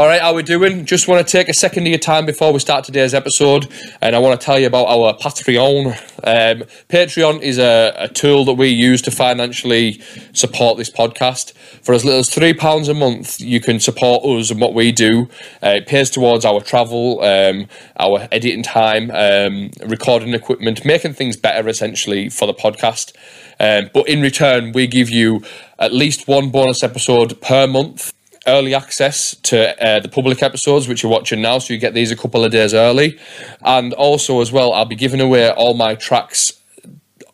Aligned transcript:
All 0.00 0.06
right, 0.06 0.22
how 0.22 0.32
we 0.32 0.42
doing? 0.42 0.86
Just 0.86 1.08
want 1.08 1.26
to 1.26 1.30
take 1.30 1.50
a 1.50 1.52
second 1.52 1.82
of 1.82 1.90
your 1.90 1.98
time 1.98 2.24
before 2.24 2.54
we 2.54 2.58
start 2.58 2.86
today's 2.86 3.12
episode, 3.12 3.68
and 4.00 4.16
I 4.16 4.18
want 4.18 4.40
to 4.40 4.42
tell 4.42 4.58
you 4.58 4.66
about 4.66 4.86
our 4.86 5.12
Patreon. 5.18 5.88
Um, 6.24 6.66
Patreon 6.88 7.42
is 7.42 7.58
a, 7.58 7.94
a 7.98 8.08
tool 8.08 8.46
that 8.46 8.54
we 8.54 8.68
use 8.68 9.02
to 9.02 9.10
financially 9.10 10.00
support 10.32 10.78
this 10.78 10.88
podcast. 10.88 11.52
For 11.82 11.94
as 11.94 12.02
little 12.02 12.20
as 12.20 12.30
three 12.30 12.54
pounds 12.54 12.88
a 12.88 12.94
month, 12.94 13.42
you 13.42 13.60
can 13.60 13.78
support 13.78 14.24
us 14.24 14.50
and 14.50 14.58
what 14.58 14.72
we 14.72 14.90
do. 14.90 15.28
Uh, 15.62 15.76
it 15.76 15.86
pays 15.86 16.08
towards 16.08 16.46
our 16.46 16.62
travel, 16.62 17.20
um, 17.20 17.66
our 17.98 18.26
editing 18.32 18.62
time, 18.62 19.10
um, 19.10 19.70
recording 19.86 20.32
equipment, 20.32 20.82
making 20.82 21.12
things 21.12 21.36
better 21.36 21.68
essentially 21.68 22.30
for 22.30 22.46
the 22.46 22.54
podcast. 22.54 23.12
Um, 23.60 23.90
but 23.92 24.08
in 24.08 24.22
return, 24.22 24.72
we 24.72 24.86
give 24.86 25.10
you 25.10 25.42
at 25.78 25.92
least 25.92 26.26
one 26.26 26.48
bonus 26.48 26.82
episode 26.82 27.38
per 27.42 27.66
month 27.66 28.09
early 28.46 28.74
access 28.74 29.36
to 29.36 29.82
uh, 29.84 30.00
the 30.00 30.08
public 30.08 30.42
episodes 30.42 30.88
which 30.88 31.02
you're 31.02 31.12
watching 31.12 31.42
now 31.42 31.58
so 31.58 31.74
you 31.74 31.78
get 31.78 31.94
these 31.94 32.10
a 32.10 32.16
couple 32.16 32.44
of 32.44 32.52
days 32.52 32.74
early. 32.74 33.18
And 33.62 33.92
also 33.94 34.40
as 34.40 34.50
well 34.52 34.72
i'll 34.72 34.84
be 34.84 34.96
giving 34.96 35.20
away 35.20 35.50
all 35.50 35.74
my 35.74 35.94
tracks 35.94 36.52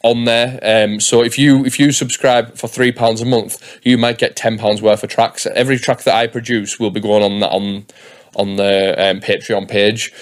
on 0.02 0.24
there. 0.24 0.58
Um, 0.62 1.00
so 1.00 1.22
if 1.22 1.38
you 1.38 1.64
if 1.64 1.80
you 1.80 1.90
subscribe 1.92 2.56
for 2.56 2.68
three 2.68 2.92
pounds 2.92 3.20
a 3.20 3.24
month 3.24 3.80
you 3.82 3.98
might 3.98 4.18
get 4.18 4.36
ten 4.36 4.58
pounds 4.58 4.82
worth 4.82 5.02
of 5.02 5.10
tracks. 5.10 5.46
Every 5.46 5.78
track 5.78 6.02
that 6.02 6.14
i 6.14 6.26
produce 6.26 6.78
will 6.78 6.90
be 6.90 7.00
going 7.00 7.22
on 7.22 7.40
that 7.40 7.50
on 7.50 7.86
on 8.34 8.56
the 8.56 8.94
um, 8.98 9.20
patreon 9.20 9.68
page. 9.68 10.12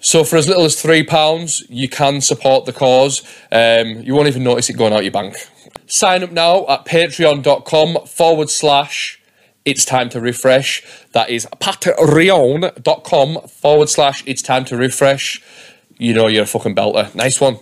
So 0.00 0.24
for 0.24 0.36
as 0.36 0.48
little 0.48 0.64
as 0.64 0.80
three 0.80 1.04
pounds 1.04 1.64
you 1.68 1.88
can 1.88 2.20
support 2.20 2.64
the 2.64 2.72
cause. 2.72 3.22
Um, 3.50 4.02
you 4.02 4.14
won't 4.14 4.28
even 4.28 4.44
notice 4.44 4.68
it 4.68 4.76
going 4.76 4.92
out 4.92 5.04
your 5.04 5.12
bank. 5.12 5.36
Sign 5.86 6.22
up 6.22 6.32
now 6.32 6.66
at 6.68 6.84
patreon.com 6.84 8.06
forward 8.06 8.50
slash 8.50 9.21
it's 9.64 9.84
time 9.84 10.08
to 10.10 10.18
riffresh. 10.20 10.84
That 11.12 11.30
is 11.30 11.46
patreon.com 11.60 13.40
forward 13.48 13.88
slash 13.88 14.22
it's 14.26 14.42
time 14.42 14.64
to 14.66 14.74
riffresh. 14.76 15.42
You 15.98 16.14
know 16.14 16.26
you're 16.26 16.44
a 16.44 16.46
fucking 16.46 16.74
belter. 16.74 17.14
Nice 17.14 17.40
one. 17.40 17.58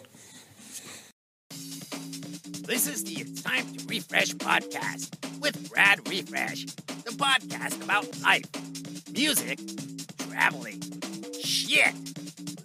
This 1.51 2.87
is 2.87 3.05
the 3.05 3.20
It's 3.20 3.42
Time 3.42 3.65
to 3.75 3.84
Riffresh 3.87 4.34
podcast 4.37 5.41
with 5.41 5.70
Brad 5.70 5.98
Riffresh, 6.05 6.73
the 7.05 7.11
podcast 7.11 7.83
about 7.83 8.07
life, 8.23 8.45
music, 9.12 9.59
traveling, 10.19 10.81
shit, 11.42 11.92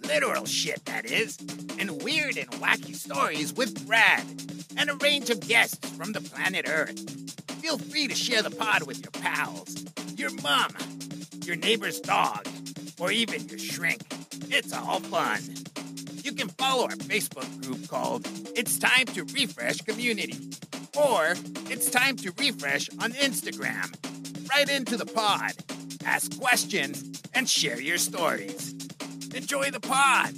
literal 0.06 0.46
shit, 0.46 0.84
that 0.84 1.04
is, 1.06 1.36
and 1.78 2.02
weird 2.02 2.36
and 2.36 2.50
wacky 2.52 2.94
stories 2.94 3.52
with 3.52 3.86
Brad 3.86 4.24
and 4.76 4.90
a 4.90 4.94
range 4.96 5.30
of 5.30 5.40
guests 5.40 5.88
from 5.90 6.12
the 6.12 6.20
planet 6.20 6.66
Earth. 6.68 6.98
Feel 7.60 7.78
free 7.78 8.06
to 8.06 8.14
share 8.14 8.42
the 8.42 8.50
pod 8.50 8.86
with 8.86 9.02
your 9.02 9.10
pals, 9.10 9.84
your 10.16 10.30
mom, 10.42 10.72
your 11.44 11.56
neighbor's 11.56 12.00
dog, 12.00 12.46
or 12.98 13.10
even 13.10 13.48
your 13.48 13.58
shrink. 13.58 14.02
It's 14.48 14.72
all 14.72 15.00
fun. 15.00 15.40
You 16.22 16.32
can 16.32 16.48
follow 16.50 16.84
our 16.84 16.96
Facebook 16.96 17.62
group 17.62 17.88
called 17.88 18.26
It's 18.56 18.78
Time 18.78 19.06
to 19.06 19.24
Riffresh 19.24 19.84
Community, 19.86 20.38
or 20.96 21.34
It's 21.70 21.90
Time 21.90 22.16
to 22.18 22.32
Riffresh 22.32 23.02
on 23.02 23.12
Instagram. 23.12 23.94
Right 24.50 24.68
into 24.68 24.96
the 24.96 25.06
pod, 25.06 25.52
ask 26.04 26.38
questions, 26.38 27.22
and 27.34 27.48
share 27.48 27.80
your 27.80 27.98
stories. 27.98 28.74
Enjoy 29.36 29.70
the 29.70 29.80
pod. 29.80 30.32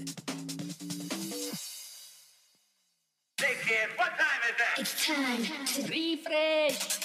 Hey 3.41 3.55
kid, 3.65 3.89
what 3.95 4.11
time 4.19 4.41
is 4.43 4.57
it? 4.59 4.81
It's 4.81 5.07
time 5.07 5.43
to 5.45 5.83
riffresh. 5.93 7.05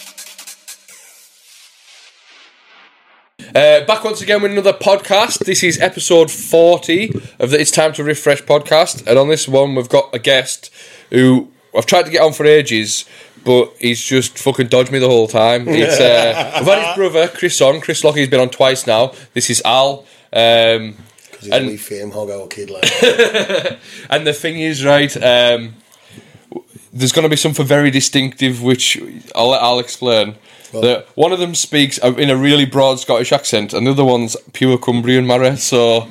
Uh, 3.53 3.85
back 3.85 4.03
once 4.03 4.23
again 4.23 4.41
with 4.41 4.51
another 4.53 4.73
podcast. 4.73 5.45
This 5.45 5.61
is 5.61 5.79
episode 5.79 6.31
40 6.31 7.13
of 7.37 7.51
the 7.51 7.61
It's 7.61 7.69
Time 7.69 7.93
to 7.93 8.01
Riffresh 8.01 8.41
podcast. 8.41 9.05
And 9.05 9.19
on 9.19 9.27
this 9.27 9.47
one, 9.47 9.75
we've 9.75 9.87
got 9.87 10.09
a 10.15 10.19
guest 10.19 10.71
who 11.11 11.51
I've 11.77 11.85
tried 11.85 12.05
to 12.05 12.11
get 12.11 12.23
on 12.23 12.33
for 12.33 12.47
ages, 12.47 13.05
but 13.45 13.71
he's 13.79 14.01
just 14.01 14.39
fucking 14.39 14.69
dodged 14.69 14.91
me 14.91 14.97
the 14.97 15.09
whole 15.09 15.27
time. 15.27 15.67
It's, 15.67 15.99
uh, 15.99 16.53
I've 16.55 16.65
had 16.65 16.87
his 16.87 16.95
brother, 16.95 17.27
Chris, 17.27 17.61
on. 17.61 17.81
Chris 17.81 18.03
Lockie's 18.03 18.29
been 18.29 18.39
on 18.39 18.49
twice 18.49 18.87
now. 18.87 19.13
This 19.35 19.51
is 19.51 19.61
Al. 19.63 20.07
Um, 20.35 20.97
Because 21.43 21.45
he's 21.45 21.53
And- 21.53 21.65
a 21.65 21.71
wee 21.71 21.77
fame 21.77 22.11
hog 22.11 22.29
our 22.29 22.47
kid 22.47 22.69
like. 22.69 22.83
and 24.09 24.25
the 24.27 24.33
thing 24.33 24.59
is, 24.59 24.83
right, 24.85 25.15
um, 25.17 25.75
there's 26.91 27.11
going 27.11 27.23
to 27.23 27.29
be 27.29 27.35
something 27.35 27.65
very 27.65 27.91
distinctive, 27.91 28.61
which 28.61 28.99
I'll 29.35 29.49
let 29.49 29.61
Al 29.61 29.79
explain. 29.79 30.35
that 30.73 31.05
one 31.15 31.31
of 31.31 31.37
them 31.39 31.53
speaks 31.53 31.97
in 31.99 32.29
a 32.29 32.35
really 32.35 32.65
broad 32.65 32.99
Scottish 32.99 33.31
accent, 33.31 33.73
and 33.73 33.85
the 33.85 33.91
other 33.91 34.03
one's 34.05 34.35
pure 34.53 34.77
Cumbrian, 34.77 35.25
Mara. 35.27 35.55
So, 35.57 36.07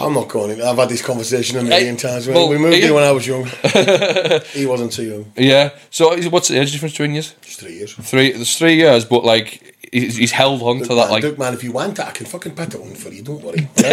I'm 0.00 0.14
not 0.14 0.28
going 0.28 0.52
in. 0.52 0.62
I've 0.62 0.76
had 0.78 0.88
this 0.88 1.02
conversation 1.02 1.58
a 1.58 1.62
million 1.62 1.96
Hey, 1.96 2.00
times. 2.02 2.26
well, 2.28 2.48
we 2.48 2.56
moved 2.58 2.76
in 2.82 2.94
when 2.94 3.04
I 3.04 3.12
was 3.12 3.26
young. 3.26 3.44
he 4.54 4.64
wasn't 4.66 4.92
too 4.92 5.04
young. 5.04 5.32
yeah. 5.36 5.70
So, 5.90 6.16
what's 6.30 6.48
the 6.48 6.58
age 6.60 6.72
difference 6.72 6.92
between 6.94 7.14
you? 7.14 7.20
Just 7.22 7.60
three 7.60 7.74
years. 7.74 7.92
Three. 7.94 8.32
There's 8.32 8.56
three 8.56 8.76
years, 8.76 9.04
but 9.04 9.22
like 9.24 9.67
he's, 9.92 10.16
he's 10.16 10.32
held 10.32 10.62
on 10.62 10.78
to 10.80 10.88
that. 10.88 10.94
man, 10.94 11.10
Like 11.10 11.22
look, 11.22 11.38
man, 11.38 11.54
if 11.54 11.64
you 11.64 11.72
want 11.72 11.98
it, 11.98 12.04
I 12.04 12.10
can 12.10 12.26
fucking 12.26 12.54
pet 12.54 12.74
it 12.74 12.80
on 12.80 12.94
for 12.94 13.10
you. 13.10 13.22
Don't 13.22 13.42
worry. 13.42 13.68
you 13.78 13.84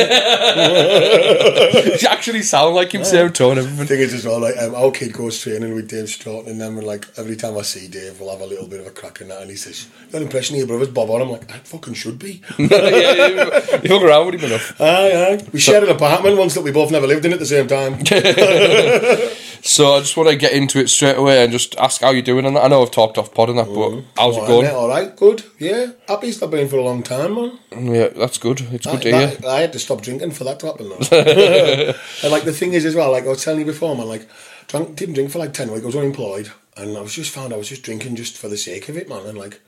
actually 2.09 2.41
sound 2.41 2.75
like 2.75 2.94
him, 2.94 3.03
same 3.03 3.31
tone, 3.31 3.57
everything. 3.57 3.88
thing 3.88 4.00
is 4.00 4.13
as 4.13 4.25
well, 4.25 4.39
like 4.39 4.57
um, 4.57 4.75
our 4.75 4.91
kid 4.91 5.13
goes 5.13 5.39
training 5.39 5.73
with 5.73 5.89
Dave 5.89 6.09
Stratton, 6.09 6.51
and 6.51 6.61
then 6.61 6.75
we're 6.75 6.83
like 6.83 7.07
every 7.17 7.35
time 7.35 7.57
I 7.57 7.61
see 7.61 7.88
Dave, 7.88 8.19
we'll 8.19 8.31
have 8.31 8.41
a 8.41 8.47
little 8.47 8.67
bit 8.67 8.79
of 8.79 8.88
a 8.88 8.91
crack 8.91 9.22
in 9.22 9.29
that, 9.29 9.41
and 9.41 9.50
he 9.50 9.56
says, 9.56 9.88
"You 10.06 10.11
got 10.11 10.17
an 10.17 10.23
impression 10.23 10.56
of 10.56 10.59
your 10.59 10.67
brother's 10.67 10.89
Bob 10.89 11.09
on?" 11.09 11.22
I'm 11.22 11.29
like, 11.29 11.51
"I 11.51 11.57
fucking 11.59 11.94
should 11.94 12.19
be." 12.19 12.41
yeah, 12.57 13.27
you, 13.27 13.79
you 13.83 13.89
hung 13.89 14.03
around 14.03 14.27
with 14.27 14.35
him 14.35 14.51
enough. 14.51 14.79
aye, 14.81 15.12
aye. 15.13 15.47
We 15.51 15.59
shared 15.59 15.83
an 15.83 15.89
apartment 15.89 16.38
once 16.38 16.53
that 16.56 16.63
we 16.63 16.72
both 16.72 16.91
never 16.91 17.07
lived 17.07 17.25
in 17.25 17.33
at 17.33 17.39
the 17.39 17.45
same 17.45 17.67
time. 17.67 18.03
So 19.66 19.95
I 19.95 20.00
just 20.00 20.16
want 20.16 20.29
to 20.29 20.35
get 20.35 20.53
into 20.53 20.79
it 20.79 20.89
straight 20.89 21.17
away 21.17 21.44
and 21.44 21.51
just 21.51 21.75
ask 21.77 22.01
how 22.01 22.12
you're 22.12 22.22
doing. 22.22 22.45
And 22.45 22.56
I 22.56 22.67
know 22.67 22.83
I've 22.83 22.91
talked 22.91 23.17
off 23.17 23.33
pod 23.33 23.50
and 23.50 23.57
that, 23.57 23.66
but 23.66 24.03
how's 24.16 24.38
it 24.38 24.45
going? 24.45 24.67
all 24.67 24.88
right, 24.88 25.13
good. 25.16 25.44
Yeah, 25.57 25.84
happy 26.07 26.28
it's 26.28 26.41
not 26.41 26.51
been 26.51 26.68
for 26.68 26.78
a 26.78 26.84
long 26.84 27.03
time, 27.03 27.35
man. 27.35 27.59
Yeah, 27.72 28.09
that's 28.09 28.38
good. 28.38 28.62
It's 28.72 28.85
good 28.85 29.00
I, 29.00 29.01
to 29.01 29.09
hear. 29.09 29.50
I 29.50 29.62
had 29.62 29.73
to 29.73 29.79
stop 29.79 30.01
drinking 30.01 30.31
for 30.31 30.44
that 30.44 30.59
to 30.59 30.68
happen. 30.68 30.90
Though. 30.90 30.96
and 32.23 32.31
like 32.31 32.44
the 32.44 32.53
thing 32.53 32.73
is 32.73 32.85
as 32.85 32.96
well, 32.96 33.12
like 33.12 33.25
I 33.25 33.29
was 33.29 33.44
telling 33.44 33.59
you 33.59 33.66
before, 33.66 33.95
man, 33.95 34.07
like 34.07 34.28
drank, 34.68 34.95
didn't 34.95 35.16
drink 35.16 35.31
for 35.31 35.40
like 35.40 35.53
ten 35.53 35.72
weeks. 35.72 35.84
I 35.84 35.88
was 35.88 35.95
unemployed, 35.95 36.51
and 36.78 36.97
I 36.97 37.01
was 37.01 37.13
just 37.13 37.31
found 37.31 37.53
I 37.53 37.57
was 37.57 37.69
just 37.69 37.84
drinking 37.84 38.16
just 38.16 38.38
for 38.38 38.47
the 38.47 38.57
sake 38.57 38.90
of 38.90 38.97
it, 38.97 39.09
man. 39.09 39.25
And 39.25 39.38
like 39.38 39.62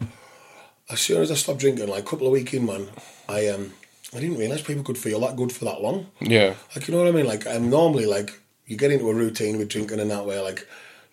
as 0.90 1.00
soon 1.00 1.22
as 1.22 1.32
I 1.32 1.36
stopped 1.36 1.60
drinking, 1.60 1.88
like 1.88 2.04
a 2.04 2.10
couple 2.10 2.28
of 2.28 2.34
weeks 2.34 2.54
in, 2.54 2.66
man, 2.66 2.88
I 3.28 3.48
um 3.48 3.74
I 4.16 4.20
didn't 4.20 4.38
realise 4.38 4.62
people 4.62 4.84
could 4.84 4.98
feel 4.98 5.20
that 5.22 5.36
good 5.36 5.52
for 5.52 5.66
that 5.66 5.82
long. 5.82 6.08
Yeah. 6.20 6.54
Like 6.76 6.88
you 6.88 6.94
know 6.94 7.02
what 7.02 7.10
I 7.10 7.12
mean? 7.12 7.28
Like 7.28 7.46
I'm 7.48 7.70
normally 7.70 8.06
like 8.06 8.40
you 8.66 8.78
get 8.78 8.92
into 8.92 9.10
a 9.10 9.14
routine 9.14 9.58
with 9.58 9.70
drinking 9.70 10.00
and 10.00 10.12
that 10.12 10.26
way, 10.26 10.40
like. 10.40 10.68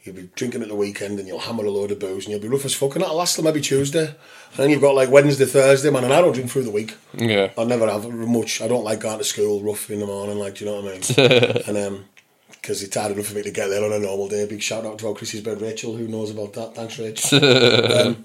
You'll 0.05 0.17
be 0.17 0.29
drinking 0.35 0.61
at 0.61 0.69
the 0.69 0.75
weekend 0.75 1.19
and 1.19 1.27
you'll 1.27 1.39
hammer 1.39 1.65
a 1.65 1.71
load 1.71 1.91
of 1.91 1.99
booze 1.99 2.27
and 2.27 2.33
you'll 2.33 2.43
be 2.43 2.49
rough 2.49 2.67
as 2.67 2.75
fuck 2.75 2.95
and 2.95 3.03
that'll 3.03 3.17
last 3.17 3.37
till 3.37 3.45
maybe 3.45 3.63
Tuesday. 3.63 4.07
And 4.07 4.57
then 4.57 4.69
you've 4.69 4.83
got 4.83 4.95
like 4.95 5.11
Wednesday, 5.11 5.47
Thursday, 5.47 5.89
man, 5.89 6.05
and 6.05 6.13
I 6.13 6.21
don't 6.21 6.35
drink 6.35 6.51
through 6.51 6.65
the 6.65 6.71
week. 6.71 6.95
Yeah. 7.15 7.51
I 7.57 7.65
never 7.65 7.91
have 7.91 8.07
much. 8.11 8.61
I 8.61 8.69
don't 8.69 8.85
like 8.85 9.01
going 9.01 9.17
to 9.17 9.25
school 9.25 9.63
rough 9.63 9.91
in 9.91 10.01
the 10.01 10.07
morning, 10.07 10.39
like, 10.39 10.57
do 10.57 10.67
you 10.67 10.71
know 10.71 10.83
what 10.83 10.93
I 10.93 10.99
mean? 10.99 11.63
and 11.67 11.79
um, 11.79 12.05
because 12.51 12.83
it's 12.83 12.97
hard 12.97 13.13
enough 13.13 13.27
for 13.27 13.35
me 13.35 13.43
to 13.43 13.51
get 13.51 13.69
there 13.69 13.85
on 13.85 13.93
a 13.93 13.99
normal 13.99 14.29
day. 14.29 14.47
Big 14.47 14.63
shout 14.63 14.85
out 14.85 14.99
to 14.99 15.09
our 15.09 15.15
Chrissy's 15.15 15.43
bed, 15.43 15.61
Rachel, 15.61 15.97
who 15.97 16.07
knows 16.07 16.31
about 16.31 16.53
that. 16.55 16.75
Thanks, 16.75 16.99
Rachel. 16.99 17.39
um, 18.07 18.25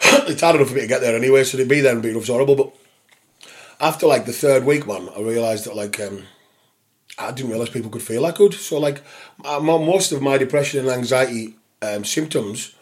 it's 0.26 0.40
hard 0.42 0.56
enough 0.56 0.68
for 0.68 0.74
me 0.74 0.82
to 0.82 0.86
get 0.86 1.00
there 1.00 1.16
anyway, 1.16 1.44
so 1.44 1.56
to 1.56 1.64
be 1.64 1.80
there 1.80 1.92
and 1.92 2.02
be 2.02 2.12
rough's 2.12 2.28
horrible. 2.28 2.54
But 2.54 2.74
after 3.80 4.06
like 4.06 4.26
the 4.26 4.32
third 4.32 4.64
week, 4.64 4.86
man, 4.86 5.08
I 5.16 5.20
realised 5.20 5.64
that 5.66 5.76
like 5.76 5.98
um, 6.00 6.24
I 7.18 7.30
didn't 7.32 7.50
realise 7.50 7.70
people 7.70 7.90
could 7.90 8.02
feel 8.02 8.22
that 8.22 8.36
good. 8.36 8.54
So 8.54 8.78
like 8.78 9.02
my, 9.38 9.58
my- 9.58 9.78
most 9.78 10.12
of 10.12 10.20
my 10.22 10.36
depression 10.38 10.80
and 10.80 10.88
anxiety 10.88 11.56
um, 11.82 12.04
symptoms, 12.04 12.74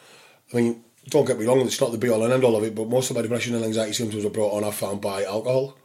I 0.52 0.56
mean, 0.56 0.84
don't 1.08 1.26
get 1.26 1.38
me 1.38 1.46
wrong, 1.46 1.60
it's 1.60 1.80
not 1.80 1.92
the 1.92 1.98
be 1.98 2.08
all 2.08 2.22
and 2.22 2.32
end 2.32 2.44
all 2.44 2.56
of 2.56 2.62
it, 2.62 2.74
but 2.74 2.88
most 2.88 3.10
of 3.10 3.16
my 3.16 3.22
depression 3.22 3.54
and 3.54 3.64
anxiety 3.64 3.92
symptoms 3.92 4.24
were 4.24 4.30
brought 4.30 4.52
on, 4.54 4.64
I 4.64 4.70
found, 4.70 5.00
by 5.00 5.24
alcohol 5.24 5.76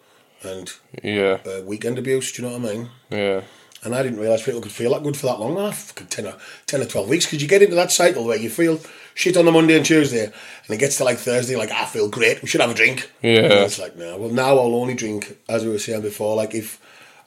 and 0.44 0.72
Yeah. 1.04 1.40
uh, 1.46 1.62
weekend 1.64 1.98
abuse. 1.98 2.32
Do 2.32 2.42
you 2.44 2.48
know 2.50 2.58
what 2.58 2.70
I 2.70 2.74
mean? 2.74 2.90
Yeah. 3.10 3.42
And 3.84 3.94
I 3.96 4.02
didn't 4.04 4.20
realise 4.20 4.44
people 4.44 4.62
could 4.62 4.72
feel 4.72 4.92
that 4.94 5.04
good 5.04 5.16
for 5.18 5.28
that 5.28 5.40
long. 5.40 5.54
Man, 5.56 5.72
fucking 5.72 6.08
10 6.08 6.26
or, 6.28 6.36
10 6.66 6.82
or 6.82 6.86
12 6.86 7.10
weeks. 7.10 7.26
Because 7.26 7.42
you 7.42 7.48
get 7.48 7.62
into 7.62 7.76
that 7.76 7.92
cycle 7.92 8.26
where 8.26 8.38
you 8.38 8.50
feel 8.50 8.80
shit 9.14 9.38
on 9.38 9.46
the 9.46 9.52
Monday 9.52 9.76
and 9.78 9.86
Tuesday, 9.86 10.26
and 10.26 10.70
it 10.70 10.78
gets 10.80 10.98
to 10.98 11.04
like 11.04 11.18
Thursday, 11.18 11.56
like, 11.56 11.72
I 11.72 11.86
feel 11.86 12.10
great, 12.10 12.42
we 12.42 12.48
should 12.48 12.62
have 12.62 12.72
a 12.72 12.74
drink. 12.76 13.12
Yeah. 13.22 13.40
And 13.42 13.54
it's 13.54 13.80
like, 13.80 13.96
no. 13.96 14.18
Well, 14.18 14.30
now 14.32 14.58
I'll 14.58 14.76
only 14.76 14.94
drink, 14.96 15.38
as 15.48 15.64
we 15.64 15.72
were 15.72 15.80
saying 15.80 16.02
before, 16.02 16.36
like, 16.36 16.54
if 16.56 16.80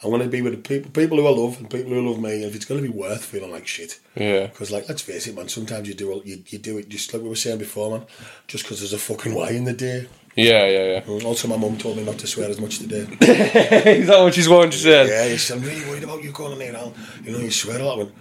I'm 0.02 0.11
going 0.11 0.23
to 0.23 0.29
be 0.29 0.41
with 0.41 0.52
the 0.52 0.58
people, 0.58 0.91
people 0.93 1.19
who 1.19 1.26
I 1.26 1.31
love 1.31 1.58
and 1.58 1.69
people 1.69 1.93
who 1.93 2.08
love 2.08 2.20
me, 2.20 2.37
and 2.37 2.44
if 2.44 2.56
it's 2.56 2.64
going 2.64 2.82
to 2.82 2.88
be 2.91 2.97
worth 2.97 3.23
feeling 3.23 3.50
like 3.50 3.67
shit. 3.67 4.00
Yeah. 4.14 4.47
Because, 4.47 4.70
like, 4.70 4.88
let's 4.88 5.02
face 5.02 5.26
it, 5.26 5.37
man, 5.37 5.49
sometimes 5.49 5.88
you 5.88 5.94
do 5.94 6.23
you, 6.25 6.43
you 6.47 6.58
do 6.58 6.79
it 6.79 6.88
just 6.88 7.12
like 7.12 7.23
we 7.23 7.29
were 7.29 7.37
saying 7.37 7.58
before, 7.58 7.99
man, 7.99 8.06
just 8.47 8.64
because 8.64 8.81
there's 8.81 8.94
a 8.94 8.99
fucking 8.99 9.35
way 9.35 9.56
in 9.56 9.64
the 9.64 9.75
day. 9.75 10.08
Yeah, 10.37 10.67
yeah, 10.67 11.02
yeah. 11.06 11.25
also, 11.25 11.49
my 11.49 11.56
mum 11.56 11.76
told 11.76 11.99
me 11.99 12.05
not 12.05 12.19
to 12.19 12.26
swear 12.26 12.49
as 12.49 12.61
much 12.61 12.79
today. 12.79 13.06
yeah. 13.20 13.88
Is 13.88 14.06
that 14.06 14.20
what 14.20 14.32
she's 14.32 14.49
going 14.49 14.70
to 14.70 14.76
say? 14.76 15.31
Yeah, 15.31 15.37
said, 15.37 15.58
I'm 15.58 15.64
really 15.64 15.85
worried 15.87 16.05
about 16.05 16.23
you 16.23 16.31
going 16.32 16.53
on 16.53 16.58
there 16.58 16.73
now. 16.73 16.93
You 17.23 17.32
know, 17.32 17.38
you 17.38 17.50
swear 17.50 17.79
a 17.79 17.85
lot. 17.85 17.94
I 17.94 17.99
went, 17.99 18.14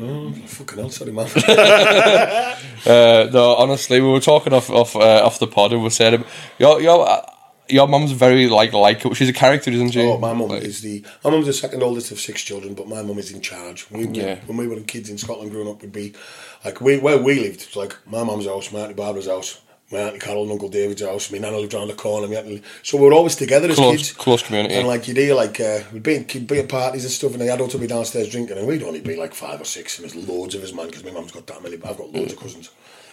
oh, 0.00 0.32
fucking 0.32 0.78
hell, 0.78 0.90
sorry, 0.90 1.12
man. 1.12 1.28
Uh, 2.86 3.28
no, 3.30 3.56
honestly, 3.56 4.00
we 4.00 4.08
were 4.08 4.20
talking 4.20 4.54
off 4.54 4.70
off 4.70 4.96
uh, 4.96 5.22
off 5.22 5.38
the 5.38 5.46
pod 5.46 5.70
and 5.72 5.82
we 5.82 5.84
were 5.84 5.90
saying, 5.90 6.24
you're, 6.58 7.06
uh, 7.06 7.29
your 7.72 7.88
mum's 7.88 8.12
very 8.12 8.48
like 8.48 8.72
like 8.72 9.00
she's 9.14 9.28
a 9.28 9.32
character, 9.32 9.70
isn't 9.70 9.90
she? 9.92 10.00
Oh, 10.02 10.18
my 10.18 10.32
mum 10.32 10.48
Like- 10.48 10.62
is 10.62 10.80
the 10.82 11.04
my 11.24 11.30
mum's 11.30 11.46
the 11.46 11.52
second 11.52 11.82
oldest 11.82 12.10
of 12.12 12.20
six 12.20 12.42
children, 12.42 12.74
but 12.74 12.88
my 12.88 13.02
mum 13.02 13.18
is 13.18 13.30
in 13.32 13.40
charge. 13.40 13.86
We, 13.90 14.06
Yeah. 14.08 14.38
When 14.46 14.56
we 14.56 14.66
were 14.66 14.80
kids 14.80 15.08
in 15.10 15.18
Scotland 15.18 15.50
growing 15.50 15.68
up, 15.68 15.82
we'd 15.82 15.92
be 15.92 16.12
like 16.64 16.80
we 16.80 16.98
where 16.98 17.18
we 17.18 17.40
lived. 17.40 17.62
It's 17.62 17.76
like 17.76 17.96
my 18.06 18.22
mum's 18.24 18.46
house, 18.46 18.72
my 18.72 18.80
auntie 18.80 18.94
Barbara's 18.94 19.26
house, 19.26 19.60
my 19.92 19.98
auntie 19.98 20.18
Carol 20.18 20.42
and 20.44 20.52
Uncle 20.52 20.68
David's 20.68 21.02
house. 21.02 21.30
My 21.30 21.38
nana 21.38 21.58
lived 21.58 21.74
around 21.74 21.88
the 21.88 21.94
corner. 21.94 22.32
Auntie, 22.34 22.62
so 22.82 22.96
we 22.98 23.06
were 23.06 23.12
always 23.14 23.34
together 23.36 23.68
as 23.68 23.76
Close- 23.76 23.96
kids, 23.96 24.12
close 24.12 24.42
community. 24.42 24.74
And 24.74 24.86
like 24.86 25.08
you'd 25.08 25.16
hear 25.16 25.34
like 25.34 25.58
uh, 25.60 25.80
we'd 25.92 26.02
be, 26.02 26.16
at- 26.16 26.46
be 26.46 26.58
at 26.58 26.68
parties 26.68 27.04
and 27.04 27.12
stuff, 27.12 27.32
and 27.32 27.40
the 27.40 27.52
adults 27.52 27.74
would 27.74 27.80
be 27.80 27.86
downstairs 27.86 28.28
drinking, 28.28 28.58
and 28.58 28.66
we'd 28.66 28.82
only 28.82 29.00
be 29.00 29.16
like 29.16 29.34
five 29.34 29.60
or 29.60 29.64
six, 29.64 29.98
and 29.98 30.08
there's 30.08 30.28
loads 30.28 30.54
of 30.54 30.62
us, 30.62 30.72
man, 30.72 30.86
because 30.86 31.04
my 31.04 31.10
mum's 31.10 31.32
got 31.32 31.46
that 31.48 31.62
many. 31.62 31.76
But 31.76 31.90
I've 31.90 31.98
got 31.98 32.12
loads 32.12 32.32
of 32.32 32.38
cousins. 32.38 32.70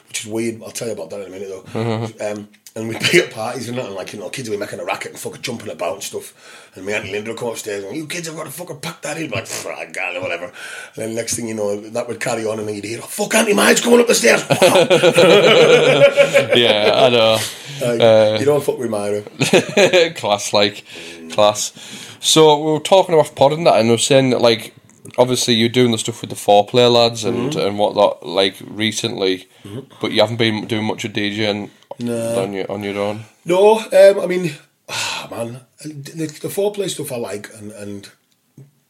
Which 0.07 0.25
is 0.25 0.31
weird. 0.31 0.63
I'll 0.63 0.71
tell 0.71 0.87
you 0.87 0.93
about 0.93 1.09
that 1.09 1.21
in 1.21 1.27
a 1.27 1.29
minute 1.29 1.49
though. 1.49 1.79
Mm-hmm. 1.79 2.21
Um, 2.21 2.49
and 2.77 2.87
we'd 2.87 2.99
be 3.11 3.19
at 3.19 3.31
parties 3.31 3.67
and 3.69 3.77
that, 3.77 3.85
and 3.87 3.95
like 3.95 4.13
you 4.13 4.19
know, 4.19 4.29
kids 4.29 4.49
would 4.49 4.55
be 4.55 4.59
making 4.59 4.79
a 4.79 4.85
racket 4.85 5.11
and 5.11 5.19
fucking 5.19 5.41
jumping 5.41 5.71
about 5.71 5.95
and 5.95 6.03
stuff. 6.03 6.71
And 6.75 6.85
my 6.85 6.91
auntie 6.91 7.11
Linda 7.11 7.31
would 7.31 7.39
come 7.39 7.49
upstairs 7.49 7.83
and 7.83 7.95
you 7.95 8.05
kids 8.05 8.27
have 8.27 8.35
got 8.35 8.43
to 8.43 8.51
fucking 8.51 8.79
pack 8.79 9.01
that 9.01 9.17
in, 9.17 9.31
like 9.31 9.47
"Fuck, 9.47 9.93
God 9.93 10.15
or 10.15 10.21
whatever. 10.21 10.45
And 10.45 10.53
then 10.95 11.15
next 11.15 11.35
thing 11.35 11.47
you 11.47 11.55
know, 11.55 11.81
that 11.89 12.07
would 12.07 12.19
carry 12.19 12.45
on, 12.45 12.59
and 12.59 12.67
then 12.67 12.75
you'd 12.75 12.85
hear, 12.85 12.99
oh, 13.01 13.07
"Fuck, 13.07 13.33
Auntie 13.33 13.55
Mine's 13.55 13.81
coming 13.81 13.99
up 13.99 14.05
the 14.07 14.13
stairs." 14.13 14.43
yeah, 16.55 16.91
I 16.93 17.09
know. 17.09 17.39
Like, 17.81 17.99
you 17.99 18.05
uh, 18.05 18.37
don't 18.45 18.63
fuck 18.63 18.77
with 18.77 18.91
Myra. 18.91 19.21
class, 20.15 20.53
like 20.53 20.83
class. 21.31 21.71
So 22.19 22.63
we 22.63 22.73
were 22.73 22.79
talking 22.79 23.15
about 23.15 23.35
pod 23.35 23.53
and 23.53 23.65
that, 23.65 23.79
and 23.79 23.87
we 23.87 23.93
were 23.93 23.97
saying 23.97 24.29
that 24.31 24.41
like 24.41 24.75
obviously 25.17 25.53
you're 25.53 25.69
doing 25.69 25.91
the 25.91 25.97
stuff 25.97 26.21
with 26.21 26.29
the 26.29 26.35
foreplay 26.35 26.91
lads 26.91 27.23
and 27.23 27.51
Mm-hmm. 27.51 27.59
and 27.59 27.79
whatnot 27.79 28.25
like 28.25 28.55
recently, 28.65 29.47
but 30.01 30.11
you 30.11 30.21
haven't 30.21 30.37
been 30.37 30.65
doing 30.67 30.85
much 30.85 31.05
of 31.05 31.13
DJing 31.13 31.69
No. 31.99 32.41
on 32.43 32.53
your 32.53 32.71
on 32.71 32.83
your 32.83 32.97
own. 32.97 33.25
No, 33.45 33.79
um, 33.79 34.19
I 34.19 34.25
mean, 34.27 34.51
ah, 34.89 35.27
man, 35.31 35.61
the, 35.83 36.25
the 36.41 36.49
foreplay 36.49 36.89
stuff 36.89 37.11
I 37.11 37.17
like, 37.17 37.49
and, 37.55 37.71
and 37.71 38.09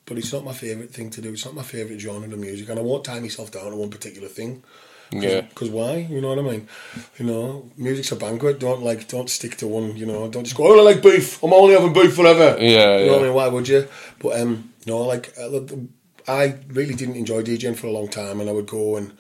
but 0.06 0.18
it's 0.18 0.32
not 0.34 0.44
my 0.46 0.54
favourite 0.54 0.92
thing 0.94 1.10
to 1.12 1.22
do. 1.22 1.34
It's 1.34 1.46
not 1.46 1.54
my 1.54 1.64
favourite 1.64 2.00
genre 2.00 2.32
of 2.32 2.40
music, 2.40 2.70
and 2.70 2.80
I 2.80 2.82
won't 2.82 3.04
tie 3.04 3.20
myself 3.20 3.52
down 3.52 3.72
to 3.72 3.76
one 3.78 3.90
particular 3.90 4.28
thing. 4.30 4.64
Yeah. 5.12 5.42
Because 5.42 5.70
why? 5.70 6.08
You 6.10 6.20
know 6.20 6.30
what 6.36 6.40
I 6.40 6.42
mean? 6.42 6.68
You 7.18 7.26
know, 7.26 7.72
music's 7.78 8.12
a 8.12 8.18
banquet. 8.18 8.60
Don't 8.60 8.82
like, 8.84 9.08
don't 9.08 9.30
stick 9.30 9.56
to 9.58 9.68
one. 9.68 9.96
You 9.96 10.06
know, 10.06 10.28
don't 10.28 10.44
just 10.44 10.58
go. 10.58 10.68
Oh, 10.68 10.80
I 10.80 10.84
like 10.84 11.02
beef. 11.02 11.42
I'm 11.42 11.54
only 11.54 11.76
having 11.76 11.94
beef 11.94 12.14
forever. 12.14 12.58
Yeah, 12.60 12.98
You 12.98 13.06
know 13.06 13.12
what 13.14 13.16
I 13.16 13.22
yeah. 13.22 13.24
mean? 13.28 13.34
Why 13.34 13.48
would 13.48 13.68
you? 13.70 13.88
But 14.20 14.42
um, 14.42 14.74
no, 14.86 14.98
like 15.04 15.34
uh, 15.40 15.48
the- 15.48 15.88
I 16.28 16.56
really 16.68 16.96
didn't 16.96 17.16
enjoy 17.16 17.44
DJing 17.44 17.76
for 17.78 17.88
a 17.88 17.92
long 17.92 18.08
time, 18.10 18.40
and 18.42 18.50
I 18.50 18.54
would 18.54 18.68
go 18.68 18.96
and 18.98 19.18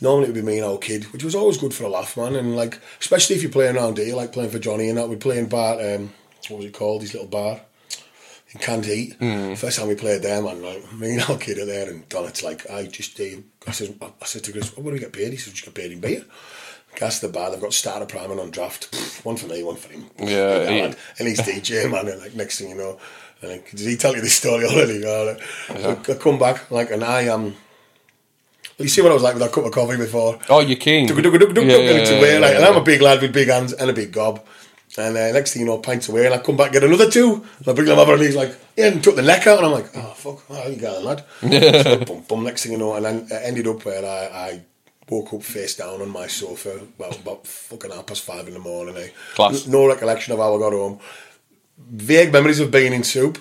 normally 0.00 0.24
it 0.24 0.28
would 0.28 0.34
be 0.34 0.42
me 0.42 0.58
and 0.58 0.66
our 0.66 0.78
kid, 0.78 1.04
which 1.12 1.24
was 1.24 1.34
always 1.34 1.58
good 1.58 1.72
for 1.74 1.84
a 1.84 1.88
laugh, 1.88 2.16
man. 2.16 2.34
And 2.36 2.56
like, 2.56 2.78
especially 3.00 3.36
if 3.36 3.42
you're 3.42 3.50
playing 3.52 3.76
around 3.76 3.98
here, 3.98 4.14
like 4.16 4.32
playing 4.32 4.50
for 4.50 4.58
Johnny 4.58 4.88
and 4.88 4.98
that, 4.98 5.08
we'd 5.08 5.20
play 5.20 5.38
in 5.38 5.48
bar. 5.48 5.74
Um, 5.80 6.12
what 6.48 6.58
was 6.58 6.66
it 6.66 6.72
called? 6.74 7.02
His 7.02 7.14
little 7.14 7.28
bar 7.28 7.60
in 8.52 8.60
Canned 8.60 8.84
Heat. 8.84 9.14
First 9.56 9.78
time 9.78 9.88
we 9.88 9.94
played 9.94 10.22
there, 10.22 10.42
man, 10.42 10.60
like 10.62 10.92
me 10.92 11.12
and 11.14 11.22
our 11.22 11.38
kid 11.38 11.58
are 11.58 11.64
there, 11.66 11.88
and 11.88 12.06
Donnett's 12.08 12.42
like, 12.42 12.68
I 12.70 12.84
just, 12.86 13.18
uh, 13.20 13.24
I 13.66 13.70
said, 13.70 13.96
I 14.02 14.24
said 14.26 14.44
to 14.44 14.52
Chris, 14.52 14.76
what 14.76 14.84
do 14.84 14.90
we 14.92 14.98
get 14.98 15.12
paid? 15.12 15.30
He 15.32 15.36
said, 15.38 15.54
just 15.54 15.64
get 15.64 15.74
paid 15.74 15.92
in 15.92 16.00
beer. 16.00 16.24
Gas 16.96 17.20
the 17.20 17.28
bar, 17.28 17.50
they've 17.50 17.58
got 17.60 17.70
Staropramen 17.70 18.38
on 18.38 18.50
draft. 18.50 18.94
One 19.24 19.36
for 19.36 19.46
me, 19.46 19.62
one 19.62 19.76
for 19.76 19.90
him. 19.92 20.10
Yeah, 20.18 20.56
and, 20.68 20.92
he- 20.94 20.98
and 21.20 21.28
he's 21.28 21.40
DJ, 21.40 21.90
man, 21.90 22.06
and 22.08 22.20
like 22.20 22.34
next 22.34 22.58
thing 22.58 22.68
you 22.68 22.74
know, 22.74 22.98
like, 23.42 23.70
did 23.70 23.80
he 23.80 23.96
tell 23.96 24.14
you 24.14 24.20
this 24.20 24.34
story 24.34 24.64
already? 24.70 25.04
Uh, 25.04 25.36
like, 25.88 26.10
I 26.10 26.14
come 26.14 26.38
back, 26.38 26.70
like, 26.70 26.90
and 26.90 27.04
I 27.04 27.22
am. 27.22 27.32
Um, 27.32 27.56
well, 28.78 28.86
you 28.86 28.88
see 28.88 29.02
what 29.02 29.10
I 29.10 29.14
was 29.14 29.22
like 29.22 29.34
with 29.34 29.42
that 29.42 29.52
cup 29.52 29.64
of 29.64 29.72
coffee 29.72 29.96
before? 29.96 30.38
Oh, 30.48 30.60
you're 30.60 30.78
keen. 30.78 31.06
Yeah, 31.68 31.76
yeah, 32.10 32.18
away, 32.18 32.38
like, 32.38 32.54
and. 32.54 32.64
I'm 32.64 32.76
a 32.76 32.82
big 32.82 33.02
lad 33.02 33.20
with 33.20 33.32
big 33.32 33.48
hands 33.48 33.72
and 33.72 33.90
a 33.90 33.92
big 33.92 34.12
gob. 34.12 34.44
And 34.98 35.16
uh, 35.16 35.32
next 35.32 35.52
thing 35.52 35.60
you 35.60 35.66
know, 35.66 35.78
pints 35.78 36.08
away, 36.08 36.26
and 36.26 36.34
I 36.34 36.38
come 36.38 36.56
back 36.56 36.72
get 36.72 36.84
another 36.84 37.10
two. 37.10 37.44
And 37.58 37.68
I 37.68 37.72
bring 37.72 37.86
them 37.88 37.98
over, 37.98 38.12
and 38.12 38.22
he's 38.22 38.36
like, 38.36 38.54
"Yeah," 38.76 38.88
and 38.88 39.02
took 39.02 39.16
the 39.16 39.22
neck 39.22 39.46
out, 39.46 39.58
and 39.58 39.66
I'm 39.66 39.72
like, 39.72 39.90
"Oh 39.96 40.12
fuck, 40.14 40.44
oh, 40.50 40.68
you 40.68 40.76
got 40.76 41.02
lad." 41.02 41.24
so, 41.82 42.04
boom, 42.04 42.22
boom. 42.28 42.44
Next 42.44 42.64
thing 42.64 42.72
you 42.72 42.78
know, 42.78 42.94
and 42.94 43.04
then 43.04 43.26
it 43.30 43.42
ended 43.42 43.66
up 43.66 43.84
where 43.86 44.04
I, 44.04 44.50
I 44.50 44.62
woke 45.08 45.32
up 45.32 45.42
face 45.42 45.76
down 45.76 46.02
on 46.02 46.10
my 46.10 46.26
sofa 46.26 46.76
about 46.98 47.18
about 47.18 47.46
fucking 47.46 47.90
half 47.90 48.06
past 48.06 48.22
five 48.22 48.46
in 48.48 48.54
the 48.54 48.60
morning. 48.60 48.96
Eh? 48.96 49.08
Class. 49.34 49.66
No 49.66 49.86
recollection 49.86 50.34
of 50.34 50.40
how 50.40 50.54
I 50.54 50.58
got 50.58 50.72
home. 50.72 50.98
Vague 51.78 52.32
memories 52.32 52.60
of 52.60 52.70
being 52.70 52.92
in 52.92 53.02
soup. 53.04 53.38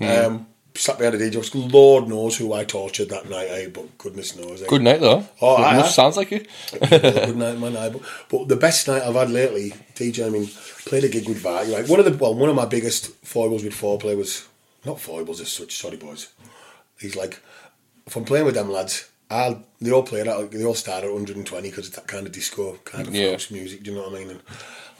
Um, 0.00 0.46
sat 0.74 0.98
behind 0.98 1.18
the 1.18 1.24
DJ. 1.24 1.34
desk. 1.34 1.52
Lord 1.54 2.08
knows 2.08 2.36
who 2.36 2.52
I 2.52 2.64
tortured 2.64 3.08
that 3.10 3.28
night, 3.30 3.46
eh? 3.48 3.68
But 3.68 3.96
goodness 3.98 4.34
knows. 4.36 4.62
Eh? 4.62 4.66
Good 4.66 4.82
night 4.82 5.00
though. 5.00 5.24
Oh, 5.40 5.56
Enough 5.56 5.86
aye. 5.86 5.88
sounds 5.88 6.16
like 6.16 6.32
it. 6.32 6.48
good 6.90 7.36
night, 7.36 7.58
my 7.58 7.68
night. 7.68 7.92
But, 7.92 8.02
but 8.30 8.48
the 8.48 8.56
best 8.56 8.88
night 8.88 9.02
I've 9.02 9.14
had 9.14 9.30
lately, 9.30 9.72
DJ. 9.94 10.26
I 10.26 10.30
mean, 10.30 10.48
played 10.86 11.04
a 11.04 11.08
gig 11.08 11.28
with 11.28 11.42
Varty. 11.42 11.72
Like 11.72 11.88
one 11.88 12.00
of 12.00 12.06
the 12.06 12.16
well, 12.16 12.34
one 12.34 12.48
of 12.50 12.56
my 12.56 12.66
biggest 12.66 13.08
foibles 13.24 13.62
with 13.62 13.74
foreplay 13.74 14.16
was 14.16 14.48
not 14.84 15.00
foibles 15.00 15.40
as 15.40 15.52
such. 15.52 15.76
Sorry, 15.76 15.96
boys. 15.96 16.32
He's 17.00 17.16
like, 17.16 17.40
if 18.06 18.16
I'm 18.16 18.24
playing 18.24 18.44
with 18.46 18.54
them 18.56 18.70
lads, 18.70 19.08
I'll 19.30 19.62
they 19.80 19.92
all 19.92 20.02
play 20.02 20.22
that. 20.24 20.50
They 20.50 20.64
all 20.64 20.74
start 20.74 21.04
at 21.04 21.10
120 21.12 21.70
because 21.70 21.86
it's 21.86 21.96
that 21.96 22.06
kind 22.08 22.26
of 22.26 22.32
disco 22.32 22.78
kind 22.84 23.06
of 23.06 23.14
Yeah. 23.14 23.36
music. 23.50 23.82
Do 23.84 23.90
you 23.92 23.96
know 23.96 24.08
what 24.08 24.14
I 24.16 24.18
mean? 24.18 24.30
And 24.30 24.40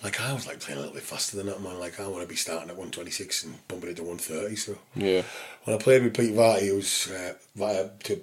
like 0.04 0.20
I 0.20 0.32
was 0.34 0.46
like 0.46 0.60
playing 0.60 0.78
a 0.78 0.82
little 0.82 0.94
bit 0.94 1.02
faster 1.02 1.36
than 1.36 1.46
that, 1.46 1.60
man. 1.62 1.80
Like 1.80 1.98
I 1.98 2.06
want 2.06 2.22
to 2.22 2.28
be 2.28 2.36
starting 2.36 2.68
at 2.70 2.76
126 2.76 3.44
and 3.44 3.68
bumping 3.68 3.90
it 3.90 3.96
to 3.96 4.02
130. 4.04 4.56
So 4.56 4.78
Yeah. 4.94 5.22
when 5.64 5.76
I 5.76 5.78
played 5.82 6.02
with 6.04 6.14
Pete 6.16 6.34
Varty, 6.34 6.68
who 6.68 6.76
was 6.76 7.10
uh, 7.10 7.34
via 7.56 7.88
to 8.04 8.20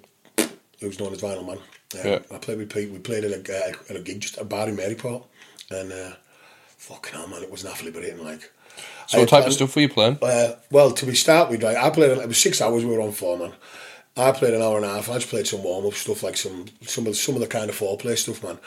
who's 0.80 0.98
known 1.00 1.12
as 1.12 1.20
Vinyl 1.20 1.46
Man. 1.46 1.58
Uh, 1.94 2.08
Yeah. 2.08 2.18
I 2.34 2.38
played 2.38 2.58
with 2.58 2.72
Pete. 2.72 2.90
We 2.90 2.98
played 2.98 3.24
at 3.24 3.32
a, 3.48 3.54
uh, 3.68 3.72
at 3.90 3.96
a 3.96 4.00
gig 4.00 4.20
just 4.20 4.36
at 4.36 4.42
a 4.42 4.46
bar 4.46 4.68
in 4.68 4.76
Maryport, 4.76 5.24
and 5.70 5.92
uh, 5.92 6.12
fucking 6.78 7.12
hell, 7.14 7.28
man, 7.28 7.42
it 7.42 7.50
was 7.50 7.62
half 7.62 7.82
liberating. 7.82 8.24
Like, 8.24 8.50
So 9.08 9.18
I 9.18 9.20
what 9.20 9.28
type 9.28 9.46
of 9.46 9.52
stuff 9.52 9.74
were 9.76 9.82
you 9.82 9.88
playing? 9.88 10.18
Uh, 10.22 10.54
well, 10.70 10.90
to 10.92 11.06
be 11.06 11.14
start 11.14 11.50
with, 11.50 11.62
right, 11.62 11.76
I 11.76 11.90
played. 11.90 12.16
It 12.16 12.28
was 12.28 12.38
six 12.38 12.60
hours. 12.60 12.84
We 12.84 12.90
were 12.96 13.02
on 13.02 13.12
four, 13.12 13.38
man. 13.38 13.52
I 14.16 14.30
played 14.32 14.52
an 14.54 14.60
hour 14.62 14.76
and 14.76 14.84
a 14.84 14.90
half. 14.90 15.08
I 15.08 15.14
just 15.14 15.28
played 15.28 15.46
some 15.46 15.62
warm 15.62 15.86
up 15.86 15.94
stuff, 15.94 16.22
like 16.22 16.36
some 16.36 16.66
some 16.82 17.06
of 17.06 17.16
some 17.16 17.34
of 17.34 17.40
the 17.40 17.46
kind 17.46 17.70
of 17.70 17.78
foreplay 17.78 18.16
stuff, 18.18 18.42
man. 18.42 18.58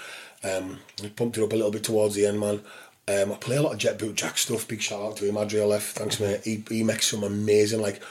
Um, 0.44 0.80
I 1.04 1.08
pumped 1.10 1.38
it 1.38 1.44
up 1.44 1.54
a 1.54 1.56
little 1.56 1.72
bit 1.72 1.84
towards 1.84 2.16
the 2.16 2.26
end, 2.28 2.40
man. 2.40 2.62
Um, 3.08 3.32
I 3.32 3.36
play 3.36 3.58
a 3.58 3.62
lot 3.62 3.74
of 3.74 3.78
Jet 3.78 4.00
Boot 4.00 4.16
Jack 4.16 4.38
stuff. 4.38 4.68
Big 4.68 4.82
shout 4.82 5.02
out 5.02 5.18
to 5.18 5.30
him, 5.30 5.38
Adriel 5.38 5.68
left. 5.68 5.98
Thanks, 5.98 6.20
mate. 6.20 6.42
He, 6.44 6.64
he 6.70 6.84
makes 6.84 7.08
some 7.08 7.24
amazing 7.24 7.82
like 7.82 8.02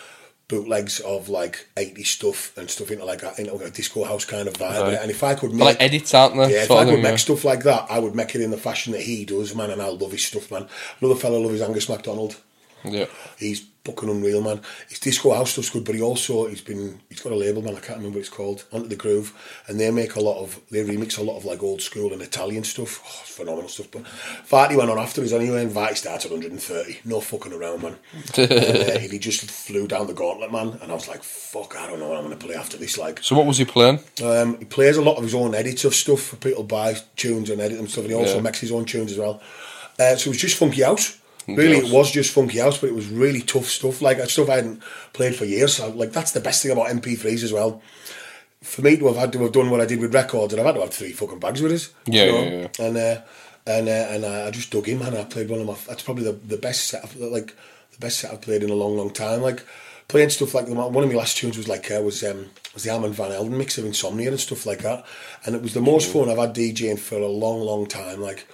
bootlegs 0.47 1.01
of 1.01 1.29
like 1.29 1.69
80 1.77 2.05
stuff 2.05 2.57
and 2.57 2.71
stuff 2.71 2.91
into 2.91 3.05
like 3.05 3.23
a, 3.23 3.35
into 3.39 3.57
a 3.57 3.71
disco 3.71 4.05
house 4.05 4.25
kind 4.25 4.47
of 4.47 4.55
vibe. 4.55 4.83
Right. 4.83 4.99
And 5.01 5.11
if 5.11 5.23
I 5.23 5.35
could 5.35 5.53
make 5.53 5.65
like 5.65 5.81
edits, 5.81 6.15
aren't 6.15 6.37
there? 6.37 6.51
yeah, 6.51 6.65
if 6.65 6.71
I 6.71 6.85
could 6.85 7.03
make 7.03 7.05
yeah. 7.05 7.17
stuff 7.17 7.45
like 7.45 7.65
that, 7.65 7.87
I 7.91 7.99
would 7.99 8.15
make 8.15 8.35
it 8.35 8.41
in 8.41 8.51
the 8.51 8.57
fashion 8.57 8.93
that 8.93 9.03
he 9.03 9.25
does, 9.25 9.55
man. 9.55 9.71
And 9.71 9.83
I 9.83 9.89
love 9.89 10.13
his 10.13 10.25
stuff, 10.25 10.51
man. 10.51 10.69
Another 11.01 11.19
fella 11.19 11.39
love 11.39 11.53
his 11.53 11.63
Angus 11.63 11.89
MacDonald. 11.89 12.37
Yeah. 12.85 13.07
He's 13.39 13.67
fucking 13.85 14.09
unreal, 14.09 14.41
man. 14.41 14.61
His 14.89 14.99
disco 14.99 15.35
house 15.35 15.53
stuff's 15.53 15.71
good, 15.71 15.85
but 15.85 15.95
he 15.95 16.01
also 16.03 16.47
he's 16.47 16.61
been 16.63 17.01
he's 17.09 17.21
got 17.21 17.33
a 17.33 17.37
label, 17.37 17.63
man. 17.63 17.77
I 17.77 17.81
can't 17.81 17.99
remember 17.99 18.17
what 18.19 18.27
it's 18.27 18.29
called. 18.29 18.65
Onto 18.73 18.89
the 18.89 18.97
Groove, 18.97 19.33
and 19.69 19.79
they 19.79 19.91
make 19.91 20.17
a 20.17 20.21
lot 20.21 20.41
of 20.43 20.59
they 20.71 20.83
remix 20.85 21.19
a 21.19 21.23
lot 21.23 21.37
of 21.37 21.45
like 21.45 21.63
old 21.63 21.83
school 21.83 22.13
and 22.13 22.23
Italian 22.23 22.65
stuff. 22.65 23.01
Oh, 23.05 23.23
phenomenal 23.25 23.69
stuff. 23.69 23.91
But 23.91 24.03
Varty 24.49 24.77
went 24.77 24.91
on 24.91 24.99
after 24.99 25.23
us 25.23 25.33
anyway, 25.33 25.63
and 25.63 25.73
Varty 25.73 25.97
started 25.97 26.31
130. 26.31 27.01
No 27.05 27.21
fucking 27.21 27.53
around, 27.53 27.83
man. 27.83 27.97
and, 28.39 28.53
uh, 28.53 28.99
he 28.99 29.19
just 29.19 29.51
flew 29.51 29.87
down 29.87 30.07
the 30.07 30.15
gauntlet, 30.15 30.51
man. 30.53 30.79
And 30.83 30.91
I 30.91 30.95
was 30.95 31.09
like, 31.09 31.23
fuck, 31.23 31.77
I 31.77 31.87
don't 31.87 31.99
know 32.01 32.09
what 32.09 32.17
I'm 32.19 32.25
gonna 32.25 32.37
play 32.37 32.55
after 32.55 32.77
this. 32.77 32.97
Like, 32.99 33.23
So 33.23 33.37
what 33.37 33.47
was 33.47 33.59
he 33.59 33.65
playing? 33.65 34.01
um, 34.23 34.59
he 34.59 34.65
plays 34.65 34.97
a 34.97 35.03
lot 35.03 35.17
of 35.17 35.25
his 35.25 35.35
own 35.35 35.55
edits 35.55 35.85
of 35.85 35.95
stuff 35.95 36.21
for 36.23 36.37
people 36.37 36.63
to 36.63 36.69
buy 36.69 36.97
tunes 37.17 37.51
and 37.51 37.61
edit 37.61 37.77
them 37.79 37.89
stuff, 37.89 38.05
and 38.05 38.13
he 38.13 38.19
also 38.19 38.37
Yeah. 38.37 38.41
makes 38.43 38.61
his 38.61 38.73
own 38.73 38.85
tunes 38.87 39.13
as 39.13 39.19
well. 39.19 39.43
Uh, 39.99 40.17
so 40.17 40.29
it 40.29 40.33
was 40.33 40.39
just 40.39 40.57
funky 40.57 40.83
house. 40.83 41.19
Really, 41.47 41.77
it 41.79 41.93
was 41.93 42.11
just 42.11 42.33
funky 42.33 42.59
house, 42.59 42.79
but 42.79 42.89
it 42.89 42.95
was 42.95 43.09
really 43.09 43.41
tough 43.41 43.67
stuff. 43.67 44.01
Like 44.01 44.19
uh, 44.19 44.27
stuff 44.27 44.49
I 44.49 44.57
hadn't 44.57 44.83
played 45.13 45.37
for 45.37 45.45
years. 45.45 45.77
So, 45.77 45.91
like 45.91 46.13
that's 46.13 46.33
the 46.33 46.41
best 46.41 46.63
thing 46.63 46.73
about 46.73 46.89
MP3s 46.89 47.43
as 47.43 47.53
well. 47.53 47.83
For 48.63 48.81
me 48.81 48.97
to 48.97 49.07
have 49.09 49.17
had 49.17 49.33
to 49.35 49.43
have 49.43 49.53
done 49.53 49.69
what 49.71 49.81
I 49.81 49.87
did 49.87 50.01
with 50.01 50.15
records, 50.15 50.53
and 50.53 50.61
I've 50.61 50.67
had 50.67 50.77
to 50.77 50.81
have 50.81 50.95
three 50.95 51.13
fucking 51.13 51.41
bags 51.41 51.61
with 51.61 51.73
us. 51.73 51.93
Yeah, 52.07 52.25
you 52.25 52.33
know? 52.33 52.43
yeah, 52.43 52.69
yeah. 52.79 52.87
And 52.87 52.97
uh, 52.97 53.21
and 53.67 53.89
uh, 53.89 53.93
and 54.11 54.25
uh, 54.25 54.45
I 54.47 54.51
just 54.51 54.71
dug 54.71 54.89
in, 54.89 54.99
man. 54.99 55.17
I 55.17 55.25
played 55.25 55.51
one 55.51 55.61
of 55.61 55.67
my. 55.67 55.77
That's 55.87 56.03
probably 56.03 56.25
the, 56.25 56.33
the 56.33 56.57
best 56.57 56.85
set. 56.85 57.05
Of, 57.05 57.17
like 57.17 57.55
the 57.93 57.99
best 57.99 58.21
set 58.21 58.33
I've 58.33 58.41
played 58.41 58.63
in 58.63 58.71
a 58.71 58.75
long, 58.75 58.97
long 58.97 59.11
time. 59.11 59.43
Like 59.43 59.65
playing 60.09 60.31
stuff 60.31 60.55
like 60.55 60.69
one 60.69 61.05
of 61.05 61.11
my 61.11 61.15
last 61.15 61.37
tunes 61.37 61.57
was 61.57 61.69
like 61.69 61.91
uh, 61.91 62.01
was 62.01 62.23
um, 62.25 62.51
was 62.73 62.85
the 62.85 62.91
Armand 62.91 63.15
Van 63.15 63.31
Helden 63.31 63.57
mix 63.57 63.79
of 63.79 63.85
Insomnia 63.85 64.31
and 64.31 64.41
stuff 64.41 64.67
like 64.67 64.81
that. 64.81 65.05
And 65.45 65.55
it 65.55 65.63
was 65.63 65.75
the 65.75 65.81
most 65.81 66.13
fun 66.13 66.29
I've 66.29 66.39
had 66.39 66.55
DJing 66.55 66.99
for 66.99 67.17
a 67.17 67.27
long, 67.27 67.61
long 67.61 67.87
time. 67.87 68.21
Like 68.21 68.47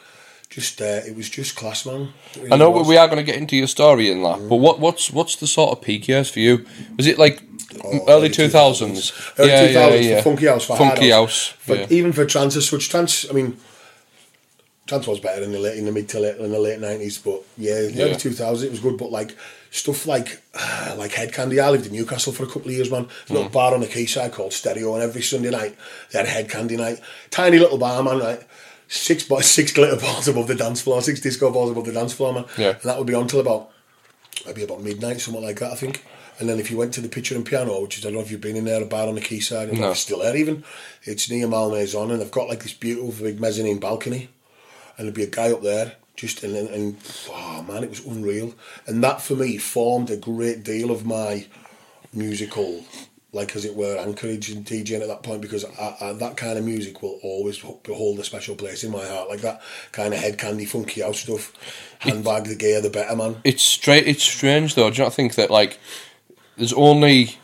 just 0.51 0.81
uh, 0.81 1.01
it 1.07 1.15
was 1.17 1.29
just 1.31 1.55
class, 1.57 1.87
man. 1.87 2.09
Really 2.37 2.53
I 2.53 2.57
know 2.57 2.71
was. 2.71 2.87
we 2.89 2.97
are 2.97 3.07
going 3.07 3.19
to 3.19 3.23
get 3.25 3.37
into 3.37 3.57
your 3.57 3.69
story 3.69 4.11
in 4.11 4.23
that, 4.25 4.49
but 4.49 4.57
what 4.57 4.81
what's 4.81 5.11
what's 5.11 5.37
the 5.37 5.47
sort 5.47 5.71
of 5.71 5.81
peak 5.83 6.09
years 6.09 6.29
for 6.31 6.41
you? 6.41 6.67
Was 6.97 7.07
it 7.07 7.19
like 7.19 7.43
Oh, 7.85 8.05
early 8.09 8.29
two 8.29 8.49
thousands? 8.49 9.13
Early 9.39 9.51
Yeah, 9.51 9.69
2000s 9.69 9.75
yeah, 9.75 9.95
yeah. 10.11 10.17
for 10.17 10.31
Funky 10.31 10.47
House, 10.47 10.65
for 10.65 10.77
Funky 10.77 11.11
House. 11.11 11.47
For, 11.47 11.77
yeah. 11.77 11.87
Even 11.89 12.13
for 12.13 12.27
trance 12.27 12.57
as 12.57 12.69
such, 12.69 12.89
trance, 12.89 13.31
I 13.31 13.33
mean, 13.33 13.57
trance 14.87 15.07
was 15.07 15.21
better 15.21 15.43
in 15.45 15.53
the 15.53 15.61
late, 15.61 15.79
in 15.79 15.85
the 15.85 15.93
mid 15.93 16.09
to 16.11 16.19
late, 16.21 16.37
in 16.37 16.51
the 16.51 16.59
late 16.59 16.81
90s, 16.81 17.23
but 17.25 17.43
yeah, 17.57 17.75
the 17.83 17.93
Yeah. 17.93 18.05
early 18.07 18.15
2000s 18.17 18.65
it 18.65 18.71
was 18.73 18.81
good, 18.81 18.99
but 18.99 19.13
like, 19.13 19.37
stuff 19.71 20.05
like 20.07 20.43
like 20.97 21.13
Head 21.13 21.33
Candy, 21.33 21.61
I 21.61 21.71
lived 21.71 21.87
in 21.87 21.93
Newcastle 21.93 22.33
for 22.33 22.43
a 22.43 22.47
couple 22.49 22.69
of 22.71 22.73
years, 22.73 22.91
man. 22.91 23.05
There's 23.07 23.31
a 23.31 23.33
Mm. 23.33 23.35
little 23.37 23.51
bar 23.51 23.73
on 23.75 23.81
the 23.81 23.87
quayside 23.87 24.33
called 24.33 24.53
Stereo, 24.53 24.95
and 24.95 25.03
every 25.03 25.23
Sunday 25.23 25.51
night 25.51 25.77
they 26.11 26.19
had 26.19 26.27
Head 26.29 26.51
Candy 26.51 26.77
night. 26.77 26.99
Tiny 27.31 27.59
little 27.61 27.79
bar, 27.79 28.03
man, 28.03 28.19
right? 28.19 28.43
Six 28.93 29.23
by 29.23 29.41
six 29.41 29.73
glitter 29.77 29.97
balls 30.01 30.27
above 30.29 30.49
the 30.49 30.55
dance 30.57 30.83
floor, 30.83 31.01
six 31.01 31.21
disco 31.21 31.51
balls 31.51 31.71
above 31.71 31.87
the 31.87 31.93
dance 31.93 32.13
floor, 32.13 32.33
man. 32.35 32.45
Yeah. 32.59 32.71
And 32.71 32.83
that 32.83 32.99
would 32.99 33.07
be 33.07 33.15
on 33.15 33.29
till 33.29 33.41
about 33.41 33.71
maybe 34.45 34.65
about 34.65 34.83
midnight, 34.83 35.21
something 35.21 35.43
like 35.43 35.61
that, 35.61 35.73
I 35.73 35.77
think. 35.77 36.05
And 36.39 36.49
then 36.49 36.59
if 36.59 36.71
you 36.71 36.77
went 36.79 36.95
to 36.95 37.01
the 37.01 37.09
Pitcher 37.09 37.35
and 37.37 37.45
Piano, 37.45 37.81
which 37.83 37.99
is 37.99 38.05
I 38.05 38.09
don't 38.09 38.17
know 38.17 38.23
if 38.23 38.31
you've 38.31 38.41
been 38.41 38.57
in 38.57 38.65
there, 38.65 38.83
a 38.83 38.87
bar 38.87 39.07
on 39.07 39.15
the 39.15 39.21
quayside, 39.21 39.69
I 39.69 39.73
don't 39.73 39.81
No. 39.81 39.91
it's 39.91 40.01
still 40.01 40.21
there 40.21 40.37
even. 40.37 40.65
It's 41.05 41.31
near 41.31 41.47
Malmaison, 41.47 42.11
and 42.11 42.21
they've 42.21 42.31
got 42.31 42.49
like 42.49 42.63
this 42.63 42.73
beautiful 42.73 43.25
big 43.27 43.39
mezzanine 43.41 43.79
balcony, 43.79 44.29
and 44.97 45.07
there'd 45.07 45.15
be 45.15 45.23
a 45.23 45.27
guy 45.27 45.53
up 45.53 45.63
there. 45.63 45.93
Just 46.17 46.43
and, 46.43 46.57
and, 46.57 46.69
and 46.71 46.97
oh 47.31 47.63
man, 47.69 47.85
it 47.85 47.91
was 47.91 48.05
unreal, 48.05 48.55
and 48.87 49.05
that 49.05 49.23
for 49.23 49.35
me 49.37 49.57
formed 49.59 50.11
a 50.11 50.17
great 50.17 50.65
deal 50.65 50.91
of 50.91 51.07
my 51.07 51.47
musical, 52.13 52.85
like 53.33 53.55
as 53.55 53.65
it 53.65 53.77
were, 53.77 53.97
anchorage 53.97 54.51
and 54.51 54.65
DJing 54.67 55.01
at 55.03 55.09
that 55.09 55.23
point 55.23 55.41
because 55.41 55.65
I, 55.65 55.97
I, 56.01 56.13
that 56.15 56.37
kind 56.37 56.59
of 56.59 56.65
music 56.65 57.01
will 57.03 57.19
always 57.23 57.61
hold 57.61 58.19
a 58.19 58.25
special 58.25 58.57
place 58.57 58.83
in 58.83 58.91
my 58.91 59.07
heart, 59.07 59.29
like 59.29 59.41
that 59.43 59.63
kind 59.93 60.13
of 60.13 60.21
head 60.21 60.37
candy, 60.39 60.65
funky 60.65 61.01
house 61.03 61.21
stuff. 61.21 61.53
Handbag, 62.01 62.45
the 62.45 62.57
gayer, 62.57 62.81
the 62.81 62.91
better, 62.91 63.15
man. 63.15 63.37
It's 63.45 63.63
straight. 63.63 64.07
It's 64.09 64.25
strange 64.25 64.75
though. 64.75 64.91
Do 64.91 64.97
you 64.97 65.05
not 65.05 65.15
think 65.15 65.35
that 65.37 65.51
like 65.51 65.79
there's 66.57 66.73
only 66.73 67.37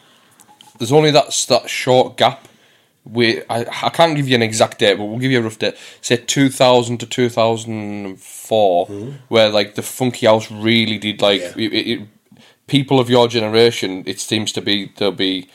there's 0.79 0.93
only 0.93 1.11
that 1.13 1.47
that 1.49 1.71
short 1.71 2.17
gap. 2.17 2.49
We 3.05 3.43
I, 3.49 3.61
I 3.85 3.91
can't 3.91 4.17
give 4.17 4.29
you 4.29 4.35
an 4.35 4.43
exact 4.43 4.79
date, 4.81 4.97
but 4.97 5.05
we'll 5.05 5.19
give 5.19 5.31
you 5.31 5.39
a 5.39 5.43
rough 5.43 5.59
date. 5.59 5.77
Say 6.01 6.17
2000 6.17 6.99
to 6.99 7.07
2004, 7.07 8.87
where 9.29 9.49
like 9.49 9.75
the 9.77 9.83
funky 9.83 10.27
house 10.27 10.51
really 10.51 10.99
did 10.99 11.21
like 11.23 11.41
Mm-hmm. 11.43 11.61
Yeah. 11.61 11.69
it, 11.69 11.87
it, 12.01 12.09
people 12.67 12.99
of 12.99 13.09
your 13.09 13.29
generation. 13.29 14.03
It 14.07 14.19
seems 14.21 14.53
to 14.53 14.61
be 14.61 14.93
they'll 14.97 15.13
be 15.13 15.49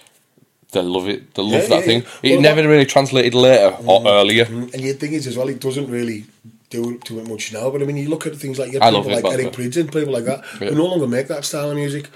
they 0.72 0.82
love 0.82 1.08
it. 1.08 1.34
They 1.34 1.42
love 1.44 1.52
Yeah, 1.52 1.60
that 1.68 1.70
yeah, 1.80 1.82
thing. 1.82 2.04
It 2.24 2.32
Well, 2.34 2.42
never 2.42 2.62
that- 2.62 2.68
really 2.70 2.86
translated 2.86 3.34
later 3.34 3.76
or 3.86 4.04
earlier. 4.08 4.46
And 4.46 4.80
your 4.80 4.96
thing 4.96 5.14
is 5.14 5.28
as 5.28 5.38
well, 5.38 5.50
it 5.50 5.60
doesn't 5.60 5.90
really 5.90 6.26
do 6.70 6.98
do 7.06 7.20
it 7.20 7.28
much 7.28 7.52
now. 7.54 7.70
But 7.70 7.82
I 7.82 7.86
mean, 7.86 7.98
you 7.98 8.10
look 8.10 8.26
at 8.26 8.36
things 8.38 8.58
like 8.58 8.72
you 8.72 8.80
I 8.82 8.92
get 8.92 9.04
people 9.04 9.30
like 9.30 9.40
Eric. 9.40 9.54
Prydz 9.54 9.78
and 9.78 9.92
people 9.92 10.14
like 10.14 10.26
that 10.26 10.44
Yeah. 10.62 10.70
who 10.70 10.76
no 10.76 10.86
longer 10.86 11.08
make 11.08 11.28
that 11.28 11.44
style 11.46 11.70
of 11.72 11.76
music. 11.76 12.08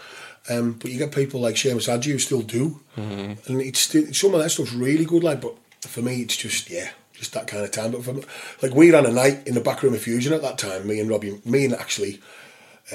Um, 0.48 0.74
but 0.74 0.92
you 0.92 0.98
get 1.00 1.12
people 1.12 1.40
like 1.42 1.56
Seamus 1.56 1.88
Haji 1.88 2.12
who 2.12 2.20
still 2.20 2.42
do, 2.42 2.80
Mm-hmm. 2.98 3.52
and 3.52 3.62
it's 3.62 3.80
still 3.80 4.06
some 4.14 4.34
of 4.36 4.42
that 4.42 4.50
stuff's 4.52 4.74
really 4.74 5.04
good. 5.06 5.24
Like, 5.24 5.42
but 5.42 5.56
for 5.82 6.02
me, 6.02 6.22
it's 6.22 6.38
just 6.38 6.70
yeah, 6.70 6.90
just 7.14 7.34
that 7.34 7.48
kind 7.48 7.64
of 7.64 7.72
time. 7.72 7.92
But 7.92 8.04
for 8.04 8.14
me, 8.14 8.24
like 8.62 8.74
we 8.76 8.92
ran 8.92 9.06
a 9.08 9.12
night 9.12 9.46
in 9.48 9.56
the 9.56 9.62
back 9.62 9.82
room 9.84 9.94
of 9.96 10.02
Fusion 10.02 10.34
at 10.34 10.42
that 10.44 10.58
time. 10.60 10.86
Me 10.88 11.00
and 11.00 11.10
Robbie, 11.10 11.42
me 11.46 11.66
and 11.66 11.74
actually, 11.74 12.22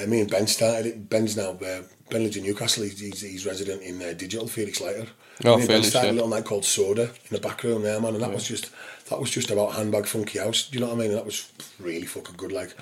uh, 0.01 0.05
me 0.07 0.21
and 0.21 0.29
Ben 0.31 0.47
started 0.47 0.85
it. 0.87 1.09
Ben's 1.09 1.35
now 1.35 1.51
uh, 1.51 1.81
Ben 2.09 2.23
lives 2.23 2.37
in 2.37 2.43
Newcastle. 2.43 2.83
He's, 2.83 2.99
he's, 2.99 3.21
he's 3.21 3.45
resident 3.45 3.81
in 3.83 4.01
uh, 4.01 4.13
Digital. 4.13 4.47
Felix 4.47 4.79
Leiter. 4.81 5.07
Oh, 5.45 5.55
and 5.55 5.65
Felix, 5.65 5.87
started 5.89 6.07
yeah. 6.07 6.13
a 6.13 6.15
little 6.15 6.29
night 6.29 6.45
called 6.45 6.65
Soda 6.65 7.03
in 7.03 7.31
the 7.31 7.39
back 7.39 7.63
room 7.63 7.81
there, 7.83 7.99
man, 7.99 8.13
and 8.13 8.23
that 8.23 8.33
was 8.33 8.47
just 8.47 8.69
that 9.09 9.19
was 9.19 9.29
just 9.31 9.49
about 9.51 9.73
handbag 9.73 10.05
funky 10.05 10.39
house. 10.39 10.67
Do 10.69 10.77
you 10.77 10.81
know 10.83 10.89
what 10.91 10.95
I 10.97 10.99
mean? 11.01 11.09
And 11.09 11.17
that 11.17 11.25
was 11.25 11.51
really 11.79 12.05
fucking 12.05 12.35
good. 12.37 12.51
Like, 12.51 12.75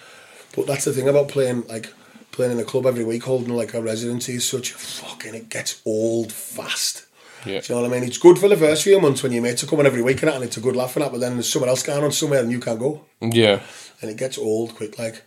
but 0.56 0.68
that's 0.68 0.86
the 0.86 0.94
thing 0.94 1.08
about 1.08 1.28
playing 1.30 1.66
like 1.68 1.94
playing 2.32 2.52
in 2.54 2.60
a 2.60 2.64
club 2.64 2.86
every 2.86 3.04
week, 3.04 3.24
holding 3.24 3.54
like 3.56 3.74
a 3.74 3.82
residency 3.82 4.36
is 4.36 4.48
such 4.48 4.72
fucking. 4.74 5.36
It 5.36 5.50
gets 5.50 5.82
old 5.86 6.32
fast. 6.32 7.06
Yeah. 7.46 7.62
Do 7.62 7.68
you 7.74 7.76
know 7.76 7.82
what 7.84 7.92
I 7.92 8.00
mean? 8.00 8.08
It's 8.08 8.18
good 8.18 8.38
for 8.38 8.50
the 8.50 8.58
first 8.58 8.84
few 8.84 9.00
months 9.00 9.24
when 9.24 9.32
your 9.32 9.42
mates 9.42 9.64
are 9.64 9.68
coming 9.68 9.86
every 9.86 10.02
week 10.02 10.22
and 10.22 10.28
that, 10.30 10.36
and 10.36 10.44
it's 10.44 10.58
a 10.58 10.62
good 10.62 10.76
laugh 10.76 10.96
and 10.98 11.06
that. 11.06 11.12
But 11.14 11.22
then 11.22 11.34
there's 11.36 11.52
someone 11.52 11.70
else 11.70 11.84
going 11.84 12.04
on 12.04 12.12
somewhere 12.12 12.42
and 12.42 12.52
you 12.52 12.60
can't 12.60 12.80
go 12.80 13.02
Yeah. 13.22 13.62
and 14.02 14.12
it 14.12 14.18
gets 14.18 14.38
old 14.38 14.76
quick. 14.76 15.00
Like 15.00 15.24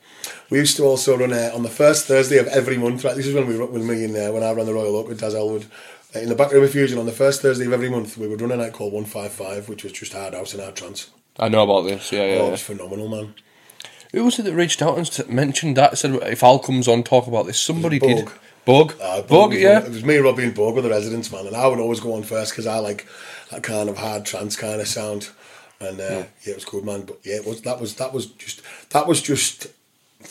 we 0.50 0.58
used 0.58 0.76
to 0.76 0.84
also 0.84 1.16
run 1.16 1.32
uh, 1.32 1.50
on 1.54 1.62
the 1.62 1.70
first 1.70 2.06
Thursday 2.06 2.36
of 2.36 2.48
every 2.48 2.76
month. 2.76 3.02
Right, 3.02 3.16
this 3.16 3.26
is 3.26 3.34
when 3.34 3.46
we 3.46 3.56
run 3.56 3.72
with 3.72 3.82
me 3.84 4.04
and 4.04 4.14
uh, 4.14 4.30
when 4.30 4.42
I 4.42 4.52
ran 4.52 4.66
the 4.66 4.74
Royal 4.74 4.94
Oak 4.96 5.08
with 5.08 5.20
Daz 5.20 5.34
Elwood. 5.34 5.64
Uh, 6.14 6.18
in 6.20 6.28
the 6.28 6.34
back 6.34 6.52
room 6.52 6.64
of 6.64 6.70
Fusion 6.70 6.98
on 6.98 7.06
the 7.06 7.12
first 7.12 7.42
Thursday 7.42 7.66
of 7.66 7.72
every 7.72 7.88
month, 7.88 8.18
we 8.18 8.28
would 8.28 8.40
run 8.40 8.52
a 8.52 8.56
night 8.56 8.72
called 8.72 8.92
One 8.92 9.04
Five 9.04 9.32
Five, 9.32 9.68
which 9.68 9.84
was 9.84 9.92
just 9.92 10.12
hard 10.12 10.34
house 10.34 10.52
and 10.52 10.62
hard 10.62 10.76
trance. 10.76 11.10
I 11.38 11.48
know 11.48 11.62
about 11.62 11.82
this. 11.82 12.12
Yeah, 12.12 12.24
yeah. 12.24 12.24
Oh, 12.24 12.36
yeah. 12.36 12.48
it 12.48 12.50
was 12.52 12.62
phenomenal, 12.62 13.08
man. 13.08 13.34
Who 14.12 14.24
was 14.24 14.38
it 14.38 14.42
that 14.42 14.54
reached 14.54 14.82
out 14.82 14.98
and 14.98 15.28
mentioned 15.28 15.76
that? 15.78 15.96
Said 15.96 16.14
if 16.24 16.42
Al 16.42 16.58
comes 16.58 16.86
on, 16.86 17.02
talk 17.02 17.26
about 17.26 17.46
this. 17.46 17.60
Somebody 17.60 17.98
Bug. 17.98 18.08
did. 18.08 18.28
Bug. 18.64 18.94
Uh, 19.00 19.22
Bug. 19.22 19.50
was 19.50 19.58
Yeah. 19.58 19.80
It 19.80 19.88
was 19.88 20.04
me, 20.04 20.16
Robbie, 20.18 20.44
and 20.44 20.54
Bog 20.54 20.74
were 20.74 20.82
the 20.82 20.90
residents, 20.90 21.32
man, 21.32 21.46
and 21.46 21.56
I 21.56 21.66
would 21.66 21.80
always 21.80 22.00
go 22.00 22.14
on 22.14 22.22
first 22.22 22.52
because 22.52 22.66
I 22.66 22.78
like 22.78 23.08
that 23.50 23.62
kind 23.62 23.88
of 23.88 23.96
hard 23.96 24.26
trance 24.26 24.54
kind 24.54 24.80
of 24.80 24.88
sound, 24.88 25.30
and 25.80 25.98
uh, 25.98 26.02
yeah. 26.02 26.26
it 26.44 26.54
was 26.54 26.64
good, 26.66 26.84
man. 26.84 27.02
But 27.02 27.20
yeah, 27.24 27.36
it 27.36 27.46
was 27.46 27.62
that 27.62 27.80
was 27.80 27.94
that 27.96 28.12
was 28.12 28.26
just 28.26 28.60
that 28.90 29.06
was 29.06 29.22
just. 29.22 29.68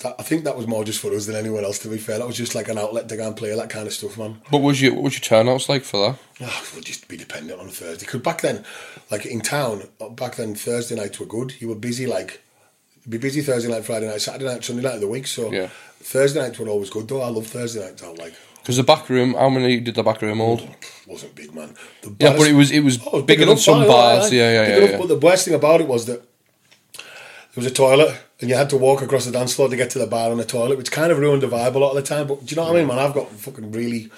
That, 0.04 0.16
I 0.20 0.24
think 0.24 0.44
that 0.46 0.58
was 0.58 0.68
more 0.68 0.84
just 0.84 1.00
for 1.00 1.14
us 1.14 1.26
than 1.26 1.36
anyone 1.36 1.64
else. 1.64 1.80
To 1.80 1.88
be 1.90 1.98
fair, 1.98 2.18
that 2.18 2.28
was 2.28 2.38
just 2.38 2.56
like 2.56 2.70
an 2.70 2.78
outlet 2.78 3.10
to 3.10 3.18
go 3.18 3.28
and 3.28 3.36
play 3.36 3.56
that 3.56 3.70
kind 3.70 3.88
of 3.88 3.94
stuff, 3.94 4.18
man. 4.18 4.42
What 4.50 4.62
was 4.62 4.82
your 4.82 4.94
What 4.94 5.04
was 5.04 5.14
your 5.14 5.22
turnouts 5.22 5.70
like 5.70 5.84
for 5.84 6.12
that? 6.12 6.20
Ah, 6.42 6.46
oh, 6.50 6.70
we'll 6.74 6.84
just 6.84 7.08
be 7.08 7.18
dependent 7.18 7.60
on 7.60 7.68
Thursday. 7.70 8.06
Because 8.06 8.22
back 8.22 8.42
then, 8.42 8.64
like 9.10 9.26
in 9.26 9.42
town, 9.42 9.84
back 10.12 10.36
then 10.36 10.56
Thursday 10.56 10.96
nights 10.96 11.20
were 11.20 11.26
good. 11.26 11.62
You 11.62 11.68
were 11.70 11.76
busy 11.76 12.08
like, 12.08 12.42
be 13.08 13.18
busy 13.18 13.42
Thursday 13.42 13.70
night, 13.70 13.86
Friday 13.86 14.08
night, 14.08 14.22
Saturday 14.22 14.46
night, 14.46 14.64
Sunday 14.64 14.84
night 14.84 14.96
of 14.96 15.02
the 15.02 15.08
week. 15.08 15.28
So 15.28 15.52
Yeah. 15.52 15.68
Thursday 16.00 16.42
nights 16.42 16.58
were 16.58 16.68
always 16.68 16.90
good 16.90 17.08
though. 17.08 17.22
I 17.22 17.30
love 17.30 17.48
Thursday 17.48 17.82
nights 17.86 18.04
out. 18.04 18.18
Like, 18.18 18.34
Because 18.62 18.78
the 18.78 18.84
back 18.84 19.10
room, 19.10 19.34
how 19.34 19.50
many 19.50 19.80
did 19.80 19.96
the 19.96 20.04
back 20.04 20.22
room 20.22 20.40
hold? 20.40 20.68
wasn't 21.08 21.36
big 21.36 21.54
man. 21.54 21.76
The 22.02 22.16
Yeah, 22.20 22.38
but 22.38 22.48
it 22.48 22.54
was 22.54 22.72
it 22.72 22.82
was 22.82 23.00
Oh, 23.06 23.08
it 23.08 23.14
was 23.14 23.24
bigger 23.24 23.46
than 23.46 23.58
some 23.58 23.80
oh, 23.80 23.84
aye, 23.84 23.88
bars. 23.88 24.32
Yeah, 24.34 24.52
yeah, 24.52 24.78
yeah. 24.78 24.92
yeah. 24.92 24.98
But 24.98 25.08
the 25.08 25.18
worst 25.18 25.46
thing 25.46 25.54
about 25.54 25.82
it 25.82 25.88
was 25.88 26.06
that 26.06 26.22
there 26.94 27.64
was 27.64 27.66
a 27.66 27.72
toilet 27.72 28.16
and 28.42 28.50
you 28.50 28.56
had 28.56 28.70
to 28.72 28.78
walk 28.78 29.02
across 29.04 29.26
the 29.26 29.32
dance 29.32 29.54
floor 29.54 29.70
to 29.70 29.76
get 29.76 29.92
to 29.92 30.00
the 30.00 30.08
bar 30.08 30.32
and 30.32 30.40
the 30.40 30.46
toilet, 30.46 30.78
which 30.78 30.92
kind 30.92 31.12
of 31.12 31.20
ruined 31.20 31.44
the 31.44 31.48
vibe 31.48 31.76
a 31.76 31.80
lot 31.80 31.92
of 31.92 31.96
the 31.96 32.02
time. 32.02 32.28
But 32.28 32.46
do 32.46 32.54
you 32.54 32.56
know 32.60 32.68
what 32.68 32.76
I 32.76 32.80
mean, 32.80 32.88
man? 32.88 32.98
I've 32.98 33.14
got 33.14 33.30
fucking 33.30 33.72
really, 33.72 34.10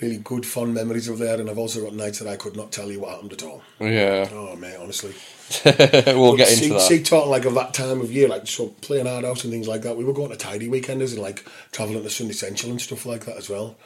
really 0.00 0.16
good 0.16 0.46
fond 0.46 0.72
memories 0.72 1.06
of 1.06 1.18
there, 1.18 1.38
and 1.38 1.50
I've 1.50 1.58
also 1.58 1.84
got 1.84 1.92
nights 1.92 2.18
that 2.20 2.28
I 2.28 2.36
could 2.36 2.56
not 2.56 2.72
tell 2.72 2.90
you 2.90 3.00
what 3.00 3.10
happened 3.10 3.34
at 3.34 3.42
all. 3.42 3.62
Yeah, 3.78 4.26
Oh 4.32 4.56
mate, 4.56 4.76
honestly. 4.80 5.14
we'll 5.64 6.36
get 6.36 6.48
see, 6.48 6.64
into 6.64 6.74
that. 6.74 6.80
See, 6.80 7.02
talking 7.02 7.30
like 7.30 7.44
of 7.44 7.54
that 7.54 7.74
time 7.74 8.00
of 8.00 8.10
year, 8.10 8.26
like 8.26 8.46
so 8.46 8.68
playing 8.80 9.06
hard 9.06 9.24
house 9.24 9.44
and 9.44 9.52
things 9.52 9.68
like 9.68 9.82
that. 9.82 9.96
We 9.98 10.04
were 10.04 10.14
going 10.14 10.30
to 10.30 10.36
tidy 10.36 10.68
weekenders 10.68 11.12
and 11.12 11.22
like 11.22 11.46
travelling 11.70 12.02
to 12.02 12.08
Sundissential 12.08 12.70
and 12.70 12.80
stuff 12.80 13.04
like 13.04 13.26
that 13.26 13.36
as 13.36 13.50
well. 13.50 13.76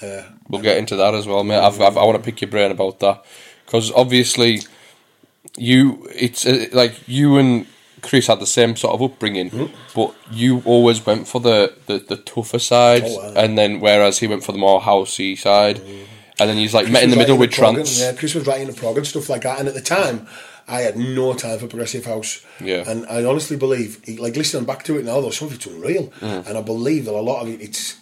And, 0.00 0.20
uh, 0.20 0.24
We'll 0.48 0.62
get 0.62 0.78
into 0.78 0.96
that 0.96 1.14
as 1.14 1.26
well, 1.26 1.44
mate. 1.44 1.58
I've, 1.60 1.78
I've, 1.80 1.98
I 1.98 2.04
want 2.04 2.16
to 2.16 2.24
pick 2.24 2.40
your 2.40 2.50
brain 2.50 2.70
about 2.70 3.00
that 3.00 3.22
because 3.66 3.92
obviously 3.92 4.60
you, 5.58 6.08
it's 6.14 6.46
uh, 6.46 6.66
like 6.72 7.06
you 7.06 7.36
and 7.36 7.66
Chris 8.02 8.26
had 8.26 8.40
the 8.40 8.46
same 8.46 8.76
sort 8.76 8.94
of 8.94 9.02
upbringing, 9.02 9.50
Mm-hmm. 9.50 9.74
but 9.94 10.14
you 10.30 10.62
always 10.64 11.04
went 11.04 11.26
for 11.28 11.40
the, 11.40 11.74
the, 11.86 11.98
the 11.98 12.16
tougher 12.16 12.58
side, 12.58 13.02
Oh, 13.04 13.16
wow. 13.18 13.32
and 13.36 13.56
then 13.56 13.80
whereas 13.80 14.18
he 14.18 14.26
went 14.26 14.44
for 14.44 14.52
the 14.52 14.58
more 14.58 14.80
housey 14.80 15.36
side, 15.38 15.80
and 16.38 16.50
then 16.50 16.56
he's 16.56 16.74
like 16.74 16.84
Chris 16.84 16.92
met 16.92 17.02
in 17.04 17.10
the 17.10 17.16
middle 17.16 17.38
with 17.38 17.50
the 17.50 17.56
trance. 17.56 17.98
Yeah, 17.98 18.12
Chris 18.12 18.34
was 18.34 18.46
writing 18.46 18.66
the 18.66 18.74
prog 18.74 18.98
and 18.98 19.06
stuff 19.06 19.28
like 19.28 19.42
that. 19.42 19.58
And 19.58 19.66
at 19.68 19.74
the 19.74 19.80
time, 19.80 20.26
I 20.68 20.80
had 20.82 20.96
no 20.98 21.32
time 21.32 21.58
for 21.58 21.66
progressive 21.68 22.04
house. 22.04 22.44
Yeah. 22.60 22.84
And 22.86 23.06
I 23.06 23.24
honestly 23.24 23.56
believe, 23.56 24.06
like 24.18 24.36
listening 24.36 24.64
back 24.66 24.82
to 24.84 24.98
it 24.98 25.04
now, 25.06 25.20
though, 25.20 25.30
some 25.30 25.48
of 25.48 25.54
it's 25.54 25.64
unreal. 25.66 26.08
Mm. 26.20 26.46
And 26.46 26.58
I 26.58 26.60
believe 26.60 27.06
that 27.06 27.14
a 27.14 27.20
lot 27.22 27.40
of 27.42 27.48
it, 27.48 27.60
it's. 27.62 27.96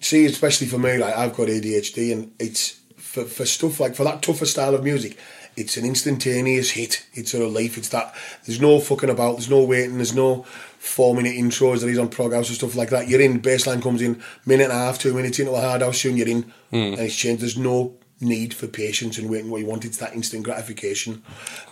See, 0.00 0.24
especially 0.26 0.66
for 0.66 0.78
me, 0.78 0.98
like 0.98 1.16
I've 1.16 1.34
got 1.34 1.48
ADHD, 1.48 2.12
and 2.12 2.32
it's 2.38 2.80
for, 2.96 3.24
for 3.24 3.46
stuff 3.46 3.80
like 3.80 3.94
for 3.94 4.04
that 4.04 4.22
tougher 4.22 4.44
style 4.46 4.74
of 4.74 4.84
music. 4.84 5.16
It's 5.56 5.76
an 5.76 5.84
instantaneous 5.86 6.70
hit. 6.70 7.06
It's 7.14 7.32
a 7.32 7.40
relief. 7.40 7.78
It's 7.78 7.88
that 7.88 8.14
there's 8.44 8.60
no 8.60 8.78
fucking 8.78 9.08
about. 9.10 9.32
There's 9.36 9.48
no 9.50 9.62
waiting. 9.64 9.96
There's 9.96 10.14
no 10.14 10.42
four 10.78 11.14
minute 11.14 11.32
intros 11.34 11.80
that 11.80 11.88
he's 11.88 11.98
on 11.98 12.08
prog 12.08 12.32
house 12.34 12.48
and 12.48 12.56
stuff 12.56 12.74
like 12.76 12.90
that. 12.90 13.08
You're 13.08 13.22
in. 13.22 13.40
Baseline 13.40 13.82
comes 13.82 14.02
in 14.02 14.22
minute 14.44 14.64
and 14.64 14.72
a 14.72 14.76
half, 14.76 14.98
two 14.98 15.14
minutes 15.14 15.38
into 15.38 15.52
a 15.52 15.60
hard 15.60 15.80
house 15.82 16.00
tune. 16.02 16.16
You're 16.16 16.28
in, 16.28 16.42
hmm. 16.70 16.76
and 16.76 16.98
it's 17.00 17.16
changed. 17.16 17.42
There's 17.42 17.56
no 17.56 17.94
need 18.20 18.52
for 18.54 18.66
patience 18.66 19.18
and 19.18 19.30
waiting 19.30 19.50
what 19.50 19.60
you 19.60 19.66
want. 19.66 19.84
It's 19.84 19.96
that 19.98 20.14
instant 20.14 20.42
gratification, 20.44 21.22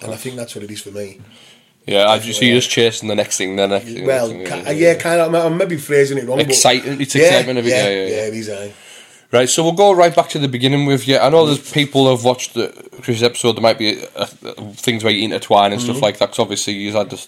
and 0.03 0.12
I 0.12 0.17
think 0.17 0.37
that's 0.37 0.55
what 0.55 0.64
it 0.64 0.71
is 0.71 0.81
for 0.83 0.91
me. 0.91 1.21
Yeah, 1.87 2.09
I 2.09 2.19
just, 2.19 2.41
you're 2.41 2.55
just 2.55 2.71
chasing 2.71 3.11
the 3.11 3.14
next 3.14 3.37
thing, 3.37 3.57
the 3.57 3.67
next 3.67 3.85
thing. 3.85 3.95
the 3.97 4.07
Well, 4.07 4.29
next 4.33 4.50
thing, 4.50 4.79
yeah, 4.79 4.95
kind 4.95 5.21
of. 5.21 5.35
I'm 5.35 5.59
maybe 5.59 5.76
phrasing 5.76 6.17
it 6.17 6.26
wrong. 6.26 6.38
but- 6.38 6.49
Excitement- 6.49 6.99
it's 7.03 7.14
Yeah, 7.14 7.25
excitement 7.25 7.59
of 7.59 7.67
it, 7.67 7.71
Yeah, 7.71 7.88
yeah, 7.88 7.91
yeah, 7.91 8.07
yeah. 8.09 8.26
it 8.29 8.35
is. 8.35 8.49
aye. 8.49 8.73
Right, 9.35 9.49
so 9.49 9.64
we'll 9.64 9.73
go 9.73 9.91
right 9.93 10.14
back 10.14 10.29
to 10.29 10.38
the 10.38 10.47
beginning 10.47 10.87
with 10.87 11.09
you. 11.09 11.19
I 11.19 11.29
know 11.29 11.45
there's 11.45 11.73
people 11.73 12.05
who 12.05 12.11
have 12.12 12.23
watched 12.23 12.55
the 12.55 12.69
Chris 13.03 13.21
episode. 13.21 13.55
There 13.57 13.62
might 13.62 13.79
be 13.79 14.00
uh, 14.14 14.26
things 14.26 15.03
where 15.03 15.12
you 15.12 15.25
intertwine 15.25 15.73
and 15.73 15.81
Mm-hmm. 15.81 15.91
stuff 15.91 16.03
like 16.03 16.19
that. 16.19 16.26
Because 16.26 16.38
obviously 16.38 16.75
you 16.75 16.93
had 16.93 17.11
this, 17.11 17.26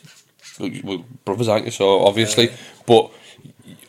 well, 0.84 1.04
brothers, 1.24 1.48
aren't 1.48 1.64
you? 1.64 1.72
So 1.72 2.04
obviously, 2.06 2.50
but 2.86 3.10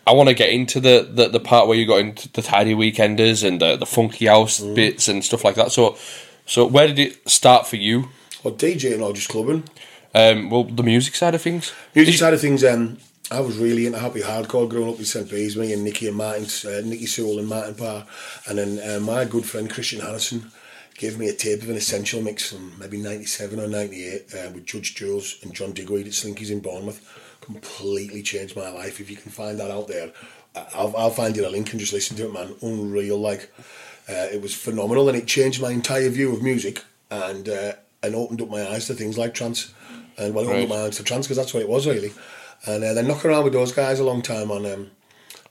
I 0.07 0.13
want 0.13 0.29
to 0.29 0.33
get 0.35 0.49
into 0.49 0.79
the, 0.79 1.07
the, 1.07 1.27
the 1.29 1.39
part 1.39 1.67
where 1.67 1.77
you 1.77 1.85
got 1.85 1.99
into 1.99 2.27
the 2.31 2.41
tidy 2.41 2.73
weekenders 2.73 3.47
and 3.47 3.61
the, 3.61 3.75
the 3.75 3.85
funky 3.85 4.25
house 4.25 4.59
Mm-hmm. 4.61 4.73
bits 4.73 5.07
and 5.07 5.23
stuff 5.23 5.43
like 5.43 5.53
that. 5.53 5.71
So, 5.71 5.95
so 6.47 6.65
where 6.65 6.87
did 6.87 6.97
it 6.97 7.29
start 7.29 7.67
for 7.67 7.75
you? 7.75 8.09
Or 8.43 8.51
DJing 8.51 8.99
or 8.99 9.13
just 9.13 9.29
clubbing. 9.29 9.63
Um, 10.15 10.49
well, 10.49 10.63
the 10.63 10.81
music 10.81 11.13
side 11.13 11.35
of 11.35 11.41
things. 11.43 11.71
Music 11.93 12.15
side 12.15 12.33
of 12.33 12.41
things, 12.41 12.63
um, 12.63 12.97
I 13.29 13.41
was 13.41 13.57
really 13.57 13.85
into 13.85 13.99
happy 13.99 14.21
hardcore 14.21 14.69
growing 14.69 14.89
up 14.89 14.97
with 14.99 15.07
St. 15.07 15.29
Bees, 15.29 15.57
me 15.57 15.73
and 15.73 15.83
Nicky 15.83 16.07
and 16.07 16.15
Martin, 16.15 16.45
uh, 16.65 16.81
Nicky 16.85 17.05
Sewell 17.05 17.39
and 17.39 17.47
Martin 17.47 17.75
Parr. 17.75 18.05
And 18.47 18.57
then 18.57 18.79
uh, 18.95 18.99
my 19.01 19.25
good 19.25 19.45
friend 19.45 19.69
Christian 19.69 19.99
Harrison 19.99 20.49
gave 20.95 21.19
me 21.19 21.27
a 21.27 21.33
tape 21.33 21.61
of 21.61 21.69
an 21.69 21.75
essential 21.75 22.21
mix 22.21 22.53
from 22.53 22.79
maybe 22.79 22.97
97 22.97 23.59
or 23.59 23.67
98 23.67 24.33
uh, 24.33 24.51
with 24.53 24.65
Judge 24.65 24.95
Jules 24.95 25.39
and 25.43 25.53
John 25.53 25.73
Digweed 25.73 26.07
at 26.07 26.13
Slinky's 26.13 26.49
in 26.51 26.61
Bournemouth. 26.61 27.05
Completely 27.41 28.23
changed 28.23 28.55
my 28.55 28.69
life. 28.69 29.01
If 29.01 29.09
you 29.09 29.17
can 29.17 29.31
find 29.31 29.59
that 29.59 29.71
out 29.71 29.89
there, 29.89 30.11
I'll, 30.73 30.95
I'll 30.95 31.09
find 31.09 31.35
you 31.35 31.45
a 31.45 31.49
link 31.49 31.71
and 31.71 31.79
just 31.81 31.93
listen 31.93 32.15
to 32.17 32.27
it, 32.27 32.33
man. 32.33 32.55
Unreal, 32.61 33.17
like. 33.19 33.51
Uh, 34.09 34.27
it 34.31 34.41
was 34.41 34.55
phenomenal 34.55 35.09
and 35.09 35.17
it 35.17 35.27
changed 35.27 35.61
my 35.61 35.69
entire 35.71 36.07
view 36.07 36.33
of 36.33 36.41
music 36.41 36.81
and 37.11 37.49
uh, 37.49 37.73
and 38.01 38.15
opened 38.15 38.41
up 38.41 38.47
my 38.49 38.65
eyes 38.69 38.87
to 38.87 38.93
things 38.93 39.17
like 39.17 39.33
trance 39.33 39.73
and 40.17 40.33
well, 40.33 40.45
it 40.45 40.47
Right. 40.47 40.55
opened 40.59 40.69
my 40.69 40.85
eyes 40.85 40.95
to 40.95 41.03
trance 41.03 41.27
because 41.27 41.35
that's 41.35 41.53
what 41.53 41.61
it 41.61 41.67
was 41.67 41.85
really. 41.85 42.13
And 42.65 42.83
uh, 42.83 42.93
then 42.93 43.07
knocking 43.07 43.29
around 43.31 43.43
with 43.45 43.53
those 43.53 43.71
guys 43.71 43.99
a 43.99 44.03
long 44.03 44.21
time 44.21 44.51
on 44.51 44.65
um, 44.65 44.91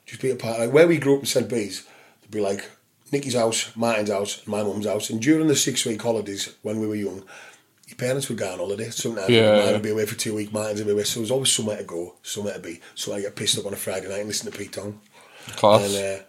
just 0.04 0.20
be 0.20 0.30
a 0.30 0.36
part 0.36 0.58
like 0.60 0.72
where 0.72 0.86
we 0.88 0.98
grew 0.98 1.14
up 1.14 1.20
in 1.20 1.26
St 1.26 1.48
Bees. 1.48 1.86
It'd 2.20 2.30
be 2.32 2.40
like 2.40 2.68
Nicky's 3.12 3.34
house, 3.34 3.74
Martin's 3.76 4.10
house, 4.10 4.38
and 4.38 4.48
my 4.48 4.62
mum's 4.62 4.86
house. 4.86 5.10
And 5.10 5.20
during 5.22 5.46
the 5.46 5.56
six 5.56 5.84
week 5.84 6.02
holidays 6.02 6.54
when 6.62 6.80
we 6.80 6.86
were 6.86 6.94
young, 6.96 7.22
your 7.86 7.96
parents 7.96 8.28
would 8.28 8.38
go 8.38 8.50
on 8.52 8.58
holiday. 8.58 8.90
Sometimes 8.90 9.30
Yeah. 9.30 9.64
mine 9.64 9.72
would 9.74 9.82
be 9.82 9.90
away 9.90 10.06
for 10.06 10.16
two 10.16 10.34
weeks, 10.34 10.52
Martin's 10.52 10.80
would 10.80 10.86
be 10.88 10.92
away. 10.92 11.04
So 11.04 11.14
there 11.14 11.22
was 11.22 11.30
always 11.30 11.52
somewhere 11.52 11.76
to 11.78 11.84
go, 11.84 12.14
somewhere 12.22 12.54
to 12.54 12.60
be. 12.60 12.80
So 12.96 13.14
I 13.14 13.20
get 13.20 13.36
pissed 13.36 13.58
up 13.58 13.66
on 13.66 13.72
a 13.72 13.76
Friday 13.76 14.08
night 14.08 14.18
and 14.18 14.28
listen 14.28 14.50
to 14.50 14.58
Pete 14.58 14.72
Tong. 14.72 15.00
Class. 15.56 15.94
And 15.94 16.22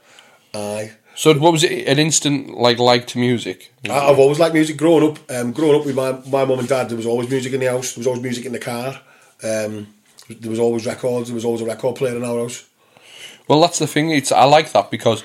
uh, 0.53 0.57
aye. 0.59 0.91
so 1.15 1.33
what 1.33 1.51
was 1.51 1.63
it? 1.63 1.87
An 1.87 1.97
instant 1.97 2.51
like 2.57 2.77
like 2.77 3.07
to 3.07 3.17
music? 3.19 3.73
I- 3.89 4.09
I've 4.11 4.19
always 4.19 4.37
liked 4.39 4.53
music. 4.53 4.77
Growing 4.77 5.09
up, 5.11 5.17
um, 5.31 5.51
growing 5.51 5.79
up 5.79 5.85
with 5.85 5.95
my 5.95 6.11
my 6.29 6.45
mum 6.45 6.59
and 6.59 6.67
dad, 6.67 6.89
there 6.89 6.97
was 6.97 7.07
always 7.07 7.29
music 7.29 7.53
in 7.53 7.59
the 7.59 7.65
house. 7.71 7.93
There 7.93 8.01
was 8.01 8.07
always 8.07 8.21
music 8.21 8.45
in 8.45 8.53
the 8.53 8.59
car. 8.59 9.01
Um, 9.43 9.87
there 10.29 10.49
was 10.49 10.59
always 10.59 10.85
records. 10.85 11.29
There 11.29 11.35
was 11.35 11.45
always 11.45 11.61
a 11.61 11.65
record 11.65 11.95
player 11.95 12.15
in 12.15 12.23
our 12.23 12.39
house. 12.39 12.65
Well, 13.47 13.61
that's 13.61 13.79
the 13.79 13.87
thing. 13.87 14.11
It's 14.11 14.31
I 14.31 14.43
like 14.43 14.71
that 14.73 14.91
because 14.91 15.23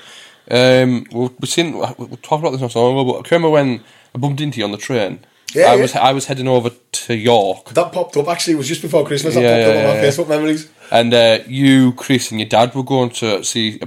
um, 0.49 1.05
we 1.11 1.29
we've 1.39 1.49
seen 1.49 1.77
we 1.77 2.05
we 2.05 2.15
talked 2.17 2.41
about 2.41 2.51
this 2.51 2.61
not 2.61 2.71
so 2.71 2.83
long 2.89 2.97
ago. 2.99 3.13
But 3.21 3.27
I 3.31 3.35
remember 3.35 3.49
when 3.49 3.83
I 4.15 4.17
bumped 4.17 4.41
into 4.41 4.59
you 4.59 4.65
on 4.65 4.71
the 4.71 4.77
train. 4.77 5.19
Yeah, 5.53 5.65
I 5.65 5.75
yeah. 5.75 5.81
was 5.81 5.95
I 5.95 6.11
was 6.13 6.25
heading 6.25 6.47
over 6.47 6.71
to 6.91 7.15
York, 7.15 7.69
That 7.71 7.91
popped 7.91 8.17
up. 8.17 8.27
Actually, 8.27 8.53
it 8.55 8.57
was 8.57 8.67
just 8.67 8.81
before 8.81 9.05
Christmas. 9.05 9.35
That 9.35 9.41
Yeah, 9.43 9.49
popped 9.57 9.69
up 9.69 9.75
on 9.75 9.81
yeah, 9.81 9.87
my 9.93 10.01
yeah. 10.01 10.09
Facebook 10.09 10.29
memories. 10.29 10.69
and 10.89 11.13
uh, 11.13 11.39
you, 11.47 11.91
Chris, 11.93 12.31
and 12.31 12.39
your 12.39 12.49
dad 12.49 12.73
were 12.73 12.83
going 12.83 13.09
to 13.11 13.43
see. 13.43 13.79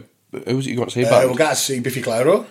Who 0.47 0.57
was 0.57 0.67
it 0.67 0.71
you 0.71 0.77
going 0.77 0.89
to 0.89 0.95
see? 0.95 1.05
Uh, 1.05 1.29
we 1.29 1.35
got 1.35 1.51
to 1.51 1.57
see 1.57 1.81
Biffy 1.81 2.03
Clyro. 2.03 2.47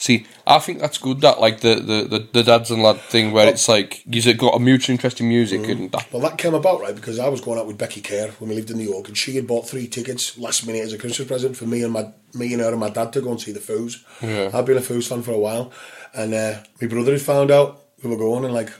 See, 0.00 0.26
I 0.46 0.58
think 0.60 0.80
that's 0.80 0.96
good. 0.96 1.20
That 1.20 1.40
like 1.40 1.60
the 1.60 1.74
the, 1.74 2.08
the, 2.08 2.28
the 2.32 2.42
dads 2.42 2.70
and 2.70 2.82
lad 2.82 3.00
thing 3.02 3.32
where 3.32 3.46
it's 3.46 3.68
like 3.68 4.02
you've 4.06 4.38
got 4.38 4.54
a 4.54 4.58
mutual 4.58 4.94
interest 4.94 5.20
in 5.20 5.28
music 5.28 5.60
Mm. 5.60 5.70
and 5.70 5.92
that. 5.92 6.10
Well, 6.10 6.22
that 6.22 6.38
came 6.38 6.54
about 6.54 6.80
right 6.80 6.94
because 6.94 7.18
I 7.18 7.28
was 7.28 7.42
going 7.42 7.58
out 7.58 7.66
with 7.66 7.76
Becky 7.76 8.00
Kerr 8.00 8.28
when 8.38 8.48
we 8.48 8.56
lived 8.56 8.70
in 8.70 8.78
New 8.78 8.88
York, 8.90 9.08
and 9.08 9.16
she 9.18 9.36
had 9.36 9.46
bought 9.46 9.68
three 9.68 9.86
tickets 9.86 10.38
last 10.38 10.66
minute 10.66 10.84
as 10.84 10.94
a 10.94 10.98
Christmas 10.98 11.28
present 11.28 11.54
for 11.54 11.66
me 11.66 11.82
and 11.82 11.92
my 11.92 12.06
me 12.32 12.50
and 12.54 12.62
her 12.62 12.70
and 12.70 12.80
my 12.80 12.88
dad 12.88 13.12
to 13.12 13.20
go 13.20 13.30
and 13.30 13.40
see 13.40 13.52
the 13.52 13.60
Foos. 13.60 14.02
Yeah. 14.22 14.50
I've 14.54 14.64
been 14.64 14.78
a 14.78 14.80
Foos 14.80 15.06
fan 15.06 15.20
for 15.20 15.32
a 15.32 15.38
while, 15.38 15.70
and 16.14 16.32
uh, 16.32 16.60
my 16.80 16.88
brother 16.88 17.12
had 17.12 17.20
found 17.20 17.50
out 17.50 17.82
we 18.02 18.08
were 18.08 18.16
going, 18.16 18.46
and 18.46 18.54
like 18.54 18.70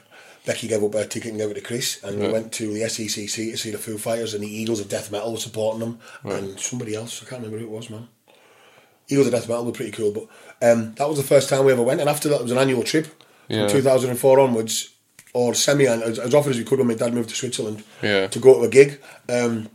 Becky 0.47 0.69
gave 0.69 0.83
up 0.83 0.95
her 0.95 1.05
ticket 1.05 1.33
and 1.33 1.39
gave 1.39 1.50
it 1.50 1.55
to 1.55 1.61
Chris, 1.61 2.03
and 2.03 2.19
we 2.19 2.33
went 2.33 2.50
to 2.55 2.73
the 2.73 2.81
SECC 2.85 3.50
to 3.53 3.57
see 3.59 3.71
the 3.71 3.77
Foo 3.77 3.99
Fighters, 3.99 4.33
and 4.33 4.43
the 4.43 4.49
Eagles 4.49 4.81
of 4.81 4.89
Death 4.89 5.12
Metal 5.12 5.33
were 5.33 5.39
supporting 5.39 5.81
them, 5.81 5.99
and 6.25 6.59
somebody 6.59 6.95
else 6.95 7.23
I 7.23 7.27
can't 7.29 7.43
remember 7.43 7.59
who 7.59 7.67
it 7.71 7.77
was, 7.77 7.91
man. 7.91 8.09
Eagles 9.09 9.27
of 9.27 9.33
Death 9.33 9.49
Metal 9.49 9.67
were 9.67 9.73
pretty 9.73 9.91
cool, 9.91 10.12
but 10.12 10.27
um, 10.62 10.95
that 10.95 11.09
was 11.09 11.17
the 11.19 11.25
first 11.25 11.49
time 11.49 11.64
we 11.64 11.73
ever 11.73 11.83
went, 11.83 12.00
and 12.00 12.09
after 12.09 12.29
that 12.29 12.37
it 12.40 12.43
was 12.43 12.52
an 12.52 12.59
annual 12.59 12.83
trip 12.83 13.07
Yeah. 13.49 13.67
from 13.69 13.76
2004 13.79 14.40
onwards, 14.40 14.90
or 15.33 15.55
semi 15.55 15.87
as, 15.87 16.19
as 16.19 16.35
often 16.35 16.50
as 16.52 16.59
we 16.59 16.64
could 16.64 16.79
when 16.79 16.88
my 16.88 16.95
dad 16.95 17.14
moved 17.14 17.29
to 17.31 17.35
Switzerland 17.37 17.83
Yeah. 18.02 18.26
to 18.29 18.38
go 18.38 18.55
to 18.55 18.67
a 18.67 18.69
gig. 18.69 19.00
Um, 19.29 19.69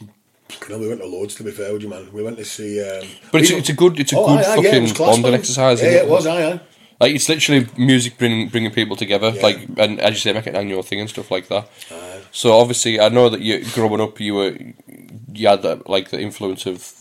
you 0.00 0.68
know, 0.70 0.78
we 0.78 0.88
went 0.88 1.00
to 1.00 1.06
loads. 1.06 1.34
To 1.36 1.42
be 1.44 1.50
fair 1.50 1.72
would 1.72 1.82
you, 1.82 1.88
man, 1.88 2.10
we 2.12 2.22
went 2.22 2.36
to 2.38 2.44
see. 2.44 2.80
Um, 2.80 3.06
But 3.32 3.42
it's, 3.42 3.50
it's 3.50 3.68
a 3.68 3.72
good 3.74 3.98
it's 4.00 4.12
a 4.12 4.18
Oh, 4.18 4.26
good 4.28 4.44
aye, 4.46 4.52
aye, 4.52 4.56
fucking 4.62 4.88
class, 4.94 5.16
bonding 5.16 5.34
exercise. 5.34 5.82
Yeah, 5.82 5.88
it 6.04 6.08
was. 6.08 6.26
Aye, 6.26 6.52
aye. 6.52 6.60
Like 7.00 7.14
it's 7.14 7.28
literally 7.28 7.66
music 7.76 8.16
bringing 8.18 8.48
bringing 8.48 8.70
people 8.70 8.96
together. 8.96 9.30
Yeah. 9.34 9.42
Like 9.42 9.58
and 9.78 10.00
as 10.00 10.14
you 10.14 10.20
say, 10.20 10.32
make 10.32 10.46
it 10.46 10.50
an 10.50 10.56
annual 10.56 10.82
thing 10.82 11.00
and 11.00 11.08
stuff 11.10 11.30
like 11.30 11.48
that. 11.48 11.68
So 12.30 12.52
obviously, 12.58 13.00
I 13.00 13.08
know 13.08 13.28
that 13.28 13.40
you 13.40 13.64
growing 13.72 14.00
up, 14.00 14.20
you 14.20 14.34
were 14.34 14.56
you 15.32 15.48
had 15.48 15.62
that, 15.62 15.88
like 15.88 16.10
the 16.10 16.20
influence 16.20 16.66
of 16.66 16.92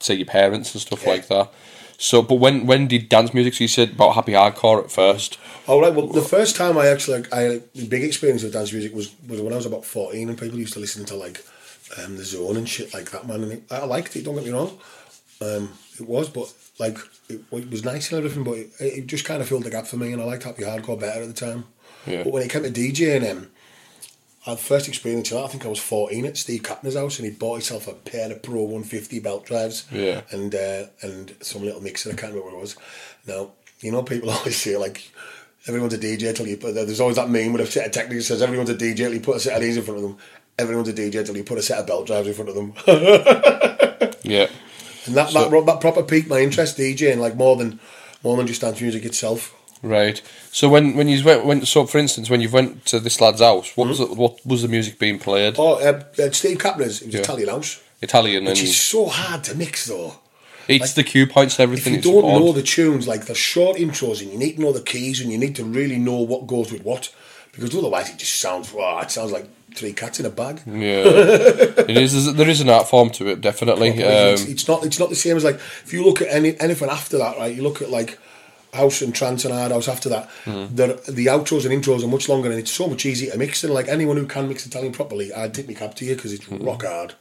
say 0.00 0.14
your 0.14 0.26
parents 0.26 0.74
and 0.74 0.80
stuff 0.80 1.02
Yeah. 1.04 1.10
like 1.10 1.28
that. 1.28 1.48
So, 2.02 2.20
but 2.20 2.34
when 2.34 2.66
when 2.66 2.88
did 2.88 3.08
dance 3.08 3.32
music? 3.32 3.54
So 3.54 3.62
you 3.62 3.68
said 3.68 3.92
about 3.92 4.14
happy 4.14 4.32
hardcore 4.32 4.82
at 4.82 4.90
first. 4.90 5.38
All 5.68 5.80
right. 5.80 5.94
Well, 5.94 6.08
the 6.08 6.20
first 6.20 6.56
time 6.56 6.76
I 6.76 6.88
actually 6.88 7.24
I 7.30 7.40
had 7.42 7.62
a 7.76 7.84
big 7.84 8.02
experience 8.02 8.42
with 8.42 8.52
dance 8.52 8.72
music 8.72 8.92
was 8.92 9.14
was 9.28 9.40
when 9.40 9.52
I 9.52 9.56
was 9.56 9.66
about 9.66 9.84
fourteen, 9.84 10.28
and 10.28 10.36
people 10.36 10.58
used 10.58 10.72
to 10.72 10.80
listen 10.80 11.04
to 11.04 11.14
like 11.14 11.44
um, 11.98 12.16
the 12.16 12.24
Zone 12.24 12.56
and 12.56 12.68
shit 12.68 12.92
like 12.92 13.12
that, 13.12 13.28
man. 13.28 13.44
And 13.44 13.52
it, 13.52 13.62
I 13.70 13.84
liked 13.84 14.16
it. 14.16 14.24
Don't 14.24 14.34
get 14.34 14.44
me 14.44 14.50
wrong. 14.50 14.76
Um, 15.40 15.70
it 16.00 16.08
was, 16.08 16.28
but 16.28 16.52
like 16.80 16.98
it, 17.28 17.40
it 17.52 17.70
was 17.70 17.84
nice 17.84 18.10
and 18.10 18.18
everything, 18.18 18.42
but 18.42 18.58
it, 18.58 18.72
it 18.80 19.06
just 19.06 19.24
kind 19.24 19.40
of 19.40 19.46
filled 19.48 19.62
the 19.62 19.70
gap 19.70 19.86
for 19.86 19.96
me, 19.96 20.12
and 20.12 20.20
I 20.20 20.24
liked 20.24 20.42
happy 20.42 20.64
hardcore 20.64 20.98
better 20.98 21.22
at 21.22 21.28
the 21.28 21.32
time. 21.32 21.66
Yeah. 22.04 22.24
But 22.24 22.32
when 22.32 22.42
it 22.42 22.50
came 22.50 22.64
to 22.64 22.70
DJing, 22.70 23.30
um, 23.30 23.48
I 24.46 24.56
first 24.56 24.88
experience 24.88 25.30
of 25.30 25.38
that. 25.38 25.44
I 25.44 25.48
think 25.48 25.64
I 25.64 25.68
was 25.68 25.78
fourteen 25.78 26.26
at 26.26 26.36
Steve 26.36 26.62
Kapner's 26.62 26.96
house, 26.96 27.18
and 27.18 27.26
he 27.26 27.32
bought 27.32 27.54
himself 27.54 27.86
a 27.86 27.92
pair 27.94 28.30
of 28.32 28.42
Pro 28.42 28.62
One 28.62 28.82
Fifty 28.82 29.20
belt 29.20 29.46
drives. 29.46 29.86
Yeah. 29.92 30.22
And 30.30 30.54
uh, 30.54 30.86
and 31.00 31.34
some 31.40 31.62
little 31.62 31.80
mixer. 31.80 32.10
I 32.10 32.14
can't 32.14 32.32
remember 32.34 32.50
what 32.50 32.58
it 32.58 32.60
was. 32.60 32.76
Now 33.26 33.50
you 33.80 33.92
know 33.92 34.02
people 34.02 34.30
always 34.36 34.56
say 34.56 34.76
like. 34.76 35.10
Everyone's 35.68 35.94
a 35.94 35.98
DJ 35.98 36.34
till 36.34 36.48
you 36.48 36.56
put. 36.56 36.74
There's 36.74 36.98
always 36.98 37.14
that 37.14 37.30
meme 37.30 37.52
with 37.52 37.62
a 37.62 37.66
set 37.66 37.86
of 37.86 37.92
Technics 37.92 38.26
that 38.26 38.34
says 38.34 38.42
everyone's 38.42 38.68
a 38.70 38.74
DJ 38.74 38.96
till 38.96 39.14
you 39.14 39.20
put 39.20 39.36
a 39.36 39.38
set 39.38 39.54
of 39.54 39.62
these 39.62 39.76
in 39.76 39.84
front 39.84 39.98
of 39.98 40.02
them. 40.02 40.16
Everyone's 40.58 40.88
a 40.88 40.92
DJ 40.92 41.24
till 41.24 41.36
you 41.36 41.44
put 41.44 41.56
a 41.56 41.62
set 41.62 41.78
of 41.78 41.86
belt 41.86 42.04
drives 42.08 42.26
in 42.26 42.34
front 42.34 42.48
of 42.48 42.56
them. 42.56 42.72
Yeah. 44.24 44.48
and 45.06 45.14
that 45.14 45.30
So- 45.30 45.48
that, 45.48 45.66
that 45.66 45.80
proper 45.80 46.02
piqued 46.02 46.28
my 46.28 46.40
interest 46.40 46.78
DJing 46.78 47.18
like 47.18 47.36
more 47.36 47.54
than 47.56 47.78
more 48.24 48.36
than 48.36 48.46
just 48.48 48.60
dance 48.60 48.80
music 48.80 49.04
itself. 49.04 49.54
Right. 49.82 50.22
So 50.52 50.68
when 50.68 50.96
when 50.96 51.08
you 51.08 51.24
went 51.24 51.44
went 51.44 51.66
so 51.66 51.86
for 51.86 51.98
instance 51.98 52.30
when 52.30 52.40
you 52.40 52.48
went 52.48 52.84
to 52.86 53.00
this 53.00 53.20
lad's 53.20 53.40
house, 53.40 53.76
what 53.76 53.88
was 53.88 53.98
Hmm? 53.98 54.04
it, 54.12 54.16
what 54.16 54.44
was 54.46 54.62
the 54.62 54.68
music 54.68 54.98
being 54.98 55.18
played? 55.18 55.56
Oh, 55.58 55.74
uh, 55.74 56.02
uh, 56.22 56.30
Steve 56.30 56.58
Kapner's. 56.58 57.00
It 57.02 57.06
was 57.06 57.14
Yeah. 57.14 57.20
Italian 57.20 57.48
house, 57.48 57.80
Italian 58.00 58.38
and 58.46 58.48
which 58.48 58.62
is 58.62 58.80
so 58.80 59.06
hard 59.06 59.42
to 59.44 59.56
mix 59.56 59.86
though. 59.86 60.14
it's 60.68 60.92
the 60.94 61.02
cue 61.02 61.26
points 61.26 61.58
and 61.58 61.64
If 61.64 61.68
everything. 61.68 61.92
you 61.94 61.98
it's 61.98 62.06
don't 62.08 62.24
odd. 62.24 62.38
know 62.40 62.52
the 62.52 62.62
tunes, 62.62 63.08
like 63.08 63.24
the 63.26 63.34
short 63.34 63.76
intros, 63.76 64.20
and 64.22 64.30
you 64.32 64.38
need 64.38 64.54
to 64.56 64.62
know 64.62 64.72
the 64.72 64.80
keys, 64.92 65.20
and 65.20 65.32
you 65.32 65.38
need 65.38 65.56
to 65.56 65.64
really 65.64 65.98
know 65.98 66.18
what 66.32 66.46
goes 66.46 66.70
with 66.70 66.84
what, 66.84 67.10
because 67.52 67.74
otherwise 67.74 68.08
it 68.10 68.18
just 68.18 68.36
sounds. 68.40 68.72
Wow, 68.72 69.00
it 69.00 69.10
sounds 69.10 69.32
like 69.32 69.46
three 69.74 69.92
cats 69.92 70.20
in 70.20 70.26
a 70.26 70.30
bag. 70.30 70.60
Yeah, 70.64 71.02
it 71.90 71.96
is. 71.96 72.34
There 72.34 72.48
is 72.48 72.60
an 72.60 72.68
art 72.68 72.88
form 72.88 73.10
to 73.10 73.26
it, 73.28 73.40
definitely. 73.40 73.88
it's, 73.88 74.42
Um, 74.42 74.52
it's 74.52 74.68
not. 74.68 74.84
It's 74.86 75.00
not 75.00 75.08
the 75.08 75.16
same 75.16 75.36
as 75.36 75.42
like 75.42 75.56
if 75.56 75.92
you 75.92 76.04
look 76.04 76.22
at 76.22 76.28
any 76.28 76.54
anything 76.60 76.88
after 76.88 77.18
that, 77.18 77.36
right? 77.38 77.52
You 77.56 77.62
look 77.64 77.82
at 77.82 77.90
like 77.90 78.18
house 78.72 79.02
and 79.02 79.14
trance 79.14 79.44
and 79.44 79.52
hard 79.54 79.70
house 79.72 79.88
after 79.88 80.08
that. 80.08 80.30
Hmm. 80.44 80.66
The 80.74 81.00
the 81.08 81.26
outros 81.26 81.64
and 81.64 81.72
intros 81.84 82.02
are 82.02 82.08
much 82.08 82.28
longer, 82.28 82.50
and 82.50 82.58
it's 82.58 82.70
so 82.70 82.86
much 82.86 83.04
easier 83.06 83.32
to 83.32 83.38
mix. 83.38 83.62
And 83.64 83.72
like 83.74 83.88
anyone 83.88 84.16
who 84.16 84.26
can 84.26 84.48
mix 84.48 84.66
Italian 84.66 84.92
properly, 84.92 85.32
I'd 85.32 85.54
tip 85.54 85.68
my 85.68 85.74
cap 85.74 85.94
to 85.96 86.04
you 86.04 86.14
because 86.16 86.32
it's 86.32 86.48
rock 86.48 86.82
hard. 86.84 87.14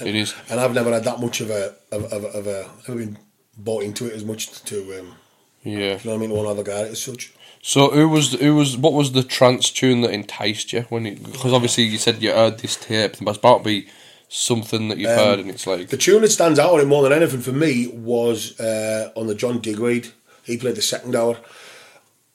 it 0.00 0.14
is. 0.14 0.34
And 0.50 0.58
I've 0.60 0.74
never 0.74 0.90
had 0.92 1.04
that 1.04 1.20
much 1.20 1.40
of 1.40 1.50
a 1.50 1.74
of, 1.92 2.04
of, 2.12 2.24
of 2.24 2.46
a. 2.46 2.68
I've 2.88 2.96
been 2.96 3.18
bought 3.58 3.82
into 3.84 4.06
it 4.06 4.14
as 4.14 4.24
much 4.24 4.62
to. 4.64 4.98
Um, 5.00 5.14
Yeah. 5.62 5.78
you 5.78 5.86
know 6.04 6.12
what 6.12 6.14
I 6.14 6.16
mean? 6.18 6.28
To 6.30 6.34
want 6.36 6.46
to 6.46 6.50
have 6.50 6.58
a 6.58 6.62
go 6.64 6.76
at 6.80 6.86
it 6.86 6.92
as 6.92 7.02
such. 7.02 7.32
So 7.62 7.90
who 7.90 8.08
was 8.08 8.32
who 8.34 8.54
was 8.54 8.76
what 8.76 8.92
was 8.92 9.12
the 9.12 9.22
trance 9.24 9.70
tune 9.70 10.00
that 10.02 10.12
enticed 10.12 10.72
you 10.72 10.82
when 10.88 11.04
it? 11.06 11.22
because 11.22 11.52
obviously 11.52 11.84
you 11.84 11.98
said 11.98 12.22
you 12.22 12.30
heard 12.32 12.58
this 12.60 12.76
tape, 12.76 13.16
but 13.20 13.30
it's 13.30 13.38
about 13.38 13.58
to 13.58 13.64
be 13.64 13.88
something 14.28 14.88
that 14.88 14.98
you've 14.98 15.10
Um, 15.10 15.18
heard 15.18 15.38
and 15.40 15.50
it's 15.50 15.66
like 15.66 15.88
The 15.88 15.96
tune 15.96 16.22
that 16.22 16.30
stands 16.30 16.58
out 16.58 16.72
on 16.74 16.80
it 16.80 16.86
more 16.86 17.02
than 17.02 17.12
anything 17.12 17.40
for 17.40 17.52
me 17.52 17.88
was 17.88 18.58
uh, 18.60 19.10
on 19.16 19.26
the 19.26 19.34
John 19.34 19.60
Digweed. 19.60 20.08
He 20.46 20.56
played 20.56 20.76
the 20.76 20.82
second 20.82 21.16
hour, 21.16 21.38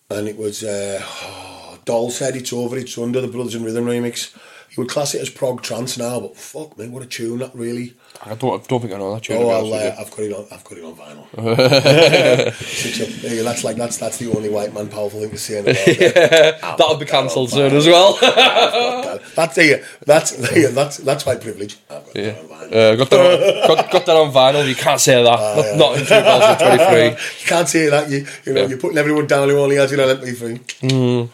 and 0.10 0.28
it 0.28 0.38
was 0.38 0.64
uh, 0.64 1.00
oh, 1.02 1.80
Doll 1.86 2.12
said 2.12 2.36
it's 2.36 2.52
over, 2.52 2.78
it's 2.78 2.98
under 2.98 3.22
the 3.22 3.30
Brothers 3.30 3.56
in 3.56 3.64
Rhythm 3.64 3.86
remix. 3.86 4.36
You 4.72 4.84
would 4.84 4.90
class 4.90 5.16
it 5.16 5.22
as 5.22 5.30
prog 5.30 5.62
trance 5.62 5.98
now, 5.98 6.20
but 6.20 6.36
fuck 6.36 6.78
me, 6.78 6.90
what 6.90 7.04
a 7.04 7.06
tune 7.06 7.40
that 7.40 7.56
really. 7.56 7.94
I 8.24 8.36
don't 8.36 8.62
I 8.62 8.68
don't 8.68 8.82
think 8.82 8.94
I 8.94 8.98
know 8.98 9.14
that 9.16 9.24
tune. 9.24 9.38
Oh, 9.42 9.50
I'll, 9.50 9.74
uh, 9.74 9.96
I've 10.00 10.12
got 10.12 10.20
it 10.20 10.32
on. 10.34 10.46
I've 10.52 10.64
got 10.64 10.78
it 10.78 10.84
on 10.84 10.96
vinyl. 10.96 11.26
Yeah, 13.32 13.44
that's 13.44 13.64
like 13.64 13.78
that's 13.78 13.98
that's 13.98 14.18
the 14.18 14.32
only 14.32 14.50
white 14.50 14.74
man 14.74 14.88
powerful 14.90 15.22
thing 15.22 15.32
to 15.32 15.38
say 15.38 15.60
in 15.60 15.66
the 15.66 15.72
world. 15.74 16.78
That'll 16.78 16.98
be 16.98 17.06
cancelled 17.06 17.50
soon 17.50 17.76
as 17.76 17.88
well. 17.88 18.18
That's 19.36 19.58
yeah, 19.58 19.84
that's 20.06 20.56
yeah, 20.56 20.70
that's 20.70 20.98
that's 20.98 21.26
white 21.26 21.42
privilege. 21.42 21.78
I've 21.90 22.06
got 22.06 22.16
yeah. 22.16 22.34
vinyl. 22.34 22.74
Uh, 22.74 22.96
got, 22.96 23.10
that 23.10 23.20
on, 23.20 23.76
got, 23.76 23.92
got 23.92 24.06
that 24.06 24.16
on 24.16 24.32
vinyl. 24.32 24.68
You 24.68 24.76
can't 24.76 25.00
say 25.00 25.22
that. 25.22 25.40
Ah, 25.40 25.56
not, 25.76 25.78
not 25.78 25.98
in 25.98 26.06
2023. 26.06 27.06
you 27.10 27.48
can't 27.48 27.70
say 27.70 27.90
that. 27.90 28.10
You 28.10 28.26
you 28.46 28.54
know 28.54 28.62
Yeah. 28.62 28.68
you're 28.68 28.78
putting 28.78 28.98
everyone 28.98 29.28
down 29.28 29.50
who 29.50 29.58
only 29.58 29.76
has 29.78 29.92
it 29.92 30.00
on 30.00 30.08
MP3. 30.18 31.30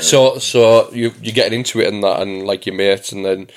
So 0.00 0.38
so 0.38 0.90
you 0.92 1.12
you're 1.22 1.34
getting 1.34 1.58
into 1.58 1.80
it 1.80 1.92
and 1.92 2.02
that 2.02 2.20
and 2.20 2.44
like 2.46 2.66
your 2.66 2.74
mates 2.74 3.12
and 3.12 3.24
then 3.24 3.48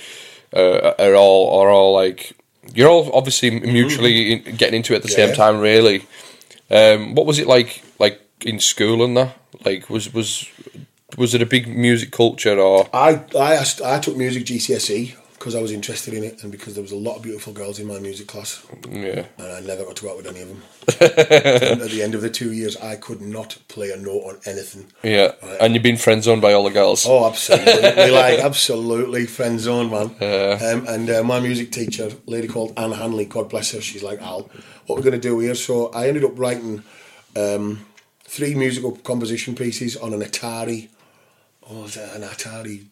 uh, 0.56 0.94
are 1.00 1.16
all 1.16 1.60
are 1.62 1.70
all 1.70 1.94
like 1.94 2.34
you're 2.74 2.90
all 2.90 3.12
obviously 3.14 3.50
mutually 3.60 4.34
in, 4.34 4.56
getting 4.56 4.76
into 4.76 4.94
it 4.94 4.98
at 4.98 5.04
the 5.04 5.10
same 5.10 5.34
time 5.36 5.60
really. 5.60 6.06
Um, 6.70 7.16
what 7.16 7.26
was 7.26 7.40
it 7.40 7.48
like 7.48 7.84
like 8.00 8.22
in 8.42 8.60
school 8.60 9.04
and 9.04 9.18
that? 9.18 9.36
Like 9.66 9.90
was 9.90 10.14
was 10.14 10.50
was 11.18 11.34
it 11.34 11.42
a 11.42 11.46
big 11.46 11.68
music 11.68 12.12
culture 12.12 12.58
or 12.60 12.90
I 12.94 13.24
I 13.38 13.56
asked, 13.56 13.82
I 13.82 14.00
took 14.00 14.16
music 14.16 14.46
GCSE 14.46 15.16
because 15.42 15.56
I 15.56 15.62
was 15.62 15.72
interested 15.72 16.14
in 16.14 16.24
it 16.24 16.44
and 16.44 16.52
because 16.52 16.76
there 16.76 16.84
was 16.84 16.92
a 16.92 16.98
lot 16.98 17.16
of 17.16 17.24
beautiful 17.24 17.52
girls 17.52 17.80
in 17.80 17.88
my 17.88 17.98
music 17.98 18.28
class 18.28 18.64
yeah 18.88 19.26
and 19.40 19.48
I 19.52 19.60
never 19.62 19.84
got 19.86 19.96
to 19.96 20.06
work 20.06 20.18
with 20.18 20.28
any 20.28 20.42
of 20.42 20.50
them. 20.50 20.62
at 21.02 21.90
the 21.90 22.02
end 22.04 22.14
of 22.14 22.22
the 22.22 22.30
two 22.30 22.52
years, 22.52 22.78
I 22.78 22.96
could 22.96 23.22
not 23.22 23.58
play 23.68 23.90
a 23.90 23.98
note 23.98 24.22
on 24.22 24.40
anything. 24.46 24.92
yeah 25.02 25.32
and 25.60 25.74
you've 25.74 25.82
been 25.82 25.98
friend 25.98 26.24
zoned 26.24 26.44
by 26.44 26.54
all 26.54 26.64
the 26.64 26.70
girls. 26.70 27.08
Oh, 27.08 27.26
absolutely! 27.26 28.12
like 28.12 28.40
absolutely, 28.40 29.26
friend 29.26 29.60
zone, 29.60 29.90
man. 29.90 30.10
Um, 30.62 30.88
and 30.88 31.10
uh, 31.10 31.24
my 31.24 31.40
music 31.40 31.72
teacher, 31.72 32.10
a 32.10 32.30
lady 32.30 32.48
called 32.48 32.74
Anne 32.78 32.92
Hanley, 32.92 33.26
God 33.26 33.50
bless 33.50 33.72
her, 33.72 33.82
she's 33.82 34.04
like, 34.04 34.22
Al, 34.22 34.42
what 34.86 34.96
we're 34.96 35.10
going 35.10 35.20
to 35.20 35.28
do 35.30 35.40
here? 35.40 35.56
So 35.56 35.88
I 35.88 36.08
ended 36.08 36.24
up 36.24 36.38
writing 36.38 36.84
um, 37.36 37.84
three 38.26 38.54
musical 38.54 38.92
composition 38.92 39.56
pieces 39.56 39.98
on 39.98 40.14
an 40.14 40.22
Atari. 40.22 40.90
Oh, 41.68 41.82
was 41.82 41.98
it 41.98 42.16
an 42.16 42.22
Atari 42.22 42.86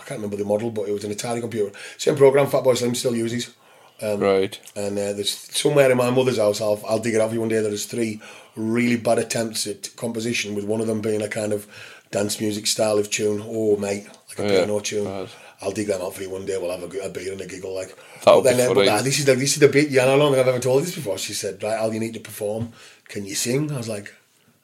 I 0.00 0.04
can't 0.04 0.18
remember 0.20 0.36
the 0.36 0.44
model, 0.44 0.70
but 0.70 0.88
it 0.88 0.92
was 0.92 1.04
an 1.04 1.12
Atari 1.12 1.40
computer. 1.40 1.70
Same 1.98 2.16
program 2.16 2.46
Fatboy 2.46 2.76
Slim 2.76 2.94
still 2.94 3.14
uses. 3.14 3.54
right. 4.02 4.58
And 4.74 4.98
uh, 4.98 5.12
there's 5.12 5.30
somewhere 5.30 5.90
in 5.90 5.96
my 5.98 6.10
mother's 6.10 6.38
house, 6.38 6.60
I'll, 6.60 6.80
I'll 6.88 6.98
dig 6.98 7.14
it 7.14 7.20
out 7.20 7.28
for 7.28 7.34
you 7.34 7.40
one 7.40 7.48
day. 7.50 7.60
There's 7.60 7.86
three 7.86 8.20
really 8.56 8.96
bad 8.96 9.18
attempts 9.18 9.66
at 9.66 9.94
composition, 9.96 10.54
with 10.54 10.64
one 10.64 10.80
of 10.80 10.86
them 10.86 11.00
being 11.00 11.22
a 11.22 11.28
kind 11.28 11.52
of 11.52 11.66
dance 12.10 12.40
music 12.40 12.66
style 12.66 12.98
of 12.98 13.10
tune. 13.10 13.42
Oh, 13.44 13.76
mate, 13.76 14.06
like 14.28 14.38
a 14.38 14.42
Oh, 14.42 14.46
yeah. 14.46 14.50
piano 14.64 14.80
tune. 14.80 15.06
Right. 15.08 15.28
I'll 15.62 15.72
dig 15.72 15.88
them 15.88 16.00
out 16.00 16.14
for 16.14 16.22
you 16.22 16.30
one 16.30 16.46
day. 16.46 16.56
We'll 16.56 16.70
have 16.70 16.82
a, 16.82 16.98
a 17.00 17.10
beer 17.10 17.32
and 17.32 17.40
a 17.42 17.46
giggle. 17.46 17.74
Like, 17.74 17.94
That 18.24 18.34
would 18.34 18.44
but 18.44 18.50
be 18.52 18.56
then, 18.56 18.70
uh, 18.70 18.74
but, 18.74 18.88
uh, 18.88 19.02
this 19.02 19.18
is 19.18 19.26
the 19.26 19.34
this 19.34 19.52
is 19.52 19.58
the 19.60 19.68
bit. 19.68 19.90
Yeah, 19.90 20.04
I 20.04 20.16
don't 20.16 20.32
think 20.32 20.40
I've 20.40 20.48
ever 20.48 20.58
told 20.58 20.82
this 20.82 20.94
before. 20.94 21.18
She 21.18 21.34
said, 21.34 21.62
"Right, 21.62 21.74
Al, 21.78 21.92
you 21.92 22.00
need 22.00 22.14
to 22.14 22.20
perform. 22.20 22.72
Can 23.08 23.26
you 23.26 23.34
sing?" 23.34 23.70
I 23.70 23.76
was 23.76 23.86
like, 23.86 24.10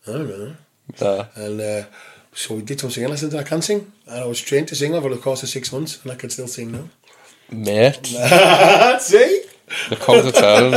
"I 0.08 0.12
don't 0.12 0.28
know." 0.30 0.56
Uh, 0.98 1.24
And 1.34 1.60
uh, 1.60 1.84
so 2.36 2.54
we 2.54 2.62
did 2.62 2.78
some 2.80 2.90
singing 2.90 3.10
lessons. 3.10 3.32
and 3.34 3.40
I 3.40 3.48
can 3.48 3.62
sing, 3.62 3.90
and 4.06 4.20
I 4.24 4.26
was 4.26 4.40
trained 4.40 4.68
to 4.68 4.76
sing 4.76 4.94
over 4.94 5.08
the 5.08 5.16
course 5.26 5.42
of 5.42 5.48
six 5.48 5.72
months, 5.72 5.98
and 6.02 6.12
I 6.12 6.14
can 6.14 6.30
still 6.30 6.46
sing 6.48 6.70
now. 6.72 6.84
mate. 7.50 8.06
See. 9.00 9.42
The 9.90 9.96
of 9.96 10.34
turn. 10.34 10.74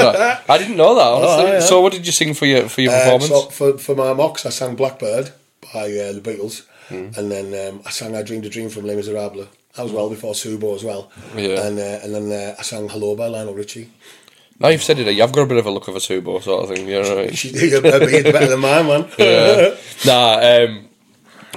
I 0.50 0.58
didn't 0.58 0.78
know 0.78 0.96
that, 0.96 1.02
honestly. 1.08 1.52
Oh, 1.52 1.54
yeah. 1.54 1.60
So, 1.60 1.82
what 1.82 1.94
did 1.94 2.06
you 2.08 2.12
sing 2.12 2.34
for 2.34 2.48
your 2.48 2.68
for 2.70 2.82
your 2.82 2.92
Uh, 2.94 3.00
performance? 3.04 3.28
so 3.30 3.42
for, 3.50 3.78
for 3.78 3.96
my 3.96 4.14
mocks, 4.14 4.46
I 4.48 4.50
sang 4.50 4.76
Blackbird 4.76 5.32
by 5.74 5.86
uh, 5.86 6.14
the 6.14 6.22
Beatles, 6.24 6.64
Hmm. 6.90 7.10
and 7.16 7.32
then 7.32 7.48
um, 7.68 7.82
I 7.86 7.92
sang 7.92 8.16
I 8.16 8.24
Dreamed 8.24 8.46
a 8.48 8.50
Dream 8.50 8.70
from 8.70 8.86
Les 8.88 8.96
Miserables. 8.96 9.48
That 9.76 9.84
was 9.84 9.92
well 9.92 10.10
before 10.10 10.34
Subo 10.34 10.74
as 10.76 10.84
well. 10.84 11.12
Yeah. 11.38 11.68
And 11.68 11.78
uh, 11.78 12.00
and 12.04 12.16
then 12.16 12.32
uh, 12.32 12.56
I 12.58 12.64
sang 12.64 12.90
Hello 12.90 13.16
by 13.16 13.28
Lionel 13.28 13.54
Richie. 13.54 13.92
now 14.60 14.70
you've 14.70 14.82
said 14.84 14.98
it, 14.98 15.06
you've 15.16 15.32
got 15.32 15.44
a 15.44 15.46
bit 15.46 15.58
of 15.58 15.68
a 15.68 15.72
look 15.72 15.88
of 15.88 15.96
a 15.96 16.00
Subo 16.00 16.42
sort 16.42 16.64
of 16.64 16.76
thing. 16.76 16.88
You 16.88 17.02
know 17.04 17.10
what 17.10 17.18
I 17.20 17.22
mean? 17.26 17.34
She 17.36 17.52
did 17.52 17.74
her 17.74 17.82
better 17.82 18.48
than 18.48 18.60
mine, 18.60 18.88
man. 18.88 19.08
Yeah. 19.20 19.76
nah. 20.08 20.40
Um, 20.42 20.89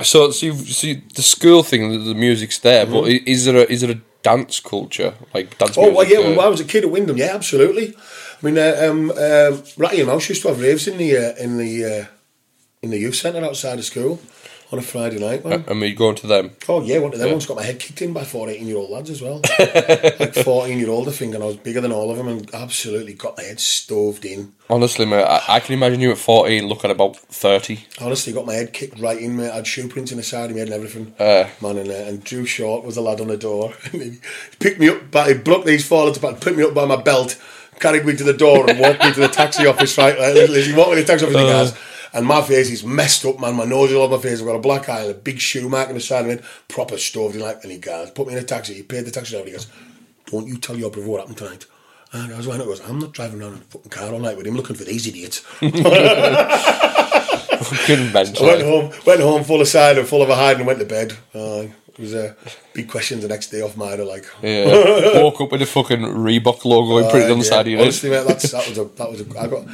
so, 0.02 0.30
so 0.30 0.46
you 0.46 0.54
see 0.54 1.02
the 1.14 1.22
school 1.22 1.62
thing, 1.62 1.90
the, 1.90 1.98
the 1.98 2.14
music's 2.14 2.58
there, 2.58 2.86
but 2.86 3.08
is 3.08 3.44
there 3.44 3.56
a 3.56 3.62
is 3.62 3.80
there 3.82 3.90
a 3.90 4.00
dance 4.22 4.60
culture 4.60 5.14
like 5.34 5.58
dance? 5.58 5.76
Mm-hmm. 5.76 5.80
Oh 5.80 5.94
well, 5.96 6.06
yeah. 6.08 6.18
uh, 6.18 6.30
When 6.30 6.40
I 6.40 6.48
was 6.48 6.60
a 6.60 6.64
kid 6.64 6.84
at 6.84 6.90
Wyndham, 6.90 7.16
yeah, 7.16 7.34
absolutely. 7.34 7.94
I 8.42 8.46
mean, 8.46 8.58
uh, 8.58 8.88
um, 8.88 9.10
um, 9.10 9.62
Ratty 9.76 10.00
and 10.00 10.08
Mouse 10.08 10.28
used 10.28 10.42
to 10.42 10.48
have 10.48 10.60
raves 10.60 10.88
in 10.88 10.98
the 10.98 11.16
uh, 11.16 11.34
in 11.44 11.58
the 11.58 11.84
uh, 11.84 12.04
in 12.82 12.90
the 12.90 12.98
youth 12.98 13.14
centre 13.14 13.44
outside 13.44 13.78
of 13.78 13.84
school 13.84 14.18
on 14.72 14.78
a 14.78 14.82
Friday 14.82 15.18
night. 15.18 15.44
Man. 15.44 15.64
and 15.68 15.80
we 15.80 15.92
going 15.92 16.16
to 16.16 16.26
them. 16.26 16.52
Oh 16.68 16.80
yeah, 16.82 16.98
one 16.98 17.12
of 17.12 17.18
them 17.18 17.28
Yeah. 17.28 17.34
ones 17.34 17.46
got 17.46 17.56
my 17.58 17.62
head 17.62 17.78
kicked 17.78 18.00
in 18.00 18.12
by 18.12 18.24
four 18.24 18.48
18 18.48 18.66
year 18.66 18.78
old 18.78 18.90
lads 18.90 19.10
as 19.10 19.20
well. 19.20 19.40
like 19.58 20.34
14 20.34 20.78
year 20.78 20.88
old, 20.88 21.08
I 21.08 21.12
think, 21.12 21.34
and 21.34 21.42
I 21.44 21.46
was 21.46 21.56
bigger 21.56 21.80
than 21.80 21.92
all 21.92 22.10
of 22.10 22.16
them 22.16 22.28
and 22.28 22.48
absolutely 22.54 23.12
got 23.14 23.36
my 23.36 23.44
head 23.44 23.60
stoved 23.60 24.24
in. 24.24 24.54
Honestly, 24.70 25.04
mate, 25.04 25.24
I, 25.24 25.42
I 25.48 25.60
can 25.60 25.74
imagine 25.74 26.00
you 26.00 26.10
at 26.12 26.18
fourteen 26.18 26.66
looking 26.66 26.90
about 26.90 27.16
thirty. 27.16 27.84
Honestly, 28.00 28.32
got 28.32 28.46
my 28.46 28.54
head 28.54 28.72
kicked 28.72 28.98
right 28.98 29.18
in, 29.18 29.36
mate. 29.36 29.50
I 29.50 29.56
had 29.56 29.66
shoe 29.66 29.88
prints 29.88 30.10
in 30.12 30.16
the 30.16 30.22
side 30.24 30.46
of 30.50 30.52
my 30.56 30.60
head 30.60 30.68
and 30.68 30.74
everything. 30.74 31.14
Uh. 31.18 31.48
Man, 31.60 31.76
and, 31.76 31.90
uh, 31.90 31.94
and 31.94 32.24
Drew 32.24 32.46
Short 32.46 32.84
was 32.84 32.94
the 32.94 33.02
lad 33.02 33.20
on 33.20 33.28
the 33.28 33.36
door. 33.36 33.74
And 33.92 34.02
he 34.02 34.18
picked 34.58 34.80
me 34.80 34.88
up, 34.88 35.10
by, 35.10 35.28
he 35.28 35.34
blocked 35.34 35.66
these 35.66 35.86
four 35.86 36.06
lads 36.06 36.16
apart, 36.16 36.40
picked 36.40 36.56
me 36.56 36.62
up 36.64 36.72
by 36.72 36.86
my 36.86 36.96
belt, 36.96 37.38
carried 37.80 38.06
me 38.06 38.16
to 38.16 38.24
the 38.24 38.32
door 38.32 38.68
and 38.70 38.78
walked 38.80 39.04
me 39.04 39.12
to 39.12 39.20
the 39.20 39.28
taxi 39.28 39.66
office, 39.66 39.98
right? 39.98 40.18
Like, 40.18 40.34
he 40.48 40.72
walked 40.72 40.90
me 40.90 40.96
to 40.96 41.02
the 41.02 41.06
taxi 41.06 41.26
office 41.26 41.36
and 41.36 41.44
he 41.46 41.52
Uh. 41.52 41.64
goes, 41.64 41.74
and 42.12 42.26
my 42.26 42.42
face 42.42 42.70
is 42.70 42.84
messed 42.84 43.24
up, 43.24 43.40
man. 43.40 43.54
My 43.56 43.64
nose 43.64 43.90
is 43.90 43.96
all 43.96 44.02
over 44.04 44.16
my 44.16 44.22
face. 44.22 44.40
I've 44.40 44.46
got 44.46 44.56
a 44.56 44.60
black 44.60 44.88
eye 44.88 45.00
and 45.02 45.10
a 45.10 45.14
big 45.14 45.38
shoe 45.38 45.68
mark 45.68 45.88
on 45.88 45.94
the 45.94 46.00
side 46.00 46.24
of 46.24 46.30
it. 46.30 46.44
proper 46.68 46.98
stoved 46.98 47.34
in 47.34 47.40
like. 47.40 47.62
And 47.62 47.72
he 47.72 47.78
goes, 47.78 48.10
put 48.10 48.26
me 48.26 48.34
in 48.34 48.38
a 48.38 48.42
taxi. 48.42 48.74
He 48.74 48.82
paid 48.82 49.04
the 49.06 49.10
taxi 49.10 49.32
driver. 49.32 49.46
He 49.46 49.52
goes, 49.52 49.68
don't 50.26 50.46
you 50.46 50.58
tell 50.58 50.76
your 50.76 50.90
brother 50.90 51.08
what 51.08 51.20
happened 51.20 51.38
tonight. 51.38 51.66
And 52.12 52.32
I 52.32 52.36
was 52.36 52.46
not? 52.46 52.60
He 52.60 52.64
goes, 52.64 52.80
I'm 52.88 52.98
not 52.98 53.12
driving 53.12 53.40
around 53.40 53.54
in 53.54 53.58
a 53.60 53.62
fucking 53.62 53.90
car 53.90 54.12
all 54.12 54.18
night 54.18 54.36
with 54.36 54.46
him 54.46 54.56
looking 54.56 54.76
for 54.76 54.84
these 54.84 55.06
idiots. 55.06 55.42
Couldn't 57.86 58.12
mention. 58.12 58.36
I 58.36 58.48
went 58.48 58.62
home, 58.62 58.92
went 59.06 59.20
home 59.20 59.44
full 59.44 59.60
of 59.62 59.68
cider, 59.68 60.04
full 60.04 60.22
of 60.22 60.28
a 60.28 60.34
hide, 60.34 60.58
and 60.58 60.66
went 60.66 60.78
to 60.80 60.84
bed. 60.84 61.16
Uh, 61.32 61.64
it 61.94 61.98
was 61.98 62.14
a 62.14 62.34
big 62.72 62.88
question 62.88 63.20
the 63.20 63.28
next 63.28 63.48
day 63.50 63.60
off 63.60 63.76
Myra, 63.76 64.04
like. 64.04 64.24
Yeah, 64.42 64.66
woke 65.22 65.40
up 65.40 65.52
with 65.52 65.62
a 65.62 65.66
fucking 65.66 66.00
Reebok 66.00 66.64
logo 66.64 66.98
and 66.98 67.10
printed 67.10 67.30
on 67.30 67.38
the 67.38 67.44
Uh, 67.44 67.48
side 67.48 67.66
of 67.66 67.72
your. 67.72 67.80
Honestly, 67.82 68.10
mate, 68.10 68.26
that's, 68.26 68.50
that 68.50 68.68
was 68.68 68.78
a 68.78 68.84
that 68.84 69.10
was 69.10 69.20
a. 69.20 69.38
I 69.38 69.46
got 69.46 69.66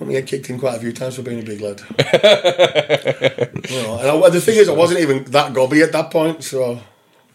my 0.00 0.12
head 0.12 0.26
kicked 0.26 0.50
in 0.50 0.58
quite 0.58 0.76
a 0.76 0.80
few 0.80 0.92
times 0.92 1.16
for 1.16 1.22
being 1.22 1.40
a 1.40 1.42
big 1.42 1.60
lad. 1.60 1.80
you 3.70 3.82
know, 3.82 3.98
and 3.98 4.24
I, 4.24 4.28
the 4.30 4.40
thing 4.40 4.56
is, 4.56 4.68
I 4.68 4.72
wasn't 4.72 5.00
even 5.00 5.24
that 5.24 5.52
gobby 5.54 5.82
at 5.82 5.92
that 5.92 6.10
point, 6.10 6.42
so 6.44 6.78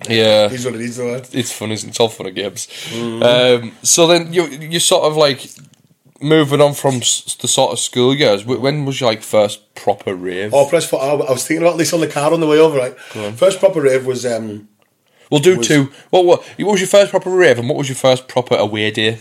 Yeah, 0.08 0.46
it 0.46 0.54
is 0.54 0.66
what 0.66 0.76
it 0.76 0.82
is, 0.82 0.98
though. 0.98 1.16
it's 1.32 1.52
fun, 1.52 1.72
isn't 1.72 1.88
it? 1.90 1.92
It's 1.92 2.00
all 2.00 2.10
fun 2.10 2.28
and 2.28 2.36
games. 2.36 2.68
Mm-hmm. 2.90 3.24
Um, 3.64 3.72
so 3.84 4.08
then 4.08 4.34
you 4.34 4.46
you 4.48 4.80
sort 4.80 5.04
of 5.06 5.16
like 5.18 5.50
moving 6.22 6.62
on 6.62 6.74
from 6.74 6.96
s- 6.96 7.36
the 7.42 7.48
sort 7.48 7.72
of 7.72 7.80
school 7.80 8.14
years. 8.16 8.44
wh- 8.44 8.62
When 8.62 8.86
was 8.86 9.00
your 9.00 9.10
like 9.10 9.22
first 9.24 9.74
proper 9.76 10.14
rave? 10.16 10.54
Oh, 10.54 10.68
press 10.68 10.86
for. 10.90 11.02
I 11.02 11.14
was 11.14 11.46
thinking 11.48 11.66
about 11.66 11.78
this 11.78 11.94
on 11.94 12.00
the 12.02 12.08
car 12.08 12.34
on 12.34 12.40
the 12.40 12.48
way 12.48 12.60
over. 12.60 12.78
Right, 12.78 12.98
first 13.36 13.60
proper 13.60 13.82
rave 13.82 14.06
was 14.06 14.26
um, 14.26 14.68
we'll 15.32 15.40
do 15.42 15.58
was- 15.58 15.68
two. 15.68 15.92
What, 16.10 16.26
what 16.26 16.44
what 16.60 16.72
was 16.72 16.82
your 16.82 16.88
first 16.88 17.12
proper 17.12 17.30
rave, 17.30 17.58
and 17.60 17.68
what 17.70 17.78
was 17.78 17.90
your 17.90 17.96
first 17.96 18.28
proper 18.28 18.56
away 18.56 18.92
day? 18.92 19.20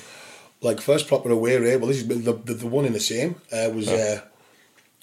like 0.60 0.80
first 0.80 1.06
proper 1.06 1.30
away 1.30 1.56
rave. 1.56 1.80
Well, 1.80 1.88
this 1.88 1.98
is 1.98 2.08
the 2.08 2.32
the, 2.32 2.54
the 2.54 2.66
one 2.66 2.84
in 2.84 2.92
the 2.92 3.00
same. 3.00 3.36
Uh, 3.52 3.70
was 3.72 3.88
uh, 3.88 4.20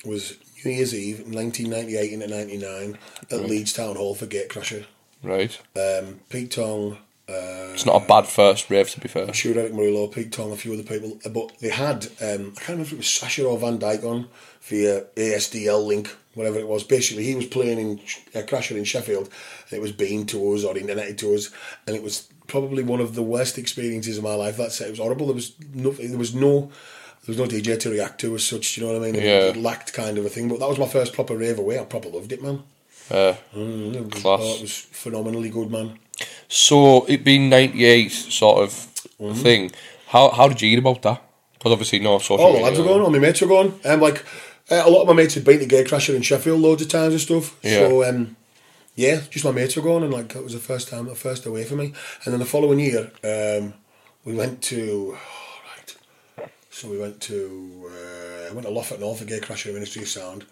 was 0.06 0.36
New 0.66 0.72
Year's 0.72 0.94
Eve, 0.94 1.26
nineteen 1.28 1.70
ninety 1.70 1.96
eight 1.98 2.12
into 2.12 2.28
ninety 2.28 2.58
nine 2.58 2.98
at 3.32 3.42
Leeds 3.42 3.72
Town 3.74 3.96
Hall 3.96 4.16
for 4.16 4.26
Gatecrasher. 4.28 4.86
Right, 5.24 5.58
Um, 5.76 6.20
Pete 6.30 6.52
Tong. 6.52 6.98
It's 7.28 7.86
not 7.86 8.04
a 8.04 8.08
bad 8.08 8.28
first 8.28 8.70
rave 8.70 8.90
to 8.92 9.00
be 9.00 9.08
fair. 9.08 9.26
I'm 9.26 9.34
sure 9.34 9.58
Erick 9.58 9.74
Morillo, 9.74 10.12
Pete 10.12 10.32
Tong, 10.32 10.52
a 10.52 10.56
few 10.56 10.74
other 10.74 10.84
people, 10.84 11.18
Uh, 11.26 11.30
but 11.30 11.58
they 11.60 11.70
had 11.70 12.06
um, 12.22 12.54
I 12.56 12.60
can't 12.60 12.70
remember 12.70 12.84
if 12.84 12.94
it 12.94 12.98
was 12.98 13.08
Sasha 13.08 13.46
or 13.46 13.58
Van 13.58 13.78
Dyk 13.80 14.04
on 14.04 14.28
via 14.62 15.02
ASDL 15.16 15.86
link, 15.86 16.16
whatever 16.36 16.58
it 16.60 16.68
was. 16.68 16.84
Basically, 16.84 17.24
he 17.24 17.36
was 17.36 17.46
playing 17.48 17.80
in 17.80 18.00
uh, 18.34 18.46
Crasher 18.46 18.78
in 18.78 18.84
Sheffield, 18.84 19.30
and 19.70 19.74
it 19.78 19.82
was 19.82 19.92
beamed 19.92 20.30
to 20.30 20.54
us 20.54 20.64
or 20.64 20.78
internet 20.78 21.18
to 21.18 21.34
us, 21.36 21.50
and 21.88 21.96
it 21.96 22.04
was 22.04 22.28
probably 22.48 22.84
one 22.84 23.02
of 23.02 23.16
the 23.16 23.24
worst 23.24 23.58
experiences 23.58 24.18
of 24.18 24.24
my 24.24 24.36
life. 24.36 24.58
That's 24.58 24.80
it. 24.82 24.88
It 24.88 24.90
was 24.92 25.00
horrible. 25.00 25.26
There 25.28 25.36
was 25.36 25.54
no, 25.74 25.92
there 25.92 26.18
was 26.18 26.34
no. 26.36 26.72
There 27.26 27.36
was 27.36 27.38
no 27.52 27.58
DJ 27.58 27.80
to 27.80 27.90
react 27.90 28.22
to 28.22 28.36
as 28.36 28.46
such, 28.46 28.76
do 28.76 28.82
you 28.82 28.86
know 28.88 28.94
what 28.94 29.02
I 29.02 29.06
mean? 29.12 29.16
It- 29.16 29.24
Yeah. 29.24 29.50
It 29.50 29.58
lacked 29.58 29.94
kind 29.94 30.20
of 30.20 30.28
a 30.28 30.30
thing, 30.30 30.48
but 30.48 30.60
that 30.60 30.70
was 30.70 30.78
my 30.78 30.86
first 30.88 31.12
proper 31.14 31.36
rave 31.36 31.58
away. 31.58 31.80
I 31.80 31.84
proper 31.84 32.08
loved 32.10 32.32
it, 32.32 32.44
man. 32.44 32.62
Uh, 33.10 33.34
Mm, 33.56 33.96
it 33.96 34.14
was, 34.14 34.22
Class. 34.22 34.40
oh, 34.44 34.56
it 34.58 34.62
was 34.62 34.78
phenomenally 34.92 35.50
good, 35.50 35.72
man. 35.72 35.98
So 36.48 37.06
it 37.06 37.24
being 37.24 37.50
ninety 37.50 37.86
eight 37.86 38.12
sort 38.12 38.60
of 38.64 38.92
Mm-hmm. 39.18 39.42
thing. 39.44 39.72
How 40.08 40.30
how 40.30 40.50
did 40.50 40.62
you 40.62 40.70
eat 40.72 40.80
about 40.80 41.02
that? 41.04 41.22
Because 41.54 41.72
obviously 41.72 42.00
no 42.00 42.20
social. 42.20 42.46
All 42.46 42.52
the 42.52 42.60
lads 42.60 42.78
were 42.78 42.84
going, 42.84 43.02
all 43.02 43.10
my 43.10 43.18
mates 43.18 43.40
were 43.40 43.48
going. 43.48 43.74
Um, 43.86 44.02
like, 44.02 44.26
uh, 44.70 44.84
a 44.86 44.90
lot 44.90 45.04
of 45.04 45.08
my 45.08 45.14
mates 45.14 45.36
had 45.36 45.46
been 45.46 45.60
to 45.60 45.66
Gatecrasher 45.66 46.14
in 46.14 46.22
Sheffield 46.22 46.60
loads 46.60 46.82
of 46.82 46.90
times 46.90 47.14
and 47.14 47.22
stuff. 47.22 47.58
Yeah. 47.64 47.88
So, 47.88 48.04
um, 48.04 48.36
yeah, 48.96 49.22
just 49.30 49.46
my 49.46 49.52
mates 49.52 49.78
were 49.78 49.82
going, 49.84 50.04
and 50.04 50.12
like, 50.12 50.36
it 50.36 50.44
was 50.44 50.52
the 50.52 50.60
first 50.60 50.90
time, 50.90 51.06
the 51.06 51.16
first 51.16 51.46
away 51.46 51.64
for 51.64 51.76
me. 51.78 51.94
And 52.26 52.34
then 52.34 52.40
the 52.40 52.46
following 52.46 52.78
year, 52.80 53.10
um, 53.24 53.74
we 54.26 54.34
went 54.36 54.62
to, 54.64 55.16
oh, 55.18 55.62
right, 55.72 55.96
so 56.70 56.90
we 56.90 56.98
went 57.00 57.22
to, 57.22 57.90
uh, 57.90 58.50
I 58.50 58.54
went 58.54 58.68
to 58.68 58.74
Loffa 58.74 59.00
North 59.00 59.20
for 59.20 59.26
Gatecrasher 59.26 59.74
Ministry 59.74 60.02
of 60.02 60.10
Sound 60.10 60.44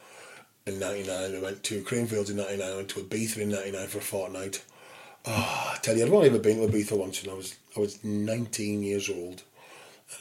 in 0.66 0.80
99. 0.80 1.34
We 1.34 1.40
went 1.42 1.64
to 1.64 1.82
Creamfields 1.84 2.30
in 2.30 2.38
99, 2.38 2.62
I 2.72 2.76
went 2.78 2.90
to 2.90 3.02
Ibiza 3.02 3.40
in 3.40 3.50
99 3.50 3.88
for 3.88 3.98
a 3.98 4.02
fortnight. 4.02 4.64
Oh, 5.26 5.72
I 5.74 5.78
tell 5.82 5.96
you, 5.96 6.06
I've 6.06 6.14
only 6.14 6.30
ever 6.30 6.40
been 6.40 6.60
to 6.60 6.68
Ibiza 6.68 6.98
once, 6.98 7.22
and 7.24 7.32
I 7.32 7.36
was 7.36 7.56
I 7.76 7.80
was 7.80 8.04
19 8.04 8.84
years 8.84 9.10
old. 9.10 9.44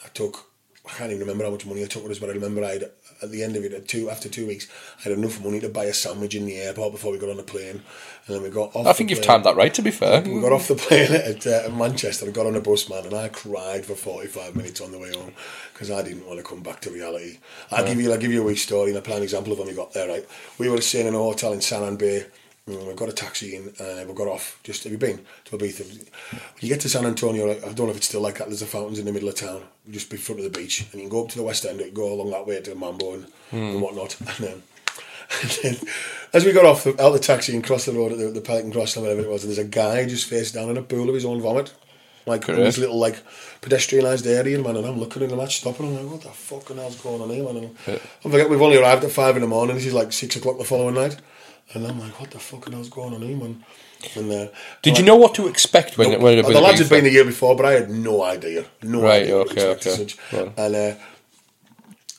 I 0.04 0.08
took 0.08 0.46
I 0.84 0.90
can't 0.90 1.10
even 1.10 1.20
remember 1.20 1.44
how 1.44 1.50
much 1.50 1.64
money 1.66 1.82
I 1.84 1.86
took 1.86 2.02
with 2.02 2.12
us, 2.12 2.18
but 2.18 2.30
I 2.30 2.32
remember 2.32 2.64
I 2.64 2.72
had 2.72 2.90
at 3.22 3.30
the 3.30 3.44
end 3.44 3.54
of 3.54 3.64
it, 3.64 3.72
at 3.72 3.86
two 3.86 4.10
after 4.10 4.28
two 4.28 4.48
weeks, 4.48 4.66
I 4.98 5.02
had 5.08 5.12
enough 5.12 5.42
money 5.42 5.60
to 5.60 5.68
buy 5.68 5.84
a 5.84 5.94
sandwich 5.94 6.34
in 6.34 6.44
the 6.44 6.56
airport 6.56 6.92
before 6.92 7.12
we 7.12 7.18
got 7.18 7.30
on 7.30 7.36
the 7.36 7.44
plane, 7.44 7.82
and 8.26 8.36
then 8.36 8.42
we 8.42 8.50
got 8.50 8.74
off. 8.74 8.86
I 8.86 8.92
think 8.92 9.10
you've 9.10 9.20
plane. 9.20 9.28
timed 9.28 9.44
that 9.44 9.54
right. 9.56 9.72
To 9.74 9.82
be 9.82 9.92
fair, 9.92 10.22
We 10.22 10.40
got 10.40 10.52
off 10.52 10.66
the 10.66 10.74
plane 10.74 11.12
at, 11.12 11.46
uh, 11.46 11.70
Manchester 11.70 12.24
and 12.26 12.34
got 12.34 12.46
on 12.46 12.56
a 12.56 12.60
bus, 12.60 12.88
man, 12.88 13.04
and 13.04 13.14
I 13.14 13.28
cried 13.28 13.86
for 13.86 13.94
45 13.94 14.56
minutes 14.56 14.80
on 14.80 14.90
the 14.90 14.98
way 14.98 15.12
home 15.12 15.32
because 15.72 15.90
I 15.90 16.02
didn't 16.02 16.26
want 16.26 16.38
to 16.38 16.44
come 16.44 16.62
back 16.62 16.80
to 16.80 16.90
reality. 16.90 17.38
I'll 17.70 17.86
give 17.86 18.00
you 18.00 18.10
I'll 18.12 18.18
give 18.18 18.32
you 18.32 18.42
a 18.42 18.46
wee 18.46 18.56
story 18.56 18.90
and 18.90 18.98
a 18.98 19.02
plain 19.02 19.22
example 19.22 19.52
of 19.52 19.60
when 19.60 19.68
we 19.68 19.74
got 19.74 19.92
there, 19.92 20.08
right? 20.08 20.26
We 20.58 20.68
were 20.68 20.80
staying 20.80 21.06
in 21.06 21.14
a 21.14 21.18
hotel 21.18 21.52
in 21.52 21.60
San 21.60 21.94
Bay. 21.96 22.26
Mm, 22.68 22.78
and 22.78 22.86
We 22.86 22.94
got 22.94 23.08
a 23.08 23.12
taxi 23.12 23.56
in 23.56 23.72
and 23.80 24.08
we 24.08 24.14
got 24.14 24.28
off. 24.28 24.60
Just 24.62 24.84
have 24.84 24.92
you 24.92 24.98
been 24.98 25.24
to 25.46 25.56
Ibiza? 25.56 25.84
When 25.88 26.40
you 26.60 26.68
get 26.68 26.80
to 26.82 26.88
San 26.88 27.06
Antonio, 27.06 27.50
I 27.50 27.58
don't 27.58 27.86
know 27.86 27.90
if 27.90 27.96
it's 27.96 28.08
still 28.08 28.20
like 28.20 28.38
that. 28.38 28.48
There's 28.48 28.62
a 28.62 28.66
fountains 28.66 28.98
in 28.98 29.04
the 29.04 29.12
middle 29.12 29.28
of 29.28 29.34
town, 29.34 29.62
just 29.90 30.12
in 30.12 30.18
front 30.18 30.40
of 30.40 30.52
the 30.52 30.58
beach, 30.58 30.80
and 30.80 30.94
you 30.94 31.00
can 31.00 31.08
go 31.08 31.24
up 31.24 31.30
to 31.30 31.36
the 31.36 31.42
west 31.42 31.64
end, 31.64 31.80
and 31.80 31.94
go 31.94 32.12
along 32.12 32.30
that 32.30 32.46
way 32.46 32.60
to 32.60 32.74
Mambo 32.74 33.14
and, 33.14 33.26
and 33.50 33.74
hmm. 33.74 33.80
whatnot. 33.80 34.16
And 34.38 34.46
then, 34.46 34.62
and 35.40 35.50
then, 35.62 35.88
as 36.34 36.44
we 36.44 36.52
got 36.52 36.66
off 36.66 36.84
the, 36.84 37.02
out 37.02 37.12
the 37.12 37.18
taxi 37.18 37.54
and 37.54 37.64
crossed 37.64 37.86
the 37.86 37.92
road 37.92 38.12
at 38.12 38.18
the, 38.18 38.26
the 38.26 38.42
Pelican 38.42 38.70
Cross 38.70 38.98
or 38.98 39.00
whatever 39.00 39.22
it 39.22 39.30
was, 39.30 39.44
and 39.44 39.50
there's 39.50 39.66
a 39.66 39.68
guy 39.68 40.04
just 40.04 40.28
face 40.28 40.52
down 40.52 40.68
in 40.68 40.76
a 40.76 40.82
pool 40.82 41.08
of 41.08 41.14
his 41.14 41.24
own 41.24 41.40
vomit. 41.40 41.72
Like 42.26 42.48
in 42.48 42.56
this 42.56 42.78
little 42.78 42.98
like 42.98 43.16
pedestrianised 43.62 44.26
area, 44.26 44.58
man, 44.58 44.76
and 44.76 44.86
I'm 44.86 45.00
looking 45.00 45.22
at 45.22 45.30
him, 45.30 45.40
I'm 45.40 45.48
stopping, 45.48 45.86
I'm 45.86 46.02
like, 46.02 46.12
what 46.12 46.20
the 46.22 46.28
fucking 46.28 46.76
hell's 46.76 47.00
going 47.00 47.20
on 47.20 47.30
here, 47.30 47.44
man? 47.44 47.56
And 47.56 48.00
I 48.24 48.30
forget 48.30 48.48
we've 48.48 48.62
only 48.62 48.76
arrived 48.76 49.02
at 49.02 49.10
five 49.10 49.34
in 49.36 49.42
the 49.42 49.48
morning. 49.48 49.74
This 49.74 49.86
is 49.86 49.94
like 49.94 50.12
six 50.12 50.36
o'clock 50.36 50.58
the 50.58 50.64
following 50.64 50.94
night, 50.94 51.16
and 51.74 51.86
I'm 51.86 51.98
like, 52.00 52.20
what 52.20 52.30
the 52.30 52.38
fucking 52.38 52.72
hell's 52.72 52.88
going 52.88 53.14
on 53.14 53.22
here, 53.22 53.36
man? 53.36 53.64
And 54.16 54.30
uh, 54.32 54.48
did 54.82 54.98
you 54.98 55.04
know 55.04 55.16
what 55.16 55.34
to 55.36 55.46
expect 55.48 55.96
when, 55.96 56.20
when 56.20 56.38
it 56.38 56.46
the 56.46 56.60
lads 56.60 56.80
had 56.80 56.88
been 56.90 57.04
the 57.04 57.10
year 57.10 57.24
before, 57.24 57.56
but 57.56 57.66
I 57.66 57.72
had 57.72 57.90
no 57.90 58.22
idea. 58.22 58.64
No 58.82 59.00
Right, 59.02 59.22
idea. 59.22 59.36
okay, 59.36 59.66
okay. 59.68 59.90
such. 59.90 60.16
Right. 60.32 60.52
And 60.56 60.74
uh, 60.76 60.94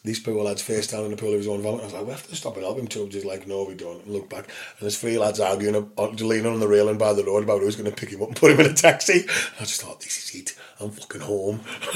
these 0.04 0.20
poor 0.20 0.44
lads 0.44 0.62
face 0.62 0.88
down 0.88 1.06
in 1.06 1.12
the 1.12 1.18
pool 1.18 1.32
of 1.32 1.38
his 1.38 1.48
own 1.48 1.62
vomit. 1.62 1.82
I 1.82 1.86
was 1.86 1.94
like, 1.94 2.06
we 2.06 2.12
have 2.12 2.28
to 2.28 2.36
stop 2.36 2.56
and 2.56 2.64
help 2.66 2.78
him 2.78 2.88
too. 2.88 3.08
Just 3.08 3.26
like, 3.26 3.48
no, 3.48 3.64
we 3.64 3.74
don't. 3.74 4.04
And 4.04 4.14
look 4.14 4.30
back, 4.30 4.46
and 4.46 4.82
there's 4.82 4.98
three 4.98 5.18
lads 5.18 5.40
arguing, 5.40 5.76
up- 5.76 5.98
uh, 6.00 6.08
leaning 6.10 6.46
on 6.52 6.60
the 6.60 6.68
railing 6.68 6.98
by 6.98 7.14
the 7.14 7.24
road 7.24 7.44
about 7.44 7.62
who's 7.62 7.76
going 7.78 7.90
to 7.90 7.96
pick 7.96 8.10
him 8.10 8.22
up 8.22 8.28
and 8.30 8.38
put 8.38 8.52
him 8.52 8.60
in 8.60 8.66
a 8.72 8.74
taxi. 8.74 9.26
I 9.60 9.64
just 9.64 9.82
thought, 9.82 10.02
this 10.02 10.18
is 10.36 10.42
it. 10.42 10.56
I'm 10.80 10.90
fucking 10.92 11.22
home. 11.22 11.62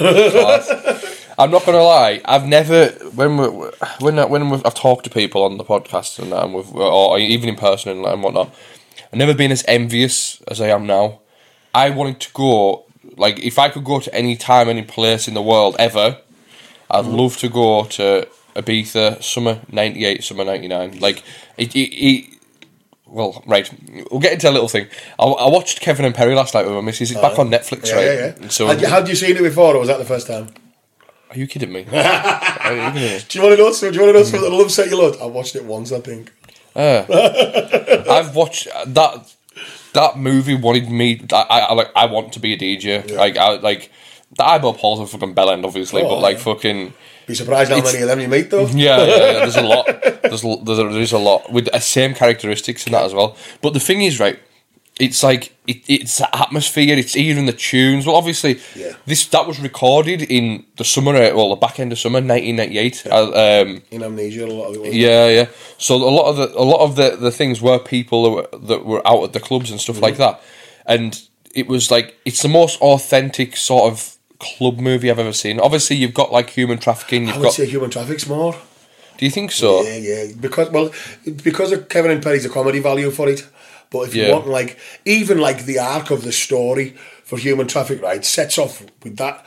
I'm 1.38 1.50
not 1.50 1.64
gonna 1.66 1.82
lie. 1.82 2.20
I've 2.24 2.46
never 2.46 2.88
when 3.14 3.36
we 3.36 3.46
when 4.00 4.18
I- 4.18 4.24
when 4.24 4.52
I've 4.64 4.74
talked 4.74 5.04
to 5.04 5.10
people 5.10 5.42
on 5.44 5.56
the 5.58 5.64
podcast 5.64 6.18
and 6.18 6.32
and 6.32 6.54
or 6.74 7.18
even 7.18 7.48
in 7.48 7.56
person 7.56 7.90
and, 7.96 8.04
and 8.06 8.22
whatnot. 8.22 8.54
I've 9.12 9.18
never 9.18 9.34
been 9.34 9.52
as 9.52 9.64
envious 9.68 10.40
as 10.48 10.60
I 10.60 10.68
am 10.68 10.86
now. 10.86 11.20
I 11.74 11.90
wanted 11.90 12.20
to 12.20 12.32
go 12.32 12.86
like 13.16 13.38
if 13.40 13.58
I 13.58 13.68
could 13.68 13.84
go 13.84 14.00
to 14.00 14.14
any 14.14 14.36
time, 14.36 14.68
any 14.68 14.82
place 14.82 15.28
in 15.28 15.34
the 15.34 15.42
world 15.42 15.76
ever, 15.78 16.18
I'd 16.90 17.06
love 17.06 17.36
to 17.38 17.48
go 17.48 17.84
to 17.84 18.28
Ibiza 18.56 19.22
summer 19.22 19.60
'98, 19.70 20.24
summer 20.24 20.44
'99. 20.44 20.98
Like 21.00 21.22
it, 21.56 21.74
it, 21.74 21.94
it 21.94 22.38
well, 23.06 23.42
right. 23.46 23.70
We'll 24.10 24.20
get 24.20 24.34
into 24.34 24.50
a 24.50 24.52
little 24.52 24.68
thing. 24.68 24.86
I, 25.18 25.24
I 25.24 25.48
watched 25.48 25.80
Kevin 25.80 26.04
and 26.04 26.14
Perry 26.14 26.34
last 26.34 26.54
night 26.54 26.64
with 26.64 26.74
my 26.74 26.80
missus. 26.80 27.10
It's 27.10 27.20
back 27.20 27.38
oh, 27.38 27.42
on 27.42 27.50
Netflix, 27.50 27.88
Yeah, 27.88 27.94
right? 27.94 28.04
yeah, 28.04 28.34
yeah. 28.40 28.48
So, 28.48 28.66
had, 28.66 28.80
you, 28.80 28.86
had 28.86 29.08
you 29.08 29.14
seen 29.14 29.36
it 29.36 29.42
before, 29.42 29.74
or 29.74 29.80
was 29.80 29.88
that 29.88 29.98
the 29.98 30.04
first 30.04 30.26
time? 30.26 30.48
are 31.30 31.38
you 31.38 31.46
kidding 31.46 31.72
me? 31.72 31.80
You 31.88 31.94
kidding 31.94 32.94
me? 32.94 33.20
Do 33.28 33.38
you 33.38 33.44
want 33.44 33.56
to 33.56 33.62
know? 33.62 33.72
Do 33.72 33.96
you 33.96 34.02
want 34.02 34.12
to 34.14 34.18
know 34.18 34.22
something 34.22 34.50
that 34.50 34.56
love 34.56 34.70
set 34.70 34.90
you 34.90 34.98
load? 34.98 35.16
I 35.20 35.26
watched 35.26 35.56
it 35.56 35.64
once, 35.64 35.92
I 35.92 36.00
think. 36.00 36.32
Ah. 36.76 37.06
I've 38.10 38.34
watched 38.34 38.68
uh, 38.74 38.84
that. 38.88 39.34
That 39.94 40.18
movie 40.18 40.54
wanted 40.54 40.90
me. 40.90 41.24
I, 41.32 41.46
I 41.48 41.58
I 41.60 41.72
like. 41.72 41.90
I 41.96 42.06
want 42.06 42.34
to 42.34 42.40
be 42.40 42.52
a 42.52 42.58
DJ. 42.58 43.16
Like 43.16 43.36
I 43.36 43.56
like. 43.56 43.90
The 44.38 44.44
eyeball 44.46 44.74
Paul's 44.74 45.00
a 45.00 45.06
fucking 45.06 45.34
bell 45.34 45.50
end, 45.50 45.64
obviously, 45.66 46.02
Oh, 46.02 46.08
but 46.08 46.20
like 46.20 46.38
yeah. 46.38 46.42
fucking. 46.44 46.94
Be 47.26 47.34
surprised 47.34 47.70
how 47.70 47.82
many 47.82 48.00
of 48.00 48.08
them 48.08 48.20
you 48.20 48.28
meet, 48.28 48.48
though. 48.50 48.66
Yeah, 48.68 48.98
yeah, 48.98 49.06
yeah, 49.06 49.32
there's 49.40 49.56
a 49.56 49.62
lot. 49.62 49.86
There's 50.22 50.44
a- 50.44 50.56
there's 50.64 50.78
there's 50.94 51.12
a 51.12 51.18
lot 51.18 51.52
with 51.52 51.66
the 51.70 51.78
same 51.80 52.14
characteristics 52.14 52.86
in 52.86 52.92
that 52.92 53.02
as 53.04 53.12
well. 53.14 53.36
But 53.62 53.72
the 53.74 53.80
thing 53.80 54.00
is, 54.02 54.18
right? 54.20 54.38
It's 55.00 55.22
like 55.22 55.54
it, 55.66 55.78
it's 55.88 56.18
the 56.18 56.28
atmosphere. 56.36 56.96
It's 56.98 57.16
even 57.16 57.46
the 57.46 57.52
tunes. 57.52 58.04
Well, 58.06 58.16
obviously, 58.16 58.60
Yeah. 58.74 58.94
this 59.06 59.26
that 59.26 59.46
was 59.46 59.58
recorded 59.60 60.22
in 60.22 60.64
the 60.76 60.84
summer. 60.84 61.14
uh, 61.16 61.34
Well, 61.36 61.50
the 61.50 61.56
back 61.56 61.78
end 61.80 61.92
of 61.92 61.98
summer, 61.98 62.20
1998. 62.20 63.06
Uh, 63.06 63.62
um, 63.62 63.82
In 63.90 64.02
amnesia, 64.02 64.44
a 64.44 64.46
lot 64.46 64.68
of 64.70 64.74
it 64.76 64.80
was. 64.82 64.94
yeah, 64.96 65.28
yeah. 65.28 65.46
So 65.78 65.94
a 65.96 66.10
lot 66.18 66.28
of 66.30 66.36
the 66.36 66.48
a 66.58 66.64
lot 66.64 66.80
of 66.80 66.96
the, 66.96 67.16
the 67.16 67.30
things 67.30 67.60
were 67.62 67.78
people 67.78 68.22
that 68.24 68.30
were, 68.52 68.58
that 68.68 68.84
were 68.86 69.06
out 69.06 69.22
at 69.24 69.32
the 69.32 69.40
clubs 69.40 69.70
and 69.70 69.80
stuff 69.80 69.96
Mm-hmm. 69.96 70.04
like 70.04 70.16
that, 70.18 70.40
and 70.86 71.20
it 71.54 71.66
was 71.68 71.90
like 71.90 72.16
it's 72.24 72.42
the 72.42 72.48
most 72.48 72.80
authentic 72.80 73.56
sort 73.56 73.92
of 73.92 74.16
club 74.38 74.78
movie 74.78 75.10
I've 75.10 75.18
ever 75.18 75.32
seen. 75.32 75.60
Obviously, 75.60 75.96
you've 75.96 76.14
got 76.14 76.32
like 76.32 76.50
human 76.50 76.78
trafficking. 76.78 77.24
I 77.24 77.32
You've 77.32 77.36
would 77.38 77.44
got. 77.44 77.54
say 77.54 77.66
human 77.66 77.90
traffic's 77.90 78.26
more. 78.28 78.54
Do 79.16 79.24
you 79.24 79.30
think 79.30 79.50
so? 79.50 79.82
Yeah, 79.82 79.96
yeah. 79.96 80.24
Because 80.40 80.70
well, 80.70 80.92
because 81.42 81.72
of 81.72 81.88
Kevin 81.88 82.10
and 82.12 82.22
Perry's 82.22 82.44
a 82.44 82.48
comedy 82.48 82.78
value 82.80 83.10
for 83.10 83.28
it. 83.28 83.46
But 83.90 84.00
if 84.08 84.14
you 84.14 84.24
Yeah. 84.24 84.32
want 84.34 84.46
like 84.48 84.78
even 85.04 85.38
like 85.38 85.64
the 85.64 85.78
arc 85.78 86.10
of 86.10 86.22
the 86.22 86.32
story 86.32 86.90
for 87.24 87.38
human 87.38 87.66
traffic, 87.66 88.00
right, 88.02 88.24
sets 88.24 88.58
off 88.58 88.82
with 89.02 89.16
that 89.16 89.44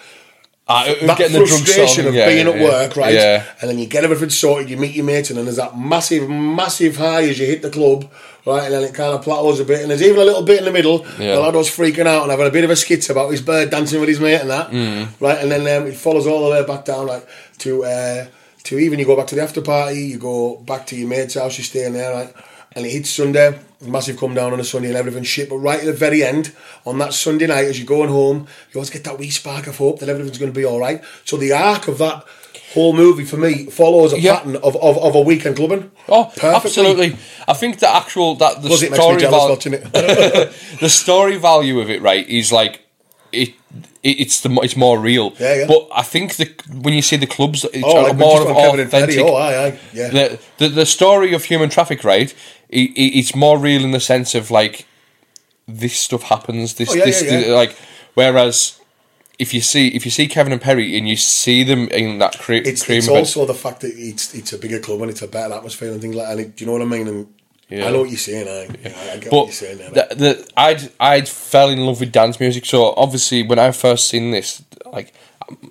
Uh, 0.72 1.06
that 1.08 1.18
getting 1.18 1.46
frustration 1.46 2.06
on, 2.06 2.10
of 2.10 2.16
yeah, 2.16 2.28
being 2.28 2.48
at 2.48 2.56
yeah. 2.56 2.64
work, 2.64 2.96
right? 2.96 3.14
Yeah. 3.14 3.46
And 3.62 3.70
then 3.70 3.78
you 3.80 3.88
get 3.88 4.04
everything 4.04 4.30
sorted, 4.30 4.70
you 4.70 4.78
meet 4.78 4.96
your 4.96 5.06
mates, 5.06 5.30
and 5.30 5.38
then 5.38 5.46
there's 5.46 5.58
that 5.58 5.78
massive, 5.78 6.30
massive 6.30 6.98
high 6.98 7.24
as 7.24 7.40
you 7.40 7.46
hit 7.46 7.62
the 7.62 7.70
club, 7.70 8.10
right? 8.46 8.64
And 8.64 8.74
then 8.74 8.84
it 8.84 8.94
kind 8.94 9.14
of 9.14 9.22
plateaus 9.24 9.60
a 9.60 9.66
bit, 9.66 9.82
and 9.82 9.90
there's 9.92 10.02
even 10.02 10.20
a 10.22 10.26
little 10.26 10.44
bit 10.44 10.60
in 10.60 10.66
the 10.66 10.72
middle. 10.72 11.06
Yeah. 11.20 11.36
The 11.36 11.40
lad 11.42 11.56
was 11.56 11.70
freaking 11.70 12.08
out 12.08 12.24
and 12.24 12.32
having 12.32 12.48
a 12.48 12.52
bit 12.52 12.64
of 12.64 12.70
a 12.70 12.76
skit 12.76 13.10
about 13.10 13.32
his 13.32 13.42
bird 13.42 13.70
dancing 13.70 14.00
with 14.00 14.10
his 14.10 14.20
mate 14.20 14.42
and 14.42 14.50
that, 14.50 14.72
Mm. 14.72 15.08
right? 15.20 15.40
And 15.40 15.52
then 15.52 15.62
um, 15.82 15.88
it 15.88 15.96
follows 15.96 16.26
all 16.28 16.44
the 16.46 16.52
way 16.52 16.66
back 16.66 16.86
down, 16.86 17.08
like 17.08 17.28
to 17.60 17.84
uh, 17.86 18.26
to 18.64 18.78
even 18.80 19.00
you 19.00 19.06
go 19.06 19.16
back 19.16 19.28
to 19.28 19.36
the 19.36 19.42
after 19.42 19.62
party, 19.62 20.00
you 20.02 20.18
go 20.18 20.58
back 20.58 20.86
to 20.88 20.96
your 20.96 21.08
mate's 21.10 21.34
house, 21.36 21.58
you 21.58 21.64
stay 21.64 21.86
in 21.86 21.94
there, 21.94 22.14
right? 22.14 22.34
And 22.74 22.86
it 22.86 22.92
hits 22.92 23.10
Sunday, 23.10 23.58
massive 23.82 24.18
come 24.18 24.34
down 24.34 24.54
on 24.54 24.60
a 24.60 24.64
Sunday 24.64 24.90
and 24.90 24.98
everything 24.98 25.24
shit. 25.24 25.50
But 25.50 25.58
right 25.58 25.80
at 25.80 25.86
the 25.86 25.94
very 25.94 26.24
end, 26.24 26.54
on 26.86 26.98
that 27.00 27.14
Sunday 27.14 27.48
night, 27.48 27.66
as 27.66 27.78
you're 27.80 27.88
going 27.88 28.10
home, 28.10 28.48
you 28.72 28.76
always 28.78 28.90
get 28.90 29.04
that 29.06 29.18
wee 29.18 29.30
spark 29.30 29.68
of 29.68 29.78
hope 29.78 30.00
that 30.00 30.10
everything's 30.10 30.38
going 30.38 30.52
to 30.52 30.58
be 30.60 30.66
all 30.66 30.80
right. 30.80 31.04
So 31.26 31.38
the 31.38 31.54
arc 31.54 31.88
of 31.88 31.98
that 32.00 32.26
whole 32.74 32.94
movie 32.94 33.26
for 33.26 33.38
me 33.38 33.66
follows 33.66 34.14
a 34.14 34.20
Yeah. 34.20 34.38
pattern 34.38 34.56
of, 34.58 34.76
of, 34.78 34.98
of 34.98 35.16
a 35.16 35.22
weekend 35.22 35.58
clubbing. 35.58 35.92
Oh, 36.08 36.26
Perfectly. 36.26 36.50
absolutely. 36.50 37.18
I 37.48 37.54
think 37.54 37.80
the 37.80 37.90
actual 37.94 38.36
that 38.36 38.62
the 38.62 38.68
Plus, 38.70 38.82
it 38.84 38.92
makes 38.92 39.00
me 39.00 39.04
story 39.04 39.20
jealous 39.22 39.40
val- 39.40 39.50
watching 39.50 39.74
it. 39.74 39.92
the 40.80 40.90
story 40.90 41.38
value 41.38 41.80
of 41.82 41.90
it, 41.90 42.02
right, 42.02 42.28
is 42.30 42.52
like 42.52 42.82
it. 43.32 43.50
it 44.04 44.20
it's 44.20 44.42
the 44.42 44.50
it's 44.64 44.76
more 44.76 44.98
real. 45.00 45.34
Yeah, 45.38 45.56
yeah. 45.56 45.68
But 45.68 45.90
I 45.94 46.02
think 46.02 46.36
the 46.36 46.50
when 46.82 46.94
you 46.94 47.02
see 47.02 47.18
the 47.18 47.28
clubs, 47.28 47.66
it's 47.66 47.84
oh, 47.84 48.04
like 48.04 48.18
more 48.18 48.42
of 48.42 48.48
on 48.48 48.56
Kevin 48.56 48.80
and 48.80 48.88
authentic. 48.88 49.20
Oh, 49.20 49.36
aye, 49.36 49.66
aye. 49.68 49.80
Yeah. 49.94 50.10
the, 50.10 50.40
the 50.58 50.70
the 50.70 50.86
story 50.86 51.34
of 51.34 51.44
human 51.44 51.70
traffic, 51.70 52.04
right? 52.04 52.34
It, 52.72 52.92
it, 52.92 53.20
it's 53.20 53.36
more 53.36 53.58
real 53.60 53.84
in 53.84 53.92
the 53.92 54.00
sense 54.00 54.34
of 54.36 54.50
like 54.52 54.86
this 55.68 56.00
stuff 56.00 56.24
happens. 56.24 56.76
This, 56.76 56.90
Oh, 56.92 56.96
yeah, 56.96 57.06
this, 57.06 57.22
yeah, 57.24 57.40
yeah. 57.40 57.54
like 57.54 57.76
whereas 58.16 58.80
if 59.40 59.54
you 59.54 59.62
see 59.62 59.90
if 59.90 60.06
you 60.06 60.12
see 60.12 60.28
Kevin 60.28 60.54
and 60.54 60.62
Perry 60.62 60.98
and 60.98 61.08
you 61.08 61.16
see 61.18 61.64
them 61.64 61.88
in 61.90 62.20
that 62.20 62.38
cre- 62.40 62.54
it's, 62.54 62.84
cream 62.86 63.00
it's 63.00 63.08
also 63.08 63.46
the 63.46 63.54
fact 63.54 63.82
that 63.82 63.92
it's 63.96 64.34
it's 64.36 64.54
a 64.54 64.58
bigger 64.58 64.80
club 64.80 65.02
and 65.02 65.10
it's 65.12 65.22
a 65.22 65.28
better 65.28 65.54
atmosphere 65.54 65.92
and 65.92 66.02
things 66.02 66.16
like 66.16 66.28
that. 66.28 66.32
And 66.34 66.42
it, 66.42 66.56
do 66.56 66.64
you 66.64 66.68
know 66.68 66.74
what 66.74 66.82
I 66.82 66.86
mean? 66.86 67.08
And 67.08 67.28
Yeah. 67.70 67.88
I 67.88 67.92
know 67.92 68.02
what 68.02 68.10
you're 68.10 68.18
saying. 68.18 68.48
I, 68.48 68.62
I 69.14 69.18
get 69.18 69.32
but 69.32 69.34
what 69.34 69.46
you're 69.46 69.52
saying 69.54 69.78
there. 69.80 70.08
the, 70.10 70.16
the, 70.16 70.50
I'd 70.58 70.92
I'd 71.00 71.28
fell 71.30 71.70
in 71.70 71.86
love 71.86 72.00
with 72.00 72.12
dance 72.12 72.40
music. 72.40 72.66
So 72.66 72.94
obviously, 72.96 73.44
when 73.44 73.60
I 73.60 73.72
first 73.72 74.08
seen 74.08 74.32
this, 74.32 74.64
like 74.86 75.14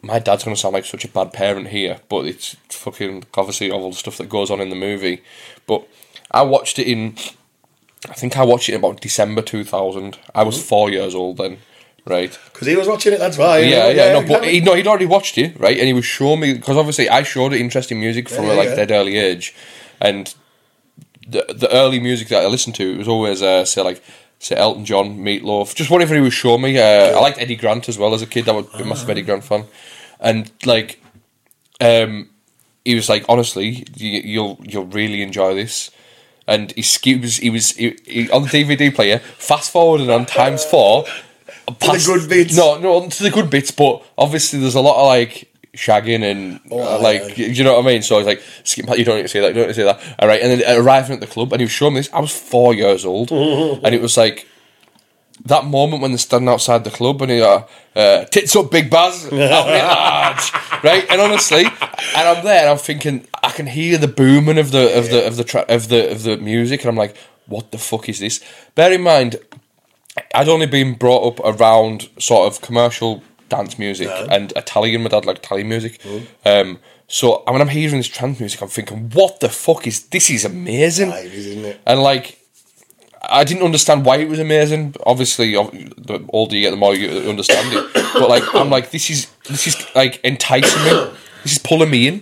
my 0.02 0.18
dad's 0.18 0.44
gonna 0.44 0.56
sound 0.56 0.74
like 0.74 0.84
such 0.84 1.04
a 1.04 1.08
bad 1.08 1.32
parent 1.32 1.68
here, 1.68 2.00
but 2.08 2.26
it's 2.26 2.56
fucking 2.70 3.24
obviously 3.34 3.70
all 3.70 3.90
the 3.90 3.96
stuff 3.96 4.16
that 4.18 4.28
goes 4.28 4.50
on 4.50 4.60
in 4.60 4.70
the 4.70 4.76
movie. 4.76 5.22
But 5.66 5.86
I 6.30 6.42
watched 6.42 6.78
it 6.78 6.86
in, 6.86 7.16
I 8.08 8.14
think 8.14 8.36
I 8.36 8.44
watched 8.44 8.68
it 8.68 8.74
in 8.74 8.78
about 8.78 9.00
December 9.00 9.42
two 9.42 9.64
thousand. 9.64 10.18
I 10.34 10.42
was 10.42 10.62
four 10.62 10.90
years 10.90 11.14
old 11.14 11.38
then, 11.38 11.58
right? 12.06 12.38
Because 12.52 12.68
he 12.68 12.76
was 12.76 12.88
watching 12.88 13.12
it, 13.12 13.18
that's 13.18 13.36
why. 13.36 13.58
Yeah, 13.58 13.88
yeah, 13.88 14.12
no, 14.12 14.26
but 14.26 14.44
he, 14.44 14.60
no, 14.60 14.74
he'd 14.74 14.86
already 14.86 15.06
watched 15.06 15.38
it, 15.38 15.58
right? 15.58 15.76
And 15.76 15.86
he 15.86 15.92
was 15.92 16.04
showing 16.04 16.40
me 16.40 16.54
because 16.54 16.76
obviously 16.76 17.08
I 17.08 17.22
showed 17.24 17.52
it 17.52 17.60
interest 17.60 17.90
in 17.90 18.00
music 18.00 18.28
from 18.28 18.44
Yeah, 18.46 18.52
a 18.52 18.54
like 18.54 18.68
yeah. 18.70 18.76
dead 18.76 18.90
early 18.90 19.16
age, 19.18 19.54
and 20.00 20.34
the 21.26 21.44
the 21.54 21.68
early 21.72 22.00
music 22.00 22.28
that 22.28 22.42
I 22.42 22.46
listened 22.46 22.76
to 22.76 22.92
it 22.92 22.98
was 22.98 23.08
always 23.08 23.42
uh, 23.42 23.64
say 23.64 23.82
like 23.82 24.02
say 24.38 24.56
Elton 24.56 24.84
John, 24.84 25.18
Meatloaf, 25.18 25.74
just 25.74 25.90
whatever 25.90 26.14
he 26.14 26.20
was 26.20 26.32
showing 26.32 26.62
me. 26.62 26.78
Uh, 26.78 27.16
I 27.16 27.20
liked 27.20 27.38
Eddie 27.38 27.56
Grant 27.56 27.88
as 27.88 27.98
well 27.98 28.14
as 28.14 28.22
a 28.22 28.26
kid. 28.26 28.48
I 28.48 28.52
was 28.52 28.66
a 28.74 28.84
massive. 28.84 29.10
Eddie 29.10 29.22
Grant 29.22 29.44
fan, 29.44 29.66
and 30.18 30.50
like, 30.64 31.02
um, 31.80 32.30
he 32.84 32.94
was 32.94 33.08
like, 33.08 33.24
honestly, 33.28 33.84
you, 33.96 34.20
you'll 34.24 34.58
you'll 34.62 34.86
really 34.86 35.22
enjoy 35.22 35.54
this. 35.54 35.90
And 36.50 36.72
he, 36.72 37.14
was 37.16 37.36
he 37.36 37.48
was 37.50 37.70
he, 37.76 37.96
he, 38.04 38.30
on 38.30 38.42
the 38.42 38.48
DVD 38.48 38.94
player, 38.94 39.20
fast 39.38 39.70
forwarding 39.72 40.10
on 40.10 40.26
times 40.26 40.64
four. 40.64 41.04
past- 41.78 42.06
good 42.06 42.28
bits. 42.28 42.56
No, 42.56 42.78
no, 42.78 43.08
to 43.08 43.22
the 43.22 43.30
good 43.30 43.48
bits, 43.50 43.70
but 43.70 44.02
obviously 44.18 44.58
there's 44.60 44.74
a 44.74 44.80
lot 44.80 45.00
of 45.00 45.06
like 45.06 45.46
shagging 45.76 46.22
and 46.28 46.58
Oh, 46.70 46.80
uh, 46.96 47.00
like 47.00 47.22
aye. 47.22 47.34
y- 47.38 47.44
you 47.44 47.62
know 47.64 47.74
what 47.76 47.84
I 47.84 47.86
mean. 47.86 48.02
So 48.02 48.16
I 48.16 48.18
was 48.18 48.26
like, 48.26 48.42
skip 48.64 48.86
you 48.98 49.04
don't 49.04 49.16
need 49.16 49.22
to 49.22 49.28
say 49.28 49.40
that, 49.40 49.48
you 49.48 49.54
don't 49.54 49.68
need 49.68 49.74
to 49.74 49.80
say 49.80 49.84
that. 49.84 50.00
All 50.18 50.26
right, 50.28 50.42
and 50.42 50.60
then 50.60 50.78
arriving 50.80 51.14
at 51.14 51.20
the 51.20 51.26
club, 51.28 51.52
and 51.52 51.60
he 51.60 51.64
was 51.64 51.72
showing 51.72 51.94
me 51.94 52.00
this. 52.00 52.12
I 52.12 52.20
was 52.20 52.32
four 52.36 52.74
years 52.74 53.04
old, 53.04 53.30
and 53.84 53.94
it 53.94 54.02
was 54.02 54.16
like 54.16 54.46
that 55.46 55.64
moment 55.64 56.02
when 56.02 56.10
they're 56.10 56.18
standing 56.18 56.48
outside 56.48 56.84
the 56.84 56.90
club 56.90 57.22
and 57.22 57.30
he 57.30 57.40
uh, 57.40 57.62
uh 57.96 58.24
tits 58.26 58.54
up 58.56 58.70
big 58.70 58.90
baz. 58.90 59.24
Out 59.32 59.66
large 59.66 60.52
right? 60.84 61.06
And 61.10 61.20
honestly 61.20 61.64
and 61.64 62.28
I'm 62.28 62.44
there 62.44 62.60
and 62.60 62.70
I'm 62.70 62.78
thinking 62.78 63.26
I 63.42 63.50
can 63.50 63.66
hear 63.66 63.98
the 63.98 64.08
booming 64.08 64.58
of 64.58 64.70
the 64.70 64.96
of 64.98 65.10
the 65.10 65.26
of 65.26 65.36
the 65.36 65.44
tra- 65.44 65.66
of 65.68 65.88
the 65.88 66.10
of 66.10 66.22
the 66.22 66.36
music 66.36 66.80
and 66.80 66.90
I'm 66.90 66.96
like 66.96 67.16
what 67.46 67.72
the 67.72 67.78
fuck 67.78 68.08
is 68.08 68.20
this? 68.20 68.40
Bear 68.74 68.92
in 68.92 69.02
mind 69.02 69.36
I'd 70.34 70.48
only 70.48 70.66
been 70.66 70.94
brought 70.94 71.26
up 71.26 71.40
around 71.44 72.08
sort 72.18 72.46
of 72.52 72.60
commercial 72.60 73.22
dance 73.48 73.78
music 73.78 74.08
and 74.30 74.52
Italian 74.56 75.02
my 75.02 75.08
dad 75.08 75.24
liked 75.24 75.44
Italian 75.44 75.68
music. 75.68 76.00
Um 76.44 76.78
so 77.08 77.42
when 77.48 77.60
I'm 77.60 77.68
hearing 77.68 77.96
this 77.96 78.08
trance 78.08 78.38
music 78.38 78.60
I'm 78.62 78.68
thinking 78.68 79.10
what 79.10 79.40
the 79.40 79.48
fuck 79.48 79.86
is 79.86 80.06
this 80.08 80.30
is 80.30 80.44
amazing. 80.44 81.12
Aye, 81.12 81.30
isn't 81.32 81.64
it? 81.64 81.80
and 81.86 82.02
like 82.02 82.39
I 83.30 83.44
didn't 83.44 83.62
understand 83.62 84.04
why 84.04 84.16
it 84.16 84.28
was 84.28 84.40
amazing. 84.40 84.96
Obviously, 85.06 85.52
the 85.52 86.24
older 86.30 86.56
you 86.56 86.62
get, 86.62 86.70
the 86.70 86.76
more 86.76 86.94
you 86.94 87.30
understand 87.30 87.72
it. 87.72 87.90
But 88.12 88.28
like, 88.28 88.54
I'm 88.54 88.70
like, 88.70 88.90
this 88.90 89.08
is 89.08 89.30
this 89.48 89.68
is 89.68 89.86
like 89.94 90.20
enticing 90.24 90.82
me. 90.84 91.10
This 91.44 91.52
is 91.52 91.58
pulling 91.58 91.90
me 91.90 92.08
in, 92.08 92.20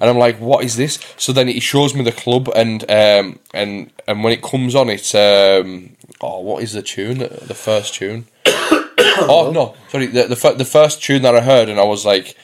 and 0.00 0.10
I'm 0.10 0.16
like, 0.16 0.38
what 0.38 0.64
is 0.64 0.76
this? 0.76 0.98
So 1.18 1.32
then 1.32 1.48
he 1.48 1.60
shows 1.60 1.94
me 1.94 2.02
the 2.02 2.12
club, 2.12 2.48
and 2.56 2.82
um, 2.90 3.38
and 3.52 3.92
and 4.08 4.24
when 4.24 4.32
it 4.32 4.42
comes 4.42 4.74
on, 4.74 4.88
it's 4.88 5.14
um, 5.14 5.96
oh, 6.22 6.40
what 6.40 6.62
is 6.62 6.72
the 6.72 6.82
tune? 6.82 7.18
The, 7.18 7.54
first 7.54 7.94
tune. 7.94 8.26
oh 8.46 9.50
no, 9.52 9.74
sorry, 9.90 10.06
the 10.06 10.24
the, 10.24 10.54
the 10.56 10.64
first 10.64 11.02
tune 11.02 11.22
that 11.22 11.36
I 11.36 11.40
heard, 11.40 11.68
and 11.68 11.78
I 11.78 11.84
was 11.84 12.06
like, 12.06 12.34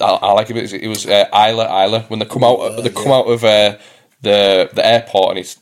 I, 0.00 0.06
I 0.06 0.32
like 0.32 0.50
it. 0.50 0.72
It 0.72 0.88
was 0.88 1.06
uh, 1.06 1.26
Ayla 1.32 1.68
Ayla 1.68 2.08
when 2.08 2.20
they 2.20 2.26
come 2.26 2.42
out. 2.42 2.82
They 2.82 2.90
come 2.90 3.12
out 3.12 3.26
of 3.26 3.44
uh, 3.44 3.76
the 4.22 4.70
the 4.72 4.84
airport, 4.86 5.36
and 5.36 5.38
it's. 5.38 5.58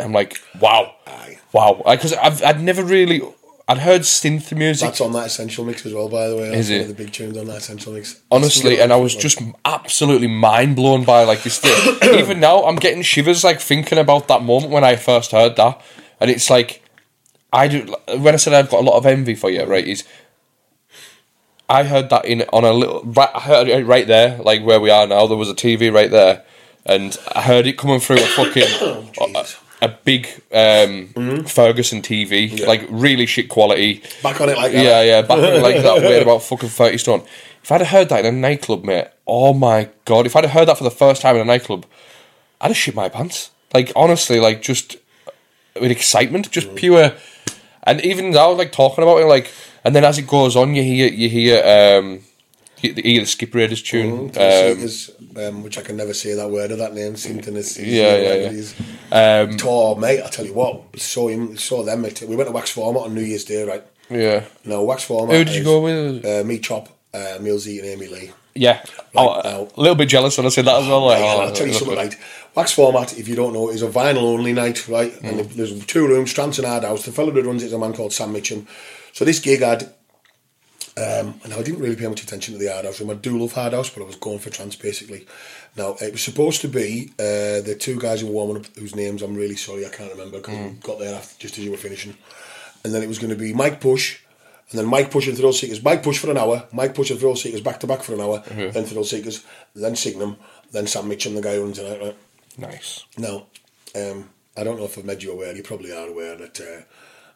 I'm 0.00 0.12
like, 0.12 0.40
wow, 0.60 0.94
Aye. 1.06 1.38
wow, 1.52 1.82
because 1.86 2.12
I've 2.14 2.42
I'd 2.42 2.60
never 2.60 2.82
really. 2.82 3.22
I'd 3.68 3.78
heard 3.78 4.00
synth 4.00 4.56
music. 4.56 4.88
That's 4.88 5.00
on 5.00 5.12
that 5.12 5.26
essential 5.26 5.64
mix 5.64 5.86
as 5.86 5.94
well, 5.94 6.08
by 6.08 6.26
the 6.26 6.34
way. 6.36 6.52
Is 6.52 6.66
That's 6.66 6.70
one 6.70 6.78
it? 6.78 6.82
of 6.82 6.88
the 6.88 7.04
big 7.04 7.12
tunes 7.12 7.36
on 7.38 7.46
that 7.46 7.58
essential 7.58 7.92
mix. 7.92 8.20
honestly, 8.28 8.80
and 8.80 8.92
I 8.92 8.96
was 8.96 9.14
just 9.14 9.40
absolutely 9.64 10.26
mind 10.26 10.74
blown 10.74 11.04
by 11.04 11.22
like 11.22 11.44
this. 11.44 11.60
Thing. 11.60 11.98
Even 12.18 12.40
now, 12.40 12.64
I'm 12.64 12.76
getting 12.76 13.02
shivers 13.02 13.44
like 13.44 13.60
thinking 13.60 13.98
about 13.98 14.26
that 14.26 14.42
moment 14.42 14.72
when 14.72 14.82
I 14.82 14.96
first 14.96 15.30
heard 15.30 15.54
that, 15.56 15.80
and 16.18 16.30
it's 16.30 16.50
like 16.50 16.82
I 17.52 17.68
do. 17.68 17.94
When 18.08 18.34
I 18.34 18.38
said 18.38 18.54
I've 18.54 18.70
got 18.70 18.80
a 18.80 18.86
lot 18.86 18.96
of 18.96 19.06
envy 19.06 19.36
for 19.36 19.50
you, 19.50 19.64
right? 19.64 19.86
Is 19.86 20.02
I 21.68 21.84
heard 21.84 22.10
that 22.10 22.24
in 22.24 22.42
on 22.52 22.64
a 22.64 22.72
little. 22.72 23.04
Right, 23.04 23.30
I 23.32 23.38
heard 23.40 23.68
it 23.68 23.86
right 23.86 24.06
there, 24.06 24.38
like 24.42 24.64
where 24.64 24.80
we 24.80 24.90
are 24.90 25.06
now. 25.06 25.28
There 25.28 25.36
was 25.36 25.48
a 25.48 25.54
TV 25.54 25.92
right 25.92 26.10
there, 26.10 26.42
and 26.86 27.16
I 27.34 27.42
heard 27.42 27.66
it 27.66 27.78
coming 27.78 28.00
through 28.00 28.16
a 28.16 28.26
fucking 28.36 28.64
a, 29.34 29.44
a 29.82 29.88
big 30.04 30.26
um, 30.52 31.44
Ferguson 31.44 32.02
TV, 32.02 32.66
like 32.66 32.86
really 32.88 33.26
shit 33.26 33.48
quality. 33.48 34.02
Back 34.22 34.40
on 34.40 34.48
it 34.48 34.56
like 34.56 34.72
that. 34.72 34.84
Yeah, 34.84 35.02
yeah, 35.02 35.22
back 35.22 35.38
on 35.38 35.44
it 35.44 35.62
like 35.62 35.82
that 35.82 35.96
weird 36.02 36.22
about 36.22 36.42
fucking 36.42 36.68
30 36.68 36.98
stone. 36.98 37.22
If 37.62 37.70
I'd 37.70 37.80
have 37.82 37.88
heard 37.88 38.08
that 38.08 38.24
in 38.24 38.34
a 38.34 38.38
nightclub, 38.38 38.84
mate, 38.84 39.08
oh 39.26 39.52
my 39.52 39.90
god, 40.04 40.26
if 40.26 40.34
I'd 40.34 40.44
have 40.44 40.52
heard 40.52 40.68
that 40.68 40.78
for 40.78 40.84
the 40.84 40.90
first 40.90 41.22
time 41.22 41.36
in 41.36 41.42
a 41.42 41.44
nightclub, 41.44 41.86
I'd 42.60 42.68
have 42.68 42.76
shit 42.76 42.94
my 42.94 43.08
pants. 43.08 43.50
Like, 43.72 43.92
honestly, 43.94 44.40
like, 44.40 44.62
just 44.62 44.96
with 45.80 45.90
excitement, 45.90 46.50
just 46.50 46.74
pure. 46.74 47.12
And 47.84 48.00
even 48.00 48.30
now, 48.30 48.52
like, 48.52 48.72
talking 48.72 49.02
about 49.02 49.18
it, 49.18 49.26
like, 49.26 49.50
and 49.84 49.94
then 49.94 50.04
as 50.04 50.18
it 50.18 50.26
goes 50.26 50.56
on, 50.56 50.74
you 50.74 50.82
hear, 50.82 51.08
you 51.08 51.28
hear, 51.28 51.98
um, 51.98 52.20
you 52.82 52.92
you 52.94 53.02
hear 53.02 53.20
the 53.20 53.26
Skip 53.26 53.54
Raiders 53.54 53.82
tune. 53.82 54.30
Mm, 54.30 55.36
Um, 55.36 55.44
um, 55.44 55.62
which 55.62 55.78
I 55.78 55.82
can 55.82 55.96
never 55.96 56.14
say 56.14 56.34
that 56.34 56.50
word 56.50 56.70
of 56.70 56.78
that 56.78 56.94
name. 56.94 57.14
Simpton 57.14 57.56
is, 57.56 57.76
is 57.76 57.86
Yeah, 57.86 58.16
yeah, 58.16 58.50
yeah. 59.12 59.42
um, 59.50 59.56
Tor, 59.56 59.96
mate, 59.98 60.22
I 60.22 60.28
tell 60.28 60.44
you 60.46 60.54
what, 60.54 60.98
saw 60.98 61.28
him, 61.28 61.56
saw 61.56 61.82
them. 61.82 62.02
We 62.02 62.36
went 62.36 62.48
to 62.48 62.52
Wax 62.52 62.70
Format 62.70 63.02
on 63.04 63.14
New 63.14 63.22
Year's 63.22 63.44
Day, 63.44 63.62
right? 63.64 63.84
yeah. 64.10 64.44
No, 64.64 64.82
Wax 64.84 65.04
Format. 65.04 65.36
Who 65.36 65.44
did 65.44 65.54
you 65.54 65.60
is, 65.60 65.66
go 65.66 65.80
with? 65.80 66.24
Uh, 66.24 66.44
me, 66.44 66.58
Chop, 66.58 66.88
uh, 67.14 67.38
Millsy, 67.40 67.78
and 67.78 67.86
Amy 67.86 68.08
Lee. 68.08 68.32
Yeah. 68.54 68.82
oh, 69.14 69.40
now- 69.44 69.68
a 69.76 69.80
little 69.80 69.94
bit 69.94 70.08
jealous 70.08 70.36
when 70.36 70.46
I 70.46 70.50
said 70.50 70.64
that 70.64 70.82
as 70.82 70.88
well. 70.88 71.06
Like, 71.06 71.20
Right, 71.20 71.30
and 71.30 71.40
oh, 71.40 71.44
I'll 71.44 71.52
tell 71.52 71.66
you 71.66 71.72
something, 71.74 71.96
right? 71.96 72.16
Wax 72.54 72.72
Format, 72.72 73.16
if 73.16 73.28
you 73.28 73.36
don't 73.36 73.52
know, 73.52 73.70
is 73.70 73.82
a 73.82 73.88
vinyl 73.88 74.22
only 74.24 74.52
night, 74.52 74.88
right? 74.88 75.12
Mm. 75.12 75.24
And 75.38 75.50
there's 75.52 75.84
two 75.86 76.06
rooms, 76.08 76.36
and 76.36 76.66
Hard 76.66 76.82
House. 76.84 77.04
The 77.04 77.12
fellow 77.12 77.30
that 77.30 77.44
runs 77.44 77.62
it 77.62 77.66
is 77.66 77.72
a 77.72 77.78
man 77.78 77.92
called 77.92 78.12
Sam 78.12 78.32
Mitchum. 78.34 78.66
So 79.12 79.24
this 79.24 79.38
gig 79.38 79.60
had, 79.60 79.92
um, 81.00 81.40
and 81.44 81.52
I 81.54 81.62
didn't 81.62 81.80
really 81.80 81.96
pay 81.96 82.06
much 82.08 82.22
attention 82.22 82.54
to 82.54 82.60
the 82.60 82.70
Hard 82.72 82.84
House 82.84 83.00
room. 83.00 83.10
I 83.10 83.14
do 83.14 83.38
love 83.38 83.52
Hard 83.52 83.72
House, 83.72 83.88
but 83.90 84.02
I 84.02 84.06
was 84.06 84.16
going 84.16 84.38
for 84.38 84.50
Trance 84.50 84.76
basically. 84.76 85.26
Now, 85.76 85.96
it 86.00 86.12
was 86.12 86.22
supposed 86.22 86.60
to 86.62 86.68
be 86.68 87.12
uh, 87.18 87.60
the 87.62 87.76
two 87.78 87.98
guys 87.98 88.20
who 88.20 88.26
were 88.26 88.32
warming 88.32 88.58
up, 88.58 88.66
whose 88.76 88.94
names 88.94 89.22
I'm 89.22 89.34
really 89.34 89.56
sorry 89.56 89.86
I 89.86 89.88
can't 89.88 90.10
remember 90.12 90.38
because 90.38 90.54
we 90.58 90.78
got 90.80 90.98
there 90.98 91.14
after, 91.14 91.38
just 91.38 91.58
as 91.58 91.64
you 91.64 91.70
were 91.70 91.76
finishing. 91.76 92.16
And 92.84 92.92
then 92.92 93.02
it 93.02 93.08
was 93.08 93.18
going 93.18 93.30
to 93.30 93.36
be 93.36 93.52
Mike 93.54 93.80
Push, 93.80 94.18
and 94.70 94.78
then 94.78 94.86
Mike 94.86 95.10
Push 95.10 95.28
and 95.28 95.36
Thrill 95.36 95.52
Seekers. 95.52 95.82
Mike 95.82 96.02
Push 96.02 96.18
for 96.18 96.30
an 96.30 96.38
hour, 96.38 96.66
Mike 96.72 96.94
Push 96.94 97.10
and 97.10 97.20
Thrill 97.20 97.36
Seekers 97.36 97.60
back 97.60 97.80
to 97.80 97.86
back 97.86 98.02
for 98.02 98.14
an 98.14 98.20
hour, 98.20 98.42
then 98.48 98.84
Thrill 98.84 99.04
Seekers, 99.04 99.44
then 99.74 99.96
Signum, 99.96 100.36
then 100.72 100.86
Sam 100.86 101.04
Mitchum, 101.08 101.34
the 101.34 101.42
guy 101.42 101.54
who 101.54 101.62
runs 101.62 101.78
night, 101.80 102.00
right? 102.00 102.16
Nice. 102.58 103.04
Now, 103.16 103.46
um, 103.94 104.30
I 104.56 104.64
don't 104.64 104.78
know 104.78 104.84
if 104.84 104.98
I've 104.98 105.04
made 105.04 105.22
you 105.22 105.32
aware, 105.32 105.54
you 105.54 105.62
probably 105.62 105.92
are 105.92 106.08
aware 106.08 106.36
that 106.36 106.60
uh, 106.60 106.82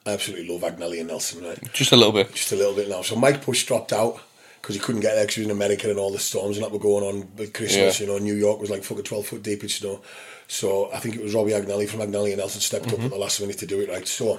I 0.06 0.12
absolutely 0.12 0.48
love 0.48 0.60
Agnelli 0.62 0.98
and 1.00 1.08
Nelson, 1.08 1.42
right? 1.44 1.58
Just 1.72 1.92
a 1.92 1.96
little 1.96 2.12
bit. 2.12 2.32
Just 2.34 2.52
a 2.52 2.56
little 2.56 2.74
bit 2.74 2.88
now. 2.88 3.02
So 3.02 3.16
Mike 3.16 3.42
Push 3.42 3.64
dropped 3.66 3.92
out 3.92 4.20
because 4.60 4.74
he 4.74 4.80
couldn't 4.80 5.00
get 5.00 5.14
there 5.14 5.24
because 5.24 5.36
he 5.36 5.40
was 5.42 5.46
in 5.50 5.56
America 5.56 5.88
and 5.88 5.98
all 5.98 6.10
the 6.12 6.18
storms 6.18 6.56
and 6.56 6.64
that 6.64 6.72
were 6.72 6.78
going 6.78 7.04
on 7.04 7.28
with 7.36 7.52
Christmas. 7.54 8.00
Yeah. 8.00 8.06
You 8.06 8.12
know, 8.12 8.18
New 8.18 8.34
York 8.34 8.60
was 8.60 8.70
like 8.70 8.82
fucking 8.84 9.04
12 9.04 9.26
foot 9.26 9.42
deep 9.42 9.62
in 9.62 9.68
snow. 9.68 10.02
So 10.46 10.90
I 10.92 10.98
think 10.98 11.16
it 11.16 11.22
was 11.22 11.34
Robbie 11.34 11.52
Agnelli 11.52 11.88
from 11.88 12.00
Agnelli 12.00 12.28
and 12.30 12.38
Nelson 12.38 12.60
stepped 12.60 12.86
Mm-hmm. 12.86 12.94
up 12.96 13.04
at 13.04 13.10
the 13.10 13.16
last 13.18 13.40
minute 13.40 13.58
to 13.58 13.66
do 13.66 13.80
it 13.80 13.88
right. 13.88 14.06
So, 14.06 14.38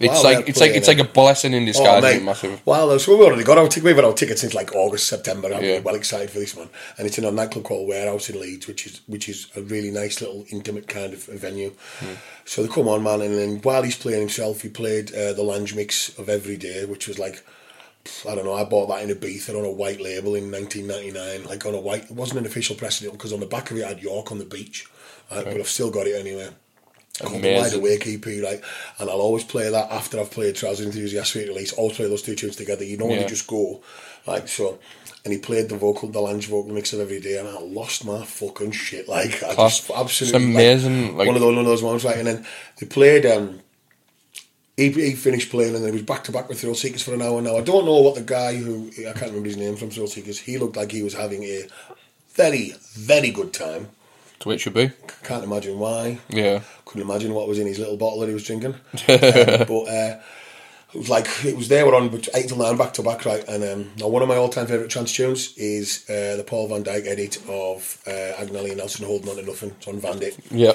It's 0.00 0.14
Wow, 0.14 0.22
like 0.22 0.48
it's 0.48 0.60
like 0.60 0.72
it's 0.72 0.88
it. 0.88 0.96
like 0.98 1.06
a 1.06 1.12
blessing 1.12 1.52
in 1.54 1.62
oh, 1.62 1.66
disguise. 1.66 2.04
it? 2.04 2.22
massive. 2.22 2.60
Wow, 2.66 2.96
so 2.98 3.12
we've 3.16 3.26
already 3.26 3.44
got 3.44 3.58
our 3.58 3.68
ticket. 3.68 3.84
We've 3.84 3.94
had 3.96 4.04
our 4.04 4.12
tickets 4.12 4.40
since 4.40 4.54
like 4.54 4.74
August, 4.74 5.06
September. 5.06 5.52
I'm 5.52 5.62
Yeah. 5.64 5.80
well 5.80 5.94
excited 5.94 6.30
for 6.30 6.38
this 6.38 6.56
one. 6.56 6.68
And 6.98 7.06
it's 7.06 7.18
in 7.18 7.24
a 7.24 7.30
nightclub 7.30 7.64
called 7.64 7.88
Warehouse 7.88 8.28
in 8.30 8.40
Leeds, 8.40 8.66
which 8.66 8.86
is 8.86 9.00
which 9.06 9.28
is 9.28 9.48
a 9.56 9.62
really 9.62 9.90
nice 9.90 10.20
little 10.20 10.44
intimate 10.50 10.88
kind 10.88 11.12
of 11.12 11.24
venue. 11.26 11.72
Hmm. 12.00 12.14
So 12.44 12.62
they 12.62 12.68
come 12.68 12.88
on, 12.88 13.02
man, 13.02 13.20
and 13.20 13.36
then 13.36 13.60
while 13.62 13.82
he's 13.82 13.96
playing 13.96 14.20
himself, 14.20 14.62
he 14.62 14.68
played 14.68 15.14
uh, 15.14 15.32
the 15.34 15.42
Lange 15.44 15.74
mix 15.76 16.18
of 16.18 16.28
Every 16.28 16.56
Day, 16.56 16.84
which 16.84 17.06
was 17.06 17.18
like 17.18 17.44
I 18.28 18.34
don't 18.34 18.44
know. 18.44 18.54
I 18.54 18.64
bought 18.64 18.86
that 18.88 19.02
in 19.04 19.10
a 19.10 19.14
Ibiza 19.14 19.56
on 19.56 19.64
a 19.64 19.70
white 19.70 20.00
label 20.00 20.34
in 20.34 20.50
1999, 20.50 21.44
like 21.48 21.64
on 21.66 21.74
a 21.74 21.80
white. 21.80 22.04
It 22.04 22.10
wasn't 22.12 22.40
an 22.40 22.46
official 22.46 22.74
press 22.74 22.98
deal 22.98 23.12
because 23.12 23.32
on 23.32 23.40
the 23.40 23.46
back 23.46 23.70
of 23.70 23.76
it 23.76 23.84
I 23.84 23.88
had 23.90 24.02
York 24.02 24.32
on 24.32 24.38
the 24.38 24.44
beach, 24.44 24.86
uh, 25.30 25.44
but 25.44 25.56
I've 25.58 25.68
still 25.68 25.90
got 25.90 26.06
it 26.08 26.18
anyway. 26.18 26.48
Called 27.20 27.42
the 27.42 27.54
Wide 27.54 27.72
Amazing. 27.74 27.80
Awake 27.80 28.06
EP, 28.06 28.26
right? 28.42 28.60
And 28.98 29.10
I'll 29.10 29.20
always 29.20 29.44
play 29.44 29.68
that 29.70 29.90
after 29.90 30.18
I've 30.18 30.30
played 30.30 30.56
Trousers 30.56 30.86
Enthusiast 30.86 31.32
Sweet 31.32 31.48
Release. 31.48 31.72
Always 31.74 31.96
play 31.96 32.08
those 32.08 32.22
two 32.22 32.34
tunes 32.34 32.56
together. 32.56 32.84
You 32.84 32.96
don't 32.96 33.10
Yeah. 33.10 33.22
to 33.24 33.28
just 33.28 33.46
go, 33.46 33.82
like 34.26 34.48
so. 34.48 34.78
And 35.24 35.32
he 35.32 35.38
played 35.38 35.68
the 35.68 35.76
vocal, 35.76 36.08
the 36.08 36.20
Lange 36.20 36.40
vocal 36.40 36.72
mix 36.72 36.92
of 36.92 37.00
every 37.00 37.20
day, 37.20 37.36
and 37.36 37.46
I 37.46 37.58
lost 37.60 38.04
my 38.04 38.24
fucking 38.24 38.72
shit. 38.72 39.08
Like 39.08 39.42
I 39.42 39.54
Class. 39.54 39.78
just 39.80 39.90
absolutely 39.90 40.38
It's 40.38 40.54
amazing, 40.54 41.16
like- 41.16 41.26
one 41.26 41.36
of 41.36 41.42
those 41.42 41.54
one 41.54 41.64
of 41.64 41.66
those 41.66 41.82
moments, 41.82 42.04
right? 42.04 42.16
And 42.16 42.26
then 42.26 42.46
they 42.80 42.86
played. 42.86 43.26
um 43.26 43.60
he, 44.78 44.88
he 44.90 45.12
finished 45.12 45.50
playing 45.50 45.74
and 45.74 45.84
then 45.84 45.92
he 45.92 45.98
was 45.98 46.06
back 46.06 46.24
to 46.24 46.32
back 46.32 46.48
with 46.48 46.58
Thrill 46.58 46.74
Seekers 46.74 47.02
for 47.02 47.12
an 47.12 47.20
hour. 47.20 47.42
Now 47.42 47.58
I 47.58 47.60
don't 47.60 47.84
know 47.84 48.00
what 48.00 48.14
the 48.14 48.22
guy 48.22 48.54
who 48.56 48.88
I 49.00 49.12
can't 49.12 49.26
remember 49.26 49.48
his 49.48 49.58
name 49.58 49.76
from 49.76 49.90
Thrill 49.90 50.06
Seekers. 50.06 50.38
He 50.40 50.56
looked 50.56 50.76
like 50.76 50.90
he 50.90 51.02
was 51.02 51.12
having 51.12 51.42
a 51.44 51.66
very 52.34 52.74
very 52.94 53.30
good 53.30 53.52
time. 53.52 53.90
To 54.42 54.48
which 54.48 54.62
should 54.62 54.74
be. 54.74 54.90
Can't 55.22 55.44
imagine 55.44 55.78
why. 55.78 56.18
Yeah. 56.28 56.62
Couldn't 56.84 57.08
imagine 57.08 57.32
what 57.32 57.46
was 57.46 57.60
in 57.60 57.66
his 57.68 57.78
little 57.78 57.96
bottle 57.96 58.18
that 58.20 58.26
he 58.26 58.34
was 58.34 58.42
drinking. 58.42 58.74
um, 58.74 58.80
but 59.06 59.84
uh, 59.86 60.20
it 60.92 60.98
was 60.98 61.08
like 61.08 61.28
it 61.44 61.56
was 61.56 61.68
there. 61.68 61.86
We're 61.86 61.94
on 61.94 62.12
eight 62.34 62.48
till 62.48 62.56
nine 62.56 62.76
back 62.76 62.92
to 62.94 63.04
back, 63.04 63.24
right? 63.24 63.46
And 63.46 63.62
um, 63.62 63.90
now 63.98 64.08
one 64.08 64.20
of 64.20 64.28
my 64.28 64.34
all-time 64.34 64.66
favourite 64.66 64.90
trance 64.90 65.12
tunes 65.12 65.56
is 65.56 66.04
uh, 66.10 66.34
the 66.36 66.44
Paul 66.44 66.66
Van 66.66 66.82
Dyk 66.82 67.06
edit 67.06 67.36
of 67.48 68.02
uh, 68.04 68.42
Agnelli 68.42 68.70
and 68.70 68.78
Nelson 68.78 69.06
holding 69.06 69.28
on 69.28 69.36
to 69.36 69.42
nothing. 69.42 69.70
It's 69.78 69.86
on 69.86 70.00
Vandit. 70.00 70.36
Yeah. 70.50 70.72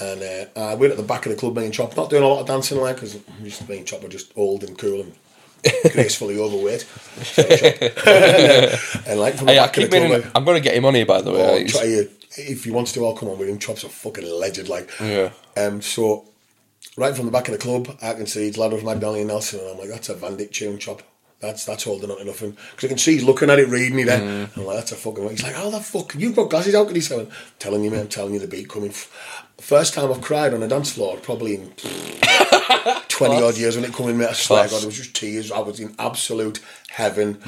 And 0.00 0.20
uh, 0.56 0.60
I 0.60 0.74
went 0.74 0.90
at 0.90 0.96
the 0.96 1.04
back 1.04 1.24
of 1.24 1.30
the 1.30 1.38
club, 1.38 1.56
and 1.58 1.72
Chop, 1.72 1.96
not 1.96 2.10
doing 2.10 2.24
a 2.24 2.28
lot 2.28 2.40
of 2.40 2.48
dancing 2.48 2.80
like, 2.80 2.96
because 2.96 3.14
me 3.40 3.78
and 3.78 3.86
Chop 3.86 4.02
are 4.02 4.08
just 4.08 4.32
old 4.34 4.64
and 4.64 4.76
cool 4.76 5.02
and 5.02 5.14
gracefully 5.92 6.36
overweight. 6.38 6.84
And, 9.06 9.20
like 9.20 9.34
from 9.36 9.48
Hey, 9.48 9.58
I 9.58 9.68
keep 9.68 9.90
club, 9.90 10.02
meaning, 10.02 10.12
like, 10.12 10.26
I'm 10.34 10.44
going 10.44 10.56
to 10.56 10.60
get 10.60 10.74
him 10.74 10.84
on 10.84 10.94
here, 10.94 11.06
by 11.06 11.20
the 11.22 11.30
way. 11.30 11.64
Oh, 11.64 11.66
try 11.68 11.84
you, 11.84 12.10
if 12.36 12.64
he 12.64 12.70
wants 12.70 12.92
to, 12.92 13.04
I'll 13.04 13.16
come 13.16 13.28
on 13.28 13.38
with 13.38 13.48
him. 13.48 13.58
Chop's 13.58 13.84
a 13.84 13.88
fucking 13.88 14.28
legend, 14.28 14.68
like. 14.68 14.90
Yeah. 15.00 15.30
Um. 15.56 15.82
So, 15.82 16.26
right 16.96 17.14
from 17.14 17.26
the 17.26 17.32
back 17.32 17.48
of 17.48 17.52
the 17.52 17.58
club, 17.58 17.96
I 18.02 18.14
can 18.14 18.26
see 18.26 18.48
it's 18.48 18.58
Lad 18.58 18.72
of 18.72 18.84
Magdalene 18.84 19.22
and 19.22 19.28
Nelson, 19.28 19.60
and 19.60 19.70
I'm 19.70 19.78
like, 19.78 19.88
that's 19.88 20.08
a 20.08 20.14
Vandit 20.14 20.52
tune, 20.52 20.78
Chop. 20.78 21.02
That's 21.40 21.64
that's 21.64 21.84
holding 21.84 22.10
on 22.10 22.18
to 22.18 22.24
nothing. 22.24 22.56
Because 22.70 22.84
I 22.84 22.88
can 22.88 22.98
see 22.98 23.14
he's 23.14 23.24
looking 23.24 23.50
at 23.50 23.58
it, 23.58 23.68
reading 23.68 23.98
it. 23.98 24.06
Then 24.06 24.48
I'm 24.56 24.64
like, 24.64 24.78
that's 24.78 24.92
a 24.92 24.96
fucking. 24.96 25.28
He's 25.28 25.42
like, 25.42 25.54
how 25.54 25.68
the 25.68 25.80
fuck? 25.80 26.14
You've 26.14 26.36
got 26.36 26.48
glasses. 26.48 26.74
How 26.74 26.84
can 26.86 26.94
he 26.94 27.02
say? 27.02 27.18
it?" 27.18 27.28
Telling 27.58 27.84
you, 27.84 27.90
man. 27.90 28.00
I'm 28.00 28.08
telling 28.08 28.32
you, 28.32 28.40
the 28.40 28.46
beat 28.46 28.68
coming. 28.68 28.92
First 29.58 29.94
time 29.94 30.10
I've 30.10 30.22
cried 30.22 30.54
on 30.54 30.62
a 30.62 30.68
dance 30.68 30.92
floor, 30.92 31.18
probably 31.18 31.56
in 31.56 31.72
20 33.08 33.42
odd 33.42 33.56
years 33.56 33.76
when 33.76 33.84
it 33.84 33.92
come 33.92 34.08
in, 34.08 34.18
mate. 34.18 34.28
I 34.30 34.32
swear. 34.32 34.68
God, 34.68 34.82
it 34.82 34.86
was 34.86 34.96
just 34.96 35.14
tears. 35.14 35.52
I 35.52 35.60
was 35.60 35.80
in 35.80 35.94
absolute 35.98 36.60
heaven. 36.88 37.40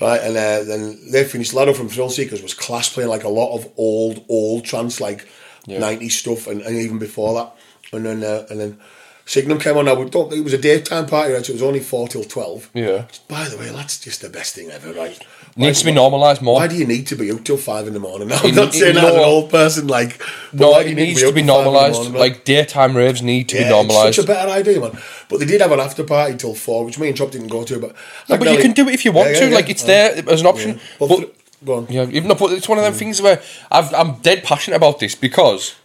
Right, 0.00 0.20
and 0.20 0.36
uh, 0.36 0.64
then 0.64 0.98
they 1.10 1.24
finished. 1.24 1.54
Lado 1.54 1.72
from 1.72 1.88
Thrill 1.88 2.10
Seekers 2.10 2.42
was 2.42 2.52
class 2.52 2.92
playing 2.92 3.10
like 3.10 3.24
a 3.24 3.28
lot 3.28 3.54
of 3.56 3.72
old, 3.76 4.24
old 4.28 4.64
trance, 4.64 5.00
like 5.00 5.28
90s 5.66 6.10
stuff, 6.12 6.46
and, 6.46 6.60
and 6.62 6.76
even 6.76 6.98
before 6.98 7.34
that. 7.34 7.56
And 7.92 8.04
then, 8.04 8.24
uh, 8.24 8.44
and 8.50 8.58
then 8.60 8.80
Signum 9.24 9.58
came 9.58 9.76
on. 9.76 9.84
Now, 9.86 9.94
we 9.94 10.10
don't, 10.10 10.32
it 10.32 10.42
was 10.42 10.52
a 10.52 10.58
daytime 10.58 11.06
party, 11.06 11.32
right? 11.32 11.44
So 11.44 11.52
it 11.52 11.54
was 11.54 11.62
only 11.62 11.80
4 11.80 12.08
till 12.08 12.24
12. 12.24 12.70
Yeah. 12.74 13.06
By 13.28 13.48
the 13.48 13.56
way, 13.56 13.68
that's 13.70 14.00
just 14.00 14.20
the 14.20 14.28
best 14.28 14.54
thing 14.54 14.70
ever, 14.70 14.92
right? 14.92 15.18
Needs 15.56 15.80
to 15.80 15.84
be 15.86 15.92
normalised 15.92 16.42
more. 16.42 16.56
Why 16.56 16.66
do 16.66 16.74
you 16.74 16.84
need 16.84 17.06
to 17.08 17.16
be 17.16 17.30
out 17.30 17.44
till 17.44 17.56
5 17.56 17.86
in 17.86 17.94
the 17.94 18.00
morning? 18.00 18.32
I'm 18.32 18.54
not 18.54 18.74
saying 18.74 18.96
that 18.96 19.04
as 19.04 19.14
an 19.14 19.20
old 19.20 19.50
person, 19.50 19.86
like, 19.86 20.20
No, 20.52 20.76
it 20.80 20.94
needs 20.94 21.20
to 21.20 21.32
be 21.32 21.32
till 21.32 21.32
5 21.32 21.36
in 21.38 21.46
the 21.46 21.52
normalised. 21.52 22.10
Like, 22.12 22.44
daytime 22.44 22.96
raves 22.96 23.22
need 23.22 23.48
to 23.50 23.58
be 23.58 23.68
normalised. 23.68 24.08
It's 24.08 24.16
such 24.16 24.24
a 24.24 24.28
better 24.28 24.50
idea, 24.50 24.80
man. 24.80 24.98
But 25.28 25.38
they 25.38 25.46
did 25.46 25.60
have 25.60 25.70
an 25.70 25.78
after 25.80 26.02
party 26.02 26.36
till 26.36 26.54
four, 26.54 26.84
which 26.84 26.98
me 26.98 27.08
and 27.08 27.16
Chop 27.16 27.30
didn't 27.30 27.48
go 27.48 27.62
to. 27.64 27.78
But 27.78 27.94
No, 28.28 28.36
but 28.36 28.50
you 28.50 28.58
can 28.58 28.72
do 28.72 28.88
it 28.88 28.94
if 28.94 29.04
you 29.04 29.12
want 29.12 29.30
Yeah, 29.30 29.40
to. 29.40 29.48
yeah, 29.48 29.54
like 29.54 29.66
yeah. 29.66 29.70
it's 29.70 29.82
there 29.84 30.28
as 30.28 30.40
an 30.40 30.46
option. 30.46 30.80
But 30.98 31.08
th- 31.08 31.34
go 31.64 31.74
on. 31.78 31.86
yeah, 31.88 32.06
even 32.10 32.28
but 32.28 32.40
it's 32.52 32.68
one 32.68 32.78
of 32.78 32.84
them 32.84 32.92
mm. 32.92 32.98
things 32.98 33.22
where 33.22 33.40
I've, 33.70 33.94
I'm 33.94 34.16
dead 34.16 34.44
passionate 34.44 34.76
about 34.76 34.98
this 34.98 35.14
because 35.14 35.76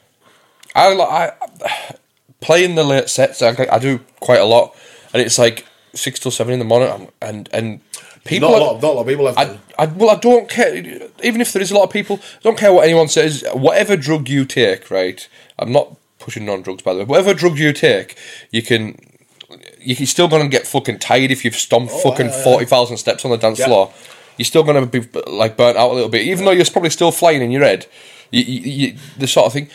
I, 0.76 0.94
li- 0.94 1.02
I 1.02 1.32
playing 2.42 2.76
the 2.76 2.84
late 2.84 3.10
sets. 3.10 3.42
I, 3.42 3.56
I 3.72 3.80
do 3.80 4.00
quite 4.20 4.40
a 4.40 4.46
lot, 4.46 4.76
and 5.14 5.22
it's 5.22 5.38
like 5.38 5.66
six 5.94 6.20
till 6.20 6.32
seven 6.32 6.54
in 6.54 6.60
the 6.60 6.66
morning, 6.66 7.10
and 7.22 7.50
and 7.54 7.80
people. 8.30 8.50
Not 8.50 8.56
a 8.56 8.62
are- 8.62 8.66
lot, 8.68 8.76
of, 8.78 8.82
not 8.82 8.90
a 8.92 8.94
lot 8.94 9.02
of 9.02 9.08
people 9.08 9.26
have. 9.28 9.38
I, 9.38 9.46
to. 9.46 9.60
I, 9.78 9.86
well, 9.88 10.10
I 10.12 10.16
don't 10.20 10.48
care. 10.50 10.76
Even 11.24 11.42
if 11.42 11.52
there 11.54 11.62
is 11.62 11.72
a 11.72 11.76
lot 11.76 11.84
of 11.84 11.90
people, 11.92 12.20
I 12.22 12.42
don't 12.44 12.58
care 12.58 12.72
what 12.72 12.86
anyone 12.86 13.08
says. 13.10 13.44
Whatever 13.54 13.98
drug 13.98 14.30
you 14.30 14.46
take, 14.46 14.90
right? 14.92 15.28
I'm 15.58 15.72
not 15.72 15.96
pushing 16.20 16.46
non-drugs, 16.46 16.84
by 16.84 16.94
the 16.94 17.00
way. 17.00 17.06
Whatever 17.06 17.34
drug 17.34 17.58
you 17.58 17.74
take, 17.74 18.18
you 18.52 18.62
can. 18.62 18.98
You're 19.82 20.06
still 20.08 20.28
going 20.28 20.44
to 20.44 20.50
get 20.50 20.68
fucking 20.68 21.00
tired 21.00 21.32
if 21.32 21.44
you've 21.44 21.56
stomped 21.56 21.92
oh, 21.96 22.00
fucking 22.12 22.28
Oh, 22.28 22.30
yeah, 22.30 22.38
yeah. 22.38 22.44
forty 22.44 22.66
thousand 22.66 22.98
steps 22.98 23.26
on 23.26 23.32
the 23.32 23.38
dance 23.38 23.60
Yeah. 23.60 23.66
floor. 23.66 23.94
You're 24.38 24.46
still 24.46 24.64
going 24.64 24.90
to 24.90 25.02
be 25.02 25.08
like 25.30 25.58
burnt 25.58 25.76
out 25.78 25.92
a 25.92 25.94
little 25.94 26.10
bit, 26.10 26.22
even 26.28 26.46
though 26.46 26.52
you're 26.52 26.66
probably 26.66 26.92
still 26.92 27.12
flying 27.12 27.42
in 27.42 27.52
your 27.52 27.64
head. 27.64 27.88
You, 28.32 28.44
you, 28.44 28.60
you, 28.72 28.98
the 29.18 29.28
sort 29.28 29.48
of 29.48 29.54
thing. 29.54 29.70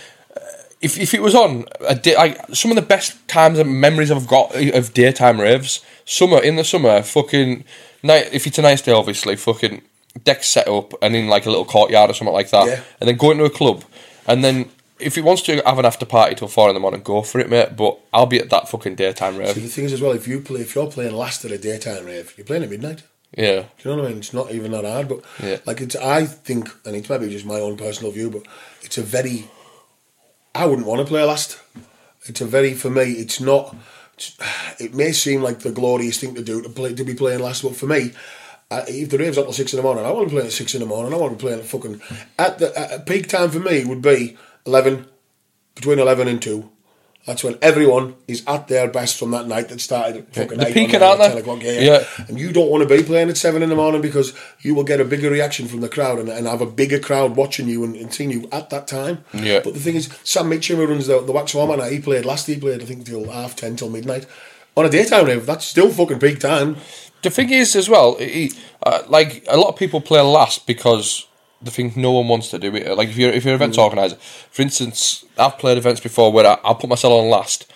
if 0.81 0.97
if 0.99 1.13
it 1.13 1.21
was 1.23 1.35
on 1.35 1.65
a 1.87 1.95
day, 1.95 2.17
like 2.17 2.39
some 2.55 2.71
of 2.71 2.77
the 2.77 2.83
best 2.83 3.27
times 3.29 3.59
and 3.59 3.81
memories 3.81 4.11
I've 4.11 4.27
got 4.29 4.55
of 4.55 4.95
daytime 4.95 5.41
raves, 5.41 5.85
summer 6.05 6.41
in 6.43 6.57
the 6.57 6.65
summer, 6.65 7.03
fucking 7.03 7.65
night. 8.03 8.29
If 8.33 8.47
it's 8.47 8.59
a 8.59 8.63
nice 8.63 8.83
day, 8.83 8.93
obviously, 8.93 9.37
fucking 9.37 9.83
deck 10.23 10.45
set 10.45 10.69
up 10.69 10.95
and 11.03 11.17
in 11.17 11.29
like 11.29 11.47
a 11.47 11.51
little 11.51 11.65
courtyard 11.65 12.11
or 12.11 12.15
something 12.15 12.35
like 12.35 12.51
that, 12.51 12.67
Yeah. 12.67 12.81
and 13.01 13.09
then 13.09 13.17
go 13.17 13.31
into 13.31 13.45
a 13.45 13.51
club, 13.51 13.85
and 14.27 14.45
then. 14.45 14.71
If 15.01 15.17
he 15.17 15.23
wants 15.23 15.43
to 15.43 15.61
have 15.67 15.81
an 15.81 15.85
after 15.85 16.07
party 16.07 16.37
till 16.37 16.47
four 16.47 16.69
in 16.69 16.75
the 16.75 16.81
morning, 16.81 17.03
go 17.03 17.21
for 17.23 17.41
it, 17.41 17.51
mate. 17.51 17.75
But 17.77 17.99
I'll 18.13 18.27
be 18.27 18.39
at 18.39 18.49
that 18.51 18.69
fucking 18.69 18.95
daytime 18.95 19.35
See, 19.35 19.39
rave. 19.41 19.55
the 19.57 19.63
thing 19.63 19.85
is 19.87 19.93
as 19.93 20.01
well, 20.01 20.13
if 20.13 20.29
you 20.29 20.41
play, 20.41 20.61
if 20.61 20.77
you're 20.77 20.87
playing 20.87 21.15
last 21.17 21.45
at 21.45 21.51
a 21.51 21.59
daytime 21.59 22.07
rave, 22.07 22.33
you're 22.37 22.47
playing 22.47 22.63
at 22.63 22.71
midnight. 22.71 23.03
Yeah, 23.37 23.65
Do 23.83 23.89
you 23.91 23.91
know 23.91 23.97
what 24.03 24.07
I 24.07 24.09
mean? 24.11 24.19
It's 24.19 24.33
not 24.33 24.53
even 24.53 24.71
that 24.71 24.85
hard, 24.85 25.09
but 25.09 25.21
Yeah. 25.43 25.57
like 25.67 25.81
it's. 25.81 25.97
I 25.97 26.25
think, 26.25 26.71
and 26.87 26.95
it's 26.95 27.11
maybe 27.11 27.29
just 27.29 27.45
my 27.45 27.59
own 27.59 27.77
personal 27.77 28.13
view, 28.13 28.31
but 28.31 28.43
it's 28.83 28.97
a 28.97 29.03
very. 29.03 29.49
I 30.55 30.65
wouldn't 30.67 30.87
want 30.87 31.01
to 31.01 31.07
play 31.07 31.25
last. 31.25 31.59
It's 32.27 32.41
a 32.41 32.47
very 32.47 32.73
for 32.73 32.89
me. 32.89 33.03
It's 33.15 33.41
not. 33.41 33.75
It 34.79 34.95
may 34.95 35.13
seem 35.13 35.43
like 35.43 35.61
the 35.61 35.73
glorious 35.73 36.21
thing 36.21 36.35
to 36.35 36.43
do 36.43 36.63
to 36.63 36.69
play 36.69 36.95
to 36.95 37.05
be 37.05 37.15
playing 37.15 37.41
last, 37.41 37.63
but 37.63 37.77
for 37.77 37.87
me, 37.87 38.13
uh, 38.71 38.85
if 38.89 39.11
the 39.11 39.19
rave's 39.19 39.39
up 39.39 39.45
till 39.45 39.53
six 39.53 39.73
in 39.73 39.77
the 39.79 39.83
morning, 39.83 40.05
I 40.05 40.11
want 40.11 40.29
to 40.29 40.35
play 40.35 40.47
at 40.47 40.53
six 40.53 40.75
in 40.75 40.81
the 40.81 40.87
morning. 40.87 41.13
I 41.13 41.17
want 41.17 41.39
to 41.39 41.45
play 41.45 41.55
at 41.55 41.65
fucking 41.65 42.01
at 42.39 42.59
the 42.59 42.77
at 42.79 43.07
peak 43.07 43.29
time 43.29 43.51
for 43.51 43.61
me 43.61 43.85
would 43.85 44.03
be 44.03 44.37
eleven, 44.67 45.07
between 45.75 45.99
eleven 45.99 46.29
and 46.29 46.41
two. 46.41 46.71
That's 47.27 47.43
when 47.43 47.57
everyone 47.63 48.17
is 48.29 48.43
at 48.47 48.69
their 48.69 48.87
best 48.87 49.19
from 49.19 49.31
that 49.31 49.47
night 49.49 49.71
that 49.71 49.81
started 49.81 50.17
at 50.19 50.35
fucking 50.35 50.59
They're 50.59 50.69
eight 50.69 50.75
peaking, 50.75 51.03
aren't 51.03 51.23
ten 51.23 51.39
o'clock. 51.39 51.63
Yeah, 51.63 51.81
Yeah. 51.81 52.05
and 52.29 52.39
you 52.39 52.53
don't 52.53 52.69
want 52.69 52.87
to 52.87 52.97
be 52.97 53.03
playing 53.03 53.31
at 53.31 53.39
seven 53.39 53.63
in 53.63 53.71
the 53.71 53.75
morning 53.75 54.03
because 54.03 54.35
you 54.61 54.75
will 54.75 54.85
get 54.85 55.01
a 55.01 55.07
bigger 55.07 55.31
reaction 55.31 55.67
from 55.67 55.81
the 55.81 55.89
crowd 55.89 56.19
and, 56.19 56.29
and 56.29 56.47
have 56.47 56.61
a 56.61 56.67
bigger 56.67 56.99
crowd 56.99 57.35
watching 57.35 57.67
you 57.67 57.83
and, 57.83 57.97
and 57.97 58.13
seeing 58.13 58.31
you 58.31 58.47
at 58.53 58.69
that 58.69 58.87
time. 58.87 59.25
Yeah. 59.33 59.61
But 59.65 59.73
the 59.73 59.81
thing 59.81 59.95
is, 59.95 60.15
Sam 60.23 60.51
Mitchell, 60.51 60.77
who 60.77 60.87
runs 60.87 61.07
the, 61.07 61.21
the 61.23 61.33
Wax 61.33 61.53
Format, 61.53 61.91
he 61.91 61.99
played 62.01 62.27
last. 62.27 62.47
He 62.47 62.59
played, 62.59 62.83
I 62.83 62.85
think, 62.85 63.07
till 63.07 63.31
half 63.31 63.57
ten 63.57 63.77
till 63.77 63.89
midnight. 63.89 64.27
On 64.77 64.85
a 64.85 64.91
daytime 64.91 65.25
rave, 65.25 65.47
that's 65.47 65.65
still 65.65 65.89
fucking 65.91 66.19
peak 66.19 66.41
time. 66.41 66.77
The 67.23 67.31
thing 67.31 67.49
is, 67.51 67.75
as 67.75 67.89
well, 67.89 68.17
he, 68.17 68.53
uh, 68.83 69.03
like 69.09 69.47
a 69.49 69.57
lot 69.57 69.69
of 69.69 69.77
people 69.77 70.03
play 70.03 70.21
last 70.21 70.67
because 70.67 71.27
they 71.65 71.71
think 71.71 71.97
no 71.97 72.13
one 72.13 72.29
wants 72.29 72.49
to 72.51 72.59
do 72.59 72.75
it. 72.75 72.97
Like 72.97 73.09
if 73.09 73.17
you're 73.17 73.33
if 73.33 73.45
you're 73.45 73.55
an 73.55 73.61
events 73.61 73.79
organizer, 73.79 74.17
for 74.17 74.63
instance, 74.63 75.25
I've 75.39 75.59
played 75.59 75.79
events 75.79 76.01
before 76.01 76.33
where 76.33 76.47
I, 76.47 76.59
I'll 76.65 76.75
put 76.75 76.91
myself 76.91 77.13
on 77.13 77.29
last 77.29 77.71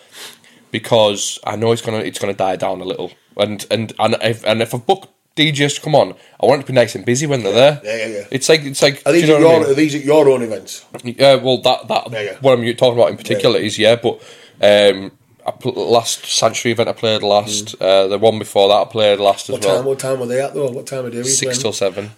because 0.70 1.38
I 1.44 1.56
know 1.56 1.72
it's 1.72 1.82
gonna 1.82 1.98
it's 1.98 2.18
gonna 2.18 2.34
die 2.34 2.56
down 2.56 2.80
a 2.80 2.84
little, 2.84 3.12
and 3.36 3.64
and 3.70 3.92
and 3.98 4.16
if 4.22 4.44
and 4.44 4.62
if 4.62 4.74
I 4.74 4.78
book 4.78 5.08
DJs 5.36 5.76
to 5.76 5.80
come 5.80 5.94
on, 5.94 6.14
I 6.42 6.46
want 6.46 6.60
it 6.60 6.66
to 6.66 6.72
be 6.72 6.74
nice 6.74 6.94
and 6.94 7.04
busy 7.04 7.26
when 7.26 7.42
they're 7.42 7.52
there. 7.52 7.80
Yeah, 7.84 7.96
yeah, 7.96 8.06
yeah. 8.18 8.24
It's 8.30 8.48
like 8.48 8.62
it's 8.62 8.82
like 8.82 9.02
Are 9.06 9.12
these, 9.12 9.22
you 9.22 9.28
know 9.28 9.36
at 9.36 9.42
what 9.42 9.48
I 9.48 9.52
your, 9.52 9.60
mean? 9.60 9.70
are 9.70 9.74
these 9.74 9.94
at 9.94 10.04
your 10.04 10.28
own 10.28 10.42
events? 10.42 10.84
Yeah, 11.04 11.34
well, 11.36 11.58
that 11.62 11.88
that 11.88 12.10
Yeah, 12.10 12.20
yeah. 12.22 12.36
what 12.40 12.58
I'm 12.58 12.74
talking 12.76 12.98
about 12.98 13.10
in 13.10 13.16
particular 13.16 13.58
is 13.58 13.78
yeah, 13.78 13.96
but 13.96 14.14
um, 14.60 15.12
I 15.46 15.50
pl- 15.52 15.72
last 15.90 16.26
Sanctuary 16.26 16.72
event 16.72 16.88
I 16.88 16.92
played 16.92 17.22
last. 17.22 17.80
Uh, 17.80 18.08
the 18.08 18.18
one 18.18 18.38
before 18.38 18.68
that 18.68 18.74
I 18.74 18.84
played 18.84 19.20
last 19.20 19.48
as 19.48 19.54
What 19.54 19.64
well. 19.64 19.76
time? 19.76 19.84
What 19.86 19.98
time 20.00 20.20
were 20.20 20.26
they 20.26 20.40
at 20.42 20.54
though? 20.54 20.70
What 20.70 20.86
time 20.86 21.06
of 21.06 21.12
day 21.12 21.22
Six 21.22 21.58
till 21.58 21.72
seven. 21.72 22.06
Man. 22.06 22.14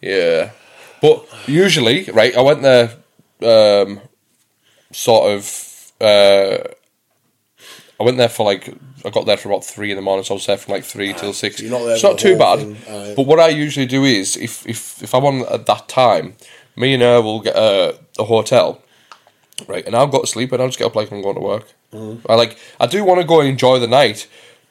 Yeah, 0.00 0.50
but 1.02 1.26
usually, 1.46 2.04
right? 2.12 2.36
I 2.36 2.40
went 2.40 2.62
there, 2.62 2.92
um, 3.42 4.00
sort 4.92 5.32
of. 5.32 5.92
Uh, 6.00 6.58
I 8.00 8.04
went 8.04 8.16
there 8.16 8.28
for 8.28 8.46
like 8.46 8.72
I 9.04 9.10
got 9.10 9.26
there 9.26 9.36
for 9.36 9.48
about 9.48 9.64
three 9.64 9.90
in 9.90 9.96
the 9.96 10.02
morning, 10.02 10.24
so 10.24 10.34
I 10.34 10.36
was 10.36 10.46
there 10.46 10.56
from 10.56 10.72
like 10.72 10.84
three 10.84 11.12
till 11.12 11.32
six. 11.32 11.58
so 11.58 11.66
not 11.66 11.82
it's 11.82 12.02
not 12.02 12.18
too 12.18 12.36
bad. 12.36 12.60
aye. 12.88 13.14
But 13.16 13.26
what 13.26 13.40
I 13.40 13.48
usually 13.48 13.86
do 13.86 14.04
is, 14.04 14.36
if 14.36 14.66
if 14.66 15.02
if 15.02 15.14
I'm 15.14 15.24
on 15.24 15.44
at 15.52 15.66
that 15.66 15.88
time, 15.88 16.34
me 16.76 16.94
and 16.94 17.02
her 17.02 17.20
will 17.20 17.40
get 17.40 17.56
a, 17.56 17.98
a 18.18 18.24
hotel, 18.24 18.82
right? 19.66 19.84
And 19.84 19.96
I'll 19.96 20.06
go 20.06 20.20
to 20.20 20.26
sleep, 20.26 20.52
and 20.52 20.62
I'll 20.62 20.68
just 20.68 20.78
get 20.78 20.86
up 20.86 20.94
like 20.94 21.10
I'm 21.10 21.22
going 21.22 21.34
to 21.34 21.40
work. 21.40 21.72
Mm-hmm. 21.92 22.30
I 22.30 22.34
like 22.34 22.58
I 22.78 22.86
do 22.86 23.04
want 23.04 23.20
to 23.20 23.26
go 23.26 23.40
and 23.40 23.48
enjoy 23.48 23.78
the 23.78 23.88
night. 23.88 24.28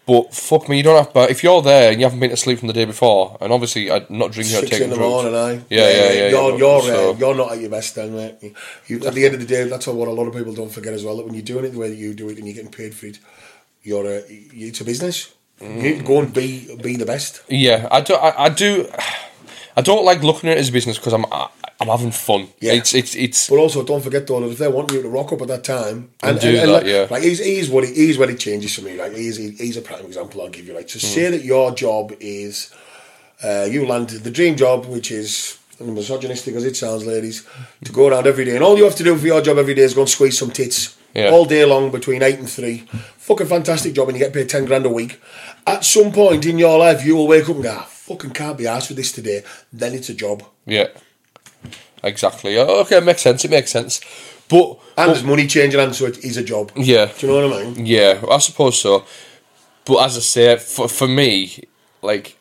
But 0.07 0.33
fuck 0.33 0.69
me, 0.69 0.77
you 0.77 0.83
don't 0.83 1.03
have. 1.03 1.13
But 1.13 1.29
if 1.31 1.43
you're 1.43 1.61
there 1.61 1.91
and 1.91 1.99
you 1.99 2.05
haven't 2.05 2.21
been 2.21 2.29
to 2.29 2.37
sleep 2.37 2.59
from 2.59 2.69
the 2.69 2.73
day 2.73 2.85
before, 2.85 3.37
and 3.41 3.51
obviously 3.51 3.91
I'm 3.91 4.05
not 4.09 4.31
drinking 4.31 4.55
or 4.55 4.59
Six 4.61 4.69
taking 4.71 4.85
in 4.85 4.89
the 4.91 4.95
drugs, 4.95 5.11
morning, 5.11 5.35
aye. 5.35 5.65
Yeah, 5.69 5.89
yeah, 5.89 6.11
yeah. 6.11 6.29
You're 6.29 6.51
yeah, 6.51 6.57
you're 6.57 6.81
so- 6.81 7.11
uh, 7.11 7.17
you're 7.17 7.35
not 7.35 7.51
at 7.51 7.59
your 7.59 7.69
best 7.69 7.95
then, 7.95 8.15
mate. 8.15 8.55
You, 8.87 9.05
at 9.05 9.13
the 9.13 9.25
end 9.25 9.33
of 9.35 9.41
the 9.41 9.45
day, 9.45 9.65
that's 9.65 9.85
what 9.85 10.07
a 10.07 10.11
lot 10.11 10.25
of 10.27 10.33
people 10.33 10.53
don't 10.53 10.71
forget 10.71 10.93
as 10.93 11.03
well. 11.03 11.17
That 11.17 11.25
when 11.25 11.33
you're 11.33 11.43
doing 11.43 11.65
it 11.65 11.71
the 11.71 11.77
way 11.79 11.89
that 11.89 11.95
you 11.97 12.13
do 12.13 12.29
it 12.29 12.37
and 12.37 12.47
you're 12.47 12.55
getting 12.55 12.71
paid 12.71 12.95
for 12.95 13.07
it, 13.07 13.19
you're 13.83 14.07
uh, 14.07 14.21
it's 14.29 14.79
a 14.79 14.85
business. 14.85 15.33
You 15.59 16.01
go 16.03 16.19
and 16.21 16.33
be 16.33 16.73
be 16.81 16.95
the 16.95 17.05
best. 17.05 17.41
Yeah, 17.49 17.87
I 17.91 17.99
do. 18.01 18.13
I, 18.13 18.45
I 18.45 18.49
do. 18.49 18.89
I 19.77 19.81
don't 19.81 20.05
like 20.05 20.23
looking 20.23 20.49
at 20.49 20.57
it 20.57 20.61
as 20.61 20.69
a 20.69 20.71
business 20.71 20.97
because 20.97 21.13
I'm 21.13 21.25
I'm 21.79 21.87
having 21.89 22.11
fun. 22.11 22.47
Yeah. 22.59 22.73
It's 22.73 22.93
it's 22.93 23.15
it's. 23.15 23.49
But 23.49 23.57
also, 23.57 23.83
don't 23.83 24.01
forget 24.01 24.25
though 24.25 24.43
if 24.49 24.57
they 24.57 24.67
want 24.67 24.91
you 24.91 25.01
to 25.01 25.09
rock 25.09 25.31
up 25.31 25.41
at 25.41 25.47
that 25.49 25.63
time, 25.63 26.09
and, 26.23 26.39
do 26.39 26.47
and, 26.49 26.57
and 26.57 26.69
that, 26.69 26.73
like, 26.73 26.85
yeah. 26.85 27.07
like 27.09 27.23
he's, 27.23 27.39
he's 27.43 27.69
what 27.69 27.83
he, 27.87 27.93
he's 27.93 28.17
what 28.17 28.29
it 28.29 28.39
changes 28.39 28.75
for 28.75 28.81
me. 28.81 28.97
Like 28.97 29.13
he's 29.13 29.37
he's 29.37 29.77
a 29.77 29.81
prime 29.81 30.05
example. 30.05 30.41
I'll 30.41 30.49
give 30.49 30.65
you 30.67 30.73
like 30.73 30.87
to 30.87 30.99
say 30.99 31.29
that 31.29 31.43
your 31.43 31.71
job 31.75 32.13
is 32.19 32.73
uh, 33.43 33.67
you 33.69 33.85
landed 33.85 34.23
the 34.23 34.31
dream 34.31 34.55
job, 34.55 34.85
which 34.85 35.11
is 35.11 35.59
and 35.79 35.93
misogynistic 35.93 36.55
as 36.55 36.65
it 36.65 36.75
sounds, 36.75 37.05
ladies, 37.05 37.45
to 37.83 37.91
go 37.91 38.07
around 38.07 38.25
every 38.25 38.45
day, 38.45 38.55
and 38.55 38.63
all 38.63 38.75
you 38.77 38.83
have 38.83 38.95
to 38.95 39.03
do 39.03 39.15
for 39.15 39.27
your 39.27 39.41
job 39.41 39.59
every 39.59 39.75
day 39.75 39.83
is 39.83 39.93
go 39.93 40.01
and 40.01 40.09
squeeze 40.09 40.35
some 40.37 40.49
tits 40.49 40.97
Yeah. 41.13 41.29
all 41.29 41.45
day 41.45 41.63
long 41.65 41.91
between 41.91 42.23
eight 42.23 42.39
and 42.39 42.49
three. 42.49 42.87
Fucking 43.17 43.45
fantastic 43.47 43.93
job, 43.93 44.09
and 44.09 44.17
you 44.17 44.23
get 44.23 44.33
paid 44.33 44.49
ten 44.49 44.65
grand 44.65 44.85
a 44.87 44.89
week. 44.89 45.21
At 45.67 45.85
some 45.85 46.11
point 46.11 46.45
in 46.47 46.57
your 46.57 46.79
life, 46.79 47.05
you 47.05 47.15
will 47.15 47.27
wake 47.27 47.47
up 47.47 47.55
and 47.55 47.63
go, 47.63 47.75
"Ah, 47.77 47.85
"Fucking 47.87 48.31
can't 48.31 48.57
be 48.57 48.65
asked 48.65 48.89
with 48.89 48.97
this 48.97 49.11
today." 49.11 49.43
Then 49.71 49.93
it's 49.93 50.09
a 50.09 50.15
job, 50.15 50.41
Yeah. 50.65 50.87
Exactly. 52.03 52.57
Okay, 52.57 52.97
it 52.97 53.03
makes 53.03 53.21
sense. 53.21 53.45
It 53.45 53.51
makes 53.51 53.71
sense. 53.71 54.01
But 54.49 54.79
and 54.97 55.09
there's 55.09 55.23
money 55.23 55.45
changing 55.47 55.79
hands, 55.79 55.97
so 55.97 56.05
it 56.05 56.23
is 56.23 56.37
a 56.37 56.43
job. 56.43 56.71
yeah, 56.75 57.11
Do 57.17 57.27
you 57.27 57.33
know 57.33 57.49
what 57.49 57.59
I 57.61 57.63
mean? 57.65 57.85
yeah, 57.85 58.23
I 58.29 58.37
suppose 58.37 58.79
so. 58.81 59.03
But 59.85 59.97
as 60.05 60.17
I 60.17 60.21
say, 60.21 60.57
for 60.57 60.87
for 60.87 61.07
me, 61.07 61.63
like. 62.01 62.35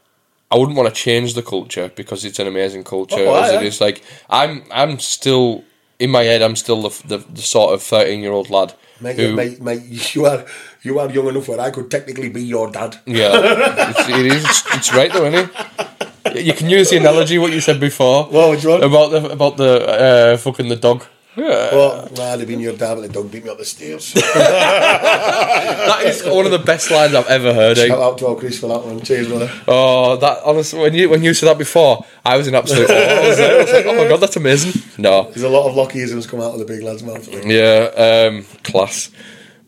I 0.48 0.56
wouldn't 0.56 0.76
want 0.76 0.88
to 0.88 0.94
change 0.94 1.34
the 1.34 1.42
culture 1.42 1.90
because 1.96 2.24
it's 2.24 2.38
an 2.38 2.46
amazing 2.46 2.84
culture 2.84 3.16
Oh, 3.18 3.34
as 3.34 3.80
it 3.80 3.80
Like 3.84 4.04
I'm, 4.30 4.62
I'm 4.70 5.00
still 5.00 5.64
in 5.98 6.10
my 6.10 6.22
head. 6.22 6.40
I'm 6.40 6.54
still 6.54 6.82
the 6.82 7.02
the, 7.08 7.18
the 7.18 7.42
sort 7.42 7.74
of 7.74 7.82
thirteen 7.82 8.20
year 8.20 8.30
old 8.30 8.48
lad 8.48 8.72
Mate, 9.00 9.16
who, 9.16 9.34
mate, 9.34 9.60
mate, 9.60 9.82
you 10.14 10.24
are 10.24 10.46
you 10.82 10.98
are 10.98 11.10
young 11.10 11.26
enough 11.28 11.48
where 11.48 11.60
I 11.60 11.70
could 11.70 11.90
technically 11.90 12.28
be 12.28 12.42
your 12.44 12.70
dad. 12.70 12.98
Yeah, 13.06 13.30
it's, 13.90 14.08
it 14.08 14.26
is. 14.26 14.62
It's 14.72 14.94
right 14.94 15.12
though, 15.12 15.26
isn't 15.26 15.50
it? 15.50 15.86
You 16.34 16.52
can 16.54 16.68
use 16.70 16.90
the 16.90 16.96
analogy 16.98 17.38
what 17.38 17.52
you 17.52 17.60
said 17.60 17.78
before. 17.80 18.24
What, 18.24 18.50
which 18.50 18.64
one? 18.64 18.82
About 18.82 19.10
the 19.10 19.30
about 19.30 19.56
the 19.56 19.86
uh, 19.86 20.36
fucking 20.38 20.68
the 20.68 20.76
dog. 20.76 21.04
Yeah, 21.36 21.44
Well, 21.74 22.08
nah, 22.16 22.32
I'd 22.32 22.38
have 22.40 22.48
been 22.48 22.60
your 22.60 22.72
dad, 22.74 22.94
but 22.94 23.02
the 23.02 23.08
dog 23.10 23.30
beat 23.30 23.44
me 23.44 23.50
up 23.50 23.58
the 23.58 23.64
stairs. 23.66 24.14
that 24.14 26.02
is 26.06 26.24
one 26.24 26.46
of 26.46 26.50
the 26.52 26.58
best 26.58 26.90
lines 26.90 27.14
I've 27.14 27.26
ever 27.26 27.52
heard. 27.52 27.76
Shout 27.76 27.90
Eh? 27.90 28.02
out 28.02 28.16
to 28.18 28.26
our 28.28 28.36
Chris 28.36 28.58
for 28.58 28.68
that 28.68 28.84
one. 28.84 29.00
Cheers, 29.02 29.28
brother. 29.28 29.50
Oh, 29.68 30.16
that 30.16 30.38
honestly, 30.44 30.80
when 30.80 30.94
you 30.94 31.08
when 31.10 31.22
you 31.22 31.34
said 31.34 31.46
that 31.50 31.58
before, 31.58 32.04
I 32.24 32.36
was 32.36 32.48
in 32.48 32.54
absolute 32.54 32.88
awe. 32.90 32.94
I 32.94 33.28
was, 33.28 33.36
there, 33.36 33.58
I 33.58 33.62
was 33.62 33.72
like, 33.72 33.86
oh 33.86 33.94
my 33.96 34.08
god, 34.08 34.20
that's 34.20 34.36
amazing. 34.36 34.80
No, 34.98 35.24
There's 35.24 35.42
a 35.42 35.48
lot 35.48 35.68
of 35.68 35.74
Lockyisms 35.76 36.28
come 36.28 36.40
out 36.40 36.52
of 36.54 36.58
the 36.58 36.64
big 36.64 36.82
lad's 36.82 37.02
mouth. 37.02 37.28
yeah, 37.44 38.28
um, 38.30 38.44
class. 38.62 39.10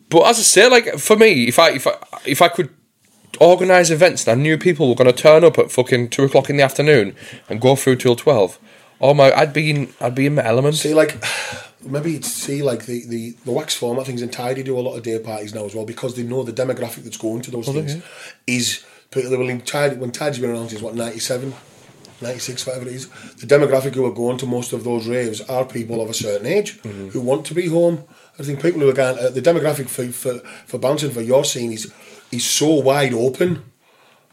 But 0.09 0.21
as 0.23 0.39
I 0.39 0.41
say, 0.41 0.69
like 0.69 0.97
for 0.97 1.15
me, 1.17 1.47
if 1.47 1.59
I 1.59 1.69
if 1.71 1.85
I 1.85 1.93
if 2.25 2.41
I 2.41 2.47
could 2.47 2.69
organise 3.39 3.89
events 3.89 4.27
and 4.27 4.39
I 4.39 4.41
knew 4.41 4.57
people 4.57 4.89
were 4.89 4.95
going 4.95 5.13
to 5.13 5.21
turn 5.21 5.43
up 5.43 5.57
at 5.57 5.71
fucking 5.71 6.09
two 6.09 6.23
o'clock 6.23 6.49
in 6.49 6.57
the 6.57 6.63
afternoon 6.63 7.15
and 7.47 7.61
go 7.61 7.75
through 7.75 7.97
till 7.97 8.15
twelve. 8.15 8.59
Oh 9.01 9.13
my, 9.13 9.31
I'd 9.31 9.53
be 9.53 9.69
in 9.69 9.93
I'd 10.01 10.15
be 10.15 10.25
in 10.25 10.35
my 10.35 10.45
element. 10.45 10.75
See, 10.75 10.93
like, 10.93 11.23
maybe 11.83 12.21
see, 12.21 12.61
like 12.61 12.85
the, 12.85 13.05
the, 13.05 13.31
the 13.45 13.51
wax 13.51 13.75
format 13.75 14.05
things 14.05 14.21
and 14.21 14.31
Tidy 14.31 14.63
do 14.63 14.77
a 14.77 14.81
lot 14.81 14.95
of 14.95 15.03
day 15.03 15.19
parties 15.19 15.53
now 15.53 15.65
as 15.65 15.73
well 15.73 15.85
because 15.85 16.15
they 16.15 16.23
know 16.23 16.43
the 16.43 16.51
demographic 16.53 17.03
that's 17.03 17.17
going 17.17 17.41
to 17.43 17.51
those 17.51 17.67
things 17.69 18.03
is 18.45 18.85
people 19.11 19.31
that 19.31 19.39
will 19.39 19.59
Tidy 19.61 19.95
when 19.95 20.11
Tidy's 20.11 20.39
been 20.39 20.49
around 20.49 20.69
since 20.69 20.81
what 20.81 20.95
97, 20.95 21.53
96, 22.21 22.67
whatever 22.67 22.87
it 22.87 22.93
is. 22.93 23.09
The 23.35 23.47
demographic 23.47 23.95
who 23.95 24.05
are 24.05 24.11
going 24.11 24.37
to 24.39 24.45
most 24.45 24.73
of 24.73 24.83
those 24.83 25.07
raves 25.07 25.41
are 25.41 25.65
people 25.65 26.01
of 26.01 26.09
a 26.09 26.13
certain 26.13 26.47
age 26.47 26.79
who 26.81 27.21
want 27.21 27.45
to 27.45 27.53
be 27.53 27.67
home. 27.67 28.03
I 28.37 28.43
think 28.43 28.61
people 28.61 28.81
who 28.81 28.89
are 28.89 28.93
going 28.93 29.17
uh, 29.17 29.29
the 29.29 29.41
demographic 29.41 29.89
for, 29.89 30.05
for 30.07 30.39
for 30.65 30.77
bouncing 30.77 31.11
for 31.11 31.21
your 31.21 31.43
scene 31.43 31.71
is 31.71 31.93
is 32.31 32.45
so 32.45 32.67
wide 32.75 33.13
open. 33.13 33.63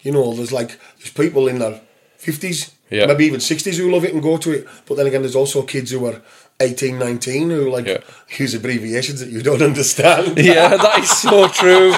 You 0.03 0.13
know, 0.13 0.33
there's 0.35 0.53
like 0.53 0.79
there's 0.99 1.13
people 1.13 1.49
in 1.49 1.59
their 1.59 1.81
fifties, 2.19 2.73
Yeah. 2.91 3.07
maybe 3.07 3.25
even 3.27 3.41
sixties 3.41 3.79
who 3.79 3.91
love 3.91 4.05
it 4.05 4.13
and 4.15 4.23
go 4.23 4.37
to 4.39 4.51
it. 4.53 4.67
But 4.87 4.97
then 4.97 5.07
again, 5.07 5.23
there's 5.23 5.37
also 5.37 5.63
kids 5.63 5.91
who 5.91 6.07
are 6.07 6.21
18, 6.61 6.99
19 6.99 7.51
who 7.51 7.71
like 7.71 7.87
Yeah. 7.87 7.99
use 8.39 8.55
abbreviations 8.55 9.21
that 9.21 9.29
you 9.31 9.43
don't 9.43 9.63
understand. 9.71 10.39
Yeah, 10.55 10.77
that 10.77 10.99
is 11.01 11.11
so 11.11 11.49
true. 11.49 11.91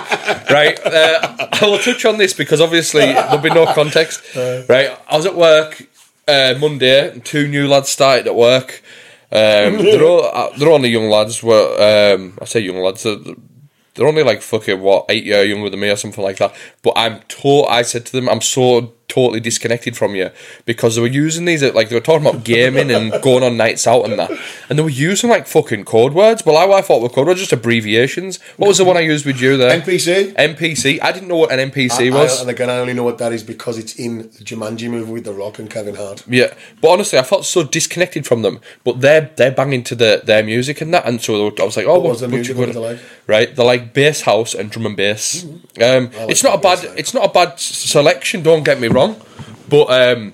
Right, 0.51 0.79
uh, 0.85 1.49
I 1.53 1.67
will 1.67 1.79
touch 1.79 2.05
on 2.05 2.19
this 2.19 2.33
because 2.35 2.61
obviously 2.61 3.03
there'll 3.13 3.39
be 3.39 3.51
no 3.51 3.67
context. 3.75 4.21
Right, 4.69 4.91
I 5.09 5.17
was 5.17 5.27
at 5.27 5.37
work 5.37 5.87
uh, 6.27 6.55
Monday. 6.59 7.11
and 7.11 7.25
Two 7.25 7.47
new 7.49 7.69
lads 7.69 7.89
started 7.89 8.27
at 8.27 8.35
work. 8.35 8.83
Um, 9.31 9.77
they're 9.85 10.03
all 10.05 10.25
uh, 10.25 10.57
they're 10.57 10.71
only 10.73 10.89
young 10.89 11.11
lads. 11.11 11.43
Well, 11.43 11.67
um, 12.15 12.39
I 12.41 12.45
say 12.47 12.61
young 12.61 12.79
lads. 12.83 13.03
They're, 13.03 13.17
they're 13.99 14.07
only 14.09 14.23
like 14.23 14.41
fucking 14.41 14.81
what 14.81 15.07
eight 15.09 15.25
year 15.25 15.43
younger 15.43 15.69
than 15.69 15.81
me 15.81 15.91
or 15.91 15.97
something 15.97 16.25
like 16.25 16.37
that. 16.39 16.55
But 16.83 16.95
I'm 16.97 17.21
to- 17.29 17.65
I 17.65 17.83
said 17.83 18.07
to 18.07 18.13
them, 18.13 18.29
I'm 18.29 18.41
so 18.41 18.95
totally 19.09 19.41
disconnected 19.41 19.97
from 19.97 20.15
you 20.15 20.31
because 20.67 20.95
they 20.95 21.01
were 21.01 21.07
using 21.07 21.47
these 21.47 21.63
like 21.63 21.89
they 21.89 21.95
were 21.95 22.01
talking 22.01 22.27
about 22.27 22.45
gaming 22.45 22.91
and 22.91 23.11
going 23.23 23.43
on 23.43 23.57
nights 23.57 23.87
out 23.87 24.05
and 24.05 24.19
that, 24.19 24.31
and 24.69 24.79
they 24.79 24.83
were 24.83 24.89
using 24.91 25.31
like 25.31 25.47
fucking 25.47 25.85
code 25.85 26.13
words. 26.13 26.45
Well, 26.45 26.57
I, 26.57 26.79
I 26.79 26.83
thought 26.83 27.01
were 27.03 27.09
code 27.09 27.27
words 27.27 27.41
just 27.41 27.53
abbreviations. 27.53 28.39
What 28.57 28.69
was 28.69 28.79
the 28.79 28.85
one 28.85 28.97
I 28.97 29.01
used 29.01 29.25
with 29.27 29.41
you 29.41 29.57
there? 29.57 29.81
NPC. 29.81 30.35
NPC. 30.35 30.99
I 31.03 31.13
didn't 31.13 31.29
know 31.29 31.37
what 31.37 31.53
an 31.53 31.71
NPC 31.71 32.13
I- 32.13 32.15
was. 32.15 32.41
and 32.41 32.51
again, 32.51 32.69
I 32.71 32.79
only 32.79 32.93
know 32.95 33.05
what 33.05 33.19
that 33.19 33.33
is 33.33 33.43
because 33.43 33.79
it's 33.79 33.95
in 33.99 34.19
the 34.19 34.45
Jumanji 34.45 34.91
movie 34.91 35.11
with 35.13 35.25
The 35.25 35.33
Rock 35.33 35.59
and 35.59 35.71
Kevin 35.71 35.95
Hart. 35.95 36.25
Yeah, 36.29 36.53
but 36.81 36.91
honestly, 36.91 37.19
I 37.19 37.23
felt 37.23 37.45
so 37.47 37.63
disconnected 37.65 38.27
from 38.27 38.43
them. 38.43 38.61
But 38.85 39.01
they're 39.01 39.31
they're 39.37 39.53
banging 39.53 39.85
to 39.85 39.95
the, 39.95 40.23
their 40.25 40.43
music 40.43 40.81
and 40.81 40.93
that, 40.93 41.07
and 41.07 41.21
so 41.21 41.49
I 41.59 41.65
was 41.65 41.77
like, 41.77 41.87
oh, 41.87 41.95
What 41.95 42.03
what, 42.03 42.11
was 42.11 42.21
the 42.21 42.29
music? 42.29 42.57
What 42.57 42.67
gonna- 42.73 42.81
was 42.81 42.99
it 43.01 43.03
like? 43.03 43.13
Right, 43.27 43.55
they're 43.55 43.65
like 43.67 43.93
bass 43.93 44.23
house 44.23 44.55
and 44.55 44.71
drum 44.71 44.87
and 44.87 44.97
bass. 44.97 45.45
Um, 45.45 45.65
like 45.79 46.31
it's 46.31 46.43
not 46.43 46.55
a 46.59 46.59
bad 46.63 46.79
it's 46.99 47.13
not 47.15 47.25
a 47.27 47.33
bad 47.33 47.59
selection. 47.61 48.43
Don't 48.43 48.65
get 48.65 48.81
me 48.81 48.89
wrong, 48.89 48.98
but 49.69 49.87
um, 49.91 50.33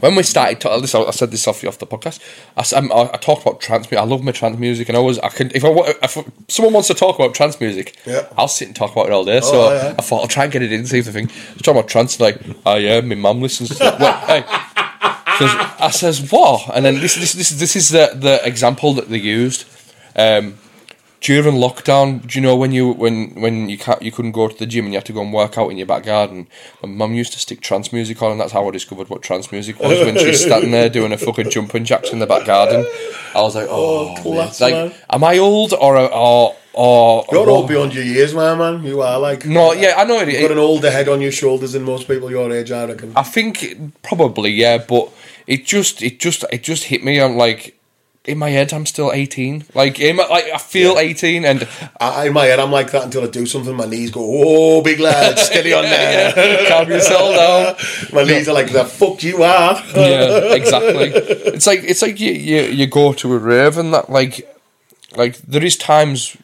when 0.00 0.14
we 0.14 0.22
started, 0.22 0.60
to, 0.60 0.78
this 0.80 0.94
I 0.94 1.10
said 1.10 1.30
this 1.32 1.48
off 1.48 1.64
off 1.64 1.78
the 1.78 1.86
podcast. 1.86 2.20
I, 2.56 2.62
I'm- 2.76 2.92
I, 2.92 3.10
I 3.14 3.16
talked 3.16 3.42
about 3.42 3.60
trance 3.60 3.90
music. 3.90 3.98
I 3.98 4.04
love 4.04 4.22
my 4.22 4.32
trance 4.32 4.56
music, 4.58 4.88
and 4.88 4.96
I 4.96 5.00
was 5.00 5.18
I 5.18 5.28
can 5.28 5.50
if 5.54 5.64
I 5.64 5.68
if 6.02 6.16
someone 6.48 6.72
wants 6.74 6.88
to 6.88 6.94
talk 6.94 7.18
about 7.18 7.34
trance 7.34 7.60
music, 7.60 7.96
Yeah. 8.06 8.28
I'll 8.36 8.48
sit 8.48 8.68
and 8.68 8.76
talk 8.76 8.92
about 8.92 9.06
it 9.06 9.12
all 9.12 9.24
day. 9.24 9.40
so 9.40 9.68
Oh, 9.68 9.72
yeah. 9.74 9.94
I 9.98 10.02
thought 10.02 10.20
I'll 10.22 10.28
try 10.28 10.44
and 10.44 10.52
get 10.52 10.62
it 10.62 10.72
in. 10.72 10.86
See 10.86 10.98
if 11.00 11.04
the 11.06 11.12
thing. 11.12 11.26
Just 11.28 11.64
talking 11.64 11.78
about 11.80 11.88
trance, 11.90 12.20
like 12.20 12.40
oh 12.64 12.76
yeah, 12.76 13.00
my 13.00 13.16
mum 13.16 13.42
listens. 13.42 13.76
to 13.76 13.84
Wait, 14.00 14.14
hey. 14.44 14.44
'Cause 15.38 15.54
I 15.80 15.90
says 15.92 16.32
what, 16.32 16.68
and 16.74 16.84
then 16.84 17.00
this 17.00 17.14
this 17.14 17.32
this 17.32 17.50
this 17.50 17.76
is 17.76 17.88
the 17.90 18.10
the 18.14 18.40
example 18.44 18.94
that 18.94 19.08
they 19.08 19.18
used. 19.18 19.64
Um, 20.16 20.58
during 21.20 21.56
lockdown, 21.56 22.24
do 22.26 22.38
you 22.38 22.42
know 22.42 22.54
when 22.54 22.70
you 22.72 22.92
when 22.92 23.30
when 23.40 23.68
you 23.68 23.76
can't 23.76 24.00
you 24.02 24.12
couldn't 24.12 24.32
go 24.32 24.46
to 24.48 24.56
the 24.56 24.66
gym 24.66 24.84
and 24.84 24.94
you 24.94 24.98
had 24.98 25.06
to 25.06 25.12
go 25.12 25.20
and 25.22 25.32
work 25.32 25.58
out 25.58 25.70
in 25.70 25.76
your 25.76 25.86
back 25.86 26.04
garden? 26.04 26.46
My 26.82 26.88
mum 26.88 27.14
used 27.14 27.32
to 27.32 27.38
stick 27.38 27.60
trance 27.60 27.92
music 27.92 28.22
on, 28.22 28.32
and 28.32 28.40
that's 28.40 28.52
how 28.52 28.66
I 28.68 28.70
discovered 28.70 29.08
what 29.10 29.22
trance 29.22 29.50
music 29.50 29.80
was. 29.80 29.98
When 29.98 30.16
she's 30.16 30.44
standing 30.44 30.70
there 30.70 30.88
doing 30.88 31.12
a 31.12 31.18
fucking 31.18 31.50
jumping 31.50 31.84
jacks 31.84 32.10
in 32.10 32.20
the 32.20 32.26
back 32.26 32.46
garden, 32.46 32.86
I 33.34 33.40
was 33.42 33.54
like, 33.56 33.66
oh, 33.68 34.14
Oh, 34.16 34.22
class, 34.22 34.60
like, 34.60 34.74
man. 34.74 34.94
am 35.10 35.24
I 35.24 35.38
old 35.38 35.72
or 35.72 35.96
or 35.98 36.54
or? 36.72 37.24
You're 37.32 37.50
all 37.50 37.66
beyond 37.66 37.94
your 37.94 38.04
years, 38.04 38.32
my 38.32 38.54
man. 38.54 38.84
You 38.84 39.02
are 39.02 39.18
like. 39.18 39.44
No, 39.44 39.72
yeah, 39.72 39.94
I 39.96 40.04
know 40.04 40.20
it. 40.20 40.28
You've 40.28 40.42
got 40.42 40.52
an 40.52 40.58
older 40.58 40.90
head 40.90 41.08
on 41.08 41.20
your 41.20 41.32
shoulders 41.32 41.72
than 41.72 41.82
most 41.82 42.06
people 42.06 42.30
your 42.30 42.52
age, 42.52 42.70
I 42.70 42.84
reckon. 42.84 43.12
I 43.16 43.24
think 43.24 43.92
probably 44.02 44.50
yeah, 44.52 44.78
but 44.78 45.10
it 45.48 45.64
just 45.64 46.00
it 46.02 46.20
just 46.20 46.44
it 46.52 46.62
just 46.62 46.84
hit 46.84 47.02
me. 47.02 47.20
I'm 47.20 47.36
like. 47.36 47.74
In 48.24 48.36
my 48.36 48.50
head, 48.50 48.74
I'm 48.74 48.84
still 48.84 49.10
18. 49.10 49.64
Like, 49.74 49.98
in 50.00 50.16
my, 50.16 50.26
like 50.26 50.44
I 50.52 50.58
feel 50.58 50.94
Yeah. 50.94 51.00
18, 51.00 51.44
and 51.46 51.66
I, 51.98 52.26
in 52.26 52.34
my 52.34 52.44
head, 52.44 52.58
I'm 52.58 52.70
like 52.70 52.90
that 52.90 53.04
until 53.04 53.24
I 53.24 53.26
do 53.28 53.46
something. 53.46 53.74
My 53.74 53.86
knees 53.86 54.10
go, 54.10 54.20
oh, 54.22 54.82
big 54.82 55.00
lad, 55.00 55.38
steady 55.38 55.72
on 55.72 55.84
there. 55.84 56.68
calm 56.68 56.90
yourself 56.90 57.34
down. 57.34 58.12
My 58.12 58.24
knees 58.24 58.46
are 58.48 58.52
like, 58.52 58.70
the 58.70 58.84
fuck 58.84 59.22
you 59.22 59.42
are. 59.42 59.82
yeah, 59.96 60.52
exactly. 60.54 61.10
It's 61.54 61.66
like 61.66 61.80
it's 61.84 62.02
like 62.02 62.20
you, 62.20 62.32
you 62.32 62.60
you 62.62 62.86
go 62.86 63.14
to 63.14 63.32
a 63.32 63.38
rave 63.38 63.78
and 63.78 63.94
that 63.94 64.10
like 64.10 64.46
like 65.16 65.38
there 65.38 65.64
is 65.64 65.76
times 65.76 66.36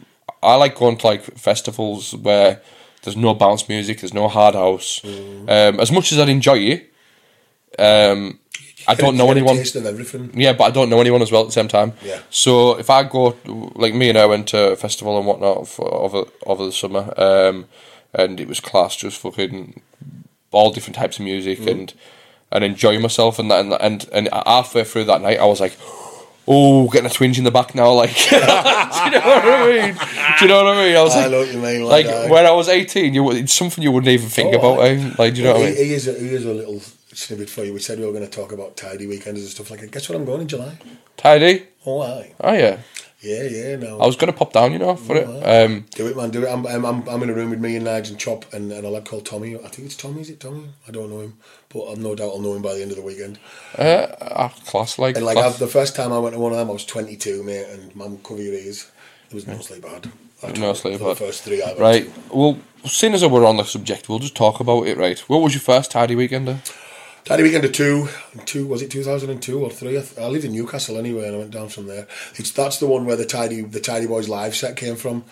I 0.43 0.55
like 0.57 0.77
going 0.77 0.97
to 0.99 1.07
like 1.07 1.23
festivals 1.37 2.15
where 2.15 2.63
there's 3.03 3.17
no 3.17 3.35
bounce 3.35 3.69
music, 3.69 4.01
there's 4.01 4.15
no 4.15 4.29
hard 4.29 4.55
house. 4.55 5.01
Mm. 5.01 5.43
Um, 5.51 5.81
as 5.81 5.93
much 5.93 6.13
as 6.13 6.19
I'd 6.19 6.29
enjoy 6.31 6.59
it, 6.59 6.93
um, 7.79 8.39
I 8.89 8.95
don't 8.95 9.17
know 9.17 9.31
anyone. 9.31 9.57
Taste 9.57 9.77
of 9.77 9.87
everything. 9.87 10.31
Yeah, 10.35 10.53
but 10.53 10.65
I 10.65 10.71
don't 10.71 10.91
know 10.91 11.01
anyone 11.01 11.23
as 11.23 11.31
well 11.33 11.43
at 11.43 11.47
the 11.49 11.53
same 11.53 11.69
time. 11.69 11.93
Yeah. 12.03 12.21
So 12.31 12.79
if 12.79 12.91
I 12.91 13.03
go, 13.05 13.37
like 13.75 13.95
me 13.95 14.09
and 14.09 14.19
I 14.19 14.27
went 14.27 14.49
to 14.49 14.73
a 14.73 14.77
festival 14.77 15.17
and 15.19 15.27
whatnot 15.27 15.69
for, 15.69 15.93
over 15.93 16.25
over 16.47 16.65
the 16.65 16.73
summer, 16.73 17.13
um, 17.17 17.67
and 18.13 18.41
it 18.41 18.49
was 18.49 18.61
class, 18.61 18.97
just 18.97 19.19
fucking 19.21 19.81
all 20.53 20.71
different 20.73 20.97
types 20.97 21.19
of 21.19 21.25
music 21.25 21.59
Mm. 21.61 21.71
and 21.71 21.95
and 22.53 22.63
enjoy 22.65 22.99
myself 23.01 23.39
and 23.39 23.51
that 23.51 23.61
and 23.65 23.73
and 23.81 24.09
and 24.13 24.29
halfway 24.47 24.85
through 24.85 25.05
that 25.05 25.21
night, 25.23 25.39
I 25.41 25.47
was 25.47 25.61
like. 25.61 25.77
Oh, 26.47 26.91
getting 26.91 27.07
a 27.07 27.11
twinge 27.11 27.39
in 27.39 27.45
the 27.45 27.51
back 27.51 27.75
now, 27.75 27.91
like, 27.93 28.15
do 28.29 28.37
you 28.37 28.41
know 28.43 28.47
what 28.47 29.45
I 29.47 29.67
mean? 29.67 29.95
Do 30.39 30.45
you 30.45 30.49
know 30.49 30.63
what 30.63 30.77
I 30.77 30.85
mean? 30.87 30.95
I 30.95 31.03
was 31.03 31.17
I 31.17 31.23
like, 31.23 31.31
know 31.31 31.39
what 31.39 31.53
you 31.55 31.59
mean. 31.59 31.85
like 31.85 32.05
Like, 32.05 32.15
uh, 32.15 32.29
when 32.29 32.45
I 32.45 32.51
was 32.51 32.69
eighteen, 32.69 33.15
you 33.15 33.31
it's 33.31 33.55
something 33.55 33.83
you 33.83 33.91
wouldn't 33.91 34.11
even 34.13 34.29
think 34.29 34.55
Oh, 34.55 34.59
about, 34.59 34.85
I- 34.85 34.89
eh? 34.91 35.15
Like, 35.19 35.33
do 35.33 35.41
you 35.41 35.47
know 35.47 35.55
what 35.55 35.63
I 35.63 35.65
mean? 35.71 35.77
he 35.77 35.95
is 35.95 36.07
a, 36.07 36.13
he 36.13 36.27
is 36.29 36.45
a 36.45 36.53
little 36.53 36.83
snippet 37.15 37.51
for 37.51 37.65
you. 37.65 37.73
We 37.73 37.81
said 37.81 37.99
we 37.99 38.07
were 38.07 38.13
going 38.13 38.25
to 38.25 38.31
talk 38.31 38.53
about 38.53 38.77
tidy 38.77 39.07
weekends 39.07 39.41
and 39.41 39.49
stuff 39.51 39.71
like 39.71 39.81
that. 39.81 39.91
Guess 39.91 40.09
what 40.09 40.17
I'm 40.17 40.25
going 40.25 40.43
in 40.43 40.49
July? 40.49 40.79
Tidy? 41.17 41.67
Oh, 41.87 42.01
aye. 42.03 42.33
Oh 42.41 42.53
yeah, 42.53 42.79
Yeah, 43.21 43.43
yeah, 43.45 43.77
no. 43.77 44.01
I 44.01 44.07
was 44.07 44.17
gonna 44.17 44.33
pop 44.33 44.53
down, 44.55 44.73
you 44.73 44.79
know, 44.79 44.97
for 44.97 45.17
it. 45.17 45.27
Oh, 45.29 45.65
Um, 45.67 45.85
Do 45.95 46.07
it, 46.07 46.17
man. 46.17 46.31
Do 46.31 46.45
it. 46.45 46.49
I'm, 46.51 46.67
I'm, 46.67 46.85
I'm, 46.85 47.09
I'm 47.09 47.23
in 47.23 47.31
a 47.31 47.35
room 47.35 47.51
with 47.51 47.61
me 47.61 47.77
and 47.77 47.87
Nige 47.87 48.09
and 48.11 48.19
Chop 48.19 48.51
and, 48.55 48.73
and 48.73 48.87
a 48.87 48.89
lad 48.91 49.05
called 49.05 49.27
Tommy. 49.27 49.55
I 49.55 49.69
think 49.69 49.87
it's 49.87 49.97
Tommy. 49.97 50.23
Is 50.23 50.31
it 50.31 50.41
Tommy? 50.41 50.69
I 50.89 50.91
don't 50.91 51.11
know 51.11 51.21
him, 51.21 51.37
but 51.69 51.85
I've 51.91 51.99
no 51.99 52.15
doubt 52.15 52.31
I'll 52.31 52.41
know 52.41 52.55
him 52.55 52.63
by 52.63 52.75
the 52.75 52.81
end 52.83 52.91
of 52.91 52.97
the 52.97 53.03
weekend. 53.03 53.39
ah, 53.79 54.49
class, 54.67 54.99
like, 54.99 55.17
And 55.17 55.25
like 55.27 55.37
class. 55.37 55.59
The 55.59 55.67
first 55.67 55.95
time 55.97 56.13
I 56.13 56.19
went 56.19 56.35
to 56.35 56.41
one 56.41 56.53
of 56.53 56.59
them, 56.59 56.71
I 56.71 56.73
was 56.73 56.85
22, 56.87 57.43
mate, 57.43 57.67
and 57.71 57.95
mum 57.95 58.19
cover 58.25 58.43
your 58.43 58.55
ears. 58.55 58.91
There 59.31 59.37
was 59.37 59.47
no 59.47 59.59
sleep 59.59 59.85
I 59.85 59.89
had. 59.95 60.59
No 60.59 60.73
sleep 60.75 60.95
for 60.99 61.05
the 61.05 61.09
had. 61.11 61.19
first 61.19 61.43
three 61.43 61.63
I 61.63 61.75
Right. 61.75 62.05
to. 62.31 62.37
Well, 62.37 62.59
seeing 62.85 63.15
as 63.15 63.25
we're 63.25 63.47
on 63.47 63.57
the 63.59 63.65
subject, 63.65 64.09
we'll 64.09 64.19
just 64.19 64.35
talk 64.35 64.61
about 64.61 64.87
it. 64.87 64.97
Right. 64.99 65.19
What 65.21 65.39
was 65.43 65.55
your 65.55 65.61
first 65.63 65.91
tidy 65.91 66.15
weekender? 66.15 66.59
Tidy 67.25 67.43
weekend 67.43 67.65
of 67.65 67.73
two, 67.73 68.09
two 68.45 68.67
was 68.67 68.83
it 68.83 68.91
2002 68.91 69.59
or 69.65 69.71
three? 69.71 69.97
I, 69.99 70.03
th- 70.03 70.19
I 70.19 70.27
lived 70.27 70.45
in 70.45 70.53
Newcastle 70.53 70.99
anyway, 70.99 71.27
and 71.27 71.37
I 71.37 71.39
went 71.39 71.51
down 71.53 71.69
from 71.71 71.87
there. 71.87 72.07
It's 72.37 72.51
that's 72.51 72.79
the 72.79 72.87
one 72.87 73.07
where 73.07 73.17
the 73.17 73.25
tidy 73.25 73.63
the 73.63 73.81
tidy 73.81 74.07
boys 74.07 74.29
live 74.29 74.55
set 74.55 74.77
came 74.77 74.95
from, 74.97 75.25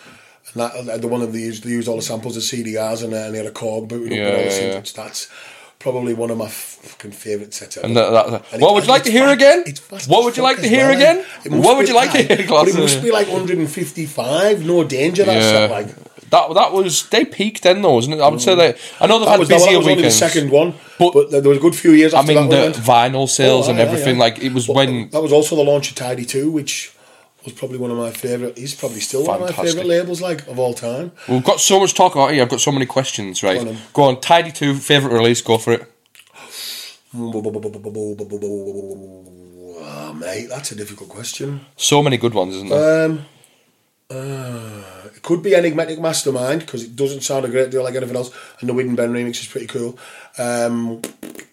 and 0.53 0.61
that 0.61 0.75
uh, 0.75 0.97
the 0.97 1.07
one 1.07 1.21
that 1.21 1.27
they 1.31 1.39
used 1.39 1.63
they 1.63 1.69
used 1.69 1.87
all 1.87 1.95
the 1.97 2.01
samples 2.01 2.35
of 2.35 2.41
CDRs 2.41 3.03
and, 3.03 3.13
uh, 3.13 3.17
and 3.17 3.33
they 3.35 3.37
had 3.37 3.45
a 3.45 3.51
Korg 3.51 3.87
booted 3.89 4.11
up 4.11 4.17
Yeah, 4.17 4.27
and 4.27 4.37
all 4.37 4.43
the 4.49 4.55
yeah, 4.67 4.73
yeah. 4.73 4.79
That's 4.95 5.29
probably 5.77 6.15
one 6.15 6.31
of 6.31 6.37
my 6.39 6.47
fucking 6.47 7.11
favourite 7.11 7.53
sets 7.53 7.77
ever. 7.77 7.85
And 7.85 7.95
that, 7.95 8.09
that, 8.09 8.45
And 8.53 8.61
what 8.61 8.71
it- 8.71 8.73
would 8.75 8.83
you 8.85 8.89
like 8.89 9.03
to 9.03 9.11
hear 9.11 9.25
fast- 9.27 9.35
again? 9.35 9.63
What 10.07 10.23
would 10.23 10.35
you 10.37 10.41
like 10.43 10.57
to 10.61 10.67
hear 10.67 10.87
well, 10.87 10.95
again? 10.97 11.25
What 11.61 11.77
would 11.77 11.87
you 11.89 11.95
like 11.95 12.11
to 12.13 12.23
hear, 12.23 12.47
But 12.47 12.69
it 12.69 12.75
must 12.75 13.03
be 13.03 13.11
like 13.11 13.27
155. 13.27 14.65
No 14.65 14.83
danger. 14.83 15.25
That 15.25 15.35
Yeah. 15.35 15.41
set 15.51 15.69
like. 15.69 15.89
That 16.33 16.53
that 16.55 16.71
was 16.73 17.07
they 17.09 17.23
peaked 17.25 17.61
then 17.63 17.81
though, 17.83 17.93
wasn't 17.93 18.15
it? 18.17 18.21
I 18.21 18.27
would 18.27 18.41
say 18.41 18.55
that 18.55 18.77
I 18.99 19.05
know 19.07 19.19
they've 19.19 19.25
That 19.27 19.31
had 19.33 19.39
was, 19.39 19.49
that 19.49 19.55
busier 19.59 19.77
was 19.77 19.85
only 19.87 20.01
the 20.01 20.07
weekends. 20.09 20.17
second 20.17 20.49
one, 20.51 20.73
But- 20.97 21.13
but, 21.13 21.29
there 21.31 21.41
was 21.53 21.59
a 21.59 21.61
good 21.61 21.75
few 21.75 21.91
years 21.91 22.13
I 22.13 22.19
after 22.21 22.33
mean 22.33 22.49
that 22.49 22.73
the 22.73 22.81
vinyl 22.81 23.29
sales 23.29 23.67
Oh, 23.67 23.71
and 23.71 23.79
aye, 23.79 23.83
everything. 23.83 24.15
aye. 24.15 24.25
Like 24.25 24.39
it 24.47 24.51
was 24.51 24.65
But 24.67 24.75
when 24.77 25.09
that 25.11 25.21
was 25.21 25.31
also 25.31 25.55
the 25.55 25.63
launch 25.63 25.89
of 25.91 25.95
Tidy 25.95 26.25
Two, 26.25 26.49
which 26.49 26.91
was 27.45 27.53
probably 27.53 27.77
one 27.77 27.91
of 27.91 27.97
my 27.97 28.09
favourite. 28.11 28.57
He's 28.57 28.73
probably 28.73 29.01
still 29.01 29.23
one 29.25 29.35
of 29.35 29.41
my 29.41 29.47
Fantastic. 29.47 29.79
favourite 29.81 29.87
labels, 29.95 30.21
like 30.21 30.47
of 30.47 30.57
all 30.57 30.73
time. 30.73 31.11
we've 31.29 31.43
got 31.43 31.59
so 31.59 31.79
much 31.79 31.89
to 31.91 31.95
talk 31.95 32.13
about 32.15 32.31
here. 32.31 32.41
I've 32.41 32.49
got 32.49 32.61
so 32.61 32.71
many 32.71 32.85
questions. 32.87 33.43
Right, 33.43 33.55
Go 33.55 33.59
on 33.61 33.65
then. 33.67 33.77
go 33.93 34.03
on. 34.03 34.19
Tidy 34.19 34.51
two 34.51 34.73
favorite 34.75 35.13
release. 35.13 35.41
Go 35.41 35.57
for 35.59 35.73
it. 35.73 35.83
Oh, 39.85 40.13
mate, 40.19 40.47
that's 40.49 40.71
a 40.71 40.75
difficult 40.75 41.09
question. 41.09 41.61
So 41.77 42.01
many 42.01 42.17
good 42.17 42.33
ones, 42.33 42.55
isn't 42.55 42.69
there? 42.69 43.05
Um, 43.05 43.25
uh, 44.09 44.83
it 45.15 45.21
could 45.21 45.41
be 45.41 45.55
Enigmatic 45.55 45.99
Mastermind 45.99 46.61
because 46.61 46.83
it 46.83 46.95
doesn't 46.95 47.21
sound 47.21 47.45
a 47.45 47.49
great 47.49 47.71
deal 47.71 47.83
like 47.83 47.95
anything 47.95 48.15
else, 48.15 48.31
and 48.59 48.69
the 48.69 48.73
Wid 48.73 48.87
and 48.87 48.97
Ben 48.97 49.11
remix 49.13 49.41
is 49.41 49.47
pretty 49.47 49.67
cool. 49.67 49.97
Um, 50.37 51.01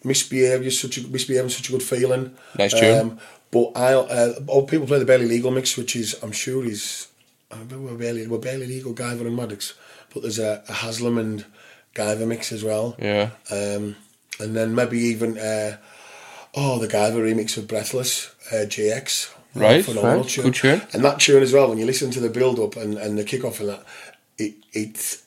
Misbehaviour 0.03 0.67
is 0.67 0.79
such 0.79 0.97
a 0.97 1.07
Misbehaviour 1.07 1.47
is 1.47 1.55
such 1.55 1.69
a 1.69 1.71
good 1.71 1.83
feeling. 1.83 2.35
Nice 2.57 2.73
tune. 2.73 2.99
Um, 2.99 3.19
but 3.51 3.71
I, 3.75 3.93
uh, 3.93 4.33
all 4.47 4.65
people 4.65 4.87
play 4.87 4.99
the 4.99 5.05
Barely 5.05 5.27
Legal 5.27 5.51
mix, 5.51 5.75
which 5.77 5.95
is 5.95 6.15
I'm 6.23 6.31
sure 6.31 6.65
is 6.65 7.07
I 7.51 7.55
remember 7.55 7.91
we're 7.91 7.97
barely 7.97 8.27
we're 8.27 8.37
barely 8.37 8.67
legal 8.67 8.93
Guyver 8.93 9.21
and 9.27 9.35
Maddox, 9.35 9.73
but 10.13 10.21
there's 10.21 10.39
a, 10.39 10.63
a 10.69 10.73
Haslam 10.73 11.17
and 11.17 11.45
Guyver 11.93 12.27
mix 12.27 12.51
as 12.51 12.63
well. 12.63 12.95
yeah. 12.99 13.31
Um, 13.51 13.95
and 14.39 14.55
then 14.55 14.73
maybe 14.73 14.97
even 14.99 15.37
uh, 15.37 15.77
oh 16.55 16.79
the 16.79 16.87
Guyver 16.87 17.21
remix 17.21 17.57
of 17.57 17.67
Breathless 17.67 18.33
uh, 18.51 18.65
JX. 18.65 19.33
Right, 19.53 19.83
phenomenal 19.83 20.23
right, 20.23 20.35
good 20.41 20.55
tune. 20.55 20.81
And 20.93 21.03
that 21.03 21.19
tune 21.19 21.43
as 21.43 21.51
well, 21.53 21.69
when 21.69 21.77
you 21.77 21.85
listen 21.85 22.09
to 22.11 22.19
the 22.19 22.29
build 22.29 22.59
up 22.59 22.75
and, 22.77 22.97
and 22.97 23.17
the 23.17 23.23
kick 23.23 23.43
off 23.43 23.59
and 23.59 23.69
that, 23.69 23.83
it 24.37 24.53
it 24.71 25.17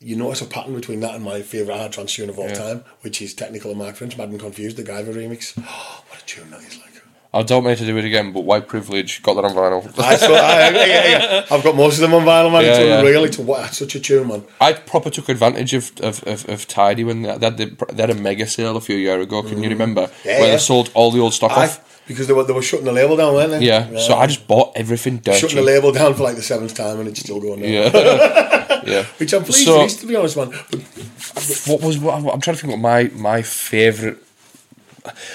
you 0.00 0.16
notice 0.16 0.40
a 0.42 0.46
pattern 0.46 0.74
between 0.74 1.00
that 1.00 1.14
and 1.14 1.24
my 1.24 1.42
favourite 1.42 1.78
hard 1.78 1.92
trance 1.92 2.14
tune 2.14 2.28
of 2.30 2.38
all 2.38 2.48
Yeah. 2.48 2.54
time, 2.54 2.84
which 3.02 3.20
is 3.22 3.34
Technikal 3.34 3.70
and 3.70 3.78
Mark 3.78 3.96
French, 3.96 4.16
Mad 4.16 4.28
and 4.30 4.40
Confused, 4.40 4.76
the 4.76 4.82
Guyver 4.82 5.14
remix. 5.14 5.52
Oh, 5.58 6.04
what 6.08 6.20
a 6.22 6.26
tune 6.26 6.50
that 6.50 6.60
is 6.62 6.78
like. 6.78 6.91
I 7.34 7.42
don't 7.42 7.64
mean 7.64 7.76
to 7.76 7.86
do 7.86 7.96
it 7.96 8.04
again, 8.04 8.32
but 8.32 8.40
white 8.44 8.68
privilege 8.68 9.22
got 9.22 9.34
that 9.34 9.44
on 9.46 9.52
vinyl. 9.52 9.98
I 9.98 10.14
I, 10.14 10.70
yeah, 10.86 11.44
yeah, 11.50 11.62
got 11.62 11.74
most 11.74 11.94
of 11.94 12.02
them 12.02 12.12
on 12.12 12.24
vinyl, 12.24 12.52
man. 12.52 12.62
Yeah, 12.62 12.70
it's 12.76 12.78
yeah. 12.78 13.24
It's 13.24 13.38
a, 13.38 13.42
what, 13.42 13.72
such 13.72 13.94
a 13.94 14.00
tune, 14.00 14.28
man. 14.28 14.44
I 14.60 14.74
proper 14.74 15.08
took 15.08 15.30
advantage 15.30 15.72
of 15.72 15.92
of, 16.00 16.22
of, 16.26 16.46
of 16.48 16.68
Tidy 16.68 17.04
when 17.04 17.22
they 17.22 17.28
had, 17.30 17.56
the, 17.56 17.74
they 17.90 18.02
had 18.02 18.10
a 18.10 18.14
mega 18.14 18.46
sale 18.46 18.76
a 18.76 18.82
few 18.82 18.96
years 18.96 19.22
ago. 19.24 19.42
Can 19.42 19.62
you 19.62 19.70
remember 19.70 20.02
Mm. 20.02 20.24
Yeah, 20.24 20.40
where 20.40 20.50
they 20.52 20.58
sold 20.58 20.90
all 20.94 21.10
the 21.10 21.20
old 21.20 21.32
stock 21.34 21.52
I, 21.52 21.64
off? 21.64 22.02
because 22.06 22.26
they 22.26 22.32
were, 22.34 22.44
they 22.44 22.52
were 22.52 22.62
shutting 22.62 22.84
the 22.84 22.92
label 22.92 23.16
down, 23.16 23.32
weren't 23.34 23.50
they? 23.52 23.60
Yeah, 23.64 23.96
so 23.98 24.14
I 24.14 24.26
just 24.26 24.46
bought 24.46 24.72
everything 24.76 25.18
dirty. 25.18 25.38
shutting 25.38 25.56
the 25.56 25.62
label 25.62 25.92
down 25.92 26.14
for 26.14 26.24
like 26.24 26.36
the 26.36 26.42
seventh 26.42 26.74
time 26.74 26.98
and 27.00 27.08
it's 27.08 27.20
still 27.20 27.40
going 27.40 27.60
down. 27.62 27.70
Yeah, 27.70 28.82
yeah. 28.86 29.04
Which 29.18 29.32
I'm 29.32 29.44
pleased 29.44 29.64
So- 29.64 29.86
to 29.86 30.06
be 30.06 30.16
honest, 30.16 30.36
man. 30.36 30.50
But 30.50 31.62
What 31.66 31.80
was 31.82 31.98
what, 31.98 32.14
I'm 32.34 32.40
trying 32.40 32.56
to 32.56 32.60
think 32.62 32.72
what 32.72 32.80
my 32.80 33.04
my 33.14 33.42
favorite. 33.42 34.18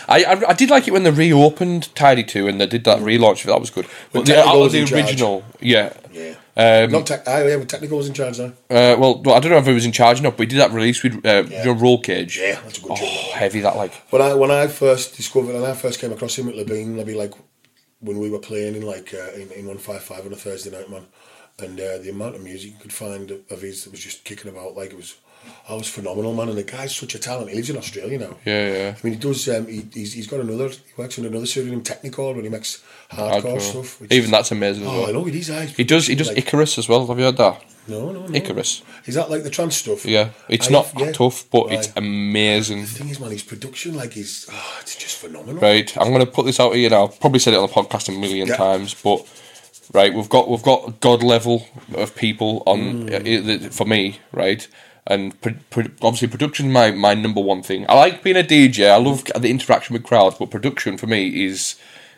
I, 0.08 0.24
I 0.24 0.42
I 0.50 0.54
did 0.54 0.70
like 0.70 0.88
it 0.88 0.92
when 0.92 1.04
they 1.04 1.12
reopened 1.12 1.94
Tidy 1.96 2.24
Two 2.24 2.48
and 2.48 2.60
they 2.62 2.66
did 2.68 2.84
that 2.86 3.00
relaunch. 3.00 3.44
That 3.44 3.60
was 3.60 3.70
good. 3.70 3.86
But 4.14 4.26
the, 4.26 4.34
Technikal 4.34 4.48
out 4.48 4.60
was 4.60 4.72
the 4.74 4.80
in 4.80 4.86
charge. 4.88 5.02
original, 5.04 5.44
yeah, 5.60 5.94
Yeah. 6.12 6.36
Um, 6.56 6.92
Not 6.92 7.06
tech. 7.06 7.24
Ah, 7.28 7.40
yeah, 7.40 7.58
Technikal 7.58 7.98
was 7.98 8.08
in 8.08 8.14
charge 8.14 8.40
now. 8.40 8.46
uh, 8.70 8.96
well, 8.98 9.22
well, 9.22 9.36
I 9.36 9.40
don't 9.40 9.52
know 9.52 9.58
if 9.58 9.66
he 9.68 9.74
was 9.74 9.86
in 9.86 9.92
charge 9.92 10.20
or 10.20 10.24
not, 10.24 10.38
but 10.38 10.44
he 10.44 10.48
did 10.48 10.60
that 10.60 10.72
release 10.72 11.04
with 11.04 11.24
uh, 11.26 11.44
Yeah. 11.50 11.76
Roll 11.78 12.02
Cage. 12.02 12.38
Yeah, 12.40 12.60
that's 12.64 12.80
a 12.80 12.82
good 12.82 12.92
Oh, 12.92 12.96
that. 12.96 13.06
heavy 13.34 13.60
that 13.62 13.76
like. 13.76 13.94
When 14.10 14.22
I 14.22 14.34
when 14.34 14.50
I 14.52 14.68
first 14.68 15.16
discovered 15.18 15.54
and 15.56 15.66
I 15.66 15.74
first 15.74 16.00
came 16.00 16.12
across 16.12 16.38
him 16.38 16.48
at 16.50 16.56
Labine, 16.56 16.96
maybe 16.96 17.14
like 17.14 17.34
when 18.00 18.20
we 18.20 18.30
were 18.30 18.40
playing 18.40 18.76
in 18.76 18.84
like 18.84 19.14
uh, 19.14 19.34
in, 19.34 19.52
in 19.52 19.66
one 19.68 19.78
five 19.78 20.02
five 20.02 20.26
on 20.26 20.34
a 20.34 20.36
Thursday 20.36 20.72
night, 20.72 20.90
man, 20.90 21.06
and 21.60 21.80
uh, 21.80 21.98
the 22.00 22.10
amount 22.10 22.36
of 22.36 22.42
music 22.42 22.72
you 22.72 22.78
could 22.80 22.94
find 22.94 23.30
of 23.52 23.62
his 23.62 23.84
that 23.84 23.92
was 23.92 24.00
just 24.00 24.24
kicking 24.24 24.50
about 24.50 24.76
like 24.76 24.92
it 24.92 24.98
was, 24.98 25.16
I 25.70 25.74
was 25.76 25.88
phenomenal, 25.88 26.34
man. 26.34 26.50
And 26.50 26.58
the 26.58 26.64
guy's 26.64 26.96
such 26.96 27.16
a 27.16 27.20
talent. 27.20 27.50
He 27.50 27.56
lives 27.56 27.70
in 27.70 27.78
Australia 27.78 28.20
now. 28.20 28.38
Yeah, 28.46 28.68
yeah. 28.72 28.96
I 28.98 29.00
mean, 29.04 29.14
he 29.14 29.20
does. 29.20 29.48
Um, 29.50 29.68
he, 29.68 29.86
he's, 29.94 30.14
he's 30.14 30.28
got 30.28 30.40
another. 30.40 30.70
He 30.70 30.78
works 30.98 31.18
on 31.20 31.26
another 31.26 31.46
pseudonym, 31.46 31.82
Technical, 31.84 32.34
when 32.34 32.44
he 32.44 32.50
makes 32.50 32.84
hardcore, 33.12 33.42
Hardcore. 33.42 33.62
stuff. 33.62 34.02
which 34.02 34.12
Even 34.12 34.26
is- 34.26 34.32
that's 34.32 34.52
amazing 34.52 34.84
as 34.84 34.90
Oh, 34.90 34.92
I 34.92 35.04
well. 35.06 35.14
know 35.14 35.22
with 35.22 35.34
his 35.34 35.50
eyes. 35.50 35.76
He 35.76 35.84
does. 35.84 36.08
He 36.08 36.16
does 36.16 36.28
like, 36.30 36.38
Icarus 36.38 36.78
as 36.78 36.88
well. 36.90 37.06
Have 37.08 37.18
you 37.20 37.26
heard 37.26 37.38
that? 37.38 37.64
No, 37.90 38.12
no, 38.12 38.26
no. 38.28 38.36
Icarus. 38.36 38.82
Is 39.06 39.16
that 39.16 39.30
like 39.30 39.44
the 39.44 39.50
trance 39.50 39.78
stuff? 39.78 40.06
Yeah, 40.06 40.32
it's 40.50 40.68
I- 40.68 40.72
not 40.72 40.92
yeah. 40.98 41.12
tough, 41.14 41.46
but 41.50 41.72
it's 41.72 41.88
Right. 41.88 41.98
amazing. 41.98 42.82
The 42.82 42.88
thing 42.88 43.10
is, 43.10 43.20
man, 43.20 43.32
his 43.32 43.44
production, 43.44 43.96
like, 43.96 44.12
he's 44.14 44.46
oh, 44.52 44.78
it's 44.82 44.96
just 44.96 45.16
phenomenal. 45.18 45.62
Right, 45.62 45.96
I'm 45.98 46.10
going 46.12 46.26
to 46.26 46.30
put 46.32 46.46
this 46.46 46.60
out 46.60 46.76
here 46.76 46.90
now. 46.90 47.06
I've 47.08 47.20
probably 47.22 47.40
said 47.40 47.54
it 47.54 47.58
on 47.60 47.68
the 47.68 47.74
podcast 47.74 48.10
a 48.10 48.12
million 48.12 48.48
Yeah. 48.50 48.58
times, 48.58 48.94
but 48.94 49.26
right, 49.94 50.14
we've 50.14 50.28
got 50.28 50.50
we've 50.50 50.62
got 50.64 51.00
god 51.00 51.24
level 51.24 51.66
of 51.96 52.14
people 52.14 52.62
on 52.66 53.08
Mm. 53.08 53.68
uh, 53.68 53.70
for 53.70 53.86
me, 53.86 54.20
right, 54.34 54.68
and 55.08 55.40
pro- 55.42 55.56
pro- 55.70 55.86
obviously 56.02 56.28
production 56.28 56.72
my 56.72 56.92
my 56.92 57.14
number 57.14 57.42
one 57.42 57.64
thing. 57.64 57.86
I 57.90 57.94
like 57.96 58.24
being 58.24 58.38
a 58.38 58.44
DJ. 58.44 58.90
I 58.92 58.98
love 58.98 59.24
the 59.26 59.50
interaction 59.50 59.94
with 59.94 60.04
crowds, 60.04 60.36
but 60.38 60.52
production 60.52 60.98
for 60.98 61.08
me 61.08 61.46
is 61.46 61.76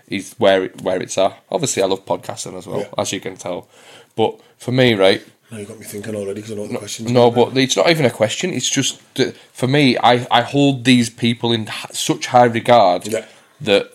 is 0.08 0.34
where 0.40 0.64
it, 0.66 0.82
where 0.82 1.02
it's 1.02 1.18
at. 1.18 1.38
Obviously, 1.52 1.84
I 1.84 1.86
love 1.86 2.04
podcasting 2.06 2.58
as 2.58 2.66
well, 2.68 2.80
Yeah. 2.80 2.88
as 2.98 3.12
you 3.14 3.20
can 3.20 3.36
tell. 3.38 3.68
But 4.16 4.40
for 4.58 4.72
me, 4.72 4.94
right, 4.96 5.22
Now 5.52 5.58
you 5.60 5.66
got 5.66 5.78
me 5.80 5.86
thinking 5.86 6.16
already 6.16 6.42
because 6.42 6.52
I 6.52 6.56
know 6.56 6.68
the 6.68 6.78
questions. 6.80 7.12
no, 7.12 7.30
but 7.32 7.56
it's 7.58 7.78
not 7.78 7.90
even 7.92 8.06
a 8.06 8.10
question. 8.10 8.52
It's 8.52 8.70
just 8.70 9.00
that 9.16 9.36
for 9.54 9.68
me, 9.68 9.98
I, 10.00 10.26
I 10.32 10.42
hold 10.42 10.84
these 10.84 11.10
people 11.12 11.52
in 11.52 11.70
such 11.92 12.26
high 12.28 12.46
regard 12.46 13.08
Yeah. 13.08 13.26
that 13.62 13.92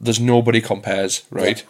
there's 0.00 0.18
nobody 0.20 0.60
compares, 0.60 1.22
right? 1.30 1.62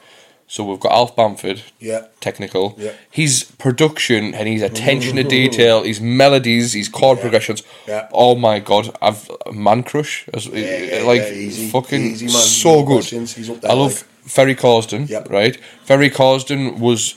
So 0.52 0.64
we've 0.64 0.80
got 0.80 0.90
Alf 0.90 1.14
Bamford, 1.14 1.62
Yeah. 1.78 2.06
Technikal. 2.20 2.74
Yeah. 2.76 2.90
His 3.08 3.44
production 3.58 4.34
and 4.34 4.48
his 4.48 4.62
attention 4.62 5.14
to 5.14 5.22
detail, 5.22 5.84
his 5.84 6.00
melodies, 6.00 6.72
his 6.72 6.88
chord 6.88 7.18
Yeah. 7.18 7.22
progressions. 7.22 7.62
Yeah. 7.86 8.08
Oh 8.12 8.34
my 8.34 8.58
god, 8.58 8.90
I've 9.00 9.30
man 9.52 9.84
crush. 9.84 10.24
As, 10.34 10.46
yeah, 10.46 11.04
like 11.06 11.22
easy, 11.32 11.68
fucking 11.68 12.02
easy, 12.04 12.26
man. 12.26 12.34
so 12.64 12.82
good. 12.82 13.04
He's 13.04 13.48
up 13.48 13.60
there, 13.60 13.70
I 13.70 13.74
love 13.74 13.94
like- 13.94 14.04
Ferry 14.28 14.56
Corsten, 14.56 15.08
Yep. 15.08 15.30
right? 15.30 15.56
Ferry 15.84 16.10
Corsten 16.10 16.78
was 16.80 17.14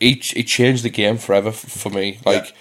he, 0.00 0.20
he 0.34 0.42
changed 0.42 0.82
the 0.82 0.90
game 0.90 1.18
forever 1.18 1.52
for 1.52 1.90
me. 1.90 2.18
Like 2.26 2.52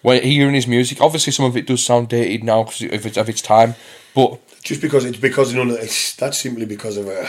when 0.00 0.22
hearing 0.22 0.54
his 0.54 0.66
music, 0.66 1.02
obviously 1.02 1.34
some 1.34 1.44
of 1.44 1.54
it 1.54 1.66
does 1.66 1.84
sound 1.84 2.08
dated 2.08 2.42
now 2.44 2.62
because 2.64 2.80
of 2.96 3.04
its 3.06 3.18
of 3.18 3.28
its 3.28 3.42
time, 3.42 3.74
but 4.14 4.38
just 4.62 4.80
because 4.80 5.04
it's 5.04 5.18
because 5.18 5.52
you 5.52 5.62
know 5.62 5.74
it's 5.74 6.14
that's 6.16 6.38
simply 6.38 6.64
because 6.64 6.96
of 6.96 7.08
a. 7.08 7.28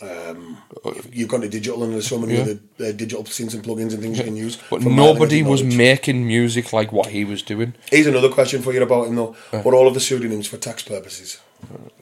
Um, 0.00 0.58
you've 1.12 1.28
gone 1.28 1.40
to 1.40 1.48
digital 1.48 1.82
and 1.84 1.92
there's 1.94 2.06
so 2.06 2.18
many 2.18 2.34
Yeah. 2.34 2.42
other 2.42 2.58
uh, 2.80 2.92
digital 2.92 3.24
synths 3.24 3.54
and 3.54 3.62
plugins 3.64 3.92
and 3.92 4.00
things 4.02 4.18
you 4.18 4.24
can 4.24 4.36
use. 4.36 4.58
but 4.70 4.82
nobody 4.82 5.42
was 5.42 5.62
knowledge. 5.62 5.76
making 5.76 6.26
music 6.26 6.72
like 6.72 6.92
what 6.92 7.08
he 7.08 7.24
was 7.24 7.42
doing. 7.42 7.74
Here's 7.90 8.06
another 8.06 8.28
question 8.28 8.62
for 8.62 8.72
you 8.72 8.82
about 8.82 9.06
him 9.08 9.16
though. 9.16 9.34
What 9.50 9.74
all 9.74 9.86
of 9.88 9.94
the 9.94 10.00
pseudonyms 10.00 10.46
for 10.46 10.56
tax 10.58 10.82
purposes? 10.82 11.38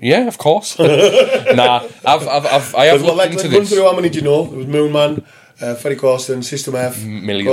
Yeah, 0.00 0.26
of 0.26 0.36
course. 0.38 0.78
nah, 0.78 1.86
I've, 2.04 2.26
I've, 2.28 2.46
I've 2.46 2.74
I 2.74 2.84
have 2.86 3.02
looked 3.02 3.16
like, 3.16 3.30
into 3.32 3.44
like, 3.44 3.52
run 3.52 3.60
this. 3.62 3.70
through 3.72 3.84
how 3.84 3.94
many 3.94 4.08
do 4.10 4.18
you 4.18 4.24
know? 4.24 4.44
There 4.46 4.58
was 4.58 4.66
Moonman, 4.66 5.24
uh, 5.60 5.74
Ferry 5.74 5.96
Corsten, 5.96 6.42
System 6.42 6.74
F, 6.74 7.02
Millions, 7.04 7.46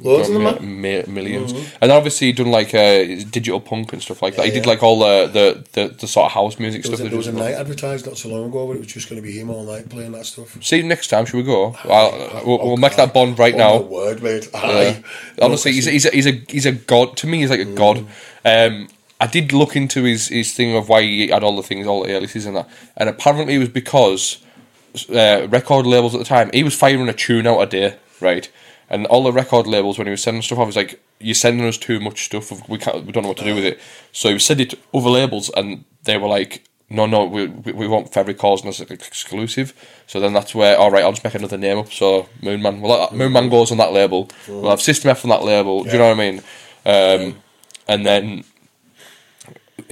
loads 0.00 0.28
of 0.28 0.34
them, 0.34 0.42
Mi- 0.42 0.44
man. 0.44 1.02
Mm-hmm. 1.02 1.14
millions, 1.14 1.52
and 1.80 1.90
obviously 1.92 2.28
he 2.28 2.32
done 2.32 2.50
like 2.50 2.74
uh, 2.74 3.04
digital 3.30 3.60
punk 3.60 3.92
and 3.92 4.02
stuff 4.02 4.20
like 4.22 4.36
that. 4.36 4.42
He 4.44 4.48
Yeah, 4.48 4.54
did 4.54 4.64
yeah. 4.66 4.70
like 4.70 4.82
all 4.82 4.98
the, 4.98 5.26
the, 5.32 5.64
the, 5.88 5.88
the 5.94 6.06
sort 6.06 6.26
of 6.26 6.32
house 6.32 6.58
music 6.58 6.82
There 6.82 6.90
was, 6.90 6.98
stuff. 6.98 7.00
a, 7.00 7.02
that 7.04 7.08
there 7.10 7.18
was 7.18 7.26
a 7.28 7.32
night 7.32 7.54
advertised 7.54 8.06
not 8.06 8.18
so 8.18 8.28
long 8.28 8.48
ago 8.48 8.64
where 8.66 8.76
it 8.76 8.80
was 8.80 8.88
just 8.88 9.08
going 9.08 9.20
to 9.20 9.26
be 9.26 9.32
him 9.38 9.50
all 9.50 9.64
night 9.64 9.88
playing 9.88 10.12
that 10.12 10.26
stuff. 10.26 10.56
See, 10.62 10.82
next 10.82 11.08
time 11.08 11.24
should 11.24 11.36
we 11.38 11.42
go? 11.44 11.74
I'll, 11.84 12.10
we'll, 12.46 12.60
Oh, 12.60 12.66
we'll 12.68 12.76
make 12.76 12.96
that 12.96 13.14
bond 13.14 13.38
right 13.38 13.54
Oh, 13.54 13.58
now. 13.58 13.80
word, 13.80 14.22
mate. 14.22 14.48
Honestly, 15.40 15.72
he's, 15.72 15.86
he's, 15.86 16.06
a, 16.06 16.10
he's 16.10 16.26
a 16.26 16.32
he's 16.48 16.66
a 16.66 16.72
god 16.72 17.16
to 17.18 17.26
me. 17.26 17.38
He's 17.38 17.50
like 17.50 17.60
a 17.60 17.64
god. 17.64 18.06
Um, 18.44 18.88
I 19.20 19.26
did 19.28 19.52
look 19.52 19.76
into 19.76 20.02
his, 20.02 20.28
his 20.28 20.52
thing 20.52 20.74
of 20.74 20.88
why 20.88 21.02
he 21.02 21.28
had 21.28 21.44
all 21.44 21.54
the 21.56 21.62
things, 21.62 21.86
all 21.86 22.02
the 22.02 22.10
aliases 22.10 22.44
and 22.44 22.56
that, 22.56 22.68
and 22.96 23.08
apparently 23.08 23.54
it 23.54 23.58
was 23.58 23.68
because 23.68 24.41
uh, 25.10 25.46
record 25.48 25.86
labels 25.86 26.14
at 26.14 26.18
the 26.18 26.24
time 26.24 26.50
he 26.52 26.62
was 26.62 26.74
firing 26.76 27.08
a 27.08 27.12
tune 27.12 27.46
out 27.46 27.60
a 27.60 27.66
day, 27.66 27.96
right? 28.20 28.50
And 28.90 29.06
all 29.06 29.22
the 29.24 29.32
record 29.32 29.66
labels 29.66 29.96
when 29.98 30.06
he 30.06 30.10
was 30.10 30.22
sending 30.22 30.42
stuff 30.42 30.58
off 30.58 30.66
was 30.66 30.76
like, 30.76 31.00
"You're 31.18 31.34
sending 31.34 31.66
us 31.66 31.78
too 31.78 31.98
much 31.98 32.24
stuff. 32.26 32.68
We 32.68 32.76
can't, 32.78 33.06
we 33.06 33.12
don't 33.12 33.22
know 33.22 33.30
what 33.30 33.38
to 33.38 33.44
do 33.44 33.54
with 33.54 33.64
it." 33.64 33.80
So 34.12 34.30
he 34.32 34.38
sent 34.38 34.60
it 34.60 34.70
to 34.70 34.78
other 34.92 35.08
labels, 35.10 35.50
and 35.56 35.84
they 36.04 36.18
were 36.18 36.28
like, 36.28 36.62
"No, 36.90 37.06
no, 37.06 37.24
we 37.24 37.46
we, 37.46 37.72
we 37.72 37.88
want 37.88 38.12
Ferry 38.12 38.34
Corsten 38.34 38.66
as 38.66 38.80
an 38.80 38.88
exclusive." 38.92 39.72
So 40.06 40.20
then 40.20 40.34
that's 40.34 40.54
where, 40.54 40.76
all 40.76 40.90
right, 40.90 41.02
I'll 41.02 41.12
just 41.12 41.24
make 41.24 41.34
another 41.34 41.56
name 41.56 41.78
up. 41.78 41.90
So 41.90 42.28
Moonman, 42.42 42.80
well, 42.80 43.08
that- 43.08 43.16
Moonman 43.16 43.50
goes 43.50 43.70
on 43.72 43.78
that 43.78 43.92
label. 43.94 44.28
We'll 44.46 44.68
have 44.70 44.82
System 44.82 45.10
F 45.10 45.24
on 45.24 45.30
that 45.30 45.42
label. 45.42 45.84
Do 45.84 45.90
you 45.92 45.98
know 45.98 46.08
what 46.14 46.20
I 46.20 46.30
mean? 46.30 46.42
Um, 46.84 47.42
and 47.88 48.04
then 48.04 48.44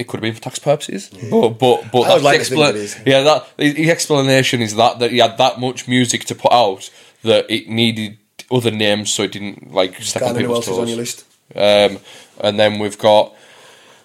it 0.01 0.07
could 0.09 0.19
have 0.19 0.23
been 0.23 0.35
for 0.35 0.41
tax 0.41 0.59
purposes, 0.59 1.09
but 1.31 1.51
but 1.51 1.85
but 1.93 2.01
I 2.03 2.09
that's 2.09 2.23
like 2.25 2.41
expla- 2.41 2.71
it 2.71 2.77
is. 2.77 2.97
yeah, 3.07 3.21
that 3.23 3.47
the 3.57 3.91
explanation 3.91 4.61
is 4.63 4.75
that 4.77 4.99
that 4.99 5.11
he 5.13 5.19
had 5.19 5.37
that 5.39 5.61
much 5.61 5.87
music 5.87 6.25
to 6.27 6.35
put 6.35 6.53
out 6.53 6.91
that 7.23 7.51
it 7.51 7.69
needed 7.69 8.17
other 8.51 8.71
names, 8.71 9.13
so 9.13 9.23
it 9.23 9.33
didn't 9.33 9.73
like 9.73 10.01
step 10.03 10.23
on 10.23 10.37
people's 10.37 10.67
is 10.67 10.79
on 10.79 10.89
your 10.89 10.97
toes. 10.97 10.97
list. 10.97 11.25
Um, 11.55 11.99
and 12.41 12.59
then 12.59 12.79
we've 12.79 12.99
got. 12.99 13.35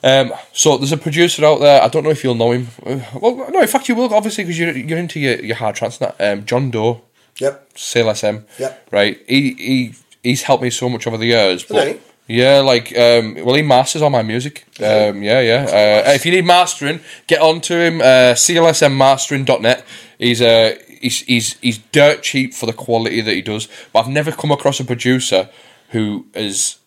Um, 0.04 0.34
so 0.54 0.78
there's 0.78 0.92
a 0.92 0.98
producer 0.98 1.44
out 1.46 1.60
there. 1.62 1.82
I 1.82 1.88
don't 1.88 2.04
know 2.04 2.12
if 2.12 2.24
you'll 2.24 2.36
know 2.36 2.52
him. 2.52 2.68
Uh, 2.86 3.00
Well, 3.20 3.50
no, 3.52 3.62
in 3.62 3.68
fact 3.68 3.90
you 3.90 3.96
will 3.96 4.14
obviously 4.14 4.44
because 4.44 4.60
you're 4.60 4.72
you're 4.78 5.00
into 5.00 5.20
your, 5.20 5.36
your 5.44 5.56
hard 5.56 5.76
trance. 5.76 5.98
that. 5.98 6.16
Um, 6.20 6.46
John 6.46 6.70
Doe, 6.70 7.02
Yep. 7.40 7.70
Sale 7.76 8.14
SM. 8.14 8.38
Yep. 8.60 8.88
Right. 8.92 9.20
He 9.28 9.54
he 9.54 9.94
he's 10.22 10.44
helped 10.44 10.62
me 10.64 10.70
so 10.70 10.90
much 10.90 11.08
over 11.08 11.18
the 11.18 11.26
years. 11.28 11.64
But? 11.64 12.00
Yeah, 12.28 12.60
like 12.60 12.98
um, 12.98 13.36
well, 13.36 13.56
he 13.56 13.62
masters 13.62 14.02
all 14.02 14.10
my 14.10 14.24
music. 14.24 14.66
Um, 14.80 15.22
yeah, 15.22 15.42
yeah. 15.42 16.04
Uh, 16.08 16.12
if 16.12 16.26
you 16.26 16.32
need 16.32 16.46
mastering, 16.46 17.02
get 17.28 17.42
on 17.42 17.62
to 17.62 17.80
him. 17.80 18.02
Uh, 18.02 18.34
CLSMmastering.net. 18.34 19.86
He's 20.18 20.42
uh, 20.42 20.76
he's 21.02 21.22
he's 21.22 21.54
he's 21.60 21.78
dirt 21.78 22.24
cheap 22.24 22.54
for 22.54 22.66
the 22.66 22.74
quality 22.74 23.22
that 23.22 23.34
he 23.34 23.42
does. 23.42 23.68
But 23.94 24.00
I've 24.00 24.08
never 24.08 24.32
come 24.32 24.52
across 24.52 24.80
a 24.80 24.86
producer 24.86 25.50
who 25.90 26.26
is 26.34 26.78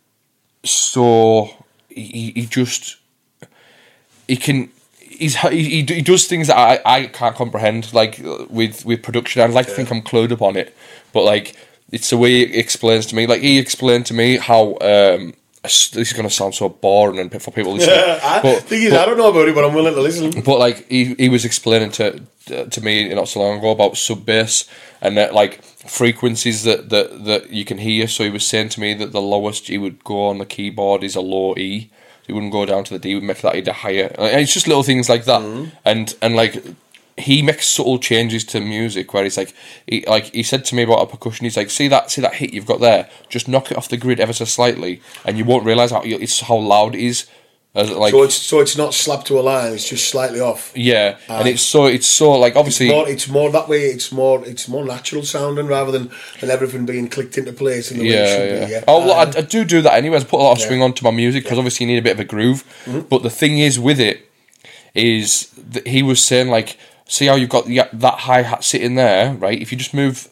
so 0.64 1.51
he, 1.89 2.32
he 2.34 2.47
just 2.47 2.97
he 4.26 4.36
can 4.36 4.70
he's 4.99 5.36
he, 5.36 5.82
he 5.82 6.03
does 6.03 6.26
things 6.26 6.49
that 6.49 6.57
I, 6.57 6.80
I 6.84 7.07
can't 7.07 7.34
comprehend 7.34 7.93
like 7.95 8.20
with 8.51 8.84
with 8.84 9.03
production 9.03 9.43
I'd 9.43 9.51
like 9.51 9.66
to 9.66 9.72
think 9.72 9.91
I'm 9.91 10.03
clued 10.03 10.32
up 10.32 10.43
on 10.43 10.57
it 10.57 10.76
but 11.12 11.24
like 11.24 11.57
it's 11.91 12.11
the 12.11 12.16
way 12.16 12.30
he 12.30 12.59
explains 12.59 13.07
to 13.07 13.14
me 13.14 13.26
like 13.26 13.41
he 13.41 13.59
explained 13.59 14.07
to 14.07 14.14
me 14.14 14.36
how 14.36 14.76
um 14.80 15.34
this 15.62 15.93
is 15.97 16.12
going 16.12 16.26
to 16.26 16.34
sound 16.34 16.55
so 16.55 16.68
boring 16.68 17.18
and 17.18 17.43
for 17.43 17.51
people 17.51 17.72
listening 17.72 17.99
I, 18.22 18.41
but, 18.43 18.62
thing 18.62 18.82
is, 18.84 18.93
I 18.93 19.05
don't 19.05 19.18
know 19.18 19.28
about 19.28 19.49
it, 19.49 19.55
but 19.55 19.64
I'm 19.64 19.74
willing 19.74 19.95
to 19.95 20.01
listen. 20.01 20.43
but 20.43 20.59
like 20.59 20.89
he, 20.89 21.14
he 21.14 21.28
was 21.28 21.45
explaining 21.45 21.91
to 21.93 22.22
to 22.49 22.80
me 22.80 23.12
not 23.12 23.28
so 23.28 23.41
long 23.41 23.59
ago 23.59 23.70
about 23.70 23.97
sub 23.97 24.24
bass 24.24 24.66
and 25.01 25.16
that 25.16 25.34
like 25.34 25.62
frequencies 25.62 26.64
that, 26.64 26.89
that 26.91 27.24
that 27.24 27.51
you 27.51 27.64
can 27.64 27.78
hear. 27.78 28.09
So 28.09 28.24
he 28.24 28.30
was 28.30 28.47
saying 28.47 28.70
to 28.70 28.80
me 28.80 28.95
that 28.95 29.12
the 29.12 29.20
lowest 29.20 29.68
he 29.68 29.78
would 29.78 30.03
go 30.05 30.26
on 30.28 30.39
the 30.39 30.47
keyboard 30.47 31.03
is 31.05 31.14
a 31.16 31.20
low 31.20 31.55
E. 31.57 31.91
He 32.26 32.32
wouldn't 32.32 32.53
go 32.53 32.66
down 32.66 32.84
to 32.84 32.95
the 32.95 32.99
D. 32.99 33.14
Would 33.14 33.24
make 33.24 33.41
that 33.41 33.57
either 33.57 33.72
higher. 33.72 34.14
And 34.18 34.41
it's 34.41 34.53
just 34.53 34.68
little 34.68 34.82
things 34.82 35.09
like 35.09 35.24
that. 35.24 35.43
And 35.84 36.14
and 36.22 36.36
like 36.36 36.62
he 37.19 37.43
makes 37.43 37.66
subtle 37.66 37.99
changes 37.99 38.45
to 38.45 38.61
music 38.61 39.12
where 39.12 39.25
he's 39.25 39.37
like 39.37 39.53
he 39.87 40.05
like 40.07 40.33
he 40.35 40.43
said 40.43 40.64
to 40.66 40.75
me 40.75 40.83
about 40.83 41.03
a 41.03 41.07
percussion. 41.07 41.45
He's 41.45 41.57
like, 41.57 41.71
see 41.71 41.89
that 41.89 42.11
see 42.11 42.23
that 42.23 42.35
hit 42.35 42.53
you've 42.55 42.66
got 42.66 42.81
there. 42.81 43.09
Just 43.29 43.49
knock 43.49 43.71
it 43.71 43.77
off 43.77 43.89
the 43.89 43.97
grid 43.97 44.21
ever 44.21 44.33
so 44.33 44.45
slightly, 44.45 45.03
and 45.25 45.37
you 45.37 45.45
won't 45.45 45.64
realize 45.64 45.91
how 45.91 46.03
it's 46.05 46.41
how 46.41 46.57
loud 46.57 46.95
it 46.95 47.01
is. 47.01 47.27
As, 47.75 47.91
like 47.91 48.12
So 48.12 48.23
it's 48.23 48.35
so 48.35 48.61
it's 48.61 48.79
not 48.79 48.95
slapped 48.95 49.27
to 49.27 49.39
a 49.39 49.43
line; 49.43 49.75
it's 49.75 49.89
just 49.89 50.09
slightly 50.09 50.41
off. 50.41 50.73
yeah, 50.75 51.19
Aye. 51.29 51.35
and 51.35 51.49
ah. 51.49 51.51
it's 51.51 51.62
so 51.62 51.87
it's 51.87 52.07
so 52.07 52.33
like 52.33 52.57
obviously 52.57 52.89
More, 52.89 53.09
it's 53.09 53.29
more 53.29 53.51
that 53.51 53.69
way. 53.69 53.83
It's 53.83 54.11
more 54.11 54.45
it's 54.47 54.69
more 54.69 54.85
natural 54.85 55.23
sounding 55.23 55.66
rather 55.66 55.93
than 55.93 56.11
than 56.41 56.51
everything 56.51 56.87
being 56.87 57.09
clicked 57.09 57.37
into 57.37 57.53
place 57.53 57.91
in 57.91 57.99
the 57.99 58.05
way 58.05 58.11
it 58.11 58.14
yeah, 58.14 58.27
should 58.37 58.51
yeah. 58.51 58.66
be. 58.66 58.73
Yeah. 58.73 58.85
Oh, 58.89 59.07
well, 59.07 59.19
I, 59.19 59.25
um, 59.25 59.33
I 59.37 59.41
do 59.43 59.64
do 59.64 59.83
that 59.83 59.95
anyways. 59.95 60.25
I 60.25 60.27
put 60.27 60.41
a 60.41 60.43
lot 60.43 60.53
of 60.53 60.61
Yeah. 60.61 60.66
swing 60.69 60.83
onto 60.83 61.05
my 61.05 61.11
music 61.11 61.45
because 61.45 61.59
obviously 61.59 61.87
you 61.87 61.93
need 61.93 61.99
a 61.99 62.03
bit 62.03 62.12
of 62.12 62.21
a 62.21 62.25
groove. 62.25 62.64
Mm-hmm. 62.85 63.01
But 63.01 63.23
the 63.23 63.31
thing 63.31 63.59
is 63.59 63.79
with 63.79 64.01
it 64.01 64.29
is 64.95 65.51
that 65.57 65.87
he 65.87 66.03
was 66.03 66.25
saying 66.25 66.49
like, 66.49 66.79
see 67.09 67.26
how 67.26 67.34
you've 67.34 67.48
got 67.48 67.66
the, 67.66 67.82
that 67.92 68.14
hi 68.20 68.42
hat 68.42 68.62
sitting 68.62 68.94
there, 68.94 69.34
right? 69.34 69.61
If 69.61 69.72
you 69.72 69.78
just 69.78 69.92
move 69.92 70.28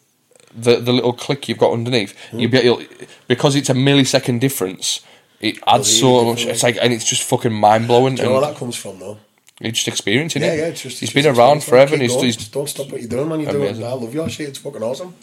the 0.55 0.77
the 0.77 0.93
little 0.93 1.13
click 1.13 1.49
you've 1.49 1.59
got 1.59 1.73
underneath, 1.73 2.15
you'll 2.33 2.51
be 2.51 2.59
able, 2.59 2.83
because 3.27 3.57
it's 3.57 3.69
a 3.69 3.75
millisecond 3.75 4.39
difference. 4.39 5.01
It 5.41 5.59
adds 5.67 5.99
so 6.01 6.25
much. 6.25 6.47
It's 6.47 6.63
like, 6.63 6.79
and 6.81 6.93
it's 6.93 7.05
just 7.05 7.23
fucking 7.25 7.53
mind 7.53 7.89
blowing. 7.89 8.15
Do 8.15 8.23
you 8.23 8.29
know 8.29 8.41
where 8.41 8.53
that 8.53 8.57
comes 8.57 8.77
from, 8.77 9.01
though? 9.01 9.19
you're 9.61 9.73
just 9.73 9.89
experiencing 9.89 10.43
Yeah, 10.43 10.53
it. 10.53 10.59
yeah. 10.59 10.67
It's 10.67 10.83
just 10.83 11.01
he's 11.01 11.13
been 11.13 11.27
around 11.27 11.65
forever, 11.65 11.95
and 11.95 12.03
he's, 12.03 12.13
going. 12.13 12.27
he's 12.27 12.49
don't 12.49 12.69
stop 12.69 12.91
what 12.91 13.01
you're 13.01 13.09
doing, 13.09 13.29
man. 13.29 13.41
You're 13.41 13.53
doing. 13.53 13.69
Amazing. 13.69 13.85
I 13.85 13.93
love 13.93 14.15
your 14.15 14.29
shit. 14.29 14.49
It's 14.51 14.59
fucking 14.59 14.83
awesome. 14.83 15.15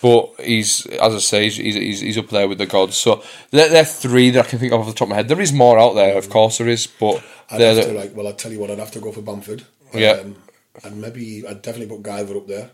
But 0.00 0.34
he's, 0.40 0.86
as 0.86 1.14
I 1.14 1.18
say, 1.18 1.48
he's, 1.48 1.56
he's, 1.56 2.00
he's 2.00 2.18
up 2.18 2.28
there 2.28 2.46
with 2.46 2.58
the 2.58 2.66
gods. 2.66 2.96
So 2.96 3.22
they're, 3.50 3.68
they're 3.68 3.84
three 3.84 4.30
that 4.30 4.46
I 4.46 4.48
can 4.48 4.58
think 4.60 4.72
of 4.72 4.80
off 4.80 4.86
the 4.86 4.92
top 4.92 5.06
of 5.06 5.10
my 5.10 5.16
head. 5.16 5.28
There 5.28 5.40
is 5.40 5.52
more 5.52 5.78
out 5.78 5.94
there, 5.94 6.16
of 6.16 6.28
course 6.30 6.58
there 6.58 6.68
is, 6.68 6.86
but 6.86 7.22
I'd 7.50 7.60
they're 7.60 7.82
to 7.82 7.88
the, 7.88 7.94
like. 7.94 8.16
Well, 8.16 8.28
I'd 8.28 8.38
tell 8.38 8.52
you 8.52 8.60
what. 8.60 8.70
I'd 8.70 8.78
have 8.78 8.92
to 8.92 9.00
go 9.00 9.12
for 9.12 9.22
Bamford. 9.22 9.64
Yeah. 9.92 10.12
Um, 10.12 10.36
and 10.84 11.00
maybe 11.00 11.46
I'd 11.46 11.62
definitely 11.62 11.96
put 11.96 12.02
Guyver 12.02 12.36
up 12.36 12.46
there. 12.46 12.70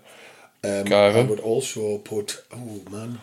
Um, 0.65 0.87
Guyver. 0.87 1.25
I 1.25 1.29
would 1.29 1.41
also 1.41 1.99
put. 1.99 2.45
Oh 2.53 2.83
man. 2.91 3.21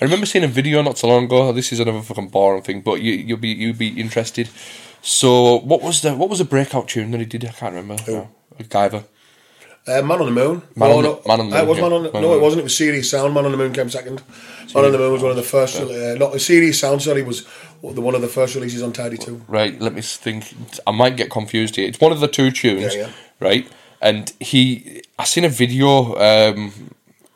I 0.00 0.04
remember 0.04 0.24
seeing 0.24 0.44
a 0.44 0.48
video 0.48 0.80
not 0.82 0.96
so 0.96 1.08
long 1.08 1.24
ago. 1.24 1.52
This 1.52 1.72
is 1.72 1.80
another 1.80 2.00
fucking 2.00 2.28
boring 2.28 2.62
thing, 2.62 2.80
but 2.80 3.02
you 3.02 3.12
you'll 3.12 3.38
be 3.38 3.50
you'll 3.50 3.76
be 3.76 4.00
interested. 4.00 4.48
So 5.02 5.60
what 5.60 5.82
was 5.82 6.02
the 6.02 6.14
what 6.14 6.28
was 6.28 6.38
the 6.38 6.44
breakout 6.44 6.88
tune 6.88 7.10
that 7.10 7.20
he 7.20 7.26
did? 7.26 7.44
I 7.44 7.52
can't 7.52 7.74
remember. 7.74 8.02
No. 8.10 8.28
Guyver. 8.60 9.04
Uh, 9.90 10.02
Man 10.02 10.20
on 10.20 10.26
the 10.26 10.32
Moon. 10.32 10.62
Man 10.76 10.88
No, 10.90 10.98
on 10.98 11.02
no, 11.04 11.22
Man 11.26 11.40
on 11.40 11.50
the 11.50 11.56
uh, 11.56 11.58
Moon, 11.60 11.68
was 11.68 11.78
yeah. 11.78 11.82
Man 11.84 11.92
on 11.92 12.02
the, 12.04 12.12
Man 12.12 12.22
no, 12.22 12.34
it 12.34 12.40
wasn't. 12.40 12.60
It 12.60 12.64
was 12.64 12.76
Serious 12.76 13.10
Sound. 13.10 13.34
Man 13.34 13.44
on 13.44 13.52
the 13.52 13.58
Moon 13.58 13.72
came 13.72 13.90
second. 13.90 14.22
Man 14.74 14.84
on 14.84 14.92
the 14.92 14.98
Moon 14.98 15.12
was 15.12 15.22
one 15.22 15.30
of 15.30 15.36
the 15.36 15.42
first. 15.42 15.80
Uh, 15.80 16.14
not 16.14 16.40
Serious 16.40 16.78
Sound. 16.78 17.02
Sorry, 17.02 17.22
was 17.22 17.46
the 17.82 18.00
one 18.00 18.14
of 18.14 18.20
the 18.20 18.28
first 18.28 18.54
releases 18.54 18.82
on 18.82 18.92
Tidy 18.92 19.16
Two. 19.16 19.42
Right, 19.48 19.80
let 19.80 19.94
me 19.94 20.02
think. 20.02 20.54
I 20.86 20.92
might 20.92 21.16
get 21.16 21.30
confused 21.30 21.76
here. 21.76 21.88
It's 21.88 22.00
one 22.00 22.12
of 22.12 22.20
the 22.20 22.28
two 22.28 22.50
tunes, 22.50 22.94
Yeah, 22.94 23.02
yeah. 23.02 23.10
right? 23.40 23.68
And 24.02 24.32
he, 24.40 25.02
I 25.18 25.24
seen 25.24 25.44
a 25.44 25.48
video. 25.48 26.16
Um, 26.16 26.94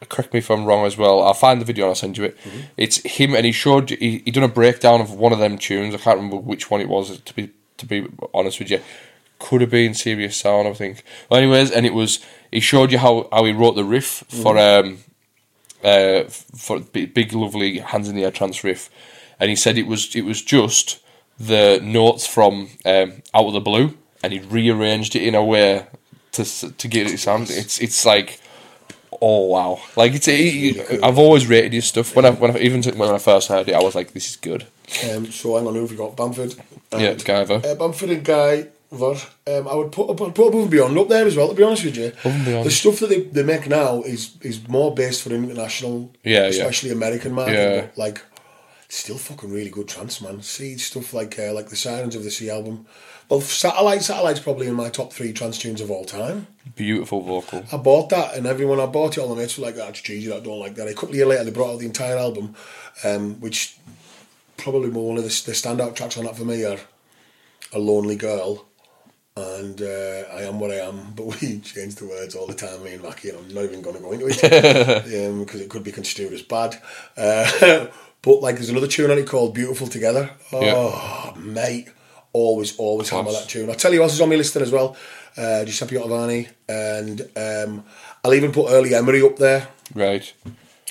correct 0.08 0.32
me 0.32 0.38
if 0.38 0.50
I'm 0.50 0.64
wrong 0.64 0.86
as 0.86 0.96
well. 0.96 1.22
I'll 1.22 1.34
find 1.34 1.60
the 1.60 1.64
video 1.64 1.84
and 1.84 1.90
I'll 1.90 1.94
send 1.94 2.16
you 2.16 2.24
it. 2.24 2.38
Mm-hmm. 2.38 2.60
It's 2.76 2.98
him 2.98 3.34
and 3.34 3.44
he 3.44 3.52
showed 3.52 3.90
he, 3.90 4.22
he 4.24 4.30
done 4.30 4.44
a 4.44 4.48
breakdown 4.48 5.00
of 5.00 5.12
one 5.12 5.32
of 5.32 5.38
them 5.38 5.58
tunes. 5.58 5.94
I 5.94 5.98
can't 5.98 6.16
remember 6.16 6.36
which 6.36 6.70
one 6.70 6.80
it 6.80 6.88
was. 6.88 7.18
To 7.18 7.34
be 7.34 7.50
to 7.78 7.86
be 7.86 8.06
honest 8.32 8.58
with 8.60 8.70
you, 8.70 8.80
could 9.38 9.60
have 9.60 9.70
been 9.70 9.94
Serious 9.94 10.36
Sound. 10.36 10.68
I 10.68 10.72
think. 10.72 11.02
Well, 11.28 11.38
anyways, 11.40 11.70
and 11.70 11.84
it 11.84 11.94
was 11.94 12.24
he 12.54 12.60
showed 12.60 12.90
you 12.92 12.98
how 12.98 13.28
how 13.32 13.44
he 13.44 13.52
wrote 13.52 13.74
the 13.76 13.84
riff 13.84 14.24
for 14.42 14.56
um 14.58 14.98
uh 15.82 16.22
for 16.66 16.80
big, 16.80 17.32
lovely 17.32 17.78
hands 17.78 18.08
in 18.08 18.14
the 18.16 18.24
air 18.24 18.30
trance 18.30 18.64
riff, 18.64 18.88
and 19.38 19.50
he 19.50 19.56
said 19.56 19.76
it 19.78 19.86
was 19.86 20.14
it 20.16 20.24
was 20.24 20.40
just 20.42 21.00
the 21.38 21.80
notes 21.82 22.26
from 22.26 22.68
um, 22.86 23.22
Out 23.34 23.46
of 23.46 23.52
the 23.54 23.60
Blue, 23.60 23.86
and 24.22 24.32
he 24.32 24.38
rearranged 24.38 25.16
it 25.16 25.22
in 25.22 25.34
a 25.34 25.44
way 25.44 25.86
to 26.32 26.44
to 26.80 26.88
give 26.88 27.06
it 27.08 27.18
sound. 27.18 27.50
It's 27.50 27.80
it's 27.80 28.06
like. 28.06 28.40
Oh 29.22 29.46
wow! 29.46 29.80
Like 29.96 30.12
it's, 30.12 30.26
it, 30.28 31.00
I've 31.02 31.18
always 31.18 31.46
rated 31.46 31.72
his 31.72 31.86
stuff. 31.86 32.16
When 32.16 32.24
I 32.26 32.30
when 32.32 32.50
I, 32.50 32.58
even 32.58 32.82
when 32.98 33.10
I 33.14 33.18
first 33.18 33.48
heard 33.48 33.68
it, 33.68 33.74
I 33.74 33.80
was 33.80 33.94
like, 33.94 34.12
"This 34.12 34.28
is 34.28 34.36
good." 34.36 34.66
Um, 35.08 35.30
so 35.30 35.56
hang 35.56 35.68
on, 35.68 35.74
who 35.74 35.82
have 35.82 35.90
we 35.92 35.96
got? 35.96 36.16
Bamford. 36.16 36.54
and- 36.90 37.00
Yeah, 37.00 37.14
Guyver. 37.14 37.64
Uh, 37.64 37.74
Bamford 37.76 38.10
and 38.10 38.24
Guy. 38.24 38.66
Um, 39.02 39.68
I 39.68 39.74
would 39.74 39.92
put 39.92 40.10
I'd 40.10 40.16
put 40.16 40.48
Above 40.48 40.54
and 40.62 40.70
Beyond 40.70 40.98
up 40.98 41.08
there 41.08 41.26
as 41.26 41.36
well. 41.36 41.48
To 41.48 41.54
be 41.54 41.62
honest 41.62 41.84
with 41.84 41.96
you, 41.96 42.12
the 42.22 42.70
stuff 42.70 43.00
that 43.00 43.08
they, 43.08 43.20
they 43.20 43.42
make 43.42 43.68
now 43.68 44.02
is 44.02 44.36
is 44.42 44.66
more 44.68 44.94
based 44.94 45.22
for 45.22 45.30
international, 45.30 46.12
Yeah, 46.22 46.42
yeah. 46.42 46.46
especially 46.48 46.90
American 46.90 47.32
market. 47.32 47.52
Yeah. 47.54 47.80
but, 47.82 47.98
Like, 47.98 48.22
still 48.88 49.18
fucking 49.18 49.50
really 49.52 49.70
good 49.70 49.88
trance, 49.88 50.20
man. 50.20 50.42
See 50.42 50.76
stuff 50.78 51.12
like 51.14 51.38
uh, 51.38 51.52
like 51.52 51.68
the 51.68 51.76
Sirens 51.76 52.14
of 52.16 52.24
the 52.24 52.30
Sea 52.30 52.50
album. 52.50 52.86
Well, 53.28 53.40
Satellite, 53.40 54.02
Satellite's 54.02 54.40
probably 54.40 54.66
in 54.66 54.74
my 54.74 54.90
top 54.90 55.10
three 55.12 55.32
trance 55.32 55.58
tunes 55.58 55.80
of 55.80 55.90
all 55.90 56.04
time. 56.04 56.46
Beautiful 56.76 57.22
vocal. 57.22 57.64
I 57.72 57.78
bought 57.78 58.10
that, 58.10 58.36
and 58.36 58.46
everyone 58.46 58.80
I 58.80 58.86
bought 58.86 59.16
it, 59.16 59.20
all 59.20 59.28
the 59.28 59.34
mates 59.40 59.56
were 59.58 59.64
like, 59.64 59.76
"That's 59.76 60.00
cheesy. 60.00 60.30
I 60.30 60.40
don't 60.40 60.60
like 60.60 60.74
that." 60.74 60.88
A 60.88 60.92
couple 60.92 61.08
of 61.10 61.14
years 61.16 61.28
later, 61.28 61.44
they 61.44 61.50
brought 61.50 61.72
out 61.72 61.78
the 61.80 61.86
entire 61.86 62.18
album, 62.18 62.54
um, 63.02 63.40
which 63.40 63.76
probably 64.58 64.90
one 64.90 65.16
of 65.16 65.22
the, 65.24 65.28
the 65.28 65.52
standout 65.52 65.94
tracks 65.96 66.16
on 66.18 66.24
that 66.24 66.36
for 66.36 66.44
me 66.44 66.64
are 66.64 66.78
"A 67.72 67.78
Lonely 67.78 68.16
Girl" 68.16 68.66
and 69.36 69.80
uh, 69.82 70.24
"I 70.32 70.42
Am 70.42 70.60
What 70.60 70.70
I 70.70 70.76
Am." 70.86 71.12
But 71.16 71.40
we 71.40 71.58
change 71.60 71.96
the 71.96 72.06
words 72.06 72.34
all 72.34 72.46
the 72.46 72.54
time, 72.54 72.82
me 72.84 72.92
and 72.94 73.02
Mackie, 73.02 73.30
and 73.30 73.38
I'm 73.38 73.54
not 73.54 73.64
even 73.64 73.82
going 73.82 73.96
to 73.96 74.02
go 74.02 74.12
into 74.12 74.26
it 74.28 75.38
because 75.46 75.60
it 75.60 75.68
could 75.70 75.82
be 75.84 75.92
construed 75.92 76.32
as 76.32 76.42
bad. 76.42 76.80
Uh, 77.16 77.86
but 78.22 78.40
like, 78.40 78.56
there's 78.56 78.70
another 78.70 78.86
tune 78.86 79.10
on 79.10 79.18
it 79.18 79.26
called 79.26 79.54
"Beautiful 79.54 79.86
Together." 79.88 80.30
Oh, 80.52 81.34
mate, 81.36 81.88
always, 82.32 82.76
always 82.78 83.08
hammer 83.10 83.32
that 83.32 83.48
tune. 83.48 83.68
I'll 83.70 83.76
tell 83.76 83.92
you 83.92 84.00
what 84.00 84.04
else 84.06 84.14
is 84.14 84.20
on 84.20 84.28
my 84.28 84.36
list 84.36 84.54
then 84.54 84.62
as 84.62 84.70
well. 84.72 84.96
Uh, 85.36 85.64
Giuseppe 85.64 85.96
Ottaviani, 85.96 86.48
and 86.68 87.20
um, 87.36 87.84
I'll 88.24 88.34
even 88.34 88.52
put 88.52 88.70
Early 88.70 88.94
Emery 88.94 89.20
up 89.22 89.36
there 89.36 89.66
Right. 89.92 90.32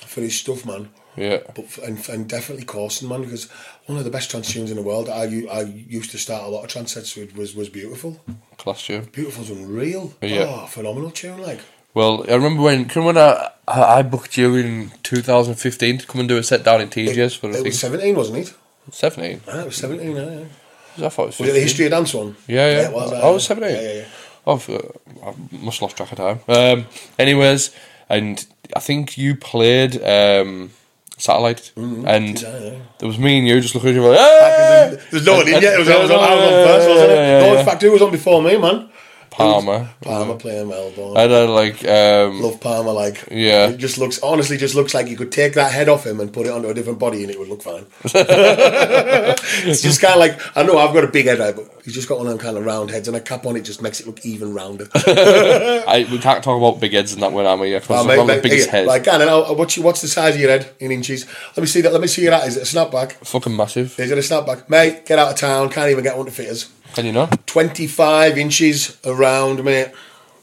for 0.05 0.19
his 0.19 0.35
stuff, 0.37 0.65
man. 0.65 0.89
Yeah. 1.15 1.37
But 1.55 1.77
and, 1.77 2.09
and 2.09 2.27
definitely 2.27 2.65
Corsten, 2.65 3.07
man, 3.07 3.21
because 3.21 3.47
one 3.85 3.97
of 3.97 4.03
the 4.03 4.09
best 4.09 4.31
trance 4.31 4.51
tunes 4.51 4.69
in 4.71 4.77
the 4.77 4.83
world. 4.83 5.09
I, 5.09 5.23
I 5.51 5.61
used 5.61 6.11
to 6.11 6.17
start 6.17 6.43
a 6.43 6.47
lot 6.47 6.63
of 6.63 6.69
trance 6.69 6.93
sets 6.93 7.15
with 7.15 7.35
was 7.35 7.55
was 7.55 7.69
beautiful. 7.69 8.21
Class 8.57 8.85
tune. 8.85 9.05
Beautiful's 9.11 9.49
unreal. 9.49 10.13
Yeah. 10.21 10.45
Oh, 10.47 10.65
phenomenal 10.67 11.11
tune, 11.11 11.41
like. 11.41 11.59
Well, 11.93 12.25
I 12.27 12.33
remember 12.33 12.63
when 12.63 12.85
can 12.85 13.03
when 13.03 13.17
I 13.17 13.51
I 13.67 13.99
I 13.99 14.01
booked 14.01 14.37
you 14.37 14.55
in 14.55 14.91
2015 15.03 15.99
to 15.99 16.07
come 16.07 16.19
and 16.19 16.29
do 16.29 16.37
a 16.37 16.43
set 16.43 16.63
down 16.63 16.81
in 16.81 16.89
TJ's 16.89 17.35
for 17.35 17.49
a 17.49 17.55
It 17.55 17.63
was 17.63 17.79
seventeen, 17.79 18.15
wasn't 18.15 18.39
it? 18.39 18.53
17. 18.91 19.41
Ah, 19.47 19.61
it 19.61 19.65
was 19.65 19.75
seventeen. 19.75 20.15
Yeah, 20.15 20.39
yeah. 20.39 21.05
I 21.05 21.09
thought 21.09 21.23
it 21.23 21.27
was, 21.27 21.39
Was 21.39 21.49
it 21.49 21.53
the 21.53 21.59
history 21.59 21.85
of 21.85 21.91
dance 21.91 22.13
one? 22.13 22.35
Yeah, 22.47 22.71
yeah. 22.71 22.87
it 22.89 22.93
was. 22.93 23.13
I 23.13 23.21
uh, 23.21 23.33
was 23.33 23.45
17. 23.45 23.75
Yeah, 23.75 23.81
yeah, 23.81 23.93
yeah. 23.93 24.05
Oh, 24.45 24.61
uh, 24.69 25.29
I 25.29 25.33
must 25.63 25.79
have 25.79 25.81
lost 25.83 25.97
track 25.97 26.11
of 26.11 26.17
time. 26.17 26.39
Um, 26.47 26.85
anyways, 27.17 27.71
and 28.09 28.45
I 28.75 28.79
think 28.79 29.17
you 29.17 29.35
played 29.35 30.01
um, 30.03 30.71
Satellite, 31.17 31.71
mm-hmm. 31.75 32.07
and 32.07 32.35
Did 32.35 32.45
I, 32.45 32.59
yeah. 32.59 32.79
there 32.97 33.07
was 33.07 33.19
me 33.19 33.37
and 33.37 33.47
you 33.47 33.61
just 33.61 33.75
looking 33.75 33.91
at 33.91 33.95
each 33.95 33.99
other. 33.99 34.09
Like, 34.09 34.17
There's, 34.17 34.93
eh! 34.97 35.01
there's 35.11 35.25
no 35.25 35.33
one 35.37 35.47
in 35.47 35.61
yet. 35.61 35.75
It 35.75 35.79
was, 35.79 35.89
I 35.89 36.01
was 36.01 36.11
on, 36.11 36.19
I 36.19 36.35
was 36.35 36.43
on 36.43 36.49
first, 36.49 36.89
wasn't 36.89 37.11
it? 37.11 37.15
yeah, 37.15 37.39
yeah, 37.39 37.53
no, 37.53 37.59
in 37.59 37.65
fact, 37.65 37.81
who 37.81 37.91
was 37.91 38.01
on 38.01 38.11
before 38.11 38.41
me, 38.41 38.57
man? 38.57 38.89
Palmer. 39.35 39.89
Palmer 40.01 40.35
playing 40.35 40.69
Melbourne. 40.69 41.17
I 41.17 41.27
don't 41.27 41.49
like, 41.53 41.83
um, 41.87 42.41
Love 42.41 42.59
Palmer, 42.61 42.91
like 42.91 43.27
Yeah. 43.31 43.69
It 43.69 43.77
just 43.77 43.97
looks 43.97 44.19
honestly, 44.21 44.57
just 44.57 44.75
looks 44.75 44.93
like 44.93 45.07
you 45.07 45.17
could 45.17 45.31
take 45.31 45.53
that 45.53 45.71
head 45.71 45.89
off 45.89 46.05
him 46.05 46.19
and 46.19 46.31
put 46.31 46.45
it 46.45 46.51
onto 46.51 46.69
a 46.69 46.73
different 46.73 46.99
body, 46.99 47.23
and 47.23 47.31
it 47.31 47.39
would 47.39 47.47
look 47.49 47.61
fine. 47.63 47.85
it's 48.03 49.81
just 49.81 50.01
kind 50.01 50.13
of 50.13 50.19
like 50.19 50.57
I 50.57 50.63
know 50.63 50.77
I've 50.77 50.93
got 50.93 51.03
a 51.03 51.07
big 51.07 51.25
head, 51.25 51.39
right, 51.39 51.55
but 51.55 51.67
he's 51.83 51.93
just 51.93 52.07
got 52.07 52.17
one 52.17 52.27
of 52.27 52.31
them 52.33 52.39
kind 52.39 52.57
of 52.57 52.65
round 52.65 52.89
heads, 52.91 53.07
and 53.07 53.17
a 53.17 53.21
cap 53.21 53.45
on 53.45 53.55
it 53.55 53.61
just 53.61 53.81
makes 53.81 53.99
it 53.99 54.07
look 54.07 54.25
even 54.25 54.53
rounder. 54.53 54.87
I, 54.95 56.07
we 56.11 56.19
can't 56.19 56.43
talk 56.43 56.57
about 56.57 56.79
big 56.79 56.93
heads 56.93 57.13
in 57.13 57.19
that 57.21 57.31
when 57.31 57.45
I'm 57.45 57.59
here 57.59 57.77
Oh, 57.77 57.79
because 57.79 58.07
I'm 58.07 58.27
the 58.27 58.39
biggest 58.41 58.69
head. 58.69 58.87
Like, 58.87 59.03
Gannon, 59.03 59.29
I'll- 59.29 59.55
what's 59.55 59.77
your- 59.77 59.85
what's 59.85 60.01
the 60.01 60.07
size 60.07 60.35
of 60.35 60.41
your 60.41 60.49
head 60.51 60.69
in 60.79 60.91
inches? 60.91 61.25
Let 61.55 61.61
me 61.61 61.67
see 61.67 61.81
that. 61.81 61.91
Let 61.91 62.01
me 62.01 62.07
see 62.07 62.25
that. 62.25 62.47
Is 62.47 62.57
it 62.57 62.61
a 62.61 62.75
snapback? 62.75 63.13
Fucking 63.25 63.55
massive. 63.55 63.99
Is 63.99 64.11
it 64.11 64.17
a 64.17 64.21
snapback? 64.21 64.69
Mate, 64.69 65.05
get 65.05 65.19
out 65.19 65.31
of 65.31 65.37
town. 65.37 65.69
Can't 65.69 65.89
even 65.91 66.03
get 66.03 66.15
one 66.17 66.25
to 66.25 66.31
fit 66.31 66.49
us. 66.49 66.69
Can 66.93 67.05
you 67.05 67.11
know? 67.11 67.27
Twenty-five 67.45 68.37
inches 68.37 68.97
around, 69.05 69.63
mate. 69.63 69.91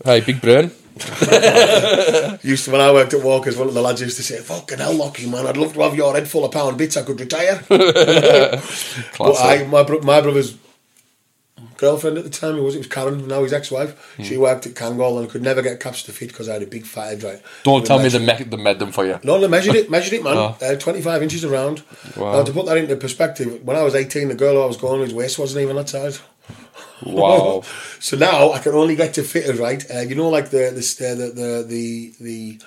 Hey, 0.04 0.20
big 0.20 0.40
brain. 0.40 0.70
Used 2.42 2.64
to 2.66 2.72
when 2.72 2.80
I 2.80 2.92
worked 2.92 3.14
at 3.14 3.22
Walkers, 3.22 3.56
one 3.56 3.68
of 3.68 3.74
the 3.74 3.80
lads 3.80 4.00
used 4.02 4.16
to 4.18 4.22
say, 4.22 4.38
"Fucking 4.38 4.78
hell, 4.78 4.94
Lockie, 4.94 5.26
man, 5.30 5.46
I'd 5.46 5.56
love 5.56 5.72
to 5.74 5.80
have 5.80 5.94
your 5.94 6.12
head 6.14 6.28
full 6.28 6.44
of 6.44 6.52
pound 6.52 6.76
bits. 6.76 6.96
I 6.96 7.02
could 7.02 7.18
retire." 7.20 7.62
But 7.68 9.36
I, 9.40 9.64
my 9.66 9.82
bro- 9.82 10.00
my 10.02 10.20
brother's 10.20 10.56
girlfriend 11.78 12.18
at 12.18 12.24
the 12.24 12.30
time, 12.30 12.56
who 12.56 12.62
was 12.64 12.74
it 12.74 12.78
was 12.78 12.86
Karen, 12.88 13.26
now 13.28 13.42
his 13.42 13.52
ex-wife. 13.54 14.14
Hmm. 14.16 14.22
She 14.24 14.36
worked 14.36 14.66
at 14.66 14.74
Kangol 14.74 15.18
and 15.20 15.30
could 15.30 15.42
never 15.42 15.62
get 15.62 15.80
caps 15.80 16.02
to 16.04 16.12
fit 16.12 16.28
because 16.28 16.48
I 16.48 16.54
had 16.54 16.62
a 16.62 16.66
big 16.66 16.84
fat 16.84 17.08
head. 17.10 17.22
Right? 17.22 17.42
Don't 17.62 17.80
We 17.82 17.86
tell 17.86 17.98
me 17.98 18.02
measured- 18.04 18.22
they, 18.26 18.38
me- 18.38 18.44
they 18.44 18.56
made 18.62 18.78
them 18.78 18.92
for 18.92 19.06
you. 19.06 19.18
No, 19.22 19.40
they 19.40 19.48
measured 19.48 19.76
it, 19.76 19.90
measured 19.90 20.14
it, 20.14 20.24
man. 20.24 20.36
Oh. 20.36 20.56
Uh, 20.60 20.74
Twenty-five 20.76 21.22
inches 21.22 21.44
around. 21.44 21.82
Wow. 22.16 22.32
Now 22.32 22.42
to 22.44 22.52
put 22.52 22.66
that 22.66 22.76
into 22.76 22.96
perspective, 22.96 23.62
when 23.64 23.76
I 23.76 23.82
was 23.82 23.94
eighteen, 23.94 24.28
the 24.28 24.34
girl 24.34 24.62
I 24.62 24.66
was 24.66 24.76
going 24.76 25.00
with, 25.00 25.12
waist 25.12 25.38
wasn't 25.38 25.62
even 25.62 25.76
that 25.76 25.88
size. 25.88 26.20
Wow. 27.04 27.62
so 28.00 28.16
now 28.16 28.52
I 28.52 28.58
can 28.58 28.72
only 28.72 28.96
get 28.96 29.14
to 29.14 29.22
fitters, 29.22 29.58
right? 29.58 29.84
Uh, 29.94 30.00
you 30.00 30.14
know, 30.14 30.28
like 30.28 30.50
the 30.50 30.70
the 30.70 31.06
uh, 31.06 31.14
the 31.14 31.26
the 31.30 31.64
the, 31.68 32.14
the 32.20 32.60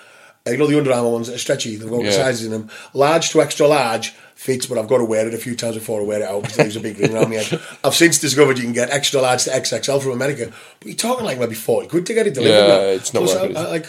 uh, 0.46 0.52
you 0.52 0.58
know 0.58 0.68
the 0.68 0.78
Under 0.78 0.92
Armour 0.92 1.12
ones 1.12 1.28
that 1.28 1.36
are 1.36 1.40
stretchy. 1.40 1.76
They've 1.76 1.90
got 1.90 2.04
Yeah. 2.04 2.12
sizes 2.12 2.46
in 2.46 2.52
them. 2.52 2.70
Large 2.94 3.30
to 3.32 3.42
extra 3.42 3.68
large 3.68 4.10
fits, 4.36 4.66
but 4.66 4.78
I've 4.78 4.88
got 4.90 4.98
to 4.98 5.06
wear 5.06 5.26
it 5.28 5.34
a 5.34 5.38
few 5.38 5.56
times 5.56 5.76
before 5.76 6.02
I 6.02 6.04
wear 6.04 6.20
it 6.22 6.26
out 6.26 6.42
because 6.42 6.58
there's 6.58 6.76
a 6.76 6.82
big 6.82 7.00
ring 7.00 7.14
around 7.16 7.30
my 7.30 7.36
head. 7.38 7.62
I've 7.84 7.94
since 7.96 8.20
discovered 8.20 8.58
you 8.58 8.64
can 8.66 8.74
get 8.74 8.90
extra 8.90 9.22
large 9.22 9.44
to 9.46 9.52
XXL 9.52 10.02
from 10.02 10.12
America, 10.12 10.52
but 10.80 10.88
you're 10.88 10.98
talking 10.98 11.26
like 11.26 11.40
maybe 11.40 11.56
forty 11.56 11.88
quid 11.88 12.06
to 12.08 12.14
get 12.14 12.28
it 12.28 12.34
delivered. 12.34 12.56
Yeah, 12.68 12.78
now. 12.78 12.80
it's 12.82 13.14
not 13.14 13.24
Plus, 13.24 13.36
worth 13.36 13.44
I- 13.44 13.48
it, 13.48 13.58
I 13.58 13.70
like. 13.70 13.86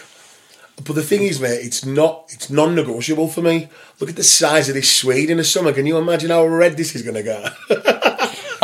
But 0.84 0.96
the 0.96 1.02
thing 1.04 1.22
is, 1.22 1.40
mate, 1.40 1.60
it's 1.64 1.84
not. 1.84 2.24
It's 2.30 2.50
non-negotiable 2.50 3.28
for 3.28 3.42
me. 3.42 3.68
Look 4.00 4.10
at 4.10 4.16
the 4.16 4.24
size 4.24 4.68
of 4.68 4.74
this 4.74 4.90
Swede 4.90 5.30
in 5.30 5.36
the 5.36 5.44
summer. 5.44 5.72
Can 5.72 5.86
you 5.86 5.96
imagine 5.98 6.30
how 6.30 6.44
red 6.46 6.76
this 6.76 6.96
is 6.96 7.02
going 7.02 7.14
to 7.14 7.22
get? 7.22 7.52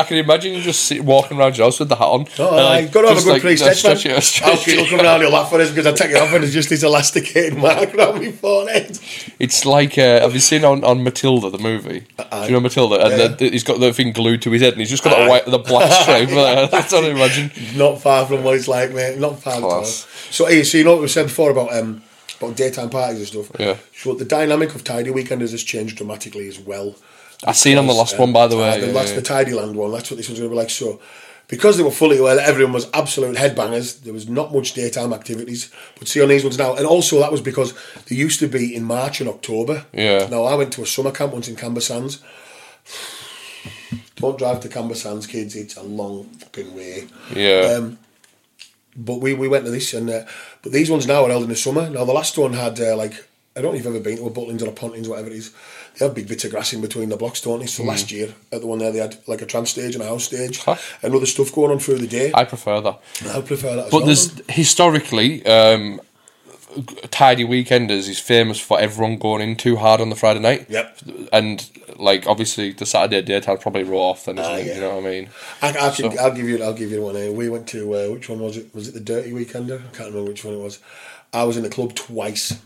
I 0.00 0.04
can 0.04 0.16
imagine 0.16 0.54
you 0.54 0.60
just 0.62 0.84
sit, 0.86 1.04
walking 1.04 1.38
around 1.38 1.56
your 1.56 1.66
house 1.66 1.78
with 1.78 1.88
the 1.88 1.96
hat 1.96 2.04
on. 2.08 2.26
Oh, 2.38 2.48
and, 2.50 2.60
I 2.60 2.80
like, 2.80 2.92
got 2.92 3.02
to 3.02 3.08
have 3.08 3.18
a 3.18 3.22
good 3.22 3.44
like, 3.44 3.60
man. 3.60 3.74
stretch 3.74 4.06
it, 4.06 4.22
stretch 4.22 4.68
I'll 4.68 4.76
looking 4.76 5.00
around, 5.00 5.20
you'll 5.20 5.30
laugh 5.32 5.52
at 5.52 5.58
this 5.58 5.70
because 5.70 5.86
I 5.86 5.92
take 5.92 6.10
it 6.10 6.16
off 6.22 6.32
and 6.32 6.42
it's 6.44 6.52
just 6.52 6.68
this 6.70 6.82
elasticated 6.82 7.56
mark 7.58 7.94
around 7.94 8.18
my 8.22 8.32
forehead. 8.32 8.98
It's 9.38 9.64
like, 9.64 9.96
uh, 9.98 10.20
have 10.20 10.34
you 10.34 10.40
seen 10.40 10.64
on, 10.64 10.82
on 10.84 11.02
Matilda, 11.04 11.50
the 11.50 11.58
movie? 11.58 12.00
Do 12.16 12.42
you 12.44 12.50
know 12.52 12.60
Matilda? 12.60 12.96
And 13.04 13.12
Uh, 13.12 13.16
Yeah. 13.16 13.28
the, 13.28 13.50
he's 13.50 13.64
got 13.64 13.80
the 13.80 13.92
thing 13.92 14.12
glued 14.12 14.42
to 14.42 14.50
his 14.50 14.62
head 14.62 14.72
and 14.72 14.80
he's 14.80 14.90
just 14.90 15.04
got 15.04 15.10
the, 15.16 15.24
Aye. 15.24 15.28
white, 15.28 15.44
the 15.46 15.58
black 15.58 15.90
stripe 16.02 16.28
there. 16.28 16.66
That's 16.66 16.92
what 16.92 17.04
I 17.04 17.08
imagine. 17.10 17.50
Not 17.76 18.00
far 18.00 18.26
from 18.26 18.42
what 18.44 18.54
it's 18.56 18.68
like, 18.68 18.92
mate. 18.92 19.18
Not 19.18 19.40
far 19.42 19.54
at 19.54 19.62
all. 19.62 19.70
Class. 19.80 20.06
So, 20.30 20.46
hey, 20.46 20.62
so 20.64 20.78
you 20.78 20.84
know 20.84 20.92
what 20.92 21.02
we 21.02 21.08
said 21.08 21.24
before 21.26 21.50
about 21.50 21.72
um 21.74 22.02
about 22.40 22.56
daytime 22.56 22.88
parties 22.88 23.18
and 23.18 23.26
stuff. 23.44 23.50
Yeah. 23.60 23.76
So 23.94 24.14
the 24.14 24.24
dynamic 24.24 24.74
of 24.74 24.82
Tidy 24.82 25.10
Weekenders 25.10 25.50
has 25.50 25.62
changed 25.62 25.96
dramatically 25.98 26.48
as 26.48 26.58
well. 26.58 26.96
I 27.44 27.52
seen 27.52 27.78
on 27.78 27.86
the 27.86 27.94
last 27.94 28.12
Because, 28.12 28.20
one, 28.20 28.32
by 28.32 28.46
the 28.46 28.56
way. 28.56 28.70
uh, 28.70 28.76
yeah, 28.76 28.92
that's 28.92 29.12
yeah. 29.12 29.20
the 29.20 29.22
Tidyland 29.22 29.74
one. 29.74 29.92
That's 29.92 30.10
what 30.10 30.18
this 30.18 30.28
one's 30.28 30.38
going 30.40 30.50
to 30.50 30.54
be 30.54 30.58
like. 30.58 30.70
So 30.70 31.00
because 31.48 31.76
they 31.76 31.82
were 31.82 31.90
fully 31.90 32.20
well, 32.20 32.38
everyone 32.38 32.72
was 32.72 32.88
absolute 32.94 33.36
headbangers. 33.36 34.02
There 34.02 34.12
was 34.12 34.28
not 34.28 34.54
much 34.54 34.74
daytime 34.74 35.12
activities. 35.12 35.70
But 35.98 36.06
see 36.06 36.22
on 36.22 36.28
these 36.28 36.44
ones 36.44 36.58
now, 36.58 36.76
and 36.76 36.86
also 36.86 37.18
that 37.20 37.32
was 37.32 37.40
because 37.40 37.74
they 38.06 38.14
used 38.14 38.38
to 38.40 38.46
be 38.46 38.74
in 38.74 38.84
March 38.84 39.20
and 39.20 39.28
October. 39.28 39.84
Yeah. 39.92 40.28
Now 40.30 40.44
I 40.44 40.54
went 40.54 40.72
to 40.74 40.82
a 40.82 40.86
summer 40.86 41.10
camp 41.10 41.32
once 41.32 41.48
in 41.48 41.56
Camber 41.56 41.80
Sands. 41.80 42.22
Don't 44.14 44.38
drive 44.38 44.60
to 44.60 44.68
Camber 44.68 44.94
Sands, 44.94 45.26
kids. 45.26 45.56
It's 45.56 45.76
a 45.76 45.82
long 45.82 46.24
fucking 46.24 46.74
way. 46.74 47.08
Yeah. 47.34 47.78
Um, 47.78 47.98
but 48.96 49.20
we, 49.20 49.34
we 49.34 49.48
went 49.48 49.64
to 49.64 49.70
this, 49.70 49.94
and 49.94 50.10
uh, 50.10 50.24
but 50.62 50.72
these 50.72 50.90
ones 50.90 51.06
now 51.06 51.24
are 51.24 51.30
held 51.30 51.44
in 51.44 51.48
the 51.48 51.56
summer. 51.56 51.88
Now 51.88 52.04
the 52.04 52.12
last 52.12 52.36
one 52.36 52.52
had 52.52 52.78
uh, 52.78 52.96
like 52.96 53.14
I 53.56 53.60
don't 53.60 53.72
know 53.72 53.78
if 53.78 53.84
you've 53.84 53.94
ever 53.94 54.04
been 54.04 54.18
to 54.18 54.26
a 54.26 54.30
Butlins 54.30 54.62
or 54.62 54.68
a 54.68 54.72
Pontins, 54.72 55.08
whatever 55.08 55.28
it 55.28 55.36
is. 55.36 55.52
They 56.00 56.06
have 56.06 56.14
big 56.14 56.28
bits 56.28 56.46
of 56.46 56.50
grass 56.50 56.72
in 56.72 56.80
between 56.80 57.10
the 57.10 57.16
blocks, 57.18 57.42
don't 57.42 57.60
they? 57.60 57.66
So 57.66 57.84
last 57.84 58.10
year 58.10 58.34
at 58.50 58.62
the 58.62 58.66
one 58.66 58.78
there, 58.78 58.90
they 58.90 58.98
had 59.00 59.18
like 59.26 59.42
a 59.42 59.46
trance 59.46 59.70
stage 59.70 59.94
and 59.94 60.02
a 60.02 60.08
house 60.08 60.24
stage, 60.24 60.56
Huh. 60.58 60.76
and 61.02 61.14
other 61.14 61.26
stuff 61.26 61.52
going 61.52 61.70
on 61.70 61.78
through 61.78 61.98
the 61.98 62.06
day. 62.06 62.32
I 62.34 62.44
prefer 62.44 62.80
that. 62.80 62.98
I 63.28 63.40
prefer 63.42 63.76
that. 63.76 63.84
As 63.86 63.90
But 63.90 63.98
well, 63.98 64.06
there's 64.06 64.34
man. 64.34 64.44
historically, 64.48 65.44
um, 65.44 66.00
Tidy 67.10 67.44
Weekenders 67.44 68.08
is 68.08 68.18
famous 68.18 68.58
for 68.60 68.80
everyone 68.80 69.18
going 69.18 69.42
in 69.42 69.56
too 69.56 69.76
hard 69.76 70.00
on 70.00 70.08
the 70.08 70.16
Friday 70.16 70.40
night. 70.40 70.66
Yep. 70.70 70.98
And 71.32 71.68
like 71.96 72.26
obviously 72.26 72.72
the 72.72 72.86
Saturday 72.86 73.20
daytime 73.22 73.58
probably 73.58 73.82
raw 73.82 74.10
off 74.10 74.24
then, 74.24 74.38
isn't 74.38 74.50
Ah, 74.52 74.56
it? 74.56 74.66
yeah. 74.66 74.74
You 74.76 74.80
know 74.80 74.94
what 74.96 75.04
I 75.04 75.10
mean? 75.10 75.28
I, 75.60 75.68
I 75.76 75.90
so. 75.90 76.10
I'll 76.18 76.32
give 76.32 76.48
you. 76.48 76.62
I'll 76.62 76.72
give 76.72 76.90
you 76.90 77.02
one. 77.02 77.16
eh? 77.16 77.28
We 77.28 77.48
went 77.50 77.66
to 77.68 77.94
uh, 77.94 78.08
which 78.12 78.28
one 78.28 78.38
was 78.40 78.56
it? 78.56 78.74
Was 78.74 78.88
it 78.88 78.94
the 78.94 79.00
Dirty 79.00 79.32
Weekender? 79.32 79.80
I 79.80 79.96
can't 79.96 80.10
remember 80.10 80.30
which 80.30 80.44
one 80.44 80.54
it 80.54 80.58
was. 80.62 80.78
I 81.32 81.44
was 81.44 81.56
in 81.58 81.62
the 81.62 81.68
club 81.68 81.94
twice. 81.94 82.58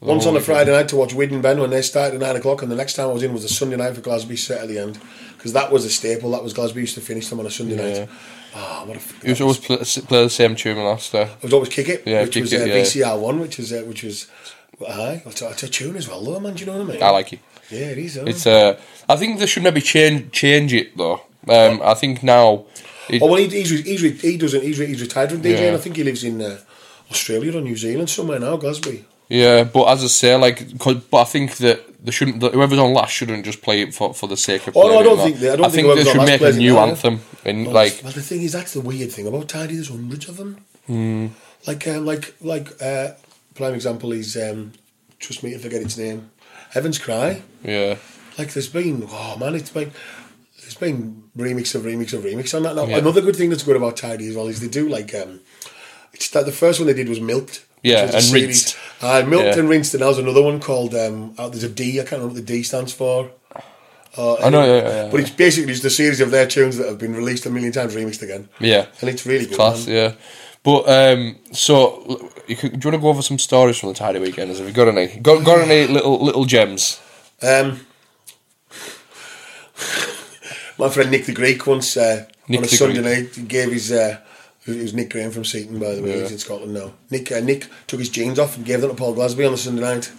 Once 0.00 0.26
on 0.26 0.36
a 0.36 0.40
Friday 0.40 0.70
night 0.72 0.88
to 0.88 0.96
watch 0.96 1.14
Wid 1.14 1.32
and 1.32 1.42
Ben 1.42 1.58
when 1.58 1.70
they 1.70 1.80
started 1.82 2.14
at 2.16 2.20
nine 2.20 2.36
o'clock, 2.36 2.60
and 2.62 2.70
the 2.70 2.76
next 2.76 2.94
time 2.94 3.08
I 3.08 3.12
was 3.12 3.22
in 3.22 3.32
was 3.32 3.44
a 3.44 3.48
Sunday 3.48 3.76
night 3.76 3.94
for 3.94 4.02
Glasby 4.02 4.38
set 4.38 4.60
at 4.62 4.68
the 4.68 4.78
end 4.78 4.98
because 5.36 5.54
that 5.54 5.72
was 5.72 5.84
a 5.86 5.90
staple. 5.90 6.30
That 6.32 6.42
was 6.42 6.52
Glasby 6.52 6.76
used 6.76 6.94
to 6.96 7.00
finish 7.00 7.28
them 7.28 7.40
on 7.40 7.46
a 7.46 7.50
Sunday 7.50 7.76
Yeah. 7.76 7.98
night. 8.00 8.08
Ah, 8.54 8.82
what 8.84 8.96
a! 8.96 9.00
f- 9.00 9.24
You 9.24 9.34
should 9.34 9.42
always 9.44 9.58
play, 9.58 9.76
play 9.78 10.22
the 10.24 10.28
same 10.30 10.54
tune 10.56 10.76
last 10.78 11.12
day. 11.12 11.22
I 11.22 11.36
was 11.42 11.52
always 11.52 11.68
kick 11.70 11.88
it, 11.88 12.02
Yeah, 12.06 12.22
which 12.22 12.32
Kick 12.34 12.42
was 12.42 12.52
It, 12.52 12.62
uh, 12.62 12.64
yeah. 12.66 12.74
VCR 12.82 13.18
one, 13.18 13.40
which 13.40 13.58
is 13.58 13.72
uh, 13.72 13.82
which 13.86 14.02
was. 14.02 14.26
Aye, 14.86 15.22
it's 15.26 15.42
a, 15.42 15.50
it's 15.50 15.62
a 15.62 15.68
tune 15.68 15.94
as 15.96 16.08
well, 16.08 16.22
though, 16.24 16.40
man. 16.40 16.54
Do 16.54 16.60
you 16.60 16.66
know 16.66 16.78
what 16.78 16.88
I 16.88 16.92
mean? 16.94 17.02
I 17.02 17.10
like 17.10 17.32
it. 17.34 17.40
Yeah, 17.70 17.90
it 17.90 17.98
is. 17.98 18.16
It's 18.16 18.46
uh, 18.46 18.78
I 19.08 19.16
think 19.16 19.38
they 19.38 19.46
should 19.46 19.62
maybe 19.62 19.80
change 19.80 20.32
change 20.32 20.72
it 20.74 20.96
though. 20.96 21.22
Um, 21.48 21.80
I 21.82 21.94
think 21.94 22.22
now. 22.22 22.64
It, 23.08 23.22
Oh 23.22 23.26
well, 23.26 23.36
he, 23.36 23.46
he's, 23.48 23.70
he's 23.84 24.20
he 24.20 24.36
doesn't 24.36 24.62
he's, 24.62 24.78
he's 24.78 25.00
retired 25.00 25.30
from 25.30 25.42
DJing. 25.42 25.70
Yeah. 25.70 25.74
I 25.74 25.78
think 25.78 25.96
he 25.96 26.04
lives 26.04 26.22
in 26.24 26.40
uh, 26.42 26.58
Australia 27.10 27.56
or 27.56 27.60
New 27.60 27.76
Zealand 27.76 28.10
somewhere 28.10 28.38
now, 28.40 28.56
Glasby. 28.56 29.04
Yeah, 29.30 29.64
but 29.64 29.84
as 29.84 30.02
I 30.04 30.08
say, 30.08 30.34
like, 30.36 30.76
'cause- 30.78 30.96
but 31.10 31.20
I 31.22 31.24
think 31.24 31.56
that 31.58 32.04
they 32.04 32.10
shouldn't. 32.10 32.40
That 32.40 32.52
whoever's 32.52 32.78
on 32.80 32.92
last 32.92 33.12
shouldn't 33.12 33.44
just 33.44 33.62
play 33.62 33.80
it 33.82 33.94
for, 33.94 34.12
for 34.12 34.26
the 34.28 34.36
sake 34.36 34.66
of. 34.66 34.76
Oh, 34.76 34.88
no, 34.88 34.98
I 34.98 35.02
don't 35.04 35.18
think 35.18 35.36
they- 35.38 35.50
I 35.50 35.56
don't 35.56 35.66
I 35.66 35.68
think 35.70 35.86
think 35.86 36.04
they 36.04 36.10
should 36.12 36.26
make 36.26 36.40
a 36.40 36.52
new 36.52 36.76
anthem 36.78 37.20
and 37.44 37.66
Well, 37.66 37.74
like. 37.74 38.00
well, 38.02 38.12
the 38.12 38.22
thing 38.22 38.42
is, 38.42 38.52
that's 38.52 38.72
the 38.74 38.80
weird 38.80 39.12
thing 39.12 39.26
about 39.26 39.48
Tidy. 39.48 39.74
There's 39.76 39.88
hundreds 39.88 40.28
of 40.28 40.36
them. 40.36 40.58
Hmm. 40.86 41.26
Like, 41.66 41.86
um, 41.88 42.04
like, 42.04 42.34
like. 42.42 42.68
Uh, 42.82 43.12
prime 43.54 43.74
example 43.74 44.12
is 44.12 44.36
um, 44.36 44.72
trust 45.18 45.42
me 45.42 45.50
to 45.52 45.58
forget 45.58 45.82
its 45.82 45.96
name. 45.98 46.30
Heaven's 46.70 46.98
Cry. 46.98 47.42
Yeah, 47.64 47.96
Like, 48.38 48.52
there's 48.54 48.68
been 48.68 49.06
oh 49.10 49.36
man, 49.38 49.54
it's 49.54 49.70
been 49.70 49.90
there's 50.62 50.76
been 50.76 51.24
remix 51.36 51.74
of 51.74 51.82
remix 51.82 52.12
of 52.14 52.22
remix 52.22 52.54
on 52.54 52.62
that. 52.62 52.74
Now, 52.76 52.86
Yeah. 52.86 52.98
another 52.98 53.20
good 53.20 53.36
thing 53.36 53.50
that's 53.50 53.62
good 53.64 53.76
about 53.76 53.96
Tidy 53.98 54.28
as 54.28 54.36
well 54.36 54.46
is 54.48 54.60
they 54.60 54.68
do 54.68 54.88
like 54.88 55.14
um, 55.14 55.40
it's 56.14 56.28
that 56.30 56.46
the 56.46 56.52
first 56.52 56.80
one 56.80 56.86
they 56.86 56.94
did 56.94 57.08
was 57.08 57.20
Milked. 57.20 57.64
Yeah, 57.82 58.06
was 58.06 58.14
and 58.14 58.24
series. 58.24 58.44
Rinsed. 58.46 58.76
Uh, 59.00 59.24
milked 59.26 59.46
Yeah. 59.46 59.58
and 59.58 59.68
rinsed, 59.68 59.94
and 59.94 60.00
now 60.00 60.06
there's 60.06 60.18
another 60.18 60.42
one 60.42 60.60
called 60.60 60.94
um, 60.94 61.34
oh, 61.38 61.48
there's 61.48 61.62
a 61.64 61.68
D. 61.68 62.00
I 62.00 62.02
can't 62.02 62.12
remember 62.20 62.34
what 62.34 62.46
the 62.46 62.52
D 62.52 62.62
stands 62.62 62.92
for. 62.92 63.30
Uh, 64.18 64.34
I 64.36 64.50
know, 64.50 64.64
yeah, 64.64 64.82
yeah, 64.82 65.04
yeah. 65.04 65.08
but 65.10 65.20
it's 65.20 65.30
basically 65.30 65.72
just 65.72 65.84
a 65.84 65.90
series 65.90 66.20
of 66.20 66.32
their 66.32 66.46
tunes 66.46 66.76
that 66.78 66.88
have 66.88 66.98
been 66.98 67.14
released 67.14 67.46
a 67.46 67.50
million 67.50 67.72
times, 67.72 67.94
remixed 67.94 68.22
again. 68.22 68.48
yeah, 68.58 68.86
And 69.00 69.08
it's 69.08 69.24
really 69.24 69.46
good. 69.46 69.54
class. 69.54 69.86
man. 69.86 69.96
Yeah, 69.96 70.12
but 70.64 70.88
um, 70.88 71.36
so 71.52 72.30
could, 72.48 72.58
do 72.58 72.66
you 72.66 72.70
want 72.90 72.94
to 72.94 72.98
go 72.98 73.08
over 73.08 73.22
some 73.22 73.38
stories 73.38 73.78
from 73.78 73.90
the 73.90 73.94
Tidy 73.94 74.18
Weekenders? 74.18 74.58
Have 74.58 74.66
you 74.66 74.72
got 74.72 74.88
any? 74.88 75.16
Got, 75.20 75.44
got 75.44 75.60
any 75.60 75.86
little 75.92 76.22
little 76.22 76.44
gems? 76.44 77.00
Um, 77.40 77.86
my 80.78 80.88
friend 80.88 81.10
Nick 81.10 81.26
the 81.26 81.32
Greek 81.32 81.66
once 81.66 81.96
uh, 81.96 82.26
on 82.48 82.64
a 82.64 82.68
Sunday 82.68 83.02
Greek. 83.02 83.36
night 83.38 83.48
gave 83.48 83.72
his. 83.72 83.92
Uh, 83.92 84.18
it 84.78 84.82
was 84.82 84.94
Nick 84.94 85.10
Graham 85.10 85.30
from 85.30 85.44
Seaton, 85.44 85.78
by 85.78 85.94
the 85.94 86.02
way. 86.02 86.16
Yeah. 86.16 86.22
He's 86.22 86.32
in 86.32 86.38
Scotland 86.38 86.74
now. 86.74 86.92
Nick 87.10 87.30
uh, 87.32 87.40
Nick 87.40 87.66
took 87.86 88.00
his 88.00 88.08
jeans 88.08 88.38
off 88.38 88.56
and 88.56 88.64
gave 88.66 88.80
them 88.80 88.90
to 88.90 88.96
Paul 88.96 89.14
Glasby 89.14 89.44
on 89.46 89.52
the 89.52 89.58
Sunday 89.58 89.82
night. 89.82 90.10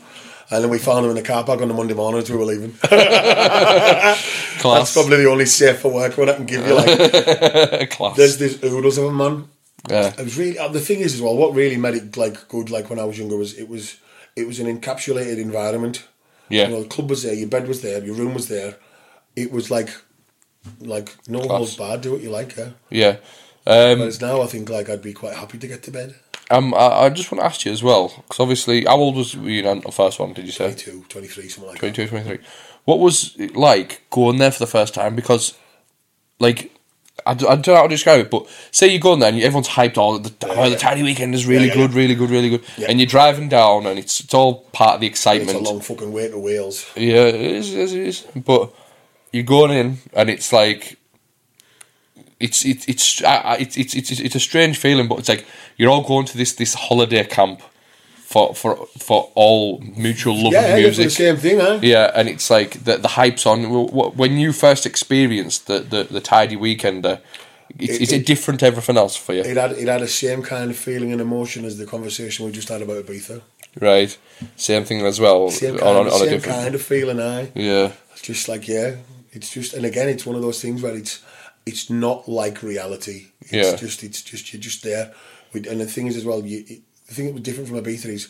And 0.49 0.63
then 0.63 0.69
we 0.69 0.79
found 0.79 1.05
him 1.05 1.11
in 1.11 1.15
the 1.15 1.21
car 1.21 1.45
park 1.45 1.61
on 1.61 1.69
the 1.69 1.73
Monday 1.73 1.93
morning 1.93 2.21
as 2.21 2.29
we 2.29 2.35
were 2.35 2.43
leaving. 2.43 2.73
That's 2.81 4.91
probably 4.93 5.17
the 5.23 5.29
only 5.29 5.45
safe 5.45 5.79
for 5.79 5.89
work 5.91 6.17
one 6.17 6.29
I 6.29 6.33
can 6.33 6.45
give 6.45 6.65
you. 6.67 6.73
Like, 6.73 7.89
class. 7.91 8.17
there's 8.17 8.37
there's 8.37 8.61
oodles 8.63 8.97
of 8.97 9.05
a 9.05 9.11
man. 9.13 9.47
yeah, 9.89 10.07
It 10.17 10.23
was 10.23 10.37
really 10.37 10.57
uh, 10.59 10.67
the 10.67 10.81
thing 10.81 10.99
is 10.99 11.13
as 11.15 11.21
well. 11.21 11.35
What 11.37 11.55
really 11.55 11.77
made 11.77 11.95
it 11.95 12.17
like 12.17 12.47
good, 12.49 12.69
like 12.69 12.89
when 12.89 12.99
I 12.99 13.05
was 13.05 13.17
younger, 13.17 13.37
was 13.37 13.57
it 13.57 13.69
was 13.69 13.97
it 14.35 14.45
was 14.47 14.59
an 14.59 14.67
encapsulated 14.67 15.37
environment. 15.37 16.05
yeah, 16.49 16.65
You 16.67 16.73
know, 16.73 16.83
the 16.83 16.89
club 16.89 17.09
was 17.09 17.23
there, 17.23 17.33
your 17.33 17.49
bed 17.49 17.67
was 17.67 17.81
there, 17.81 18.03
your 18.03 18.15
room 18.15 18.33
was 18.33 18.47
there. 18.47 18.75
It 19.35 19.51
was 19.51 19.71
like, 19.71 19.89
like 20.79 21.15
no 21.27 21.39
Class. 21.39 21.57
holds 21.57 21.75
barred. 21.77 22.01
Do 22.01 22.11
what 22.13 22.21
you 22.21 22.29
like. 22.29 22.55
Yeah. 22.57 22.69
yeah. 22.89 23.17
Um, 23.65 23.99
Whereas 23.99 24.21
now, 24.21 24.41
I 24.41 24.47
think 24.47 24.69
like 24.69 24.89
I'd 24.89 25.01
be 25.01 25.13
quite 25.13 25.35
happy 25.35 25.57
to 25.57 25.67
get 25.67 25.83
to 25.83 25.91
bed. 25.91 26.15
um, 26.49 26.73
I, 26.73 27.05
I 27.05 27.09
just 27.09 27.31
want 27.31 27.41
to 27.41 27.45
ask 27.45 27.65
you 27.65 27.71
as 27.71 27.83
well, 27.83 28.09
because 28.17 28.39
obviously, 28.39 28.85
how 28.85 28.97
old 28.97 29.15
was 29.15 29.35
you 29.35 29.67
on 29.67 29.81
the 29.81 29.91
first 29.91 30.19
one? 30.19 30.33
Did 30.33 30.45
you 30.45 30.51
say 30.51 30.65
22, 30.65 31.05
23, 31.09 31.49
something 31.49 31.69
like 31.69 31.79
22, 31.79 32.07
23. 32.07 32.39
What 32.85 32.99
was 32.99 33.35
it 33.37 33.55
like 33.55 34.01
going 34.09 34.37
there 34.37 34.51
for 34.51 34.59
the 34.59 34.67
first 34.67 34.93
time? 34.95 35.15
Because, 35.15 35.53
like, 36.39 36.71
I, 37.25 37.31
I 37.31 37.33
don't 37.33 37.67
know 37.67 37.75
how 37.75 37.83
to 37.83 37.89
describe 37.89 38.19
it, 38.19 38.31
but 38.31 38.47
say 38.71 38.87
you 38.87 38.99
go 38.99 39.13
in 39.13 39.19
there 39.19 39.29
and 39.29 39.41
everyone's 39.41 39.69
hyped 39.69 39.97
all 39.97 40.17
the, 40.17 40.33
oh, 40.43 40.65
the 40.65 40.71
yeah. 40.71 40.77
tidy 40.77 41.03
weekend 41.03 41.35
is 41.35 41.45
really 41.45 41.67
Yeah, 41.67 41.73
yeah, 41.75 41.87
good, 41.87 41.93
really 41.93 42.15
good, 42.15 42.29
really 42.31 42.49
good. 42.49 42.63
Yeah. 42.77 42.87
And 42.89 42.99
you're 42.99 43.07
driving 43.07 43.49
down 43.49 43.85
and 43.85 43.99
it's, 43.99 44.19
it's 44.21 44.33
all 44.33 44.61
part 44.71 44.95
of 44.95 45.01
the 45.01 45.09
that. 45.09 45.35
It's 45.37 45.53
a 45.53 45.59
long 45.59 45.81
fucking 45.81 46.11
way 46.11 46.29
to 46.29 46.39
Wales. 46.39 46.89
Yeah, 46.95 47.27
it 47.27 47.35
is, 47.35 47.73
it 47.73 47.79
is, 47.79 47.93
it 47.93 48.07
is. 48.07 48.27
But 48.35 48.73
you're 49.31 49.43
going 49.43 49.71
in 49.71 49.97
and 50.13 50.29
it's 50.29 50.51
like, 50.51 50.97
it's 52.41 52.65
it's 52.65 52.85
it's 52.87 53.21
it's 53.59 53.77
it's 53.77 53.93
it's 54.11 54.19
it's 54.19 54.35
a 54.35 54.39
strange 54.39 54.77
feeling, 54.77 55.07
but 55.07 55.19
it's 55.19 55.29
like 55.29 55.45
you're 55.77 55.91
all 55.91 56.03
going 56.03 56.25
to 56.27 56.37
this 56.37 56.53
this 56.53 56.73
holiday 56.73 57.23
camp 57.23 57.61
for 58.15 58.55
for 58.55 58.87
for 58.97 59.29
all 59.35 59.79
mutual 59.97 60.35
love 60.43 60.53
Yeah, 60.53 60.61
of 60.61 60.79
yeah, 60.79 60.87
yeah, 60.87 61.03
the 61.03 61.09
same 61.09 61.37
thing, 61.37 61.59
huh? 61.59 61.79
Yeah, 61.81 62.11
and 62.15 62.27
it's 62.29 62.49
like 62.49 62.83
the 62.83 62.97
the 62.97 63.09
hype's 63.09 63.45
on. 63.45 63.63
Wh- 63.65 63.89
wh- 63.91 64.17
When 64.17 64.37
you 64.37 64.53
first 64.53 64.85
experienced 64.85 65.67
the 65.67 65.79
the, 65.79 66.03
the 66.03 66.21
tidy 66.21 66.55
weekender, 66.55 67.17
uh, 67.17 67.17
it's, 67.79 67.95
It- 67.95 68.01
is 68.01 68.11
it 68.11 68.21
it- 68.21 68.25
different 68.25 68.59
to 68.61 68.65
everything 68.67 68.97
else 68.97 69.15
for 69.17 69.33
you? 69.33 69.41
It 69.43 69.57
had 69.57 69.71
it 69.73 69.87
had 69.87 70.01
the 70.01 70.07
same 70.07 70.41
kind 70.41 70.69
of 70.71 70.77
feeling 70.77 71.11
and 71.11 71.21
emotion 71.21 71.65
as 71.65 71.75
the 71.77 71.85
conversation 71.85 72.45
we 72.45 72.51
just 72.51 72.69
had 72.69 72.81
about 72.81 73.05
Ibiza. 73.05 73.41
right, 73.79 74.17
same 74.55 74.83
thing 74.85 75.05
as 75.05 75.19
well. 75.19 75.49
Same 75.49 75.77
kind, 75.77 75.97
on, 75.97 76.07
of, 76.07 76.13
on 76.13 76.21
a 76.21 76.25
same 76.25 76.29
different. 76.29 76.57
kind 76.63 76.75
of 76.75 76.81
feeling, 76.81 77.19
I. 77.19 77.51
Yeah, 77.55 77.91
It's 78.13 78.21
just 78.21 78.47
like 78.47 78.67
yeah, 78.67 78.95
it's 79.33 79.49
just 79.53 79.73
and 79.73 79.85
again, 79.85 80.09
it's 80.09 80.25
one 80.25 80.35
of 80.37 80.41
those 80.41 80.59
things 80.61 80.81
where 80.81 80.95
it's 80.95 81.19
it's 81.65 81.89
not 81.89 82.27
like 82.27 82.63
reality. 82.63 83.27
It's 83.41 83.51
Yeah. 83.53 83.75
just 83.75 84.03
it's 84.03 84.21
just 84.21 84.51
you're 84.53 84.61
just 84.61 84.83
there. 84.83 85.13
And 85.53 85.81
the 85.81 85.85
thing 85.85 86.07
is 86.07 86.15
as 86.17 86.25
well, 86.25 86.45
you, 86.45 86.63
it, 86.67 86.79
the 87.07 87.13
thing 87.13 87.25
that 87.25 87.33
was 87.33 87.43
different 87.43 87.67
from 87.69 87.77
Ibiza 87.83 88.05
is 88.05 88.29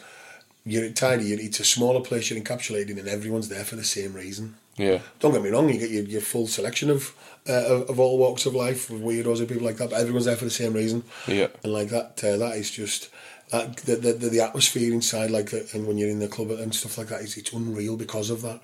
you're 0.66 0.86
at 0.86 0.96
tidy. 0.96 1.32
It's 1.34 1.60
a 1.60 1.64
smaller 1.66 2.02
place. 2.02 2.30
You're 2.30 2.40
encapsulated, 2.42 2.98
and 3.00 3.08
everyone's 3.08 3.50
there 3.50 3.64
for 3.64 3.76
the 3.76 3.84
same 3.84 4.14
reason. 4.14 4.56
yeah, 4.78 5.00
Don't 5.20 5.32
get 5.34 5.42
me 5.44 5.50
wrong. 5.50 5.70
You 5.70 5.80
get 5.80 5.90
your, 5.92 6.04
your 6.04 6.22
full 6.22 6.48
selection 6.48 6.90
of, 6.90 7.14
uh, 7.50 7.54
of 7.66 7.90
of 7.92 8.00
all 8.00 8.18
walks 8.18 8.46
of 8.46 8.54
life, 8.56 8.90
of 8.90 9.00
weirdos 9.00 9.40
and 9.40 9.48
people 9.48 9.66
like 9.66 9.78
that. 9.78 9.90
But 9.92 10.00
everyone's 10.02 10.26
there 10.26 10.36
for 10.36 10.46
the 10.46 10.52
same 10.52 10.74
reason. 10.74 11.04
Yeah. 11.28 11.48
And 11.64 11.74
like 11.74 11.90
that, 11.90 12.24
uh, 12.24 12.38
that 12.38 12.58
is 12.58 12.70
just 12.72 13.10
that 13.52 13.78
the, 13.78 13.96
the 13.98 14.14
the 14.14 14.40
atmosphere 14.42 14.92
inside, 14.94 15.30
like 15.32 15.50
the, 15.52 15.68
and 15.74 15.86
when 15.88 15.98
you're 15.98 16.10
in 16.10 16.20
the 16.20 16.28
club 16.28 16.52
and 16.52 16.74
stuff 16.74 16.98
like 16.98 17.08
that, 17.08 17.22
is 17.22 17.38
it's 17.38 17.54
unreal 17.54 17.98
because 17.98 18.30
of 18.30 18.42
that. 18.44 18.62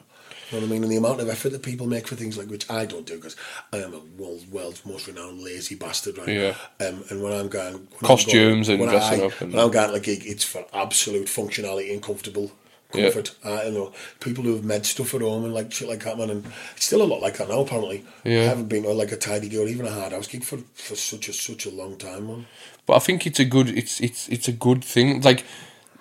You 0.51 0.57
know 0.57 0.61
what 0.61 0.69
I 0.69 0.71
mean? 0.73 0.83
And 0.83 0.91
the 0.91 0.97
amount 0.97 1.19
of 1.19 1.29
effort 1.29 1.49
that 1.49 1.61
people 1.63 1.87
make 1.87 2.07
for 2.07 2.15
things 2.15 2.37
like 2.37 2.47
which 2.49 2.69
I 2.69 2.85
don't 2.85 3.05
do 3.05 3.15
because 3.15 3.35
I 3.73 3.77
am 3.77 3.93
a 3.93 3.99
world's, 4.21 4.45
world's 4.47 4.85
most 4.85 5.07
renowned 5.07 5.41
lazy 5.41 5.75
bastard, 5.75 6.17
right? 6.17 6.27
Yeah. 6.29 6.55
Um, 6.79 7.03
and 7.09 7.21
when 7.21 7.33
I'm 7.33 7.49
going, 7.49 7.73
when 7.73 7.87
Costumes 8.03 8.69
I'm 8.69 8.73
and 8.75 8.79
going, 8.79 8.79
when 8.79 8.89
dressing 8.89 9.21
I, 9.21 9.25
up 9.25 9.41
and- 9.41 9.53
when 9.53 9.63
I'm 9.63 9.71
going 9.71 9.89
to 9.89 9.95
a 9.95 9.99
gig, 9.99 10.23
it's 10.25 10.43
for 10.43 10.65
absolute 10.73 11.27
functionality 11.27 11.91
and 11.91 12.01
comfortable 12.01 12.51
Yeah. 12.93 13.03
comfort. 13.11 13.35
I 13.43 13.65
you 13.65 13.73
know 13.73 13.91
people 14.21 14.45
who 14.45 14.55
have 14.55 14.63
made 14.63 14.85
stuff 14.85 15.13
at 15.13 15.19
home 15.21 15.43
and 15.43 15.53
like 15.53 15.73
shit 15.73 15.89
like 15.89 16.03
that, 16.05 16.17
man. 16.17 16.29
And 16.29 16.45
it's 16.77 16.85
still 16.85 17.01
a 17.01 17.03
lot 17.11 17.21
like 17.21 17.35
that 17.37 17.49
now. 17.49 17.59
Apparently, 17.59 18.05
Yeah. 18.23 18.41
I 18.41 18.43
haven't 18.45 18.69
been 18.69 18.83
like 18.85 19.11
a 19.11 19.17
tidy 19.17 19.49
girl, 19.49 19.67
even 19.67 19.85
a 19.85 19.91
hard 19.91 20.13
house 20.13 20.27
gig 20.27 20.45
for, 20.45 20.59
for 20.73 20.95
such 20.95 21.27
a 21.27 21.33
such 21.33 21.65
a 21.65 21.71
long 21.71 21.97
time, 21.97 22.27
man. 22.27 22.45
but 22.85 22.93
I 22.95 22.99
think 22.99 23.27
it's 23.27 23.39
a 23.41 23.45
good 23.45 23.67
it's 23.67 23.99
it's 23.99 24.29
it's 24.29 24.47
a 24.47 24.53
good 24.53 24.85
thing. 24.85 25.19
Like 25.21 25.43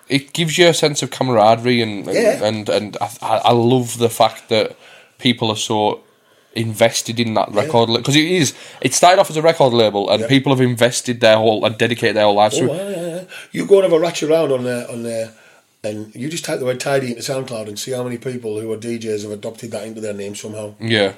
it 0.09 0.33
gives 0.33 0.57
you 0.57 0.67
a 0.67 0.73
sense 0.73 1.01
of 1.03 1.09
camaraderie 1.11 1.81
and 1.81 2.07
and 2.07 2.15
Yeah. 2.15 2.43
and, 2.43 2.69
and 2.69 2.97
I, 3.01 3.37
I 3.45 3.51
love 3.51 3.97
the 3.97 4.09
fact 4.09 4.49
that 4.49 4.75
people 5.17 5.49
are 5.49 5.57
so 5.57 6.01
invested 6.55 7.19
in 7.19 7.35
that 7.35 7.51
record 7.51 7.87
because 7.95 8.15
it 8.15 8.25
is 8.25 8.53
it 8.81 8.93
started 8.93 9.19
off 9.19 9.29
as 9.29 9.37
a 9.37 9.41
record 9.41 9.73
label 9.73 10.09
and 10.09 10.21
Yeah. 10.21 10.27
people 10.27 10.51
have 10.51 10.61
invested 10.61 11.19
their 11.21 11.37
whole 11.37 11.63
and 11.65 11.77
dedicated 11.77 12.15
their 12.15 12.23
whole 12.25 12.35
lives 12.35 12.57
oh, 12.57 12.67
to 12.67 12.71
Oh, 12.71 12.75
it. 12.75 12.77
yeah, 12.91 13.01
yeah, 13.01 13.15
yeah. 13.15 13.23
You 13.51 13.65
go 13.67 13.75
and 13.75 13.83
have 13.83 13.93
a 13.93 13.99
ratchet 13.99 14.29
around 14.29 14.51
on 14.51 14.63
there 14.63 14.89
on 14.89 15.03
there. 15.03 15.33
And 15.83 16.13
you 16.15 16.27
just 16.27 16.43
type 16.43 16.59
the 16.59 16.65
word 16.65 16.79
tidy 16.79 17.09
into 17.09 17.21
SoundCloud 17.21 17.67
and 17.67 17.77
see 17.77 17.91
how 17.91 18.03
many 18.03 18.17
people 18.17 18.59
who 18.59 18.71
are 18.73 18.77
DJs 18.77 19.21
have 19.21 19.31
adopted 19.31 19.69
that 19.71 19.85
into 19.85 20.01
their 20.01 20.13
name 20.13 20.33
somehow. 20.35 20.73
Yeah, 20.81 21.13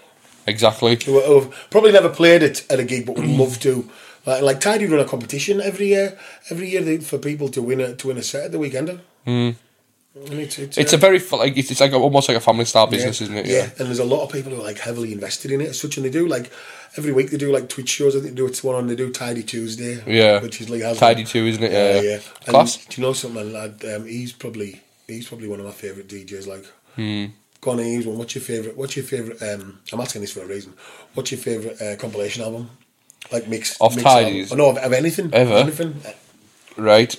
exactly. 0.46 0.98
who 1.06 1.20
have 1.40 1.50
probably 1.70 1.94
never 1.94 2.10
played 2.10 2.44
it 2.44 2.66
at 2.70 2.78
a 2.80 2.84
gig, 2.84 3.06
but 3.06 3.16
would 3.16 3.26
love 3.26 3.60
to. 3.62 3.90
Like, 4.30 4.42
like 4.50 4.60
Tidy 4.60 4.86
run 4.86 5.00
a 5.00 5.06
competition 5.06 5.60
every 5.62 5.88
year, 5.96 6.18
every 6.52 6.68
year 6.70 6.82
they, 6.82 6.98
for 6.98 7.18
people 7.18 7.48
to 7.50 7.62
win 7.62 7.80
a 7.82 7.96
to 7.96 8.08
win 8.08 8.18
a 8.18 8.24
set 8.24 8.44
at 8.46 8.52
the 8.52 8.60
weekend. 8.60 8.88
Mm. 9.26 9.56
It's 10.16 10.58
it's, 10.60 10.78
It's 10.78 10.94
uh, 10.94 10.98
a 10.98 11.00
very 11.00 11.20
like 11.44 11.56
it's, 11.58 11.80
like 11.80 11.94
almost 11.94 12.28
like 12.30 12.38
a 12.38 12.42
family 12.42 12.66
style 12.66 12.88
business, 12.88 13.22
yeah, 13.22 13.26
isn't 13.26 13.38
it? 13.38 13.46
Yeah. 13.48 13.70
and 13.78 13.88
there's 13.88 14.00
a 14.00 14.04
lot 14.16 14.24
of 14.26 14.32
people 14.32 14.52
who 14.52 14.60
are 14.60 14.64
like 14.72 14.80
heavily 14.80 15.14
invested 15.14 15.52
in 15.52 15.62
it 15.62 15.70
as 15.70 15.80
such, 15.80 15.98
and 15.98 16.06
they 16.06 16.10
do 16.10 16.28
like 16.28 16.52
every 16.98 17.12
week 17.14 17.30
they 17.32 17.38
do 17.38 17.52
like 17.52 17.70
Twitch 17.70 17.90
shows. 17.90 18.16
I 18.16 18.20
think 18.20 18.32
they 18.32 18.36
do 18.38 18.46
it's 18.48 18.64
one 18.64 18.76
on 18.76 18.88
they 18.88 18.96
do 18.96 19.12
Tidy 19.12 19.44
Tuesday. 19.44 20.04
Yeah. 20.06 20.42
which 20.42 20.60
is 20.62 20.70
like 20.70 20.82
has 20.82 20.98
Tidy 21.00 21.24
too, 21.24 21.46
isn't 21.46 21.64
it? 21.64 21.72
Yeah, 21.72 21.96
Yeah, 21.96 22.02
yeah. 22.02 22.20
And 22.48 22.54
Class. 22.56 22.78
do 22.86 23.02
you 23.02 23.08
know 23.08 23.14
something, 23.14 23.54
lad? 23.54 23.84
Um, 23.94 24.06
he's 24.06 24.34
probably 24.34 24.82
he's 25.08 25.28
probably 25.28 25.48
one 25.48 25.60
of 25.60 25.66
my 25.66 25.72
favourite 25.72 26.08
DJs. 26.08 26.48
Like, 26.48 26.66
Hmm. 26.96 27.26
go 27.62 27.72
on, 27.72 27.80
he's 27.80 28.06
one. 28.06 28.18
What's 28.18 28.36
your 28.36 28.44
favourite? 28.44 28.76
What's 28.78 28.96
your 28.98 29.06
favourite? 29.06 29.42
Um, 29.42 29.80
I'm 29.94 30.02
asking 30.02 30.22
this 30.22 30.34
for 30.34 30.42
a 30.42 30.48
reason. 30.48 30.74
What's 31.14 31.32
your 31.32 31.40
favourite 31.40 31.82
uh, 31.82 31.96
compilation 31.98 32.44
album? 32.44 32.70
Like 33.32 33.48
mix 33.48 33.80
Of 33.80 33.96
mix 33.96 34.04
Tidy's? 34.04 34.52
album? 34.52 34.66
Oh, 34.66 34.72
no, 34.72 34.78
of, 34.80 34.86
of 34.86 34.94
anything. 34.94 35.30
Ever? 35.34 35.54
Anything. 35.54 36.02
right? 36.78 37.16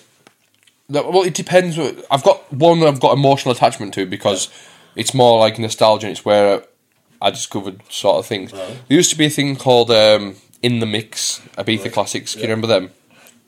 Well, 0.88 1.22
it 1.22 1.34
depends. 1.34 1.78
I've 2.10 2.22
got 2.24 2.52
one 2.52 2.80
that 2.80 2.88
I've 2.88 3.00
got 3.00 3.12
emotional 3.12 3.52
attachment 3.54 3.94
to 3.94 4.06
because 4.06 4.48
it's 4.96 5.14
more 5.14 5.38
like 5.38 5.58
nostalgia. 5.58 6.08
and 6.08 6.16
It's 6.16 6.24
where 6.24 6.64
I 7.22 7.30
discovered 7.30 7.80
sort 7.88 8.16
of 8.18 8.26
things. 8.26 8.52
Uh-huh. 8.52 8.74
There 8.88 8.96
used 8.96 9.10
to 9.10 9.16
be 9.16 9.26
a 9.26 9.30
thing 9.30 9.54
called 9.54 9.90
um, 9.92 10.36
In 10.62 10.80
the 10.80 10.86
Mix, 10.86 11.40
Ibiza 11.56 11.92
Classics. 11.92 12.32
Can 12.32 12.42
you 12.42 12.48
remember 12.48 12.66
them? 12.66 12.90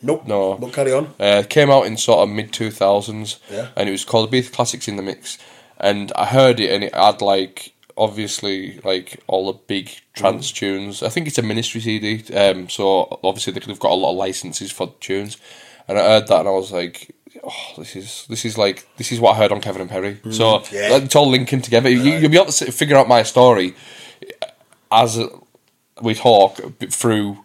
Nope. 0.02 0.26
No. 0.28 0.54
But 0.54 0.72
carry 0.72 0.92
on. 0.92 1.14
Uh, 1.18 1.42
came 1.48 1.70
out 1.70 1.86
in 1.86 1.96
sort 1.96 2.20
of 2.20 2.28
mid 2.34 2.52
two 2.52 2.70
thousands, 2.70 3.38
Yeah. 3.50 3.68
and 3.76 3.88
it 3.88 3.92
was 3.92 4.04
called 4.04 4.30
Ibiza 4.30 4.52
Classics 4.52 4.86
in 4.86 4.96
the 4.96 5.02
Mix. 5.02 5.36
And 5.78 6.12
I 6.14 6.26
heard 6.26 6.60
it, 6.60 6.70
and 6.72 6.84
it 6.84 6.94
had 6.94 7.20
like 7.22 7.71
obviously 7.96 8.80
like 8.84 9.20
all 9.26 9.46
the 9.52 9.58
big 9.66 9.90
trance 10.14 10.50
Mm. 10.52 10.54
tunes. 10.54 11.02
I 11.02 11.08
think 11.08 11.26
it's 11.26 11.38
a 11.38 11.42
Ministry 11.42 11.80
CD, 11.80 12.22
um, 12.34 12.68
so 12.68 13.18
obviously 13.22 13.52
they 13.52 13.60
could 13.60 13.70
have 13.70 13.80
got 13.80 13.92
a 13.92 13.94
lot 13.94 14.12
of 14.12 14.16
licenses 14.16 14.70
for 14.72 14.94
tunes. 15.00 15.36
And 15.88 15.98
I 15.98 16.02
heard 16.02 16.26
that, 16.28 16.40
and 16.40 16.48
I 16.48 16.52
was 16.52 16.70
like, 16.72 17.14
"Oh, 17.42 17.74
this 17.78 17.96
is 17.96 18.26
this 18.28 18.44
is 18.44 18.56
like 18.56 18.86
this 18.96 19.10
is 19.12 19.20
what 19.20 19.34
I 19.34 19.38
heard 19.38 19.52
on 19.52 19.60
Kevin 19.60 19.80
and 19.82 19.90
Perry." 19.90 20.18
so 20.30 20.58
Mm. 20.60 20.72
yeah. 20.72 20.88
like, 20.90 21.02
it's 21.04 21.16
all 21.16 21.28
linking 21.28 21.60
together. 21.62 21.88
You, 21.90 22.00
you'll 22.18 22.30
be 22.30 22.36
able 22.38 22.52
to 22.52 22.72
figure 22.72 22.96
out 22.96 23.08
my 23.08 23.22
story 23.24 23.74
as 24.90 25.18
we 26.00 26.14
talk 26.14 26.60
through 26.90 27.38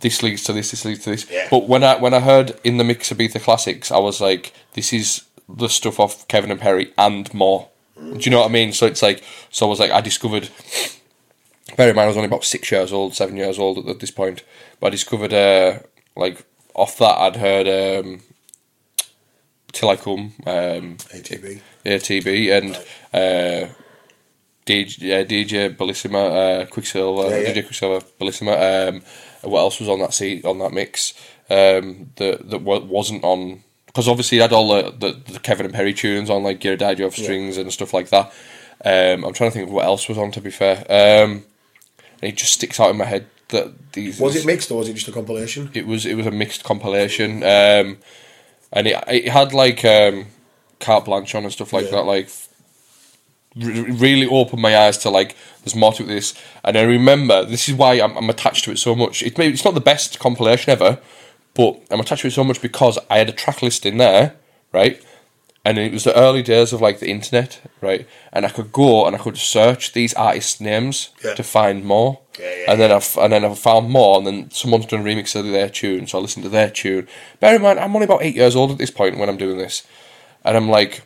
this 0.00 0.22
leads 0.22 0.44
to 0.44 0.52
this, 0.52 0.70
this 0.70 0.84
leads 0.84 1.04
to 1.04 1.10
this. 1.10 1.26
Yeah. 1.30 1.48
But 1.50 1.68
when 1.68 1.82
I 1.84 1.96
when 1.96 2.14
I 2.14 2.20
heard 2.20 2.58
in 2.64 2.76
the 2.76 2.84
mix 2.84 3.10
of 3.10 3.18
Ibiza 3.18 3.40
classics, 3.42 3.90
I 3.90 3.98
was 3.98 4.20
like, 4.20 4.52
this 4.74 4.92
is 4.92 5.22
the 5.48 5.68
stuff 5.68 5.98
off 5.98 6.26
Kevin 6.28 6.50
and 6.50 6.60
Perry 6.60 6.92
and 6.98 7.32
more. 7.34 7.68
Do 7.98 8.18
you 8.20 8.30
know 8.30 8.40
what 8.40 8.48
I 8.50 8.52
mean? 8.52 8.72
So 8.72 8.86
it's 8.86 9.02
like, 9.02 9.22
so 9.50 9.66
I 9.66 9.68
was 9.68 9.80
like, 9.80 9.90
I 9.90 10.00
discovered. 10.00 10.48
Bear 11.76 11.90
in 11.90 11.96
mind, 11.96 12.04
I 12.04 12.08
was 12.08 12.16
only 12.16 12.28
about 12.28 12.44
six 12.44 12.70
years 12.70 12.92
old, 12.92 13.14
seven 13.14 13.36
years 13.36 13.58
old 13.58 13.78
at, 13.78 13.86
at 13.86 14.00
this 14.00 14.10
point. 14.10 14.42
But 14.80 14.88
I 14.88 14.90
discovered, 14.90 15.32
uh, 15.32 15.80
like, 16.16 16.44
off 16.74 16.98
that, 16.98 17.18
I'd 17.18 17.36
heard 17.36 17.66
um, 17.68 18.20
Till 19.72 19.90
I 19.90 19.96
Come, 19.96 20.32
um, 20.46 20.96
ATB. 21.12 21.60
ATB, 21.84 22.56
and 22.56 22.76
uh, 23.12 23.72
DJ, 24.64 24.96
yeah, 25.00 25.24
DJ 25.24 25.76
Bellissima, 25.76 26.62
uh, 26.62 26.66
Quicksilver, 26.66 27.30
Yeah, 27.30 27.38
yeah. 27.38 27.52
DJ 27.52 27.64
Quicksilver, 27.64 28.04
Bellissima. 28.20 28.88
Um, 28.88 29.02
what 29.42 29.60
else 29.60 29.78
was 29.80 29.88
on 29.88 30.00
that 30.00 30.14
seat 30.14 30.44
on 30.44 30.58
that 30.58 30.72
mix? 30.72 31.14
Um, 31.50 32.10
that 32.16 32.48
that 32.50 32.62
wasn't 32.62 33.24
on 33.24 33.62
because 33.88 34.06
obviously 34.08 34.38
it 34.38 34.42
had 34.42 34.52
all 34.52 34.68
the, 34.68 34.90
the, 34.92 35.32
the 35.32 35.40
Kevin 35.40 35.66
and 35.66 35.74
Perry 35.74 35.92
tunes 35.92 36.30
on 36.30 36.42
like 36.44 36.64
Adagio 36.64 37.10
for 37.10 37.20
strings 37.20 37.56
and 37.58 37.72
stuff 37.72 37.92
like 37.92 38.08
that. 38.10 38.32
Um, 38.84 39.24
I'm 39.24 39.32
trying 39.34 39.50
to 39.50 39.54
think 39.54 39.66
of 39.68 39.72
what 39.74 39.84
else 39.84 40.08
was 40.08 40.16
on. 40.16 40.30
To 40.30 40.40
be 40.40 40.50
fair, 40.50 40.76
um, 40.88 41.44
and 42.22 42.32
it 42.32 42.36
just 42.36 42.52
sticks 42.52 42.78
out 42.78 42.90
in 42.90 42.96
my 42.96 43.04
head 43.06 43.26
that 43.48 43.92
these 43.92 44.20
Was 44.20 44.36
it 44.36 44.46
mixed 44.46 44.70
or 44.70 44.78
was 44.78 44.88
it 44.88 44.94
just 44.94 45.08
a 45.08 45.12
compilation? 45.12 45.70
it 45.74 45.86
was 45.86 46.06
it 46.06 46.14
was 46.16 46.26
a 46.26 46.30
mixed 46.30 46.62
compilation, 46.64 47.42
um, 47.42 47.98
and 48.72 48.86
it 48.86 49.02
it 49.08 49.28
had 49.28 49.52
like 49.52 49.84
um, 49.84 50.26
carte 50.80 51.06
blanche 51.06 51.34
on 51.34 51.42
and 51.44 51.52
stuff 51.52 51.72
like 51.72 51.86
Yeah. 51.86 51.90
that. 51.92 52.02
Like, 52.04 52.28
r- 53.60 53.70
really 53.94 54.26
opened 54.26 54.62
my 54.62 54.76
eyes 54.76 54.98
to 54.98 55.10
like 55.10 55.34
there's 55.64 55.74
more 55.74 55.92
to 55.94 56.04
this. 56.04 56.34
And 56.62 56.76
I 56.76 56.82
remember 56.82 57.44
this 57.44 57.68
is 57.68 57.74
why 57.74 57.94
I'm, 57.94 58.16
I'm 58.16 58.30
attached 58.30 58.64
to 58.64 58.70
it 58.70 58.78
so 58.78 58.94
much. 58.94 59.22
It 59.22 59.38
it's 59.38 59.64
not 59.64 59.74
the 59.74 59.80
best 59.80 60.18
compilation 60.18 60.70
ever, 60.70 60.98
but 61.58 61.82
I'm 61.90 62.00
attached 62.00 62.22
to 62.22 62.28
it 62.28 62.30
so 62.30 62.44
much 62.44 62.62
because 62.62 62.98
I 63.10 63.18
had 63.18 63.28
a 63.28 63.32
track 63.32 63.60
list 63.62 63.84
in 63.84 63.98
there, 63.98 64.36
right? 64.72 65.02
And 65.64 65.76
it 65.76 65.92
was 65.92 66.04
the 66.04 66.16
early 66.16 66.42
days 66.42 66.72
of 66.72 66.80
like 66.80 67.00
the 67.00 67.10
internet, 67.10 67.60
right? 67.82 68.06
And 68.32 68.46
I 68.46 68.48
could 68.48 68.72
go 68.72 69.04
and 69.06 69.14
I 69.14 69.18
could 69.18 69.36
search 69.36 69.92
these 69.92 70.14
artists' 70.14 70.60
names 70.60 71.10
Yeah. 71.22 71.34
to 71.34 71.42
find 71.42 71.84
more. 71.84 72.20
Yeah, 72.38 72.44
yeah, 72.54 72.70
and 72.72 72.80
then 72.80 72.92
I've 72.92 73.16
and 73.18 73.32
then 73.32 73.44
I've 73.44 73.58
found 73.58 73.90
more, 73.90 74.16
and 74.18 74.26
then 74.26 74.50
someone's 74.52 74.86
done 74.86 75.00
a 75.00 75.02
remix 75.02 75.34
of 75.34 75.44
their 75.46 75.68
tune, 75.68 76.06
so 76.06 76.18
I 76.18 76.22
listened 76.22 76.44
to 76.44 76.48
their 76.48 76.70
tune. 76.70 77.08
Bear 77.40 77.56
in 77.56 77.62
mind, 77.62 77.80
I'm 77.80 77.94
only 77.96 78.04
about 78.04 78.22
eight 78.22 78.36
years 78.36 78.54
old 78.54 78.70
at 78.70 78.78
this 78.78 78.92
point 78.92 79.18
when 79.18 79.28
I'm 79.28 79.36
doing 79.36 79.58
this, 79.58 79.82
and 80.44 80.56
I'm 80.56 80.70
like, 80.70 81.02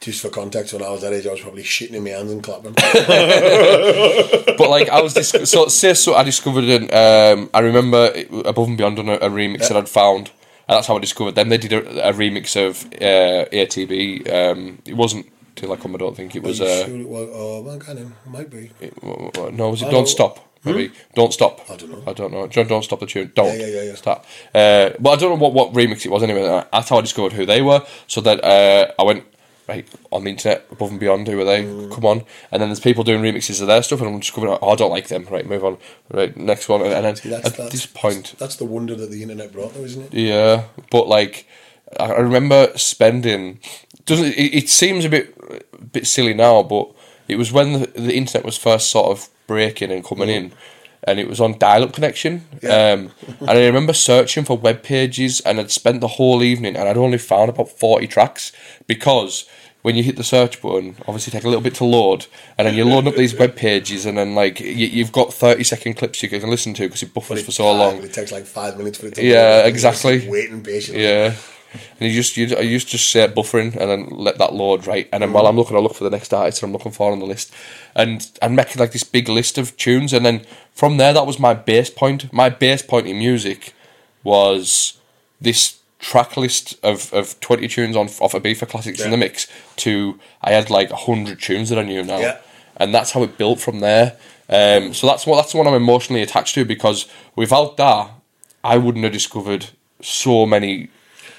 Just 0.00 0.22
for 0.22 0.30
context, 0.30 0.72
when 0.72 0.82
I 0.82 0.88
was 0.88 1.02
that 1.02 1.12
age, 1.12 1.26
I 1.26 1.32
was 1.32 1.40
probably 1.42 1.62
shitting 1.62 1.92
in 1.94 2.04
my 2.04 2.10
hands 2.10 2.32
and 2.32 2.42
clapping. 2.42 2.72
but 4.56 4.70
like 4.70 4.88
I 4.88 5.00
was 5.02 5.14
dis- 5.14 5.50
so 5.50 5.68
say 5.68 5.92
so 5.94 6.14
I 6.14 6.22
discovered 6.22 6.64
it. 6.64 6.82
Um, 6.94 7.50
I 7.52 7.60
remember 7.60 8.10
it, 8.14 8.28
above 8.46 8.68
and 8.68 8.78
beyond 8.78 8.98
on 8.98 9.08
a, 9.08 9.14
a 9.14 9.28
remix 9.28 9.68
that 9.68 9.76
I'd 9.76 9.88
found, 9.88 10.28
and 10.68 10.76
that's 10.76 10.86
how 10.86 10.96
I 10.96 11.00
discovered 11.00 11.34
them. 11.34 11.48
They 11.50 11.58
did 11.58 11.72
a, 11.74 12.08
a 12.08 12.12
remix 12.12 12.56
of 12.56 12.84
uh, 12.94 13.46
ATB. 13.52 14.32
Um, 14.32 14.78
it 14.86 14.94
wasn't 14.94 15.26
till 15.56 15.72
I 15.72 15.76
come. 15.76 15.94
I 15.94 15.98
don't 15.98 16.16
think 16.16 16.34
it 16.36 16.42
was. 16.42 16.60
Uh, 16.60 16.86
sure 16.86 16.96
it 16.96 17.08
was? 17.08 17.28
Oh, 17.32 17.62
man, 17.62 17.78
can 17.80 17.98
it 17.98 18.08
might 18.26 18.48
be. 18.50 18.70
it- 18.80 19.02
no, 19.02 19.68
was 19.70 19.82
it 19.82 19.86
I 19.88 19.90
Don't 19.90 20.00
know- 20.02 20.06
Stop? 20.06 20.42
Maybe 20.64 20.90
Don't 21.14 21.32
Stop. 21.32 21.60
I 21.70 21.76
don't 21.76 21.90
know. 21.92 22.02
I 22.08 22.12
don't 22.12 22.32
know. 22.32 22.46
Don't, 22.48 22.68
don't 22.68 22.82
stop 22.82 22.98
the 22.98 23.06
tune. 23.06 23.30
Don't 23.36 23.46
Yeah, 23.56 23.66
yeah, 23.66 23.76
yeah, 23.76 23.82
yeah. 23.82 23.94
stop. 23.94 24.24
Uh, 24.52 24.90
well, 24.98 25.14
I 25.14 25.16
don't 25.16 25.30
know 25.30 25.36
what, 25.36 25.52
what 25.52 25.72
remix 25.74 26.04
it 26.04 26.08
was 26.10 26.24
anyway. 26.24 26.42
That's 26.72 26.88
how 26.88 26.98
I 26.98 27.02
discovered 27.02 27.34
who 27.34 27.46
they 27.46 27.62
were. 27.62 27.86
So 28.08 28.20
that 28.22 28.42
uh, 28.42 28.90
I 28.98 29.04
went 29.04 29.22
right 29.68 29.86
on 30.12 30.24
the 30.24 30.30
internet 30.30 30.66
above 30.70 30.90
and 30.90 31.00
beyond. 31.00 31.26
Who 31.28 31.40
are 31.40 31.44
they? 31.44 31.64
Mm. 31.64 31.92
Come 31.92 32.04
on. 32.04 32.24
And 32.50 32.62
then 32.62 32.68
there's 32.68 32.80
people 32.80 33.04
doing 33.04 33.22
remixes 33.22 33.60
of 33.60 33.66
their 33.66 33.82
stuff, 33.82 34.00
and 34.00 34.08
I'm 34.08 34.20
discovering. 34.20 34.56
Oh, 34.62 34.70
I 34.70 34.74
don't 34.76 34.90
like 34.90 35.08
them. 35.08 35.26
Right, 35.30 35.46
move 35.46 35.64
on. 35.64 35.78
Right, 36.10 36.36
next 36.36 36.68
one. 36.68 36.82
And, 36.82 36.92
and 36.92 37.04
then 37.04 37.16
See, 37.16 37.28
that's, 37.28 37.46
at 37.46 37.56
that's, 37.56 37.72
this 37.72 37.86
point, 37.86 38.34
that's 38.38 38.56
the 38.56 38.64
wonder 38.64 38.94
that 38.94 39.10
the 39.10 39.22
internet 39.22 39.52
brought, 39.52 39.74
though, 39.74 39.84
isn't 39.84 40.12
it? 40.12 40.14
yeah, 40.14 40.64
but 40.90 41.08
like 41.08 41.46
I 41.98 42.06
I 42.06 42.20
remember 42.20 42.72
spending. 42.76 43.60
Doesn't 44.04 44.26
it, 44.26 44.54
it 44.54 44.68
seems 44.68 45.04
a 45.04 45.08
bit 45.08 45.34
a 45.72 45.84
bit 45.84 46.06
silly 46.06 46.34
now, 46.34 46.62
but 46.62 46.92
it 47.28 47.36
was 47.36 47.52
when 47.52 47.72
the, 47.72 47.86
the 47.88 48.16
internet 48.16 48.44
was 48.44 48.56
first 48.56 48.90
sort 48.90 49.06
of 49.06 49.28
breaking 49.46 49.90
and 49.90 50.04
coming 50.04 50.28
in, 50.28 50.52
and 51.04 51.18
it 51.18 51.28
was 51.28 51.40
on 51.40 51.58
dial-up 51.58 51.92
connection. 51.92 52.44
Yeah. 52.62 52.92
Um, 52.92 53.10
and 53.40 53.50
I 53.50 53.66
remember 53.66 53.92
searching 53.92 54.44
for 54.44 54.56
web 54.56 54.82
pages, 54.82 55.40
and 55.40 55.58
I'd 55.60 55.70
spent 55.70 56.00
the 56.00 56.08
whole 56.08 56.42
evening, 56.42 56.76
and 56.76 56.88
I'd 56.88 56.96
only 56.96 57.18
found 57.18 57.48
about 57.50 57.68
forty 57.70 58.06
tracks 58.06 58.52
because. 58.86 59.46
When 59.82 59.94
you 59.94 60.02
hit 60.02 60.16
the 60.16 60.24
search 60.24 60.60
button, 60.60 60.96
obviously 61.06 61.30
take 61.30 61.44
a 61.44 61.46
little 61.48 61.62
bit 61.62 61.76
to 61.76 61.84
load, 61.84 62.26
and 62.58 62.66
then 62.66 62.74
you 62.74 62.84
load 62.84 63.06
up 63.06 63.14
these 63.14 63.36
web 63.38 63.54
pages, 63.54 64.04
and 64.04 64.18
then 64.18 64.34
like 64.34 64.58
you, 64.58 64.66
you've 64.68 65.12
got 65.12 65.32
thirty 65.32 65.62
second 65.62 65.94
clips 65.94 66.20
you 66.24 66.28
can 66.28 66.50
listen 66.50 66.74
to 66.74 66.82
because 66.88 67.04
it 67.04 67.14
buffers 67.14 67.44
for 67.44 67.52
so 67.52 67.70
long. 67.70 68.02
It 68.02 68.12
takes 68.12 68.32
like 68.32 68.46
five 68.46 68.76
minutes 68.76 68.98
for 68.98 69.06
it 69.06 69.14
to 69.14 69.24
Yeah, 69.24 69.60
load. 69.62 69.66
exactly. 69.66 70.28
Waiting 70.28 70.64
patiently. 70.64 71.04
Yeah. 71.04 71.34
And 71.72 72.08
you 72.08 72.12
just 72.12 72.36
you, 72.36 72.56
I 72.56 72.60
used 72.60 72.86
to 72.88 72.92
just 72.92 73.10
say 73.10 73.26
buffering 73.28 73.76
and 73.76 73.90
then 73.90 74.08
let 74.10 74.38
that 74.38 74.54
load 74.54 74.86
right, 74.86 75.08
and 75.12 75.22
then 75.22 75.32
while 75.32 75.46
I'm 75.46 75.56
looking, 75.56 75.76
I 75.76 75.80
look 75.80 75.94
for 75.94 76.04
the 76.04 76.10
next 76.10 76.32
artist 76.32 76.60
that 76.60 76.66
I'm 76.66 76.72
looking 76.72 76.92
for 76.92 77.12
on 77.12 77.18
the 77.18 77.26
list, 77.26 77.52
and 77.94 78.30
and 78.40 78.56
making 78.56 78.80
like 78.80 78.92
this 78.92 79.04
big 79.04 79.28
list 79.28 79.58
of 79.58 79.76
tunes, 79.76 80.12
and 80.12 80.24
then 80.24 80.42
from 80.72 80.96
there 80.96 81.12
that 81.12 81.26
was 81.26 81.38
my 81.38 81.54
base 81.54 81.90
point. 81.90 82.32
My 82.32 82.48
base 82.48 82.82
point 82.82 83.06
in 83.06 83.18
music 83.18 83.74
was 84.24 84.98
this 85.40 85.78
track 85.98 86.36
list 86.36 86.76
of, 86.82 87.12
of 87.12 87.38
twenty 87.40 87.68
tunes 87.68 87.96
on 87.96 88.06
off 88.20 88.32
Ibiza 88.32 88.68
classics 88.68 89.00
in 89.00 89.10
the 89.10 89.16
mix 89.16 89.46
to 89.76 90.18
I 90.42 90.52
had 90.52 90.70
like 90.70 90.90
hundred 90.90 91.40
tunes 91.40 91.68
that 91.70 91.78
I 91.78 91.82
knew 91.82 92.02
now, 92.04 92.18
Yeah. 92.18 92.38
and 92.76 92.94
that's 92.94 93.12
how 93.12 93.22
it 93.22 93.38
built 93.38 93.60
from 93.60 93.80
there. 93.80 94.16
Um, 94.48 94.94
so 94.94 95.06
that's 95.06 95.26
what 95.26 95.36
that's 95.36 95.52
the 95.52 95.58
one 95.58 95.66
I'm 95.66 95.74
emotionally 95.74 96.22
attached 96.22 96.54
to 96.54 96.64
because 96.64 97.06
without 97.34 97.76
that, 97.78 98.10
I 98.62 98.76
wouldn't 98.78 99.04
have 99.04 99.12
discovered 99.12 99.66
so 100.02 100.46
many 100.46 100.88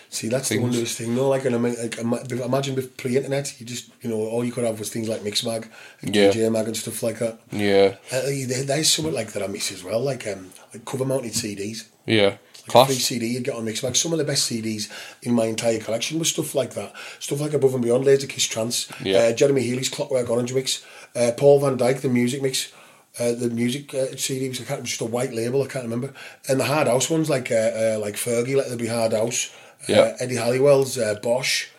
See, 0.09 0.29
that's 0.29 0.47
the 0.49 0.55
Things. 0.55 0.63
wondrous 0.63 0.95
thing, 0.95 1.15
though. 1.15 1.27
Like, 1.29 1.43
and 1.45 1.61
like, 1.61 2.31
imagine 2.31 2.75
with 2.75 2.95
pre-internet, 2.97 3.59
you 3.59 3.65
just, 3.65 3.89
you 4.01 4.09
know, 4.09 4.15
all 4.17 4.43
you 4.45 4.51
could 4.53 4.63
have 4.63 4.79
was 4.79 4.89
things 4.89 5.09
like 5.09 5.21
Mixmag 5.21 5.67
and 6.01 6.15
Yeah. 6.15 6.31
DJ 6.31 6.49
Mag 6.51 6.65
and 6.67 6.77
stuff 6.77 7.03
like 7.03 7.19
that. 7.19 7.39
Yeah, 7.51 7.95
Uh, 8.11 8.21
there- 8.47 8.63
there's 8.63 8.89
something 8.91 9.13
like 9.13 9.33
that 9.33 9.43
I 9.43 9.47
miss 9.47 9.71
as 9.71 9.83
well, 9.83 9.99
like 9.99 10.25
um, 10.27 10.51
like 10.73 10.85
cover-mounted 10.85 11.33
CDs. 11.33 11.85
yeah, 12.05 12.37
class. 12.67 12.87
CD. 12.89 12.99
CD 13.01 13.27
you'd 13.27 13.43
get 13.43 13.55
on 13.55 13.65
Mixmag. 13.65 13.95
Some 13.97 14.13
of 14.13 14.17
the 14.17 14.23
best 14.23 14.49
CDs 14.49 14.87
in 15.23 15.33
my 15.33 15.45
entire 15.45 15.79
collection 15.79 16.19
was 16.19 16.29
stuff 16.29 16.55
like 16.55 16.73
that. 16.75 16.93
Stuff 17.19 17.41
like 17.41 17.53
Above 17.53 17.73
and 17.75 17.83
Beyond, 17.83 18.05
Laser 18.05 18.27
Kiss 18.27 18.45
Trance, 18.45 18.87
Yeah. 19.03 19.17
uh, 19.17 19.31
Jeremy 19.33 19.61
Healy's 19.63 19.89
Clockwork 19.89 20.29
Orange 20.29 20.53
Mix, 20.53 20.81
uh, 21.15 21.31
Paul 21.35 21.59
Van 21.59 21.77
Dyk, 21.77 21.99
the 22.01 22.09
music 22.09 22.41
mix, 22.41 22.69
uh, 23.19 23.33
the 23.33 23.49
music 23.49 23.93
uh, 23.93 24.15
CD 24.15 24.47
was 24.47 24.61
I 24.61 24.63
can't, 24.63 24.83
just 24.83 25.01
a 25.01 25.05
white 25.05 25.33
label, 25.33 25.63
I 25.63 25.67
can't 25.67 25.83
remember. 25.83 26.13
And 26.47 26.59
the 26.61 26.65
Hard 26.65 26.87
House 26.87 27.09
ones, 27.09 27.29
like 27.29 27.51
uh, 27.51 27.55
uh, 27.55 27.99
like 27.99 28.15
Fergie, 28.15 28.55
Let 28.55 28.69
There 28.69 28.77
Be 28.77 28.87
Hard 28.87 29.11
House, 29.13 29.49
Yeah. 29.87 29.99
uh, 29.99 30.17
Eddie 30.19 30.35
Halliwell's 30.35 30.97
uh, 30.97 31.15
Bosh. 31.21 31.69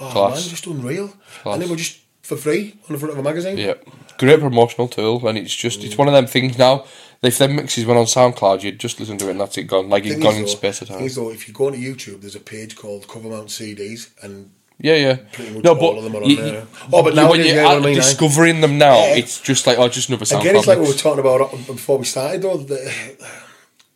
Oh 0.00 0.10
Class. 0.10 0.40
man, 0.42 0.50
just 0.50 0.66
unreal. 0.66 1.08
Class. 1.42 1.54
And 1.54 1.62
they 1.62 1.68
were 1.68 1.76
just 1.76 2.00
for 2.22 2.36
free 2.36 2.74
on 2.88 2.92
the 2.92 2.98
front 2.98 3.12
of 3.12 3.18
a 3.18 3.22
magazine. 3.22 3.56
Yeah, 3.56 3.74
great 4.18 4.40
promotional 4.40 4.88
tool, 4.88 5.26
and 5.26 5.38
it's 5.38 5.54
just 5.54 5.82
it's 5.84 5.96
one 5.96 6.08
of 6.08 6.14
them 6.14 6.26
things 6.26 6.58
now. 6.58 6.84
If 7.22 7.38
them 7.38 7.56
mixes 7.56 7.86
went 7.86 7.98
on 7.98 8.04
SoundCloud, 8.04 8.62
you'd 8.62 8.78
just 8.78 9.00
listen 9.00 9.16
to 9.18 9.28
it 9.28 9.30
and 9.30 9.40
that's 9.40 9.56
it 9.56 9.64
gone. 9.64 9.88
Like 9.88 10.04
it's 10.04 10.22
gone 10.22 10.34
in 10.34 10.46
space 10.46 10.82
of 10.82 10.88
thing 10.88 10.98
time. 10.98 11.08
though, 11.14 11.30
if 11.30 11.48
you 11.48 11.54
go 11.54 11.66
onto 11.68 11.78
YouTube, 11.78 12.20
there's 12.20 12.36
a 12.36 12.40
page 12.40 12.76
called 12.76 13.08
Cover 13.08 13.30
Mount 13.30 13.48
CDs, 13.48 14.10
and 14.22 14.50
Yeah, 14.78 14.96
yeah. 14.96 15.16
pretty 15.32 15.54
much 15.54 15.64
No, 15.64 15.70
all 15.72 15.92
but 15.94 15.98
of 15.98 16.04
them 16.04 16.14
are 16.16 16.22
on 16.24 16.28
you- 16.30 16.36
there. 16.36 16.60
you- 16.60 16.66
Oh, 16.92 17.02
but 17.02 17.14
now 17.14 17.30
when 17.30 17.40
you're 17.42 17.56
yeah, 17.56 17.68
I 17.68 17.80
mean, 17.80 17.94
discovering 17.94 18.60
them 18.60 18.76
now, 18.76 18.96
Yeah. 18.98 19.16
it's 19.16 19.40
just 19.40 19.66
like 19.66 19.78
oh, 19.78 19.88
just 19.88 20.10
another 20.10 20.26
SoundCloud. 20.26 20.40
Again, 20.42 20.56
it's 20.56 20.66
like 20.66 20.78
we 20.78 20.86
were 20.88 20.92
talking 20.92 21.20
about 21.20 21.50
before 21.66 21.96
we 21.98 22.04
started, 22.04 22.42
though. 22.42 22.58
The, 22.58 23.16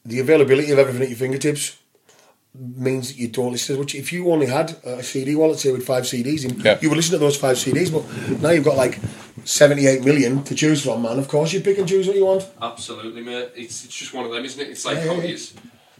the 0.06 0.18
availability 0.20 0.70
of 0.72 0.78
everything 0.78 1.02
at 1.02 1.08
your 1.10 1.18
fingertips 1.18 1.76
means 2.54 3.08
that 3.08 3.16
you 3.18 3.28
don't 3.28 3.52
listen 3.52 3.74
as 3.74 3.78
much. 3.78 3.94
If 3.94 4.12
you 4.12 4.30
only 4.30 4.46
had 4.46 4.76
a 4.84 5.02
CD 5.02 5.34
wallet, 5.36 5.58
say 5.58 5.72
with 5.72 5.86
five 5.86 6.04
CDs, 6.04 6.44
in, 6.44 6.58
Yeah. 6.60 6.78
you 6.80 6.88
would 6.88 6.96
listen 6.96 7.12
to 7.12 7.18
those 7.18 7.36
five 7.36 7.56
CDs. 7.56 7.90
But 7.90 8.40
now 8.42 8.50
you've 8.50 8.64
got 8.64 8.76
like 8.76 8.98
seventy-eight 9.44 10.04
million 10.04 10.42
to 10.44 10.54
choose 10.54 10.82
from, 10.82 11.02
man. 11.02 11.18
Of 11.18 11.28
course, 11.28 11.52
you 11.52 11.60
pick 11.60 11.78
and 11.78 11.88
choose 11.88 12.06
what 12.06 12.16
you 12.16 12.24
want. 12.26 12.46
Absolutely, 12.60 13.22
mate. 13.22 13.50
It's 13.56 13.84
it's 13.84 13.94
just 13.96 14.12
one 14.12 14.24
of 14.24 14.32
them, 14.32 14.44
isn't 14.44 14.60
it? 14.60 14.68
It's 14.68 14.84
like 14.84 14.96
Yeah, 14.96 15.06
how 15.06 15.14
yeah, 15.14 15.22
yeah. 15.22 15.34
is. 15.34 15.52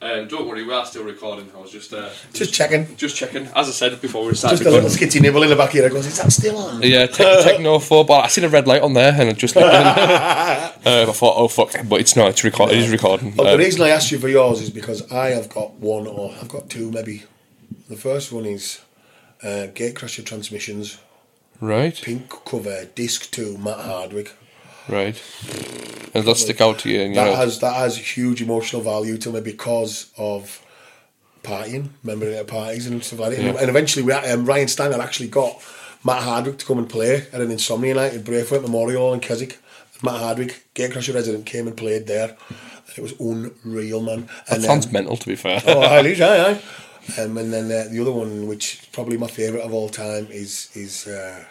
Um, 0.03 0.29
don't 0.29 0.49
worry, 0.49 0.65
we 0.65 0.73
are 0.73 0.87
still 0.87 1.05
recording. 1.05 1.51
I 1.55 1.61
was 1.61 1.71
just 1.71 1.93
uh, 1.93 2.09
Just 2.33 2.55
checking. 2.55 2.97
just 2.97 3.17
checking. 3.17 3.45
As 3.55 3.69
I 3.69 3.73
said 3.73 4.01
before 4.01 4.25
we 4.25 4.35
started 4.35 4.57
Just 4.57 4.67
a 4.67 4.71
little 4.71 4.89
skitty 4.89 5.21
nibble 5.21 5.43
in 5.43 5.51
the 5.51 5.57
back 5.57 5.69
of 5.71 5.75
your 5.75 5.85
head 5.85 5.93
goes, 5.93 6.07
is 6.07 6.17
that 6.19 6.33
still 6.33 6.57
on? 6.57 6.81
Yeah, 6.83 7.05
te- 7.07 7.23
techno 7.43 7.79
football. 7.79 8.23
I 8.23 8.29
seen 8.29 8.45
a 8.45 8.49
red 8.49 8.67
light 8.67 8.81
on 8.81 8.95
there, 8.95 9.13
and 9.13 9.29
I 9.29 9.33
just 9.33 9.55
looked. 9.57 9.67
in. 9.69 9.73
uh, 9.75 10.73
I 10.87 11.05
thought, 11.13 11.35
oh 11.37 11.49
fuck, 11.49 11.73
but 11.87 12.01
it's 12.01 12.17
not. 12.17 12.31
It's 12.31 12.43
record. 12.43 12.71
It 12.73 12.79
is 12.79 12.91
recording. 12.91 13.37
Well, 13.37 13.49
Um, 13.49 13.59
the 13.59 13.65
reason 13.65 13.83
I 13.83 13.91
asked 13.91 14.11
you 14.11 14.19
for 14.19 14.29
yours 14.29 14.63
is 14.63 14.71
because 14.71 15.11
I 15.13 15.31
have 15.31 15.51
got 15.51 15.75
one, 15.75 16.07
or 16.07 16.35
I've 16.41 16.49
got 16.49 16.71
two 16.71 16.91
maybe. 16.91 17.25
The 17.91 17.97
first 17.97 18.33
one 18.33 18.47
is 18.47 18.81
uh, 19.43 19.67
Gatecrasher 19.75 20.25
Transmissions, 20.25 20.97
right, 21.61 21.95
pink 22.01 22.33
cover, 22.47 22.87
disc 22.95 23.31
two, 23.31 23.59
Matt 23.59 23.81
Hardwick. 23.81 24.33
Right. 24.91 25.23
And 26.15 26.25
that 26.25 26.37
stick 26.37 26.61
out 26.61 26.81
to 26.81 26.91
you, 26.91 27.15
That 27.15 27.37
has 27.37 27.61
that 27.61 27.75
has 27.75 27.97
huge 27.97 28.43
emotional 28.43 28.83
value 28.83 29.17
to 29.19 29.31
me 29.31 29.41
because 29.41 30.11
of 30.19 30.61
partying, 31.43 31.91
remembering 32.03 32.33
it 32.35 32.37
at 32.39 32.47
parties 32.49 32.87
and 32.87 33.03
stuff 33.03 33.21
like 33.21 33.31
that. 33.31 33.39
And, 33.39 33.55
Yeah. 33.55 33.61
and 33.61 33.69
eventually, 33.71 34.03
we, 34.05 34.13
um, 34.13 34.45
Ryan 34.45 34.69
Stanger 34.69 35.01
actually 35.01 35.29
got 35.29 35.63
Matt 36.05 36.23
Hardwick 36.23 36.59
to 36.59 36.67
come 36.67 36.79
and 36.79 36.89
play 36.89 37.27
at 37.33 37.41
an 37.41 37.51
Insomnia 37.51 37.95
night 37.95 38.15
at 38.15 38.25
Braithwaite 38.25 38.63
Memorial 38.63 39.13
in 39.15 39.21
Keswick. 39.21 39.59
Matt 40.03 40.21
Hardwick, 40.21 40.65
Gatecrasher 40.75 41.15
resident, 41.15 41.47
came 41.47 41.67
and 41.67 41.77
played 41.77 42.07
there. 42.07 42.37
And 42.49 42.99
it 42.99 43.03
was 43.03 43.15
unreal, 43.21 44.01
man. 44.03 44.29
that 44.49 44.57
And, 44.57 44.63
sounds 44.65 44.87
um, 44.87 44.93
mental. 44.93 45.17
To 45.17 45.27
be 45.27 45.37
fair. 45.37 45.63
oh, 45.67 45.81
aye, 45.81 46.01
Leach, 46.03 46.21
aye, 46.21 46.51
aye. 46.53 46.63
Um, 47.21 47.39
and 47.39 47.53
then 47.53 47.65
uh, 47.67 47.89
the 47.91 48.01
other 48.01 48.13
one, 48.13 48.47
which 48.49 48.81
is 48.81 48.87
probably 48.93 49.17
my 49.17 49.27
favourite 49.27 49.65
of 49.65 49.73
all 49.73 49.89
time, 49.89 50.27
is 50.31 50.69
is 50.75 51.07
uh, 51.07 51.45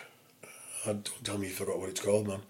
oh, 0.86 0.94
don't 0.94 1.24
tell 1.24 1.38
me 1.38 1.48
you 1.48 1.54
forgot 1.54 1.80
what 1.80 1.90
it's 1.90 2.02
called, 2.02 2.28
man. 2.28 2.42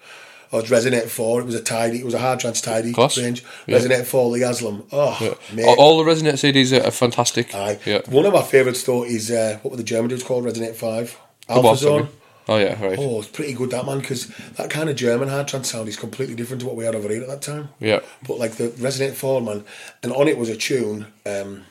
It's 0.52 0.70
Resonate 0.70 1.08
Four. 1.10 1.42
It 1.42 1.46
was 1.46 1.56
a 1.56 1.62
tidy. 1.62 2.00
It 2.00 2.06
was 2.06 2.14
a 2.14 2.20
hard 2.20 2.40
trance 2.40 2.60
tidy 2.62 2.92
course. 2.92 3.18
range. 3.18 3.44
Yeah. 3.68 3.78
Resonate 3.78 4.06
Four, 4.06 4.30
Lee 4.30 4.42
Haslam. 4.42 4.84
Oh, 4.92 5.38
mate. 5.54 5.66
all, 5.78 6.04
the 6.04 6.10
Resonate 6.10 6.34
CDs 6.34 6.78
are, 6.78 6.88
are 6.88 6.92
fantastic. 6.92 7.54
Aye. 7.54 7.80
Yeah. 7.86 8.02
One 8.08 8.26
of 8.26 8.34
my 8.34 8.42
favourites 8.42 8.84
though 8.84 9.04
is 9.04 9.30
uh, 9.30 9.60
what 9.62 9.72
were 9.72 9.78
the 9.78 9.84
German 9.84 10.10
dudes 10.10 10.24
called? 10.24 10.46
Resonate 10.46 10.76
Five. 10.76 11.18
Come 11.48 11.58
Alpha 11.58 11.68
on, 11.68 11.76
Zone. 11.78 12.10
Oh 12.48 12.58
yeah, 12.58 12.84
right. 12.84 12.98
Oh, 12.98 13.20
it's 13.20 13.28
pretty 13.28 13.54
good 13.54 13.70
that 13.70 13.86
man 13.86 14.00
because 14.00 14.26
that 14.58 14.72
kind 14.72 14.90
of 14.90 14.96
German 14.96 15.30
hard 15.30 15.48
trance 15.48 15.70
sound 15.72 15.88
is 15.88 15.96
completely 15.96 16.34
different 16.34 16.62
to 16.62 16.68
what 16.68 16.76
we 16.76 16.84
had 16.84 16.96
over 16.96 17.08
here 17.08 17.22
at 17.22 17.28
that 17.28 17.44
time. 17.44 17.70
Yeah. 17.80 18.00
But 18.28 18.40
like 18.40 18.54
the 18.54 18.70
Resonate 18.70 19.14
Four 19.14 19.40
man, 19.42 19.64
and 20.02 20.12
on 20.12 20.28
it 20.28 20.38
was 20.38 20.50
a 20.50 20.56
tune. 20.56 21.06
Um, 21.28 21.66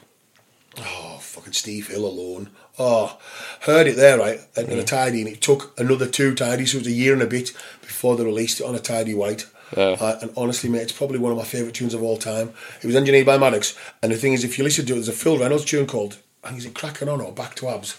oh, 0.78 1.18
fucking 1.20 1.52
Steve 1.52 1.88
Hill 1.88 2.06
alone. 2.06 2.50
Oh, 2.78 3.18
heard 3.62 3.86
it 3.88 3.96
there 3.96 4.18
right 4.18 4.40
at 4.56 4.68
a 4.70 4.84
tidy, 4.84 5.20
and 5.22 5.28
it 5.30 5.40
took 5.40 5.78
another 5.78 6.06
two 6.06 6.34
tidies, 6.34 6.72
so 6.72 6.76
it 6.78 6.80
was 6.82 6.86
a 6.88 6.92
year 6.92 7.12
and 7.12 7.22
a 7.22 7.26
bit 7.26 7.48
before 7.80 8.16
they 8.16 8.24
released 8.24 8.60
it 8.60 8.64
on 8.66 8.74
a 8.74 8.78
tidy 8.78 9.14
white. 9.14 9.46
Yeah. 9.76 9.96
Uh, 10.00 10.18
and 10.22 10.30
honestly, 10.36 10.70
mate, 10.70 10.82
it's 10.82 10.92
probably 10.92 11.18
one 11.18 11.32
of 11.32 11.38
my 11.38 11.44
favourite 11.44 11.74
tunes 11.74 11.92
of 11.92 12.02
all 12.02 12.16
time. 12.16 12.52
It 12.82 12.86
was 12.86 12.96
engineered 12.96 13.26
by 13.26 13.36
Maddox, 13.36 13.76
and 14.02 14.12
the 14.12 14.16
thing 14.16 14.32
is, 14.32 14.44
if 14.44 14.56
you 14.58 14.64
listen 14.64 14.86
to 14.86 14.92
it, 14.92 14.96
there's 14.96 15.08
a 15.08 15.12
Phil 15.12 15.38
Reynolds 15.38 15.64
tune 15.64 15.86
called, 15.86 16.18
I 16.44 16.48
think 16.48 16.60
is 16.60 16.66
it 16.66 16.74
Cracking 16.74 17.08
On 17.08 17.20
or 17.20 17.32
Back 17.32 17.54
to 17.56 17.68
Abs, 17.68 17.96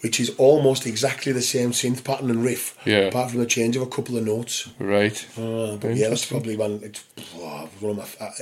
which 0.00 0.18
is 0.18 0.30
almost 0.38 0.86
exactly 0.86 1.30
the 1.32 1.42
same 1.42 1.72
synth 1.72 2.04
pattern 2.04 2.30
and 2.30 2.42
riff, 2.42 2.78
Yeah. 2.86 3.00
apart 3.08 3.30
from 3.32 3.40
the 3.40 3.46
change 3.46 3.76
of 3.76 3.82
a 3.82 3.86
couple 3.86 4.16
of 4.16 4.24
notes. 4.24 4.70
Right. 4.78 5.26
Uh, 5.36 5.76
but 5.76 5.94
yeah, 5.96 6.08
that's 6.08 6.24
probably 6.24 6.56
one. 6.56 6.80
It's 6.82 7.04
oh, 7.36 7.68
one 7.80 7.90
of 7.90 7.96
my 7.98 8.04
fa- 8.04 8.32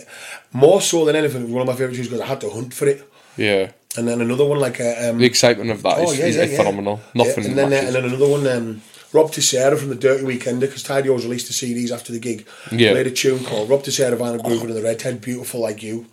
more 0.53 0.81
so 0.81 1.05
than 1.05 1.17
anything. 1.17 1.41
it 1.41 1.45
was 1.47 1.53
One 1.53 1.63
of 1.63 1.67
my 1.67 1.73
favourite 1.73 1.97
tunes 1.97 2.07
because 2.09 2.21
I 2.21 2.27
had 2.27 2.41
to 2.43 2.51
hunt 2.51 2.75
for 2.75 2.87
it. 2.87 3.11
Yeah. 3.37 3.73
And 3.97 4.07
then 4.07 4.21
another 4.21 4.45
one 4.45 4.61
like 4.61 4.81
uh, 4.81 4.95
um, 5.09 5.19
The 5.19 5.25
excitement 5.25 5.71
of 5.71 5.83
that 5.83 5.99
is, 5.99 6.11
oh 6.11 6.13
yeah, 6.13 6.27
is 6.27 6.37
yeah, 6.37 6.57
phenomenal. 6.57 7.01
Nothing. 7.15 7.47
And 7.47 7.59
then 7.59 7.73
uh, 7.73 7.87
and 7.87 7.95
then 7.95 8.05
another 8.05 8.29
one. 8.29 8.47
Um, 8.47 8.83
Rob 9.13 9.31
Tissera 9.31 9.79
from 9.79 9.89
the 9.89 9.95
Dirty 9.95 10.25
Weekender 10.25 10.61
because 10.61 10.83
Tidy 10.83 11.09
always 11.09 11.25
released 11.25 11.47
the 11.47 11.55
CDs 11.55 11.91
after 11.91 12.13
the 12.13 12.19
gig. 12.19 12.47
Yeah. 12.71 12.93
Played 12.93 13.07
a 13.07 13.11
tune 13.11 13.43
called 13.43 13.71
Rob 13.71 13.83
Tissera, 13.83 14.17
Vinyl 14.17 14.41
Groover 14.41 14.65
and 14.65 14.77
the 14.77 14.83
Redhead, 14.83 15.23
Beautiful 15.23 15.61
Like 15.61 15.83
You. 15.83 16.07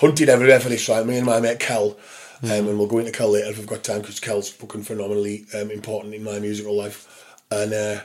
Hunted 0.00 0.28
everywhere 0.28 0.60
for 0.60 0.68
this, 0.68 0.86
right? 0.88 1.06
Me 1.06 1.16
and 1.16 1.24
my 1.24 1.40
mate 1.40 1.58
Kel. 1.58 1.96
Um, 2.42 2.50
and 2.50 2.78
we'll 2.78 2.86
go 2.86 2.98
into 2.98 3.12
Kel 3.12 3.30
later 3.30 3.48
if 3.48 3.56
we've 3.56 3.66
got 3.66 3.82
time 3.82 4.02
because 4.02 4.20
Kel's 4.20 4.50
fucking 4.50 4.82
phenomenally 4.82 5.46
um, 5.54 5.70
important 5.70 6.12
in 6.14 6.22
my 6.22 6.38
musical 6.38 6.76
life. 6.76 7.34
And 7.50 7.72
uh, 7.72 8.00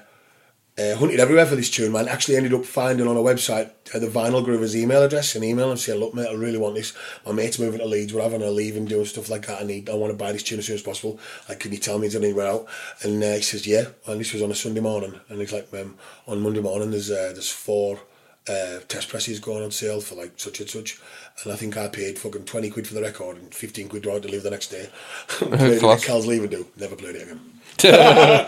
uh, 0.82 0.96
hunted 0.98 1.20
everywhere 1.20 1.46
for 1.46 1.56
this 1.56 1.70
tune, 1.70 1.92
man. 1.92 2.08
Actually 2.08 2.38
ended 2.38 2.54
up 2.54 2.66
finding 2.66 3.08
on 3.08 3.18
a 3.18 3.22
website 3.22 3.72
uh, 3.94 4.00
the 4.00 4.08
Vinyl 4.08 4.46
Groover's 4.46 4.76
email 4.76 5.04
address 5.04 5.36
and 5.36 5.44
email 5.44 5.70
and 5.70 5.80
saying, 5.80 6.00
look, 6.00 6.14
mate, 6.14 6.28
I 6.30 6.34
really 6.34 6.58
want 6.58 6.76
this. 6.76 6.94
My 7.26 7.32
mate's 7.32 7.60
moving 7.60 7.80
to 7.80 7.86
Leeds. 7.86 8.14
We're 8.14 8.22
having 8.24 8.42
a 8.42 8.50
leave 8.50 8.76
and 8.76 8.88
doing 8.88 9.06
stuff 9.06 9.30
like 9.30 9.48
that. 9.48 9.62
I 9.62 9.64
need, 9.64 9.90
I 9.90 9.96
want 9.96 10.12
to 10.12 10.18
buy 10.18 10.32
this 10.32 10.44
tune 10.44 10.60
as 10.60 10.66
soon 10.66 10.76
as 10.76 10.82
possible. 10.82 11.20
Like, 11.48 11.60
can 11.60 11.72
you 11.72 11.78
tell 11.78 12.00
me 12.00 12.08
is 12.08 12.16
anywhere 12.16 12.48
out? 12.48 12.68
And 13.04 13.24
uh, 13.24 13.34
he 13.34 13.42
says, 13.42 13.68
yeah. 13.68 13.86
And 14.08 14.20
this 14.20 14.34
was 14.34 14.42
on 14.42 14.52
a 14.52 14.56
Sunday 14.56 14.82
morning. 14.82 15.20
And 15.30 15.40
he's 15.40 15.54
like, 15.54 15.74
um, 15.74 15.98
on 16.28 16.42
Monday 16.42 16.62
morning, 16.62 16.92
there's 16.92 17.12
uh, 17.12 17.32
there's 17.34 17.52
four 17.52 18.00
uh, 18.48 18.80
test 18.88 19.10
presses 19.10 19.40
going 19.40 19.64
on 19.64 19.72
sale 19.72 20.02
for 20.02 20.16
like 20.16 20.34
such 20.38 20.60
and 20.60 20.70
such. 20.70 21.00
And 21.44 21.54
I 21.54 21.56
think 21.56 21.78
I 21.78 21.88
paid 21.88 22.18
fucking 22.18 22.46
20 22.46 22.70
quid 22.70 22.88
for 22.88 22.94
the 22.94 23.02
record 23.02 23.38
and 23.38 23.54
15 23.54 23.90
quid 23.90 24.04
to 24.04 24.20
leave 24.20 24.44
the 24.44 24.50
next 24.50 24.68
day. 24.68 24.90
played 25.28 25.74
it 25.74 25.80
Class. 25.80 26.06
Cal's 26.06 26.28
leave 26.28 26.42
and 26.42 26.52
do. 26.52 26.68
Never 26.78 26.96
played 26.96 27.16
it 27.16 27.24
again. 27.24 27.51
But 27.78 28.46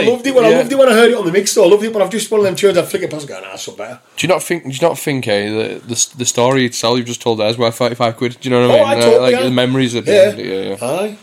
I 0.00 0.06
loved 0.08 0.26
it 0.26 0.34
when 0.34 0.44
I 0.44 0.50
loved 0.50 0.70
it 0.72 0.78
when 0.78 0.88
I 0.88 0.92
heard 0.92 1.10
it 1.10 1.16
on 1.16 1.24
the 1.26 1.32
mix 1.32 1.54
though. 1.54 1.64
I 1.64 1.68
loved 1.68 1.82
it, 1.84 1.92
but 1.92 2.02
I've 2.02 2.10
just 2.10 2.30
one 2.30 2.40
of 2.40 2.44
them 2.46 2.54
tunes 2.56 2.78
I'd 2.78 2.86
flick 2.86 3.02
it 3.02 3.10
past 3.10 3.26
Going, 3.26 3.42
go, 3.42 3.48
nah, 3.48 3.56
so 3.56 3.72
better. 3.72 4.00
Do 4.16 4.26
you 4.26 4.32
not 4.32 4.42
think? 4.42 4.64
Do 4.64 4.70
you 4.70 4.80
not 4.80 4.98
think? 4.98 5.26
Eh, 5.28 5.48
the 5.48 5.78
the, 5.80 6.14
the 6.18 6.24
story 6.26 6.66
itself 6.66 6.96
you've 6.98 7.06
just 7.06 7.20
told 7.22 7.38
there 7.40 7.48
is 7.48 7.58
worth 7.58 7.74
thirty 7.76 7.94
five 7.94 8.16
quid. 8.16 8.36
Do 8.40 8.48
you 8.48 8.54
know 8.54 8.68
what 8.68 8.78
I 8.78 8.80
Oh, 8.80 8.86
mean? 8.86 8.86
I 8.86 8.98
Uh, 8.98 9.00
totally 9.10 9.32
like 9.32 9.42
the 9.44 9.50
memories 9.50 9.94
of 9.94 10.06
Yeah. 10.06 10.14
end. 10.14 10.38
Yeah, 10.38 10.60
yeah. 10.62 10.76
Aye. 10.80 11.18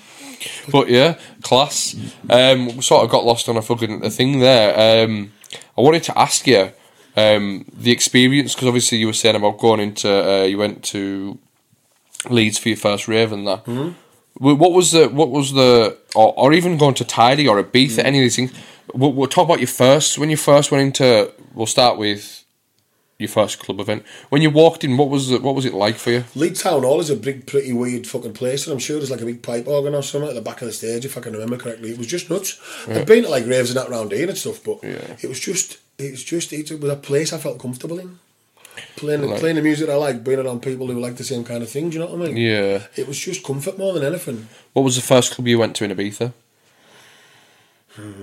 But 0.72 0.90
yeah, 0.90 1.16
class. 1.42 1.96
Um, 2.30 2.76
we 2.76 2.82
sort 2.82 3.04
of 3.06 3.10
got 3.10 3.24
lost 3.26 3.48
on 3.48 3.56
a 3.58 3.62
fucking 3.62 4.04
a 4.04 4.10
thing 4.10 4.40
there. 4.40 5.06
Um, 5.06 5.32
I 5.78 5.82
wanted 5.82 6.04
to 6.04 6.20
ask 6.20 6.46
you 6.48 6.72
um, 7.16 7.66
the 7.72 7.92
experience 7.92 8.54
because 8.56 8.68
obviously 8.68 8.98
you 8.98 9.08
were 9.08 9.14
saying 9.14 9.36
about 9.38 9.58
going 9.60 9.80
into 9.80 10.10
uh, 10.10 10.44
you 10.44 10.58
went 10.58 10.84
to 10.86 11.38
Leeds 12.30 12.58
for 12.58 12.70
your 12.70 12.78
first 12.78 13.08
rave 13.08 13.32
and 13.32 13.48
that. 13.48 13.64
Mm-hmm. 13.66 13.92
What 14.44 14.74
was 14.74 14.92
the 14.92 15.08
what 15.08 15.30
was 15.30 15.54
the 15.54 15.98
or, 16.16 16.34
or 16.38 16.54
even 16.54 16.78
going 16.78 16.96
to 16.96 17.06
Tidy 17.06 17.48
or 17.48 17.60
a 17.60 17.64
beef 17.64 17.94
Ibiza 17.94 18.02
mm. 18.02 18.06
any 18.06 18.20
of 18.20 18.24
these 18.24 18.36
things? 18.36 18.54
We'll, 18.94 19.14
we'll 19.14 19.30
talk 19.30 19.46
about 19.46 19.60
your 19.60 19.68
first 19.68 20.18
when 20.18 20.30
you 20.30 20.38
first 20.38 20.72
went 20.72 20.84
into. 20.84 21.32
We'll 21.54 21.66
start 21.66 21.98
with 21.98 22.44
your 23.20 23.30
first 23.30 23.60
club 23.60 23.80
event. 23.80 24.04
When 24.30 24.42
you 24.42 24.50
walked 24.50 24.84
in, 24.84 24.98
what 24.98 25.10
was 25.10 25.32
it, 25.32 25.42
what 25.42 25.56
was 25.56 25.66
it 25.66 25.74
like 25.74 25.96
for 25.96 26.12
you? 26.12 26.24
Leeds 26.36 26.64
Town 26.64 26.84
Hall 26.84 27.00
is 27.00 27.10
a 27.10 27.16
big, 27.16 27.48
pretty 27.48 27.72
weird 27.72 28.06
fucking 28.06 28.34
place, 28.34 28.66
and 28.66 28.74
I'm 28.74 28.80
sure 28.80 28.98
there's 28.98 29.12
like 29.12 29.22
a 29.22 29.26
big 29.26 29.42
pipe 29.42 29.68
organ 29.68 29.96
or 29.96 30.04
something 30.04 30.30
at 30.30 30.36
the 30.36 30.42
back 30.42 30.62
of 30.62 30.68
the 30.68 30.74
stage, 30.74 31.06
if 31.06 31.18
I 31.18 31.22
can 31.22 31.34
remember 31.34 31.58
correctly. 31.58 31.92
It 31.92 31.98
was 31.98 32.08
just 32.08 32.30
nuts. 32.30 32.60
I've 32.88 33.06
been 33.06 33.24
to 33.24 33.30
like 33.30 33.48
raves 33.48 33.70
and 33.70 33.78
that 33.80 33.90
round 33.90 34.12
here 34.12 34.28
and 34.28 34.38
stuff, 34.38 34.64
but 34.64 34.84
Yeah. 34.84 35.16
it 35.22 35.30
was 35.30 35.40
just, 35.40 35.78
it 35.98 36.12
was 36.12 36.24
just, 36.24 36.52
it 36.52 36.70
was 36.72 36.92
a 36.92 36.96
place 36.96 37.32
I 37.32 37.38
felt 37.38 37.60
comfortable 37.60 38.00
in. 38.00 38.20
Playing, 38.96 39.30
Right. 39.30 39.40
playing 39.40 39.56
the 39.58 39.62
music 39.62 39.90
I 39.90 39.96
like, 39.96 40.24
being 40.24 40.40
around 40.40 40.62
people 40.62 40.88
who 40.88 41.00
like 41.00 41.16
the 41.18 41.24
same 41.24 41.44
kind 41.44 41.62
of 41.64 41.70
thing. 41.70 41.90
Do 41.90 41.96
you 41.98 42.00
know 42.06 42.12
what 42.14 42.22
I 42.22 42.32
mean? 42.32 42.38
Yeah. 42.38 42.88
It 42.96 43.08
was 43.08 43.18
just 43.20 43.44
comfort 43.44 43.78
more 43.78 43.94
than 43.94 44.04
anything. 44.04 44.48
What 44.74 44.84
was 44.84 44.96
the 44.96 45.02
first 45.02 45.34
club 45.34 45.48
you 45.48 45.60
went 45.60 45.76
to 45.78 45.84
in 45.86 45.92
Ibiza? 45.92 46.34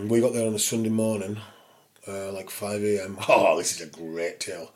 We 0.08 0.20
got 0.20 0.32
there 0.32 0.46
on 0.48 0.54
a 0.54 0.58
Sunday 0.58 0.88
morning, 0.88 1.36
uh, 2.08 2.32
like 2.32 2.50
5 2.50 2.82
a.m. 2.82 3.18
Oh, 3.28 3.56
this 3.58 3.72
is 3.80 3.86
a 3.86 3.90
great 3.90 4.40
tale. 4.40 4.72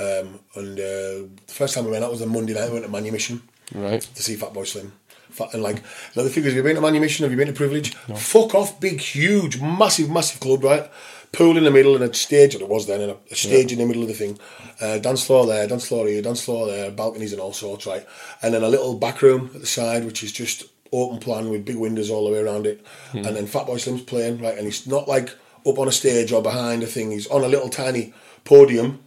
Um, 0.00 0.40
and 0.56 0.78
uh, 0.78 1.28
the 1.46 1.52
first 1.52 1.74
time 1.74 1.84
we 1.84 1.92
went 1.92 2.02
out 2.04 2.10
was 2.10 2.22
on 2.22 2.30
Monday 2.32 2.52
night. 2.54 2.66
We 2.66 2.72
went 2.74 2.84
to 2.86 2.90
Manumission 2.90 3.42
Right. 3.72 4.00
to 4.00 4.22
see 4.22 4.34
Fatboy 4.36 4.66
Slim. 4.66 4.92
Fat, 5.30 5.54
and 5.54 5.62
like, 5.62 5.82
another 6.14 6.28
thing 6.30 6.42
is, 6.44 6.48
have 6.50 6.56
you 6.56 6.62
been 6.64 6.74
to 6.76 6.80
Manumission? 6.80 7.22
Have 7.24 7.30
you 7.30 7.36
been 7.38 7.46
to 7.48 7.52
Privilege? 7.52 7.94
Fuck 7.94 8.54
off, 8.54 8.80
big, 8.80 9.00
huge, 9.00 9.60
massive, 9.60 10.10
massive 10.10 10.40
club, 10.40 10.64
right? 10.64 10.90
Pool 11.34 11.56
in 11.56 11.64
the 11.64 11.70
middle 11.70 11.94
and 11.94 12.04
a 12.04 12.14
stage, 12.14 12.54
or 12.54 12.60
it 12.62 12.68
was 12.68 12.86
then, 12.86 13.00
and 13.00 13.16
a, 13.30 13.34
stage 13.34 13.72
in 13.72 13.78
the 13.78 13.86
middle 13.86 14.02
of 14.02 14.08
the 14.08 14.14
thing. 14.14 14.38
Uh, 14.80 14.98
dance 14.98 15.24
floor 15.26 15.46
there, 15.46 15.66
dance 15.66 15.86
floor 15.88 16.06
here, 16.06 16.22
dance 16.22 16.44
floor 16.44 16.66
there, 16.66 16.90
balconies 16.90 17.32
and 17.32 17.40
all 17.40 17.52
sorts, 17.52 17.86
right? 17.86 18.06
And 18.42 18.54
then 18.54 18.62
a 18.62 18.68
little 18.68 18.94
back 18.96 19.20
room 19.22 19.50
at 19.54 19.60
the 19.60 19.66
side, 19.66 20.04
which 20.04 20.22
is 20.22 20.32
just 20.32 20.64
open 20.92 21.18
plan 21.18 21.50
with 21.50 21.64
big 21.64 21.76
windows 21.76 22.08
all 22.10 22.24
the 22.26 22.32
way 22.32 22.38
around 22.38 22.66
it. 22.66 22.84
And 23.12 23.24
then 23.24 23.46
Fatboy 23.46 23.80
Slim's 23.80 24.02
playing, 24.02 24.40
right? 24.40 24.56
And 24.56 24.64
he's 24.64 24.86
not 24.86 25.08
like 25.08 25.30
up 25.66 25.78
on 25.78 25.88
a 25.88 25.92
stage 25.92 26.30
or 26.32 26.40
behind 26.42 26.82
a 26.82 26.86
thing. 26.86 27.10
He's 27.10 27.26
on 27.26 27.42
a 27.42 27.48
little 27.48 27.68
tiny 27.68 28.14
podium 28.44 29.02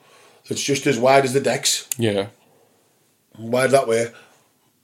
that's 0.50 0.62
just 0.64 0.86
as 0.88 0.98
wide 1.00 1.24
as 1.24 1.34
the 1.34 1.40
decks 1.42 1.88
Yeah. 1.98 2.28
wide 3.38 3.72
that 3.72 3.88
way, 3.88 4.12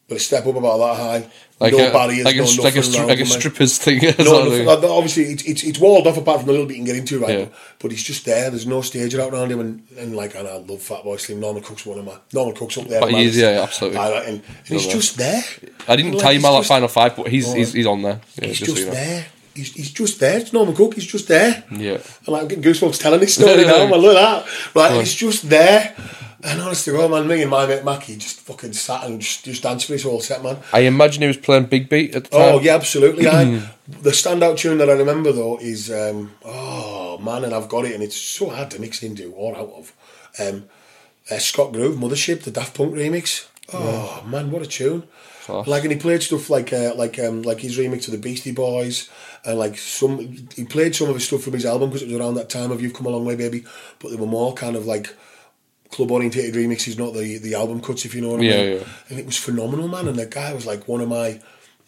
but 0.08 0.18
a 0.18 0.20
step 0.20 0.46
up 0.46 0.56
about 0.56 0.78
that 0.78 0.96
high. 1.02 1.32
Like 1.60 1.74
no 1.74 1.88
a, 1.88 1.92
barriers, 1.94 2.26
like 2.26 2.36
a, 2.36 2.40
no 2.40 2.44
stri- 2.44 2.64
like 2.64 2.76
a, 2.76 2.80
stri- 2.80 3.08
like 3.08 3.20
a 3.20 3.26
stripper's 3.26 3.78
thing. 3.78 4.02
No, 4.20 4.44
nothing, 4.44 4.66
like, 4.66 4.84
obviously 4.84 5.24
it's, 5.26 5.44
it's 5.44 5.64
it's 5.64 5.80
walled 5.80 6.08
off 6.08 6.18
apart 6.18 6.42
from 6.42 6.50
a 6.50 6.52
little 6.52 6.68
bit 6.68 6.74
you 6.76 6.84
can 6.84 6.86
get 6.86 6.98
into, 6.98 7.20
right? 7.20 7.40
Yeah. 7.40 7.46
But 7.80 7.92
he's 7.92 8.04
just 8.04 8.26
there. 8.26 8.50
There's 8.50 8.68
no 8.68 8.82
stage 8.82 9.16
out 9.16 9.32
around 9.32 9.50
him, 9.52 9.62
and, 9.62 9.88
and 9.98 10.14
like, 10.16 10.36
and 10.36 10.46
I 10.46 10.56
love 10.56 10.80
Fatboy 10.82 11.20
Slim. 11.22 11.40
Norman 11.40 11.64
Cook's 11.64 11.86
one 11.86 12.00
of 12.00 12.06
my 12.06 12.18
Norman 12.34 12.54
Cook's 12.56 12.78
up 12.78 12.88
there. 12.88 13.00
But 13.00 13.12
man. 13.12 13.22
he 13.22 13.28
is, 13.28 13.38
yeah, 13.38 13.62
absolutely. 13.64 13.98
I 14.00 14.10
and, 14.24 14.28
and 14.28 14.42
he's 14.68 14.86
Love 14.88 14.94
just 14.96 15.18
there. 15.18 15.44
I 15.88 15.96
didn't 15.96 16.14
Like, 16.14 16.22
tell 16.22 16.32
you 16.34 16.40
he's 16.40 16.46
about 16.46 16.60
that 16.62 16.68
final 16.68 16.88
five, 16.90 17.16
but 17.16 17.28
he's 17.28 17.48
Oh. 17.48 17.54
he's, 17.56 17.72
he's 17.72 17.88
on 17.88 18.02
there. 18.02 18.20
Yeah, 18.42 18.48
He's 18.48 18.60
just 18.60 18.72
so 18.72 18.76
just 18.76 18.80
you 18.80 18.86
know. 18.88 18.92
there. 19.00 19.26
He's, 19.56 19.72
he's 19.74 19.92
just 19.92 20.20
there. 20.20 20.40
It's 20.40 20.52
Norman 20.52 20.76
Cook. 20.76 20.96
He's 20.96 21.06
just 21.06 21.28
there. 21.30 21.64
Yeah. 21.72 21.92
And 21.94 22.28
like, 22.28 22.42
I'm 22.42 22.48
getting 22.50 22.64
goosebumps 22.64 23.00
telling 23.00 23.20
this 23.22 23.36
story 23.36 23.64
now. 23.66 23.88
Man, 23.88 24.00
look 24.00 24.18
at 24.18 24.46
that. 24.46 24.76
Like, 24.76 25.00
he's 25.00 25.14
just 25.14 25.48
there. 25.50 25.96
And 26.46 26.60
honestly, 26.60 26.92
well, 26.92 27.08
man, 27.08 27.26
me 27.26 27.42
and 27.42 27.50
my 27.50 27.66
mate 27.66 27.86
Mackie 27.86 28.18
just 28.18 28.42
fucking 28.42 28.74
sat 28.74 29.06
and 29.06 29.22
just, 29.22 29.46
just 29.46 29.64
danced 29.64 29.88
for 29.88 29.94
his 29.94 30.04
whole 30.04 30.20
set, 30.20 30.44
man. 30.44 30.58
I 30.74 30.82
imagine 30.82 31.22
he 31.22 31.28
was 31.28 31.38
playing 31.38 31.68
Big 31.68 31.88
Beat 31.88 32.16
at 32.16 32.26
the 32.26 32.30
time. 32.32 32.56
Oh 32.56 32.60
yeah, 32.60 32.76
absolutely. 32.76 33.28
I, 33.28 33.46
the 33.88 34.10
standout 34.10 34.58
tune 34.58 34.78
that 34.80 34.90
I 34.90 34.94
remember 34.94 35.32
though 35.32 35.58
is 35.60 35.90
um, 35.90 36.34
oh 36.44 37.18
man, 37.20 37.46
and 37.46 37.54
I've 37.54 37.70
got 37.70 37.86
it, 37.86 37.94
and 37.94 38.04
it's 38.04 38.18
so 38.18 38.50
hard 38.50 38.72
to 38.72 38.82
mix 38.82 39.02
into 39.04 39.32
or 39.32 39.56
out 39.56 39.70
of. 39.70 39.94
Um, 40.38 40.66
uh, 41.32 41.38
Scott 41.38 41.72
Groove, 41.72 41.98
Mothership, 41.98 42.44
the 42.44 42.52
Daft 42.52 42.76
Punk 42.76 42.94
remix. 42.94 43.48
Oh 43.72 44.24
man, 44.28 44.52
what 44.52 44.62
a 44.62 44.66
tune! 44.66 45.08
Class. 45.44 45.68
Like, 45.68 45.84
and 45.84 45.92
he 45.92 45.98
played 45.98 46.24
stuff 46.24 46.50
like 46.50 46.74
uh, 46.74 46.94
like 46.96 47.18
um, 47.20 47.44
like 47.44 47.60
his 47.60 47.78
remix 47.78 48.08
of 48.08 48.12
the 48.12 48.18
Beastie 48.18 48.52
Boys, 48.52 49.10
and 49.46 49.58
like 49.58 49.78
some 49.78 50.20
he 50.56 50.66
played 50.66 50.96
some 50.96 51.08
of 51.08 51.16
his 51.16 51.26
stuff 51.26 51.44
from 51.44 51.54
his 51.54 51.66
album 51.66 51.90
because 51.90 52.02
it 52.02 52.12
was 52.12 52.20
around 52.20 52.36
that 52.36 52.50
time 52.50 52.72
of 52.72 52.82
You've 52.82 52.94
Come 52.94 53.08
a 53.08 53.10
Long 53.10 53.24
Way, 53.24 53.36
Baby. 53.36 53.64
But 54.00 54.10
they 54.10 54.18
were 54.18 54.26
more 54.26 54.54
kind 54.54 54.76
of 54.76 54.86
like 54.86 55.16
club 55.94 56.12
orientated 56.12 56.56
remixes, 56.56 56.98
not 56.98 57.14
the 57.14 57.38
the 57.38 57.54
album 57.56 57.80
cuts, 57.82 58.06
if 58.06 58.14
you 58.16 58.22
know 58.22 58.32
what 58.32 58.42
I 58.42 58.44
Yeah, 58.44 58.58
mean. 58.64 58.78
yeah. 58.78 58.84
And 59.10 59.20
it 59.20 59.26
was 59.26 59.38
phenomenal, 59.38 59.88
man. 59.88 60.08
And 60.08 60.18
the 60.18 60.26
guy 60.26 60.54
was 60.54 60.66
like 60.66 60.88
one 60.88 61.02
of 61.02 61.10
my 61.10 61.40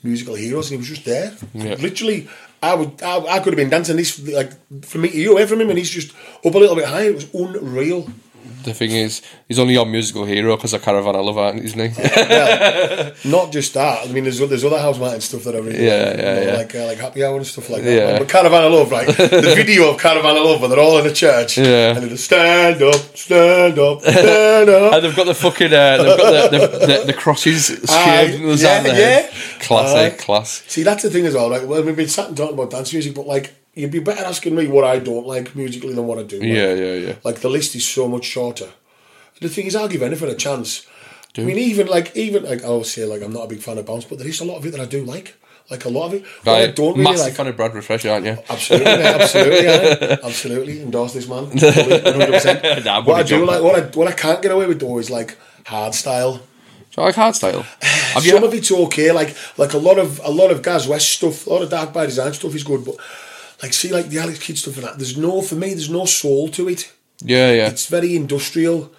musical 0.04 0.36
heroes, 0.36 0.70
and 0.72 0.76
he 0.76 0.78
was 0.78 0.90
just 0.90 1.06
there. 1.06 1.36
Yeah. 1.54 1.76
Literally, 1.80 2.28
I 2.62 2.74
would, 2.76 3.02
I, 3.04 3.18
I 3.36 3.40
could 3.40 3.54
have 3.54 3.58
been 3.64 3.70
dancing 3.70 3.98
this 3.98 4.20
like 4.28 4.52
from 4.86 5.02
me 5.02 5.10
to 5.10 5.18
you 5.18 5.32
away 5.34 5.46
from 5.48 5.60
him, 5.62 5.70
and 5.70 5.78
he's 5.78 5.90
just 5.90 6.12
up 6.46 6.54
a 6.56 6.58
little 6.58 6.76
bit 6.76 6.86
higher. 6.86 7.10
It 7.10 7.16
was 7.16 7.34
unreal. 7.34 8.08
The 8.64 8.74
thing 8.74 8.92
is, 8.92 9.22
he's 9.48 9.60
only 9.60 9.74
your 9.74 9.86
musical 9.86 10.26
hero 10.26 10.56
because 10.56 10.74
of 10.74 10.82
Caravan 10.82 11.14
Love 11.16 11.56
isn't 11.64 11.80
he? 11.80 11.88
Not 13.30 13.52
just 13.52 13.74
that. 13.76 14.08
I 14.08 14.12
mean, 14.12 14.24
there's 14.24 14.40
there's 14.40 14.64
other 14.66 14.80
House 14.80 14.98
Martin 15.00 15.22
stuff 15.22 15.44
that 15.44 15.56
I 15.56 15.60
really 15.60 15.86
Yeah, 15.86 16.04
like, 16.06 16.18
you 16.18 16.24
yeah, 16.24 16.34
know, 16.34 16.42
yeah. 16.42 16.54
like 16.58 16.76
uh, 16.76 16.86
like 16.86 16.98
Happy 16.98 17.24
Hour 17.24 17.38
and 17.38 17.46
stuff 17.48 17.70
like 17.70 17.84
that. 17.84 17.94
Yeah. 17.96 18.20
But 18.20 18.30
Caravan 18.30 18.64
of 18.66 18.72
Love, 18.72 18.92
right? 18.92 19.08
the 19.08 19.54
video 19.56 19.92
of 19.92 20.00
Caravan 20.00 20.36
of 20.38 20.44
Love, 20.44 20.62
where 20.62 20.70
they're 20.70 20.80
all 20.80 20.98
in 20.98 21.06
a 21.06 21.14
church, 21.14 21.58
Yeah. 21.58 21.96
and 21.98 22.10
they 22.10 22.16
stand 22.16 22.82
up, 22.82 22.96
stand 23.16 23.78
up, 23.80 24.02
stand 24.02 24.70
up. 24.70 24.94
and 24.96 25.04
they've 25.06 25.16
got 25.16 25.26
the 25.28 25.36
fucking, 25.36 25.74
uh, 25.74 25.98
they've 26.04 26.18
got 26.18 26.52
the, 26.52 26.58
the, 26.58 26.86
the, 26.88 27.04
the 27.08 27.14
crosses 27.14 27.68
shaved 27.90 28.42
was 28.44 28.64
yeah, 28.64 28.84
yeah. 28.86 29.30
Classic, 29.60 30.14
Aye. 30.14 30.24
class. 30.24 30.64
See, 30.68 30.84
that's 30.84 31.04
the 31.04 31.10
thing 31.10 31.26
as 31.26 31.34
well. 31.36 31.50
Like, 31.50 31.68
well, 31.68 31.84
we've 31.84 31.96
been 31.96 32.08
sat 32.08 32.30
and 32.30 32.38
talking 32.38 32.54
about 32.56 32.72
dance 32.72 32.92
music, 32.94 33.14
but 33.16 33.28
like, 33.28 33.54
you'd 33.76 33.92
be 33.92 34.00
better 34.00 34.24
asking 34.26 34.56
me 34.56 34.68
what 34.68 34.84
I 34.84 35.00
don't 35.00 35.28
like 35.28 35.56
musically 35.56 35.94
than 35.94 36.06
what 36.08 36.18
I 36.20 36.24
do. 36.24 36.40
like. 36.40 36.48
Yeah, 36.48 36.74
yeah, 36.74 36.94
yeah. 36.94 37.16
Like 37.24 37.40
the 37.42 37.50
list 37.50 37.76
is 37.76 37.88
so 37.88 38.08
much 38.08 38.26
shorter. 38.26 38.70
The 39.42 39.50
thing 39.50 39.66
is, 39.68 39.76
I'll 39.76 39.88
give 39.90 40.02
anything 40.02 40.30
a 40.30 40.36
chance. 40.36 40.88
I 41.38 41.42
mean, 41.42 41.58
even 41.58 41.88
like, 41.88 42.16
even 42.16 42.44
like, 42.46 42.64
I'll 42.64 42.86
say, 42.86 43.04
like, 43.04 43.22
I'm 43.22 43.34
not 43.34 43.44
a 43.44 43.48
big 43.48 43.60
fan 43.60 43.78
of 43.78 43.86
bounce, 43.86 44.06
but 44.06 44.18
there 44.20 44.28
is 44.28 44.40
a 44.40 44.46
lot 44.46 44.56
of 44.58 44.66
it 44.66 44.72
that 44.72 44.80
I 44.80 44.86
do 44.86 45.04
like. 45.04 45.36
Like 45.70 45.84
a 45.84 45.90
lot 45.90 46.06
of 46.08 46.14
it. 46.14 46.24
What 46.44 46.48
I 46.56 46.66
Right. 46.68 46.76
don't 46.76 46.92
really 46.98 47.04
Massive 47.04 47.26
like. 47.26 47.34
fan 47.34 47.48
of 47.48 47.58
Brad 47.58 47.74
Refresher, 47.76 48.12
aren't 48.12 48.26
you? 48.28 48.38
Absolutely, 48.50 48.86
mate, 48.86 49.06
absolutely, 49.06 49.68
aye. 49.68 50.20
absolutely. 50.24 50.82
Endorse 50.84 51.14
this 51.14 51.28
man. 51.28 51.46
100%. 51.50 52.86
Nah, 52.86 53.04
what 53.04 53.20
I 53.20 53.24
do 53.24 53.46
like, 53.46 53.62
what 53.62 53.76
I 53.76 53.82
what 53.98 54.08
I 54.08 54.12
can't 54.12 54.42
get 54.42 54.52
away 54.52 54.68
with 54.68 54.80
though 54.80 55.00
is 55.00 55.10
like 55.10 55.38
hard 55.66 55.94
style. 55.96 56.38
Do 56.38 57.02
you 57.02 57.04
like 57.04 57.16
hardstyle? 57.16 57.64
Have 57.82 58.24
Some 58.24 58.42
you? 58.42 58.46
of 58.48 58.54
it's 58.54 58.72
okay. 58.72 59.12
Like 59.12 59.36
like 59.58 59.74
a 59.74 59.78
lot 59.78 59.98
of 60.00 60.22
a 60.24 60.32
lot 60.32 60.52
of 60.52 60.62
Gaz 60.62 60.88
West 60.88 61.10
stuff, 61.10 61.46
a 61.48 61.50
lot 61.50 61.62
of 61.64 61.70
Dark 61.70 61.92
by 61.92 62.06
Design 62.06 62.32
stuff 62.34 62.56
is 62.56 62.64
good, 62.64 62.86
but 62.86 62.96
like 63.62 63.74
see 63.74 63.92
like 63.92 64.08
the 64.10 64.20
Alex 64.20 64.40
Kidd 64.40 64.58
stuff 64.58 64.76
and 64.78 64.86
that. 64.86 64.98
There's 64.98 65.18
no 65.18 65.42
for 65.42 65.56
me. 65.56 65.70
There's 65.70 65.90
no 65.90 66.06
soul 66.06 66.50
to 66.50 66.70
it. 66.70 66.92
Yeah, 67.20 67.52
yeah. 67.52 67.68
It's 67.70 67.88
very 67.88 68.16
industrial. 68.16 68.92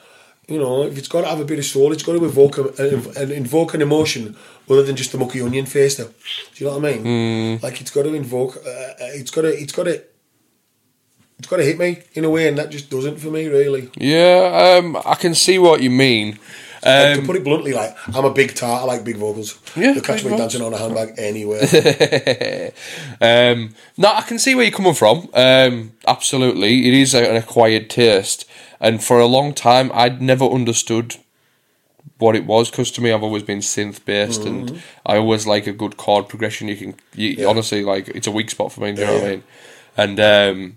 You 0.48 0.60
know, 0.60 0.84
if 0.84 0.96
it's 0.96 1.08
got 1.08 1.22
to 1.22 1.26
have 1.26 1.40
a 1.40 1.44
bit 1.44 1.58
of 1.58 1.64
soul, 1.64 1.92
it's 1.92 2.04
got 2.04 2.12
to 2.12 2.24
evoke 2.24 2.58
a, 2.58 2.68
an 3.20 3.32
invoke 3.32 3.74
an 3.74 3.82
emotion 3.82 4.36
other 4.70 4.84
than 4.84 4.94
just 4.94 5.10
the 5.10 5.18
mucky 5.18 5.40
onion 5.42 5.66
face. 5.66 5.96
Though, 5.96 6.04
do 6.04 6.64
you 6.64 6.66
know 6.66 6.78
what 6.78 6.88
I 6.88 6.98
mean? 6.98 7.58
Like 7.62 7.80
it's 7.80 7.90
got 7.90 8.04
to 8.04 8.14
invoke. 8.14 8.56
Uh, 8.58 8.70
uh, 8.70 8.94
it's 9.00 9.30
got 9.30 9.42
to. 9.42 9.48
It's 9.48 9.72
got 9.72 9.84
to. 9.84 10.02
It's 11.38 11.48
got 11.48 11.56
to 11.56 11.64
hit 11.64 11.78
me 11.78 11.98
in 12.14 12.24
a 12.24 12.30
way, 12.30 12.48
and 12.48 12.56
that 12.56 12.70
just 12.70 12.88
doesn't 12.88 13.18
for 13.18 13.28
me 13.28 13.46
really. 13.48 13.90
Yeah, 13.96 14.78
um, 14.78 14.96
I 15.04 15.16
can 15.16 15.34
see 15.34 15.58
what 15.58 15.82
you 15.82 15.90
mean. 15.90 16.38
Like, 16.86 17.14
to 17.14 17.20
Um, 17.20 17.26
put 17.26 17.36
it 17.36 17.44
bluntly, 17.44 17.72
like 17.72 17.96
I'm 18.14 18.24
a 18.24 18.30
big 18.32 18.54
tart. 18.54 18.82
I 18.82 18.84
like 18.84 19.04
big 19.04 19.16
vocals. 19.16 19.58
Yeah, 19.76 19.92
you 19.94 20.00
catch 20.02 20.22
me 20.24 20.30
vocals. 20.30 20.52
dancing 20.52 20.62
on 20.62 20.72
a 20.72 20.78
handbag 20.78 21.14
anywhere. 21.18 21.60
um, 23.20 23.74
no, 23.96 24.08
I 24.12 24.22
can 24.22 24.38
see 24.38 24.54
where 24.54 24.64
you're 24.64 24.72
coming 24.76 24.94
from. 24.94 25.28
Um, 25.34 25.92
absolutely, 26.06 26.88
it 26.88 26.94
is 26.94 27.14
a- 27.14 27.28
an 27.30 27.36
acquired 27.36 27.90
taste, 27.90 28.48
and 28.80 29.02
for 29.02 29.18
a 29.20 29.26
long 29.26 29.52
time, 29.54 29.90
I'd 29.94 30.20
never 30.22 30.44
understood 30.46 31.16
what 32.18 32.34
it 32.36 32.46
was 32.46 32.70
because 32.70 32.90
to 32.92 33.00
me, 33.02 33.12
I've 33.12 33.22
always 33.22 33.42
been 33.42 33.58
synth 33.58 34.04
based, 34.04 34.42
and 34.44 34.80
I 35.04 35.16
always 35.18 35.46
like 35.46 35.66
a 35.66 35.72
good 35.72 35.96
chord 35.96 36.28
progression. 36.28 36.68
You 36.68 36.76
can, 36.76 36.94
you, 37.14 37.28
Yeah. 37.38 37.46
honestly, 37.46 37.82
like 37.82 38.08
it's 38.08 38.26
a 38.26 38.30
weak 38.30 38.50
spot 38.50 38.72
for 38.72 38.80
me. 38.80 38.92
Do 38.92 39.00
you 39.02 39.06
know 39.06 39.12
Yeah, 39.14 39.20
what 39.20 39.26
I 39.26 39.30
mean? 39.32 39.42
And 39.98 40.20
um, 40.20 40.76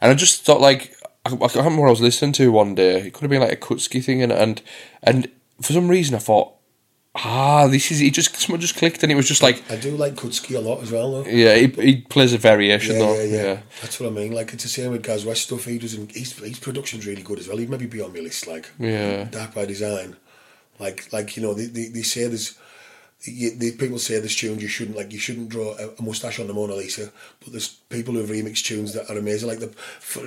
and 0.00 0.12
I 0.12 0.14
just 0.14 0.44
thought 0.44 0.60
like 0.60 0.92
I, 1.24 1.30
I 1.32 1.36
can't 1.36 1.54
remember 1.56 1.82
what 1.82 1.88
I 1.88 1.90
was 1.90 2.00
listening 2.00 2.32
to 2.34 2.52
one 2.52 2.74
day. 2.74 3.06
It 3.06 3.12
could 3.12 3.22
have 3.22 3.30
been 3.30 3.40
like 3.40 3.52
a 3.52 3.56
Kutski 3.56 4.04
thing, 4.04 4.22
and 4.22 4.32
and 4.32 4.62
and 5.02 5.28
for 5.60 5.72
some 5.72 5.88
reason, 5.88 6.14
I 6.14 6.18
thought. 6.18 6.52
Ah, 7.18 7.66
this 7.66 7.90
is 7.90 8.02
it. 8.02 8.12
Just 8.12 8.36
someone 8.36 8.60
just 8.60 8.76
clicked, 8.76 9.02
and 9.02 9.10
it 9.10 9.14
was 9.14 9.26
just 9.26 9.42
like, 9.42 9.62
I 9.70 9.76
do 9.76 9.92
like 9.96 10.16
Kutski 10.16 10.54
a 10.54 10.60
lot 10.60 10.82
as 10.82 10.92
well, 10.92 11.12
though. 11.12 11.24
yeah, 11.30 11.54
he, 11.56 11.66
he 11.68 11.96
plays 12.02 12.34
a 12.34 12.38
variation 12.38 12.92
Yeah, 12.96 12.98
though. 12.98 13.14
yeah, 13.14 13.22
yeah, 13.22 13.42
yeah. 13.44 13.60
That's 13.80 13.98
what 13.98 14.08
I 14.08 14.12
mean. 14.12 14.32
Like 14.32 14.52
it's 14.52 14.64
the 14.64 14.68
same 14.68 14.90
with 14.92 15.02
Gaz 15.02 15.24
West 15.24 15.44
stuff. 15.44 15.64
He 15.64 15.78
doesn't. 15.78 16.12
His, 16.12 16.34
his 16.38 16.58
production's 16.58 17.06
really 17.06 17.22
good 17.22 17.38
as 17.38 17.48
well. 17.48 17.56
He'd 17.56 17.70
maybe 17.70 17.86
be 17.86 18.02
on 18.02 18.12
my 18.12 18.20
list. 18.20 18.46
Like 18.46 18.68
Yeah. 18.78 19.24
Dark 19.24 19.54
by 19.54 19.64
Design. 19.64 20.16
Like 20.78 21.10
like 21.10 21.38
you 21.38 21.42
know 21.42 21.54
they, 21.54 21.66
they, 21.66 21.86
they 21.88 22.02
say 22.02 22.26
there's. 22.26 22.58
You, 23.24 23.56
the 23.56 23.72
people 23.72 23.98
say 23.98 24.18
there's 24.20 24.36
tunes 24.36 24.62
you 24.62 24.68
shouldn't 24.68 24.96
like. 24.96 25.12
You 25.12 25.18
shouldn't 25.18 25.48
draw 25.48 25.74
a, 25.78 25.88
a 25.98 26.02
mustache 26.02 26.38
on 26.38 26.46
the 26.46 26.52
Mona 26.54 26.74
Lisa. 26.74 27.10
But 27.40 27.50
there's 27.52 27.68
people 27.88 28.14
who've 28.14 28.28
remixed 28.28 28.64
tunes 28.66 28.92
that 28.92 29.10
are 29.10 29.18
amazing. 29.18 29.48
Like 29.48 29.58
the 29.58 29.68
for, 29.68 30.20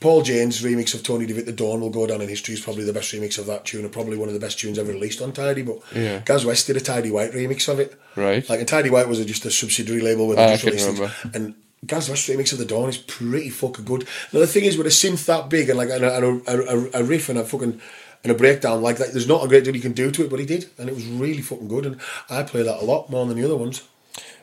Paul 0.00 0.22
Jane's 0.22 0.62
remix 0.62 0.94
of 0.94 1.02
Tony 1.02 1.26
De 1.26 1.34
Vit, 1.34 1.46
"The 1.46 1.52
Dawn" 1.52 1.80
will 1.80 1.90
go 1.90 2.06
down 2.06 2.22
in 2.22 2.28
history. 2.28 2.54
Is 2.54 2.60
probably 2.60 2.84
the 2.84 2.92
best 2.92 3.12
remix 3.12 3.38
of 3.38 3.46
that 3.46 3.64
tune, 3.66 3.84
and 3.84 3.92
probably 3.92 4.16
one 4.16 4.28
of 4.28 4.34
the 4.34 4.40
best 4.40 4.58
tunes 4.58 4.78
ever 4.78 4.92
released 4.92 5.20
on 5.20 5.32
Tidy. 5.32 5.62
But 5.62 5.80
Yeah. 5.94 6.20
Gaz 6.24 6.46
West 6.46 6.66
did 6.68 6.76
a 6.76 6.80
Tidy 6.80 7.10
White 7.10 7.32
remix 7.32 7.68
of 7.68 7.80
it. 7.80 7.98
Right. 8.16 8.48
Like 8.48 8.60
and 8.60 8.68
Tidy 8.68 8.88
White 8.88 9.08
was 9.08 9.22
just 9.26 9.44
a 9.44 9.50
subsidiary 9.50 10.00
label 10.00 10.26
with 10.28 10.38
Ah, 10.38 10.44
I 10.44 10.50
just 10.52 10.62
can 10.62 10.70
released 10.70 10.88
it. 10.88 10.92
remember. 10.92 11.14
And 11.34 11.54
Gaz 11.86 12.08
West 12.08 12.28
remix 12.28 12.52
of 12.52 12.58
the 12.58 12.64
Dawn 12.64 12.88
is 12.88 12.98
pretty 12.98 13.50
fucking 13.50 13.84
good. 13.84 14.06
Now 14.32 14.40
the 14.40 14.46
thing 14.46 14.64
is 14.64 14.78
with 14.78 14.86
a 14.86 14.90
synth 14.90 15.26
that 15.26 15.50
big 15.50 15.68
and 15.68 15.76
like 15.76 15.90
and 15.90 16.04
a, 16.04 16.16
and 16.16 16.24
a, 16.48 16.52
a, 16.52 17.00
a 17.00 17.04
riff 17.04 17.28
and 17.28 17.38
a 17.38 17.44
fucking 17.44 17.80
and 18.22 18.32
a 18.32 18.34
breakdown 18.34 18.82
like 18.82 18.98
that, 18.98 19.12
there's 19.12 19.28
not 19.28 19.44
a 19.44 19.48
great 19.48 19.64
deal 19.64 19.74
you 19.74 19.82
can 19.82 19.92
do 19.92 20.10
to 20.10 20.24
it, 20.24 20.30
but 20.30 20.40
he 20.40 20.46
did, 20.46 20.66
and 20.78 20.88
it 20.88 20.94
was 20.94 21.06
really 21.06 21.42
fucking 21.42 21.68
good. 21.68 21.86
And 21.86 22.00
I 22.28 22.42
play 22.42 22.62
that 22.62 22.82
a 22.82 22.84
lot 22.84 23.10
more 23.10 23.26
than 23.26 23.36
the 23.36 23.44
other 23.44 23.56
ones. 23.56 23.82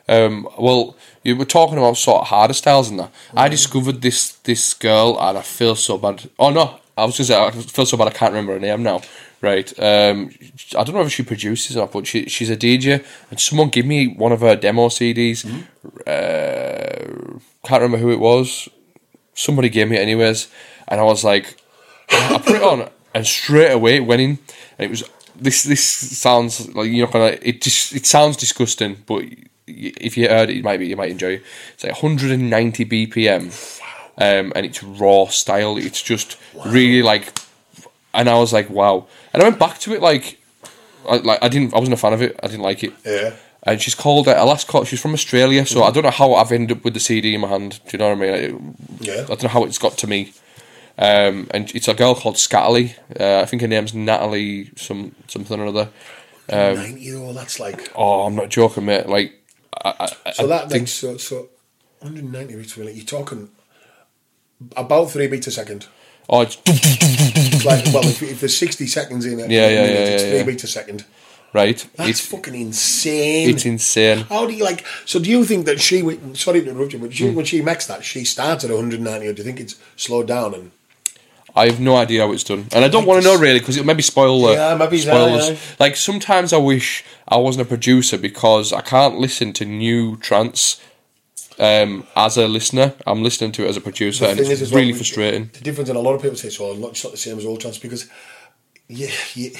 Um, 0.08 0.48
well, 0.58 0.96
you 1.24 1.36
were 1.36 1.44
talking 1.44 1.78
about 1.78 1.96
sort 1.96 2.22
of 2.22 2.28
harder 2.28 2.54
styles 2.54 2.90
and 2.90 3.00
that. 3.00 3.12
I 3.34 3.48
discovered 3.48 4.02
this 4.02 4.32
this 4.44 4.74
girl, 4.74 5.18
and 5.20 5.38
I 5.38 5.42
feel 5.42 5.74
so 5.74 5.98
bad. 5.98 6.30
Oh 6.38 6.50
no, 6.50 6.78
I 6.96 7.04
was 7.04 7.18
gonna 7.18 7.26
say 7.26 7.36
I 7.36 7.50
feel 7.50 7.86
so 7.86 7.96
bad. 7.96 8.08
I 8.08 8.12
can't 8.12 8.32
remember 8.32 8.54
her 8.54 8.60
name 8.60 8.82
now. 8.82 9.02
Right. 9.42 9.68
Um, 9.78 10.30
I 10.76 10.82
don't 10.84 10.94
know 10.94 11.02
if 11.02 11.12
she 11.12 11.22
produces 11.22 11.76
or 11.76 11.80
not, 11.80 11.92
but 11.92 12.06
she 12.06 12.26
she's 12.26 12.50
a 12.50 12.56
DJ, 12.56 13.04
and 13.30 13.40
someone 13.40 13.68
gave 13.68 13.86
me 13.86 14.08
one 14.08 14.32
of 14.32 14.40
her 14.40 14.56
demo 14.56 14.88
CDs. 14.88 15.44
Uh, 16.06 17.38
can't 17.64 17.82
remember 17.82 17.98
who 17.98 18.12
it 18.12 18.20
was. 18.20 18.68
Somebody 19.34 19.68
gave 19.68 19.88
me 19.88 19.96
it 19.96 20.00
anyways, 20.00 20.48
and 20.88 21.00
I 21.00 21.02
was 21.02 21.24
like, 21.24 21.60
I 22.08 22.38
put 22.38 22.56
it 22.56 22.62
on, 22.62 22.88
and 23.16 23.26
straight 23.26 23.72
away 23.72 23.96
it 23.96 24.04
went 24.04 24.20
in, 24.20 24.38
and 24.78 24.86
it 24.86 24.90
was 24.90 25.02
this. 25.34 25.64
This 25.64 25.82
sounds 25.82 26.74
like 26.74 26.90
you're 26.90 27.06
not 27.06 27.12
gonna. 27.14 27.38
It 27.40 27.62
just 27.62 27.94
it 27.94 28.04
sounds 28.04 28.36
disgusting, 28.36 28.98
but 29.06 29.24
if 29.66 30.18
you 30.18 30.28
heard 30.28 30.50
it, 30.50 30.56
you 30.56 30.62
might 30.62 30.78
be 30.78 30.88
you 30.88 30.96
might 30.96 31.10
enjoy. 31.10 31.34
it. 31.36 31.42
It's 31.72 31.84
like 31.84 31.94
190 31.94 32.84
BPM, 32.84 33.80
um, 34.18 34.52
and 34.54 34.66
it's 34.66 34.82
raw 34.82 35.26
style. 35.28 35.78
It's 35.78 36.02
just 36.02 36.36
really 36.66 37.02
like, 37.02 37.32
and 38.12 38.28
I 38.28 38.38
was 38.38 38.52
like, 38.52 38.68
wow. 38.68 39.06
And 39.32 39.42
I 39.42 39.46
went 39.48 39.58
back 39.58 39.78
to 39.78 39.94
it 39.94 40.02
like, 40.02 40.38
I, 41.08 41.16
like 41.16 41.42
I 41.42 41.48
didn't. 41.48 41.72
I 41.72 41.78
wasn't 41.78 41.94
a 41.94 42.00
fan 42.00 42.12
of 42.12 42.20
it. 42.20 42.38
I 42.42 42.48
didn't 42.48 42.64
like 42.64 42.84
it. 42.84 42.92
Yeah. 43.02 43.34
And 43.62 43.80
she's 43.80 43.94
called. 43.94 44.28
Uh, 44.28 44.44
last 44.44 44.68
call. 44.68 44.84
She's 44.84 45.00
from 45.00 45.14
Australia, 45.14 45.64
so 45.64 45.84
I 45.84 45.90
don't 45.90 46.02
know 46.02 46.10
how 46.10 46.34
I've 46.34 46.52
ended 46.52 46.76
up 46.76 46.84
with 46.84 46.92
the 46.92 47.00
CD 47.00 47.34
in 47.34 47.40
my 47.40 47.48
hand. 47.48 47.80
Do 47.88 47.92
you 47.92 47.98
know 47.98 48.14
what 48.14 48.28
I 48.28 48.48
mean? 48.48 48.76
Yeah. 49.00 49.22
I 49.22 49.26
don't 49.26 49.44
know 49.44 49.48
how 49.48 49.64
it's 49.64 49.78
got 49.78 49.96
to 49.98 50.06
me. 50.06 50.34
Um, 50.98 51.48
and 51.50 51.70
it's 51.74 51.88
a 51.88 51.94
girl 51.94 52.14
called 52.14 52.36
Scatterly. 52.36 52.94
Uh, 53.18 53.40
I 53.42 53.44
think 53.44 53.62
her 53.62 53.68
name's 53.68 53.92
Natalie 53.94 54.70
some 54.76 55.14
something 55.28 55.60
or 55.60 55.66
other. 55.66 55.88
Um, 56.48 56.74
Ninety 56.76 57.10
though, 57.10 57.32
that's 57.32 57.58
like 57.60 57.90
Oh, 57.94 58.22
I'm 58.22 58.34
not 58.36 58.48
joking, 58.50 58.86
mate. 58.86 59.06
Like, 59.06 59.34
I, 59.84 60.08
I, 60.24 60.30
so 60.32 60.44
I 60.44 60.46
that 60.46 60.70
think 60.70 60.82
like 60.82 60.88
so 60.88 61.16
so 61.18 61.48
190 62.00 62.54
beats 62.56 62.76
a 62.76 62.80
minute. 62.80 62.94
You're 62.94 63.04
talking 63.04 63.50
about 64.76 65.10
three 65.10 65.26
beats 65.26 65.46
a 65.48 65.50
second. 65.50 65.86
oh, 66.30 66.42
it's 66.42 66.56
like 67.64 67.84
well, 67.92 68.04
if, 68.06 68.22
if 68.22 68.40
there's 68.40 68.56
60 68.56 68.86
seconds 68.86 69.26
in 69.26 69.38
it, 69.40 69.50
Yeah, 69.50 69.68
yeah, 69.68 69.80
minute, 69.82 69.90
yeah, 69.94 70.00
it's 70.06 70.22
yeah, 70.22 70.28
three 70.30 70.38
yeah. 70.38 70.44
beats 70.44 70.64
a 70.64 70.68
second. 70.68 71.04
right? 71.52 71.86
That's 71.96 72.10
it's 72.10 72.20
fucking 72.26 72.54
insane. 72.54 73.50
it's 73.50 73.66
insane. 73.66 74.18
How 74.28 74.46
do 74.46 74.54
you 74.54 74.64
like? 74.64 74.84
So 75.04 75.18
do 75.18 75.28
you 75.28 75.44
think 75.44 75.66
that 75.66 75.80
she? 75.80 76.00
Sorry 76.34 76.62
to 76.62 76.70
interrupt 76.70 76.92
you, 76.94 76.98
but 77.00 77.12
she, 77.12 77.30
when 77.30 77.44
she 77.44 77.60
makes 77.60 77.86
that, 77.88 78.02
she 78.04 78.24
starts 78.24 78.64
at 78.64 78.70
190, 78.70 79.26
or 79.26 79.32
do 79.32 79.38
you 79.42 79.44
think 79.44 79.60
it's 79.60 79.76
slowed 79.96 80.28
down? 80.28 80.54
And 80.54 80.70
I 81.56 81.66
have 81.66 81.80
no 81.80 81.96
idea 81.96 82.20
how 82.26 82.32
it's 82.32 82.44
done, 82.44 82.66
and 82.72 82.84
I 82.84 82.88
don't 82.88 83.06
want 83.06 83.22
to 83.22 83.28
know 83.28 83.38
really 83.38 83.58
because 83.58 83.76
it'll 83.76 83.86
maybe 83.86 84.02
spoil 84.02 84.42
the 84.42 84.52
Yeah, 84.52 84.76
maybe 84.76 84.98
spoil 84.98 85.38
that, 85.38 85.52
yeah. 85.52 85.58
Like 85.80 85.96
sometimes 85.96 86.52
I 86.52 86.58
wish 86.58 87.02
I 87.26 87.38
wasn't 87.38 87.66
a 87.66 87.68
producer 87.68 88.18
because 88.18 88.72
I 88.72 88.82
can't 88.82 89.18
listen 89.18 89.52
to 89.54 89.64
new 89.64 90.16
trance 90.18 90.80
um, 91.58 92.06
as 92.14 92.36
a 92.36 92.46
listener. 92.46 92.92
I'm 93.06 93.22
listening 93.22 93.52
to 93.52 93.64
it 93.64 93.68
as 93.70 93.76
a 93.76 93.80
producer, 93.80 94.26
and 94.26 94.38
it's 94.38 94.50
is 94.50 94.62
as 94.62 94.70
well, 94.72 94.80
really 94.80 94.92
frustrating. 94.92 95.50
The 95.54 95.60
difference, 95.60 95.88
and 95.88 95.98
a 95.98 96.02
lot 96.02 96.14
of 96.14 96.20
people 96.22 96.36
say, 96.36 96.50
so 96.50 96.74
not- 96.74 96.90
it's 96.90 97.04
not 97.04 97.12
the 97.12 97.18
same 97.18 97.38
as 97.38 97.46
old 97.46 97.60
trance 97.62 97.78
because, 97.78 98.08
yeah, 98.88 99.08
yeah, 99.34 99.50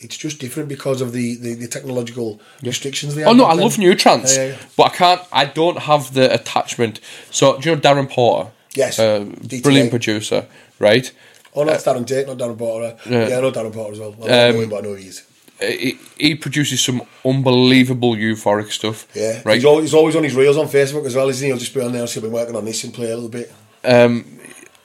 it's 0.00 0.16
just 0.16 0.38
different 0.38 0.68
because 0.68 1.00
of 1.00 1.12
the, 1.12 1.36
the, 1.36 1.54
the 1.54 1.68
technological 1.68 2.40
restrictions. 2.62 3.14
They 3.14 3.24
Oh 3.24 3.32
no, 3.32 3.44
I 3.44 3.54
love 3.54 3.78
new 3.78 3.94
trance, 3.94 4.36
Yeah, 4.36 4.44
yeah, 4.44 4.50
yeah. 4.52 4.58
but 4.76 4.82
I 4.84 4.88
can't. 4.90 5.20
I 5.32 5.44
don't 5.46 5.78
have 5.78 6.12
the 6.12 6.32
attachment. 6.34 7.00
So 7.30 7.58
do 7.58 7.70
you 7.70 7.76
know 7.76 7.80
Darren 7.80 8.10
Porter? 8.10 8.50
Yes, 8.74 8.98
uh, 8.98 9.24
brilliant 9.62 9.90
producer, 9.90 10.46
right? 10.78 11.10
Oh, 11.54 11.64
no, 11.64 11.72
it's 11.72 11.84
Darren 11.84 12.06
Tate, 12.06 12.26
not 12.26 12.38
Darren 12.38 12.56
Porter. 12.56 12.96
Yeah. 13.08 13.28
Yeah, 13.28 13.38
I 13.38 13.40
know 13.42 13.52
Darren 13.52 13.72
Porter 13.72 13.92
as 13.92 13.98
well. 13.98 14.14
I 14.14 14.26
don't 14.26 14.30
Um, 14.30 14.54
know 14.56 14.60
him, 14.62 14.68
but 14.70 14.76
I 14.78 14.80
know 14.88 14.94
he 14.94 15.06
is. 15.08 15.22
He, 15.60 15.98
he 16.18 16.34
produces 16.34 16.80
some 16.82 17.02
unbelievable 17.24 18.14
euphoric 18.16 18.72
stuff. 18.72 19.06
Yeah, 19.14 19.42
right. 19.44 19.56
He's 19.56 19.64
always, 19.64 19.84
he's 19.84 19.94
always 19.94 20.16
on 20.16 20.24
his 20.24 20.34
reels 20.34 20.56
on 20.56 20.66
Facebook 20.68 21.04
as 21.06 21.14
well, 21.14 21.28
isn't 21.28 21.44
he? 21.44 21.50
He'll 21.50 21.58
just 21.58 21.74
be 21.74 21.80
on 21.82 21.92
there 21.92 22.00
and 22.00 22.10
I've 22.10 22.22
been 22.22 22.32
working 22.32 22.56
on 22.56 22.64
this 22.64 22.82
and 22.84 22.92
play 22.94 23.10
a 23.10 23.14
little 23.14 23.28
bit. 23.28 23.52
Um, 23.84 24.24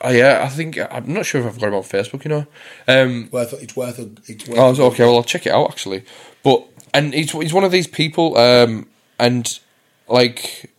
oh, 0.01 0.11
yeah, 0.11 0.41
I 0.43 0.49
think 0.49 0.77
I'm 0.77 1.11
not 1.14 1.26
sure 1.26 1.41
if 1.41 1.47
I've 1.47 1.59
got 1.59 1.73
on 1.73 1.81
Facebook. 1.84 2.26
You 2.26 2.30
know, 2.30 2.47
um, 2.88 3.30
Worth, 3.31 3.53
it's 3.53 3.76
worth 3.76 3.97
a. 3.99 4.09
It's 4.27 4.47
worth 4.47 4.80
oh, 4.80 4.85
okay. 4.88 5.03
Well, 5.05 5.15
I'll 5.15 5.23
check 5.23 5.45
it 5.47 5.51
out 5.53 5.72
actually. 5.72 6.03
But 6.43 6.68
and 6.93 7.14
he's 7.14 7.31
he's 7.31 7.53
one 7.53 7.64
of 7.64 7.72
these 7.72 7.88
people, 7.88 8.38
um, 8.38 8.88
and 9.18 9.59
like 10.07 10.69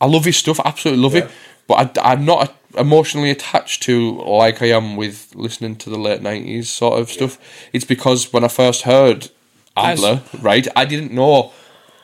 I 0.00 0.06
love 0.06 0.24
his 0.24 0.36
stuff. 0.36 0.60
Absolutely 0.64 1.02
love 1.02 1.14
Yeah. 1.14 1.24
it. 1.24 1.30
But 1.66 1.98
I, 1.98 2.12
I'm 2.12 2.24
not 2.24 2.54
emotionally 2.78 3.30
attached 3.30 3.82
to 3.84 4.20
like 4.22 4.60
I 4.62 4.66
am 4.66 4.96
with 4.96 5.32
listening 5.34 5.76
to 5.76 5.90
the 5.90 5.98
late 5.98 6.22
nineties 6.22 6.68
sort 6.68 7.00
of 7.00 7.10
stuff. 7.10 7.38
It's 7.72 7.84
because 7.84 8.32
when 8.32 8.44
I 8.44 8.48
first 8.48 8.82
heard 8.82 9.30
Adler, 9.76 10.22
right, 10.40 10.66
I 10.76 10.84
didn't 10.84 11.12
know 11.12 11.52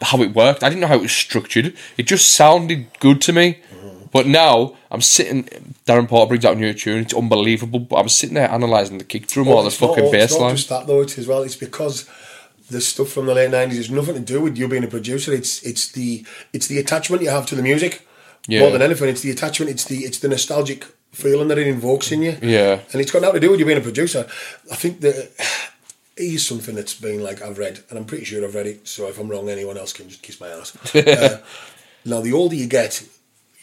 how 0.01 0.21
it 0.23 0.35
worked. 0.35 0.63
I 0.63 0.69
didn't 0.69 0.81
know 0.81 0.89
how 0.89 0.97
it 0.97 1.03
was 1.03 1.13
structured. 1.13 1.75
It 1.97 2.05
just 2.07 2.33
sounded 2.33 2.87
good 3.01 3.21
to 3.23 3.33
me. 3.33 3.61
Mm-hmm. 3.75 4.07
But 4.13 4.27
now 4.27 4.77
I'm 4.91 5.01
sitting. 5.01 5.45
Darren 5.87 6.09
Porter 6.09 6.29
brings 6.29 6.45
out 6.45 6.57
a 6.57 6.61
new 6.61 6.75
tune. 6.75 7.03
It's 7.03 7.15
unbelievable. 7.15 7.81
But 7.81 7.97
I'm 7.97 8.09
sitting 8.09 8.35
there 8.35 8.51
analysing 8.51 8.99
the 8.99 9.05
kick 9.05 9.27
drum 9.29 9.49
or 9.49 9.63
the 9.63 9.71
fucking 9.71 10.05
all- 10.05 10.13
bass 10.13 10.33
It's 10.33 10.35
not 10.35 10.47
line. 10.47 10.57
just 10.57 10.69
that 10.69 10.87
though. 10.87 11.01
It's 11.03 11.19
as 11.19 11.27
well. 11.27 11.43
It's 11.43 11.57
because 11.57 12.09
the 12.71 12.81
stuff 12.81 13.09
from 13.11 13.27
the 13.27 13.35
late 13.35 13.51
nineties 13.51 13.77
has 13.79 13.91
nothing 13.91 14.15
to 14.15 14.21
do 14.21 14.41
with 14.41 14.57
you 14.59 14.67
being 14.69 14.85
a 14.85 14.89
producer. 14.89 15.33
It's 15.33 15.63
it's 15.63 15.91
the 15.93 16.25
it's 16.53 16.67
the 16.67 16.79
attachment 16.79 17.23
you 17.23 17.31
have 17.31 17.47
to 17.47 17.55
the 17.55 17.63
music 17.63 18.07
Yeah. 18.49 18.61
more 18.61 18.71
than 18.71 18.83
anything. 18.83 19.09
It's 19.09 19.21
the 19.23 19.31
attachment. 19.31 19.71
It's 19.71 19.85
the 19.85 19.99
it's 19.99 20.19
the 20.19 20.29
nostalgic 20.29 20.85
feeling 21.13 21.49
that 21.49 21.59
it 21.59 21.67
invokes 21.67 22.11
in 22.11 22.23
you. 22.23 22.37
Yeah. 22.43 22.81
and 22.93 23.01
it's 23.01 23.11
got 23.11 23.23
nothing 23.23 23.41
to 23.41 23.47
do 23.47 23.51
with 23.51 23.61
you 23.61 23.67
being 23.67 23.79
a 23.79 23.83
producer. 23.83 24.27
I 24.71 24.77
think 24.77 25.01
that. 25.01 25.31
Is 26.15 26.47
something 26.47 26.75
that's 26.75 26.93
been 26.93 27.25
like 27.25 27.41
I've 27.41 27.57
read, 27.57 27.81
and 27.89 27.99
I'm 27.99 28.05
pretty 28.05 28.25
sure 28.25 28.45
I've 28.45 28.55
read 28.55 28.67
it. 28.67 28.87
So 28.87 29.09
if 29.09 29.19
I'm 29.19 29.31
wrong, 29.31 29.49
anyone 29.49 29.79
else 29.79 29.95
can 29.95 30.11
just 30.11 30.21
kiss 30.21 30.39
my 30.39 30.49
ass. 30.49 30.95
uh, 30.95 31.41
now, 32.05 32.21
the 32.21 32.35
older 32.35 32.55
you 32.55 32.67
get, 32.67 33.03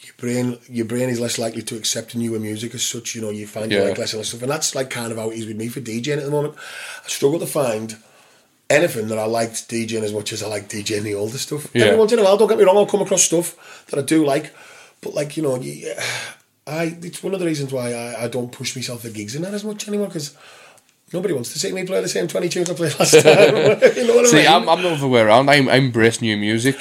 your 0.02 0.16
brain 0.18 0.58
your 0.68 0.86
brain 0.86 1.10
is 1.10 1.20
less 1.20 1.38
likely 1.38 1.62
to 1.62 1.78
accept 1.78 2.16
newer 2.16 2.40
music 2.40 2.74
as 2.74 2.84
such. 2.84 3.14
You 3.14 3.22
know, 3.22 3.30
you 3.30 3.46
find 3.46 3.72
you 3.72 3.84
like 3.84 4.00
less 4.00 4.14
and 4.14 4.18
less 4.20 4.30
stuff, 4.30 4.42
and 4.42 4.52
that's 4.52 4.74
like 4.74 4.90
kind 4.90 5.12
of 5.12 5.20
how 5.20 5.30
it 5.30 5.38
is 5.38 5.46
with 5.46 5.58
me 5.58 5.68
for 5.68 5.80
DJing 5.80 6.18
at 6.18 6.24
the 6.24 6.32
moment. 6.32 6.56
I 7.06 7.08
struggle 7.08 7.40
to 7.40 7.46
find 7.46 7.98
anything 8.70 9.08
that 9.08 9.18
I 9.18 9.26
liked 9.26 9.70
DJing 9.70 10.04
as 10.04 10.14
much 10.14 10.32
as 10.34 10.44
I 10.44 10.48
like 10.48 10.70
DJing 10.70 11.04
the 11.04 11.16
older 11.16 11.38
stuff. 11.38 11.70
Yeah. 11.74 11.86
Every 11.86 12.00
once 12.00 12.12
in 12.12 12.20
a 12.20 12.24
while, 12.24 12.38
don't 12.38 12.48
get 12.48 12.58
me 12.58 12.64
wrong, 12.64 12.78
I'll 12.78 12.86
come 12.86 13.02
across 13.02 13.24
stuff 13.24 13.86
that 13.88 14.00
I 14.00 14.02
do 14.02 14.26
like, 14.26 14.54
but 15.02 15.14
like 15.14 15.38
you 15.38 15.44
know, 15.44 15.56
I 16.68 16.98
it's 17.02 17.24
one 17.24 17.34
of 17.34 17.40
the 17.40 17.46
reasons 17.46 17.74
why 17.74 17.94
I, 17.94 18.26
I 18.26 18.28
don't 18.28 18.52
push 18.52 18.76
myself 18.76 19.02
for 19.02 19.10
gigs 19.10 19.36
in 19.36 19.42
that 19.44 19.54
as 19.54 19.64
much 19.64 19.88
anymore 19.88 20.08
because. 20.08 20.36
Nobody 21.12 21.34
wants 21.34 21.52
to 21.54 21.58
see 21.58 21.72
me 21.72 21.88
play 21.88 22.02
the 22.02 22.08
same 22.08 22.28
20 22.28 22.50
tunes 22.50 22.70
I 22.70 22.76
played 22.76 22.94
last 23.00 23.14
time. 23.14 23.24
you 23.96 24.06
know 24.06 24.16
what 24.16 24.26
I 24.26 24.30
See, 24.30 24.36
mean? 24.36 24.48
I'm, 24.48 24.70
I'm 24.70 24.84
the 24.84 24.92
other 24.92 25.08
way 25.08 25.22
around. 25.22 25.50
I, 25.50 25.56
I 25.56 25.78
embrace 25.78 26.22
new 26.22 26.38
music. 26.38 26.78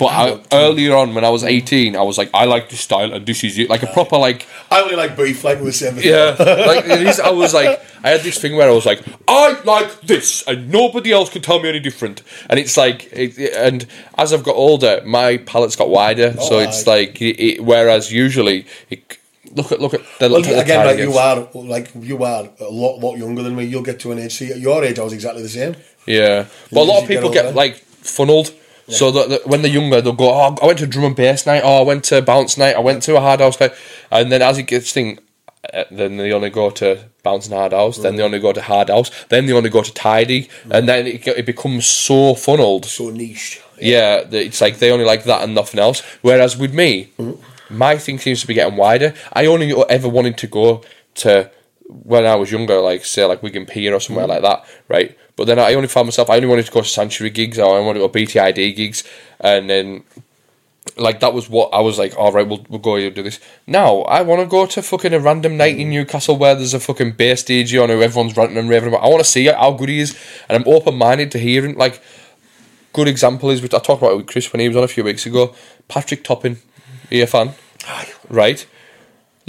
But 0.00 0.06
I 0.06 0.22
I, 0.22 0.26
don't 0.30 0.42
too. 0.50 0.56
earlier 0.56 0.96
on, 0.96 1.14
when 1.14 1.24
I 1.24 1.30
was 1.30 1.44
18, 1.44 1.94
I 1.94 2.02
was 2.02 2.18
like, 2.18 2.30
I 2.34 2.46
like 2.46 2.68
this 2.70 2.80
style 2.80 3.12
and 3.12 3.24
this 3.24 3.44
is 3.44 3.56
it. 3.58 3.70
Like 3.70 3.82
a 3.84 3.86
proper, 3.86 4.16
like, 4.18 4.48
I 4.70 4.80
only 4.80 4.96
like 4.96 5.16
beef, 5.16 5.44
like 5.44 5.58
we 5.58 5.66
were 5.66 5.72
saying 5.72 5.94
before. 5.96 6.10
yeah. 6.10 6.34
like, 6.66 6.86
it 6.86 7.06
is, 7.06 7.20
I 7.20 7.30
was 7.30 7.54
like, 7.54 7.80
I 8.02 8.08
had 8.10 8.22
this 8.22 8.38
thing 8.40 8.56
where 8.56 8.68
I 8.68 8.72
was 8.72 8.86
like, 8.86 9.02
I 9.28 9.60
like 9.64 10.00
this 10.00 10.42
and 10.48 10.70
nobody 10.70 11.12
else 11.12 11.30
can 11.30 11.42
tell 11.42 11.60
me 11.60 11.68
any 11.68 11.80
different. 11.80 12.22
And 12.48 12.58
it's 12.58 12.76
like, 12.76 13.04
it, 13.12 13.38
it- 13.38 13.54
and 13.54 13.86
as 14.18 14.32
I've 14.32 14.42
got 14.42 14.56
older, 14.56 15.02
my 15.06 15.36
palate's 15.36 15.76
got 15.76 15.88
wider. 15.90 16.34
Oh, 16.36 16.48
so 16.48 16.56
Oh, 16.56 16.60
it's 16.60 16.86
aye. 16.88 16.90
like, 16.90 17.20
it, 17.22 17.38
it, 17.40 17.64
whereas 17.64 18.10
usually, 18.10 18.66
it, 18.88 19.18
look 19.54 19.70
at, 19.72 19.80
look 19.80 19.94
at 19.94 20.00
the, 20.18 20.28
Well, 20.30 20.42
the 20.42 20.60
again, 20.60 20.86
like 20.86 20.98
you 20.98 21.12
are, 21.18 21.48
like 21.54 21.90
you 22.00 22.24
are 22.24 22.48
a 22.60 22.64
lot, 22.70 22.98
lot 23.00 23.16
younger 23.18 23.42
than 23.42 23.54
me. 23.54 23.64
You'll 23.64 23.82
get 23.82 24.00
to 24.00 24.12
an 24.12 24.18
age. 24.18 24.32
See, 24.34 24.50
at 24.50 24.58
your 24.60 24.82
age, 24.84 24.98
I 24.98 25.02
was 25.04 25.12
exactly 25.12 25.42
the 25.42 25.48
same. 25.48 25.76
Yeah, 26.06 26.46
but 26.72 26.80
a 26.80 26.84
lot 26.84 26.96
as 26.98 27.02
of 27.04 27.08
you 27.10 27.14
get 27.16 27.18
people 27.20 27.30
get, 27.32 27.44
older. 27.46 27.56
like 27.56 27.74
funneled. 27.76 28.54
So 28.90 29.10
that, 29.12 29.28
that 29.28 29.46
when 29.46 29.62
they're 29.62 29.70
younger, 29.70 30.00
they'll 30.00 30.12
go, 30.12 30.30
"Oh, 30.30 30.56
I 30.62 30.66
went 30.66 30.78
to 30.80 30.86
drum 30.86 31.04
and 31.06 31.16
bass 31.16 31.46
night. 31.46 31.62
Oh, 31.64 31.78
I 31.80 31.82
went 31.82 32.04
to 32.04 32.20
bounce 32.22 32.56
night. 32.58 32.76
I 32.76 32.80
went 32.80 33.02
to 33.04 33.16
a 33.16 33.20
hard 33.20 33.40
house 33.40 33.58
night." 33.60 33.72
And 34.10 34.30
then 34.30 34.42
as 34.42 34.58
it 34.58 34.64
gets 34.64 34.92
thing, 34.92 35.18
uh, 35.72 35.84
then 35.90 36.16
they 36.16 36.32
only 36.32 36.50
go 36.50 36.70
to 36.70 37.04
bounce 37.22 37.46
and 37.46 37.54
hard 37.54 37.72
house. 37.72 37.98
Then 37.98 38.16
they 38.16 38.22
only 38.22 38.38
go 38.40 38.52
to 38.52 38.62
hard 38.62 38.88
house. 38.88 39.10
Then 39.28 39.46
they 39.46 39.52
only 39.52 39.70
go 39.70 39.82
to 39.82 39.92
tidy. 39.92 40.48
And 40.70 40.88
then 40.88 41.06
it, 41.06 41.26
it 41.28 41.46
becomes 41.46 41.86
so 41.86 42.34
funneled. 42.34 42.86
So 42.86 43.10
niche. 43.10 43.60
Yeah, 43.80 44.22
that 44.24 44.42
it's 44.46 44.60
like 44.60 44.78
they 44.78 44.90
only 44.90 45.04
like 45.04 45.24
that 45.24 45.42
and 45.42 45.54
nothing 45.54 45.80
else. 45.80 46.02
Whereas 46.22 46.56
with 46.56 46.74
me, 46.74 47.10
Mm-hmm. 47.18 47.76
my 47.78 47.96
thing 47.98 48.18
seems 48.18 48.40
to 48.40 48.46
be 48.46 48.54
getting 48.54 48.76
wider. 48.76 49.14
I 49.32 49.46
only 49.46 49.72
ever 49.88 50.08
wanted 50.08 50.36
to 50.38 50.46
go 50.46 50.82
to 51.16 51.50
when 51.88 52.24
I 52.26 52.34
was 52.36 52.50
younger, 52.52 52.80
like 52.80 53.04
say 53.04 53.24
like 53.24 53.42
Wigan 53.42 53.66
Pier 53.66 53.94
or 53.94 54.00
somewhere 54.00 54.26
Mm-hmm. 54.26 54.42
like 54.44 54.64
that, 54.64 54.64
right? 54.88 55.16
But 55.40 55.46
then 55.46 55.58
I 55.58 55.72
only 55.72 55.88
found 55.88 56.06
myself. 56.06 56.28
I 56.28 56.36
only 56.36 56.48
wanted 56.48 56.66
to 56.66 56.70
go 56.70 56.82
to 56.82 56.86
Sanctuary 56.86 57.30
gigs 57.30 57.58
or 57.58 57.74
I 57.74 57.80
wanted 57.80 58.00
to 58.00 58.06
go 58.06 58.10
BTID 58.10 58.76
gigs, 58.76 59.04
and 59.40 59.70
then 59.70 60.04
like 60.98 61.20
that 61.20 61.32
was 61.32 61.48
what 61.48 61.72
I 61.72 61.80
was 61.80 61.96
like. 61.96 62.14
All 62.18 62.30
right, 62.30 62.46
we'll 62.46 62.66
we'll 62.68 62.78
go 62.78 62.96
and 62.96 63.14
do 63.14 63.22
this. 63.22 63.40
Now 63.66 64.02
I 64.02 64.20
want 64.20 64.42
to 64.42 64.46
go 64.46 64.66
to 64.66 64.82
fucking 64.82 65.14
a 65.14 65.18
random 65.18 65.56
night 65.56 65.78
in 65.78 65.88
Newcastle 65.88 66.36
where 66.36 66.54
there's 66.54 66.74
a 66.74 66.78
fucking 66.78 67.12
bass 67.12 67.42
DJ 67.42 67.82
on 67.82 67.88
who 67.88 68.02
everyone's 68.02 68.36
ranting 68.36 68.58
and 68.58 68.68
raving 68.68 68.90
about. 68.90 69.02
I 69.02 69.08
want 69.08 69.24
to 69.24 69.30
see 69.30 69.46
how 69.46 69.72
good 69.72 69.88
he 69.88 70.00
is, 70.00 70.14
and 70.46 70.58
I'm 70.62 70.70
open 70.70 70.96
minded 70.96 71.30
to 71.30 71.38
hearing 71.38 71.74
like 71.74 72.02
good 72.92 73.08
example 73.08 73.48
is 73.48 73.62
which 73.62 73.72
I 73.72 73.78
talked 73.78 74.02
about 74.02 74.12
it 74.12 74.16
with 74.18 74.26
Chris 74.26 74.52
when 74.52 74.60
he 74.60 74.68
was 74.68 74.76
on 74.76 74.84
a 74.84 74.88
few 74.88 75.04
weeks 75.04 75.24
ago. 75.24 75.54
Patrick 75.88 76.22
Topping, 76.22 76.58
are 77.10 77.14
you 77.14 77.22
a 77.22 77.26
fan? 77.26 77.54
Right. 78.28 78.66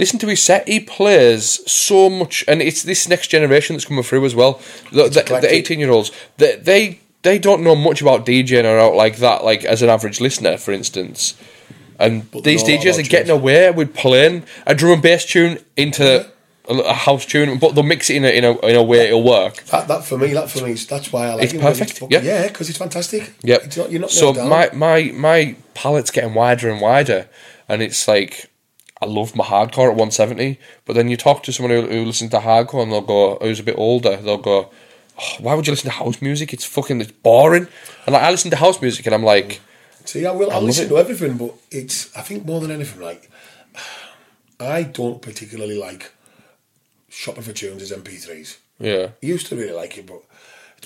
Listen 0.02 0.18
to 0.18 0.26
his 0.26 0.42
set. 0.42 0.66
He 0.66 0.80
plays 0.80 1.60
so 1.70 2.10
much, 2.10 2.42
and 2.48 2.60
it's 2.60 2.82
this 2.82 3.08
next 3.08 3.28
generation 3.28 3.76
that's 3.76 3.84
coming 3.84 4.02
through 4.02 4.24
as 4.24 4.34
well. 4.34 4.60
The, 4.90 5.04
the, 5.04 5.22
the 5.40 5.48
eighteen-year-olds, 5.54 6.10
they, 6.38 6.56
they 6.56 7.00
they 7.22 7.38
don't 7.38 7.62
know 7.62 7.76
much 7.76 8.02
about 8.02 8.26
DJing 8.26 8.64
or 8.64 8.78
out 8.80 8.96
like 8.96 9.18
that. 9.18 9.44
Like 9.44 9.64
as 9.64 9.80
an 9.80 9.90
average 9.90 10.20
listener, 10.20 10.56
for 10.56 10.72
instance, 10.72 11.34
and 12.00 12.28
But 12.32 12.42
these 12.42 12.64
DJs 12.64 12.98
are 12.98 13.08
getting 13.08 13.30
away 13.30 13.70
with 13.70 13.94
playing 13.94 14.42
a 14.66 14.74
drum 14.74 14.94
and 14.94 15.02
bass 15.02 15.24
tune 15.24 15.60
into 15.76 16.28
a, 16.68 16.74
a 16.74 16.94
house 16.94 17.24
tune, 17.24 17.60
but 17.60 17.76
they'll 17.76 17.84
mix 17.84 18.10
it 18.10 18.16
in 18.16 18.24
a 18.24 18.28
in 18.30 18.44
a, 18.44 18.58
in 18.66 18.74
a 18.74 18.82
way 18.82 19.06
it'll 19.06 19.22
work. 19.22 19.62
That, 19.66 19.86
that 19.86 20.04
for 20.04 20.18
me, 20.18 20.32
that 20.32 20.50
for 20.50 20.64
me, 20.66 20.72
that's 20.72 21.12
why 21.12 21.28
I 21.28 21.34
like 21.34 21.44
It's 21.44 21.52
'cause 21.52 21.62
perfect, 21.62 21.98
fucking- 22.00 22.10
yeah. 22.10 22.22
yeah, 22.22 22.48
because 22.48 22.68
it's 22.68 22.78
fantastic. 22.78 23.32
Yep. 23.42 23.60
It's 23.66 23.76
not, 23.76 23.92
you're 23.92 24.00
not 24.00 24.10
so 24.10 24.32
my 24.32 24.68
my 24.72 25.12
my 25.14 25.54
palette's 25.74 26.10
getting 26.10 26.34
wider 26.34 26.68
and 26.68 26.80
wider, 26.80 27.28
and 27.68 27.82
it's 27.82 28.08
like 28.08 28.48
I 29.02 29.06
love 29.06 29.34
my 29.34 29.44
hardcore 29.44 29.88
at 29.90 29.96
170. 29.96 30.58
But 30.84 30.94
then 30.94 31.08
you 31.08 31.16
talk 31.16 31.42
to 31.44 31.52
someone 31.52 31.72
who, 31.76 31.86
who 31.88 32.04
listens 32.04 32.30
to 32.30 32.38
hardcore 32.38 32.82
and 32.82 32.92
they'll 32.92 33.00
go, 33.00 33.36
who's 33.40 33.60
a 33.60 33.64
bit 33.64 33.76
older, 33.76 34.16
they'll 34.16 34.38
go, 34.38 34.70
oh, 35.20 35.34
why 35.40 35.54
would 35.54 35.66
you 35.66 35.72
listen 35.72 35.90
to 35.90 35.96
house 35.96 36.22
music? 36.22 36.52
It's 36.52 36.64
fucking 36.64 37.00
it's 37.00 37.10
boring. 37.10 37.66
And 38.06 38.12
like 38.12 38.22
I 38.22 38.30
listen 38.30 38.50
to 38.52 38.56
house 38.56 38.80
music 38.80 39.04
and 39.06 39.14
I'm 39.14 39.24
like, 39.24 39.60
See, 40.04 40.26
I 40.26 40.32
will. 40.32 40.50
I, 40.50 40.54
love 40.54 40.64
listen 40.64 40.86
it. 40.86 40.88
to 40.88 40.98
everything, 40.98 41.36
but 41.36 41.54
it's. 41.70 42.16
I 42.16 42.22
think 42.22 42.44
more 42.44 42.60
than 42.60 42.72
anything, 42.72 43.00
like 43.00 43.30
I 44.58 44.82
don't 44.82 45.22
particularly 45.22 45.78
like 45.78 46.10
shopping 47.08 47.42
for 47.44 47.52
tunes 47.52 47.82
as 47.82 47.92
MP3s. 47.92 48.56
yeah, 48.80 49.08
I 49.22 49.26
used 49.26 49.46
to 49.48 49.56
really 49.56 49.72
like 49.72 49.96
it, 49.98 50.06
but 50.06 50.22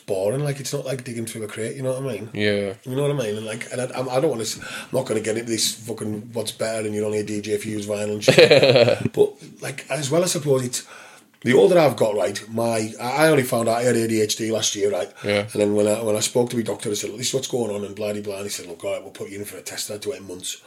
boring. 0.07 0.43
Like 0.45 0.61
it's 0.61 0.73
not 0.73 0.85
like 0.87 1.05
digging 1.05 1.27
through 1.27 1.43
a 1.45 1.49
crate. 1.49 1.77
You 1.77 1.83
know 1.83 1.93
what 2.01 2.11
I 2.11 2.15
mean? 2.15 2.31
yeah, 2.33 2.75
You 2.85 2.97
know 2.97 3.03
what 3.03 3.11
I 3.11 3.15
mean? 3.27 3.37
And 3.37 3.47
like, 3.47 3.71
and 3.73 3.81
I, 3.81 3.85
I'm- 3.97 4.07
don't 4.23 4.31
want 4.31 4.45
to. 4.45 4.61
I'm 4.61 4.89
not 4.93 5.07
going 5.07 5.21
to 5.21 5.25
get 5.25 5.37
into 5.37 5.51
this 5.51 5.73
fucking 5.87 6.31
what's 6.33 6.53
better 6.53 6.87
and 6.87 6.95
you're 6.95 7.05
only 7.05 7.19
a 7.19 7.25
DJ 7.25 7.49
if 7.49 7.67
you 7.67 7.73
use 7.73 7.87
vinyl 7.87 8.13
and 8.13 8.25
shit. 8.25 9.13
but 9.13 9.33
like, 9.61 9.85
as 9.91 10.11
well, 10.11 10.23
I 10.23 10.27
suppose 10.27 10.65
it's 10.65 10.87
the 11.43 11.53
older 11.55 11.79
I've 11.79 11.97
got. 11.97 12.15
Right, 12.17 12.43
my 12.49 12.93
I 13.01 13.27
I 13.27 13.29
only 13.29 13.43
found 13.45 13.69
out 13.69 13.79
I 13.79 13.83
had 13.83 13.95
ADHD 13.97 14.51
last 14.51 14.75
year. 14.75 14.91
Right, 14.91 15.13
Yeah. 15.25 15.41
And 15.53 15.61
then 15.61 15.75
when 15.75 15.87
I 15.87 16.03
when 16.03 16.17
I 16.17 16.21
spoke 16.21 16.51
to 16.51 16.57
my 16.57 16.63
doctor, 16.63 16.91
I 16.91 16.95
said, 16.95 17.11
"Look, 17.11 17.19
"This 17.19 17.29
is 17.29 17.35
what's 17.35 17.49
going 17.49 17.75
on," 17.75 17.85
and 17.85 17.95
bloody 17.95 18.21
blah. 18.23 18.43
He 18.43 18.49
said, 18.49 18.67
"Look, 18.67 18.83
all 18.85 18.93
right, 18.93 19.03
we'll 19.03 19.13
put 19.13 19.29
you 19.31 19.39
in 19.39 19.45
for 19.45 19.57
a 19.59 19.63
test. 19.63 19.91
I 19.91 19.99
do 19.99 20.13
it 20.13 20.21
in 20.21 20.27
months." 20.29 20.63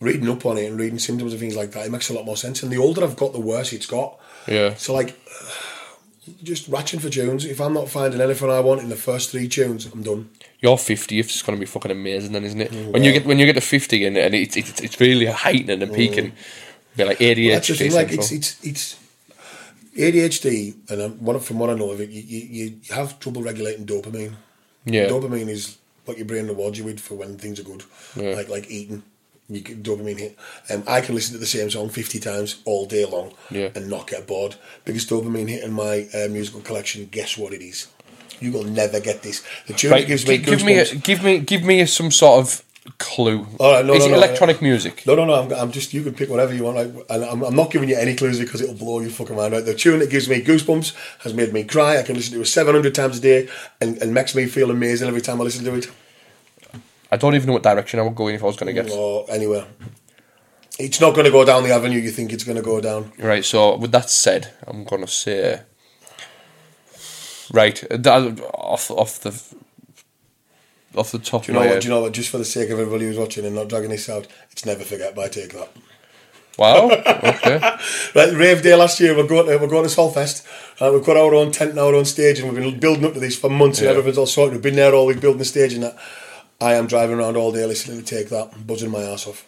Reading 0.00 0.30
up 0.30 0.46
on 0.46 0.56
it 0.56 0.64
and 0.64 0.80
reading 0.80 0.98
symptoms 0.98 1.32
and 1.32 1.40
things 1.40 1.54
like 1.56 1.72
that, 1.72 1.84
it 1.84 1.92
makes 1.92 2.08
a 2.08 2.14
lot 2.14 2.24
more 2.24 2.36
sense. 2.36 2.62
And 2.62 2.72
the 2.72 2.78
older 2.78 3.04
I've 3.04 3.16
got, 3.16 3.34
the 3.34 3.40
worse 3.40 3.70
it's 3.74 3.84
got. 3.84 4.18
yeah. 4.48 4.72
So 4.74 4.94
like, 4.94 5.14
just 6.42 6.68
ratching 6.68 7.00
for 7.00 7.10
tunes. 7.10 7.44
If 7.44 7.60
I'm 7.60 7.74
not 7.74 7.88
finding 7.88 8.20
anything 8.20 8.50
I 8.50 8.60
want 8.60 8.80
in 8.80 8.88
the 8.88 8.96
first 8.96 9.30
three 9.30 9.48
tunes, 9.48 9.86
I'm 9.86 10.02
done. 10.02 10.30
Your 10.60 10.78
fiftieth 10.78 11.30
is 11.30 11.42
going 11.42 11.56
to 11.56 11.60
be 11.60 11.66
fucking 11.66 11.90
amazing, 11.90 12.32
then, 12.32 12.44
isn't 12.44 12.60
it? 12.60 12.70
Mm, 12.70 12.92
when 12.92 13.04
you 13.04 13.12
get 13.12 13.26
when 13.26 13.38
you 13.38 13.46
get 13.46 13.54
to 13.54 13.60
fifty 13.60 14.04
and, 14.04 14.16
and 14.16 14.34
it's, 14.34 14.56
it's 14.56 14.80
it's 14.80 15.00
really 15.00 15.26
heightening 15.26 15.82
and 15.82 15.92
mm. 15.92 15.96
peaking. 15.96 16.32
Be 16.96 17.04
like 17.04 17.18
ADHD. 17.18 17.52
That's 17.52 17.68
the 17.68 17.74
thing. 17.74 17.92
Like 17.92 18.12
it's 18.12 18.32
it's 18.32 18.64
it's 18.64 18.96
ADHD, 19.96 20.90
and 20.90 21.20
what, 21.20 21.42
from 21.42 21.58
what 21.58 21.70
I 21.70 21.74
know 21.74 21.90
of 21.90 22.00
it, 22.00 22.10
you, 22.10 22.22
you, 22.22 22.46
you 22.64 22.94
have 22.94 23.18
trouble 23.18 23.42
regulating 23.42 23.86
dopamine. 23.86 24.34
yeah, 24.84 25.06
Dopamine 25.06 25.48
is 25.48 25.78
what 26.04 26.16
your 26.16 26.26
brain 26.26 26.46
rewards 26.46 26.78
you 26.78 26.84
with 26.84 27.00
for 27.00 27.14
when 27.14 27.36
things 27.36 27.60
are 27.60 27.64
good, 27.64 27.84
Yeah. 28.16 28.34
like 28.34 28.48
like 28.48 28.70
eating. 28.70 29.02
You 29.50 29.60
get 29.60 29.82
dopamine 29.82 30.18
hit. 30.18 30.38
Um, 30.72 30.84
I 30.86 31.00
can 31.00 31.14
listen 31.14 31.32
to 31.34 31.38
the 31.38 31.46
same 31.46 31.68
song 31.70 31.88
fifty 31.88 32.20
times 32.20 32.62
all 32.64 32.86
day 32.86 33.04
long 33.04 33.32
Yeah. 33.50 33.70
and 33.74 33.90
not 33.90 34.06
get 34.06 34.26
bored. 34.26 34.54
Biggest 34.84 35.10
dopamine 35.10 35.48
hit 35.48 35.64
in 35.64 35.72
my 35.72 36.08
uh, 36.14 36.28
musical 36.28 36.60
collection. 36.60 37.08
Guess 37.10 37.36
what 37.36 37.52
it 37.52 37.60
is? 37.62 37.88
You 38.40 38.52
will 38.52 38.64
never 38.64 39.00
get 39.00 39.22
this. 39.22 39.44
The 39.66 39.74
tune 39.74 39.90
right. 39.90 40.00
that 40.02 40.08
gives 40.08 40.26
me 40.26 40.38
gi- 40.38 40.44
give 40.44 40.64
me 40.64 40.78
a, 40.78 40.94
give 40.94 41.24
me 41.24 41.38
give 41.40 41.62
me 41.64 41.84
some 41.86 42.10
sort 42.10 42.40
of 42.40 42.64
clue. 42.98 43.46
All 43.58 43.72
right, 43.72 43.84
no, 43.84 43.92
is 43.92 44.00
no, 44.00 44.06
it 44.06 44.10
no, 44.12 44.16
electronic 44.16 44.62
music? 44.62 45.06
No, 45.06 45.14
no, 45.14 45.24
no. 45.26 45.34
I'm, 45.34 45.52
I'm 45.52 45.70
just 45.72 45.92
you 45.92 46.02
can 46.02 46.14
pick 46.14 46.30
whatever 46.30 46.54
you 46.54 46.64
want. 46.64 46.76
Like, 46.76 47.06
and 47.10 47.24
I'm, 47.24 47.42
I'm 47.42 47.54
not 47.54 47.70
giving 47.70 47.88
you 47.88 47.96
any 47.96 48.14
clues 48.14 48.38
because 48.38 48.60
it'll 48.62 48.74
blow 48.74 49.00
your 49.00 49.10
fucking 49.10 49.36
mind 49.36 49.52
out. 49.54 49.66
The 49.66 49.74
tune 49.74 49.98
that 49.98 50.10
gives 50.10 50.28
me 50.28 50.40
goosebumps 50.42 50.94
has 51.22 51.34
made 51.34 51.52
me 51.52 51.64
cry. 51.64 51.98
I 51.98 52.02
can 52.02 52.14
listen 52.16 52.34
to 52.34 52.40
it 52.40 52.46
700 52.46 52.94
times 52.94 53.18
a 53.18 53.20
day 53.20 53.48
and, 53.80 53.98
and 53.98 54.14
makes 54.14 54.34
me 54.34 54.46
feel 54.46 54.70
amazing 54.70 55.08
every 55.08 55.20
time 55.20 55.40
I 55.40 55.44
listen 55.44 55.64
to 55.64 55.74
it. 55.74 55.90
I 57.10 57.16
don't 57.16 57.34
even 57.34 57.46
know 57.48 57.54
what 57.54 57.62
direction 57.62 57.98
I 58.00 58.02
would 58.02 58.14
go 58.14 58.28
in 58.28 58.34
if 58.36 58.42
I 58.42 58.46
was 58.46 58.56
going 58.56 58.74
to 58.74 58.82
guess. 58.82 58.92
Or 58.92 59.26
anywhere. 59.28 59.66
It's 60.78 61.00
not 61.00 61.14
going 61.14 61.26
to 61.26 61.30
go 61.32 61.44
down 61.44 61.64
the 61.64 61.72
avenue 61.72 61.98
you 61.98 62.10
think 62.10 62.32
it's 62.32 62.44
going 62.44 62.56
to 62.56 62.62
go 62.62 62.80
down. 62.80 63.12
Right. 63.18 63.44
So 63.44 63.76
with 63.76 63.92
that 63.92 64.08
said, 64.08 64.52
I'm 64.66 64.84
going 64.84 65.02
to 65.02 65.08
say. 65.08 65.62
Right, 67.52 67.82
that, 67.90 68.40
off 68.54 68.92
off 68.92 69.18
the 69.20 69.30
off 70.94 71.10
the 71.10 71.18
top 71.18 71.44
Do 71.44 71.52
you 71.52 71.58
of 71.58 71.60
know 71.60 71.60
my 71.60 71.66
what? 71.66 71.72
head. 71.74 71.82
Do 71.82 71.88
you 71.88 71.94
know 71.94 72.00
what? 72.02 72.12
Just 72.12 72.28
for 72.30 72.38
the 72.38 72.44
sake 72.44 72.70
of 72.70 72.78
everybody 72.78 73.06
who's 73.06 73.18
watching 73.18 73.44
and 73.44 73.56
not 73.56 73.68
dragging 73.68 73.90
this 73.90 74.08
out, 74.08 74.28
it's 74.52 74.64
never 74.64 74.84
forget 74.84 75.16
by 75.16 75.26
take 75.28 75.52
that. 75.54 75.68
Wow. 76.58 76.90
Okay. 77.40 77.58
Right, 78.14 78.32
rave 78.34 78.62
day 78.62 78.74
last 78.74 79.00
year. 79.00 79.16
We're 79.16 79.26
going 79.26 79.46
to 79.46 79.56
we're 79.58 79.66
going 79.66 79.88
to 79.88 79.94
Solfest. 79.94 80.46
Uh, 80.80 80.92
we've 80.92 81.04
got 81.04 81.16
our 81.16 81.34
own 81.34 81.50
tent 81.50 81.70
and 81.70 81.78
our 81.80 81.94
own 81.94 82.04
stage, 82.04 82.38
and 82.38 82.52
we've 82.52 82.62
been 82.62 82.78
building 82.78 83.04
up 83.04 83.14
to 83.14 83.20
this 83.20 83.36
for 83.36 83.48
months, 83.50 83.80
and 83.80 83.88
everything's 83.88 84.18
all 84.18 84.26
sorted. 84.26 84.52
We've 84.54 84.62
been 84.62 84.76
there 84.76 84.94
all 84.94 85.06
week 85.06 85.20
building 85.20 85.38
the 85.38 85.44
stage, 85.44 85.72
and 85.72 85.82
that. 85.82 85.96
I 86.60 86.74
am 86.74 86.86
driving 86.86 87.18
around 87.18 87.36
all 87.36 87.52
day 87.52 87.64
listening 87.64 88.02
to 88.02 88.04
Take 88.04 88.28
That, 88.28 88.66
buzzing 88.66 88.90
my 88.90 89.02
ass 89.02 89.26
off. 89.26 89.46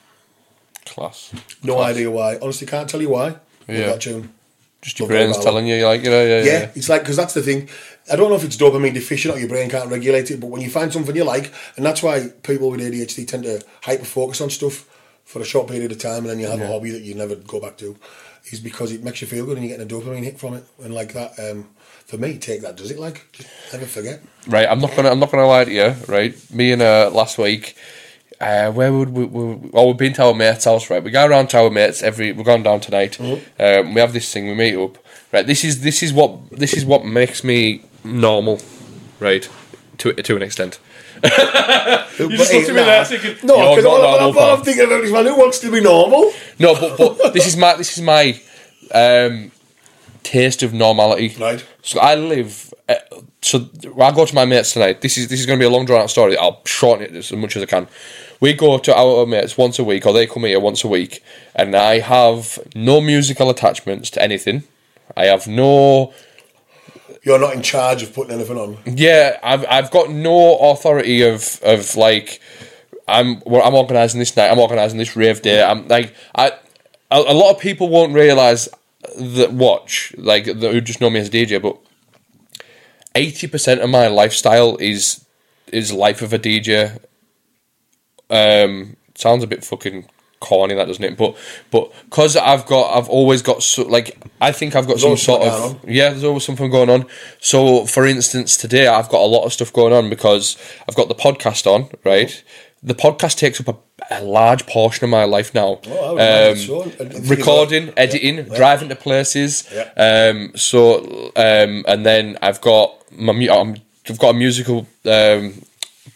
Class. 0.86 1.32
No 1.62 1.76
Class. 1.76 1.90
idea 1.90 2.10
why. 2.10 2.38
Honestly, 2.40 2.66
can't 2.66 2.88
tell 2.88 3.00
you 3.00 3.10
why. 3.10 3.36
Yeah. 3.68 3.86
that 3.86 4.00
tune. 4.00 4.32
Just 4.80 4.98
your 4.98 5.08
Love 5.08 5.16
brain's 5.16 5.38
telling 5.38 5.66
you, 5.68 5.86
like, 5.86 6.02
you 6.02 6.10
know, 6.10 6.24
yeah, 6.24 6.38
yeah. 6.38 6.44
Yeah, 6.44 6.60
yeah. 6.60 6.70
it's 6.74 6.88
like 6.88 7.02
because 7.02 7.16
that's 7.16 7.34
the 7.34 7.42
thing. 7.42 7.68
I 8.10 8.16
don't 8.16 8.30
know 8.30 8.34
if 8.34 8.42
it's 8.42 8.56
dopamine 8.56 8.94
deficient 8.94 9.36
or 9.36 9.38
your 9.38 9.48
brain 9.48 9.70
can't 9.70 9.88
regulate 9.88 10.30
it, 10.32 10.40
but 10.40 10.48
when 10.48 10.60
you 10.60 10.70
find 10.70 10.92
something 10.92 11.14
you 11.14 11.22
like, 11.22 11.52
and 11.76 11.86
that's 11.86 12.02
why 12.02 12.28
people 12.42 12.68
with 12.68 12.80
ADHD 12.80 13.28
tend 13.28 13.44
to 13.44 13.62
hyper 13.82 14.04
focus 14.04 14.40
on 14.40 14.50
stuff 14.50 14.88
for 15.24 15.40
a 15.40 15.44
short 15.44 15.68
period 15.68 15.92
of 15.92 15.98
time, 15.98 16.18
and 16.18 16.30
then 16.30 16.40
you 16.40 16.48
have 16.48 16.60
a 16.60 16.66
hobby 16.66 16.90
that 16.90 17.02
you 17.02 17.14
never 17.14 17.36
go 17.36 17.60
back 17.60 17.76
to, 17.76 17.96
is 18.50 18.58
because 18.58 18.90
it 18.90 19.04
makes 19.04 19.20
you 19.20 19.28
feel 19.28 19.46
good 19.46 19.56
and 19.56 19.64
you're 19.64 19.78
getting 19.78 19.96
a 19.96 20.00
dopamine 20.00 20.24
hit 20.24 20.40
from 20.40 20.54
it, 20.54 20.64
and 20.82 20.92
like 20.92 21.12
that. 21.12 21.38
Um, 21.38 21.68
for 22.12 22.18
me, 22.18 22.36
take 22.36 22.60
that. 22.60 22.76
Does 22.76 22.90
it 22.90 22.98
like 22.98 23.26
just 23.32 23.48
never 23.72 23.86
forget? 23.86 24.20
Right, 24.46 24.68
I'm 24.68 24.80
not 24.80 24.94
gonna, 24.94 25.08
I'm 25.08 25.18
not 25.18 25.30
gonna 25.30 25.46
lie 25.46 25.64
to 25.64 25.72
you. 25.72 25.94
Right, 26.06 26.34
me 26.52 26.70
and 26.72 26.82
uh, 26.82 27.10
last 27.10 27.38
week, 27.38 27.74
uh, 28.38 28.70
where 28.70 28.92
would 28.92 29.08
we? 29.08 29.24
we 29.24 29.54
well, 29.72 29.86
we've 29.86 29.96
been 29.96 30.12
to 30.14 30.24
our 30.24 30.34
mate's 30.34 30.66
house. 30.66 30.90
Right, 30.90 31.02
we 31.02 31.10
go 31.10 31.24
around 31.26 31.48
to 31.50 31.58
our 31.58 31.70
mates 31.70 32.02
every. 32.02 32.32
We're 32.32 32.44
going 32.44 32.64
down 32.64 32.80
tonight. 32.80 33.18
Um, 33.18 33.94
we 33.94 34.00
have 34.02 34.12
this 34.12 34.30
thing. 34.30 34.46
We 34.46 34.54
meet 34.54 34.76
up. 34.76 34.98
Right, 35.32 35.46
this 35.46 35.64
is 35.64 35.80
this 35.80 36.02
is 36.02 36.12
what 36.12 36.50
this 36.50 36.74
is 36.74 36.84
what 36.84 37.06
makes 37.06 37.42
me 37.42 37.82
normal. 38.04 38.60
Right, 39.18 39.48
to 39.98 40.12
to 40.12 40.36
an 40.36 40.42
extent. 40.42 40.80
You 42.18 42.28
just 42.36 42.52
looked 42.52 42.68
at 42.68 42.74
me 42.76 42.82
there 42.82 43.04
thinking, 43.06 43.36
no, 43.42 43.70
because 43.70 43.84
not 43.84 43.92
all, 43.92 44.02
normal, 44.02 44.38
all, 44.38 44.38
all 44.38 44.56
I'm 44.58 44.62
thinking 44.62 44.84
about 44.84 45.02
is 45.02 45.10
man, 45.10 45.24
who 45.24 45.34
wants 45.34 45.58
to 45.60 45.72
be 45.72 45.80
normal? 45.80 46.30
No, 46.58 46.74
but 46.78 47.16
but 47.16 47.32
this 47.32 47.46
is 47.46 47.56
my 47.56 47.74
this 47.74 47.96
is 47.96 48.04
my 48.04 48.38
um, 48.92 49.50
taste 50.22 50.62
of 50.62 50.72
normality. 50.72 51.34
Right. 51.38 51.64
So 51.82 52.00
I 52.00 52.14
live. 52.14 52.72
Uh, 52.88 52.94
so 53.40 53.68
I 54.00 54.12
go 54.12 54.24
to 54.24 54.34
my 54.34 54.44
mates 54.44 54.72
tonight. 54.72 55.00
This 55.00 55.18
is 55.18 55.28
this 55.28 55.40
is 55.40 55.46
going 55.46 55.58
to 55.58 55.62
be 55.62 55.66
a 55.66 55.70
long 55.70 55.84
drawn 55.84 56.02
out 56.02 56.10
story. 56.10 56.36
I'll 56.36 56.62
shorten 56.64 57.06
it 57.06 57.14
as 57.14 57.32
much 57.32 57.56
as 57.56 57.62
I 57.62 57.66
can. 57.66 57.88
We 58.40 58.54
go 58.54 58.78
to 58.78 58.96
our 58.96 59.26
mates 59.26 59.56
once 59.56 59.78
a 59.78 59.84
week, 59.84 60.04
or 60.06 60.12
they 60.12 60.26
come 60.26 60.44
here 60.44 60.58
once 60.58 60.84
a 60.84 60.88
week, 60.88 61.22
and 61.54 61.74
I 61.76 62.00
have 62.00 62.58
no 62.74 63.00
musical 63.00 63.50
attachments 63.50 64.10
to 64.10 64.22
anything. 64.22 64.64
I 65.16 65.26
have 65.26 65.46
no. 65.46 66.12
You're 67.22 67.38
not 67.38 67.54
in 67.54 67.62
charge 67.62 68.02
of 68.02 68.12
putting 68.12 68.34
anything 68.34 68.58
on. 68.58 68.78
Yeah, 68.84 69.38
I've 69.42 69.64
I've 69.68 69.90
got 69.90 70.10
no 70.10 70.58
authority 70.58 71.22
of 71.22 71.60
of 71.62 71.94
like 71.96 72.40
I'm 73.06 73.42
well, 73.46 73.62
I'm 73.62 73.74
organising 73.74 74.18
this 74.18 74.36
night. 74.36 74.50
I'm 74.50 74.58
organising 74.58 74.98
this 74.98 75.14
rave 75.16 75.42
day. 75.42 75.62
I'm 75.62 75.86
like 75.88 76.14
I 76.34 76.52
a, 77.10 77.18
a 77.18 77.34
lot 77.34 77.54
of 77.54 77.60
people 77.60 77.88
won't 77.88 78.14
realise 78.14 78.68
that 79.16 79.52
watch 79.52 80.14
like 80.16 80.46
who 80.46 80.80
just 80.80 81.00
know 81.00 81.10
me 81.10 81.20
as 81.20 81.28
a 81.28 81.30
DJ, 81.30 81.60
but 81.60 81.78
eighty 83.14 83.46
percent 83.46 83.80
of 83.80 83.90
my 83.90 84.06
lifestyle 84.08 84.76
is 84.78 85.24
is 85.72 85.92
life 85.92 86.22
of 86.22 86.32
a 86.32 86.38
DJ. 86.38 86.98
Um, 88.30 88.96
sounds 89.14 89.44
a 89.44 89.46
bit 89.46 89.64
fucking 89.64 90.08
corny, 90.40 90.74
that 90.74 90.86
doesn't 90.86 91.04
it? 91.04 91.16
But 91.16 91.36
but 91.70 91.92
because 92.04 92.36
I've 92.36 92.66
got 92.66 92.96
I've 92.96 93.08
always 93.08 93.40
got 93.40 93.62
so 93.62 93.84
like 93.84 94.18
I 94.40 94.52
think 94.52 94.76
I've 94.76 94.86
got 94.86 94.98
some 94.98 95.16
sort 95.16 95.42
of 95.42 95.88
yeah. 95.88 96.10
There's 96.10 96.24
always 96.24 96.44
something 96.44 96.70
going 96.70 96.90
on. 96.90 97.06
So 97.40 97.86
for 97.86 98.06
instance, 98.06 98.56
today 98.56 98.86
I've 98.86 99.08
got 99.08 99.20
a 99.20 99.26
lot 99.26 99.44
of 99.44 99.52
stuff 99.52 99.72
going 99.72 99.92
on 99.92 100.10
because 100.10 100.56
I've 100.88 100.96
got 100.96 101.08
the 101.08 101.14
podcast 101.14 101.66
on. 101.66 101.88
Right, 102.04 102.42
the 102.82 102.94
podcast 102.94 103.36
takes 103.38 103.60
up 103.60 103.68
a, 104.10 104.14
a 104.20 104.22
large 104.22 104.66
portion 104.66 105.04
of 105.04 105.10
my 105.10 105.24
life 105.24 105.54
now. 105.54 105.80
Oh, 105.86 105.90
I 105.90 106.10
would 106.12 106.20
imagine 106.20 106.66
so. 106.66 106.82
And 106.82 106.90
the 106.92 107.04
thing 107.14 107.22
is, 107.22 107.30
recording, 107.30 107.86
like- 107.86 107.94
editing, 107.98 108.36
Yeah, 108.36 108.44
yeah. 108.48 108.56
driving 108.56 108.88
to 108.88 108.96
places. 108.96 109.68
Yeah. 109.72 109.90
Um, 110.30 110.52
so 110.56 111.32
um, 111.36 111.84
and 111.86 112.04
then 112.04 112.38
I've 112.42 112.60
got 112.60 112.94
my 113.12 113.32
um, 113.48 113.76
I've 114.08 114.18
got 114.18 114.30
a 114.30 114.38
musical 114.38 114.86
um, 115.06 115.62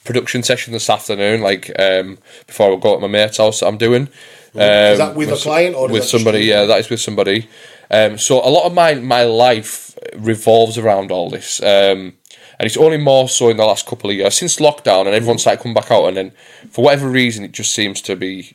production 0.05 0.43
session 0.43 0.73
this 0.73 0.91
afternoon. 0.91 1.41
Like 1.41 1.71
um, 1.79 2.19
before 2.47 2.73
I 2.73 2.77
go 2.81 2.95
to 2.97 3.01
my 3.01 3.07
mate's 3.09 3.39
house, 3.39 3.61
that 3.61 3.67
I'm 3.67 3.79
doing. 3.79 4.09
Um, 4.55 4.61
Is 4.63 4.99
that 4.99 5.15
with 5.15 5.31
a 5.31 5.37
client 5.37 5.77
or 5.77 5.89
with 5.89 6.05
somebody? 6.05 6.41
Yeah, 6.41 6.65
that 6.65 6.81
is 6.81 6.89
with 6.89 7.01
somebody. 7.01 7.49
Um, 7.91 8.19
so 8.19 8.41
a 8.45 8.51
lot 8.51 8.65
of 8.67 8.75
my 8.75 8.95
my 8.95 9.23
life 9.25 9.97
revolves 10.17 10.79
around 10.79 11.13
all 11.13 11.31
this. 11.31 11.63
Um, 11.63 12.15
and 12.59 12.67
it's 12.67 12.77
only 12.77 12.97
more 12.99 13.29
so 13.29 13.49
in 13.51 13.57
the 13.57 13.65
last 13.65 13.87
couple 13.87 14.11
of 14.11 14.17
years 14.17 14.35
since 14.35 14.57
lockdown 14.57 15.07
and 15.07 15.15
everyone 15.15 15.39
started 15.39 15.63
coming 15.63 15.75
back 15.75 15.91
out 15.91 16.07
and 16.07 16.17
then 16.17 16.33
for 16.71 16.85
whatever 16.85 17.09
reason 17.09 17.45
it 17.45 17.53
just 17.53 17.73
seems 17.73 18.01
to 18.03 18.17
be 18.17 18.55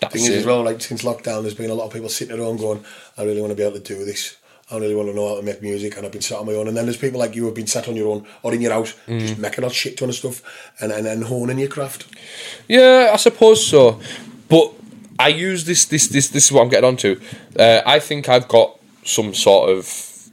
that's 0.00 0.12
thing 0.14 0.22
is 0.22 0.28
it. 0.28 0.38
as 0.38 0.46
well, 0.46 0.62
like 0.62 0.80
since 0.80 1.02
lockdown, 1.02 1.42
there's 1.42 1.54
been 1.54 1.70
a 1.70 1.74
lot 1.74 1.86
of 1.86 1.92
people 1.92 2.08
sitting 2.08 2.32
at 2.32 2.38
home 2.38 2.56
going, 2.56 2.84
I 3.16 3.24
really 3.24 3.40
want 3.40 3.50
to 3.50 3.56
be 3.56 3.64
able 3.64 3.80
to 3.80 3.82
do 3.82 4.04
this. 4.04 4.36
I 4.70 4.76
really 4.76 4.94
want 4.94 5.08
to 5.08 5.14
know 5.14 5.28
how 5.30 5.36
to 5.38 5.42
make 5.42 5.60
music, 5.60 5.96
and 5.96 6.06
I've 6.06 6.12
been 6.12 6.20
sat 6.22 6.38
on 6.38 6.46
my 6.46 6.52
own. 6.52 6.68
And 6.68 6.76
then 6.76 6.84
there's 6.84 6.96
people 6.96 7.18
like 7.18 7.34
you 7.34 7.42
who 7.42 7.46
have 7.48 7.56
been 7.56 7.66
sat 7.66 7.88
on 7.88 7.96
your 7.96 8.06
own 8.14 8.24
or 8.44 8.54
in 8.54 8.60
your 8.60 8.70
house, 8.72 8.94
Mm. 9.08 9.20
just 9.20 9.38
making 9.38 9.64
a 9.64 9.70
shit 9.70 9.96
ton 9.96 10.08
of 10.08 10.14
stuff 10.14 10.40
and, 10.80 10.92
and, 10.92 11.04
and 11.08 11.24
honing 11.24 11.58
your 11.58 11.68
craft. 11.68 12.06
Yeah, 12.68 13.10
I 13.12 13.16
suppose 13.16 13.66
so. 13.66 13.98
But 14.48 14.72
I 15.18 15.28
use 15.28 15.64
this. 15.64 15.84
This. 15.86 16.06
This. 16.06 16.28
This 16.28 16.44
is 16.44 16.52
what 16.52 16.62
I'm 16.62 16.68
getting 16.68 16.86
onto. 16.86 17.20
Uh, 17.58 17.80
I 17.84 17.98
think 17.98 18.28
I've 18.28 18.46
got 18.46 18.78
some 19.04 19.34
sort 19.34 19.70
of 19.70 20.30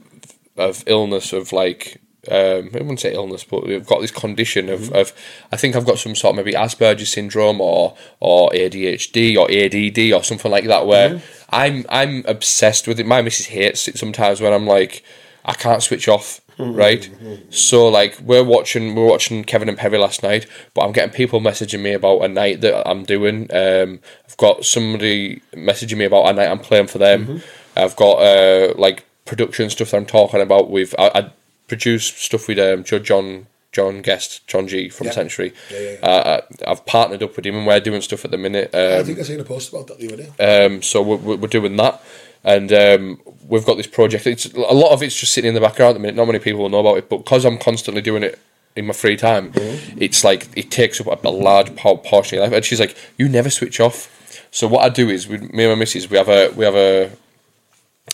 of 0.56 0.84
illness 0.86 1.32
of 1.32 1.52
like. 1.52 2.00
Um, 2.30 2.70
I 2.74 2.78
wouldn't 2.78 3.00
say 3.00 3.14
illness, 3.14 3.44
but 3.44 3.66
we've 3.66 3.86
got 3.86 4.00
this 4.00 4.10
condition 4.10 4.68
of, 4.68 4.92
of. 4.92 5.12
I 5.52 5.56
think 5.56 5.76
I've 5.76 5.86
got 5.86 5.98
some 5.98 6.14
sort 6.14 6.32
of 6.32 6.44
maybe 6.44 6.56
Asperger's 6.56 7.10
syndrome 7.10 7.60
or 7.60 7.96
or 8.20 8.50
ADHD 8.50 9.36
or 9.36 9.50
ADD 9.50 10.12
or 10.12 10.22
something 10.24 10.50
like 10.50 10.66
that, 10.66 10.86
where 10.86 11.22
I'm 11.50 11.84
I'm 11.88 12.24
obsessed 12.26 12.86
with 12.86 13.00
it. 13.00 13.06
My 13.06 13.22
missus 13.22 13.46
hates 13.46 13.88
it 13.88 13.98
sometimes 13.98 14.40
when 14.40 14.52
I'm 14.52 14.66
like, 14.66 15.04
I 15.44 15.52
can't 15.54 15.82
switch 15.82 16.08
off. 16.08 16.40
Right, 16.58 17.10
so 17.50 17.86
like 17.88 18.18
we're 18.22 18.42
watching, 18.42 18.94
we 18.94 19.02
we're 19.02 19.10
watching 19.10 19.44
Kevin 19.44 19.68
and 19.68 19.76
Perry 19.76 19.98
last 19.98 20.22
night, 20.22 20.46
but 20.72 20.86
I'm 20.86 20.92
getting 20.92 21.12
people 21.12 21.38
messaging 21.38 21.80
me 21.82 21.92
about 21.92 22.20
a 22.22 22.28
night 22.28 22.62
that 22.62 22.88
I'm 22.88 23.04
doing. 23.04 23.54
Um, 23.54 24.00
I've 24.26 24.38
got 24.38 24.64
somebody 24.64 25.42
messaging 25.52 25.98
me 25.98 26.06
about 26.06 26.24
a 26.28 26.32
night 26.32 26.48
I'm 26.50 26.58
playing 26.58 26.86
for 26.86 26.96
them. 26.96 27.42
I've 27.76 27.94
got 27.96 28.22
uh, 28.22 28.72
like 28.78 29.04
production 29.26 29.68
stuff 29.68 29.90
that 29.90 29.98
I'm 29.98 30.06
talking 30.06 30.40
about. 30.40 30.70
With 30.70 30.94
I, 30.98 31.10
I 31.14 31.30
produce 31.68 32.06
stuff 32.06 32.48
with 32.48 32.58
um, 32.58 32.84
John 32.84 33.46
John 33.72 34.00
Guest 34.02 34.46
John 34.46 34.66
G 34.68 34.88
from 34.88 35.06
Yeah. 35.08 35.12
Century. 35.12 35.52
Yeah, 35.70 35.80
yeah. 35.80 35.96
Uh, 36.02 36.40
I- 36.66 36.70
I've 36.70 36.86
partnered 36.86 37.22
up 37.22 37.36
with 37.36 37.44
him 37.44 37.56
and 37.56 37.66
we're 37.66 37.80
doing 37.80 38.00
stuff 38.00 38.24
at 38.24 38.30
the 38.30 38.38
minute. 38.38 38.70
I 38.74 38.98
Um, 38.98 39.04
think 39.04 39.18
I 39.18 39.22
seen 39.22 39.40
a 39.40 39.44
post 39.44 39.68
about 39.70 39.86
that 39.88 39.98
the 39.98 40.06
other 40.12 40.22
day. 40.24 40.64
um, 40.64 40.82
so 40.82 41.02
we're, 41.02 41.36
we're 41.36 41.48
doing 41.48 41.76
that, 41.76 42.00
and 42.44 42.72
um, 42.72 43.20
we've 43.48 43.64
got 43.66 43.76
this 43.76 43.86
project. 43.86 44.26
It's 44.26 44.46
a 44.46 44.58
lot 44.74 44.92
of 44.92 45.02
it's 45.02 45.18
just 45.18 45.32
sitting 45.32 45.48
in 45.48 45.54
the 45.54 45.60
background 45.60 45.90
at 45.90 45.94
the 45.94 46.00
minute. 46.00 46.16
Not 46.16 46.26
many 46.26 46.38
people 46.38 46.60
will 46.62 46.68
know 46.70 46.80
about 46.80 46.98
it, 46.98 47.08
but 47.08 47.18
because 47.18 47.44
I'm 47.44 47.58
constantly 47.58 48.00
doing 48.02 48.22
it 48.22 48.38
in 48.76 48.86
my 48.86 48.92
free 48.94 49.16
time, 49.16 49.52
it's 49.98 50.22
like 50.24 50.48
it 50.56 50.70
takes 50.70 51.00
up 51.00 51.06
a, 51.06 51.28
a 51.28 51.30
large 51.30 51.74
po- 51.76 51.96
portion 51.96 52.38
of 52.38 52.40
your 52.40 52.46
life. 52.48 52.56
And 52.56 52.64
she's 52.64 52.80
like, 52.80 52.96
"You 53.18 53.28
never 53.28 53.50
switch 53.50 53.78
off." 53.80 54.08
So 54.50 54.66
what 54.68 54.84
I 54.84 54.88
do 54.88 55.10
is, 55.10 55.28
with 55.28 55.52
me 55.52 55.64
and 55.64 55.72
my 55.72 55.78
missus, 55.78 56.08
we 56.08 56.16
have 56.16 56.28
a 56.30 56.48
we 56.50 56.64
have 56.64 56.76
a 56.76 57.10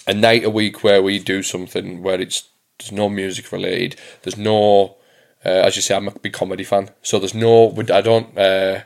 a 0.08 0.14
night 0.14 0.44
a 0.44 0.50
week 0.50 0.82
where 0.82 1.02
we 1.02 1.18
do 1.20 1.42
something 1.42 2.02
where 2.02 2.20
it's 2.20 2.48
There's 2.82 2.92
no 2.92 3.08
music 3.08 3.52
related. 3.52 3.98
There's 4.22 4.36
no, 4.36 4.96
uh, 5.44 5.48
as 5.48 5.76
you 5.76 5.82
say, 5.82 5.94
I'm 5.94 6.08
a 6.08 6.12
big 6.12 6.32
comedy 6.32 6.64
fan. 6.64 6.90
So 7.02 7.18
there's 7.18 7.34
no, 7.34 7.74
I 7.92 8.00
don't, 8.00 8.36
uh, 8.36 8.80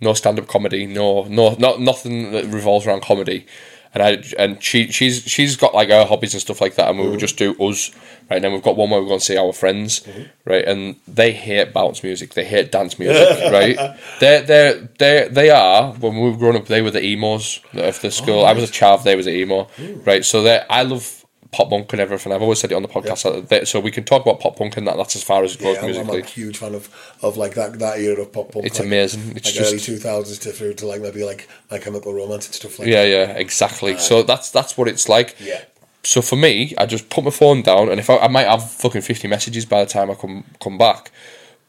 no 0.00 0.12
stand 0.14 0.38
up 0.38 0.46
comedy. 0.48 0.86
No, 0.86 1.24
no, 1.24 1.54
not 1.54 1.80
nothing 1.80 2.32
that 2.32 2.46
revolves 2.46 2.86
around 2.86 3.02
comedy. 3.02 3.46
And 3.94 4.02
I 4.02 4.22
and 4.38 4.62
she 4.62 4.92
she's 4.92 5.22
she's 5.22 5.56
got 5.56 5.74
like 5.74 5.88
her 5.88 6.04
hobbies 6.04 6.34
and 6.34 6.42
stuff 6.42 6.60
like 6.60 6.74
that, 6.74 6.90
and 6.90 6.98
we 6.98 7.08
would 7.08 7.18
just 7.18 7.38
do 7.38 7.54
us. 7.54 7.90
Right 8.30 8.40
now 8.42 8.50
we've 8.50 8.62
got 8.62 8.76
one 8.76 8.90
where 8.90 9.00
we're 9.00 9.08
going 9.08 9.18
to 9.18 9.24
see 9.24 9.38
our 9.38 9.54
friends, 9.54 10.06
right? 10.44 10.62
And 10.62 10.96
they 11.08 11.32
hate 11.32 11.72
bounce 11.72 12.02
music, 12.02 12.34
they 12.34 12.44
hate 12.44 12.70
dance 12.70 12.98
music, 12.98 13.26
right? 13.50 13.96
They 14.20 14.42
they 14.42 14.88
they 14.98 15.28
they 15.30 15.50
are 15.50 15.94
when 15.94 16.14
we 16.20 16.30
were 16.30 16.36
growing 16.36 16.56
up, 16.56 16.66
they 16.66 16.82
were 16.82 16.90
the 16.90 17.02
emos 17.02 17.60
of 17.72 17.98
the 18.02 18.10
school. 18.10 18.44
I 18.44 18.52
was 18.52 18.64
a 18.64 18.72
chav, 18.72 19.04
they 19.04 19.16
was 19.16 19.26
an 19.26 19.32
emo, 19.32 19.68
right? 20.04 20.22
So 20.22 20.42
they 20.42 20.62
I 20.68 20.82
love 20.82 21.17
pop 21.50 21.70
punk 21.70 21.90
and 21.92 22.00
everything. 22.00 22.32
I've 22.32 22.42
always 22.42 22.58
said 22.58 22.72
it 22.72 22.74
on 22.74 22.82
the 22.82 22.88
podcast, 22.88 23.18
so 23.18 23.40
that- 23.40 23.66
so 23.68 23.80
we 23.80 23.90
can 23.90 24.04
talk 24.04 24.22
about 24.22 24.38
pop 24.40 24.56
punk 24.56 24.76
and 24.76 24.86
that. 24.86 24.96
That's 24.98 25.16
as 25.16 25.22
far 25.22 25.42
as 25.44 25.54
it 25.54 25.60
goes 25.60 25.76
Yeah, 25.76 26.00
I'm, 26.00 26.10
I'm 26.10 26.16
a 26.20 26.24
huge 26.24 26.58
fan 26.58 26.74
of, 26.74 26.88
of 27.22 27.36
like 27.38 27.54
that 27.54 27.78
that 27.78 27.98
era 28.00 28.20
of 28.22 28.32
pop 28.32 28.52
punk. 28.52 28.66
It's 28.66 28.78
like, 28.78 28.86
amazing. 28.86 29.34
It's 29.36 29.46
like 29.46 29.54
just- 29.54 29.72
early 29.72 29.80
two 29.80 29.96
thousands 29.96 30.38
to 30.40 30.52
through 30.52 30.74
to 30.74 30.86
like 30.86 31.00
maybe 31.00 31.24
like 31.24 31.48
My 31.70 31.78
Chemical 31.78 32.12
Romance 32.12 32.46
and 32.46 32.54
stuff 32.54 32.78
like 32.78 32.88
Yeah, 32.88 33.02
that. 33.04 33.08
yeah, 33.08 33.30
exactly. 33.38 33.96
So 33.98 34.22
that's 34.22 34.50
that's 34.50 34.76
what 34.76 34.88
it's 34.88 35.08
like. 35.08 35.36
Yeah. 35.40 35.62
So 36.04 36.22
for 36.22 36.36
me, 36.36 36.74
I 36.78 36.86
just 36.86 37.10
put 37.10 37.24
my 37.24 37.30
phone 37.30 37.62
down, 37.62 37.88
and 37.90 37.98
if 37.98 38.08
I, 38.08 38.18
I 38.18 38.28
might 38.28 38.46
have 38.46 38.70
fucking 38.70 39.00
fifty 39.02 39.26
messages 39.26 39.64
by 39.66 39.84
the 39.84 39.90
time 39.90 40.10
I 40.10 40.14
come 40.14 40.44
come 40.60 40.76
back, 40.78 41.10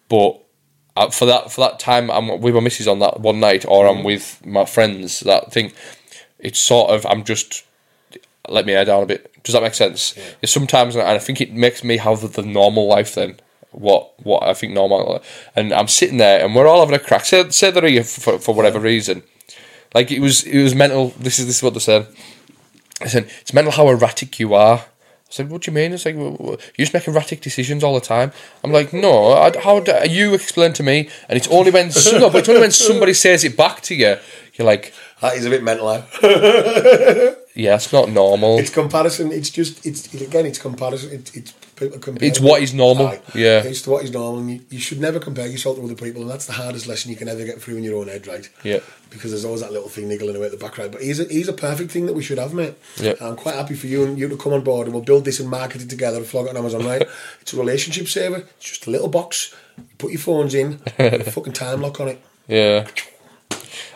but 0.07 0.39
uh, 0.97 1.09
for 1.09 1.25
that 1.25 1.51
for 1.51 1.61
that 1.61 1.79
time 1.79 2.11
I'm 2.11 2.39
with 2.41 2.53
my 2.53 2.59
missus 2.59 2.87
on 2.87 2.99
that 2.99 3.21
one 3.21 3.39
night, 3.39 3.65
or 3.65 3.87
I'm 3.87 4.03
with 4.03 4.45
my 4.45 4.65
friends. 4.65 5.21
That 5.21 5.51
thing, 5.51 5.71
it's 6.37 6.59
sort 6.59 6.91
of 6.91 7.05
I'm 7.05 7.23
just 7.23 7.63
let 8.51 8.65
me 8.65 8.73
head 8.73 8.85
down 8.85 9.03
a 9.03 9.05
bit. 9.05 9.43
Does 9.43 9.53
that 9.53 9.63
make 9.63 9.73
sense? 9.73 10.17
It's 10.41 10.51
sometimes, 10.51 10.95
and 10.95 11.07
I 11.07 11.19
think 11.19 11.41
it 11.41 11.53
makes 11.53 11.83
me 11.83 11.97
have 11.97 12.33
the, 12.33 12.41
normal 12.41 12.87
life 12.87 13.15
then. 13.15 13.39
What 13.71 14.13
what 14.25 14.41
I 14.41 14.55
think 14.55 14.73
normal, 14.73 15.21
and 15.55 15.71
I'm 15.71 15.87
sitting 15.87 16.17
there, 16.17 16.43
and 16.43 16.55
we're 16.55 16.65
all 16.65 16.79
having 16.79 16.95
a 16.95 16.99
crack. 16.99 17.25
Say 17.25 17.47
say 17.49 17.71
here 17.71 18.03
for 18.03 18.39
for 18.39 18.55
whatever 18.55 18.79
reason. 18.79 19.21
Like 19.93 20.11
it 20.11 20.21
was 20.21 20.43
it 20.43 20.63
was 20.63 20.73
mental. 20.73 21.09
This 21.19 21.37
is 21.37 21.45
this 21.45 21.57
is 21.57 21.63
what 21.63 21.73
they're 21.73 21.79
saying. 21.79 22.07
I 23.01 23.07
said, 23.07 23.29
it's 23.41 23.53
mental 23.53 23.71
how 23.71 23.87
erratic 23.89 24.39
you 24.39 24.55
are. 24.55 24.79
I 24.79 25.31
said, 25.31 25.49
what 25.51 25.61
do 25.61 25.71
you 25.71 25.75
mean? 25.75 25.93
It's 25.93 26.05
like, 26.05 26.15
"Well, 26.15 26.35
well, 26.39 26.57
you 26.75 26.83
just 26.85 26.93
make 26.93 27.07
erratic 27.07 27.41
decisions 27.41 27.83
all 27.83 27.93
the 27.93 28.01
time. 28.01 28.31
I'm 28.63 28.71
like, 28.71 28.91
no, 28.91 29.33
I, 29.33 29.57
how 29.59 29.79
do 29.79 29.93
you 30.09 30.33
explain 30.33 30.73
to 30.73 30.83
me? 30.83 31.07
And 31.29 31.37
it's 31.37 31.47
only 31.49 31.69
when, 31.69 31.91
no, 32.13 32.29
but 32.31 32.39
it's 32.39 32.49
only 32.49 32.61
when 32.61 32.71
somebody 32.71 33.13
says 33.13 33.43
it 33.43 33.55
back 33.55 33.81
to 33.81 33.95
you, 33.95 34.17
you're 34.55 34.65
like, 34.65 34.91
That 35.21 35.35
is 35.35 35.45
a 35.45 35.49
bit 35.49 35.63
mental. 35.63 35.87
yeah, 37.59 37.75
it's 37.75 37.91
not 37.91 38.09
normal. 38.09 38.57
It's 38.57 38.69
comparison. 38.69 39.31
It's 39.33 39.49
just 39.49 39.85
it's 39.85 40.13
it, 40.13 40.21
again. 40.21 40.45
It's 40.45 40.57
comparison. 40.57 41.11
It's 41.11 41.35
it's 41.35 41.51
people 41.51 41.99
compare. 41.99 42.27
It's 42.27 42.39
what 42.39 42.61
is 42.61 42.73
normal, 42.73 43.07
Aye. 43.07 43.21
yeah. 43.35 43.63
it's 43.63 43.85
what 43.85 44.05
is 44.05 44.11
normal. 44.11 44.39
And 44.39 44.51
you, 44.51 44.61
you 44.69 44.79
should 44.79 45.01
never 45.01 45.19
compare 45.19 45.45
yourself 45.45 45.75
to 45.75 45.83
other 45.83 45.95
people, 45.95 46.21
and 46.21 46.31
that's 46.31 46.45
the 46.45 46.53
hardest 46.53 46.87
lesson 46.87 47.11
you 47.11 47.17
can 47.17 47.27
ever 47.27 47.43
get 47.43 47.61
through 47.61 47.75
in 47.75 47.83
your 47.83 47.97
own 47.97 48.07
head, 48.07 48.27
right? 48.27 48.49
Yeah. 48.63 48.79
Because 49.09 49.31
there's 49.31 49.43
always 49.43 49.59
that 49.59 49.73
little 49.73 49.89
thing 49.89 50.07
niggling 50.07 50.37
away 50.37 50.45
at 50.45 50.51
the 50.51 50.57
background. 50.57 50.93
But 50.93 51.01
he's 51.01 51.19
a, 51.19 51.25
he's 51.25 51.49
a 51.49 51.53
perfect 51.53 51.91
thing 51.91 52.05
that 52.05 52.13
we 52.13 52.23
should 52.23 52.37
have, 52.37 52.53
mate. 52.53 52.75
Yeah. 52.97 53.15
I'm 53.19 53.35
quite 53.35 53.55
happy 53.55 53.75
for 53.75 53.87
you 53.87 54.05
and 54.05 54.17
you 54.17 54.29
to 54.29 54.37
come 54.37 54.53
on 54.53 54.63
board, 54.63 54.87
and 54.87 54.93
we'll 54.93 55.03
build 55.03 55.25
this 55.25 55.41
and 55.41 55.49
market 55.49 55.81
it 55.81 55.89
together 55.89 56.17
and 56.17 56.25
flog 56.25 56.45
it 56.45 56.51
on 56.51 56.57
Amazon, 56.57 56.85
right? 56.85 57.01
it's 57.41 57.53
a 57.53 57.57
relationship 57.57 58.07
saver. 58.07 58.45
It's 58.57 58.69
just 58.69 58.87
a 58.87 58.91
little 58.91 59.09
box. 59.09 59.53
You 59.77 59.83
put 59.97 60.11
your 60.11 60.21
phones 60.21 60.53
in, 60.53 60.79
put 60.79 61.13
a 61.27 61.31
fucking 61.31 61.53
time 61.53 61.81
lock 61.81 61.99
on 61.99 62.07
it. 62.07 62.21
Yeah. 62.47 62.87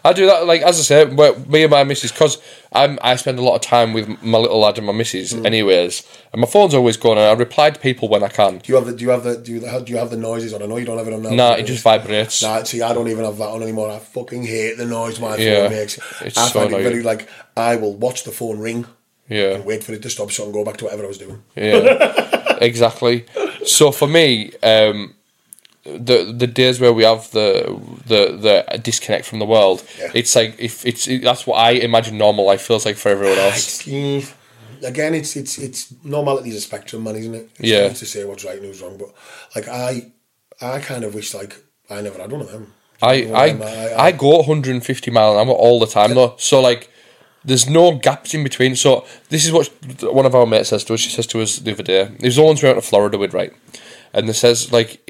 I 0.04 0.14
do 0.14 0.26
that, 0.26 0.46
like, 0.46 0.62
as 0.62 0.80
I 0.80 0.84
said, 0.84 1.18
where 1.18 1.34
me 1.40 1.64
and 1.64 1.72
my 1.72 1.84
missus, 1.84 2.12
because 2.12 2.38
I 2.72 3.16
spend 3.18 3.38
a 3.38 3.44
lot 3.44 3.56
of 3.56 3.62
time 3.62 3.94
with 3.94 4.08
my 4.24 4.38
little 4.40 4.60
lad 4.60 4.78
and 4.78 4.88
my 4.88 4.94
missus, 4.94 5.32
Mm. 5.34 5.46
anyways, 5.46 6.04
and 6.32 6.42
my 6.42 6.48
phone's 6.48 6.74
always 6.74 6.98
going, 6.98 7.18
and 7.20 7.28
I 7.28 7.34
reply 7.34 7.70
to 7.70 7.80
people 7.80 8.10
when 8.10 8.24
I 8.24 8.30
can. 8.30 8.58
Do 8.58 8.72
you 8.72 8.76
have 8.76 8.86
the 8.86 8.94
do 8.94 9.04
you 9.04 9.12
have 9.12 9.24
the 9.24 9.38
do 9.38 9.52
you, 9.54 9.60
do 9.60 9.92
you 9.94 9.98
have 10.00 10.10
the 10.10 10.18
noises 10.18 10.54
on? 10.54 10.64
I 10.64 10.66
know 10.66 10.78
you 10.78 10.86
don't 10.86 10.98
have 10.98 11.08
it 11.08 11.14
on 11.14 11.22
now. 11.22 11.30
Nah, 11.30 11.54
it 11.54 11.64
just 11.64 11.84
vibrates. 11.84 12.42
Nah, 12.42 12.64
see, 12.64 12.82
I 12.82 12.94
don't 12.94 13.08
even 13.10 13.26
have 13.26 13.38
that 13.38 13.50
on 13.50 13.62
anymore. 13.62 13.90
I 13.92 14.00
fucking 14.00 14.44
hate 14.44 14.78
the 14.78 14.86
noise 14.86 15.20
my 15.20 15.36
Yeah, 15.38 15.68
phone 15.68 15.78
makes. 15.78 16.00
it's 16.22 16.38
I 16.38 16.48
so 16.48 16.60
find 16.60 16.66
it 16.66 16.68
annoying. 16.78 16.84
very 16.84 17.04
like 17.04 17.28
I 17.56 17.76
will 17.76 17.94
watch 17.96 18.24
the 18.24 18.32
phone 18.32 18.58
ring 18.60 18.86
Yeah. 19.30 19.56
and 19.56 19.66
wait 19.66 19.84
for 19.84 19.94
it 19.94 20.02
to 20.02 20.10
stop 20.10 20.32
so 20.32 20.44
I 20.44 20.46
can 20.48 20.54
go 20.54 20.64
back 20.66 20.78
to 20.78 20.86
whatever 20.86 21.04
I 21.06 21.08
was 21.08 21.18
doing. 21.20 21.44
Yeah, 21.56 22.58
exactly. 22.62 23.26
So 23.66 23.92
for 23.92 24.08
me, 24.08 24.52
um, 24.64 25.14
the 25.84 26.34
the 26.38 26.48
days 26.48 26.80
where 26.80 26.94
we 26.94 27.04
have 27.04 27.30
the 27.32 27.78
the 28.08 28.38
the 28.72 28.78
disconnect 28.80 29.26
from 29.26 29.40
the 29.40 29.46
world, 29.46 29.84
Yeah. 30.00 30.12
it's 30.14 30.36
like 30.36 30.56
if 30.60 30.86
it's 30.86 31.08
it, 31.08 31.22
that's 31.24 31.46
what 31.46 31.56
I 31.58 31.72
imagine 31.72 32.18
normal 32.18 32.46
life 32.46 32.62
feels 32.62 32.86
like 32.86 32.96
for 32.96 33.10
everyone 33.10 33.38
else. 33.38 33.58
It's, 33.58 33.84
mm, 33.88 34.34
again, 34.86 35.14
it's 35.14 35.36
it's 35.36 35.58
it's 35.58 35.94
normality 36.04 36.50
is 36.50 36.56
a 36.56 36.62
spectrum, 36.62 37.04
man, 37.04 37.16
isn't 37.18 37.36
it? 37.36 37.50
It's 37.60 37.68
Yeah. 37.70 37.90
to 37.90 38.06
say 38.06 38.24
what's 38.24 38.46
right 38.46 38.58
and 38.58 38.66
who's 38.66 38.82
wrong, 38.82 38.98
but 38.98 39.10
like 39.56 39.68
I, 39.68 40.12
I 40.62 40.80
kind 40.80 41.04
of 41.04 41.14
wish 41.16 41.34
like 41.34 41.56
I 41.90 42.02
never 42.02 42.20
had 42.22 42.32
one 42.32 42.42
of 42.42 42.52
them. 42.52 42.74
I 43.02 43.14
You 43.14 43.28
know, 43.28 43.34
I, 43.36 43.46
I'm- 43.48 43.62
I 43.98 44.12
go 44.14 44.38
150 44.38 45.12
mile 45.12 45.38
an 45.38 45.48
hour 45.48 45.54
all 45.54 45.80
the 45.80 45.88
time 45.88 46.14
though. 46.16 46.36
So 46.38 46.62
like, 46.62 46.90
there's 47.44 47.68
no 47.70 47.92
gaps 47.96 48.34
in 48.34 48.44
between. 48.44 48.78
So 48.78 49.06
this 49.28 49.44
is 49.46 49.52
what 49.52 49.68
one 50.02 50.26
of 50.26 50.34
our 50.34 50.46
mates 50.46 50.70
says 50.70 50.86
to 50.86 50.94
us. 50.94 51.02
She 51.02 51.10
says 51.10 51.28
to 51.28 51.42
us 51.42 51.58
the 51.60 51.74
other 51.74 51.84
day. 51.84 52.02
It 52.20 52.24
was 52.24 52.38
the 52.38 52.44
ones 52.44 52.64
we 52.64 52.70
went 52.70 52.82
to 52.82 52.88
Florida 52.88 53.18
with, 53.18 53.34
right? 53.34 53.52
And 54.14 54.30
they 54.30 54.34
says 54.34 54.72
like 54.72 55.02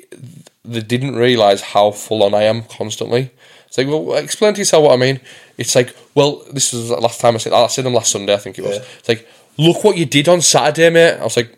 they 0.66 0.82
didn't 0.82 1.16
realize 1.16 1.62
how 1.62 1.92
full 1.92 2.24
on 2.24 2.34
I 2.34 2.44
am 2.44 2.64
constantly. 2.64 3.32
It's 3.68 3.78
like, 3.78 3.88
well, 3.88 4.16
explain 4.16 4.54
to 4.54 4.62
yourself 4.62 4.84
what 4.84 4.94
I 4.94 4.98
mean. 4.98 5.20
It's 5.58 5.76
like, 5.76 5.96
well, 6.16 6.44
this 6.52 6.74
was 6.74 6.90
the 6.90 6.98
last 6.98 7.20
time 7.20 7.36
I 7.36 7.38
said. 7.38 7.54
I 7.54 7.68
said 7.68 7.86
them 7.86 7.94
last 7.94 8.12
Sunday, 8.12 8.34
I 8.34 8.38
think 8.38 8.60
it 8.60 8.64
was. 8.64 8.78
Yeah. 8.78 8.86
It's 9.00 9.10
like, 9.10 9.28
look 9.58 9.84
what 9.84 9.98
you 9.98 10.06
did 10.06 10.30
on 10.30 10.42
Saturday, 10.42 10.90
mate. 10.90 11.20
I 11.20 11.24
was 11.24 11.38
like, 11.38 11.58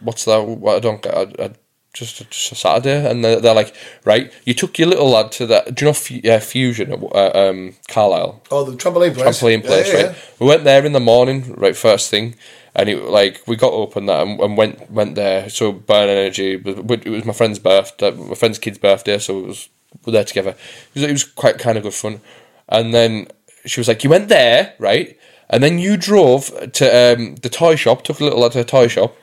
what's 0.00 0.24
that? 0.24 0.42
What 0.42 0.76
I 0.76 0.80
don't 0.80 1.02
get. 1.02 1.14
I, 1.14 1.44
I, 1.44 1.50
just, 1.94 2.16
just 2.30 2.52
a 2.52 2.54
Saturday, 2.54 3.08
and 3.10 3.22
they're, 3.22 3.40
they're 3.40 3.54
like, 3.54 3.74
right, 4.04 4.32
you 4.44 4.54
took 4.54 4.78
your 4.78 4.88
little 4.88 5.10
lad 5.10 5.30
to 5.32 5.46
that. 5.46 5.74
Do 5.74 5.84
you 5.84 5.90
know 5.90 5.92
Fu- 5.92 6.26
uh, 6.26 6.40
Fusion 6.40 6.92
at 6.92 7.02
uh, 7.02 7.50
um, 7.50 7.74
Carlisle? 7.88 8.42
Oh, 8.50 8.64
the 8.64 8.76
trampoline 8.76 9.14
place. 9.14 9.40
trampoline 9.40 9.62
Yeah, 9.62 9.68
place, 9.68 9.92
yeah, 9.92 10.02
right? 10.06 10.16
We 10.38 10.46
went 10.46 10.64
there 10.64 10.86
in 10.86 10.92
the 10.92 11.00
morning, 11.00 11.54
right, 11.54 11.76
first 11.76 12.10
thing, 12.10 12.34
and 12.74 12.88
it 12.88 13.02
like 13.04 13.42
we 13.46 13.56
got 13.56 13.72
up 13.72 13.96
and 13.96 14.08
that 14.08 14.26
and, 14.26 14.40
and 14.40 14.56
went 14.56 14.90
went 14.90 15.14
there. 15.14 15.48
So 15.50 15.72
Burn 15.72 16.08
Energy, 16.08 16.54
it 16.54 17.08
was 17.08 17.24
my 17.24 17.32
friend's 17.32 17.58
birthday, 17.58 18.10
my 18.10 18.34
friend's 18.34 18.58
kid's 18.58 18.78
birthday, 18.78 19.18
so 19.18 19.40
it 19.40 19.46
was 19.46 19.68
we 19.92 20.10
were 20.10 20.12
there 20.12 20.24
together. 20.24 20.50
It 20.50 20.94
was, 20.94 21.02
it 21.02 21.12
was 21.12 21.24
quite 21.24 21.58
kind 21.58 21.76
of 21.76 21.84
good 21.84 21.94
fun, 21.94 22.20
and 22.68 22.94
then 22.94 23.28
she 23.66 23.80
was 23.80 23.88
like, 23.88 24.04
"You 24.04 24.10
went 24.10 24.28
there, 24.28 24.74
right?" 24.78 25.18
And 25.50 25.62
then 25.62 25.78
you 25.78 25.98
drove 25.98 26.46
to 26.72 27.14
um, 27.14 27.34
the 27.36 27.50
toy 27.50 27.76
shop, 27.76 28.04
took 28.04 28.20
a 28.20 28.24
little 28.24 28.40
lad 28.40 28.52
to 28.52 28.60
a 28.60 28.64
toy 28.64 28.88
shop. 28.88 29.14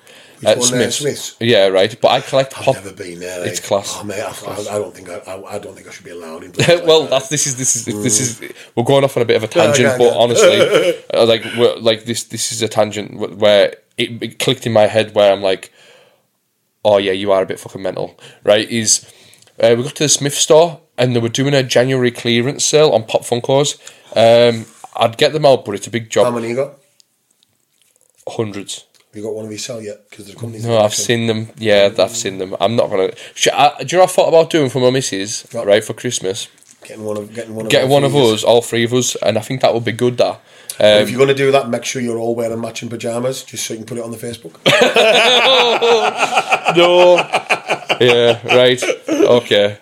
At 0.45 0.63
Smyths. 0.63 0.97
Smyths? 0.97 1.35
Yeah, 1.39 1.67
right. 1.67 1.99
But 1.99 2.09
I 2.09 2.21
collect 2.21 2.57
I've 2.57 2.63
pop. 2.63 2.75
never 2.75 2.93
been 2.93 3.19
there. 3.19 3.45
It's 3.45 3.59
class. 3.59 3.97
Oh 3.99 4.03
mate, 4.03 4.21
I, 4.21 4.29
I, 4.29 4.75
I 4.75 4.79
don't 4.79 4.93
think 4.93 5.09
I, 5.09 5.17
I, 5.17 5.55
I 5.55 5.59
don't 5.59 5.75
think 5.75 5.87
I 5.87 5.91
should 5.91 6.05
be 6.05 6.11
allowed 6.11 6.43
in. 6.43 6.51
like 6.51 6.67
well, 6.85 7.01
that. 7.01 7.09
that's 7.09 7.29
this 7.29 7.45
is 7.47 7.57
this 7.57 7.75
is 7.75 7.85
this 7.85 8.19
is 8.19 8.53
we're 8.75 8.83
going 8.83 9.03
off 9.03 9.17
on 9.17 9.23
a 9.23 9.25
bit 9.25 9.37
of 9.37 9.43
a 9.43 9.47
tangent, 9.47 9.97
but 9.97 10.15
honestly, 10.15 11.03
uh, 11.13 11.25
like 11.25 11.43
we're, 11.57 11.75
like 11.77 12.05
this 12.05 12.23
this 12.23 12.51
is 12.51 12.61
a 12.61 12.67
tangent 12.67 13.37
where 13.37 13.75
it, 13.97 14.23
it 14.23 14.39
clicked 14.39 14.65
in 14.65 14.73
my 14.73 14.87
head 14.87 15.13
where 15.13 15.31
I'm 15.31 15.41
like, 15.41 15.71
oh 16.85 16.97
yeah, 16.97 17.11
you 17.11 17.31
are 17.31 17.41
a 17.41 17.45
bit 17.45 17.59
fucking 17.59 17.81
mental, 17.81 18.17
right? 18.43 18.69
Is 18.69 19.11
uh, 19.61 19.75
we 19.77 19.83
got 19.83 19.95
to 19.95 20.03
the 20.03 20.09
Smith 20.09 20.35
store 20.35 20.79
and 20.97 21.15
they 21.15 21.19
were 21.19 21.29
doing 21.29 21.53
a 21.53 21.63
January 21.63 22.11
clearance 22.11 22.63
sale 22.63 22.91
on 22.91 23.03
Pop 23.03 23.21
Funkos. 23.21 23.77
Um, 24.15 24.65
I'd 24.95 25.17
get 25.17 25.33
them 25.33 25.45
out, 25.45 25.65
but 25.65 25.75
it's 25.75 25.87
a 25.87 25.91
big 25.91 26.09
job. 26.09 26.25
How 26.25 26.31
many 26.31 26.49
you 26.49 26.55
got? 26.55 26.73
Hundreds. 28.27 28.85
Have 29.09 29.17
you 29.17 29.23
got 29.23 29.33
one 29.33 29.45
of 29.45 29.49
these 29.49 29.65
sell 29.65 29.81
yet? 29.81 30.07
Because 30.07 30.27
the 30.27 30.33
companies. 30.33 30.65
No, 30.65 30.79
I've 30.79 30.93
seen 30.93 31.25
them. 31.25 31.49
Yeah, 31.57 31.89
I've 31.97 32.15
seen 32.15 32.37
them. 32.37 32.55
I'm 32.59 32.75
not 32.75 32.91
gonna. 32.91 33.11
Sh- 33.33 33.47
I, 33.51 33.83
do 33.83 33.95
you 33.95 33.97
know 33.97 34.03
what 34.03 34.11
I 34.11 34.13
thought 34.13 34.27
about 34.29 34.49
doing 34.51 34.69
for 34.69 34.79
my 34.79 34.91
missus? 34.91 35.47
What? 35.51 35.65
Right 35.65 35.83
for 35.83 35.93
Christmas, 35.93 36.47
getting 36.85 37.03
one 37.03 37.17
of 37.17 37.33
getting 37.33 37.55
one 37.55 37.65
of 37.65 37.71
getting 37.71 37.89
one 37.89 38.03
of 38.03 38.15
us, 38.15 38.43
all 38.43 38.61
three 38.61 38.83
of 38.83 38.93
us, 38.93 39.15
and 39.15 39.37
I 39.37 39.41
think 39.41 39.61
that 39.61 39.73
would 39.73 39.85
be 39.85 39.93
good. 39.93 40.17
That. 40.17 40.39
And 40.79 40.97
um, 40.97 41.03
if 41.03 41.09
you're 41.09 41.17
going 41.17 41.27
to 41.27 41.35
do 41.35 41.51
that, 41.51 41.69
make 41.69 41.83
sure 41.83 42.01
you're 42.01 42.19
all 42.19 42.35
wearing 42.35 42.61
matching 42.61 42.87
pajamas, 42.87 43.43
just 43.43 43.65
so 43.65 43.73
you 43.73 43.79
can 43.79 43.87
put 43.87 43.97
it 43.97 44.03
on 44.03 44.11
the 44.11 44.17
Facebook. 44.17 44.55
No. 46.75 47.15
yeah, 47.99 48.45
right. 48.55 48.81
Okay. 49.09 49.77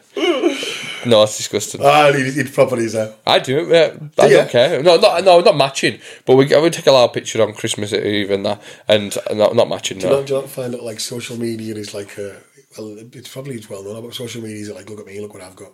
No, 1.07 1.23
it's 1.23 1.37
disgusting. 1.37 1.81
ah, 1.83 2.07
it, 2.09 2.37
it 2.37 2.53
properly 2.53 2.85
is. 2.85 2.95
I 2.95 3.39
do 3.39 3.67
Yeah. 3.69 3.93
I 4.17 4.27
Do 4.27 4.33
don't 4.35 4.49
care. 4.49 4.83
No, 4.83 4.97
not 4.97 5.23
no, 5.23 5.39
not 5.41 5.55
matching. 5.57 5.99
But 6.25 6.35
we 6.35 6.45
we 6.45 6.69
take 6.69 6.87
a 6.87 6.91
lot 6.91 7.05
of 7.05 7.13
pictures 7.13 7.41
on 7.41 7.53
Christmas 7.53 7.93
Eve 7.93 8.31
and 8.31 8.45
that, 8.45 8.61
and 8.87 9.17
not 9.33 9.55
not 9.55 9.69
matching. 9.69 9.99
Do 9.99 10.05
you, 10.07 10.11
No. 10.11 10.17
not, 10.19 10.27
do 10.27 10.33
you 10.35 10.39
not 10.41 10.49
find 10.49 10.73
it 10.73 10.83
like 10.83 10.99
social 10.99 11.37
media 11.37 11.75
is 11.75 11.93
like, 11.93 12.17
uh, 12.19 12.33
well, 12.77 12.97
it's 12.99 13.29
probably 13.29 13.55
it's 13.55 13.69
well 13.69 13.83
known 13.83 13.97
about 13.97 14.13
social 14.13 14.41
media 14.41 14.61
is 14.61 14.69
like, 14.71 14.89
look 14.89 14.99
at 14.99 15.05
me, 15.05 15.19
look 15.21 15.33
what 15.33 15.43
I've 15.43 15.55
got. 15.55 15.73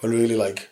When 0.00 0.12
really 0.12 0.36
like, 0.36 0.68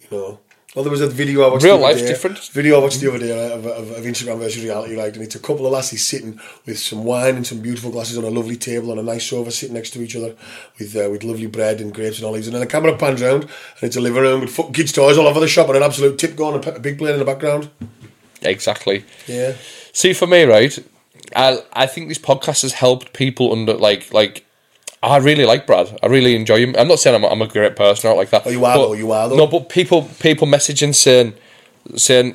you 0.00 0.08
know, 0.16 0.40
well, 0.74 0.82
there 0.84 0.90
was 0.90 1.00
a 1.00 1.08
video 1.08 1.44
I 1.44 1.48
watched. 1.48 1.64
Real 1.64 1.78
the 1.78 1.84
other 1.84 1.92
life's 1.94 2.02
day, 2.02 2.08
different. 2.08 2.38
Video 2.48 2.78
I 2.78 2.82
watched 2.82 3.00
the 3.00 3.08
other 3.08 3.18
day 3.18 3.32
right, 3.32 3.58
of, 3.58 3.64
of, 3.64 3.90
of 3.90 4.04
Instagram 4.04 4.38
versus 4.38 4.62
reality, 4.62 4.96
right? 4.96 5.12
And 5.14 5.22
it's 5.22 5.34
a 5.34 5.38
couple 5.38 5.64
of 5.64 5.72
lassies 5.72 6.04
sitting 6.04 6.38
with 6.66 6.78
some 6.78 7.04
wine 7.04 7.36
and 7.36 7.46
some 7.46 7.60
beautiful 7.60 7.90
glasses 7.90 8.18
on 8.18 8.24
a 8.24 8.28
lovely 8.28 8.56
table 8.56 8.92
on 8.92 8.98
a 8.98 9.02
nice 9.02 9.26
sofa, 9.26 9.50
sitting 9.50 9.74
next 9.74 9.90
to 9.92 10.02
each 10.02 10.14
other 10.14 10.36
with 10.78 10.94
uh, 10.94 11.08
with 11.10 11.24
lovely 11.24 11.46
bread 11.46 11.80
and 11.80 11.94
grapes 11.94 12.18
and 12.18 12.26
olives. 12.26 12.46
And 12.46 12.54
then 12.54 12.60
the 12.60 12.66
camera 12.66 12.96
pans 12.98 13.22
round 13.22 13.44
and 13.44 13.82
it's 13.82 13.96
a 13.96 14.00
living 14.00 14.20
room 14.22 14.42
with 14.42 14.50
fucking 14.50 14.74
kids' 14.74 14.92
toys 14.92 15.16
all 15.16 15.26
over 15.26 15.40
the 15.40 15.48
shop 15.48 15.68
and 15.68 15.76
an 15.78 15.82
absolute 15.82 16.18
tip 16.18 16.36
going 16.36 16.54
and 16.54 16.62
Peppa 16.62 16.80
Pig 16.80 16.98
plane 16.98 17.14
in 17.14 17.18
the 17.18 17.24
background. 17.24 17.70
Exactly. 18.42 19.04
Yeah. 19.26 19.54
See, 19.92 20.12
for 20.12 20.26
me, 20.26 20.44
right, 20.44 20.78
I 21.34 21.62
I 21.72 21.86
think 21.86 22.08
this 22.08 22.18
podcast 22.18 22.62
has 22.62 22.72
helped 22.72 23.14
people 23.14 23.52
under 23.52 23.72
like 23.74 24.12
like. 24.12 24.44
I 25.02 25.18
really 25.18 25.44
like 25.44 25.66
Brad. 25.66 25.96
I 26.02 26.06
really 26.06 26.34
enjoy 26.34 26.58
him. 26.58 26.74
I'm 26.78 26.88
not 26.88 26.98
saying 26.98 27.14
I'm, 27.14 27.24
a- 27.24 27.28
I'm 27.28 27.42
a 27.42 27.46
great 27.46 27.76
person, 27.76 28.10
or 28.10 28.16
like 28.16 28.30
that. 28.30 28.42
Oh, 28.46 28.50
you 28.50 28.64
are 28.64 28.76
but- 28.76 28.86
though, 28.88 28.92
you 28.94 29.12
are 29.12 29.28
though. 29.28 29.36
No, 29.36 29.46
but 29.46 29.68
people 29.68 30.02
people 30.20 30.46
messaging 30.46 30.94
saying 30.94 31.34
saying 31.96 32.34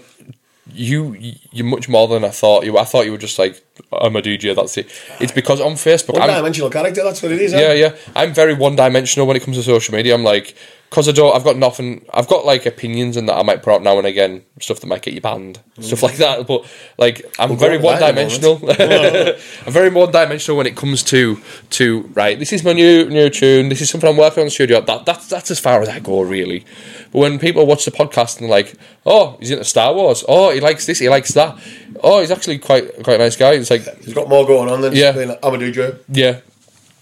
you 0.74 1.16
you're 1.52 1.66
much 1.66 1.90
more 1.90 2.08
than 2.08 2.24
I 2.24 2.30
thought 2.30 2.64
you. 2.66 2.78
I 2.78 2.86
thought 2.86 3.06
you 3.06 3.12
were 3.12 3.18
just 3.18 3.38
like 3.38 3.62
I'm 3.92 4.16
a 4.16 4.22
DJ. 4.22 4.56
That's 4.56 4.78
it. 4.78 4.88
It's 5.20 5.32
because 5.34 5.60
on 5.60 5.74
Facebook, 5.74 6.14
One 6.14 6.30
I'm, 6.30 6.38
dimensional 6.38 6.70
character, 6.70 7.04
that's 7.04 7.22
what 7.22 7.32
it 7.34 7.42
is. 7.42 7.52
yeah, 7.52 7.60
eh? 7.60 7.74
yeah. 7.74 7.96
I'm 8.16 8.34
very 8.34 8.54
one 8.54 8.76
dimensional 8.76 9.28
when 9.28 9.36
it 9.38 9.44
comes 9.44 9.58
to 9.58 9.64
social 9.64 9.94
media. 9.94 10.14
I'm 10.16 10.24
like, 10.24 10.56
cause 10.94 11.10
I 11.10 11.12
don't, 11.12 11.36
I've 11.36 11.44
got 11.44 11.58
nothing. 11.58 12.06
I've 12.14 12.28
got 12.28 12.46
like 12.46 12.68
opinions 12.68 13.18
and 13.18 13.28
that 13.28 13.34
I 13.36 13.42
might 13.42 13.64
put 13.64 13.74
out 13.74 13.82
now 13.82 13.98
and 13.98 14.06
again, 14.06 14.44
stuff 14.60 14.80
that 14.80 14.86
might 14.86 15.02
get 15.02 15.16
you 15.16 15.22
banned, 15.22 15.60
stuff 15.82 16.04
like 16.04 16.18
that. 16.18 16.46
But 16.46 16.66
like, 17.00 17.26
I'm 17.40 17.50
We'll 17.50 17.58
very 17.58 17.78
one 17.80 18.00
dimensional. 18.00 18.60
I'm 18.70 19.74
very 19.74 19.90
one 19.90 20.12
dimensional 20.12 20.56
when 20.58 20.68
it 20.68 20.76
comes 20.78 21.02
to 21.06 21.40
to 21.72 22.02
right. 22.14 22.38
This 22.38 22.54
is 22.54 22.64
my 22.64 22.74
new 22.74 23.10
new 23.10 23.30
tune. 23.32 23.70
This 23.70 23.82
is 23.82 23.90
something 23.90 24.08
I'm 24.08 24.18
working 24.18 24.42
on 24.42 24.44
in 24.44 24.48
the 24.48 24.52
studio. 24.52 24.82
That 24.82 25.06
that's 25.06 25.28
that's 25.28 25.50
as 25.50 25.60
far 25.60 25.82
as 25.82 25.90
I 25.90 26.00
go 26.00 26.22
really. 26.22 26.66
But 27.12 27.20
when 27.20 27.40
people 27.40 27.66
watch 27.66 27.86
the 27.86 27.92
podcast 27.92 28.36
and 28.40 28.44
they're 28.44 28.50
like, 28.58 28.76
oh, 29.06 29.38
he's 29.40 29.50
into 29.52 29.64
Star 29.66 29.94
Wars. 29.94 30.24
Oh, 30.28 30.52
he 30.52 30.60
likes 30.60 30.86
this. 30.86 31.00
He 31.00 31.10
likes 31.10 31.34
that. 31.34 31.58
Oh, 32.04 32.20
he's 32.22 32.32
actually 32.32 32.60
quite 32.60 33.04
quite 33.04 33.16
a 33.16 33.24
nice 33.24 33.36
guy. 33.36 33.54
It's 33.54 33.72
like 33.72 33.82
He's 34.04 34.14
got 34.14 34.30
more 34.30 34.46
going 34.46 34.70
on 34.70 34.82
than 34.82 34.94
Yeah. 34.94 35.12
just 35.14 35.18
being 35.18 35.30
like, 35.30 35.40
I'm 35.44 35.54
a 35.56 35.58
DJ. 35.58 36.00
yeah, 36.10 36.40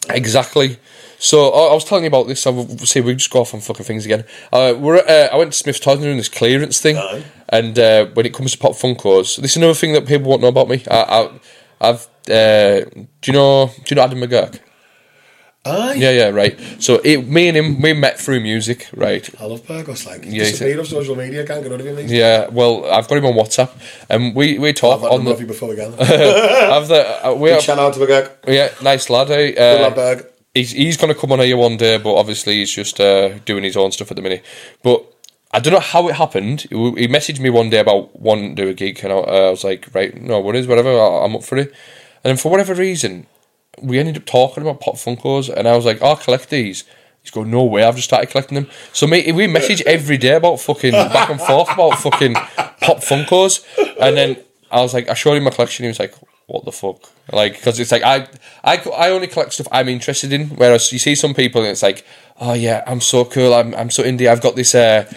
exactly. 0.10 0.78
So 1.24 1.50
I 1.52 1.70
I 1.72 1.74
was 1.74 1.86
telling 1.86 2.04
you 2.04 2.08
about 2.08 2.28
this. 2.28 2.48
I 2.48 2.50
will 2.50 2.68
see 2.80 3.00
we 3.00 3.14
just 3.14 3.30
go 3.30 3.42
off 3.42 3.54
on 3.54 3.62
fucking 3.62 3.86
things 3.86 4.06
again. 4.06 4.24
Uh, 4.52 4.74
we're 4.78 4.96
at, 4.98 5.08
uh, 5.08 5.34
I 5.34 5.38
went 5.38 5.52
to 5.54 5.58
Smyths 5.58 5.80
Toys 5.80 5.96
and 5.98 6.04
doing 6.04 6.18
this 6.18 6.30
clearance 6.30 6.82
thing, 6.82 6.98
Aye. 6.98 7.24
and 7.50 7.78
uh, 7.78 8.06
when 8.16 8.26
it 8.26 8.34
comes 8.34 8.52
to 8.54 8.58
pop 8.58 8.74
funkos, 8.74 9.38
this 9.38 9.52
is 9.52 9.58
another 9.58 9.76
thing 9.76 9.94
that 9.94 10.08
people 10.08 10.30
won't 10.30 10.42
know 10.42 10.48
about 10.48 10.68
me. 10.68 10.84
I, 10.90 11.02
I, 11.20 11.20
I've 11.90 12.08
uh, 12.30 12.90
do 13.22 13.26
you 13.28 13.34
know 13.34 13.68
do 13.76 13.84
you 13.90 13.96
know 13.98 14.02
Adam 14.04 14.20
McGurk? 14.20 14.60
Aye. 15.64 15.94
Yeah, 15.94 16.10
yeah, 16.10 16.30
right. 16.30 16.60
So 16.80 17.00
it, 17.04 17.28
me 17.28 17.48
and 17.50 17.56
him 17.56 17.82
we 17.84 17.94
met 17.94 18.20
through 18.20 18.40
music, 18.40 18.88
right? 18.96 19.30
I 19.40 19.46
love 19.46 19.68
Burgos, 19.68 20.08
like. 20.08 20.24
He's 20.24 20.34
Yeah, 20.34 20.44
disappeared 20.46 20.80
off 20.80 20.88
social 20.88 21.16
media, 21.16 21.46
can't 21.46 21.62
get 21.62 21.70
rid 21.72 21.82
of 21.82 21.86
him. 22.00 22.08
Yeah, 22.08 22.48
well, 22.50 22.84
I've 22.92 23.08
got 23.08 23.20
him 23.20 23.26
on 23.28 23.34
WhatsApp, 23.36 23.70
and 24.10 24.34
we 24.34 24.58
we 24.58 24.70
I've 24.70 24.76
talk 24.76 25.02
had 25.02 25.12
on 25.12 25.24
the. 25.26 25.34
off 25.34 25.40
you 25.40 25.46
before 25.46 25.70
we 25.70 25.76
can. 25.76 25.94
I've 25.94 26.88
the 26.88 27.28
uh, 27.28 27.34
we 27.36 27.52
have, 27.52 27.62
Shout 27.62 27.78
out 27.78 27.94
to 27.94 28.00
Burgos. 28.00 28.30
yeah, 28.48 28.70
nice 28.82 29.08
lad. 29.12 29.30
Eh? 29.30 29.52
Good 29.52 29.60
Uh, 29.60 29.82
lad, 29.84 29.96
Berg. 29.96 30.26
He's 30.54 30.72
he's 30.72 30.98
going 30.98 31.14
to 31.14 31.20
come 31.20 31.32
on 31.32 31.40
here 31.40 31.58
one 31.58 31.78
day, 31.78 31.98
but 31.98 32.16
obviously 32.16 32.56
he's 32.56 32.72
just 32.72 33.00
uh, 33.00 33.40
doing 33.40 33.64
his 33.64 33.78
own 33.78 33.92
stuff 33.92 34.12
at 34.12 34.18
the 34.18 34.24
minute. 34.24 34.44
But 34.84 35.06
I 35.52 35.60
don't 35.60 35.74
know 35.74 35.80
how 35.80 36.08
it 36.08 36.16
happened. 36.16 36.62
He 36.62 37.08
messaged 37.08 37.40
me 37.40 37.50
one 37.50 37.70
day 37.70 37.80
about 37.80 38.20
wanting 38.20 38.56
to 38.56 38.64
do 38.64 38.70
a 38.70 38.74
gig, 38.74 39.04
and 39.04 39.12
I, 39.12 39.18
uh, 39.18 39.48
I 39.48 39.50
was 39.50 39.64
like, 39.64 39.94
right, 39.94 40.16
no 40.20 40.40
worries, 40.40 40.68
whatever, 40.68 40.90
I'm 40.90 41.36
up 41.36 41.44
for 41.44 41.58
it. 41.58 41.68
And 42.24 42.30
then 42.30 42.38
for 42.38 42.50
whatever 42.50 42.74
reason, 42.74 43.28
we 43.82 44.00
ended 44.00 44.18
up 44.18 44.26
talking 44.26 44.64
about 44.64 44.80
pop 44.80 44.96
funkos, 44.96 45.54
and 45.54 45.68
I 45.68 45.76
was 45.76 45.86
like, 45.86 46.00
oh, 46.02 46.14
I 46.14 46.16
collect 46.16 46.50
these. 46.50 46.86
He's 47.22 47.32
going, 47.32 47.52
no 47.52 47.64
way, 47.64 47.84
I've 47.84 47.96
just 47.96 48.08
started 48.08 48.30
collecting 48.30 48.56
them. 48.56 48.68
So 48.94 49.08
mate, 49.08 49.34
we 49.36 49.46
message 49.46 49.82
every 49.82 50.18
day 50.18 50.36
about 50.36 50.60
fucking 50.60 50.94
back 50.94 51.30
and 51.30 51.40
forth 51.40 51.72
about 51.72 52.00
fucking 52.00 52.34
pop 52.34 53.00
funkos, 53.00 53.66
and 54.00 54.16
then 54.16 54.38
I 54.72 54.82
was 54.82 54.94
like, 54.94 55.10
I 55.10 55.14
showed 55.16 55.36
him 55.36 55.44
my 55.44 55.52
collection. 55.52 55.84
He 55.84 55.90
was 55.90 56.00
like, 56.00 56.16
what 56.52 56.66
the 56.66 56.72
fuck? 56.72 57.10
Like, 57.32 57.54
because 57.54 57.80
it's 57.80 57.92
like 57.92 58.04
I, 58.04 58.28
I, 58.64 58.78
I 58.78 59.10
only 59.10 59.28
collect 59.28 59.54
stuff 59.54 59.68
I'm 59.72 59.88
interested 59.88 60.34
in. 60.34 60.50
Whereas 60.50 60.92
you 60.92 61.00
see 61.00 61.16
some 61.16 61.34
people, 61.34 61.62
and 61.62 61.72
it's 61.72 61.84
like, 61.84 62.06
oh 62.40 62.54
yeah, 62.54 62.84
I'm 62.86 63.02
so 63.02 63.26
cool. 63.26 63.54
I'm, 63.54 63.74
I'm 63.76 63.90
so 63.90 64.04
indie. 64.04 64.28
I've 64.28 64.42
got 64.42 64.56
this. 64.56 64.76
Uh, 64.76 65.12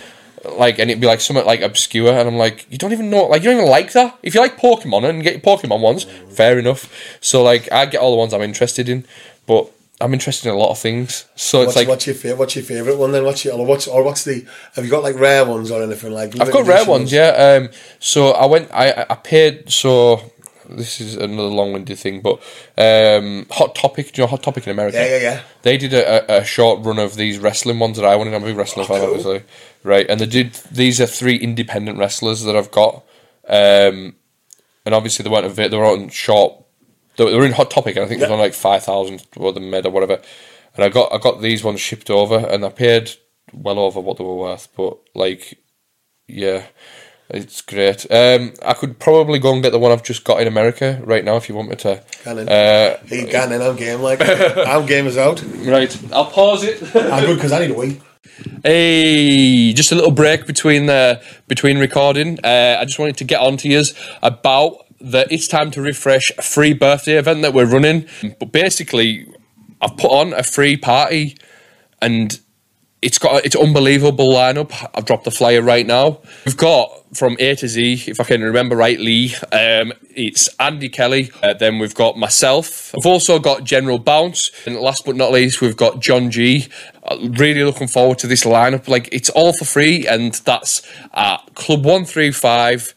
like, 0.45 0.79
and 0.79 0.91
it'd 0.91 1.01
be 1.01 1.07
like 1.07 1.21
somewhat 1.21 1.47
like 1.47 1.63
obscure, 1.63 2.13
and 2.13 2.29
I'm 2.29 2.37
like, 2.37 2.67
you 2.71 2.79
don't 2.79 2.93
even 2.93 3.09
know, 3.11 3.25
like, 3.25 3.43
you 3.43 3.51
don't 3.51 3.61
even 3.61 3.71
like 3.71 3.93
that. 3.93 4.19
If 4.23 4.35
you 4.35 4.41
like 4.41 4.59
Pokemon 4.59 5.09
and 5.09 5.23
get 5.23 5.33
your 5.33 5.41
Pokemon 5.41 5.81
ones, 5.81 6.05
fair 6.05 6.59
enough. 6.59 6.93
So 7.21 7.43
like, 7.43 7.71
I 7.73 7.87
get 7.87 8.01
all 8.01 8.11
the 8.11 8.19
ones 8.19 8.35
I'm 8.35 8.43
interested 8.43 8.89
in, 8.89 9.07
but 9.47 9.71
I'm 10.03 10.13
interested 10.13 10.51
in 10.51 10.55
a 10.55 10.59
lot 10.59 10.71
of 10.71 10.79
things. 10.79 11.25
So 11.35 11.63
it's 11.63 11.69
What's, 11.69 11.77
like, 11.77 11.89
what's 11.89 12.07
your 12.07 12.15
favorite? 12.15 12.39
What's 12.39 12.57
your 12.57 12.65
favorite 12.65 12.99
one 12.99 13.13
then? 13.13 13.25
What's 13.25 13.45
your 13.45 13.55
or 13.55 13.65
what's 13.65 13.87
or 13.89 14.03
what's 14.03 14.25
the? 14.25 14.45
Have 14.75 14.85
you 14.85 14.91
got 14.91 15.03
like 15.03 15.19
rare 15.19 15.47
ones 15.47 15.71
or 15.71 15.83
anything 15.83 16.13
like? 16.13 16.39
I've 16.39 16.53
got 16.53 16.67
rare 16.67 16.85
ones, 16.85 17.11
yeah. 17.11 17.29
Um, 17.63 17.71
so 17.99 18.33
I 18.33 18.45
went, 18.45 18.71
I, 18.71 19.07
I 19.09 19.15
paid, 19.15 19.73
so 19.73 20.31
this 20.69 21.01
is 21.01 21.17
another 21.17 21.49
long-winded 21.49 21.99
thing, 21.99 22.21
but 22.21 22.35
um, 22.79 23.47
Hot 23.51 23.75
Topic, 23.75 24.13
do 24.13 24.21
you 24.21 24.27
know 24.27 24.31
Hot 24.31 24.43
Topic 24.43 24.67
in 24.67 24.73
America? 24.73 24.97
Yeah, 24.97 25.17
yeah, 25.17 25.23
yeah. 25.23 25.43
They 25.63 25.77
did 25.77 25.93
a, 25.93 26.41
a, 26.41 26.45
short 26.45 26.85
run 26.85 26.99
of 26.99 27.17
these 27.17 27.39
wrestling 27.39 27.79
ones 27.79 27.97
that 27.97 28.05
I 28.05 28.17
wanted. 28.17 28.35
I'm 28.35 28.43
a 28.43 28.47
big 28.47 28.57
wrestling 28.57 28.87
fan, 28.87 29.01
cool. 29.01 29.09
obviously, 29.09 29.43
right? 29.83 30.09
And 30.09 30.21
they 30.21 30.27
did. 30.27 30.55
These 30.71 31.01
are 31.01 31.07
three 31.07 31.37
independent 31.37 31.99
wrestlers 31.99 32.43
that 32.45 32.57
I've 32.57 32.71
got, 32.71 33.05
um, 33.49 34.15
and 34.85 34.95
obviously 34.95 35.23
they 35.23 35.31
weren't. 35.31 35.55
They 35.55 35.69
were 35.69 35.85
on 35.85 36.09
short. 36.09 36.65
They 37.17 37.25
were 37.25 37.47
in 37.47 37.53
Hot 37.53 37.71
Topic, 37.71 37.97
and 37.97 38.05
I 38.05 38.09
think 38.09 38.21
it 38.21 38.25
was 38.25 38.31
Yeah. 38.31 38.35
on 38.35 38.41
like 38.41 38.55
five 38.55 38.83
thousand 38.85 39.25
or 39.37 39.53
the 39.53 39.61
made 39.61 39.87
or 39.87 39.91
whatever. 39.91 40.21
And 40.75 40.85
I 40.85 40.89
got 40.89 41.13
I 41.13 41.19
got 41.19 41.41
these 41.41 41.63
ones 41.63 41.81
shipped 41.81 42.11
over, 42.11 42.39
and 42.39 42.65
I 42.65 42.69
paid 42.71 43.11
well 43.53 43.79
over 43.79 44.01
what 44.01 44.19
they 44.19 44.25
were 44.25 44.35
worth. 44.35 44.69
But 44.77 44.99
like, 45.15 45.59
yeah, 46.27 46.67
it's 47.31 47.63
great. 47.63 48.07
Um, 48.11 48.53
I 48.63 48.75
could 48.75 48.99
probably 48.99 49.39
go 49.39 49.53
and 49.53 49.63
get 49.63 49.73
the 49.73 49.79
one 49.79 49.93
I've 49.93 50.03
just 50.03 50.25
got 50.25 50.41
in 50.41 50.47
America 50.49 51.01
right 51.05 51.25
now 51.25 51.37
if 51.37 51.49
you 51.49 51.55
want 51.55 51.71
me 51.71 51.77
to. 51.77 52.03
Can 52.23 52.39
in. 52.39 52.49
Uh, 52.49 52.99
He 53.07 53.27
can 53.27 53.53
in. 53.53 53.63
I'm 53.63 53.77
game. 53.77 54.01
Like 54.01 54.21
I'm 54.29 54.87
game 54.87 55.07
is 55.07 55.17
out. 55.17 55.43
right, 55.43 56.13
I'll 56.13 56.31
pause 56.31 56.65
it. 56.65 56.83
I'm 56.95 57.25
good 57.25 57.37
because 57.37 57.53
I 57.53 57.61
need 57.61 57.71
a 57.71 57.75
wee. 57.75 58.01
Hey, 58.65 59.73
just 59.75 59.93
a 59.93 59.95
little 59.95 60.11
break 60.11 60.47
between 60.47 60.87
the 60.87 61.23
between 61.49 61.79
recording. 61.79 62.39
Uh, 62.43 62.79
I 62.81 62.85
just 62.85 62.99
wanted 62.99 63.17
to 63.19 63.25
get 63.25 63.41
on 63.41 63.57
to 63.59 63.69
you 63.69 63.83
about 64.23 64.79
the 65.01 65.27
It's 65.33 65.47
Time 65.49 65.71
to 65.73 65.81
Riffresh 65.81 66.37
a 66.39 66.43
free 66.43 66.73
birthday 66.73 67.15
event 67.19 67.43
that 67.43 67.53
we're 67.55 67.67
running. 67.67 68.07
But 68.41 68.53
basically, 68.53 69.27
I've 69.81 69.97
put 69.97 70.11
on 70.11 70.33
a 70.33 70.43
free 70.43 70.77
party 70.77 71.37
and 72.01 72.41
it's 73.05 73.19
got 73.19 73.45
it's 73.45 73.55
unbelievable 73.55 74.31
lineup. 74.31 74.73
I've 74.95 75.05
dropped 75.05 75.25
the 75.25 75.31
flyer 75.31 75.61
right 75.61 75.87
now. 75.87 76.21
We've 76.47 76.57
got 76.57 76.91
from 77.15 77.37
A 77.39 77.55
to 77.55 77.69
Z, 77.69 78.05
if 78.07 78.19
I 78.19 78.25
can 78.25 78.43
remember 78.43 78.75
rightly, 78.77 79.35
um, 79.53 79.93
it's 80.11 80.49
Andy 80.59 80.89
Kelly. 80.89 81.31
Uh, 81.43 81.53
then 81.53 81.79
we've 81.79 81.95
got 81.95 82.17
myself. 82.17 82.93
We've 82.95 83.07
also 83.07 83.39
got 83.39 83.63
General 83.65 83.99
Bounce, 83.99 84.51
and 84.67 84.75
last 84.77 85.05
but 85.05 85.17
not 85.17 85.31
least, 85.31 85.61
we've 85.61 85.77
got 85.77 86.01
John 86.01 86.31
G. 86.31 86.67
Uh, 87.05 87.19
really 87.21 87.63
looking 87.63 87.89
forward 87.89 88.19
to 88.21 88.27
this 88.27 88.45
lineup. 88.45 88.89
Like 88.89 89.11
it's 89.13 89.29
all 89.31 89.53
for 89.53 89.67
free, 89.67 90.07
and 90.09 90.33
that's 90.33 90.83
at 91.13 91.55
Club 91.55 91.85
One 91.85 92.07
Three 92.07 92.33
Five 92.33 92.95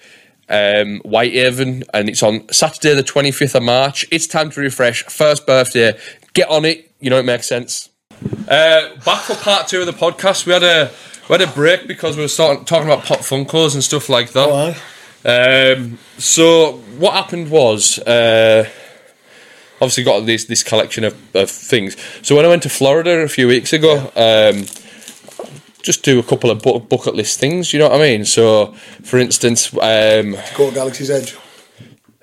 um, 0.48 1.00
Whitehaven, 1.02 1.84
and 1.94 2.08
it's 2.08 2.24
on 2.24 2.48
Saturday, 2.50 2.96
the 2.96 3.04
25th 3.04 3.56
of 3.56 3.64
March. 3.64 4.06
It's 4.10 4.26
time 4.26 4.52
to 4.52 4.62
riffresh. 4.62 5.12
First 5.12 5.46
birthday. 5.46 6.00
Get 6.34 6.50
on 6.50 6.64
it. 6.64 6.92
You 7.02 7.10
know, 7.10 7.20
it 7.20 7.26
makes 7.26 7.48
sense. 7.48 7.90
Uh, 8.48 8.96
back 9.06 9.22
for 9.24 9.36
part 9.36 9.68
two 9.68 9.82
of 9.82 9.86
the 9.86 9.94
podcast. 9.94 10.46
We 10.46 10.54
had 10.54 10.64
a 10.64 10.92
we 11.30 11.34
had 11.38 11.42
a 11.42 11.52
break 11.52 11.88
because 11.88 12.16
we 12.16 12.24
were 12.24 12.28
starting, 12.30 12.66
talking 12.66 12.90
about 12.90 13.04
pop 13.06 13.20
funkos 13.20 13.74
and 13.74 13.84
stuff 13.84 14.10
like 14.10 14.32
that. 14.32 14.48
Oh. 14.50 15.76
Um, 15.78 15.98
so 16.18 16.74
what 16.98 17.14
happened 17.14 17.52
was, 17.52 18.00
uh, 18.00 18.70
obviously 19.76 20.04
got 20.04 20.26
this 20.26 20.46
this 20.46 20.64
collection 20.64 21.04
of, 21.04 21.36
of 21.36 21.50
things. 21.50 21.98
So 22.22 22.36
when 22.36 22.46
I 22.46 22.48
went 22.48 22.64
to 22.64 22.70
Florida 22.70 23.12
a 23.20 23.28
few 23.28 23.48
weeks 23.48 23.74
ago, 23.74 24.12
um, 24.16 24.66
just 25.84 26.04
do 26.04 26.20
a 26.20 26.24
couple 26.24 26.50
of 26.50 26.62
bu- 26.62 26.80
bucket 26.80 27.16
list 27.16 27.40
things. 27.40 27.74
You 27.74 27.80
know 27.80 27.90
what 27.90 28.00
I 28.02 28.04
mean? 28.04 28.26
So, 28.26 28.74
for 29.04 29.20
instance, 29.20 29.74
um, 29.74 30.36
Go 30.56 30.70
to 30.70 30.76
Galaxy's 30.76 31.10
Edge. 31.10 31.36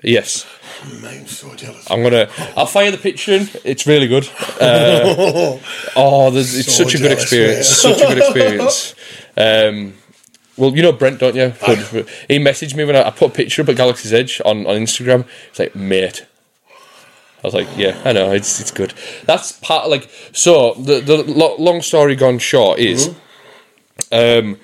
yes, 0.03 0.45
I'm 0.85 1.27
so 1.27 1.53
jealous. 1.55 1.89
I'm 1.89 2.03
gonna. 2.03 2.29
I'll 2.55 2.65
fire 2.65 2.91
the 2.91 2.97
picture 2.97 3.33
in. 3.33 3.49
It's 3.63 3.85
really 3.87 4.07
good. 4.07 4.27
Uh, 4.59 5.57
oh, 5.95 6.31
it's 6.35 6.65
So 6.73 6.83
such 6.83 6.95
a 6.95 6.97
good 6.97 7.09
jealous, 7.09 7.23
experience. 7.23 7.67
Such 7.67 8.01
a 8.01 8.07
good 8.07 8.17
experience. 8.19 8.95
Um, 9.37 9.93
well, 10.57 10.75
you 10.75 10.81
know 10.81 10.91
Brent, 10.93 11.19
don't 11.19 11.35
you? 11.35 11.53
Good. 11.65 12.07
He 12.29 12.39
messaged 12.39 12.75
me 12.75 12.85
when 12.85 12.95
I, 12.95 13.07
I 13.07 13.11
put 13.11 13.31
a 13.31 13.33
picture 13.33 13.61
up 13.61 13.69
at 13.69 13.75
Galaxy's 13.75 14.13
Edge 14.13 14.41
on, 14.45 14.65
on 14.67 14.75
Instagram. 14.77 15.25
He's 15.49 15.59
like, 15.59 15.75
mate. 15.75 16.25
I 16.69 17.47
was 17.47 17.53
like, 17.53 17.67
yeah, 17.77 18.01
I 18.03 18.11
know, 18.11 18.31
it's 18.31 18.59
it's 18.59 18.71
good. 18.71 18.93
That's 19.25 19.51
part 19.51 19.89
like 19.89 20.09
so. 20.31 20.73
The 20.75 20.99
the 21.01 21.17
lo- 21.23 21.55
long 21.59 21.81
story 21.83 22.15
gone 22.15 22.39
short 22.39 22.79
is, 22.79 23.13
um, 24.11 24.57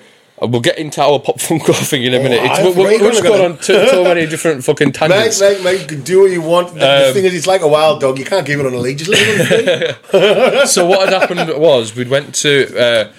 we'll 0.46 0.60
get 0.60 0.78
into 0.78 1.00
our 1.02 1.18
pop 1.18 1.36
funko 1.38 1.74
thing 1.88 2.02
in 2.04 2.14
a 2.14 2.18
minute. 2.18 2.40
It's, 2.42 2.58
I 2.58 2.64
we're, 2.64 2.76
we're, 2.76 3.00
we're 3.00 3.10
just 3.10 3.22
going 3.22 3.52
on 3.52 3.58
too, 3.58 3.86
so 3.88 4.04
many 4.04 4.26
different 4.32 4.64
fucking 4.64 4.88
Mate, 4.88 4.94
tangents. 4.94 5.40
mate, 5.40 5.62
mate, 5.62 5.80
you 5.82 5.86
can 5.86 6.02
do 6.02 6.20
what 6.22 6.30
you 6.30 6.42
want. 6.42 6.68
The, 6.74 6.80
the 6.80 7.08
Um, 7.08 7.14
thing 7.14 7.24
is, 7.24 7.34
it's 7.34 7.46
like 7.46 7.60
a 7.62 7.68
wild 7.68 8.00
dog. 8.00 8.18
You 8.18 8.24
can't 8.24 8.46
keep 8.46 8.58
it 8.58 8.66
on 8.66 8.72
a 8.74 8.78
lead. 8.78 8.98
Just 8.98 9.10
leave 9.10 9.20
it 9.22 9.96
on 10.14 10.20
the 10.20 10.66
so 10.66 10.86
what 10.86 11.08
had 11.08 11.20
happened 11.20 11.60
was 11.60 11.94
we 11.94 12.04
went 12.04 12.34
to 12.36 12.78
uh, 12.78 13.12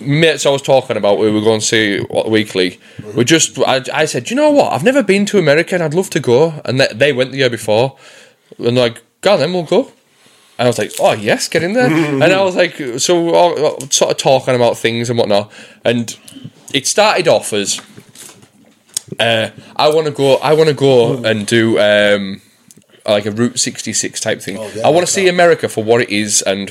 mates 0.00 0.46
I 0.46 0.50
was 0.50 0.62
talking 0.62 0.96
about. 0.96 1.18
We 1.18 1.30
were 1.30 1.40
going 1.40 1.60
to 1.60 1.66
see 1.66 2.00
what 2.00 2.30
weekly. 2.30 2.78
We 3.14 3.24
just 3.24 3.58
I, 3.60 3.82
I 3.92 4.04
said, 4.04 4.30
you 4.30 4.36
know 4.36 4.50
what? 4.50 4.72
I've 4.72 4.84
never 4.84 5.02
been 5.02 5.26
to 5.26 5.38
America 5.38 5.74
and 5.74 5.82
I'd 5.84 5.94
love 5.94 6.10
to 6.10 6.20
go. 6.20 6.60
And 6.64 6.80
they, 6.80 6.88
they 6.94 7.12
went 7.12 7.30
the 7.32 7.38
year 7.38 7.50
before, 7.50 7.96
and 8.58 8.76
like, 8.76 9.02
"Go 9.20 9.34
on, 9.34 9.38
then 9.40 9.52
we'll 9.52 9.62
go." 9.64 9.90
And 10.58 10.66
I 10.66 10.68
was 10.68 10.78
like, 10.78 10.92
"Oh 11.00 11.12
yes, 11.12 11.48
get 11.48 11.62
in 11.62 11.72
there." 11.72 11.86
and 12.22 12.22
I 12.24 12.42
was 12.42 12.54
like, 12.56 12.76
so 12.98 13.34
all, 13.34 13.80
sort 13.90 14.12
of 14.12 14.16
talking 14.16 14.54
about 14.54 14.76
things 14.78 15.10
and 15.10 15.18
whatnot, 15.18 15.50
and 15.84 16.16
it 16.72 16.86
started 16.86 17.28
off 17.28 17.52
as 17.52 17.80
uh, 19.18 19.50
I 19.76 19.88
want 19.88 20.06
to 20.06 20.12
go. 20.12 20.36
I 20.36 20.52
want 20.54 20.68
to 20.68 20.74
go 20.74 21.22
and 21.24 21.46
do 21.46 21.78
um, 21.78 22.40
like 23.06 23.26
a 23.26 23.30
Route 23.30 23.58
66 23.58 24.20
type 24.20 24.40
thing. 24.40 24.58
Oh, 24.58 24.70
yeah, 24.74 24.86
I 24.86 24.90
want 24.90 25.06
to 25.06 25.12
see. 25.12 25.28
America 25.28 25.68
for 25.68 25.84
what 25.84 26.00
it 26.02 26.10
is 26.10 26.42
and 26.42 26.70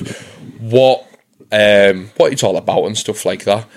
what 0.60 1.06
um, 1.52 2.10
what 2.18 2.34
it's 2.34 2.44
all 2.44 2.58
about 2.58 2.86
and 2.86 2.98
stuff 2.98 3.26
like 3.26 3.44
that. 3.46 3.68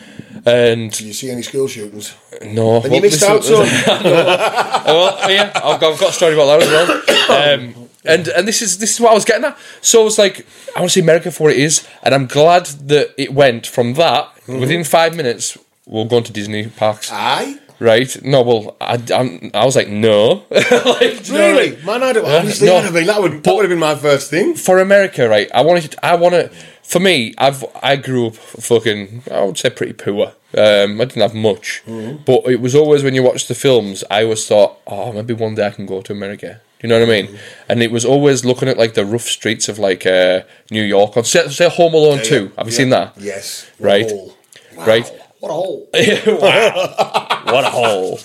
And 0.44 0.92
Do 0.92 1.04
you 1.06 1.12
see 1.12 1.30
any 1.30 1.42
school 1.42 1.66
shootings? 1.66 2.14
no, 2.40 2.80
And 2.80 2.94
you 2.94 3.00
missed 3.00 3.22
out, 3.24 3.42
son. 3.42 3.66
well, 3.86 5.30
yeah, 5.30 5.50
I've 5.56 5.80
got, 5.80 5.94
I've 5.94 6.00
got 6.00 6.10
a 6.10 6.12
story 6.12 6.34
about 6.34 6.60
that 6.60 6.62
as 6.62 6.68
well. 6.70 7.02
Um, 7.26 7.85
and 8.06 8.28
and 8.28 8.46
this 8.48 8.62
is 8.62 8.78
this 8.78 8.94
is 8.94 9.00
what 9.00 9.10
I 9.12 9.14
was 9.14 9.24
getting 9.24 9.44
at. 9.44 9.56
So 9.80 10.00
I 10.02 10.04
was 10.04 10.18
like 10.18 10.46
I 10.74 10.80
want 10.80 10.90
to 10.90 10.94
see 10.94 11.00
America 11.00 11.30
for 11.30 11.44
what 11.44 11.52
it 11.52 11.58
is, 11.58 11.86
and 12.02 12.14
I'm 12.14 12.26
glad 12.26 12.66
that 12.88 13.14
it 13.16 13.32
went 13.34 13.66
from 13.66 13.94
that 13.94 14.32
Mm-hmm. 14.46 14.60
within 14.60 14.84
five 14.84 15.16
minutes. 15.16 15.58
We're 15.86 16.04
going 16.04 16.22
to 16.22 16.32
Disney 16.32 16.68
parks, 16.68 17.10
Aye. 17.12 17.58
right? 17.80 18.16
No, 18.24 18.42
well, 18.42 18.76
I, 18.80 18.94
I'm, 19.12 19.50
I 19.54 19.64
was 19.64 19.74
like, 19.74 19.88
no, 19.88 20.44
like, 20.50 21.24
do 21.24 21.32
you 21.32 21.38
know 21.38 21.50
Really? 21.50 21.76
Man, 21.84 22.02
I 22.04 22.12
don't 22.12 22.24
honestly, 22.24 22.68
no. 22.68 22.76
I'd 22.76 22.84
have 22.84 22.92
been, 22.94 23.06
that 23.06 23.20
would 23.20 23.42
that 23.42 23.52
would 23.54 23.62
have 23.64 23.70
been 23.70 23.80
my 23.80 23.96
first 23.96 24.30
thing. 24.30 24.54
for 24.54 24.78
America, 24.78 25.28
right? 25.28 25.50
I 25.52 25.62
wanted. 25.62 25.96
I 26.02 26.14
want 26.14 26.34
to. 26.34 26.48
For 26.84 27.00
me, 27.00 27.34
I've 27.38 27.64
I 27.82 27.96
grew 27.96 28.28
up 28.28 28.36
fucking. 28.36 29.24
I 29.32 29.42
would 29.42 29.58
say 29.58 29.70
pretty 29.70 29.94
poor. 29.94 30.32
Um, 30.56 31.00
I 31.00 31.04
didn't 31.06 31.22
have 31.22 31.34
much, 31.34 31.82
but 32.24 32.46
it 32.46 32.60
was 32.60 32.74
always 32.76 33.02
when 33.02 33.14
you 33.16 33.24
watch 33.24 33.48
the 33.48 33.54
films, 33.56 34.04
I 34.10 34.22
always 34.22 34.46
thought, 34.46 34.78
oh, 34.86 35.12
maybe 35.12 35.34
one 35.34 35.56
day 35.56 35.66
I 35.66 35.70
can 35.70 35.86
go 35.86 36.00
to 36.02 36.12
America. 36.12 36.60
You 36.82 36.88
know 36.90 37.00
what 37.00 37.08
I 37.08 37.22
mean? 37.22 37.38
And 37.68 37.82
it 37.82 37.90
was 37.90 38.04
always 38.04 38.44
looking 38.44 38.68
at 38.68 38.76
like 38.76 38.94
the 38.94 39.04
rough 39.04 39.22
streets 39.22 39.68
of 39.68 39.78
like 39.78 40.04
uh, 40.06 40.42
New 40.70 40.82
York. 40.82 41.16
On 41.16 41.24
say, 41.24 41.48
say 41.48 41.68
Home 41.70 41.94
Alone 41.94 42.20
Two. 42.22 42.52
Have 42.58 42.66
you 42.66 42.72
seen 42.72 42.90
that? 42.90 43.14
Yes. 43.18 43.68
Right. 43.78 44.04
What 44.04 44.12
a 44.12 44.14
hole. 44.14 44.36
Wow. 44.76 44.86
Right. 44.86 45.12
What 45.40 45.50
a 45.50 45.54
hole. 45.54 45.88
wow, 46.40 47.42
what 47.52 47.64
a 47.64 47.70
hole! 47.70 48.18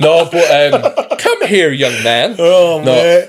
No, 0.00 0.28
but 0.30 0.74
um, 0.74 1.18
come 1.18 1.46
here, 1.46 1.72
young 1.72 2.02
man. 2.04 2.36
Oh, 2.38 2.80
no, 2.84 2.94
mate. 2.94 3.28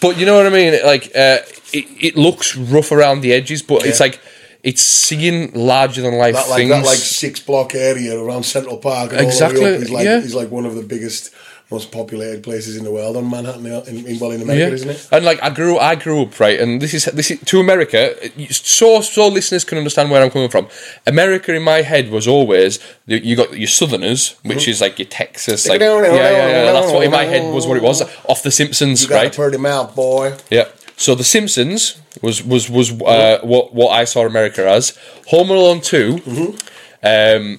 but 0.00 0.18
you 0.18 0.26
know 0.26 0.36
what 0.36 0.46
I 0.46 0.50
mean. 0.50 0.78
Like, 0.84 1.06
uh, 1.06 1.38
it, 1.72 1.86
it 2.00 2.16
looks 2.16 2.56
rough 2.56 2.92
around 2.92 3.22
the 3.22 3.32
edges, 3.32 3.62
but 3.62 3.86
it's 3.86 4.00
like 4.00 4.20
it's 4.62 4.82
seeing 4.82 5.52
larger 5.54 6.02
than 6.02 6.14
life 6.18 6.34
That 6.34 6.48
like 6.50 6.58
things. 6.58 6.70
that 6.70 6.84
like 6.84 6.98
six 6.98 7.40
block 7.40 7.74
area 7.74 8.18
around 8.18 8.42
Central 8.44 8.76
Park 8.76 9.12
and 9.12 9.20
Exactly, 9.22 9.60
all 9.60 9.64
the 9.64 9.70
way 9.70 9.76
up 9.76 9.82
is 9.82 9.90
like 9.90 10.04
yeah. 10.04 10.18
is 10.18 10.34
like 10.34 10.50
one 10.50 10.66
of 10.66 10.74
the 10.74 10.82
biggest, 10.82 11.32
most 11.70 11.92
populated 11.92 12.42
places 12.42 12.76
in 12.78 12.84
the 12.84 12.90
world 12.90 13.14
on 13.16 13.28
Manhattan 13.30 13.66
in, 13.66 14.06
in 14.06 14.18
well 14.18 14.30
in 14.30 14.40
America, 14.40 14.72
isn't 14.74 14.88
it? 14.90 15.08
And 15.12 15.24
like 15.24 15.42
I 15.42 15.50
grew, 15.50 15.76
I 15.78 15.96
grew 15.96 16.22
up 16.22 16.40
right, 16.40 16.58
and 16.58 16.80
this 16.80 16.94
is 16.94 17.04
this 17.06 17.30
is 17.30 17.40
to 17.40 17.60
America. 17.60 18.14
So 18.50 19.00
so 19.02 19.28
listeners 19.28 19.64
can 19.64 19.76
understand 19.78 20.10
where 20.10 20.22
I'm 20.22 20.30
coming 20.30 20.48
from. 20.48 20.68
America 21.06 21.52
in 21.54 21.62
my 21.62 21.82
head 21.82 22.10
was 22.10 22.26
always 22.26 22.78
you 23.06 23.36
got 23.36 23.56
your 23.58 23.68
Southerners, 23.68 24.36
which 24.44 24.58
Mm-hmm. 24.58 24.70
is 24.70 24.80
like 24.80 24.98
your 24.98 25.08
Texas, 25.08 25.68
like 25.68 25.80
yeah, 25.80 26.02
yeah, 26.02 26.64
yeah. 26.64 26.72
That's 26.72 26.90
what 26.92 27.04
in 27.04 27.10
my 27.10 27.24
head 27.24 27.52
was 27.54 27.66
what 27.66 27.76
it 27.76 27.82
was 27.82 28.00
off 28.24 28.42
the 28.42 28.50
Simpsons, 28.50 29.02
You 29.08 29.14
right? 29.14 29.32
pretty 29.34 29.58
mouth, 29.58 29.94
boy. 29.94 30.36
Yeah. 30.50 30.68
So 30.96 31.14
The 31.14 31.22
Simpsons 31.24 32.00
was 32.22 32.42
was 32.42 32.68
was 32.70 32.90
uh, 33.02 33.38
what 33.42 33.74
what 33.74 33.90
I 33.90 34.04
saw 34.04 34.26
America 34.26 34.66
as. 34.68 34.98
Home 35.28 35.50
Alone 35.50 35.80
2 35.80 36.56
um, 37.04 37.58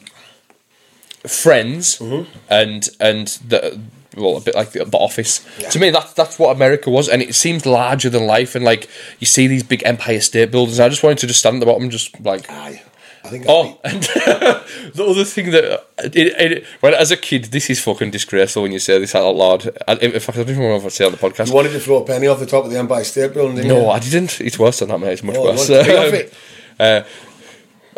Friends, 1.27 2.02
and 2.49 2.90
and 2.99 3.27
the 3.48 3.80
well 4.15 4.38
a 4.38 4.41
bit 4.41 4.56
like 4.56 4.72
the, 4.72 4.86
the 4.86 4.98
Office. 4.98 5.45
To 5.72 5.80
me, 5.80 5.90
that's 5.91 6.14
that's 6.14 6.38
what 6.40 6.56
America 6.56 6.90
was, 6.90 7.07
and 7.10 7.22
it 7.22 7.36
seemed 7.36 7.65
larger 7.65 8.10
than 8.10 8.26
life. 8.26 8.56
And 8.56 8.65
like 8.65 8.90
you 9.19 9.27
see 9.27 9.48
these 9.48 9.64
big 9.64 9.81
Empire 9.86 10.19
State 10.22 10.52
Buildings, 10.52 10.80
I 10.80 10.90
just 10.90 11.03
wanted 11.03 11.19
to 11.19 11.27
just 11.27 11.40
stand 11.40 11.56
at 11.57 11.60
the 11.60 11.65
bottom, 11.65 11.90
just 11.90 12.19
like. 12.22 12.49
Aye. 12.49 12.84
I 13.22 13.27
think. 13.27 13.45
Oh, 13.49 13.77
and 13.84 14.02
the 14.94 15.06
other 15.06 15.26
thing 15.26 15.52
that 15.52 15.86
it, 16.06 16.15
it, 16.15 16.65
well, 16.81 16.95
as 16.95 17.11
a 17.11 17.18
kid, 17.18 17.45
this 17.45 17.69
is 17.69 17.80
fucking 17.84 18.11
disgraceful 18.11 18.64
when 18.64 18.72
you 18.72 18.80
say 18.80 18.98
this 18.98 19.14
out 19.14 19.36
loud. 19.36 19.69
I, 19.90 19.95
in 19.95 20.18
fact, 20.22 20.38
I 20.38 20.44
don't 20.44 20.52
even 20.52 20.64
know 20.64 20.77
if 20.77 20.86
I 20.86 20.88
say 20.88 21.06
on 21.06 21.11
the 21.11 21.18
podcast. 21.18 21.48
you 21.49 21.53
wanted 21.53 21.73
to 21.73 21.81
throw 21.81 21.98
a 21.98 22.06
penny 22.06 22.27
off 22.27 22.40
the 22.40 22.45
top 22.45 22.64
of 22.64 22.72
the 22.72 22.80
Empire 22.80 23.03
State 23.03 23.34
Building, 23.34 23.57
didn't 23.57 23.72
you? 23.72 23.73
No, 23.77 23.90
I 23.90 23.99
didn't. 23.99 24.40
It's 24.40 24.57
worse 24.57 24.80
than 24.80 24.88
that, 24.88 24.99
mate. 24.99 25.11
It's 25.11 25.23
much 25.23 25.36
Oh, 25.36 25.44
worse. 25.44 25.68
wanted 25.69 25.84
to 25.84 25.90
pay 25.91 26.07
off 26.07 26.14
it. 26.14 26.34
Uh, 26.80 27.03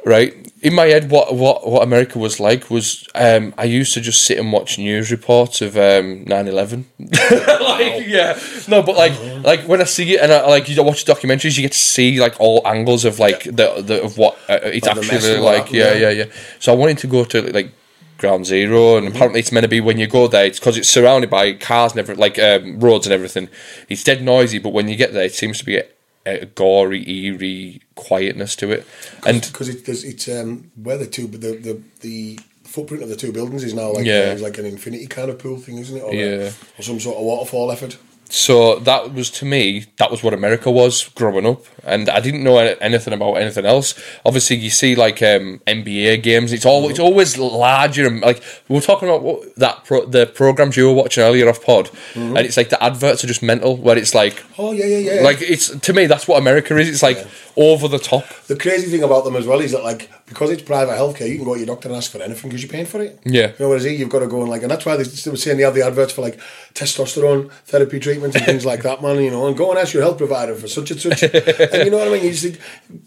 right. 0.05 0.35
In 0.61 0.75
my 0.75 0.85
head, 0.85 1.09
what, 1.09 1.35
what, 1.35 1.67
what 1.67 1.81
America 1.81 2.19
was 2.19 2.39
like 2.39 2.69
was 2.69 3.07
um, 3.15 3.53
I 3.57 3.63
used 3.63 3.93
to 3.95 4.01
just 4.01 4.23
sit 4.25 4.37
and 4.37 4.51
watch 4.51 4.77
news 4.77 5.09
reports 5.11 5.61
of 5.61 5.75
um, 5.75 6.25
9-11. 6.25 6.85
like, 6.99 8.07
yeah. 8.07 8.39
No, 8.67 8.83
but 8.83 8.95
like 8.95 9.13
like 9.43 9.61
when 9.67 9.81
I 9.81 9.85
see 9.85 10.13
it 10.13 10.21
and 10.21 10.31
I, 10.31 10.45
like 10.47 10.69
you 10.69 10.83
watch 10.83 11.03
documentaries, 11.05 11.57
you 11.57 11.63
get 11.63 11.71
to 11.71 11.77
see 11.77 12.19
like 12.19 12.39
all 12.39 12.61
angles 12.65 13.05
of 13.05 13.17
like 13.17 13.43
the, 13.45 13.81
the 13.83 14.03
of 14.03 14.17
what 14.17 14.35
uh, 14.47 14.59
it's 14.63 14.87
Of 14.87 14.95
the 14.95 15.01
mess 15.01 15.13
actually 15.13 15.33
and 15.33 15.43
what 15.43 15.53
like. 15.53 15.57
happened, 15.63 15.75
Yeah, 15.77 15.93
yeah. 15.93 16.09
yeah, 16.09 16.23
yeah. 16.25 16.31
So 16.59 16.73
I 16.73 16.75
wanted 16.75 16.99
to 16.99 17.07
go 17.07 17.23
to 17.25 17.41
like 17.53 17.71
ground 18.19 18.45
zero 18.45 18.97
and 18.97 19.07
apparently 19.07 19.39
it's 19.39 19.51
meant 19.51 19.63
to 19.63 19.67
be 19.67 19.81
when 19.81 19.97
you 19.97 20.05
go 20.05 20.27
there 20.27 20.45
it's 20.45 20.59
because 20.59 20.77
it's 20.77 20.87
surrounded 20.87 21.27
by 21.27 21.53
cars 21.53 21.91
and 21.93 21.99
everything 21.99 22.21
like 22.21 22.37
um, 22.37 22.79
roads 22.79 23.07
and 23.07 23.13
everything 23.13 23.49
it's 23.89 24.03
dead 24.03 24.21
noisy 24.21 24.59
but 24.59 24.69
when 24.69 24.87
you 24.87 24.95
get 24.95 25.11
there 25.11 25.23
it 25.23 25.33
seems 25.33 25.57
to 25.57 25.65
be 25.65 25.81
a, 26.25 26.39
a 26.41 26.45
gory 26.45 27.03
eerie 27.09 27.81
quietness 27.95 28.55
to 28.57 28.71
it 28.71 28.85
and 29.25 29.41
because 29.41 29.69
it, 29.69 29.87
it's 29.87 30.27
um, 30.29 30.71
where 30.75 30.97
the 30.97 31.07
two 31.07 31.27
the, 31.27 31.37
the 31.57 31.81
the 32.01 32.39
footprint 32.63 33.03
of 33.03 33.09
the 33.09 33.15
two 33.15 33.31
buildings 33.33 33.63
is 33.63 33.73
now 33.73 33.91
like 33.91 34.05
Yeah. 34.05 34.13
uh, 34.29 34.33
it's 34.33 34.41
like 34.41 34.57
an 34.57 34.65
infinity 34.65 35.05
kind 35.07 35.29
of 35.29 35.37
pool 35.39 35.57
thing, 35.57 35.77
isn't 35.77 35.97
it? 35.97 36.01
Or, 36.03 36.11
a- 36.11 36.15
Yeah. 36.15 36.51
or 36.79 36.81
some 36.83 36.99
sort 37.01 37.17
of 37.17 37.23
waterfall 37.23 37.69
effort. 37.71 37.97
So 38.33 38.79
that 38.79 39.13
was 39.13 39.29
to 39.31 39.45
me, 39.45 39.87
that 39.97 40.09
was 40.09 40.23
what 40.23 40.33
America 40.33 40.71
was 40.71 41.09
growing 41.09 41.45
up, 41.45 41.65
and 41.83 42.09
I 42.09 42.21
didn't 42.21 42.45
know 42.45 42.57
anything 42.57 43.13
about 43.13 43.33
anything 43.33 43.65
else. 43.65 43.93
Obviously, 44.25 44.55
you 44.55 44.69
see 44.69 44.95
like 44.95 45.21
um, 45.21 45.59
NBA 45.67 46.23
games; 46.23 46.53
it's 46.53 46.65
all 46.65 46.89
it's 46.89 46.97
always 46.97 47.37
larger 47.37 48.07
and 48.07 48.21
like 48.21 48.41
we 48.69 48.75
were 48.75 48.81
talking 48.81 49.09
about 49.09 49.21
what, 49.21 49.53
that 49.57 49.83
pro, 49.83 50.05
the 50.05 50.25
programs 50.25 50.77
you 50.77 50.87
were 50.87 50.93
watching 50.93 51.23
earlier 51.23 51.49
off 51.49 51.61
pod, 51.61 51.89
and 52.15 52.37
it's 52.37 52.55
like 52.55 52.69
the 52.69 52.81
adverts 52.81 53.21
are 53.25 53.27
just 53.27 53.43
mental. 53.43 53.75
Where 53.75 53.97
it's 53.97 54.15
like, 54.15 54.41
Oh 54.57 54.71
yeah, 54.71 54.85
yeah, 54.85 55.15
yeah. 55.15 55.21
like 55.23 55.41
it's 55.41 55.77
to 55.77 55.91
me 55.91 56.05
that's 56.05 56.25
what 56.25 56.39
America 56.39 56.77
is. 56.77 56.87
It's 56.87 57.03
like 57.03 57.27
over 57.55 57.87
the 57.87 57.99
top. 57.99 58.27
the 58.47 58.55
crazy 58.55 58.89
thing 58.89 59.03
about 59.03 59.23
them 59.23 59.35
as 59.35 59.45
well 59.45 59.59
is 59.59 59.71
that 59.71 59.83
like 59.83 60.09
because 60.31 60.49
it's 60.49 60.61
private 60.63 60.93
healthcare, 60.93 61.27
you 61.27 61.35
can 61.35 61.43
go 61.43 61.55
to 61.55 61.59
your 61.59 61.67
doctor 61.67 61.89
and 61.89 61.97
ask 61.97 62.09
for 62.09 62.21
anything 62.21 62.49
because 62.49 62.63
you're 62.63 62.71
paying 62.71 62.85
for 62.85 63.01
it. 63.01 63.19
Yeah. 63.25 63.47
You 63.47 63.55
know, 63.59 63.67
whereas 63.67 63.83
here 63.83 63.91
you've 63.91 64.09
got 64.09 64.19
to 64.19 64.27
go 64.27 64.39
and 64.39 64.49
like, 64.49 64.61
and 64.61 64.71
that's 64.71 64.85
why 64.85 64.95
they, 64.95 65.03
they 65.03 65.29
were 65.29 65.35
saying 65.35 65.57
they 65.57 65.63
have 65.63 65.75
the 65.75 65.85
adverts 65.85 66.13
for 66.13 66.21
like 66.21 66.39
testosterone 66.73 67.51
therapy 67.65 67.99
treatments 67.99 68.37
and 68.37 68.45
things 68.45 68.65
like 68.65 68.81
that, 68.83 69.01
man. 69.01 69.21
You 69.21 69.31
know, 69.31 69.47
and 69.47 69.57
go 69.57 69.71
and 69.71 69.77
ask 69.79 69.93
your 69.93 70.03
health 70.03 70.17
provider 70.17 70.55
for 70.55 70.69
such 70.69 70.91
and 70.91 71.01
such. 71.01 71.23
and 71.23 71.83
you 71.83 71.91
know 71.91 71.97
what 71.97 72.07
I 72.07 72.11
mean? 72.11 72.23
You 72.23 72.31
just 72.31 72.43
think, 72.43 72.59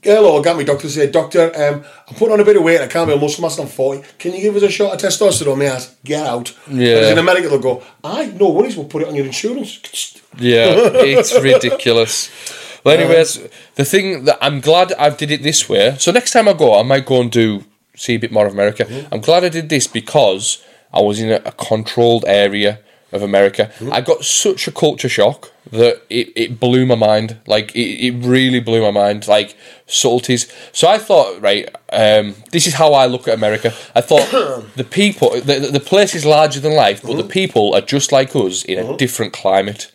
hello, 0.03 0.43
got 0.43 0.59
me 0.59 0.65
doctor 0.65 0.89
say, 0.91 1.11
doctor, 1.11 1.51
um, 1.57 1.83
I'm 2.09 2.15
putting 2.15 2.35
on 2.35 2.41
a 2.41 2.45
bit 2.45 2.57
of 2.57 2.63
weight. 2.63 2.83
I 2.83 2.89
can't 2.89 3.09
be 3.09 3.15
a 3.15 3.19
muscle 3.19 3.41
mass. 3.41 3.59
I'm 3.59 3.69
40. 3.69 4.07
Can 4.19 4.35
you 4.35 4.43
give 4.43 4.57
us 4.57 4.63
a 4.63 4.71
shot 4.71 4.93
of 4.93 5.01
testosterone? 5.01 5.57
Me 5.57 5.67
ask, 5.67 5.97
get 6.05 6.27
out. 6.27 6.55
Yeah. 6.69 6.95
Whereas 6.95 7.11
in 7.11 7.19
America 7.19 7.49
they'll 7.49 7.59
go, 7.59 7.83
aye, 8.03 8.35
no 8.39 8.51
worries, 8.51 8.77
we'll 8.77 8.87
put 8.87 9.01
it 9.01 9.09
on 9.09 9.15
your 9.15 9.25
insurance. 9.25 10.21
Yeah, 10.37 10.75
it's 10.77 11.35
ridiculous. 11.41 12.31
Well, 12.85 13.01
anyways, 13.01 13.49
the 13.77 13.85
thing 13.85 14.25
that 14.27 14.39
I'm 14.43 14.61
glad 14.61 14.93
I 14.95 15.09
did 15.11 15.31
it 15.31 15.43
this 15.43 15.69
way. 15.69 15.97
So 15.99 16.13
next 16.13 16.33
time 16.33 16.49
I 16.49 16.53
go, 16.53 16.79
I 16.79 16.83
might 16.83 17.07
go 17.07 17.21
and 17.21 17.31
do 17.31 17.65
see 17.97 18.15
a 18.15 18.19
bit 18.19 18.31
more 18.31 18.47
of 18.47 18.53
America. 18.53 18.85
Mm-hmm. 18.85 19.15
I'm 19.15 19.21
glad 19.21 19.45
I 19.45 19.49
did 19.49 19.69
this 19.69 19.87
because 19.87 20.63
I 20.93 21.01
was 21.01 21.19
in 21.19 21.31
a, 21.31 21.37
a 21.47 21.53
controlled 21.53 22.25
area 22.27 22.81
of 23.13 23.23
America. 23.23 23.71
Mm-hmm. 23.79 23.93
I 23.93 24.01
got 24.01 24.25
such 24.25 24.67
a 24.69 24.73
culture 24.73 25.09
shock 25.09 25.53
that 25.71 26.03
it, 26.11 26.33
it 26.37 26.61
blew 26.61 26.85
my 26.85 26.97
mind. 26.97 27.39
Like 27.47 27.75
it, 27.75 28.07
it 28.07 28.27
really 28.27 28.61
blew 28.61 28.83
my 28.83 28.91
mind. 28.91 29.29
Like 29.29 29.57
subtleties. 29.87 30.53
So 30.73 30.89
I 30.89 30.99
thought, 30.99 31.41
right, 31.41 31.69
um, 31.93 32.35
this 32.51 32.67
is 32.67 32.75
how 32.75 32.93
I 32.93 33.07
look 33.07 33.29
at 33.29 33.35
America. 33.35 33.73
I 33.95 34.01
thought 34.01 34.31
the 34.77 34.85
people, 34.85 35.31
the, 35.41 35.71
the 35.73 35.81
place 35.81 36.15
is 36.15 36.27
larger 36.27 36.61
than 36.61 36.75
life, 36.75 37.03
but 37.03 37.17
the 37.17 37.23
mm-hmm. 37.23 37.29
people 37.29 37.75
are 37.75 37.81
just 37.81 38.13
like 38.13 38.35
us 38.37 38.65
in 38.65 38.79
a 38.79 38.97
different 38.97 39.33
climate. 39.33 39.91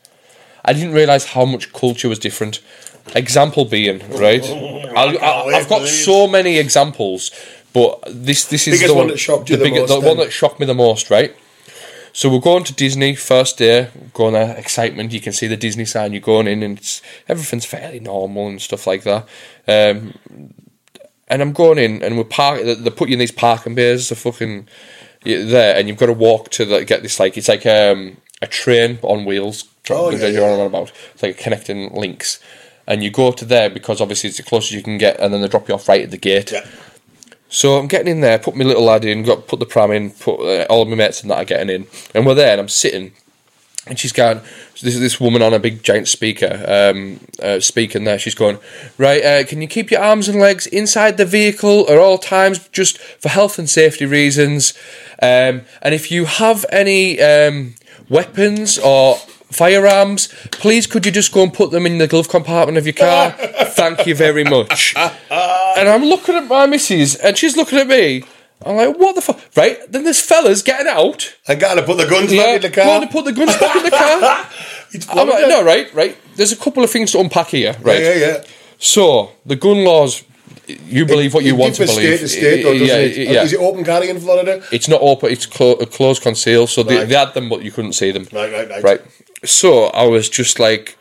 I 0.63 0.73
didn't 0.73 0.93
realize 0.93 1.25
how 1.25 1.45
much 1.45 1.73
culture 1.73 2.09
was 2.09 2.19
different. 2.19 2.61
Example 3.15 3.65
being 3.65 3.99
right, 4.17 4.43
I'll, 4.95 5.17
I'll, 5.19 5.55
i've 5.55 5.69
got 5.69 5.87
so 5.87 6.27
many 6.27 6.57
examples, 6.57 7.31
but 7.73 8.01
this 8.07 8.45
this 8.45 8.67
is 8.67 8.85
the 8.85 8.93
one 8.93 9.07
that 9.07 9.17
shocked 9.17 9.49
you 9.49 9.57
the 9.57 9.69
most, 9.69 9.89
the 9.89 9.99
one 9.99 10.17
that 10.17 10.31
shocked 10.31 10.59
me 10.59 10.65
the 10.65 10.73
most. 10.73 11.09
Right, 11.09 11.35
so 12.13 12.29
we're 12.29 12.39
going 12.39 12.63
to 12.65 12.73
Disney 12.73 13.15
first 13.15 13.57
day, 13.57 13.89
going 14.13 14.33
there, 14.33 14.55
excitement. 14.57 15.13
You 15.13 15.21
can 15.21 15.33
see 15.33 15.47
the 15.47 15.57
Disney 15.57 15.85
sign. 15.85 16.13
You're 16.13 16.21
going 16.21 16.47
in, 16.47 16.63
and 16.63 16.77
it's, 16.77 17.01
everything's 17.27 17.65
fairly 17.65 17.99
normal 17.99 18.47
and 18.47 18.61
stuff 18.61 18.87
like 18.87 19.03
that. 19.03 19.27
Um, 19.67 20.13
and 21.27 21.41
I'm 21.41 21.53
going 21.53 21.77
in, 21.77 22.03
and 22.03 22.17
we're 22.17 22.23
park. 22.23 22.63
They 22.63 22.73
they 22.73 22.89
put 22.89 23.09
you 23.09 23.13
in 23.13 23.19
these 23.19 23.31
parking 23.31 23.75
bays. 23.75 24.09
The 24.09 24.15
fucking 24.15 24.67
there, 25.23 25.77
and 25.77 25.87
you've 25.87 25.97
got 25.97 26.07
to 26.07 26.13
walk 26.13 26.49
to 26.51 26.65
the, 26.65 26.83
get 26.85 27.03
this 27.03 27.19
like 27.19 27.37
it's 27.37 27.47
like 27.47 27.65
um, 27.65 28.17
a 28.41 28.47
train 28.47 28.99
on 29.01 29.25
wheels. 29.25 29.65
Oh, 29.89 30.09
yeah, 30.11 30.27
you're 30.27 30.41
yeah. 30.41 30.59
on 30.59 30.67
about. 30.67 30.91
It's 31.13 31.23
like 31.23 31.37
connecting 31.37 31.93
links, 31.93 32.39
and 32.89 33.03
you 33.03 33.11
go 33.11 33.31
to 33.31 33.45
there 33.45 33.69
because 33.69 34.01
obviously 34.01 34.27
it's 34.27 34.37
the 34.37 34.43
closest 34.43 34.73
you 34.73 34.83
can 34.83 34.97
get, 34.97 35.17
and 35.19 35.31
then 35.31 35.41
they 35.41 35.47
drop 35.47 35.69
you 35.69 35.75
off 35.75 35.87
right 35.87 36.01
at 36.01 36.11
the 36.11 36.17
gate. 36.17 36.51
Yeah. 36.51 36.67
So 37.47 37.77
I'm 37.77 37.87
getting 37.87 38.11
in 38.11 38.21
there, 38.21 38.37
put 38.37 38.55
my 38.55 38.65
little 38.65 38.83
lad 38.83 39.05
in, 39.05 39.23
got 39.23 39.47
put 39.47 39.59
the 39.59 39.65
pram 39.65 39.91
in, 39.91 40.11
put 40.11 40.39
uh, 40.41 40.65
all 40.69 40.81
of 40.81 40.87
my 40.89 40.95
mates 40.95 41.21
and 41.21 41.31
that 41.31 41.37
are 41.37 41.45
getting 41.45 41.69
in, 41.69 41.87
and 42.13 42.25
we're 42.25 42.33
there, 42.33 42.51
and 42.51 42.61
I'm 42.61 42.67
sitting, 42.67 43.13
and 43.87 43.97
she's 43.97 44.11
going. 44.11 44.41
This 44.81 44.95
is 44.95 45.01
this 45.01 45.19
woman 45.19 45.41
on 45.41 45.53
a 45.53 45.59
big 45.59 45.83
giant 45.83 46.07
speaker, 46.07 46.63
um, 46.65 47.19
uh, 47.43 47.59
speaking 47.59 48.05
there. 48.05 48.17
She's 48.17 48.33
going, 48.33 48.59
right. 48.97 49.23
Uh, 49.23 49.43
can 49.43 49.61
you 49.61 49.67
keep 49.67 49.91
your 49.91 50.01
arms 50.01 50.29
and 50.29 50.39
legs 50.39 50.65
inside 50.67 51.17
the 51.17 51.25
vehicle 51.25 51.85
at 51.89 51.97
all 51.97 52.17
times, 52.17 52.69
just 52.69 52.97
for 52.97 53.27
health 53.27 53.59
and 53.59 53.69
safety 53.69 54.05
reasons? 54.05 54.73
Um, 55.21 55.63
and 55.81 55.93
if 55.93 56.11
you 56.11 56.23
have 56.25 56.65
any 56.71 57.19
um, 57.19 57.75
weapons 58.07 58.79
or 58.79 59.17
firearms, 59.51 60.27
please 60.51 60.87
could 60.87 61.05
you 61.05 61.11
just 61.11 61.31
go 61.31 61.43
and 61.43 61.53
put 61.53 61.71
them 61.71 61.85
in 61.85 61.97
the 61.97 62.07
glove 62.07 62.29
compartment 62.29 62.77
of 62.77 62.85
your 62.85 62.93
car? 62.93 63.31
Thank 63.37 64.05
you 64.07 64.15
very 64.15 64.43
much. 64.43 64.93
And 64.95 65.89
I'm 65.89 66.03
looking 66.03 66.35
at 66.35 66.47
my 66.47 66.65
missus, 66.65 67.15
and 67.15 67.37
she's 67.37 67.55
looking 67.57 67.79
at 67.79 67.87
me. 67.87 68.23
I'm 68.65 68.75
like, 68.75 68.97
what 68.97 69.15
the 69.15 69.21
fuck? 69.21 69.39
Right? 69.55 69.79
Then 69.89 70.03
there's 70.03 70.19
fellas 70.21 70.61
getting 70.61 70.87
out. 70.87 71.33
I 71.47 71.55
gotta 71.55 71.81
put 71.81 71.97
the 71.97 72.05
guns 72.07 72.31
Yeah, 72.33 72.43
back 72.43 72.55
in 72.55 72.61
the 72.63 72.69
car. 72.81 72.99
to 73.01 73.07
put 73.07 73.23
the 73.25 73.31
guns 73.31 73.55
back 73.57 73.75
in 73.77 73.83
the 73.83 73.89
car. 73.91 74.47
I'm 75.17 75.29
like, 75.29 75.47
no, 75.47 75.63
right, 75.63 75.93
right. 75.93 76.17
There's 76.35 76.51
a 76.51 76.57
couple 76.57 76.83
of 76.83 76.89
things 76.89 77.11
to 77.13 77.19
unpack 77.19 77.47
here, 77.47 77.75
right? 77.81 78.01
Yeah, 78.01 78.13
yeah, 78.15 78.27
yeah. 78.37 78.43
So 78.77 79.31
the 79.45 79.55
gun 79.55 79.85
laws, 79.85 80.23
you 80.67 81.05
believe 81.05 81.33
what 81.33 81.45
you 81.45 81.55
want 81.55 81.75
to 81.75 81.85
believe. 81.85 82.17
State 82.17 82.19
to 82.19 82.27
state, 82.27 82.63
though, 82.63 82.71
yeah, 82.71 82.95
it? 82.97 83.17
yeah. 83.17 83.43
Is 83.43 83.53
it 83.53 83.59
open 83.59 83.85
carry 83.85 84.09
in 84.09 84.19
Florida? 84.19 84.61
It's 84.73 84.87
not 84.89 84.99
open. 85.01 85.31
It's 85.31 85.45
clo- 85.45 85.77
closed 85.85 86.21
conceal. 86.21 86.67
So 86.67 86.83
they, 86.83 87.05
they 87.05 87.15
had 87.15 87.33
them, 87.33 87.47
but 87.49 87.61
you 87.63 87.71
couldn't 87.71 87.93
see 87.93 88.11
them. 88.11 88.27
Right, 88.33 88.51
right, 88.51 88.69
right. 88.69 88.83
Right. 88.83 89.01
So 89.45 89.85
I 89.85 90.05
was 90.05 90.29
just 90.29 90.59
like, 90.59 90.97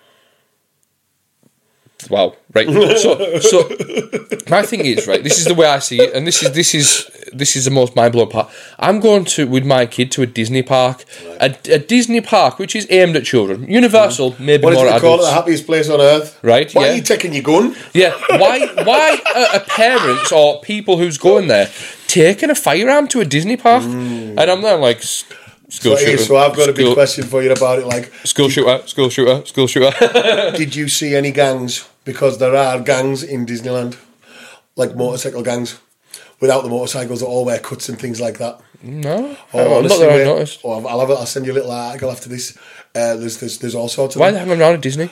wow. 2.11 2.35
Right. 2.55 2.67
So 2.99 3.39
so 3.41 3.69
my 4.49 4.63
thing 4.63 4.81
is 4.85 5.07
right. 5.07 5.23
This 5.23 5.39
is 5.39 5.45
the 5.45 5.55
way 5.55 5.67
I 5.67 5.79
see 5.81 6.01
it, 6.01 6.15
and 6.15 6.27
this 6.27 6.43
is 6.43 6.53
this 6.53 6.75
is 6.75 7.11
this 7.33 7.57
is 7.57 7.67
the 7.67 7.71
most 7.71 7.95
mind 7.95 8.13
blowing 8.13 8.31
part. 8.31 8.49
I'm 8.79 9.01
going 9.01 9.25
to 9.37 9.47
with 9.47 9.67
my 9.67 9.85
kid 9.87 10.11
to 10.13 10.23
a 10.23 10.27
Disney 10.27 10.63
park, 10.63 11.05
a, 11.41 11.55
a 11.71 11.79
Disney 11.79 12.23
park 12.23 12.59
which 12.59 12.75
is 12.75 12.87
aimed 12.91 13.17
at 13.17 13.25
children. 13.25 13.69
Universal, 13.69 14.33
mm. 14.33 14.41
maybe 14.41 14.65
What 14.65 14.73
is 14.73 14.79
more 14.79 14.87
they 14.87 14.99
call 14.99 15.11
it? 15.11 15.15
adults. 15.15 15.27
The 15.27 15.33
happiest 15.35 15.67
place 15.67 15.91
on 15.91 16.01
earth? 16.01 16.39
Right, 16.43 16.73
Why 16.73 16.87
yeah. 16.87 16.93
are 16.93 16.97
you 16.97 17.03
taking 17.03 17.35
your 17.35 17.43
gun? 17.43 17.77
Yeah, 17.93 18.15
why 18.31 18.67
why 18.85 19.21
are, 19.37 19.61
are 19.61 19.65
parents 19.67 20.33
or 20.33 20.61
people 20.63 20.97
who's 20.97 21.19
going 21.19 21.49
there 21.49 21.69
taking 22.07 22.49
a 22.49 22.55
firearm 22.55 23.09
to 23.09 23.21
a 23.21 23.27
Disney 23.27 23.59
park? 23.59 23.83
Mm. 23.83 24.39
And 24.39 24.51
I'm 24.51 24.63
there 24.63 24.79
like 24.79 25.03
school 25.69 25.97
So, 25.97 26.05
shooter. 26.05 26.19
so 26.23 26.37
I've 26.37 26.57
got 26.57 26.69
a 26.69 26.73
big 26.73 26.85
school, 26.87 26.95
question 26.95 27.25
for 27.25 27.43
you 27.43 27.53
about 27.53 27.79
it. 27.79 27.87
Like, 27.87 28.13
School 28.25 28.49
shooter, 28.49 28.87
school 28.87 29.09
shooter, 29.11 29.45
school 29.47 29.67
shooter. 29.67 29.93
did 30.57 30.75
you 30.75 30.89
see 30.89 31.15
any 31.15 31.31
gangs? 31.33 31.89
Because 32.05 32.39
there 32.39 32.57
are 32.57 32.81
gangs 32.81 33.23
in 33.23 33.45
Disneyland, 33.47 33.97
like 34.77 34.95
motorcycle 34.97 35.43
gangs, 35.43 35.79
without 36.41 36.63
the 36.63 36.69
motorcycles 36.71 37.21
that 37.21 37.27
all 37.27 37.45
wear 37.45 37.59
cuts 37.59 37.89
and 37.89 37.99
things 37.99 38.21
like 38.21 38.39
that. 38.39 38.61
no, 38.83 39.37
Oh, 39.53 39.59
not 39.59 39.77
honestly, 39.79 40.07
that 40.07 40.21
I 40.21 40.25
noticed. 40.25 40.61
oh, 40.65 40.85
I'll 40.87 41.01
have. 41.01 41.11
I'll 41.11 41.27
send 41.27 41.45
you 41.47 41.53
a 41.53 41.55
little 41.59 41.71
article 41.73 42.11
after 42.11 42.29
this. 42.29 42.57
Uh, 42.95 43.17
there's, 43.17 43.39
there's 43.39 43.59
there's 43.59 43.75
all 43.75 43.89
sorts 43.89 44.15
of 44.17 44.21
Why 44.21 44.29
are 44.29 44.33
them. 44.33 44.43
they 44.45 44.49
hanging 44.49 44.63
around 44.63 44.75
at 44.75 44.81
Disney? 44.81 45.11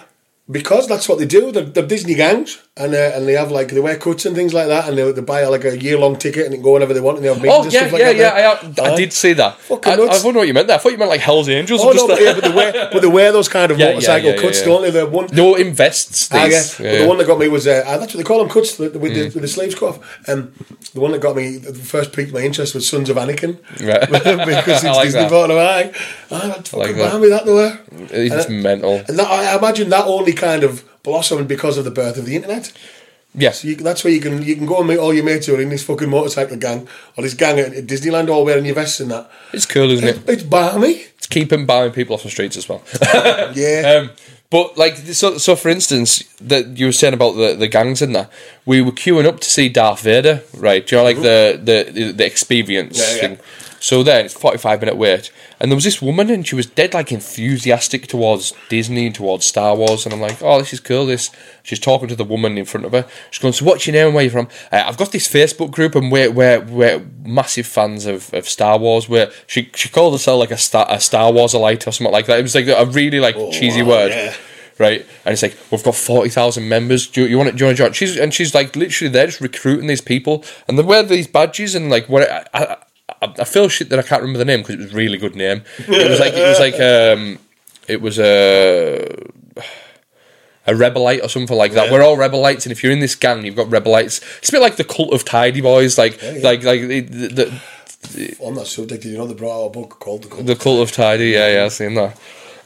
because 0.50 0.86
that's 0.88 1.08
what 1.08 1.18
they 1.18 1.26
do. 1.26 1.50
They're, 1.52 1.64
they're 1.64 1.86
Disney 1.86 2.14
gangs, 2.14 2.62
and 2.78 2.94
uh, 2.94 3.12
and 3.14 3.26
they 3.26 3.32
have 3.32 3.50
like 3.50 3.68
they 3.68 3.80
wear 3.80 3.96
coats 3.96 4.26
and 4.26 4.36
things 4.36 4.52
like 4.52 4.68
that, 4.68 4.86
and 4.88 4.98
they, 4.98 5.10
they 5.12 5.22
buy 5.22 5.44
like 5.46 5.64
a 5.64 5.80
year 5.80 5.96
long 5.98 6.14
ticket 6.16 6.44
and 6.44 6.52
they 6.52 6.56
can 6.58 6.62
go 6.64 6.72
whenever 6.74 6.92
they 6.92 7.00
want, 7.00 7.16
and 7.16 7.24
they 7.24 7.28
have 7.32 7.40
meetings 7.42 7.66
Oh 7.66 7.70
yeah, 7.70 7.80
stuff 7.80 7.92
like 7.92 8.00
yeah, 8.02 8.10
yeah. 8.10 8.58
I, 8.78 8.82
I, 8.88 8.92
I 8.92 8.96
did 8.96 9.12
see 9.14 9.32
that. 9.32 9.56
Fucking 9.60 9.90
I, 9.92 9.94
I 9.94 9.96
nuts. 9.96 10.22
wonder 10.24 10.40
what 10.40 10.46
you 10.48 10.52
meant 10.54 10.66
there. 10.66 10.76
I 10.76 10.78
thought 10.80 10.92
you 10.92 10.98
meant 10.98 11.10
like 11.10 11.20
Hell's 11.22 11.48
Angels. 11.48 11.80
Oh 11.82 11.92
no, 11.92 12.06
but, 12.06 12.18
the- 12.18 12.24
yeah, 12.24 12.34
but 12.34 12.44
they 12.44 12.54
wear 12.54 12.88
but 12.92 13.00
they 13.00 13.08
wear 13.08 13.32
those 13.32 13.48
kind 13.48 13.72
of 13.72 13.78
Yeah, 13.80 13.86
motorcycle 13.92 14.30
yeah, 14.32 14.36
cuts, 14.42 14.60
yeah. 14.60 14.66
don't 14.66 14.82
they? 14.82 14.90
The 14.90 15.06
one. 15.06 15.28
no 15.32 15.54
invests. 15.54 16.28
Ah, 16.32 16.44
yeah. 16.44 16.48
These. 16.50 16.76
But 16.76 16.98
the 16.98 17.06
one 17.08 17.18
that 17.18 17.26
got 17.26 17.38
me 17.38 17.48
was 17.48 17.66
uh, 17.66 17.82
ah, 17.86 17.96
that's 17.96 18.12
what 18.14 18.18
they 18.18 18.24
call 18.24 18.40
them 18.40 18.48
cuts 18.50 18.76
the, 18.76 18.90
the, 18.90 18.98
with, 18.98 19.14
the, 19.14 19.22
with 19.24 19.40
the 19.42 19.48
sleeves 19.48 19.74
cut 19.74 19.88
off. 19.96 20.28
Um, 20.28 20.52
the 20.92 21.00
one 21.00 21.12
that 21.12 21.20
got 21.22 21.34
me 21.36 21.56
the 21.56 21.72
first 21.72 22.12
piqued 22.12 22.32
my 22.34 22.40
interest 22.40 22.74
was 22.74 22.86
Sons 22.88 23.08
of 23.08 23.16
Anakin 23.16 23.58
Right. 23.86 24.00
because 24.10 24.84
I 24.84 24.88
it's 24.88 24.96
like 24.96 25.04
Disney 25.04 25.20
that. 25.22 25.30
bought 25.30 25.46
them. 25.48 25.56
Aye, 25.58 25.92
ah, 26.30 26.52
that's 26.54 26.72
like 26.74 26.88
fucking 26.88 26.96
that. 26.98 27.04
behind 27.04 27.22
me 27.22 27.28
that 27.30 27.46
though. 27.46 27.58
eh? 27.58 27.76
It's 28.10 28.48
mental. 28.50 29.02
And 29.08 29.18
that, 29.18 29.28
I 29.30 29.56
imagine 29.56 29.88
that 29.88 30.06
only 30.06 30.34
kind 30.34 30.62
of 30.62 30.84
blossomed 31.06 31.48
because 31.48 31.78
of 31.78 31.84
the 31.86 31.90
birth 31.90 32.18
of 32.18 32.26
the 32.26 32.36
internet. 32.36 32.70
Yes. 33.34 33.60
So 33.60 33.68
you, 33.68 33.76
that's 33.76 34.02
where 34.04 34.12
you 34.12 34.20
can 34.20 34.42
you 34.42 34.56
can 34.56 34.66
go 34.66 34.78
and 34.78 34.88
meet 34.88 34.98
all 34.98 35.12
your 35.14 35.24
mates 35.24 35.46
who 35.46 35.54
are 35.54 35.60
in 35.60 35.68
this 35.68 35.82
fucking 35.84 36.08
motorcycle 36.10 36.56
gang 36.56 36.88
or 37.16 37.22
this 37.22 37.34
gang 37.34 37.58
at, 37.58 37.72
at 37.74 37.86
Disneyland 37.86 38.28
all 38.30 38.44
wearing 38.46 38.64
your 38.64 38.74
vests 38.74 39.00
and 39.00 39.10
that. 39.10 39.30
It's 39.52 39.66
cool, 39.66 39.90
isn't 39.90 40.06
it? 40.08 40.28
It's 40.28 40.42
balmy. 40.42 41.04
It's 41.18 41.26
keeping 41.26 41.66
buying 41.66 41.92
people 41.92 42.14
off 42.14 42.22
the 42.22 42.30
streets 42.30 42.56
as 42.56 42.68
well. 42.68 42.82
Yeah. 43.54 44.00
Um, 44.08 44.10
but 44.48 44.78
like 44.78 44.96
so, 44.96 45.38
so 45.38 45.54
for 45.56 45.68
instance, 45.68 46.22
that 46.40 46.78
you 46.78 46.86
were 46.86 46.92
saying 46.92 47.14
about 47.14 47.32
the, 47.32 47.54
the 47.54 47.66
gangs 47.68 48.00
and 48.00 48.14
that, 48.14 48.30
we 48.64 48.80
were 48.80 48.92
queuing 48.92 49.26
up 49.26 49.40
to 49.40 49.50
see 49.50 49.68
Darth 49.68 50.00
Vader, 50.02 50.42
right? 50.56 50.86
Do 50.86 50.94
you 50.96 51.00
know 51.00 51.04
like 51.04 51.20
the 51.20 51.60
the 51.62 52.12
the 52.12 52.24
experience 52.24 52.98
Yeah, 52.98 53.14
yeah. 53.14 53.20
thing? 53.20 53.38
So 53.86 54.02
then 54.02 54.24
it's 54.24 54.34
forty 54.34 54.58
five 54.58 54.80
minute 54.80 54.96
wait, 54.96 55.30
and 55.60 55.70
there 55.70 55.76
was 55.76 55.84
this 55.84 56.02
woman, 56.02 56.28
and 56.28 56.44
she 56.44 56.56
was 56.56 56.66
dead 56.66 56.92
like 56.92 57.12
enthusiastic 57.12 58.08
towards 58.08 58.52
Disney 58.68 59.06
and 59.06 59.14
towards 59.14 59.46
Star 59.46 59.76
Wars, 59.76 60.04
and 60.04 60.12
I'm 60.12 60.20
like, 60.20 60.42
oh, 60.42 60.58
this 60.58 60.72
is 60.72 60.80
cool. 60.80 61.06
This 61.06 61.30
she's 61.62 61.78
talking 61.78 62.08
to 62.08 62.16
the 62.16 62.24
woman 62.24 62.58
in 62.58 62.64
front 62.64 62.84
of 62.84 62.90
her. 62.90 63.06
She's 63.30 63.40
going, 63.40 63.52
so 63.52 63.64
what's 63.64 63.86
your 63.86 63.94
name? 63.94 64.06
and 64.06 64.14
Where 64.16 64.24
you 64.24 64.30
from? 64.30 64.48
Uh, 64.72 64.82
I've 64.84 64.96
got 64.96 65.12
this 65.12 65.28
Facebook 65.28 65.70
group, 65.70 65.94
and 65.94 66.10
we're 66.10 66.32
we're, 66.32 66.62
we're 66.62 67.06
massive 67.24 67.68
fans 67.68 68.06
of, 68.06 68.34
of 68.34 68.48
Star 68.48 68.76
Wars. 68.76 69.08
Where 69.08 69.30
she 69.46 69.70
she 69.76 69.88
called 69.88 70.14
herself 70.14 70.40
like 70.40 70.50
a 70.50 70.58
Star 70.58 70.84
a 70.90 70.98
Star 70.98 71.32
Wars 71.32 71.54
elite 71.54 71.86
or 71.86 71.92
something 71.92 72.12
like 72.12 72.26
that. 72.26 72.40
It 72.40 72.42
was 72.42 72.56
like 72.56 72.66
a 72.66 72.86
really 72.86 73.20
like 73.20 73.36
cheesy 73.52 73.82
wow, 73.82 73.90
word. 73.90 74.10
yeah. 74.10 74.34
Right, 74.80 75.06
and 75.24 75.32
it's 75.32 75.42
like 75.42 75.56
we've 75.70 75.84
got 75.84 75.94
forty 75.94 76.30
thousand 76.30 76.68
members. 76.68 77.06
Do 77.06 77.20
you, 77.20 77.28
you 77.28 77.38
want 77.38 77.50
to? 77.50 77.56
Do 77.56 77.62
you 77.62 77.66
want 77.66 77.76
to 77.76 77.84
join? 77.84 77.92
She's 77.92 78.18
and 78.18 78.34
she's 78.34 78.52
like 78.52 78.74
literally 78.74 79.12
there 79.12 79.26
just 79.26 79.40
recruiting 79.40 79.86
these 79.86 80.00
people, 80.00 80.44
and 80.66 80.76
they 80.76 80.82
wear 80.82 81.04
these 81.04 81.28
badges 81.28 81.76
and 81.76 81.88
like 81.88 82.08
what 82.08 82.28
I, 82.28 82.44
I, 82.52 82.76
I, 83.08 83.34
I 83.38 83.44
feel 83.44 83.68
shit 83.68 83.88
that 83.90 83.98
I 83.98 84.02
can't 84.02 84.22
remember 84.22 84.38
the 84.38 84.44
name 84.44 84.60
because 84.60 84.74
it 84.76 84.80
was 84.80 84.92
a 84.92 84.96
really 84.96 85.18
good 85.18 85.36
name. 85.36 85.62
It 85.78 86.10
was 86.10 86.20
like 86.20 86.34
it 86.34 86.46
was 86.46 86.60
like 86.60 86.74
um, 86.74 87.38
it 87.88 88.00
was 88.00 88.18
a 88.18 89.06
a 90.66 90.74
rebelite 90.74 91.22
or 91.22 91.28
something 91.28 91.56
like 91.56 91.72
that. 91.72 91.86
Yeah. 91.86 91.92
We're 91.92 92.02
all 92.02 92.16
rebelites, 92.16 92.64
and 92.64 92.72
if 92.72 92.82
you're 92.82 92.92
in 92.92 93.00
this 93.00 93.14
gang, 93.14 93.44
you've 93.44 93.56
got 93.56 93.68
rebelites. 93.68 94.22
It's 94.38 94.48
a 94.48 94.52
bit 94.52 94.60
like 94.60 94.76
the 94.76 94.84
cult 94.84 95.12
of 95.12 95.24
tidy 95.24 95.60
boys, 95.60 95.96
like 95.96 96.20
yeah. 96.20 96.40
like 96.42 96.64
like 96.64 96.80
the, 96.82 97.00
the, 97.00 98.36
On 98.40 98.54
that 98.54 98.66
subject, 98.66 99.02
did 99.02 99.12
you 99.12 99.18
know 99.18 99.26
they 99.26 99.34
brought 99.34 99.62
out 99.62 99.66
a 99.66 99.70
book 99.70 99.98
called 100.00 100.22
The 100.24 100.28
Cult? 100.28 100.46
the 100.46 100.56
cult 100.56 100.82
of 100.82 100.92
tidy. 100.92 101.30
Yeah, 101.30 101.54
yeah, 101.54 101.64
I've 101.64 101.72
seen 101.72 101.94
that. 101.94 102.18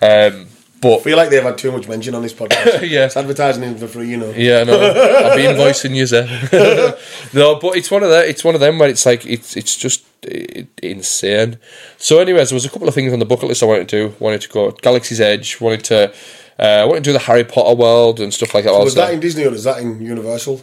Um, 0.02 0.46
I 0.82 0.88
but 0.88 1.02
feel 1.02 1.16
like 1.16 1.28
they've 1.28 1.42
had 1.42 1.58
too 1.58 1.72
much 1.72 1.86
mention 1.88 2.14
on 2.14 2.22
this 2.22 2.32
podcast. 2.32 2.80
Yeah. 2.90 3.06
It's 3.06 3.16
advertising 3.16 3.62
in 3.62 3.76
for 3.76 3.86
free, 3.86 4.08
you 4.08 4.16
know. 4.16 4.30
Yeah, 4.30 4.64
no, 4.64 4.80
I've 5.30 5.36
been 5.36 5.56
voicing 5.56 5.94
you, 5.94 6.06
there. 6.06 6.26
no, 7.34 7.56
but 7.56 7.76
it's 7.76 7.90
one 7.90 8.02
of 8.02 8.08
the, 8.08 8.26
it's 8.26 8.42
one 8.42 8.54
of 8.54 8.60
them 8.60 8.78
where 8.78 8.88
it's 8.88 9.04
like 9.04 9.26
it's 9.26 9.56
it's 9.56 9.76
just 9.76 10.04
i 10.24 10.66
insane. 10.82 11.58
So, 11.98 12.18
anyways, 12.18 12.50
there 12.50 12.56
was 12.56 12.64
a 12.64 12.70
couple 12.70 12.88
of 12.88 12.94
things 12.94 13.12
on 13.12 13.18
the 13.18 13.26
bucket 13.26 13.48
list 13.48 13.62
I 13.62 13.66
wanted 13.66 13.88
to 13.90 14.08
do. 14.08 14.16
Wanted 14.18 14.40
to 14.42 14.48
go 14.48 14.70
Galaxy's 14.70 15.20
Edge. 15.20 15.60
Wanted 15.60 15.84
to 15.84 16.12
uh, 16.58 16.86
wanted 16.86 17.04
to 17.04 17.10
do 17.10 17.12
the 17.12 17.20
Harry 17.20 17.44
Potter 17.44 17.74
world 17.74 18.20
and 18.20 18.32
stuff 18.32 18.54
like 18.54 18.64
that. 18.64 18.72
Was 18.72 18.96
also, 18.96 19.00
that 19.00 19.14
in 19.14 19.20
Disney 19.20 19.44
or 19.44 19.52
is 19.52 19.64
that 19.64 19.80
in 19.80 20.00
Universal? 20.00 20.62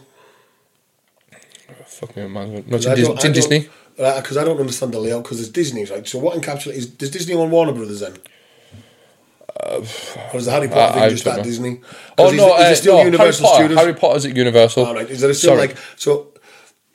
fuck 1.86 2.16
me, 2.16 2.28
man. 2.28 2.64
No, 2.68 2.78
it's 2.78 2.86
in, 2.86 2.96
Dis- 2.96 3.10
it's 3.10 3.26
in 3.26 3.34
Disney. 3.34 3.70
Because 3.96 4.38
I 4.38 4.44
don't 4.44 4.60
understand 4.60 4.94
the 4.94 5.00
layout. 5.00 5.24
Because 5.24 5.38
there's 5.38 5.50
Disney, 5.50 5.86
right? 5.86 6.08
So 6.08 6.20
what 6.20 6.40
encapsulates 6.40 6.76
is 6.76 6.86
does 6.88 7.12
Disney 7.12 7.34
own 7.34 7.50
Warner 7.50 7.72
Brothers 7.72 8.02
then? 8.02 8.18
Or 9.72 10.38
is 10.40 10.46
the 10.46 10.52
Harry 10.52 10.68
Potter 10.68 10.82
I- 10.82 10.94
thing 10.94 11.04
I 11.04 11.10
just 11.10 11.28
at 11.28 11.38
know. 11.38 11.44
Disney? 11.44 11.82
Oh 12.18 12.30
is, 12.32 12.38
no, 12.38 12.56
it- 12.56 12.60
is 12.62 12.66
uh, 12.68 12.72
it 12.72 12.76
still 12.78 12.98
no, 12.98 13.04
Universal 13.04 13.48
Harry 13.48 13.54
Potter. 13.58 13.64
Studios? 13.66 13.80
Harry 13.80 13.94
Potter's 13.94 14.26
at 14.26 14.36
Universal. 14.36 14.86
All 14.86 14.94
right. 14.96 15.10
Is 15.10 15.22
there 15.22 15.34
still 15.34 15.56
Sorry. 15.56 15.68
like 15.68 15.78
so? 15.96 16.28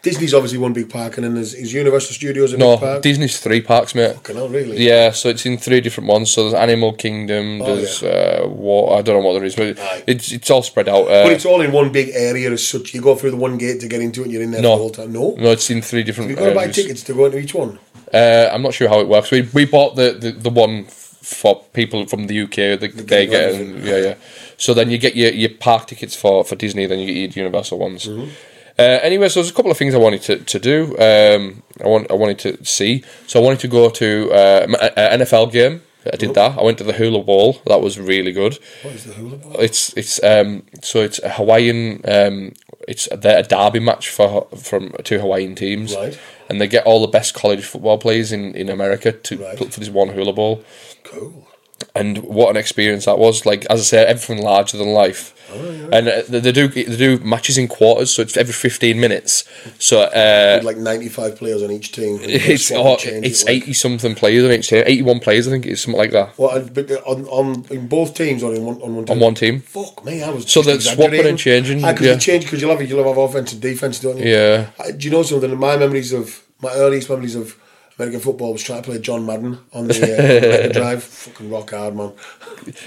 Disney's 0.02 0.34
obviously 0.34 0.58
one 0.58 0.72
big 0.72 0.90
park, 0.90 1.16
and 1.16 1.22
then 1.24 1.34
there's 1.36 1.54
is 1.54 1.72
Universal 1.72 2.14
Studios 2.16 2.52
a 2.52 2.56
no, 2.56 2.72
big 2.72 2.80
park. 2.80 3.02
Disney's 3.02 3.38
three 3.38 3.60
parks, 3.60 3.94
mate. 3.94 4.14
Fucking 4.14 4.34
hell, 4.34 4.48
really? 4.48 4.84
Yeah, 4.84 5.12
so 5.12 5.28
it's 5.28 5.46
in 5.46 5.58
three 5.58 5.80
different 5.80 6.08
ones. 6.08 6.32
So 6.32 6.42
there's 6.42 6.54
Animal 6.54 6.92
Kingdom, 6.94 7.62
Oh, 7.62 7.76
there's 7.76 8.02
uh, 8.02 8.42
what 8.48 8.98
I 8.98 9.02
don't 9.02 9.20
know 9.20 9.24
what 9.24 9.34
there 9.34 9.44
is, 9.44 9.54
but 9.54 9.78
Aye. 9.78 10.02
it's 10.08 10.32
it's 10.32 10.50
all 10.50 10.64
spread 10.64 10.88
out. 10.88 11.04
Uh, 11.04 11.22
But 11.22 11.32
it's 11.34 11.46
all 11.46 11.60
in 11.60 11.70
one 11.70 11.92
big 11.92 12.08
area 12.14 12.50
as 12.50 12.66
such. 12.66 12.92
You 12.94 13.00
go 13.00 13.14
through 13.14 13.30
the 13.30 13.36
one 13.36 13.58
gate 13.58 13.78
to 13.82 13.86
get 13.86 14.00
into 14.00 14.22
it, 14.22 14.24
and 14.24 14.32
you're 14.32 14.42
in 14.42 14.50
there 14.50 14.60
No. 14.60 14.70
the 14.70 14.76
whole 14.78 14.90
time. 14.90 15.12
No, 15.12 15.36
no, 15.38 15.52
it's 15.52 15.70
in 15.70 15.80
three 15.82 16.02
different. 16.02 16.30
you've 16.30 16.38
got 16.40 16.48
to 16.48 16.54
buy 16.56 16.66
tickets 16.66 17.04
to 17.04 17.14
go 17.14 17.26
into 17.26 17.38
each 17.38 17.54
one. 17.54 17.78
Uh, 18.12 18.50
I'm 18.52 18.62
not 18.62 18.74
sure 18.74 18.88
how 18.88 18.98
it 18.98 19.06
works. 19.06 19.30
We 19.30 19.48
we 19.54 19.66
bought 19.66 19.94
the, 19.94 20.16
the, 20.18 20.32
the 20.32 20.50
one 20.50 20.86
for 21.22 21.62
people 21.72 22.06
from 22.06 22.26
the 22.26 22.40
UK. 22.42 22.78
The, 22.80 22.88
they 22.94 23.26
get 23.26 23.54
yeah 23.84 23.96
yeah. 23.96 24.14
So 24.56 24.74
then 24.74 24.90
you 24.90 24.98
get 24.98 25.16
your, 25.16 25.30
your 25.32 25.50
park 25.50 25.86
tickets 25.86 26.14
for, 26.14 26.44
for 26.44 26.54
Disney. 26.56 26.86
Then 26.86 26.98
you 27.00 27.06
get 27.06 27.36
your 27.36 27.44
Universal 27.44 27.78
ones. 27.78 28.06
Mm-hmm. 28.06 28.30
Uh, 28.78 28.82
anyway, 29.02 29.28
so 29.28 29.40
there's 29.40 29.50
a 29.50 29.54
couple 29.54 29.70
of 29.70 29.76
things 29.76 29.94
I 29.94 29.98
wanted 29.98 30.22
to, 30.22 30.36
to 30.38 30.58
do. 30.58 30.96
Um, 30.98 31.62
I 31.84 31.88
want 31.88 32.10
I 32.10 32.14
wanted 32.14 32.38
to 32.40 32.64
see. 32.64 33.04
So 33.26 33.40
I 33.40 33.42
wanted 33.44 33.60
to 33.60 33.68
go 33.68 33.90
to 33.90 34.30
uh, 34.32 34.60
m- 34.64 34.74
a- 34.74 34.92
a 34.96 35.18
NFL 35.18 35.52
game. 35.52 35.82
I 36.12 36.16
did 36.16 36.34
that. 36.34 36.58
I 36.58 36.62
went 36.64 36.78
to 36.78 36.84
the 36.84 36.94
Hula 36.94 37.22
Bowl. 37.22 37.60
That 37.66 37.80
was 37.80 37.96
really 37.98 38.32
good. 38.32 38.58
What 38.82 38.94
is 38.94 39.04
the 39.04 39.12
hula 39.12 39.36
ball? 39.36 39.60
It's 39.60 39.96
it's 39.96 40.20
um 40.24 40.64
so 40.82 41.00
it's 41.00 41.20
a 41.20 41.28
Hawaiian 41.28 42.00
um 42.08 42.54
it's 42.88 43.06
a, 43.12 43.16
a 43.38 43.42
derby 43.44 43.78
match 43.78 44.08
for 44.08 44.48
from 44.56 44.92
two 45.04 45.20
Hawaiian 45.20 45.54
teams, 45.54 45.94
Right. 45.94 46.18
And 46.48 46.60
they 46.60 46.66
get 46.66 46.84
all 46.86 47.00
the 47.00 47.06
best 47.18 47.34
college 47.34 47.64
football 47.64 47.98
players 47.98 48.32
in, 48.32 48.52
in 48.56 48.68
America 48.68 49.12
to 49.12 49.36
Right. 49.36 49.56
put 49.56 49.72
for 49.72 49.78
this 49.80 49.90
one 49.90 50.08
hula 50.08 50.32
bowl. 50.32 50.64
Cool. 51.12 51.46
and 51.94 52.18
what 52.18 52.50
an 52.50 52.56
experience 52.56 53.04
that 53.06 53.18
was! 53.18 53.44
Like 53.44 53.64
as 53.66 53.80
I 53.80 53.82
said, 53.84 54.06
everything 54.08 54.42
larger 54.42 54.76
than 54.78 54.88
life. 54.88 55.38
And 55.52 56.08
uh, 56.08 56.22
they, 56.26 56.40
they 56.40 56.52
do 56.52 56.68
they 56.68 56.96
do 56.96 57.18
matches 57.18 57.58
in 57.58 57.68
quarters, 57.68 58.10
so 58.14 58.22
it's 58.22 58.38
every 58.38 58.54
fifteen 58.54 58.98
minutes. 58.98 59.44
So 59.78 60.00
uh, 60.00 60.60
Like 60.64 60.78
95 60.78 61.36
players 61.36 61.62
on 61.62 61.70
each 61.70 61.92
team. 61.92 62.18
it's 62.22 62.70
oh, 62.72 62.96
it's 62.98 63.42
it, 63.42 63.46
like- 63.46 63.54
eighty 63.56 63.72
something 63.74 64.14
players 64.14 64.44
on 64.46 64.52
each 64.52 64.68
team, 64.68 64.82
eighty 64.86 65.02
one 65.02 65.20
players, 65.20 65.46
I 65.46 65.50
think 65.50 65.66
it's 65.66 65.82
something 65.82 65.98
like 65.98 66.12
that 66.12 66.38
Well, 66.38 66.66
but 66.72 66.90
on, 67.04 67.26
on 67.26 67.66
in 67.70 67.86
both 67.88 68.14
teams 68.14 68.42
or 68.42 68.54
in 68.54 68.64
one 68.64 68.80
on 68.80 68.94
one 68.96 69.04
team? 69.04 69.12
on 69.12 69.20
one 69.20 69.34
team. 69.34 69.60
Fuck 69.60 70.02
me, 70.06 70.22
I 70.22 70.30
was 70.30 70.50
So 70.50 70.62
they're 70.62 70.80
swapping 70.80 71.26
and 71.26 71.38
changing, 71.38 71.84
I 71.84 71.92
could 71.92 72.06
yeah. 72.06 72.16
change 72.16 72.44
because 72.44 72.62
you'll 72.62 72.74
have 72.74 72.88
you'll 72.88 73.04
have 73.06 73.18
offense 73.18 73.52
and 73.52 73.60
defense, 73.60 74.00
don't 74.00 74.16
you? 74.16 74.24
Yeah. 74.30 74.70
I, 74.82 74.92
do 74.92 75.04
you 75.06 75.10
know 75.10 75.22
something? 75.24 75.54
My 75.58 75.76
memories 75.76 76.14
of 76.14 76.42
my 76.62 76.72
earliest 76.72 77.10
memories 77.10 77.34
of 77.34 77.58
American 77.98 78.20
football 78.20 78.52
was 78.52 78.62
trying 78.62 78.82
to 78.82 78.88
play 78.90 78.98
John 78.98 79.26
Madden 79.26 79.58
on 79.72 79.86
the 79.88 79.94
uh, 79.94 80.40
Mega 80.62 80.72
Drive. 80.72 81.04
Fucking 81.04 81.50
rock 81.50 81.70
hard, 81.70 81.94
man. 81.94 82.12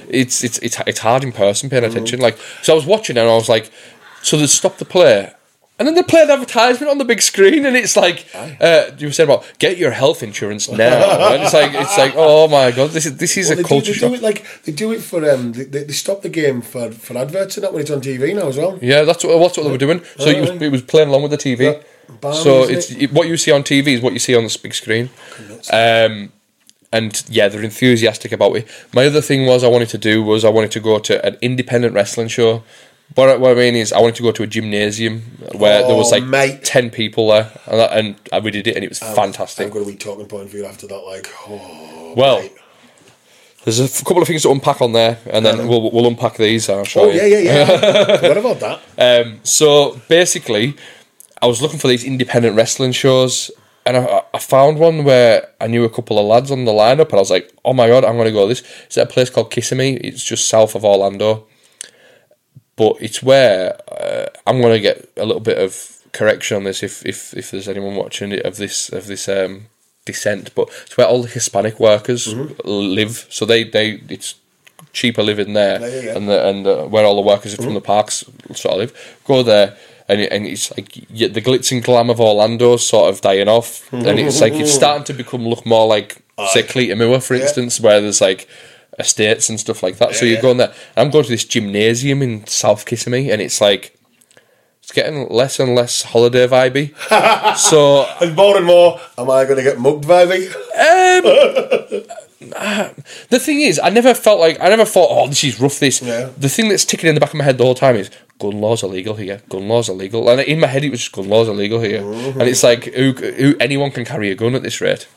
it's 0.10 0.44
it's 0.44 0.58
it's 0.60 0.78
it's 0.88 1.00
hard 1.00 1.24
in 1.24 1.32
person 1.32 1.70
paying 1.70 1.84
Mm. 1.84 1.90
attention. 1.92 2.20
Like 2.20 2.38
so, 2.64 2.74
I 2.74 2.76
was 2.76 2.86
watching 2.86 3.18
it 3.18 3.22
and 3.22 3.30
I 3.30 3.36
was 3.36 3.50
like, 3.50 3.72
so 4.22 4.38
they 4.38 4.48
stopped 4.48 4.80
the 4.80 4.86
play. 4.86 5.32
And 5.78 5.86
then 5.86 5.94
they 5.96 6.04
play 6.04 6.22
an 6.22 6.32
advertisement 6.32 6.90
on 6.90 7.00
the 7.00 7.04
big 7.04 7.22
screen, 7.22 7.66
and 7.66 7.76
it's 7.76 7.98
like 7.98 8.26
uh, 8.34 8.92
you 8.98 9.08
were 9.08 9.12
saying 9.12 9.28
about 9.30 9.44
get 9.60 9.78
your 9.78 9.92
health 9.92 10.24
insurance 10.24 10.70
now. 10.72 11.32
and 11.34 11.44
it's 11.44 11.54
like 11.54 11.74
it's 11.74 11.98
like 11.98 12.14
oh 12.16 12.48
my 12.48 12.72
god, 12.72 12.92
this 12.92 13.06
is 13.06 13.18
this 13.18 13.36
is 13.36 13.50
Well, 13.50 13.54
a 13.54 13.56
they, 13.58 13.62
do, 13.64 13.68
culture 13.68 13.92
they 13.92 13.98
shock. 13.98 14.10
do 14.12 14.16
it 14.16 14.22
like 14.22 14.46
they 14.64 14.72
do 14.72 14.94
it 14.94 15.02
for 15.02 15.30
um. 15.30 15.52
They, 15.52 15.66
they, 15.66 15.92
stop 15.92 16.22
the 16.22 16.30
game 16.30 16.62
for 16.62 16.92
for 16.92 17.18
adverts 17.18 17.58
and 17.58 17.66
that 17.66 17.74
when 17.74 17.82
it's 17.82 17.92
on 17.92 18.00
TV 18.00 18.34
now 18.34 18.48
as 18.48 18.58
well. 18.58 18.80
Yeah, 18.82 19.02
that's 19.04 19.26
what 19.26 19.38
that's 19.38 19.58
what 19.58 19.64
they 19.66 19.72
were 19.72 19.78
doing. 19.78 20.02
So 20.18 20.28
it 20.30 20.40
was, 20.40 20.50
it 20.62 20.72
was 20.72 20.82
playing 20.82 21.10
along 21.10 21.24
with 21.24 21.32
the 21.32 21.38
TV. 21.38 21.60
Yeah. 21.74 21.82
Balmy, 22.22 22.38
so 22.44 22.64
it's 22.64 22.92
it? 22.92 23.04
it, 23.04 23.12
what 23.14 23.28
you 23.28 23.38
see 23.38 23.52
on 23.52 23.64
TV 23.64 23.88
is 23.88 24.02
what 24.02 24.14
you 24.14 24.20
see 24.20 24.36
on 24.36 24.44
the 24.44 24.60
big 24.62 24.74
screen. 24.74 25.10
Um, 25.72 26.32
and 26.92 27.24
yeah, 27.30 27.48
they're 27.50 27.64
enthusiastic 27.64 28.32
about 28.32 28.56
it. 28.56 28.68
My 28.94 29.06
other 29.06 29.22
thing 29.22 29.46
was 29.46 29.64
I 29.64 29.68
wanted 29.68 29.90
to 29.90 29.98
do 29.98 30.24
was 30.24 30.46
I 30.46 30.50
wanted 30.50 30.72
to 30.72 30.80
go 30.80 31.00
to 31.00 31.26
an 31.26 31.38
independent 31.42 31.94
wrestling 31.94 32.28
show. 32.30 32.64
What, 33.16 33.30
I- 33.30 33.36
what 33.38 33.52
I 33.52 33.56
mean 33.56 33.76
is 33.76 33.92
I 33.94 34.00
wanted 34.00 34.16
to 34.16 34.24
go 34.24 34.32
to 34.32 34.44
a 34.44 34.48
gymnasium 34.48 35.22
where 35.56 35.84
there 35.86 35.96
was 35.96 36.12
Oh, 36.12 36.18
like 36.18 36.24
mate. 36.26 36.64
ten 36.64 36.90
people 36.90 37.30
there, 37.30 37.52
and, 37.68 38.16
and 38.32 38.44
we 38.44 38.50
did 38.52 38.66
it, 38.68 38.76
and 38.76 38.84
it 38.84 38.90
was 38.90 39.00
fantastic. 39.00 39.66
I'm 39.68 39.72
going 39.74 39.86
to 39.86 39.92
be 39.92 39.98
talking 39.98 40.26
point 40.26 40.50
for 40.50 40.58
you 40.58 40.66
after 40.66 40.88
that. 40.88 41.00
Like, 41.06 41.28
oh, 41.48 42.14
Well, 42.16 42.40
mate. 42.42 42.54
There's 43.64 43.80
a 43.80 44.04
couple 44.06 44.22
of 44.22 44.28
things 44.28 44.44
to 44.44 44.52
unpack 44.52 44.80
on 44.82 44.94
there, 44.94 45.18
and 45.28 45.44
then 45.44 45.68
we'll 45.68 45.90
we'll 45.92 46.06
unpack 46.06 46.38
these. 46.38 46.70
I'll 46.70 46.84
show 46.86 47.02
oh 47.02 47.10
you. 47.12 47.20
yeah, 47.20 47.26
yeah, 47.26 47.40
yeah. 47.40 48.22
what 48.28 48.38
about 48.38 48.60
that. 48.98 49.26
Um, 49.26 49.40
so 49.44 50.00
basically, 50.08 50.76
I 51.42 51.48
was 51.48 51.62
looking 51.62 51.80
for 51.80 51.88
these 51.88 52.04
independent 52.04 52.56
wrestling 52.56 52.92
shows, 52.92 53.52
and 53.86 53.98
I, 53.98 54.24
I 54.34 54.40
found 54.40 54.80
one 54.80 55.04
where 55.04 55.50
I 55.60 55.68
knew 55.68 55.84
a 55.84 55.90
couple 55.90 56.18
of 56.18 56.26
lads 56.26 56.52
on 56.52 56.66
the 56.66 56.72
lineup, 56.72 57.10
and 57.10 57.16
I 57.16 57.18
was 57.18 57.32
like, 57.32 57.52
"Oh 57.64 57.74
my 57.74 57.88
god, 57.88 58.04
I'm 58.04 58.16
going 58.16 58.26
to 58.26 58.32
go 58.32 58.48
this." 58.48 58.64
It's 58.86 58.98
at 58.98 59.08
a 59.10 59.14
place 59.14 59.30
called 59.30 59.52
Kissimmee. 59.52 59.96
It's 59.98 60.24
just 60.24 60.48
south 60.48 60.76
of 60.76 60.86
Orlando, 60.86 61.48
but 62.76 62.96
it's 63.00 63.22
where 63.22 63.78
uh, 63.92 64.28
I'm 64.48 64.62
going 64.62 64.74
to 64.74 64.80
get 64.80 65.10
a 65.18 65.26
little 65.26 65.42
bit 65.42 65.58
of 65.58 66.02
correction 66.14 66.58
on 66.58 66.64
this 66.64 66.82
if 66.82 67.06
if 67.06 67.34
if 67.36 67.52
there's 67.52 67.68
anyone 67.68 67.96
watching 67.96 68.32
it 68.32 68.46
of 68.46 68.58
this 68.58 68.90
of 68.90 69.08
this 69.08 69.28
um, 69.30 69.68
descent. 70.06 70.56
But 70.56 70.70
it's 70.86 70.98
where 70.98 71.08
all 71.08 71.22
the 71.22 71.30
Hispanic 71.30 71.80
workers 71.80 72.34
live, 72.64 73.28
so 73.30 73.46
they 73.46 73.64
they 73.64 74.02
it's 74.10 74.36
cheaper 74.94 75.22
living 75.24 75.54
there, 75.54 75.80
and 76.16 76.28
the, 76.30 76.48
and 76.48 76.66
uh, 76.66 76.84
where 76.86 77.06
all 77.06 77.16
the 77.16 77.22
workers 77.22 77.54
from 77.56 77.74
the 77.74 77.82
parks 77.82 78.24
sort 78.54 78.74
of 78.74 78.80
live. 78.80 79.20
Go 79.26 79.44
there, 79.44 79.78
and 80.08 80.22
it, 80.22 80.32
and 80.32 80.46
it's 80.46 80.72
like 80.78 80.94
y 81.10 81.28
the 81.28 81.42
glitz 81.42 81.72
and 81.72 81.84
glam 81.84 82.10
of 82.10 82.20
Orlando's 82.20 82.88
sort 82.88 83.10
of 83.10 83.22
dying 83.22 83.48
off, 83.48 83.92
and 83.94 84.20
it's 84.20 84.42
like 84.42 84.54
it's 84.54 84.74
starting 84.74 85.04
to 85.06 85.14
become 85.14 85.48
look 85.48 85.66
more 85.66 85.88
like 85.88 86.22
say 86.52 86.64
Cleator 86.64 86.96
Moor, 86.96 87.20
for 87.20 87.34
instance, 87.34 87.80
where 87.80 88.02
there's 88.02 88.22
like 88.22 88.48
estates 89.00 89.50
and 89.50 89.60
stuff 89.60 89.84
like 89.84 89.98
that. 89.98 90.16
so 90.16 90.26
you're 90.26 90.36
yeah. 90.36 90.42
going 90.42 90.58
there. 90.58 90.74
I'm 90.96 91.10
going 91.10 91.26
to 91.26 91.30
this 91.30 91.46
gymnasium 91.46 92.22
in 92.22 92.48
South 92.48 92.86
Kissimmee, 92.86 93.32
and 93.32 93.42
it's 93.42 93.62
like. 93.62 93.92
It's 94.82 94.92
getting 94.92 95.28
less 95.30 95.60
and 95.60 95.74
less 95.74 96.04
holiday 96.04 96.46
vibey. 96.48 96.94
so 97.58 98.06
And 98.22 98.36
more 98.36 98.56
and 98.56 98.68
more, 98.68 99.02
am 99.18 99.32
I 99.32 99.46
going 99.46 99.58
to 99.58 99.64
get 99.64 99.80
mugged, 99.80 100.06
Vivey? 100.06 100.46
Um, 100.46 102.06
the 103.30 103.40
thing 103.40 103.62
is, 103.62 103.80
I 103.80 103.90
never 103.90 104.14
felt 104.14 104.40
like 104.40 104.60
I 104.62 104.70
never 104.70 104.86
thought, 104.86 105.08
oh, 105.10 105.28
this 105.28 105.44
is 105.44 105.60
rough. 105.60 105.80
This 105.80 106.02
Yeah. 106.02 106.30
the 106.38 106.50
thing 106.50 106.70
that's 106.70 106.86
ticking 106.86 107.10
in 107.10 107.16
the 107.16 107.22
back 107.22 107.32
of 107.32 107.36
my 107.36 107.44
head 107.44 107.58
the 107.58 107.64
whole 107.64 107.74
time 107.74 107.96
is 107.96 108.12
gun 108.40 108.62
laws 108.62 108.84
illegal 108.84 109.16
here. 109.16 109.42
Gun 109.50 109.68
laws 109.68 109.90
illegal, 109.90 110.30
and 110.30 110.42
in 110.42 110.60
my 110.60 110.68
head 110.68 110.84
it 110.84 110.90
was 110.92 111.00
just 111.02 111.12
gun 111.12 111.30
laws 111.30 111.48
illegal 111.48 111.80
here. 111.80 112.02
Mm-hmm. 112.02 112.40
And 112.40 112.50
it's 112.50 112.64
like 112.64 112.86
who, 112.86 113.12
who 113.14 113.56
anyone 113.60 113.92
can 113.92 114.06
carry 114.06 114.32
a 114.32 114.36
gun 114.36 114.56
at 114.56 114.64
this 114.64 114.82
rate. 114.82 115.08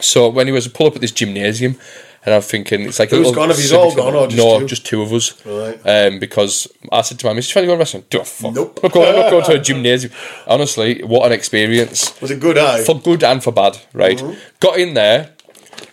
So 0.00 0.28
when 0.28 0.46
he 0.46 0.52
was 0.52 0.66
pull 0.66 0.88
up 0.88 0.96
at 0.96 1.00
this 1.00 1.12
gymnasium, 1.12 1.78
and 2.24 2.34
I'm 2.34 2.42
thinking 2.42 2.82
it's 2.82 2.98
like 2.98 3.10
Who's 3.10 3.30
gone? 3.32 3.50
Have 3.50 3.58
you 3.60 3.76
all 3.76 3.94
gone 3.94 4.14
or 4.14 4.26
just 4.26 4.36
no, 4.36 4.60
two? 4.60 4.66
just 4.66 4.86
two 4.86 5.02
of 5.02 5.12
us. 5.12 5.44
Right. 5.44 5.78
Um, 5.84 6.18
because 6.18 6.66
I 6.90 7.02
said 7.02 7.18
to 7.20 7.26
my 7.26 7.34
missus, 7.34 7.52
"Trying 7.52 7.64
to 7.64 7.66
go 7.66 7.74
to 7.74 7.78
wrestling." 7.78 8.04
Do 8.08 8.20
a 8.20 8.24
fuck. 8.24 8.54
Nope. 8.54 8.78
I'm 8.78 8.82
not 8.84 8.92
going, 8.92 9.08
I'm 9.08 9.20
not 9.20 9.30
going 9.30 9.44
to 9.44 9.52
a 9.52 9.58
gymnasium. 9.62 10.12
Honestly, 10.46 11.02
what 11.02 11.26
an 11.26 11.32
experience 11.32 12.18
Was 12.20 12.30
it 12.30 12.40
good, 12.40 12.56
eye? 12.56 12.82
for 12.82 12.98
good 12.98 13.22
and 13.22 13.44
for 13.44 13.52
bad, 13.52 13.78
right? 13.92 14.22
Got 14.60 14.78
in 14.78 14.94
there. 14.94 15.34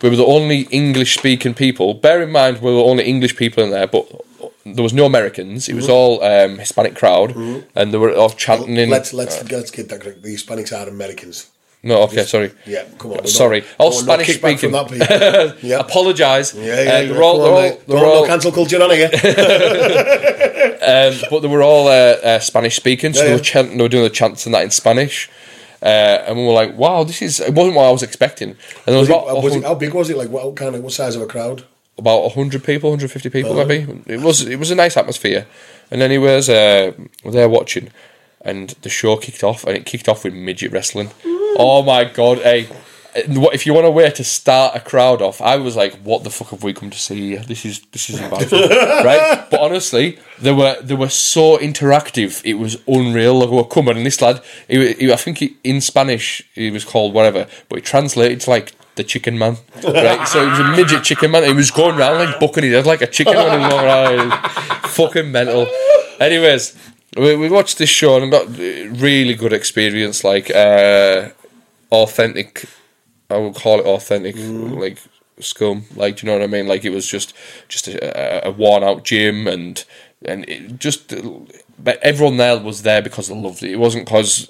We 0.00 0.08
were 0.08 0.16
the 0.16 0.24
only 0.24 0.62
English 0.70 1.14
speaking 1.14 1.54
people. 1.54 1.94
Bear 1.94 2.22
in 2.22 2.32
mind, 2.32 2.60
we 2.60 2.70
were 2.70 2.78
the 2.78 2.84
only 2.84 3.04
English 3.04 3.36
people 3.36 3.62
in 3.62 3.70
there, 3.70 3.86
but 3.86 4.08
there 4.64 4.82
was 4.82 4.92
no 4.92 5.04
Americans. 5.06 5.68
It 5.68 5.74
was 5.74 5.88
all 5.88 6.22
um, 6.22 6.58
Hispanic 6.58 6.94
crowd, 6.96 7.34
and 7.74 7.92
they 7.92 7.98
were 7.98 8.14
all 8.14 8.30
chanting 8.30 8.76
in. 8.76 8.88
Let's 8.90 9.12
let's 9.12 9.42
let's 9.50 9.70
get 9.70 9.88
that 9.88 10.00
correct. 10.00 10.22
The 10.22 10.34
Hispanics 10.34 10.72
are 10.76 10.88
Americans. 10.88 11.48
no, 11.84 12.02
okay, 12.02 12.24
sorry. 12.24 12.52
Yeah, 12.64 12.84
come 12.98 13.10
on. 13.12 13.26
Sorry, 13.26 13.60
No, 13.60 13.66
all 13.78 13.90
no 13.90 13.96
Spanish 13.98 14.28
speaking. 14.38 14.70
From 14.70 14.72
that, 14.72 14.88
people. 15.58 15.68
yeah. 15.68 15.80
Apologise. 15.80 16.54
Yeah, 16.54 16.62
yeah, 16.64 16.70
Uh, 16.72 16.74
yeah. 16.84 17.02
they're 17.08 17.22
all, 17.22 17.38
Come 17.38 17.42
they're 17.44 17.54
all, 17.54 17.62
mate. 17.62 17.86
they're 17.88 17.98
Don't 17.98 18.08
all- 18.08 18.22
no 18.22 18.28
cancel 18.28 18.52
culture 18.52 18.80
on 18.82 18.90
here. 18.90 19.10
um, 20.92 21.12
but 21.30 21.40
they 21.40 21.48
were 21.48 21.62
all 21.62 21.88
uh, 21.88 21.92
uh, 22.22 22.38
Spanish 22.38 22.76
speaking, 22.76 23.12
so 23.12 23.18
Yeah, 23.20 23.24
they, 23.24 23.30
yeah. 23.30 23.36
were 23.36 23.42
chanting, 23.42 23.76
they 23.78 23.82
were 23.82 23.88
doing 23.88 24.04
the 24.04 24.10
chants 24.10 24.46
and 24.46 24.54
that 24.54 24.62
in 24.62 24.70
Spanish. 24.70 25.28
Uh, 25.82 26.22
and 26.28 26.36
we 26.38 26.44
were 26.46 26.52
like, 26.52 26.76
"Wow, 26.76 27.02
this 27.02 27.20
is 27.20 27.40
it 27.40 27.54
wasn't 27.54 27.74
what 27.74 27.86
I 27.86 27.90
was 27.90 28.04
expecting." 28.04 28.50
And 28.50 28.58
there 28.86 28.98
was, 29.00 29.08
Was 29.08 29.18
it, 29.18 29.30
about, 29.30 29.42
was 29.42 29.56
it, 29.56 29.64
how 29.64 29.74
big 29.74 29.92
was 29.92 30.08
it? 30.10 30.16
Like 30.16 30.28
what 30.30 30.54
kind 30.54 30.76
of 30.76 30.82
what 30.84 30.92
size 30.92 31.16
of 31.16 31.22
a 31.22 31.26
crowd? 31.26 31.64
About 31.98 32.22
100 32.22 32.64
people 32.64 32.90
150 32.90 33.30
people 33.30 33.52
Uh-huh. 33.52 33.64
maybe. 33.66 34.02
It 34.06 34.20
was 34.20 34.42
it 34.46 34.58
was 34.58 34.70
a 34.70 34.74
nice 34.74 34.96
atmosphere. 34.96 35.46
And 35.90 36.00
anyways 36.02 36.48
uh, 36.48 36.92
we're 37.24 37.32
there 37.32 37.48
watching 37.48 37.90
and 38.44 38.70
the 38.82 38.88
show 38.88 39.16
kicked 39.16 39.44
off 39.44 39.64
and 39.64 39.76
it 39.76 39.84
kicked 39.86 40.08
off 40.08 40.24
with 40.24 40.34
midget 40.34 40.72
wrestling. 40.72 41.10
Oh 41.58 41.82
my 41.82 42.04
god 42.04 42.38
hey. 42.38 42.68
If 43.14 43.66
you 43.66 43.74
want 43.74 43.86
a 43.86 43.90
way 43.90 44.08
to 44.08 44.24
start 44.24 44.74
a 44.74 44.80
crowd 44.80 45.20
off 45.20 45.42
I 45.42 45.56
was 45.56 45.76
like 45.76 45.92
what 46.02 46.24
the 46.24 46.30
fuck 46.30 46.48
have 46.48 46.62
we 46.62 46.72
come 46.72 46.88
to 46.88 46.98
see 46.98 47.32
here? 47.32 47.40
This 47.40 47.66
is 47.66 47.80
this 47.92 48.08
is 48.08 48.18
embarrassing 48.20 48.58
right? 49.04 49.46
But 49.50 49.60
honestly 49.60 50.18
they 50.40 50.50
were 50.52 50.76
they 50.80 50.94
were 50.94 51.10
so 51.10 51.58
interactive 51.58 52.40
it 52.42 52.54
was 52.54 52.78
unreal. 52.88 53.34
Like 53.38 53.50
we 53.50 53.56
were 53.58 53.64
coming 53.64 53.98
and 53.98 54.06
this 54.06 54.22
lad 54.22 54.40
he, 54.66 54.94
he, 54.94 55.12
I 55.12 55.16
think 55.16 55.38
he, 55.38 55.58
in 55.62 55.82
Spanish 55.82 56.42
he 56.54 56.70
was 56.70 56.86
called 56.86 57.12
whatever 57.12 57.46
but 57.68 57.80
it 57.80 57.84
translated 57.84 58.40
to 58.40 58.50
like 58.50 58.72
the 58.96 59.04
chicken 59.04 59.38
man 59.38 59.56
right 59.84 60.26
so 60.28 60.44
it 60.44 60.50
was 60.50 60.60
a 60.60 60.76
midget 60.76 61.02
chicken 61.02 61.30
man 61.30 61.44
he 61.44 61.52
was 61.52 61.70
going 61.70 61.98
around 61.98 62.18
like 62.18 62.38
bucking 62.38 62.64
his 62.64 62.74
head 62.74 62.86
like 62.86 63.02
a 63.02 63.06
chicken 63.06 63.36
on 63.36 63.60
his 63.60 63.68
going 63.70 64.30
fucking 64.90 65.32
mental 65.32 65.66
anyways 66.20 66.76
we, 67.16 67.36
we 67.36 67.48
watched 67.48 67.78
this 67.78 67.90
show 67.90 68.20
and 68.22 68.30
got 68.30 68.46
really 68.58 69.34
good 69.34 69.52
experience 69.52 70.24
like 70.24 70.50
uh 70.50 71.28
authentic 71.90 72.66
I 73.32 73.38
would 73.38 73.54
call 73.54 73.80
it 73.80 73.86
authentic, 73.86 74.36
like 74.36 74.98
scum. 75.40 75.84
Like, 75.96 76.16
do 76.16 76.26
you 76.26 76.32
know 76.32 76.38
what 76.38 76.44
I 76.44 76.48
mean? 76.48 76.68
Like, 76.68 76.84
it 76.84 76.90
was 76.90 77.06
just 77.06 77.34
just 77.68 77.88
a, 77.88 78.48
a 78.48 78.50
worn 78.50 78.84
out 78.84 79.04
gym, 79.04 79.48
and 79.48 79.82
and 80.24 80.48
it 80.48 80.78
just. 80.78 81.14
But 81.78 81.98
everyone 82.00 82.36
there 82.36 82.58
was 82.58 82.82
there 82.82 83.02
because 83.02 83.26
they 83.28 83.34
loved 83.34 83.62
it. 83.62 83.72
It 83.72 83.76
wasn't 83.76 84.04
because 84.04 84.46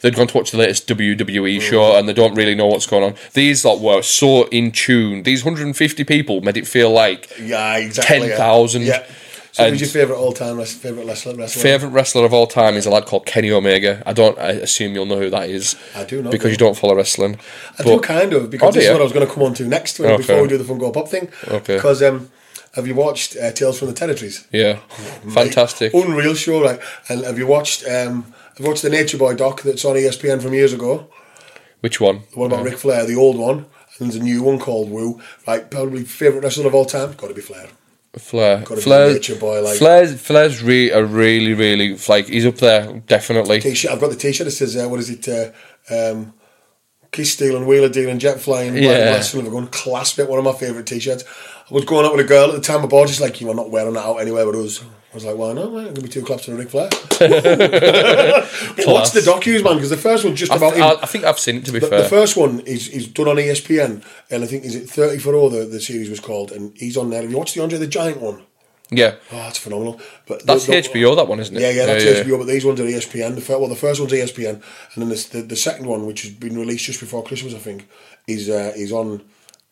they'd 0.00 0.14
gone 0.14 0.26
to 0.26 0.36
watch 0.36 0.50
the 0.50 0.58
latest 0.58 0.86
WWE 0.88 1.60
show 1.60 1.96
and 1.96 2.06
they 2.08 2.12
don't 2.12 2.34
really 2.34 2.54
know 2.54 2.66
what's 2.66 2.86
going 2.86 3.02
on. 3.02 3.14
These 3.32 3.64
lot 3.64 3.80
were 3.80 4.02
so 4.02 4.44
in 4.48 4.70
tune. 4.72 5.22
These 5.22 5.42
150 5.44 6.04
people 6.04 6.42
made 6.42 6.56
it 6.58 6.66
feel 6.66 6.90
like 6.90 7.30
Yeah, 7.40 7.76
exactly. 7.78 8.28
10,000. 8.28 8.82
Yeah. 8.82 9.04
So 9.52 9.62
And- 9.62 9.70
who's 9.78 9.82
your 9.82 10.02
favourite 10.02 10.18
all 10.18 10.32
time 10.32 10.58
wrestler? 10.58 10.90
Favourite 10.90 11.06
wrestler? 11.06 11.34
wrestler? 11.36 11.62
Favorite 11.62 11.90
wrestler 11.90 12.24
of 12.24 12.34
all 12.34 12.48
time 12.48 12.74
is 12.74 12.86
a 12.86 12.90
lad 12.90 13.06
called 13.06 13.24
Kenny 13.24 13.52
Omega. 13.52 14.02
I 14.04 14.12
don't. 14.12 14.36
I 14.36 14.48
assume 14.48 14.94
you'll 14.94 15.06
know 15.06 15.18
who 15.20 15.30
that 15.30 15.48
is. 15.48 15.76
I 15.94 16.02
do 16.04 16.20
know 16.22 16.30
because 16.30 16.46
him. 16.46 16.50
you 16.50 16.56
don't 16.56 16.76
follow 16.76 16.96
wrestling. 16.96 17.38
I 17.78 17.84
do 17.84 18.00
kind 18.00 18.32
of 18.32 18.50
because 18.50 18.70
Oh, 18.70 18.72
this 18.72 18.84
is 18.86 18.90
what 18.90 19.00
I 19.00 19.04
was 19.04 19.12
going 19.12 19.26
to 19.26 19.32
come 19.32 19.44
on 19.44 19.54
to 19.54 19.64
next 19.64 20.00
Okay. 20.00 20.16
before 20.16 20.42
we 20.42 20.48
do 20.48 20.58
the 20.58 20.64
Funko 20.64 20.92
Pop 20.92 21.08
thing. 21.08 21.28
Okay. 21.46 21.76
Because 21.76 22.02
um, 22.02 22.30
have 22.74 22.86
you 22.86 22.94
watched 22.94 23.36
uh, 23.36 23.52
Tales 23.52 23.78
from 23.78 23.88
the 23.88 23.94
Territories? 23.94 24.46
Yeah, 24.52 24.78
fantastic. 25.32 25.94
Unreal 25.94 26.34
show, 26.34 26.62
right? 26.62 26.80
And 27.08 27.24
have 27.24 27.38
you 27.38 27.46
watched 27.46 27.84
um, 27.84 28.22
have 28.56 28.60
you 28.60 28.66
watched 28.66 28.82
the 28.82 28.90
Nature 28.90 29.18
Boy 29.18 29.34
doc 29.34 29.62
that's 29.62 29.84
on 29.84 29.96
ESPN 29.96 30.42
from 30.42 30.54
years 30.54 30.72
ago? 30.72 31.08
Which 31.80 32.00
one? 32.00 32.22
The 32.32 32.38
one 32.38 32.52
about 32.52 32.64
Ric 32.64 32.78
Flair, 32.78 33.04
the 33.06 33.16
old 33.16 33.36
one. 33.38 33.66
And 33.98 34.10
there's 34.10 34.16
a 34.16 34.24
new 34.24 34.42
one 34.42 34.58
called 34.58 34.90
Woo. 34.90 35.20
Like 35.46 35.70
probably 35.70 36.04
favourite 36.04 36.42
wrestler 36.42 36.66
of 36.66 36.74
all 36.74 36.84
time. 36.84 37.12
Got 37.12 37.28
to 37.28 37.34
be 37.34 37.40
Flair. 37.40 37.68
Flair. 38.18 38.58
Gotta 38.60 38.76
be 38.76 38.80
Flair. 38.82 39.12
Nature 39.12 39.36
Boy, 39.36 39.60
like- 39.62 39.78
Flair's 39.78 40.20
Flair's 40.20 40.62
re- 40.62 40.90
a 40.90 41.04
really 41.04 41.52
really 41.54 41.96
like 42.08 42.26
he's 42.26 42.46
up 42.46 42.56
there 42.56 43.02
definitely. 43.06 43.60
T-shirt. 43.60 43.90
I've 43.90 44.00
got 44.00 44.10
the 44.10 44.16
T-shirt. 44.16 44.46
It 44.46 44.52
says, 44.52 44.76
uh, 44.76 44.88
"What 44.88 45.00
is 45.00 45.10
it? 45.10 45.28
Uh, 45.28 45.50
um, 45.94 46.32
kiss 47.14 47.32
stealing, 47.32 47.66
wheeler 47.66 47.88
dealing, 47.88 48.18
jet 48.18 48.40
flying, 48.40 48.74
Yeah. 48.76 48.90
yeah. 48.90 48.98
wrestling, 49.14 49.44
we're 49.46 49.52
going 49.52 49.68
clasp 49.68 50.18
it. 50.18 50.28
One 50.28 50.38
of 50.38 50.44
my 50.44 50.52
favourite 50.52 50.86
t-shirts. 50.86 51.24
I 51.70 51.72
was 51.72 51.84
going 51.84 52.04
out 52.04 52.12
with 52.14 52.26
a 52.26 52.28
girl 52.28 52.48
at 52.50 52.54
the 52.56 52.60
time. 52.60 52.82
My 52.82 52.88
boy 52.88 53.06
just 53.06 53.20
like 53.20 53.40
you 53.40 53.48
are 53.50 53.54
not 53.54 53.70
wearing 53.70 53.94
that 53.94 54.04
out 54.04 54.16
anywhere 54.16 54.46
with 54.46 54.56
us. 54.56 54.82
I 54.82 55.14
was 55.14 55.24
like, 55.24 55.36
why 55.36 55.52
not? 55.52 55.72
Mate? 55.72 55.78
I'm 55.86 55.94
gonna 55.94 56.00
be 56.02 56.08
two 56.08 56.22
claps 56.22 56.44
to 56.46 56.54
Ric 56.56 56.70
Flair. 56.70 56.88
watch 56.90 57.00
the 59.12 59.22
docus, 59.24 59.62
man, 59.62 59.76
because 59.76 59.90
the 59.90 59.96
first 59.96 60.24
one's 60.24 60.40
just 60.40 60.50
I, 60.52 60.56
about 60.56 60.74
him. 60.74 60.82
I, 60.82 61.06
think 61.06 61.24
I've 61.24 61.38
seen 61.38 61.56
it 61.58 61.64
to 61.66 61.72
be 61.72 61.78
The, 61.78 61.86
fair. 61.86 62.02
the 62.02 62.08
first 62.08 62.36
one 62.36 62.60
is, 62.60 62.88
is 62.88 63.06
done 63.06 63.28
on 63.28 63.36
ESPN, 63.36 64.02
and 64.30 64.42
I 64.42 64.46
think 64.46 64.64
is 64.64 64.74
it 64.74 64.90
thirty 64.90 65.18
for 65.18 65.34
all 65.34 65.46
oh, 65.46 65.50
the, 65.50 65.64
the 65.66 65.80
series 65.80 66.10
was 66.10 66.20
called, 66.20 66.50
and 66.50 66.76
he's 66.76 66.96
on 66.96 67.10
there. 67.10 67.22
Have 67.22 67.30
you 67.30 67.38
watched 67.38 67.54
the 67.54 67.62
Andre 67.62 67.78
the 67.78 67.86
Giant 67.86 68.20
one? 68.20 68.42
Yeah, 68.96 69.14
Oh, 69.32 69.36
that's 69.36 69.58
phenomenal. 69.58 70.00
But 70.26 70.46
that's 70.46 70.66
the, 70.66 70.72
the- 70.80 70.88
HBO. 70.88 71.16
That 71.16 71.28
one, 71.28 71.40
isn't 71.40 71.56
it? 71.56 71.60
Yeah, 71.60 71.70
yeah, 71.70 71.86
that's 71.86 72.04
HBO. 72.04 72.38
But 72.38 72.46
these 72.46 72.64
ones 72.64 72.80
are 72.80 72.84
ESPN. 72.84 73.34
The 73.34 73.40
fir- 73.40 73.58
well, 73.58 73.68
the 73.68 73.76
first 73.76 74.00
one's 74.00 74.12
ESPN, 74.12 74.54
and 74.94 74.96
then 74.96 75.08
the, 75.08 75.28
the 75.32 75.42
the 75.42 75.56
second 75.56 75.86
one, 75.86 76.06
which 76.06 76.22
has 76.22 76.30
been 76.32 76.58
released 76.58 76.84
just 76.84 77.00
before 77.00 77.22
Christmas, 77.24 77.54
I 77.54 77.58
think, 77.58 77.88
is 78.26 78.48
uh, 78.48 78.72
is 78.76 78.92
on 78.92 79.22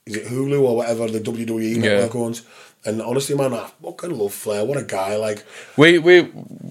is 0.07 0.17
it 0.17 0.27
Hulu 0.27 0.63
or 0.63 0.77
whatever 0.77 1.09
the 1.09 1.21
WWE 1.21 1.77
network 1.77 2.15
owns. 2.17 2.43
And 2.85 3.01
honestly, 3.01 3.37
man, 3.37 3.55
I 3.55 3.71
fucking 3.81 4.19
love 4.19 4.35
Flair. 4.35 4.65
What 4.65 4.77
a 4.77 4.83
guy! 4.83 5.15
Like, 5.17 5.45
We 5.77 5.99
we 6.01 6.23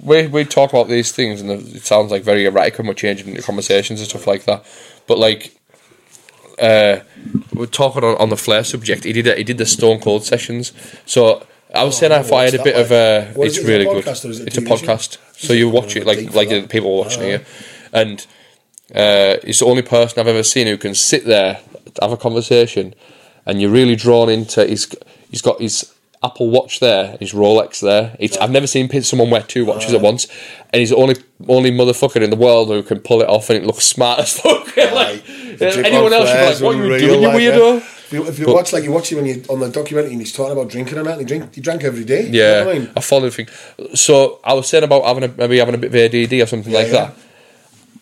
we 0.03 0.27
we 0.27 0.43
talk 0.43 0.69
about 0.71 0.89
these 0.89 1.13
things, 1.13 1.39
and 1.39 1.49
it 1.49 1.85
sounds 1.85 2.11
like 2.11 2.23
very 2.23 2.45
erratic, 2.45 2.79
and 2.79 2.87
we're 2.87 2.95
changing 2.95 3.33
the 3.33 3.41
conversations 3.41 4.01
and 4.01 4.09
stuff 4.09 4.27
like 4.27 4.43
that. 4.43 4.65
But 5.07 5.19
like, 5.19 5.55
uh, 6.59 6.99
we're 7.53 7.65
talking 7.65 8.03
on, 8.03 8.17
on 8.17 8.27
the 8.29 8.35
Flair 8.35 8.63
subject. 8.65 9.05
He 9.05 9.13
did 9.13 9.27
a, 9.27 9.35
he 9.35 9.43
did 9.45 9.57
the 9.57 9.65
Stone 9.65 10.01
Cold 10.01 10.25
sessions. 10.25 10.73
So 11.05 11.45
I 11.73 11.83
was 11.83 11.97
saying 11.97 12.11
oh, 12.11 12.17
I 12.17 12.23
thought 12.23 12.37
I 12.37 12.43
had 12.45 12.53
a 12.55 12.63
bit 12.63 12.75
that, 12.75 12.81
of 12.81 12.91
a. 12.91 12.95
Uh, 12.95 13.33
what 13.33 13.47
it's 13.47 13.57
it, 13.57 13.61
is 13.61 13.67
it 13.67 13.69
a 13.69 13.71
really 13.71 13.85
good. 13.85 14.05
podcast 14.05 14.25
or 14.25 14.29
is 14.29 14.39
it 14.39 14.47
It's 14.47 14.57
a 14.57 14.61
show? 14.61 14.75
podcast. 14.75 15.17
So 15.33 15.53
you 15.53 15.69
watch 15.69 15.95
it 15.95 16.05
like 16.05 16.33
like 16.33 16.49
that. 16.49 16.61
the 16.61 16.67
people 16.67 16.97
watching 16.97 17.23
it, 17.23 17.45
ah. 17.45 17.99
and 17.99 18.27
uh, 18.93 19.37
he's 19.43 19.59
the 19.59 19.65
only 19.65 19.81
person 19.81 20.19
I've 20.19 20.27
ever 20.27 20.43
seen 20.43 20.67
who 20.67 20.77
can 20.77 20.93
sit 20.93 21.25
there, 21.25 21.59
have 22.01 22.11
a 22.11 22.17
conversation, 22.17 22.93
and 23.45 23.61
you're 23.61 23.71
really 23.71 23.95
drawn 23.95 24.29
into. 24.29 24.65
He's 24.65 24.93
he's 25.29 25.41
got 25.41 25.61
his 25.61 25.93
Apple 26.23 26.49
Watch 26.49 26.79
there, 26.79 27.17
his 27.19 27.33
Rolex 27.33 27.79
there. 27.79 28.15
It's, 28.19 28.37
I've 28.37 28.51
never 28.51 28.67
seen 28.67 28.89
someone 29.01 29.29
wear 29.29 29.41
two 29.41 29.65
watches 29.65 29.93
at 29.93 30.01
ah. 30.01 30.03
once, 30.03 30.27
and 30.71 30.79
he's 30.79 30.89
the 30.89 30.97
only 30.97 31.15
only 31.47 31.71
motherfucker 31.71 32.21
in 32.21 32.29
the 32.29 32.35
world 32.35 32.67
who 32.67 32.83
can 32.83 32.99
pull 32.99 33.21
it 33.21 33.29
off, 33.29 33.49
and 33.49 33.57
it 33.57 33.65
looks 33.65 33.85
smart 33.85 34.19
as 34.19 34.37
fuck. 34.39 34.75
like, 34.77 35.27
anyone 35.61 36.13
else 36.13 36.29
would 36.29 36.37
be 36.37 36.45
like, 36.45 36.61
"What 36.61 36.75
are 36.75 36.83
you 36.83 36.99
doing, 36.99 37.21
you 37.21 37.27
like, 37.27 37.41
yeah. 37.41 37.51
weirdo?" 37.51 38.00
If 38.11 38.17
you, 38.17 38.27
if 38.27 38.39
you 38.39 38.45
But- 38.47 38.55
watch 38.55 38.73
like 38.73 38.83
you 38.83 38.91
watch 38.91 39.09
him 39.11 39.19
when 39.19 39.25
you 39.27 39.41
on 39.49 39.59
the 39.61 39.69
documentary 39.69 40.11
and 40.11 40.19
he's 40.21 40.33
talking 40.33 40.51
about 40.51 40.67
drinking 40.69 40.97
and 40.97 41.07
that, 41.07 41.13
and 41.17 41.21
he 41.21 41.25
drink 41.25 41.55
he 41.55 41.61
drank 41.61 41.83
every 41.85 42.03
day. 42.03 42.23
you 42.23 42.39
Yeah, 42.41 42.59
know 42.59 42.65
what 42.65 42.75
I 42.75 42.79
mean? 42.79 42.89
I 42.97 42.99
follow 42.99 43.29
the 43.29 43.31
thing. 43.31 43.47
So 43.95 44.39
I 44.43 44.53
was 44.53 44.67
saying 44.67 44.83
about 44.83 45.03
having 45.05 45.23
a, 45.23 45.27
maybe 45.37 45.59
having 45.59 45.75
a 45.75 45.77
bit 45.77 45.89
of 45.93 45.95
ADD 45.95 46.41
or 46.41 46.45
something 46.45 46.73
like 46.73 46.87
yeah. 46.87 46.93
that. 46.93 47.15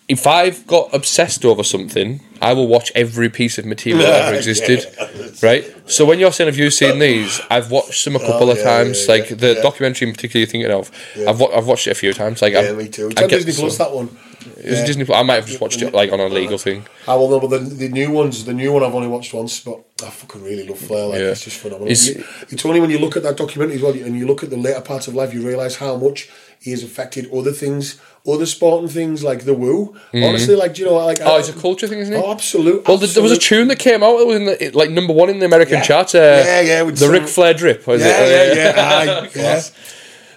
If 0.10 0.26
I've 0.26 0.66
got 0.66 0.92
obsessed 0.94 1.46
over 1.46 1.64
something, 1.64 2.20
I 2.42 2.54
will 2.54 2.68
watch 2.68 2.92
every 2.96 3.30
piece 3.30 3.58
of 3.60 3.66
material 3.66 4.02
that 4.04 4.26
ever 4.26 4.38
existed. 4.38 4.86
Right? 5.42 5.64
So 5.86 6.04
when 6.06 6.20
you're 6.20 6.34
saying, 6.34 6.50
have 6.50 6.58
you 6.58 6.70
seen 6.70 7.00
these? 7.00 7.40
I've 7.50 7.72
watched 7.72 8.04
them 8.04 8.16
a 8.18 8.20
oh, 8.20 8.28
couple 8.28 8.50
Oh, 8.50 8.52
of 8.52 8.62
times. 8.62 9.06
yeah, 9.06 9.14
like 9.14 9.30
yeah, 9.30 9.36
the 9.38 9.54
yeah. 9.56 9.62
documentary 9.62 10.10
in 10.10 10.14
particular 10.14 10.42
you're 10.42 10.50
thinking 10.52 10.70
of. 10.72 10.92
I've, 11.26 11.40
wa- 11.40 11.52
I've 11.56 11.66
watched 11.66 11.88
it 11.88 11.92
a 11.92 11.96
few 11.96 12.12
times. 12.12 12.42
Like 12.42 12.52
Yeah, 12.54 12.60
I'm- 12.60 12.78
me 12.78 12.90
too. 12.90 13.08
I 13.16 13.22
get 13.28 13.30
Disney 13.46 13.54
Plus 13.54 13.78
that 13.78 13.94
one. 13.94 14.10
Is 14.58 14.80
it 14.80 14.82
Yeah. 14.82 14.86
Disney 14.86 15.06
Plus? 15.06 15.18
I 15.18 15.24
might 15.24 15.36
have 15.36 15.46
just 15.48 15.62
watched 15.62 15.82
it 15.82 15.94
like 15.94 16.12
on 16.12 16.20
a 16.20 16.28
legal 16.28 16.58
thing. 16.58 16.86
I 17.08 17.16
will 17.16 17.30
know, 17.30 17.40
but 17.40 17.52
the, 17.52 17.60
the 17.60 17.88
new 17.88 18.12
ones, 18.12 18.44
the 18.44 18.54
new 18.54 18.74
one 18.74 18.84
I've 18.84 18.94
only 18.96 19.08
watched 19.08 19.34
once, 19.34 19.62
but 19.62 19.80
I 20.04 20.10
fucking 20.10 20.44
really 20.44 20.68
love 20.68 20.80
Flair. 20.80 21.06
Like, 21.06 21.20
Yeah. 21.20 21.28
It's 21.28 21.46
just 21.46 21.58
phenomenal. 21.58 21.88
It's- 21.90 22.08
You- 22.08 22.26
it's 22.50 22.66
only 22.66 22.82
when 22.82 22.90
you 22.90 22.98
look 23.00 23.16
at 23.16 23.24
that 23.24 23.38
documentary 23.38 23.78
as 23.78 23.82
well, 23.82 23.94
and 23.94 24.18
you 24.20 24.28
look 24.28 24.44
at 24.44 24.50
the 24.50 24.58
later 24.58 24.82
parts 24.82 25.08
of 25.08 25.16
life, 25.16 25.34
you 25.34 25.48
realise 25.48 25.78
how 25.78 25.96
much 25.96 26.28
he 26.60 26.72
has 26.72 26.84
affected 26.84 27.32
other 27.34 27.54
things, 27.54 27.96
other 28.28 28.46
sporting 28.46 28.90
things 28.90 29.24
like 29.24 29.46
the 29.46 29.54
woo. 29.54 29.96
Honestly, 30.14 30.56
like 30.56 30.74
do 30.74 30.82
you 30.84 30.88
know, 30.90 30.96
like. 31.06 31.20
Oh, 31.22 31.38
it's 31.38 31.50
a 31.50 31.54
culture 31.54 31.88
thing, 31.88 32.00
isn't 32.00 32.14
it? 32.14 32.18
Oh, 32.24 32.32
absolute. 32.32 32.88
Well, 32.88 32.98
there, 32.98 33.08
there 33.08 33.24
was 33.24 33.32
a 33.32 33.38
tune 33.38 33.68
that 33.70 33.80
came 33.80 34.04
out 34.04 34.18
that 34.18 34.26
was 34.26 34.36
in 34.38 34.46
the, 34.46 34.72
like 34.74 34.90
number 34.92 35.14
one 35.14 35.30
in 35.30 35.40
the 35.40 35.46
American 35.46 35.76
Yeah. 35.76 35.84
chart. 35.84 36.14
Uh, 36.16 36.18
Yeah, 36.46 36.62
yeah, 36.62 36.84
The 36.84 36.98
some- 36.98 37.12
Ric 37.12 37.28
Flair 37.28 37.54
drip. 37.54 37.88
Was 37.88 38.02
Yeah, 38.02 38.08
it? 38.24 38.58
yeah, 38.58 38.74
yeah, 38.76 39.22
aye, 39.24 39.30
yeah. 39.36 39.62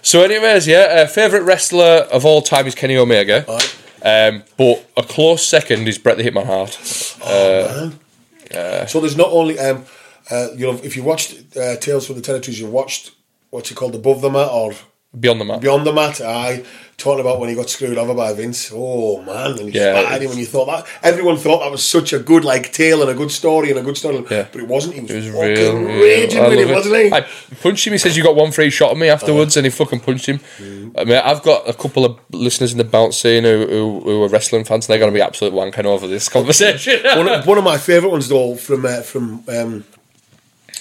So, 0.01 0.21
anyways, 0.23 0.67
yeah, 0.67 0.79
uh, 1.03 1.07
favorite 1.07 1.43
wrestler 1.43 2.07
of 2.11 2.25
all 2.25 2.41
time 2.41 2.67
is 2.67 2.75
Kenny 2.75 2.97
Omega. 2.97 3.45
Um, 4.05 4.43
but 4.57 4.85
a 4.97 5.03
close 5.03 5.45
second 5.47 5.87
is 5.87 5.97
Bret 5.97 6.17
the 6.17 6.23
Hitman 6.23 6.45
Hart. 6.45 6.71
So 8.89 8.99
there's 8.99 9.17
not 9.17 9.29
only 9.31 9.57
um, 9.59 9.85
uh, 10.29 10.47
you 10.55 10.65
know, 10.71 10.79
if 10.83 10.95
you 10.95 11.03
watched 11.03 11.55
uh, 11.57 11.75
Tales 11.77 12.05
from 12.07 12.15
the 12.15 12.21
Territories, 12.21 12.59
you 12.59 12.67
watched 12.67 13.11
what's 13.49 13.71
it 13.71 13.75
called, 13.75 13.95
Above 13.95 14.21
the 14.21 14.29
Mat 14.29 14.49
or 14.51 14.73
Beyond 15.19 15.41
the 15.41 15.45
Mat. 15.45 15.61
Beyond 15.61 15.85
the 15.85 15.93
Mat. 15.93 16.21
Aye, 16.21 16.63
talking 16.97 17.21
about 17.21 17.39
when 17.39 17.47
he 17.49 17.53
got 17.55 17.69
screwed 17.69 17.99
over 17.99 18.15
by 18.15 18.33
Vince. 18.33 18.71
Oh 18.73 19.21
man, 19.21 19.51
and 19.59 19.69
he 19.71 19.77
Yeah. 19.77 19.99
spat 20.01 20.11
at 20.13 20.21
him 20.23 20.29
when 20.29 20.39
you 20.39 20.45
thought 20.47 20.65
that. 20.65 20.87
Everyone 21.03 21.37
thought 21.37 21.59
that 21.59 21.69
was 21.71 21.85
such 21.85 22.13
a 22.13 22.19
good 22.19 22.43
like 22.43 22.71
tale 22.73 23.01
and 23.01 23.11
a 23.11 23.13
good 23.13 23.29
story 23.31 23.69
and 23.69 23.77
a 23.77 23.83
good 23.83 23.95
story, 23.95 24.23
Yeah. 24.31 24.47
but 24.51 24.61
it 24.61 24.67
wasn't. 24.67 24.95
He 24.95 25.01
was, 25.01 25.11
It 25.11 25.15
was 25.15 25.25
fucking 25.27 25.45
real, 25.55 25.75
real. 25.75 26.01
raging 26.03 26.39
I 26.41 26.47
with 26.49 26.59
him, 26.59 26.69
it. 26.69 26.73
wasn't 26.73 26.95
he? 26.95 27.13
I 27.13 27.25
punched 27.61 27.85
him. 27.85 27.93
He 27.93 27.99
says 27.99 28.17
you 28.17 28.23
got 28.23 28.35
one 28.35 28.51
free 28.51 28.71
shot 28.71 28.89
at 28.91 28.97
me 28.97 29.07
afterwards, 29.07 29.55
and 29.55 29.65
he 29.65 29.69
fucking 29.69 29.99
punched 29.99 30.25
him. 30.25 30.39
Mm. 30.59 30.91
I 30.97 31.03
mean, 31.03 31.21
I've 31.23 31.43
got 31.43 31.69
a 31.69 31.73
couple 31.73 32.05
of 32.05 32.17
listeners 32.31 32.71
in 32.71 32.77
the 32.79 32.83
bounce 32.83 33.17
scene 33.17 33.43
who, 33.43 33.67
who, 33.67 33.99
who 34.03 34.23
are 34.23 34.29
wrestling 34.29 34.63
fans, 34.63 34.87
and 34.87 34.93
they're 34.93 34.99
going 34.99 35.11
to 35.11 35.15
be 35.17 35.21
absolute 35.21 35.53
wanking 35.53 35.85
over 35.85 36.07
this 36.07 36.27
conversation. 36.37 37.01
one, 37.03 37.27
of, 37.27 37.45
one 37.45 37.57
of 37.59 37.63
my 37.63 37.77
favourite 37.77 38.11
ones 38.11 38.29
though 38.29 38.55
from 38.55 38.85
uh, 38.85 39.01
from 39.01 39.43
um, 39.47 39.83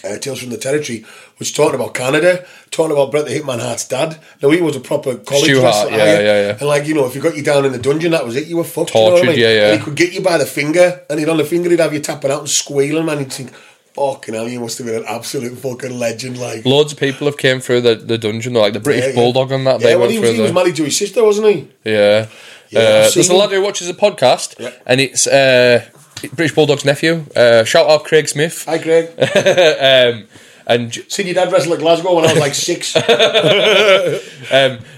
uh, 0.04 0.18
Tales 0.18 0.40
from 0.40 0.50
the 0.50 0.56
Territory 0.56 1.04
was 1.38 1.52
talking 1.52 1.74
about 1.74 1.94
Canada, 1.94 2.44
talking 2.70 2.92
about 2.92 3.10
Bret 3.10 3.24
the 3.26 3.30
Hitman 3.32 3.60
Hart's 3.60 3.86
dad. 3.86 4.18
Now 4.42 4.50
he 4.50 4.60
was 4.60 4.76
a 4.76 4.80
proper 4.80 5.16
college 5.16 5.44
Stu 5.44 5.60
Hart, 5.60 5.90
wrestler, 5.90 5.90
yeah, 5.98 6.02
aye. 6.04 6.06
yeah, 6.22 6.40
yeah. 6.46 6.58
And 6.58 6.62
like 6.68 6.86
you 6.86 6.94
know, 6.94 7.06
if 7.06 7.14
you 7.14 7.20
got 7.20 7.36
you 7.36 7.42
down 7.42 7.64
in 7.64 7.72
the 7.72 7.78
dungeon, 7.78 8.12
that 8.12 8.24
was 8.24 8.36
it. 8.36 8.46
You 8.46 8.56
were 8.56 8.64
fucked. 8.64 8.94
you 8.94 9.00
know 9.00 9.06
I 9.06 9.10
Tortured, 9.10 9.26
mean? 9.30 9.38
yeah, 9.38 9.52
yeah. 9.54 9.70
And 9.72 9.78
he 9.78 9.84
could 9.84 9.96
get 9.96 10.12
you 10.12 10.20
by 10.20 10.38
the 10.38 10.46
finger, 10.46 11.02
and 11.10 11.18
he'd 11.20 11.28
on 11.28 11.36
the 11.36 11.44
finger 11.44 11.70
he'd 11.70 11.80
have 11.80 11.92
you 11.94 12.00
tapping 12.00 12.30
out 12.30 12.40
and 12.40 12.48
squealing, 12.48 13.06
man. 13.06 13.18
He'd 13.18 13.32
think, 13.32 13.52
"Fucking 13.94 14.34
hell, 14.34 14.48
you 14.48 14.60
must 14.60 14.78
have 14.78 14.86
been 14.86 14.96
an 14.96 15.04
absolute 15.08 15.56
fucking 15.58 15.98
legend." 15.98 16.38
Like, 16.38 16.64
Loads 16.66 16.92
of 16.92 16.98
people 16.98 17.26
have 17.26 17.36
came 17.36 17.60
through 17.60 17.82
the, 17.82 17.94
the 17.94 18.18
dungeon, 18.18 18.54
like 18.54 18.72
the 18.72 18.80
British 18.80 19.14
Yeah. 19.14 19.14
Bulldog 19.14 19.52
and 19.52 19.66
that. 19.66 19.80
yeah, 19.80 19.86
they 19.88 19.94
well, 19.96 20.00
went 20.02 20.12
he 20.12 20.18
through 20.18 20.28
was, 20.28 20.36
he 20.36 20.42
was 20.42 20.52
married 20.52 20.76
to 20.76 20.84
his 20.84 20.96
sister, 20.98 21.22
wasn't 21.24 21.48
he? 21.48 21.68
Yeah. 21.84 22.26
Yeah, 22.70 22.80
uh, 22.80 23.10
there's 23.12 23.28
a 23.28 23.34
lad 23.34 23.50
who 23.50 23.60
watches 23.60 23.90
a 23.90 23.92
podcast, 23.94 24.54
and 24.86 24.98
it's 24.98 25.26
uh, 25.26 25.84
British 26.30 26.54
Bulldog's 26.54 26.84
nephew. 26.84 27.24
Uh, 27.34 27.64
shout 27.64 27.88
out 27.88 28.04
Craig 28.04 28.28
Smith. 28.28 28.64
Hi, 28.66 28.78
Craig. 28.78 29.08
um, 30.18 30.28
and 30.66 30.94
Seen 31.08 31.26
your 31.26 31.34
dad 31.34 31.52
wrestle 31.52 31.74
at 31.74 31.80
Glasgow 31.80 32.14
when 32.14 32.24
I 32.24 32.32
was 32.32 32.40
like 32.40 32.54
six. 32.54 32.96
um, 32.96 33.02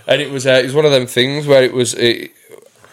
and 0.07 0.21
it 0.21 0.31
was 0.31 0.47
uh, 0.47 0.61
it 0.63 0.65
was 0.65 0.75
one 0.75 0.85
of 0.85 0.93
them 0.93 1.07
things 1.07 1.47
where 1.47 1.63
it 1.63 1.73
was. 1.73 1.95
It, 1.95 2.33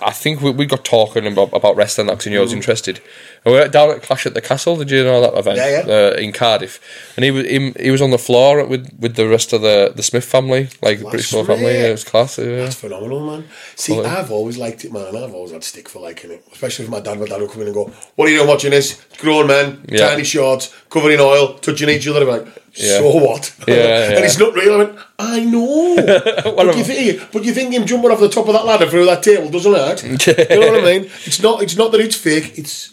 I 0.03 0.12
think 0.12 0.41
we, 0.41 0.49
we 0.49 0.66
got 0.66 0.84
talking 0.84 1.28
about, 1.28 1.53
about 1.53 1.76
wrestling 1.76 2.08
because 2.08 2.26
you 2.26 2.40
was 2.40 2.53
interested. 2.53 3.02
And 3.44 3.54
we 3.56 3.60
were 3.60 3.68
down 3.68 3.90
at 3.90 4.04
Clash 4.04 4.28
at 4.28 4.36
the 4.36 4.42
Castle. 4.42 4.76
Did 4.78 4.92
you 4.92 5.04
know 5.04 5.20
that 5.22 5.36
event? 5.36 5.58
Yeah, 5.58 5.84
yeah. 5.86 5.94
Uh, 6.10 6.14
in 6.18 6.32
Cardiff, 6.32 6.80
and 7.16 7.26
he 7.26 7.32
was 7.32 7.46
he, 7.48 7.72
he 7.80 7.90
was 7.90 8.00
on 8.02 8.12
the 8.12 8.20
floor 8.20 8.64
with, 8.66 8.88
with 9.00 9.16
the 9.16 9.28
rest 9.28 9.52
of 9.52 9.62
the, 9.62 9.92
the 9.96 10.04
Smith 10.04 10.26
family, 10.26 10.70
like 10.84 11.00
the 11.00 11.06
British 11.06 11.30
Smith 11.30 11.48
family. 11.48 11.74
Yeah, 11.74 11.88
it 11.88 11.92
was 11.92 12.04
class. 12.04 12.38
Yeah. 12.38 12.58
That's 12.58 12.76
phenomenal, 12.76 13.26
man. 13.26 13.46
See, 13.76 13.94
Well, 13.94 14.06
I've 14.06 14.32
always 14.32 14.60
liked 14.60 14.86
it, 14.86 14.94
man. 14.94 15.16
I've 15.16 15.34
always 15.34 15.52
had 15.52 15.64
stick 15.64 15.90
for 15.90 16.00
liking 16.00 16.30
it. 16.30 16.46
Especially 16.52 16.86
if 16.86 16.92
my 16.92 17.00
dad, 17.00 17.20
my 17.20 17.26
dad 17.26 17.42
would 17.42 17.50
come 17.50 17.62
in 17.62 17.68
and 17.70 17.74
go, 17.76 17.92
What 18.16 18.28
are 18.28 18.32
you 18.32 18.38
doing 18.38 18.48
watching 18.50 18.70
this? 18.72 19.04
Grown 19.18 19.48
men, 19.48 19.86
Yeah. 19.90 20.10
tiny 20.10 20.24
shorts, 20.24 20.72
covered 20.92 21.12
in 21.12 21.20
oil, 21.20 21.56
touching 21.56 21.90
each 21.90 22.08
other. 22.08 22.22
I'm 22.22 22.28
like, 22.28 22.46
Yeah. 22.74 23.00
So 23.00 23.16
what? 23.16 23.56
Yeah, 23.68 23.76
yeah. 23.76 24.10
and 24.18 24.26
it's 24.26 24.38
not 24.38 24.54
real. 24.54 24.74
I 24.76 24.78
went, 24.78 25.00
I 25.18 25.40
know. 25.46 25.96
but, 26.56 26.78
you 26.78 26.84
think, 26.84 27.32
but 27.32 27.44
you 27.44 27.54
think 27.54 27.74
him 27.74 27.88
jumping 27.88 28.12
off 28.12 28.20
the 28.20 28.30
top 28.30 28.48
of 28.48 28.54
that 28.54 28.66
ladder 28.66 28.88
through 28.88 29.06
that 29.06 29.24
table 29.24 29.50
doesn't 29.50 29.74
hurt. 29.74 30.04
you 30.04 30.60
know 30.60 30.72
what 30.74 30.84
I 30.84 30.86
mean? 31.00 31.10
It's 31.26 31.42
not, 31.42 31.64
it's 31.64 31.76
not 31.76 31.92
that 31.92 32.02
it's 32.02 32.16
fake. 32.16 32.54
It's, 32.60 32.91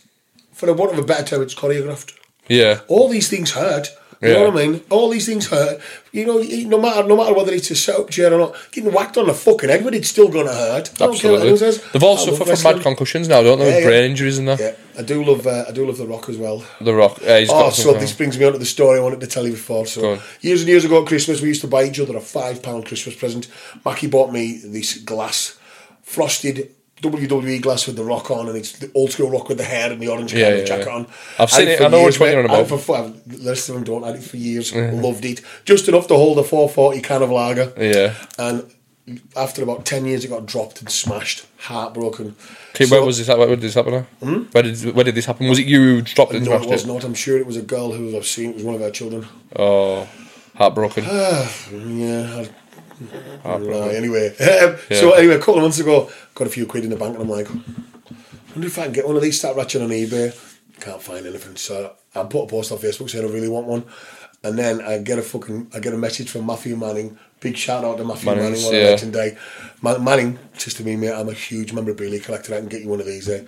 for 0.58 0.66
the 0.66 0.74
want 0.74 0.92
of 0.92 0.98
a 0.98 1.02
better 1.02 1.24
term, 1.24 1.42
it's 1.42 1.54
choreographed 1.54 2.12
yeah. 2.48 2.80
all 2.88 3.08
these 3.08 3.28
things 3.28 3.52
hurt. 3.52 3.88
You 4.20 4.30
Yeah. 4.30 4.34
know 4.34 4.50
what 4.50 4.62
I 4.62 4.66
mean? 4.66 4.80
All 4.90 5.08
these 5.10 5.26
things 5.26 5.46
hurt. 5.46 5.80
You 6.10 6.26
know, 6.26 6.38
no 6.42 6.80
matter 6.80 7.06
no 7.06 7.16
matter 7.16 7.32
whether 7.34 7.52
it's 7.52 7.70
a 7.70 7.76
setup 7.76 8.10
chair 8.10 8.34
or 8.34 8.38
not, 8.38 8.56
getting 8.72 8.90
whacked 8.90 9.16
on 9.16 9.28
the 9.28 9.34
fucking 9.34 9.68
head, 9.68 9.84
but 9.84 9.94
it's 9.94 10.08
still 10.08 10.26
gonna 10.26 10.52
hurt. 10.52 10.90
I 11.00 11.06
don't 11.06 11.16
care 11.16 11.32
what 11.32 11.46
Absolutely. 11.46 11.90
They've 11.92 12.02
all 12.02 12.16
suffered 12.16 12.48
from 12.48 12.62
bad 12.64 12.82
concussions 12.82 13.28
now, 13.28 13.42
don't 13.44 13.60
they? 13.60 13.68
Yeah, 13.68 13.74
with 13.76 13.84
yeah. 13.84 13.90
brain 13.90 14.10
injuries 14.10 14.38
and 14.38 14.48
that. 14.48 14.58
Yeah, 14.58 14.74
I 14.98 15.02
do 15.02 15.22
love 15.22 15.46
uh, 15.46 15.66
I 15.68 15.70
do 15.70 15.86
love 15.86 15.98
the 15.98 16.06
Rock 16.08 16.28
as 16.28 16.36
well. 16.36 16.64
The 16.80 16.94
Rock. 16.94 17.20
He's 17.20 17.48
Oh, 17.48 17.70
so 17.70 17.92
this 17.92 18.12
brings 18.12 18.36
me 18.36 18.44
on 18.44 18.54
to 18.54 18.58
the 18.58 18.66
story 18.66 18.98
I 18.98 19.02
wanted 19.02 19.20
to 19.20 19.28
tell 19.28 19.46
you 19.46 19.52
before. 19.52 19.86
So 19.86 20.18
years 20.40 20.62
and 20.62 20.68
years 20.68 20.84
ago 20.84 21.02
at 21.02 21.06
Christmas, 21.06 21.40
we 21.40 21.46
used 21.46 21.60
to 21.60 21.68
buy 21.68 21.84
each 21.84 22.00
other 22.00 22.16
a 22.16 22.20
five 22.20 22.60
pound 22.60 22.86
Christmas 22.86 23.14
present. 23.14 23.46
Mackie 23.84 24.08
bought 24.08 24.32
me 24.32 24.60
this 24.64 24.98
glass, 24.98 25.56
frosted 26.02 26.74
WWE 27.02 27.60
glass 27.62 27.86
with 27.86 27.96
the 27.96 28.04
Rock 28.04 28.30
on, 28.30 28.48
and 28.48 28.56
it's 28.56 28.72
the 28.72 28.90
old 28.94 29.10
school 29.12 29.30
Rock 29.30 29.48
with 29.48 29.58
the 29.58 29.64
hair 29.64 29.92
and 29.92 30.00
the 30.00 30.08
orange 30.08 30.32
Yeah, 30.34 30.56
yeah, 30.56 30.64
jacket 30.64 30.86
yeah. 30.86 30.94
on. 30.94 31.06
I've 31.38 31.50
seen 31.50 31.68
it, 31.68 31.80
I 31.80 31.88
know 31.88 32.04
which 32.04 32.18
one 32.18 32.30
you're 32.30 32.40
on 32.40 32.44
about. 32.46 32.66
For, 32.68 32.92
well, 32.92 33.14
the 33.26 33.48
rest 33.50 33.68
of 33.68 33.74
them 33.76 33.84
don't. 33.84 34.02
Had 34.02 34.16
it 34.16 34.22
for 34.22 34.36
years. 34.36 34.74
Loved 34.74 35.24
it. 35.24 35.40
Just 35.64 35.88
enough 35.88 36.06
to 36.08 36.14
hold 36.14 36.38
a 36.38 36.42
440 36.44 37.00
can 37.00 37.22
of 37.22 37.30
lager. 37.30 37.72
Yeah. 37.78 38.14
And 38.38 38.70
after 39.36 39.62
about 39.62 39.86
10 39.86 40.04
years, 40.06 40.24
it 40.24 40.28
got 40.28 40.44
dropped 40.46 40.80
and 40.80 40.90
smashed. 40.90 41.46
Heartbroken. 41.58 42.36
Okay, 42.74 42.84
So- 42.84 42.96
where 42.96 43.04
was 43.04 43.18
this? 43.18 43.28
Where 43.28 43.46
did 43.46 43.60
this 43.62 43.74
happen? 43.74 44.02
Hmm? 44.22 44.42
Where 44.52 44.62
did 44.62 44.94
where 44.94 45.04
did 45.04 45.14
this 45.14 45.26
happen? 45.26 45.48
Was 45.48 45.58
it 45.58 45.66
you 45.66 45.80
who 45.82 46.02
dropped 46.02 46.34
it 46.34 46.42
No, 46.42 46.52
it 46.54 46.68
was 46.68 46.84
it? 46.84 46.86
not. 46.86 47.04
I'm 47.04 47.14
sure 47.14 47.38
it 47.38 47.46
was 47.46 47.56
a 47.56 47.62
girl 47.62 47.92
who 47.92 48.16
I've 48.16 48.26
seen. 48.26 48.50
It 48.50 48.56
was 48.56 48.64
one 48.64 48.74
of 48.74 48.82
our 48.82 48.90
children. 48.90 49.26
Oh, 49.56 50.06
heartbroken. 50.56 51.04
Yeah. 51.72 52.44
I, 52.44 52.48
no, 53.44 53.88
anyway. 53.88 54.28
Um, 54.36 54.76
So 54.90 55.12
anyway, 55.12 55.34
a 55.34 55.38
couple 55.38 55.56
of 55.56 55.62
months 55.62 55.78
ago, 55.78 56.10
got 56.34 56.46
a 56.46 56.50
few 56.50 56.66
quid 56.66 56.84
in 56.84 56.90
the 56.90 56.96
bank, 56.96 57.14
and 57.14 57.22
I'm 57.22 57.28
like, 57.28 57.50
I 57.50 57.54
wonder 58.54 58.66
if 58.66 58.78
I 58.78 58.84
can 58.84 58.92
get 58.92 59.06
one 59.06 59.16
of 59.16 59.22
these. 59.22 59.38
Start 59.38 59.56
ratcheting 59.56 59.84
on 59.84 59.90
eBay. 59.90 60.32
can't 60.80 61.02
find 61.02 61.26
anything. 61.26 61.56
So 61.56 61.94
I 62.14 62.22
put 62.24 62.44
a 62.44 62.46
post 62.46 62.72
on 62.72 62.78
Facebook 62.78 63.10
saying 63.10 63.24
I 63.24 63.32
really 63.32 63.48
want 63.48 63.66
one, 63.66 63.84
and 64.42 64.58
then 64.58 64.80
I 64.80 64.98
get 64.98 65.18
a 65.18 65.22
fucking 65.22 65.70
I 65.74 65.80
get 65.80 65.92
a 65.92 65.98
message 65.98 66.30
from 66.30 66.46
Matthew 66.46 66.76
Manning. 66.76 67.18
Big 67.40 67.56
shout 67.56 67.84
out 67.84 67.98
to 67.98 68.04
Matthew 68.04 68.26
Manning's, 68.34 68.64
Manning 68.64 68.88
on 68.88 68.96
yeah. 68.98 69.10
day. 69.10 69.38
Ma- 69.80 69.98
Manning 69.98 70.38
says 70.54 70.74
to 70.74 70.84
me, 70.84 70.96
mate, 70.96 71.12
I'm 71.12 71.28
a 71.28 71.32
huge 71.32 71.72
member 71.72 71.92
of 71.92 71.98
memorabilia 71.98 72.20
collector. 72.24 72.54
I 72.54 72.58
can 72.58 72.68
get 72.68 72.82
you 72.82 72.88
one 72.88 73.00
of 73.00 73.06
these. 73.06 73.28
Eh? 73.28 73.44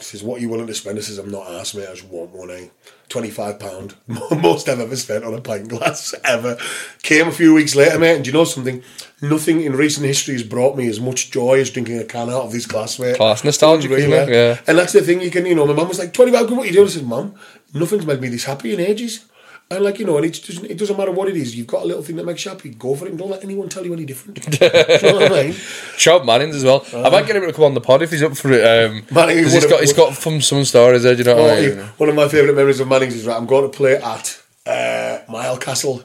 He 0.00 0.04
says, 0.04 0.22
what 0.22 0.38
are 0.38 0.40
you 0.40 0.48
willing 0.48 0.66
to 0.66 0.74
spend? 0.74 0.96
I 0.98 1.02
says, 1.02 1.18
I'm 1.18 1.30
not 1.30 1.46
asked, 1.46 1.74
mate. 1.76 1.86
I 1.86 1.92
just 1.94 2.08
want 2.08 2.30
one. 2.30 2.50
Eh? 2.50 2.68
£25. 3.10 3.94
Most 4.42 4.66
I've 4.66 4.80
ever 4.80 4.96
spent 4.96 5.24
on 5.24 5.34
a 5.34 5.40
pint 5.42 5.68
glass 5.68 6.14
ever. 6.24 6.56
Came 7.02 7.28
a 7.28 7.32
few 7.32 7.52
weeks 7.52 7.76
later, 7.76 7.98
mate. 7.98 8.14
And 8.16 8.24
do 8.24 8.30
you 8.30 8.34
know 8.34 8.44
something? 8.44 8.82
Nothing 9.20 9.60
in 9.60 9.76
recent 9.76 10.06
history 10.06 10.32
has 10.34 10.42
brought 10.42 10.74
me 10.74 10.88
as 10.88 10.98
much 11.00 11.30
joy 11.30 11.60
as 11.60 11.68
drinking 11.70 11.98
a 11.98 12.04
can 12.04 12.30
out 12.30 12.44
of 12.44 12.52
this 12.52 12.64
glass, 12.64 12.98
mate. 12.98 13.16
Class 13.16 13.44
nostalgic, 13.44 13.90
Unreal, 13.90 14.12
isn't 14.12 14.28
it? 14.30 14.32
eh? 14.32 14.48
Yeah. 14.54 14.60
And 14.66 14.78
that's 14.78 14.94
the 14.94 15.02
thing, 15.02 15.20
you 15.20 15.30
can, 15.30 15.44
you 15.44 15.54
know, 15.54 15.66
my 15.66 15.74
mum 15.74 15.88
was 15.88 15.98
like, 15.98 16.14
25 16.14 16.46
quid, 16.46 16.56
what 16.56 16.64
are 16.64 16.66
you 16.68 16.72
doing? 16.72 16.86
I 16.86 16.90
said, 16.90 17.04
Mum, 17.06 17.34
nothing's 17.74 18.06
made 18.06 18.20
me 18.22 18.28
this 18.28 18.44
happy 18.44 18.72
in 18.72 18.80
ages. 18.80 19.26
And 19.72 19.84
like, 19.84 20.00
you 20.00 20.04
know, 20.04 20.16
and 20.16 20.26
it 20.26 20.42
doesn't, 20.44 20.68
it 20.68 20.76
doesn't 20.78 20.96
matter 20.96 21.12
what 21.12 21.28
it 21.28 21.36
is. 21.36 21.54
You've 21.54 21.68
got 21.68 21.82
a 21.82 21.86
little 21.86 22.02
thing 22.02 22.16
that 22.16 22.26
makes 22.26 22.44
you 22.44 22.50
happy. 22.50 22.70
Go 22.70 22.96
for 22.96 23.06
it 23.06 23.10
and 23.10 23.18
don't 23.18 23.30
let 23.30 23.44
anyone 23.44 23.68
tell 23.68 23.84
you 23.84 23.92
any 23.92 24.04
different. 24.04 24.34
Do 24.50 24.64
you 24.66 25.12
know 25.12 25.20
what 25.20 25.32
I 25.32 25.42
mean? 25.44 25.52
Shout 25.96 26.26
Mannings 26.26 26.56
as 26.56 26.64
well. 26.64 26.84
I 26.92 27.08
might 27.08 27.24
get 27.26 27.36
him 27.36 27.42
to 27.42 27.52
come 27.52 27.64
on 27.66 27.74
the 27.74 27.80
pod 27.80 28.02
if 28.02 28.10
he's 28.10 28.22
up 28.24 28.36
for 28.36 28.50
it. 28.50 28.62
Um, 28.64 29.04
Manning 29.12 29.44
'cause 29.44 29.52
he's 29.52 29.66
got 29.66 29.78
he's 29.80 29.92
got 29.92 30.16
from 30.16 30.40
some 30.40 30.64
stories 30.64 31.04
there. 31.04 31.14
Do 31.14 31.18
you 31.20 31.24
know 31.24 31.36
what 31.36 31.50
I 31.58 31.60
mean? 31.60 31.78
One 31.98 32.08
of 32.08 32.14
my 32.16 32.26
favourite 32.26 32.56
memories 32.56 32.80
of 32.80 32.88
Manning's 32.88 33.14
is 33.14 33.26
right. 33.26 33.36
I'm 33.36 33.46
going 33.46 33.62
to 33.70 33.76
play 33.76 33.94
at 33.94 34.42
uh, 34.66 35.18
Mile 35.30 35.56
Castle. 35.56 36.02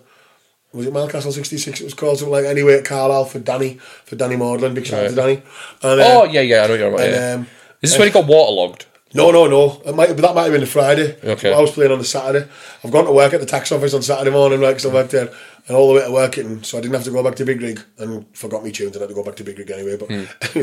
Was 0.72 0.86
it 0.86 0.94
Mile 0.94 1.08
Castle 1.08 1.32
66? 1.32 1.80
It 1.82 1.84
was 1.86 1.94
called 1.96 2.20
something 2.20 2.34
like 2.34 2.46
anyway 2.46 2.78
at 2.78 2.86
Carlisle 2.86 3.26
for 3.26 3.40
Danny 3.40 3.80
for 4.04 4.16
Danny 4.16 4.36
Maudlin. 4.36 4.76
Big 4.76 4.86
shout 4.86 5.06
out 5.06 5.10
to 5.10 5.16
Danny. 5.16 5.42
And, 5.82 6.02
uh, 6.02 6.06
Oh 6.06 6.24
yeah, 6.26 6.42
yeah, 6.42 6.64
I 6.64 6.68
know 6.68 6.74
you're 6.76 6.88
about. 6.90 7.00
and, 7.00 7.12
Yeah. 7.16 7.34
um, 7.34 7.48
Is 7.82 7.92
this 7.92 7.98
when 8.00 8.10
he 8.10 8.14
got 8.14 8.28
waterlogged? 8.28 8.86
No, 9.14 9.32
no, 9.32 9.48
no. 9.48 9.82
It 9.86 9.96
might, 9.96 10.08
that 10.08 10.36
might 10.36 10.44
have 10.44 10.52
been 10.52 10.62
the 10.62 10.68
Friday. 10.68 11.18
Okay. 11.24 11.54
I 11.54 11.60
was 11.62 11.72
playing 11.72 11.92
on 11.92 12.00
the 12.00 12.06
Saturday. 12.06 12.50
I've 12.84 12.92
gone 12.92 13.06
to 13.06 13.12
work 13.12 13.34
at 13.34 13.40
the 13.40 13.46
tax 13.46 13.72
office 13.72 13.94
on 13.94 14.02
Saturday 14.02 14.32
morning, 14.32 14.60
like, 14.60 14.80
so 14.80 14.90
I 14.90 14.94
worked 14.94 15.12
there, 15.12 15.30
and 15.68 15.78
all 15.78 15.94
the 15.94 16.00
way 16.00 16.06
to 16.06 16.12
work 16.12 16.36
working, 16.36 16.64
so 16.64 16.78
I 16.78 16.82
didn't 16.82 16.96
have 16.96 17.06
to 17.06 17.12
go 17.12 17.24
back 17.24 17.36
to 17.36 17.46
Bigrigg, 17.46 17.84
and 17.98 18.26
forgot 18.36 18.64
me 18.64 18.72
tunes, 18.72 18.96
and 18.96 19.04
I 19.04 19.08
had 19.08 19.10
to 19.10 19.16
go 19.16 19.24
back 19.24 19.36
to 19.38 19.44
Bigrigg 19.44 19.72
anyway. 19.72 19.98
But 19.98 20.10
hmm. 20.10 20.62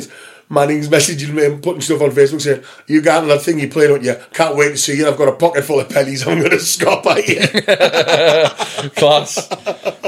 Manning's 0.55 0.89
messaging 0.89 1.35
me 1.35 1.47
and 1.47 1.63
putting 1.63 1.81
stuff 1.81 2.03
on 2.03 2.11
Facebook 2.11 2.41
saying, 2.41 2.63
You 2.87 3.01
got 3.01 3.27
that 3.27 3.43
thing 3.43 3.59
you 3.59 3.69
played 3.69 3.91
on 3.91 4.05
you, 4.05 4.17
can't 4.33 4.57
wait 4.57 4.71
to 4.71 4.77
see 4.77 4.99
you. 4.99 5.09
I've 5.09 5.17
got 5.17 5.29
a 5.29 5.33
pocket 5.33 5.65
full 5.65 5.81
of 5.81 5.89
pennies, 5.89 6.27
I'm 6.27 6.39
going 6.39 6.51
to 6.51 6.57
scop 6.57 7.07
at 7.07 7.27
you. 7.27 8.91
Class, 8.97 9.49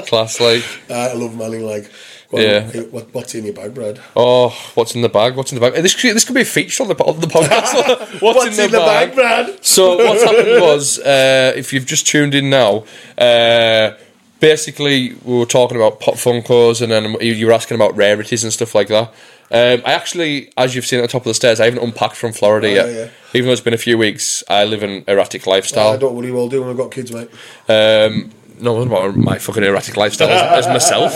class. 0.07 0.41
Like, 0.41 0.65
I 0.91 1.15
love 1.15 1.37
Manning, 1.37 1.65
like, 1.65 1.91
well, 2.35 2.43
Yeah. 2.43 2.83
what, 2.83 3.13
what's 3.15 3.35
in 3.35 3.45
your 3.45 3.55
bag, 3.55 3.75
Brad? 3.75 4.01
oh, 4.17 4.51
what's 4.75 4.95
in 4.95 5.03
the 5.03 5.09
bag? 5.09 5.37
What's 5.37 5.53
in 5.53 5.59
the 5.59 5.61
bag? 5.61 5.83
This 5.83 5.95
could, 5.95 6.15
this 6.15 6.25
could 6.25 6.35
be 6.35 6.43
a 6.43 6.45
feature 6.45 6.83
on 6.83 6.89
the 6.89 6.97
on 7.05 7.21
the 7.21 7.27
podcast. 7.27 8.21
what's, 8.23 8.59
in, 8.59 8.71
the, 8.71 8.79
bag, 8.79 9.15
Brad? 9.15 9.65
So 9.65 9.97
what's 9.97 10.23
happened 10.23 10.61
was, 10.61 10.99
uh, 10.99 11.53
if 11.57 11.73
you've 11.73 11.87
just 11.87 12.07
tuned 12.07 12.35
in 12.35 12.51
now, 12.51 12.85
uh, 13.17 13.93
basically 14.41 15.15
we 15.25 15.39
were 15.39 15.47
talking 15.47 15.77
about 15.77 16.01
pop 16.01 16.15
funkos, 16.15 16.83
and 16.83 16.93
then 16.93 17.17
you 17.21 17.47
were 17.47 17.53
asking 17.53 17.77
about 17.77 17.97
rarities 17.97 18.45
and 18.45 18.53
stuff 18.53 18.75
like 18.75 18.89
that. 18.89 19.13
Um, 19.51 19.83
I 19.85 19.93
actually, 19.93 20.53
as 20.57 20.75
you've 20.75 20.87
seen 20.87 20.99
at 20.99 21.03
the 21.03 21.09
top 21.09 21.23
of 21.23 21.27
the 21.27 21.35
stairs, 21.35 21.61
I 21.61 21.67
haven't 21.67 21.83
unpacked 21.83 22.17
from 22.17 22.33
Florida 22.33 22.71
yet. 22.71 22.87
Oh, 22.87 22.89
yeah, 22.89 22.99
yeah. 22.99 23.11
Even 23.35 23.47
though 23.47 23.53
it's 23.53 23.61
been 23.61 23.75
a 23.75 23.79
few 23.79 23.99
weeks, 23.99 24.43
I 24.49 24.65
live 24.65 24.83
an 24.83 25.05
erratic 25.07 25.47
lifestyle. 25.47 25.93
I 25.93 25.97
don't 25.97 26.15
worry, 26.15 26.31
we'll 26.33 26.49
do 26.49 26.61
when 26.61 26.69
we've 26.69 26.77
got 26.77 26.91
kids, 26.91 27.13
mate. 27.13 27.29
Um, 27.69 28.31
no, 28.61 28.73
it 28.83 28.89
wasn't 28.89 28.93
about 28.93 29.17
my 29.17 29.39
fucking 29.39 29.63
erratic 29.65 29.97
lifestyle 29.97 30.29
as, 30.29 30.67
as 30.67 30.73
myself. 30.73 31.13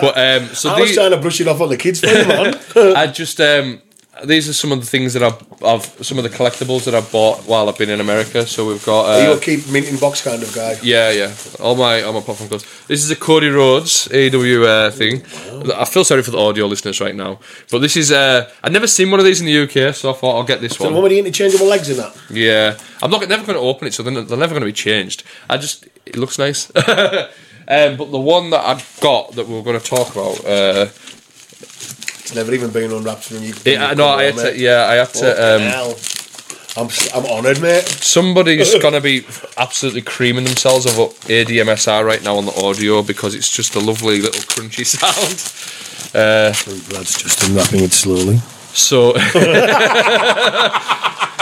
But 0.00 0.16
um, 0.16 0.46
so 0.54 0.70
I 0.70 0.80
was 0.80 0.90
the- 0.90 0.94
trying 0.94 1.10
to 1.10 1.16
brush 1.18 1.40
it 1.40 1.48
off 1.48 1.60
on 1.60 1.68
the 1.68 1.76
kids 1.76 2.00
for 2.00 2.06
you, 2.08 2.26
man. 2.26 2.56
I 2.96 3.06
just 3.06 3.40
um, 3.40 3.80
these 4.24 4.48
are 4.48 4.52
some 4.52 4.72
of 4.72 4.80
the 4.80 4.86
things 4.86 5.12
that 5.14 5.22
I've, 5.22 5.62
I've 5.62 5.84
some 6.04 6.18
of 6.18 6.24
the 6.24 6.30
collectibles 6.30 6.84
that 6.84 6.94
I've 6.94 7.10
bought 7.12 7.40
while 7.46 7.68
I've 7.68 7.78
been 7.78 7.90
in 7.90 8.00
America. 8.00 8.46
So 8.46 8.66
we've 8.66 8.84
got 8.84 9.06
Are 9.06 9.22
you 9.22 9.32
uh, 9.32 9.36
a 9.36 9.40
keep 9.40 9.68
minting 9.70 9.96
box 9.98 10.22
kind 10.22 10.42
of 10.42 10.52
guy? 10.54 10.76
yeah, 10.82 11.10
yeah, 11.10 11.32
all 11.60 11.76
my 11.76 12.02
all 12.02 12.12
my 12.12 12.20
pop 12.20 12.36
funkos. 12.36 12.86
This 12.86 13.04
is 13.04 13.10
a 13.10 13.16
Cody 13.16 13.48
Rhodes 13.48 14.08
AEW 14.08 14.64
uh, 14.66 14.90
thing. 14.90 15.22
I 15.74 15.84
feel 15.84 16.04
sorry 16.04 16.22
for 16.22 16.30
the 16.32 16.38
audio 16.38 16.66
listeners 16.66 17.00
right 17.00 17.14
now, 17.14 17.38
but 17.70 17.78
this 17.80 17.96
is 17.96 18.10
uh, 18.10 18.50
I've 18.62 18.72
never 18.72 18.86
seen 18.86 19.10
one 19.10 19.20
of 19.20 19.26
these 19.26 19.40
in 19.40 19.46
the 19.46 19.58
UK, 19.62 19.94
so 19.94 20.10
I 20.10 20.14
thought 20.14 20.36
I'll 20.36 20.44
get 20.44 20.60
this 20.60 20.72
So 20.76 20.84
the 20.84 20.90
one. 20.90 20.94
one 20.94 21.02
with 21.04 21.12
the 21.12 21.18
interchangeable 21.18 21.66
legs 21.66 21.88
in 21.88 21.96
that. 21.98 22.16
Yeah, 22.30 22.76
I'm 23.02 23.10
not 23.10 23.20
never 23.28 23.44
going 23.46 23.58
to 23.58 23.64
open 23.64 23.86
it, 23.88 23.94
so 23.94 24.02
they're, 24.02 24.22
they're 24.22 24.38
never 24.38 24.54
going 24.54 24.62
to 24.62 24.66
be 24.66 24.72
changed. 24.72 25.22
I 25.48 25.56
just 25.58 25.86
it 26.06 26.16
looks 26.16 26.38
nice. 26.38 26.70
um, 26.76 27.96
but 27.96 28.10
the 28.10 28.18
one 28.18 28.50
that 28.50 28.64
I've 28.64 28.98
got 29.00 29.32
that 29.32 29.46
we 29.46 29.54
we're 29.54 29.62
going 29.62 29.78
to 29.80 29.84
talk 29.86 30.10
about. 30.12 30.44
Uh, 30.44 30.86
It's 32.28 32.34
never 32.36 32.52
even 32.52 32.70
been 32.70 32.92
unwrapped 32.92 33.30
when 33.30 33.42
you. 33.42 33.54
it, 33.64 33.78
I 33.80 33.94
know 33.94 34.06
I 34.08 34.24
had 34.24 34.36
to, 34.36 34.58
yeah, 34.58 34.84
I 34.84 34.94
had 34.96 35.08
to. 35.14 35.56
Um. 35.56 35.94
I'm 36.76 36.88
I'm 37.14 37.24
honoured, 37.26 37.60
mate. 37.62 37.88
Somebody's 37.88 38.74
gonna 38.82 39.00
be 39.00 39.24
absolutely 39.56 40.02
creaming 40.02 40.44
themselves 40.44 40.86
over 40.86 41.12
ASMR 41.24 42.04
right 42.04 42.22
now 42.22 42.36
on 42.36 42.44
the 42.44 42.52
audio 42.62 43.02
because 43.02 43.34
it's 43.34 43.50
just 43.50 43.74
a 43.76 43.80
lovely 43.80 44.20
little 44.20 44.42
crunchy 44.42 44.84
sound. 44.94 45.40
Uh, 46.14 46.52
Brad's 46.90 47.20
just 47.20 47.42
unwrapping 47.48 47.80
it 47.82 47.92
slowly. 47.92 48.36
so, 48.74 49.14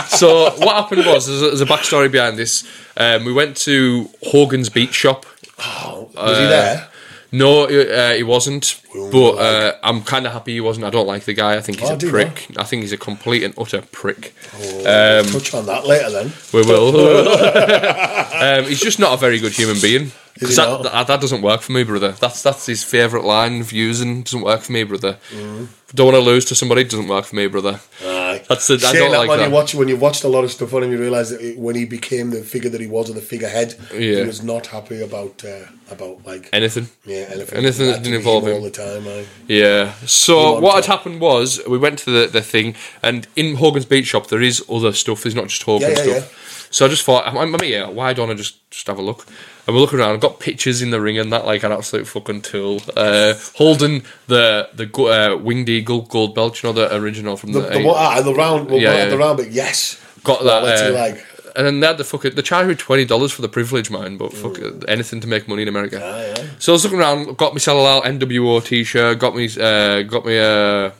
so 0.09 0.51
what 0.65 0.77
happened 0.77 1.05
was 1.07 1.27
there's 1.27 1.43
a, 1.43 1.47
there's 1.47 1.61
a 1.61 1.67
backstory 1.67 2.11
behind 2.11 2.39
this. 2.39 2.65
Um, 2.97 3.25
we 3.25 3.33
went 3.33 3.57
to 3.59 4.09
Hogan's 4.23 4.69
Beach 4.71 4.95
Shop. 4.95 5.27
Was 5.59 6.39
he 6.39 6.45
Uh, 6.45 6.49
there? 6.49 6.89
No, 7.33 7.65
uh, 7.65 8.15
he 8.15 8.23
wasn't. 8.23 8.81
But 8.95 9.33
uh, 9.33 9.77
I'm 9.83 10.03
kind 10.03 10.27
of 10.27 10.33
happy 10.33 10.55
he 10.55 10.61
wasn't. 10.61 10.87
I 10.87 10.91
don't 10.91 11.07
like 11.07 11.25
the 11.25 11.35
guy. 11.35 11.57
I 11.57 11.61
think 11.61 11.81
he's 11.81 11.91
Oh, 11.91 11.95
a 11.95 11.99
do 11.99 12.11
prick. 12.11 12.47
I 12.57 12.65
think 12.65 12.83
he's 12.83 12.93
a 12.93 12.97
complete 12.99 13.43
and 13.43 13.53
utter 13.59 13.83
prick. 13.93 14.35
Touch 14.53 15.53
on 15.55 15.67
that 15.67 15.87
later 15.87 16.11
then. 16.11 16.33
We 16.53 16.63
will. 16.63 16.97
um, 18.59 18.65
he's 18.65 18.81
just 18.81 18.99
not 18.99 19.13
a 19.15 19.17
very 19.17 19.39
good 19.39 19.53
human 19.53 19.81
being. 19.81 20.13
Is 20.41 20.41
'Cause 20.41 20.51
he 20.51 20.57
that, 20.57 20.83
that, 20.93 21.07
that 21.07 21.21
doesn't 21.21 21.43
work 21.43 21.63
for 21.63 21.73
me, 21.73 21.83
brother. 21.83 22.13
That's 22.13 22.43
that's 22.43 22.67
his 22.67 22.85
favourite 22.85 23.25
line 23.25 23.61
of 23.61 23.73
using. 23.73 24.23
Doesn't 24.23 24.43
work 24.43 24.61
for 24.63 24.73
me, 24.73 24.85
brother. 24.85 25.19
Mm. 25.35 25.69
Don't 25.95 26.07
want 26.13 26.17
to 26.17 26.21
lose 26.21 26.45
to 26.47 26.55
somebody. 26.55 26.85
Doesn't 26.85 27.09
work 27.09 27.25
for 27.25 27.37
me, 27.37 27.47
brother. 27.47 27.81
Aye. 28.05 28.43
That's 28.49 28.67
the, 28.67 28.75
I 28.75 28.79
Saying 28.79 28.95
don't 28.97 29.13
that 29.13 29.19
like 29.19 29.29
when 29.29 29.39
that. 29.39 29.49
you 29.49 29.55
watch 29.55 29.75
when 29.75 29.89
you 29.89 29.97
watched 29.97 30.25
a 30.25 30.29
lot 30.29 30.45
of 30.45 30.51
stuff 30.53 30.75
on 30.75 30.83
him, 30.83 30.93
you 30.93 30.99
realise 30.99 31.31
that 31.31 31.41
it, 31.41 31.59
when 31.59 31.75
he 31.75 31.87
became 31.87 32.31
the 32.31 32.43
figure 32.43 32.69
that 32.69 32.81
he 32.81 32.87
was, 32.87 33.09
or 33.09 33.15
the 33.15 33.21
figurehead, 33.23 33.77
Yeah. 33.95 34.17
he 34.21 34.27
was 34.27 34.43
not 34.43 34.67
happy 34.67 35.01
about 35.03 35.43
uh, 35.45 35.65
about 35.91 36.27
like 36.27 36.51
Anything. 36.53 36.89
yeah 37.07 37.29
anything, 37.31 37.59
anything 37.59 37.87
that 37.87 38.03
didn't 38.03 38.19
involve 38.19 38.45
all 38.45 38.57
him. 38.57 38.63
the 38.65 38.71
time. 38.71 39.07
Aye. 39.09 39.25
Yeah. 39.49 39.93
So 40.05 40.61
what 40.61 40.75
had 40.75 40.85
to- 40.85 40.91
happened 40.91 41.21
was 41.21 41.61
we 41.67 41.79
went 41.79 41.99
to 42.01 42.11
the, 42.11 42.27
the 42.27 42.43
thing, 42.43 42.75
and 43.03 43.27
in 43.37 43.57
Hogan's 43.57 43.87
Beach 43.87 44.07
Shop 44.09 44.27
there 44.27 44.43
is 44.43 44.63
other 44.69 44.93
stuff. 44.93 45.23
There's 45.23 45.35
not 45.37 45.47
just 45.49 45.63
Hogan 45.63 45.91
Yeah, 45.93 46.05
yeah, 46.05 46.19
stuff. 46.21 46.46
So 46.71 46.87
I 46.87 46.89
just 46.89 47.05
thought, 47.05 47.27
I'm, 47.27 47.37
I'm 47.55 47.61
here. 47.61 47.89
Why 47.89 48.13
don't 48.13 48.31
I 48.31 48.35
just 48.35 48.69
just 48.71 48.87
have 48.87 48.99
a 48.99 49.03
look? 49.03 49.27
And 49.67 49.75
we're 49.75 49.81
looking 49.81 49.99
around. 49.99 50.11
I've 50.15 50.21
got 50.21 50.39
pictures 50.39 50.81
in 50.83 50.91
the 50.91 51.01
ring 51.01 51.19
and 51.19 51.33
that, 51.33 51.45
like 51.45 51.63
an 51.65 51.73
absolute 51.73 52.07
fucking 52.07 52.43
tool. 52.43 52.81
Uh, 52.97 53.35
holding 53.57 54.03
the 54.29 54.69
the 54.75 54.87
uh, 55.03 55.37
winged 55.37 55.69
eagle 55.69 56.03
gold 56.03 56.35
belt, 56.35 56.63
you 56.63 56.69
know, 56.69 56.73
the 56.73 56.95
original 56.97 57.37
from 57.37 57.53
The, 57.53 57.61
the, 57.61 57.69
the, 57.71 57.85
one- 57.85 57.97
ah, 57.99 58.21
the 58.23 58.35
round, 58.35 58.69
well, 58.71 58.79
Yeah, 58.81 58.95
yeah. 58.95 59.05
the 59.09 59.19
round, 59.19 59.39
but 59.39 59.51
yes, 59.51 60.01
got 60.23 60.43
that. 60.45 60.63
what's 60.63 60.83
uh, 60.83 60.93
like? 60.93 61.25
And 61.57 61.67
then 61.67 61.81
they 61.81 61.87
had 61.87 61.97
the 61.97 62.05
fucking 62.05 62.35
the 62.35 62.43
charge 62.43 62.67
me 62.69 62.75
twenty 62.75 63.07
dollars 63.07 63.33
for 63.33 63.41
the 63.41 63.49
privilege, 63.49 63.91
man. 63.91 64.19
But 64.19 64.35
fuck 64.35 64.59
it, 64.59 64.85
anything 64.89 65.21
to 65.21 65.27
make 65.27 65.49
money 65.49 65.63
in 65.63 65.69
America. 65.69 66.05
Aye, 66.05 66.35
aye. 66.43 66.51
So 66.59 66.73
I 66.73 66.75
was 66.75 66.85
looking 66.85 66.99
around, 67.01 67.35
got 67.39 67.53
a 67.53 67.55
little 67.55 68.03
NWO 68.03 68.63
t-shirt, 68.63 69.19
got 69.19 69.35
me, 69.35 69.49
uh, 69.59 70.03
got 70.03 70.27
me 70.27 70.39
uh, 70.39 70.91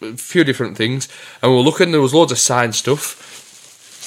a 0.00 0.16
few 0.16 0.44
different 0.44 0.76
things, 0.76 1.08
and 1.42 1.50
we 1.50 1.56
were 1.58 1.64
looking. 1.64 1.90
There 1.90 2.00
was 2.00 2.14
loads 2.14 2.30
of 2.30 2.38
signed 2.38 2.76
stuff, 2.76 3.33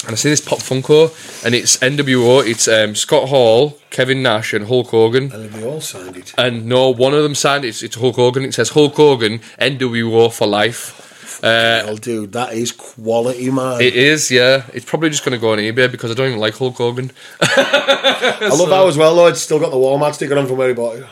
and 0.03 0.11
I 0.11 0.15
see 0.15 0.29
this 0.29 0.41
Pop 0.41 0.59
Funko, 0.59 1.09
and 1.45 1.55
it's 1.55 1.77
NWO. 1.77 2.45
It's 2.45 2.67
um, 2.67 2.95
Scott 2.95 3.29
Hall, 3.29 3.77
Kevin 3.89 4.21
Nash, 4.21 4.53
and 4.53 4.65
Hulk 4.67 4.87
Hogan. 4.89 5.31
and 5.31 5.49
they 5.51 5.63
all 5.67 5.81
signed 5.81 6.15
it. 6.17 6.33
And 6.37 6.65
no, 6.67 6.89
one 6.89 7.13
of 7.13 7.23
them 7.23 7.35
signed 7.35 7.65
it. 7.65 7.69
It's, 7.69 7.81
it's 7.83 7.95
Hulk 7.95 8.15
Hogan. 8.15 8.43
It 8.45 8.53
says 8.53 8.69
Hulk 8.69 8.93
Hogan 8.95 9.39
NWO 9.59 10.31
for 10.31 10.45
life. 10.47 11.03
Uh, 11.43 11.83
Well, 11.85 11.97
dude, 11.97 12.31
that 12.33 12.53
is 12.53 12.71
quality, 12.71 13.51
man. 13.51 13.79
it 13.81 13.95
is, 13.95 14.31
yeah. 14.31 14.65
It's 14.73 14.85
probably 14.85 15.09
just 15.09 15.23
going 15.23 15.33
to 15.33 15.41
go 15.41 15.51
on 15.51 15.59
eBay 15.59 15.91
because 15.91 16.09
I 16.09 16.13
don't 16.15 16.27
even 16.29 16.39
like 16.39 16.55
Hulk 16.57 16.75
Hogan. 16.77 17.11
I 17.41 18.49
love 18.51 18.69
how 18.69 18.87
as 18.87 18.97
well, 18.97 19.15
though. 19.15 19.27
It's 19.27 19.41
still 19.41 19.59
got 19.59 19.69
the 19.71 19.77
Walmart 19.77 20.13
sticker 20.15 20.37
on 20.37 20.47
from 20.47 20.57
where 20.57 20.67
he 20.69 20.73
bought 20.73 20.97
it. 20.97 21.05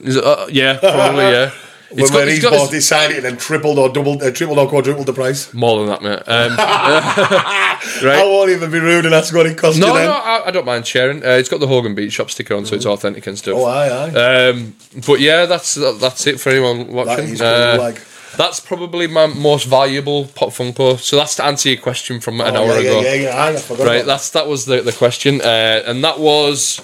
Is 0.00 0.16
it- 0.16 0.24
uh, 0.24 0.46
yeah, 0.50 0.78
probably, 0.78 1.24
yeah. 1.30 1.52
When, 1.94 2.06
got, 2.06 2.14
when 2.14 2.28
he's 2.28 2.42
bought 2.42 2.70
his- 2.70 2.72
it, 2.74 2.82
signed 2.82 3.12
it, 3.12 3.16
and 3.16 3.24
then 3.24 3.36
tripled 3.36 3.78
or 3.78 3.88
doubled, 3.88 4.22
uh, 4.22 4.30
tripled 4.30 4.58
or 4.58 4.68
quadrupled 4.68 5.06
the 5.06 5.12
price. 5.12 5.52
more 5.52 5.78
than 5.78 5.86
that, 5.88 6.02
mate. 6.02 6.22
Um, 6.26 6.56
I 6.58 8.22
won't 8.26 8.50
even 8.50 8.70
be 8.70 8.78
rude 8.80 9.04
and 9.06 9.14
ask 9.14 9.34
what 9.34 9.46
it 9.46 9.56
cost 9.58 9.78
No, 9.78 9.88
you 9.88 9.92
then. 9.94 10.06
no, 10.06 10.12
I, 10.14 10.46
I 10.46 10.50
don't 10.50 10.64
mind 10.66 10.86
sharing. 10.86 11.22
Uh, 11.24 11.30
it's 11.30 11.48
got 11.48 11.60
the 11.60 11.66
Hogan 11.66 11.94
Beach 11.94 12.12
Shop 12.12 12.30
sticker 12.30 12.54
on, 12.54 12.64
so 12.66 12.74
it's 12.76 12.86
authentic 12.86 13.26
and 13.26 13.36
stuff. 13.38 13.54
Oh, 13.56 13.64
aye, 13.66 13.88
aye. 13.88 14.48
Um, 14.48 14.74
but 15.06 15.20
yeah, 15.20 15.46
that's 15.46 15.74
that, 15.74 15.98
that's 16.00 16.26
it 16.26 16.40
for 16.40 16.50
anyone 16.50 16.88
watching. 16.92 17.28
is 17.30 17.40
Uh, 17.40 17.94
That's 18.36 18.60
probably 18.60 19.06
my 19.08 19.26
most 19.26 19.64
valuable 19.66 20.24
Pop 20.26 20.50
Funko. 20.50 20.98
So 20.98 21.16
that's 21.16 21.34
to 21.36 21.44
answer 21.44 21.68
your 21.68 21.80
question 21.82 22.18
from 22.20 22.40
an 22.40 22.56
Oh, 22.56 22.62
hour 22.62 22.80
yeah, 22.80 22.90
ago. 22.90 23.00
Yeah, 23.02 23.12
yeah, 23.14 23.22
yeah. 23.24 23.44
I 23.44 23.56
forgot 23.56 23.86
Right, 23.86 24.06
that's 24.06 24.30
that 24.30 24.46
was 24.48 24.64
the, 24.64 24.80
the 24.80 24.92
question, 24.92 25.40
uh, 25.42 25.82
and 25.86 26.02
that 26.04 26.18
was. 26.18 26.80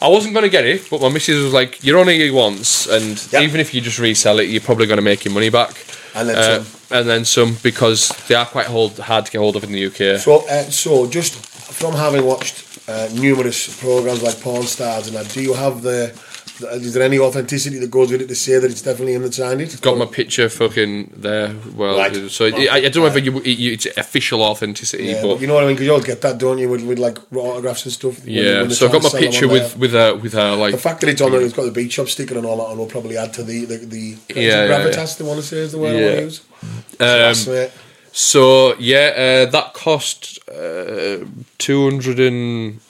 I 0.00 0.08
wasn't 0.08 0.34
going 0.34 0.44
to 0.44 0.50
get 0.50 0.66
it, 0.66 0.88
but 0.90 1.00
my 1.00 1.08
missus 1.08 1.42
was 1.42 1.52
like, 1.54 1.82
"You're 1.82 1.98
only 1.98 2.18
here 2.18 2.32
once, 2.32 2.86
and 2.86 3.18
Yep. 3.32 3.42
even 3.42 3.60
if 3.60 3.72
you 3.72 3.80
just 3.80 3.98
resell 3.98 4.38
it, 4.40 4.48
you're 4.48 4.60
probably 4.60 4.86
going 4.86 4.98
to 4.98 5.02
make 5.02 5.24
your 5.24 5.32
money 5.34 5.48
back." 5.50 5.74
And 6.14 6.28
then 6.28 6.36
Uh, 6.36 6.42
some. 6.64 6.66
and 6.98 7.08
then 7.08 7.24
some 7.24 7.56
because 7.62 8.12
they 8.28 8.34
are 8.34 8.46
quite 8.46 8.66
hold, 8.66 8.98
hard 8.98 9.24
to 9.26 9.32
get 9.32 9.38
hold 9.38 9.56
of 9.56 9.64
in 9.64 9.72
the 9.72 9.86
UK. 9.86 10.18
So, 10.20 10.44
uh, 10.48 10.64
so 10.70 11.06
just 11.06 11.34
from 11.34 11.94
having 11.94 12.24
watched 12.24 12.56
uh, 12.88 13.08
numerous 13.12 13.68
programs 13.80 14.22
like 14.22 14.40
Pawn 14.40 14.66
Stars 14.66 15.06
and 15.08 15.16
that, 15.16 15.28
do 15.32 15.40
you 15.42 15.54
have 15.54 15.82
the, 15.82 16.12
the? 16.12 16.25
Is 16.60 16.94
there 16.94 17.02
any 17.02 17.18
authenticity 17.18 17.78
that 17.78 17.90
goes 17.90 18.10
with 18.10 18.22
it 18.22 18.28
to 18.28 18.34
say 18.34 18.58
that 18.58 18.70
it's 18.70 18.80
definitely 18.82 19.12
him 19.14 19.22
that 19.22 19.34
signed 19.34 19.60
it? 19.60 19.78
Got 19.82 19.98
my 19.98 20.06
picture 20.06 20.48
fucking 20.48 21.12
there. 21.16 21.54
Well, 21.74 21.98
Right. 21.98 22.30
so 22.30 22.46
I, 22.46 22.68
I 22.86 22.88
don't 22.88 23.02
know 23.04 23.06
if 23.14 23.24
you, 23.24 23.40
you, 23.42 23.72
it's 23.72 23.86
official 23.98 24.42
authenticity, 24.42 25.04
Yeah, 25.04 25.20
but 25.22 25.34
but 25.34 25.40
you 25.42 25.46
know 25.48 25.54
what 25.54 25.64
I 25.64 25.66
mean? 25.66 25.76
Because 25.76 25.86
you 25.86 25.92
always 25.92 26.06
get 26.06 26.20
that, 26.22 26.38
don't 26.38 26.58
you, 26.58 26.68
with, 26.70 26.82
with 26.82 26.98
like 26.98 27.18
autographs 27.34 27.84
and 27.84 27.92
stuff. 27.92 28.24
yeah. 28.26 28.62
when 28.62 28.70
So 28.70 28.86
I've 28.86 28.92
got 28.92 29.02
my 29.02 29.18
picture 29.18 29.48
with 29.48 29.76
with 29.76 29.92
her 29.92 30.14
with 30.14 30.32
her 30.32 30.56
like 30.56 30.72
The 30.72 30.78
fact 30.78 31.00
that 31.02 31.10
it's 31.10 31.20
on 31.20 31.32
there, 31.32 31.42
it's 31.42 31.52
got 31.54 31.64
the 31.64 31.70
beach 31.72 31.92
shop 31.92 32.08
sticker 32.08 32.36
and 32.38 32.46
all 32.46 32.56
that, 32.58 32.70
and 32.70 32.78
will 32.78 32.86
probably 32.86 33.16
add 33.18 33.32
to 33.34 33.42
the 33.42 33.64
the, 33.66 33.76
the 33.78 34.16
Yeah, 34.34 34.40
yeah, 34.40 34.68
gravitas. 34.68 35.18
They 35.18 35.24
want 35.24 35.40
to 35.40 35.46
say 35.46 35.58
is 35.58 35.72
the 35.72 35.78
word 35.78 35.94
I 35.96 35.98
Yeah. 36.00 36.06
want 36.06 36.16
to 36.16 36.22
use. 36.22 37.66
um. 37.66 37.70
So 38.12 38.74
yeah, 38.78 39.44
uh, 39.46 39.50
that 39.50 39.74
cost 39.74 40.38
uh, 40.48 41.26
200 41.58 42.18
and 42.18 42.80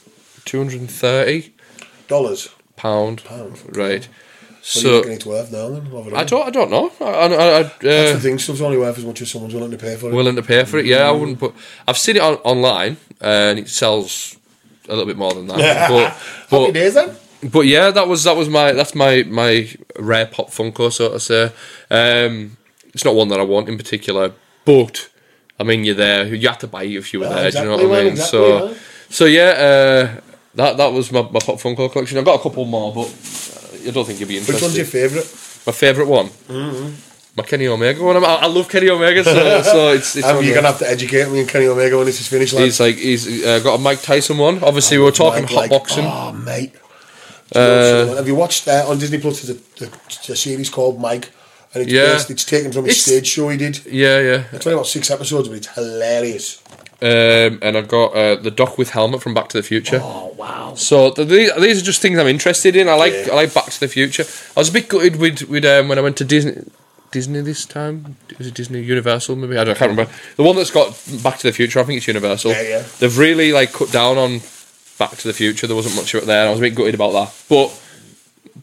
230 0.44 1.52
Dollars. 2.06 2.48
Pound. 2.76 3.24
Pound. 3.24 3.76
Right. 3.76 4.06
What 4.06 4.72
do 4.72 4.80
you 4.80 4.86
So 4.92 4.96
reckon 4.98 5.12
it's 5.12 5.26
worth 5.26 5.52
now 5.52 5.68
then? 5.68 6.14
I 6.16 6.24
don't 6.24 6.46
I 6.46 6.50
don't 6.50 6.70
know. 6.70 6.92
I, 7.00 7.04
I, 7.04 7.24
I, 7.58 7.62
That's 7.62 7.78
the 7.80 8.14
uh, 8.16 8.18
thing. 8.18 8.38
Stuff's 8.38 8.60
only 8.60 8.78
worth 8.78 8.98
as 8.98 9.04
much 9.04 9.22
as 9.22 9.30
someone's 9.30 9.54
willing 9.54 9.70
to 9.70 9.78
pay 9.78 9.96
for 9.96 10.08
it. 10.10 10.14
willing 10.14 10.36
to 10.36 10.42
pay 10.42 10.64
for 10.64 10.78
it. 10.78 10.86
Yeah, 10.86 11.08
I 11.08 11.12
wouldn't. 11.12 11.38
But 11.38 11.52
I've 11.86 11.98
seen 11.98 12.16
it 12.16 12.22
on, 12.22 12.34
online 12.36 12.96
and 13.20 13.58
it 13.60 13.68
sells 13.68 14.36
a 14.88 14.90
little 14.90 15.06
bit 15.06 15.16
more 15.16 15.32
than 15.34 15.46
that. 15.48 15.88
but 15.88 16.10
Happy 16.10 16.66
but 16.66 16.72
days 16.72 16.94
then. 16.94 17.16
but 17.50 17.60
yeah, 17.66 17.90
that 17.90 18.08
was 18.08 18.24
that 18.24 18.36
was 18.36 18.48
my 18.48 18.72
that's 18.72 18.94
my 18.94 19.22
my 19.28 19.68
rare 19.98 20.26
pop 20.26 20.50
Funko, 20.50 20.92
so 20.92 21.10
to 21.12 21.20
say. 21.20 21.44
Um, 21.90 22.56
it's 22.92 23.04
not 23.04 23.14
one 23.14 23.28
that 23.28 23.38
I 23.38 23.44
want 23.44 23.68
in 23.68 23.76
particular, 23.76 24.32
but 24.64 25.08
I 25.60 25.62
mean, 25.64 25.84
you're 25.84 25.94
there. 25.94 26.26
You 26.34 26.48
had 26.48 26.58
to 26.60 26.66
buy 26.66 26.82
it 26.84 26.96
if 26.96 27.12
you 27.12 27.20
were 27.20 27.26
Yeah, 27.26 27.34
there. 27.34 27.50
do 27.52 27.58
you 27.58 27.64
know 27.64 27.74
exactly, 27.74 27.86
what 27.88 27.98
I 28.00 28.02
mean? 28.02 28.12
exactly, 28.12 28.74
so 28.74 28.76
so 29.10 29.24
yeah, 29.26 29.50
uh, 30.18 30.20
that 30.56 30.76
that 30.76 30.92
was 30.92 31.10
my, 31.12 31.22
my 31.22 31.40
pop 31.40 31.56
Funko 31.60 31.90
collection. 31.90 32.18
I've 32.18 32.24
got 32.24 32.40
a 32.40 32.42
couple 32.42 32.64
more, 32.64 32.92
but 32.92 33.06
uh, 33.06 33.88
I 33.88 33.90
don't 33.92 34.04
think 34.06 34.18
you'd 34.20 34.28
be 34.28 34.38
interested. 34.38 34.54
Which 34.54 34.62
one's 34.62 34.76
your 34.76 34.86
favourite? 34.86 35.24
my 35.66 35.72
favourite 35.72 36.08
one. 36.08 36.26
Mm-hmm. 36.28 36.94
My 37.36 37.42
Kenny 37.44 37.66
Omega 37.66 38.02
one. 38.02 38.16
I, 38.16 38.20
I 38.20 38.46
love 38.46 38.68
Kenny 38.68 38.88
Omega, 38.88 39.22
so, 39.22 39.62
so 39.62 39.88
it's 39.92 40.16
it's. 40.16 40.26
Um, 40.26 40.42
you're 40.44 40.54
gonna 40.54 40.68
have 40.68 40.78
to 40.78 40.88
educate 40.88 41.28
me 41.30 41.40
and 41.40 41.48
Kenny 41.48 41.66
Omega 41.66 41.96
when 41.96 42.06
this 42.06 42.20
is 42.20 42.28
finished. 42.28 42.54
Like, 42.54 42.64
He's 42.64 42.80
like 42.80 42.96
he's 42.96 43.44
uh, 43.44 43.60
got 43.60 43.74
a 43.74 43.78
Mike 43.78 44.00
Tyson 44.02 44.38
one. 44.38 44.62
Obviously, 44.64 44.96
we 44.98 45.04
were 45.04 45.12
talking 45.12 45.42
like, 45.42 45.50
hot 45.50 45.56
like, 45.60 45.70
boxing. 45.70 46.04
Oh, 46.06 46.32
mate. 46.32 46.72
Do 47.52 47.60
you 47.60 47.64
know 47.66 47.98
someone- 48.00 48.16
have 48.16 48.26
you 48.26 48.34
watched 48.34 48.66
uh, 48.66 48.86
on 48.88 48.98
Disney 48.98 49.18
Plus? 49.18 49.42
There's 49.42 49.58
a, 49.82 49.84
a, 49.84 50.32
a 50.32 50.36
series 50.36 50.70
called 50.70 50.98
Mike, 51.00 51.30
and 51.74 51.82
it's 51.84 51.92
Yeah. 51.92 52.14
based, 52.14 52.30
it's 52.30 52.44
taken 52.44 52.72
from 52.72 52.86
his 52.86 52.94
It's- 52.94 53.04
stage 53.04 53.26
show 53.28 53.48
he 53.50 53.56
did. 53.58 53.84
Yeah, 53.86 54.18
yeah. 54.20 54.44
It's 54.52 54.66
only 54.66 54.74
about 54.78 54.86
six 54.86 55.10
episodes, 55.10 55.48
but 55.48 55.58
it's 55.58 55.68
hilarious. 55.68 56.62
Um, 57.02 57.58
and 57.60 57.76
I've 57.76 57.88
got 57.88 58.14
uh, 58.14 58.36
the 58.36 58.50
Doc 58.50 58.78
with 58.78 58.90
helmet 58.90 59.20
from 59.22 59.34
Back 59.34 59.48
to 59.50 59.58
the 59.58 59.62
Future. 59.62 60.00
Oh 60.02 60.34
wow! 60.38 60.74
So 60.74 61.10
th- 61.10 61.28
these, 61.28 61.54
these 61.56 61.82
are 61.82 61.84
just 61.84 62.00
things 62.00 62.18
I'm 62.18 62.26
interested 62.26 62.74
in. 62.74 62.88
I 62.88 62.94
like 62.94 63.12
Yeah. 63.12 63.32
I 63.32 63.34
like 63.34 63.52
Back 63.52 63.66
to 63.66 63.80
the 63.80 63.88
Future. 63.88 64.24
I 64.56 64.60
was 64.60 64.70
a 64.70 64.72
bit 64.72 64.88
gutted 64.88 65.16
with 65.16 65.42
with 65.42 65.64
um, 65.66 65.88
when 65.88 65.98
I 65.98 66.00
went 66.02 66.16
to 66.18 66.24
Disney. 66.24 66.62
Disney 67.12 67.40
this 67.40 67.64
time 67.64 68.16
was 68.36 68.48
it 68.48 68.54
Disney 68.54 68.82
Universal 68.82 69.36
maybe 69.36 69.56
I, 69.56 69.62
don't, 69.64 69.76
I 69.76 69.78
can't 69.78 69.90
remember 69.92 70.12
the 70.34 70.42
one 70.42 70.56
that's 70.56 70.72
got 70.72 70.88
Back 71.22 71.38
to 71.38 71.46
the 71.46 71.52
Future 71.52 71.78
I 71.78 71.84
think 71.84 71.98
it's 71.98 72.06
Universal 72.08 72.50
Yeah, 72.50 72.62
yeah. 72.62 72.84
they've 72.98 73.16
really 73.16 73.52
like 73.52 73.72
cut 73.72 73.92
down 73.92 74.18
on 74.18 74.40
Back 74.98 75.12
to 75.12 75.28
the 75.28 75.32
Future 75.32 75.66
there 75.68 75.76
wasn't 75.76 75.94
much 75.94 76.12
of 76.14 76.24
it 76.24 76.26
there 76.26 76.46
I 76.46 76.50
was 76.50 76.58
a 76.58 76.62
bit 76.62 76.74
gutted 76.74 76.94
about 76.96 77.12
that 77.12 77.32
but 77.48 77.68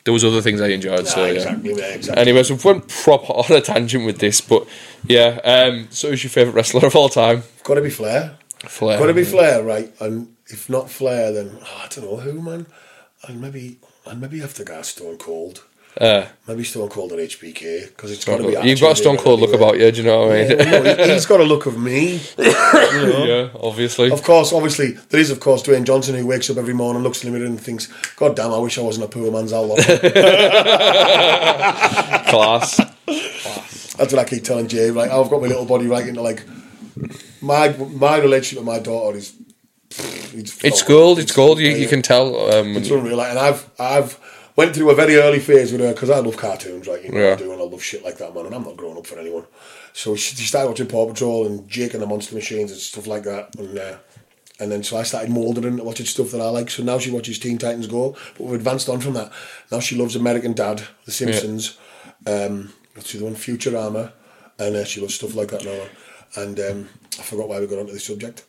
there 0.03 0.14
was 0.14 0.24
other 0.24 0.41
things 0.41 0.60
I 0.61 0.68
enjoyed 0.70 1.07
so 1.07 1.22
Ah, 1.24 1.26
yeah 1.28 1.32
exactly, 1.34 1.74
mate, 1.74 1.95
exactly. 1.95 2.22
anyway 2.22 2.44
so 2.44 2.56
we 2.56 2.61
went 2.74 2.88
proper 2.90 3.34
on 3.34 3.52
a 3.52 3.61
tangent 3.61 4.06
with 4.06 4.20
this 4.20 4.41
but 4.41 4.68
yeah 5.07 5.40
um, 5.44 5.88
so 5.91 6.10
who's 6.10 6.24
your 6.24 6.30
favourite 6.32 6.56
wrestler 6.56 6.86
of 6.88 6.95
all 6.95 7.10
time 7.10 7.44
Got 7.64 7.76
to 7.76 7.82
be 7.82 7.90
Flair. 7.90 8.38
Flair 8.60 8.98
Got 8.99 9.07
to 9.07 9.14
be 9.14 9.24
Flair, 9.26 9.61
right? 9.64 9.94
And 9.99 10.36
if 10.48 10.70
not 10.70 10.90
Flair, 10.90 11.32
then 11.34 11.57
oh, 11.61 11.82
I 11.84 11.88
don't 11.90 12.06
know 12.06 12.18
who, 12.18 12.41
man. 12.41 12.65
And 13.28 13.40
maybe, 13.41 13.78
and 14.06 14.20
maybe 14.22 14.40
have 14.40 14.53
to 14.56 14.64
go 14.65 14.82
Stone 14.82 15.18
Cold. 15.18 15.64
Uh, 15.99 16.26
Maybe 16.48 16.64
Stone 16.64 16.90
Cold 16.90 17.11
or 17.11 17.18
HBK 17.18 17.90
because 17.90 18.11
it's 18.11 18.26
got 18.26 18.38
to 18.38 18.48
be. 18.48 18.68
you've 18.68 18.80
got 18.80 18.94
a 18.94 18.95
Stone 18.95 19.18
Cold 19.18 19.41
look 19.41 19.53
about 19.53 19.78
you 19.80 19.91
do 19.91 20.02
you 20.02 20.07
know 20.07 20.26
what 20.28 20.36
I 20.36 20.48
mean 20.48 20.57
Yeah, 20.60 20.82
no, 20.82 20.95
he- 21.06 21.11
he's 21.14 21.26
got 21.28 21.40
a 21.40 21.44
look 21.44 21.68
of 21.68 21.78
me. 21.78 22.20
yeah 22.40 23.49
obviously 23.61 24.11
Of 24.11 24.24
course, 24.24 24.52
obviously, 24.53 24.94
there 25.10 25.20
is, 25.20 25.30
of 25.30 25.40
course, 25.40 25.61
Dwayne 25.61 25.84
Johnson 25.86 26.15
who 26.15 26.26
wakes 26.26 26.49
up 26.49 26.57
every 26.57 26.74
morning, 26.74 27.03
looks 27.03 27.24
limited, 27.24 27.48
and 27.48 27.61
thinks, 27.61 27.88
God 28.15 28.36
damn, 28.36 28.52
I 28.52 28.57
wish 28.57 28.78
I 28.78 28.82
wasn't 28.82 29.06
a 29.06 29.10
poor 29.10 29.32
man's 29.32 29.53
Al 29.53 29.68
Lockie. 29.68 29.84
class 32.30 32.78
That's 33.95 34.11
what 34.11 34.20
I 34.20 34.24
keep 34.26 34.44
telling 34.44 34.68
Jay. 34.68 34.91
Like, 34.91 35.11
I've 35.11 35.30
got 35.30 35.41
my 35.41 35.48
little 35.48 35.65
body 35.65 35.88
right 35.88 36.07
into 36.07 36.22
like 36.22 36.44
my 37.41 37.70
my 37.78 38.18
relationship 38.18 38.65
with 38.65 38.76
my 38.76 38.80
daughter 38.80 39.18
is. 39.18 39.34
It's 40.36 40.82
gold. 40.82 41.20
It's 41.20 41.32
gold. 41.32 41.60
You, 41.60 41.70
you 41.70 41.88
can 41.88 42.02
tell. 42.02 42.52
Um, 42.52 42.76
It's 42.76 42.90
unreal. 42.90 43.18
Like, 43.18 43.30
and 43.30 43.38
I've 43.38 43.70
I've 43.80 44.20
went 44.56 44.76
through 44.76 44.90
a 44.90 44.96
very 44.96 45.16
early 45.16 45.40
phase 45.40 45.72
with 45.72 45.82
her 45.82 45.94
because 45.94 46.10
I 46.10 46.20
love 46.20 46.38
cartoons, 46.38 46.88
like 46.88 47.04
You 47.04 47.12
know, 47.12 47.20
Yeah. 47.20 47.34
I 47.34 47.36
do, 47.36 47.52
and 47.52 47.62
I 47.62 47.66
love 47.66 47.84
shit 47.84 48.04
like 48.04 48.18
that, 48.18 48.34
man. 48.34 48.46
And 48.46 48.56
I'm 48.56 48.64
not 48.64 48.78
growing 48.78 48.98
up 48.98 49.08
for 49.08 49.20
anyone. 49.20 49.46
So 49.94 50.16
she, 50.16 50.36
she 50.36 50.46
started 50.46 50.70
watching 50.70 50.88
Paw 50.88 51.08
Patrol 51.08 51.46
and 51.46 51.68
Jake 51.68 51.94
and 51.94 52.02
the 52.04 52.08
Monster 52.08 52.36
Machines 52.36 52.72
and 52.72 52.80
stuff 52.80 53.08
like 53.08 53.24
that, 53.24 53.56
and. 53.58 53.78
Uh, 53.78 53.96
and 54.60 54.72
then 54.72 54.84
so 54.84 54.98
I 54.98 55.04
started 55.04 55.32
moulding 55.32 55.64
into 55.64 55.84
watching 55.84 56.06
stuff 56.06 56.30
that 56.32 56.40
I 56.40 56.48
like. 56.50 56.70
So 56.70 56.84
now 56.84 57.00
she 57.00 57.10
watches 57.10 57.40
Teen 57.40 57.58
Titans 57.58 57.88
Go, 57.88 58.16
but 58.38 58.42
we've 58.46 58.54
advanced 58.54 58.88
on 58.88 59.00
from 59.02 59.14
that. 59.14 59.32
Now 59.72 59.80
she 59.80 59.96
loves 59.98 60.16
American 60.16 60.54
Dad, 60.54 60.84
The 61.06 61.12
Simpsons, 61.12 61.78
um, 62.28 62.72
what's 62.94 63.12
the 63.12 63.18
other 63.18 63.26
one, 63.26 63.36
Futurama, 63.36 64.14
and 64.60 64.76
uh, 64.76 64.86
she 64.86 65.02
loves 65.02 65.16
stuff 65.16 65.34
like 65.34 65.50
that 65.50 65.66
now. 65.66 66.42
And 66.42 66.60
um, 66.60 66.90
I 67.20 67.24
forgot 67.24 67.50
why 67.50 67.60
we 67.60 67.68
got 67.68 67.80
onto 67.80 67.94
this 67.94 68.06
subject. 68.06 68.46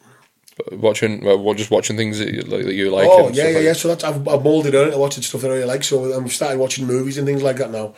Watching, 0.70 1.24
well, 1.24 1.54
just 1.54 1.72
watching 1.72 1.96
things 1.96 2.20
that 2.20 2.32
you, 2.32 2.42
like, 2.42 2.64
that 2.64 2.74
you 2.74 2.90
like. 2.90 3.08
Oh 3.10 3.28
yeah, 3.30 3.48
yeah, 3.48 3.56
like 3.56 3.64
yeah. 3.64 3.72
So 3.72 3.88
that's 3.88 4.04
I've, 4.04 4.26
I've 4.28 4.44
moulded 4.44 4.74
her 4.74 4.84
into 4.84 4.98
watching 4.98 5.24
stuff 5.24 5.40
that 5.40 5.50
I 5.50 5.54
really 5.54 5.66
like. 5.66 5.82
So 5.82 6.20
we've 6.20 6.32
started 6.32 6.58
watching 6.58 6.86
movies 6.86 7.18
and 7.18 7.26
things 7.26 7.42
like 7.42 7.56
that 7.56 7.72
now. 7.72 7.94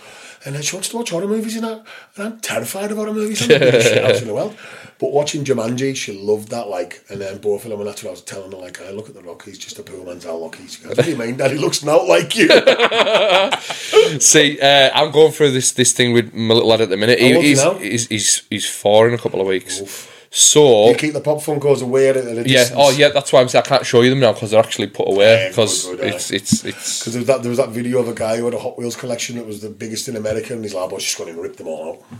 And 0.46 0.54
then 0.54 0.62
she 0.62 0.76
wants 0.76 0.88
to 0.90 0.96
watch 0.96 1.10
horror 1.10 1.26
movies 1.26 1.56
and 1.56 1.64
that. 1.64 1.84
And 2.16 2.26
I'm 2.26 2.40
terrified 2.40 2.90
of 2.92 2.96
horror 2.96 3.12
movies. 3.12 3.42
I'm 3.42 3.48
the 3.48 3.58
biggest 3.58 3.88
shit 3.88 4.04
house 4.04 4.22
in 4.22 4.28
the 4.28 4.34
world. 4.34 4.56
But 4.98 5.12
watching 5.12 5.44
Jumanji, 5.44 5.94
she 5.94 6.18
loved 6.18 6.48
that. 6.48 6.68
Like, 6.68 7.04
and 7.10 7.20
then 7.20 7.38
both 7.38 7.64
of 7.64 7.70
them, 7.70 7.80
and 7.80 7.88
that's 7.88 8.02
what 8.02 8.10
I 8.10 8.12
was 8.12 8.22
telling 8.22 8.52
her. 8.52 8.56
Like, 8.56 8.80
I 8.80 8.90
look 8.90 9.08
at 9.08 9.14
the 9.14 9.22
Rock. 9.22 9.44
He's 9.44 9.58
just 9.58 9.78
a 9.78 9.82
poor 9.82 10.06
man's 10.06 10.24
Al 10.24 10.38
Lockie. 10.38 10.66
She 10.66 10.82
goes, 10.82 10.96
"What 10.96 11.04
do 11.04 11.10
you 11.10 11.18
mean, 11.18 11.36
Dad? 11.36 11.50
He 11.50 11.58
looks 11.58 11.84
not 11.84 12.06
like 12.06 12.34
you." 12.36 12.48
See, 14.20 14.58
uh, 14.60 14.90
I'm 14.94 15.10
going 15.10 15.32
through 15.32 15.50
this 15.50 15.72
this 15.72 15.92
thing 15.92 16.14
with 16.14 16.32
my 16.32 16.54
little 16.54 16.68
lad 16.68 16.80
at 16.80 16.88
the 16.88 16.96
minute. 16.96 17.18
He, 17.18 17.38
he's, 17.40 17.62
he 17.62 17.90
he's 17.90 18.06
he's 18.06 18.42
he's 18.48 18.70
four 18.70 19.08
in 19.08 19.14
a 19.14 19.18
couple 19.18 19.40
of 19.42 19.46
weeks. 19.46 20.08
So 20.38 20.90
you 20.90 20.94
keep 20.96 21.14
the 21.14 21.20
pop 21.22 21.38
funkos 21.38 21.82
away 21.82 22.10
at 22.10 22.16
a, 22.18 22.20
at 22.20 22.36
yeah, 22.46 22.58
distance. 22.58 22.78
oh 22.78 22.90
yeah, 22.90 23.08
that's 23.08 23.32
why 23.32 23.40
I'm 23.40 23.48
saying 23.48 23.64
I 23.64 23.68
can't 23.68 23.86
show 23.86 24.02
you 24.02 24.10
them 24.10 24.20
now 24.20 24.34
because 24.34 24.50
they're 24.50 24.62
actually 24.62 24.88
put 24.88 25.08
away 25.08 25.24
Yeah, 25.44 25.48
because 25.48 25.86
good, 25.86 25.98
good, 26.00 26.14
it's, 26.14 26.30
it's 26.30 26.62
it's 26.64 26.98
Because 27.00 27.12
there 27.14 27.20
was 27.20 27.26
that 27.28 27.42
there 27.42 27.48
was 27.48 27.56
that 27.58 27.70
video 27.70 28.00
of 28.00 28.08
a 28.08 28.12
guy 28.14 28.36
who 28.36 28.44
had 28.44 28.52
a 28.52 28.58
Hot 28.58 28.76
Wheels 28.78 28.96
collection 28.96 29.36
that 29.36 29.46
was 29.46 29.62
the 29.62 29.70
biggest 29.70 30.08
in 30.08 30.16
America, 30.16 30.52
and 30.52 30.62
his 30.62 30.74
lab 30.74 30.92
was 30.92 31.04
just 31.04 31.16
going 31.16 31.34
to 31.34 31.40
rip 31.40 31.56
them 31.56 31.68
all 31.68 32.02
out. 32.12 32.18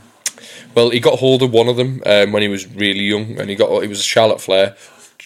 well, 0.75 0.89
he 0.89 0.99
got 0.99 1.19
hold 1.19 1.43
of 1.43 1.53
one 1.53 1.69
of 1.69 1.77
them 1.77 2.03
um, 2.07 2.33
when 2.33 2.41
he 2.41 2.49
was 2.49 2.67
really 2.75 3.03
young, 3.05 3.39
and 3.39 3.51
he 3.51 3.55
got 3.57 3.71
it 3.83 3.89
was 3.89 4.03
Charlotte 4.03 4.41
Flair, 4.41 4.77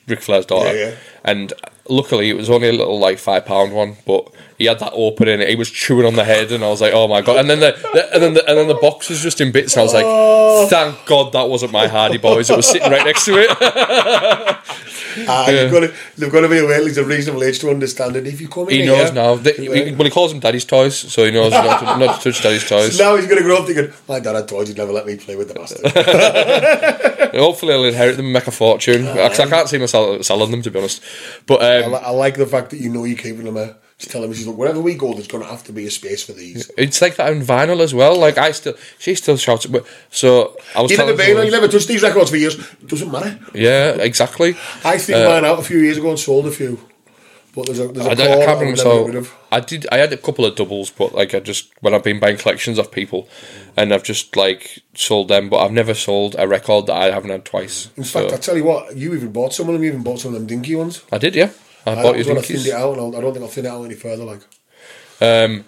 Ric 0.09 0.21
Flair's 0.21 0.47
daughter, 0.47 0.75
Yeah, 0.77 0.89
yeah. 0.91 0.95
and 1.25 1.53
luckily 1.91 2.31
it 2.31 2.37
was 2.37 2.49
only 2.49 2.69
a 2.69 2.73
little 2.73 2.99
like 2.99 3.19
five 3.19 3.45
pound 3.45 3.73
one, 3.73 3.97
but 4.07 4.31
he 4.59 4.67
had 4.67 4.79
that 4.79 4.93
open 4.95 5.29
and 5.29 5.43
he 5.43 5.57
was 5.57 5.71
chewing 5.71 6.07
on 6.07 6.15
the 6.15 6.25
head, 6.25 6.53
and 6.53 6.63
I 6.65 6.69
was 6.69 6.81
like, 6.81 6.93
oh 6.95 7.09
my 7.09 7.21
god! 7.21 7.39
And 7.39 7.51
then 7.51 7.61
the, 7.61 7.73
the 7.93 8.15
and 8.15 8.23
then 8.23 8.35
the, 8.35 8.49
and 8.49 8.59
then 8.59 8.69
the 8.69 8.75
box 8.75 9.11
was 9.11 9.21
just 9.21 9.41
in 9.41 9.53
bits, 9.53 9.75
and 9.75 9.81
I 9.81 9.85
was 9.85 9.95
Oh. 9.95 10.61
like, 10.63 10.71
thank 10.71 11.07
God 11.07 11.33
that 11.33 11.49
wasn't 11.49 11.73
my 11.73 11.87
Hardy 11.89 12.19
Boyz; 12.19 12.51
it 12.51 12.57
was 12.57 12.67
sitting 12.69 12.91
right 12.91 13.05
next 13.05 13.25
to 13.27 13.33
it. 13.37 14.57
Ah, 15.27 15.49
you've 15.51 15.73
got 15.73 15.81
to, 15.81 15.93
they've 16.17 16.31
got 16.31 16.43
to 16.43 16.49
be 16.49 16.59
aware 16.59 16.81
least 16.81 16.97
a 16.97 17.05
reasonable 17.05 17.43
age 17.43 17.59
to 17.59 17.69
understand 17.69 18.15
it. 18.15 18.29
If 18.29 18.41
you 18.41 18.49
come 18.49 18.69
in 18.69 18.77
he 18.77 18.83
here, 18.83 18.97
knows 18.97 19.13
now. 19.13 19.35
The, 19.35 19.53
he, 19.53 19.69
well, 19.69 20.05
he 20.05 20.11
calls 20.11 20.31
them 20.31 20.39
Daddy's 20.39 20.65
toys, 20.65 20.97
so 20.97 21.25
he 21.25 21.33
knows 21.33 21.51
not 21.51 21.81
to, 21.81 21.85
not 21.99 22.21
to 22.21 22.31
touch 22.33 22.41
Daddy's 22.43 22.69
toys. 22.69 22.97
So 22.97 23.05
now 23.05 23.17
he's 23.17 23.27
going 23.27 23.39
to 23.39 23.43
grow 23.43 23.57
up 23.59 23.67
thinking, 23.67 23.93
my 24.09 24.21
dad 24.21 24.37
had 24.37 24.47
toys, 24.47 24.69
he'd 24.69 24.77
never 24.77 24.93
let 24.93 25.07
me 25.07 25.17
play 25.17 25.35
with 25.35 25.49
the 25.49 25.55
bastard. 25.55 27.35
Hopefully, 27.35 27.75
I'll 27.75 27.85
inherit 27.85 28.17
them 28.17 28.27
and 28.27 28.33
make 28.33 28.47
a 28.47 28.53
fortune. 28.53 29.07
I 29.09 29.29
can't 29.31 29.69
see 29.69 29.79
myself 29.79 30.25
selling 30.25 30.53
them, 30.53 30.63
to 30.63 30.71
be 30.71 30.79
honest. 30.79 31.03
But 31.47 31.63
I, 31.63 31.80
um, 31.85 31.93
li- 31.93 31.99
I 32.03 32.11
like 32.11 32.37
the 32.37 32.47
fact 32.47 32.71
that 32.71 32.79
you 32.81 32.89
know 32.91 33.05
you're 33.05 33.19
keeping 33.19 33.45
them 33.45 33.55
there. 33.55 33.77
Just 33.99 34.13
tell 34.13 34.25
him, 34.25 34.33
she's 34.33 34.47
like, 34.47 34.57
wherever 34.57 34.81
we 34.81 34.95
go, 34.95 35.13
there's 35.13 35.29
going 35.29 35.45
to 35.45 35.51
have 35.51 35.63
to 35.65 35.73
be 35.75 35.85
a 35.87 35.91
space 35.91 36.23
for 36.23 36.33
these. 36.33 36.71
It's 36.79 37.03
like 37.03 37.17
that 37.17 37.29
on 37.31 37.43
vinyl 37.43 37.81
as 37.81 37.93
well. 37.93 38.19
Like 38.19 38.39
I 38.39 38.53
still, 38.53 38.75
she 38.99 39.15
still 39.15 39.37
shouts. 39.37 39.67
But 39.67 39.85
so 40.11 40.57
I 40.75 40.81
was. 40.81 40.91
You 40.91 40.97
never 40.97 41.15
been, 41.15 41.45
you 41.45 41.51
never 41.51 41.69
touched 41.69 41.89
these 41.89 42.03
records 42.03 42.31
for 42.31 42.37
years. 42.37 42.55
It 42.59 42.87
Doesn't 42.89 43.11
matter. 43.13 43.39
Yeah, 43.55 43.91
exactly. 43.97 44.57
I 44.85 44.97
think 44.97 45.19
Uh, 45.19 45.29
mine 45.29 45.45
out 45.45 45.59
a 45.59 45.63
few 45.63 45.79
years 45.81 45.99
ago 45.99 46.09
and 46.11 46.19
sold 46.19 46.47
a 46.47 46.51
few. 46.51 46.81
But 47.53 47.67
there's 47.67 47.81
a, 47.81 47.89
there's 47.89 48.07
a 48.07 48.11
I, 48.11 48.13
I 48.43 48.45
can't 48.47 48.59
bring 48.61 48.71
would 48.71 48.79
never 48.79 48.91
get 48.91 49.07
rid 49.07 49.15
myself. 49.17 49.17
of. 49.17 49.53
I 49.53 49.61
did. 49.61 49.87
I 49.91 49.97
had 49.99 50.13
a 50.13 50.17
couple 50.17 50.45
of 50.47 50.55
doubles, 50.55 50.91
but 50.91 51.13
like 51.15 51.35
I 51.35 51.41
just 51.41 51.71
when 51.81 51.93
I've 51.95 52.05
been 52.05 52.21
buying 52.21 52.37
collections 52.39 52.79
of 52.79 52.93
people, 52.93 53.29
and 53.77 53.93
I've 53.93 54.05
just 54.05 54.37
like 54.37 54.83
sold 54.95 55.27
them. 55.29 55.51
But 55.51 55.59
I've 55.59 55.73
never 55.73 55.93
sold 55.95 56.37
a 56.39 56.47
record 56.47 56.87
that 56.87 56.95
I 56.97 57.11
haven't 57.11 57.31
had 57.31 57.45
twice. 57.45 57.91
In 57.97 58.05
fact, 58.05 58.31
So- 58.31 58.35
I 58.37 58.39
tell 58.39 58.57
you 58.57 58.63
what, 58.65 58.97
you 58.97 59.13
even 59.15 59.33
bought 59.33 59.53
some 59.53 59.67
of 59.69 59.73
them. 59.75 59.83
You 59.83 59.91
even 59.91 60.05
bought 60.05 60.21
some 60.21 60.33
of 60.33 60.39
them 60.39 60.47
dinky 60.47 60.77
ones. 60.77 61.03
I 61.11 61.19
did. 61.19 61.35
Yeah, 61.35 61.51
I, 61.87 61.93
I, 61.93 62.03
bought 62.03 62.19
you 62.19 62.25
thinned 62.25 62.67
it 62.67 62.75
out, 62.75 62.93
and 62.93 63.01
I'll, 63.01 63.11
don't 63.11 63.33
think 63.33 63.45
I'll 63.45 63.51
thin 63.51 63.67
it 63.67 63.69
out 63.69 63.85
any 63.85 63.95
further. 63.95 64.25
Like, 64.25 64.41
Um, 65.21 65.65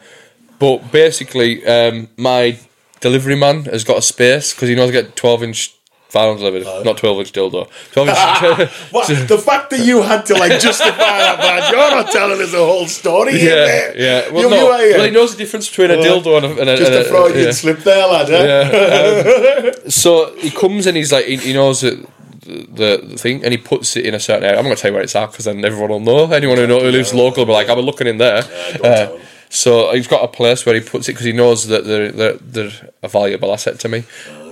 but 0.58 0.92
basically, 0.92 1.66
um, 1.66 2.08
my 2.16 2.58
delivery 3.00 3.36
man 3.36 3.64
has 3.64 3.84
got 3.84 3.98
a 3.98 4.02
space 4.02 4.54
because 4.54 4.68
he 4.68 4.74
knows 4.74 4.88
to 4.88 4.92
get 4.92 5.16
twelve 5.16 5.42
inch 5.42 5.74
vinyl 6.12 6.36
delivered, 6.36 6.84
not 6.84 6.98
twelve 6.98 7.18
inch 7.18 7.32
dildo. 7.32 7.68
Twelve 7.92 8.08
inch. 8.08 8.70
What? 8.92 9.08
The 9.08 9.38
fact 9.38 9.70
that 9.70 9.80
you 9.80 10.02
had 10.02 10.26
to 10.26 10.34
like 10.34 10.60
justify 10.60 10.96
that, 10.96 11.38
man, 11.38 11.72
you're 11.72 11.90
not 11.90 12.10
telling 12.12 12.40
us 12.40 12.52
the 12.52 12.58
whole 12.58 12.86
story. 12.86 13.38
here, 13.38 13.94
yeah, 13.96 14.22
yeah. 14.24 14.30
Well, 14.30 14.42
you, 14.42 14.50
no, 14.50 14.56
you 14.56 14.94
well, 14.94 15.04
he 15.04 15.10
knows 15.10 15.32
the 15.32 15.38
difference 15.38 15.68
between 15.68 15.90
a 15.90 15.96
dildo 15.96 16.36
and 16.36 16.46
a, 16.46 16.60
and 16.60 16.70
a, 16.70 16.76
Just 16.76 16.92
and 16.92 17.00
a 17.00 17.04
Freudian 17.04 17.46
yeah. 17.46 17.52
slip 17.52 17.78
there, 17.78 18.06
lad. 18.06 18.30
Eh? 18.30 18.44
Yeah, 18.44 19.72
um, 19.72 19.72
so 19.90 20.34
he 20.36 20.50
comes 20.50 20.86
and 20.86 20.96
he's 20.96 21.12
like, 21.12 21.24
he, 21.24 21.36
he 21.38 21.52
knows 21.54 21.80
that 21.80 21.98
the, 22.42 23.00
the 23.02 23.16
thing, 23.16 23.44
and 23.44 23.52
he 23.52 23.58
puts 23.58 23.96
it 23.96 24.04
in 24.04 24.14
a 24.14 24.20
certain 24.20 24.44
area. 24.44 24.58
I'm 24.58 24.64
not 24.64 24.70
going 24.70 24.76
to 24.76 24.82
tell 24.82 24.90
you 24.90 24.94
where 24.94 25.02
it's 25.02 25.16
at 25.16 25.30
because 25.30 25.44
then 25.44 25.64
everyone 25.64 25.90
will 25.90 26.00
know. 26.00 26.32
Anyone 26.32 26.58
who, 26.58 26.66
know, 26.66 26.80
who 26.80 26.90
lives 26.90 27.14
local 27.14 27.42
will 27.42 27.46
be 27.46 27.52
like, 27.52 27.68
I 27.68 27.74
was 27.74 27.84
looking 27.84 28.06
in 28.06 28.18
there. 28.18 28.42
don't 28.42 28.84
Uh, 28.84 29.18
so 29.48 29.92
he's 29.92 30.06
got 30.06 30.24
a 30.24 30.28
place 30.28 30.64
where 30.64 30.74
he 30.74 30.80
puts 30.80 31.08
it 31.08 31.12
because 31.12 31.26
he 31.26 31.32
knows 31.32 31.66
that 31.66 31.84
they're, 31.84 32.10
they're, 32.10 32.38
they're 32.38 32.90
a 33.02 33.08
valuable 33.08 33.52
asset 33.52 33.78
to 33.80 33.88
me. 33.88 34.04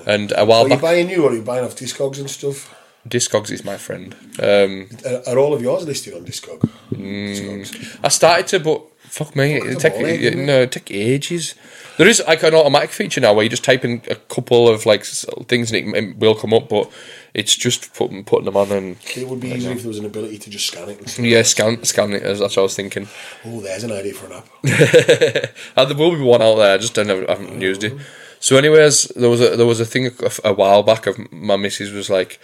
And 0.07 0.33
a 0.37 0.45
while 0.45 0.65
Are 0.65 0.69
you 0.69 0.77
buying 0.77 1.07
new 1.07 1.25
or 1.25 1.31
are 1.31 1.35
you 1.35 1.43
buying 1.43 1.65
off 1.65 1.75
Discogs 1.75 2.19
and 2.19 2.29
stuff? 2.29 2.75
Discogs 3.09 3.51
is 3.51 3.65
my 3.65 3.79
friend. 3.79 4.15
Um, 4.39 4.89
Are, 5.07 5.33
are 5.35 5.39
all 5.39 5.55
of 5.55 5.63
yours 5.63 5.87
listed 5.87 6.13
on 6.13 6.27
Discog? 6.27 6.61
Mm. 6.93 7.31
Discogs. 7.31 7.99
I 8.05 8.09
started 8.09 8.47
to, 8.49 8.61
but 8.61 8.83
fuck 8.99 9.35
me, 9.35 9.55
it 9.55 9.65
the 9.65 9.75
take 9.77 9.95
ball, 9.95 10.07
ain't 10.07 10.23
it? 10.23 10.37
no, 10.37 10.61
it 10.63 10.73
take 10.73 10.91
ages. 10.91 11.55
There 11.97 12.07
is 12.07 12.23
like 12.27 12.43
an 12.43 12.55
automatic 12.55 12.91
feature 12.91 13.23
now 13.23 13.33
where 13.33 13.43
you 13.43 13.51
just 13.51 13.65
type 13.65 13.85
in 13.87 14.03
a 14.11 14.17
couple 14.17 14.69
of 14.69 14.85
like 14.85 15.05
things 15.05 15.73
and 15.73 15.97
it, 15.97 15.97
it 15.97 16.17
will 16.19 16.35
come 16.35 16.53
up, 16.53 16.69
but 16.69 16.91
it's 17.35 17.55
just 17.57 17.95
putting 17.95 18.25
putting 18.25 18.47
them 18.47 18.57
on 18.57 18.73
and 18.73 18.97
It 19.17 19.29
would 19.29 19.41
be 19.41 19.51
easier 19.51 19.73
if 19.73 19.83
there 19.83 19.89
was 19.89 19.99
an 19.99 20.07
ability 20.07 20.39
to 20.39 20.51
just 20.51 20.67
scan 20.67 20.89
it. 20.89 21.19
Yeah, 21.19 21.43
scan 21.43 21.83
scan 21.85 22.13
it. 22.13 22.23
That's 22.23 22.41
what 22.41 22.59
I 22.59 22.63
was 22.63 22.75
thinking. 22.75 23.09
Oh, 23.45 23.61
there's 23.61 23.85
an 23.85 23.93
idea 23.93 24.15
for 24.15 24.27
an 24.27 24.33
app. 24.33 24.49
There 25.89 25.97
will 25.97 26.17
be 26.17 26.23
one 26.23 26.43
out 26.43 26.57
there. 26.57 26.75
I 26.75 26.79
just 26.79 26.95
don't 26.95 27.07
know. 27.07 27.25
I 27.29 27.33
haven't 27.33 27.61
used 27.61 27.85
it. 27.85 27.95
So, 28.41 28.57
anyways, 28.57 29.05
there 29.17 29.29
was 29.29 29.41
a 29.41 29.57
there 29.57 29.67
was 29.67 29.81
a 29.81 29.85
thing 29.85 30.07
a, 30.07 30.31
a 30.45 30.53
while 30.55 30.83
back 30.83 31.07
of 31.07 31.31
my 31.31 31.57
missus 31.57 31.93
was 31.93 32.09
like, 32.09 32.41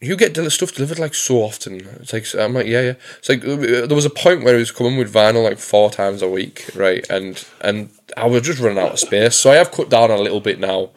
"You 0.00 0.16
get 0.16 0.36
stuff 0.52 0.72
delivered 0.72 1.00
like 1.00 1.14
so 1.14 1.38
often." 1.38 1.86
It's 2.00 2.12
like 2.12 2.26
I'm 2.36 2.54
like, 2.54 2.66
"Yeah, 2.66 2.80
yeah." 2.80 2.94
It's 3.18 3.28
like 3.28 3.44
uh, 3.44 3.86
there 3.86 3.96
was 3.96 4.04
a 4.04 4.10
point 4.10 4.44
where 4.44 4.54
he 4.54 4.60
was 4.60 4.70
coming 4.70 4.96
with 4.96 5.12
vinyl 5.12 5.42
like 5.42 5.58
four 5.58 5.90
times 5.90 6.22
a 6.22 6.28
week, 6.28 6.70
right? 6.76 7.04
And 7.10 7.44
and 7.60 7.90
I 8.16 8.26
was 8.26 8.42
just 8.42 8.60
running 8.60 8.78
out 8.78 8.92
of 8.92 9.00
space, 9.00 9.34
so 9.34 9.50
I 9.50 9.56
have 9.56 9.72
cut 9.72 9.90
down 9.90 10.12
a 10.12 10.16
little 10.16 10.40
bit 10.40 10.60
now. 10.60 10.90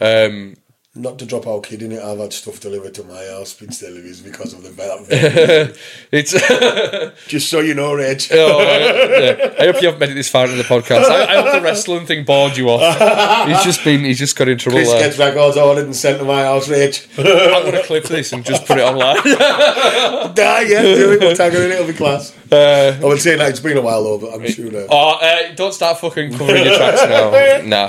Um, 0.00 0.56
Not 0.96 1.18
to 1.18 1.26
drop 1.26 1.46
our 1.46 1.60
kid 1.60 1.82
in 1.82 1.92
it, 1.92 2.02
I've 2.02 2.18
had 2.18 2.32
stuff 2.32 2.58
delivered 2.58 2.94
to 2.94 3.04
my 3.04 3.22
house, 3.26 3.50
Spitz 3.50 3.80
deliveries, 3.80 4.22
because 4.22 4.54
of 4.54 4.62
the 4.62 4.70
vet. 4.70 5.76
it's 6.10 6.32
just 7.28 7.50
so 7.50 7.60
you 7.60 7.74
know, 7.74 7.94
Reg. 7.94 8.22
Oh, 8.32 8.60
yeah. 8.62 9.54
I 9.60 9.66
hope 9.66 9.82
you 9.82 9.88
haven't 9.88 10.00
made 10.00 10.10
it 10.10 10.14
this 10.14 10.30
far 10.30 10.46
into 10.46 10.56
the 10.56 10.62
podcast. 10.62 11.04
I, 11.04 11.24
I 11.24 11.42
hope 11.42 11.52
the 11.52 11.60
wrestling 11.60 12.06
thing 12.06 12.24
bored 12.24 12.56
you 12.56 12.70
off. 12.70 13.46
He's 13.46 13.62
just 13.62 13.84
been, 13.84 14.04
he's 14.04 14.18
just 14.18 14.36
got 14.36 14.48
in 14.48 14.56
trouble 14.56 14.78
Chris 14.78 14.90
there. 14.90 15.00
gets 15.00 15.18
records 15.18 15.58
ordered 15.58 15.84
and 15.84 15.94
sent 15.94 16.18
to 16.18 16.24
my 16.24 16.44
house, 16.44 16.66
Reg. 16.70 16.96
I'm 17.18 17.24
going 17.24 17.72
to 17.72 17.82
clip 17.82 18.04
this 18.04 18.32
and 18.32 18.42
just 18.42 18.64
put 18.64 18.78
it 18.78 18.82
online. 18.82 19.16
Nah, 20.46 20.60
yeah, 20.60 20.82
do 20.82 21.12
it. 21.12 21.20
We'll 21.20 21.36
tag 21.36 21.52
her 21.52 21.62
in, 21.64 21.72
it'll 21.72 21.86
be 21.86 21.92
class. 21.92 22.34
Uh, 22.50 22.98
I 23.02 23.04
would 23.04 23.20
say 23.20 23.36
that 23.36 23.50
it's 23.50 23.60
been 23.60 23.76
a 23.76 23.80
while 23.80 24.02
though, 24.02 24.18
but 24.18 24.34
I'm 24.34 24.46
sure. 24.48 24.68
Uh, 24.68 24.86
oh, 24.90 25.18
uh, 25.20 25.54
don't 25.54 25.72
start 25.72 25.98
fucking 25.98 26.32
covering 26.32 26.64
your 26.64 26.76
tracks 26.76 27.02
now. 27.02 27.88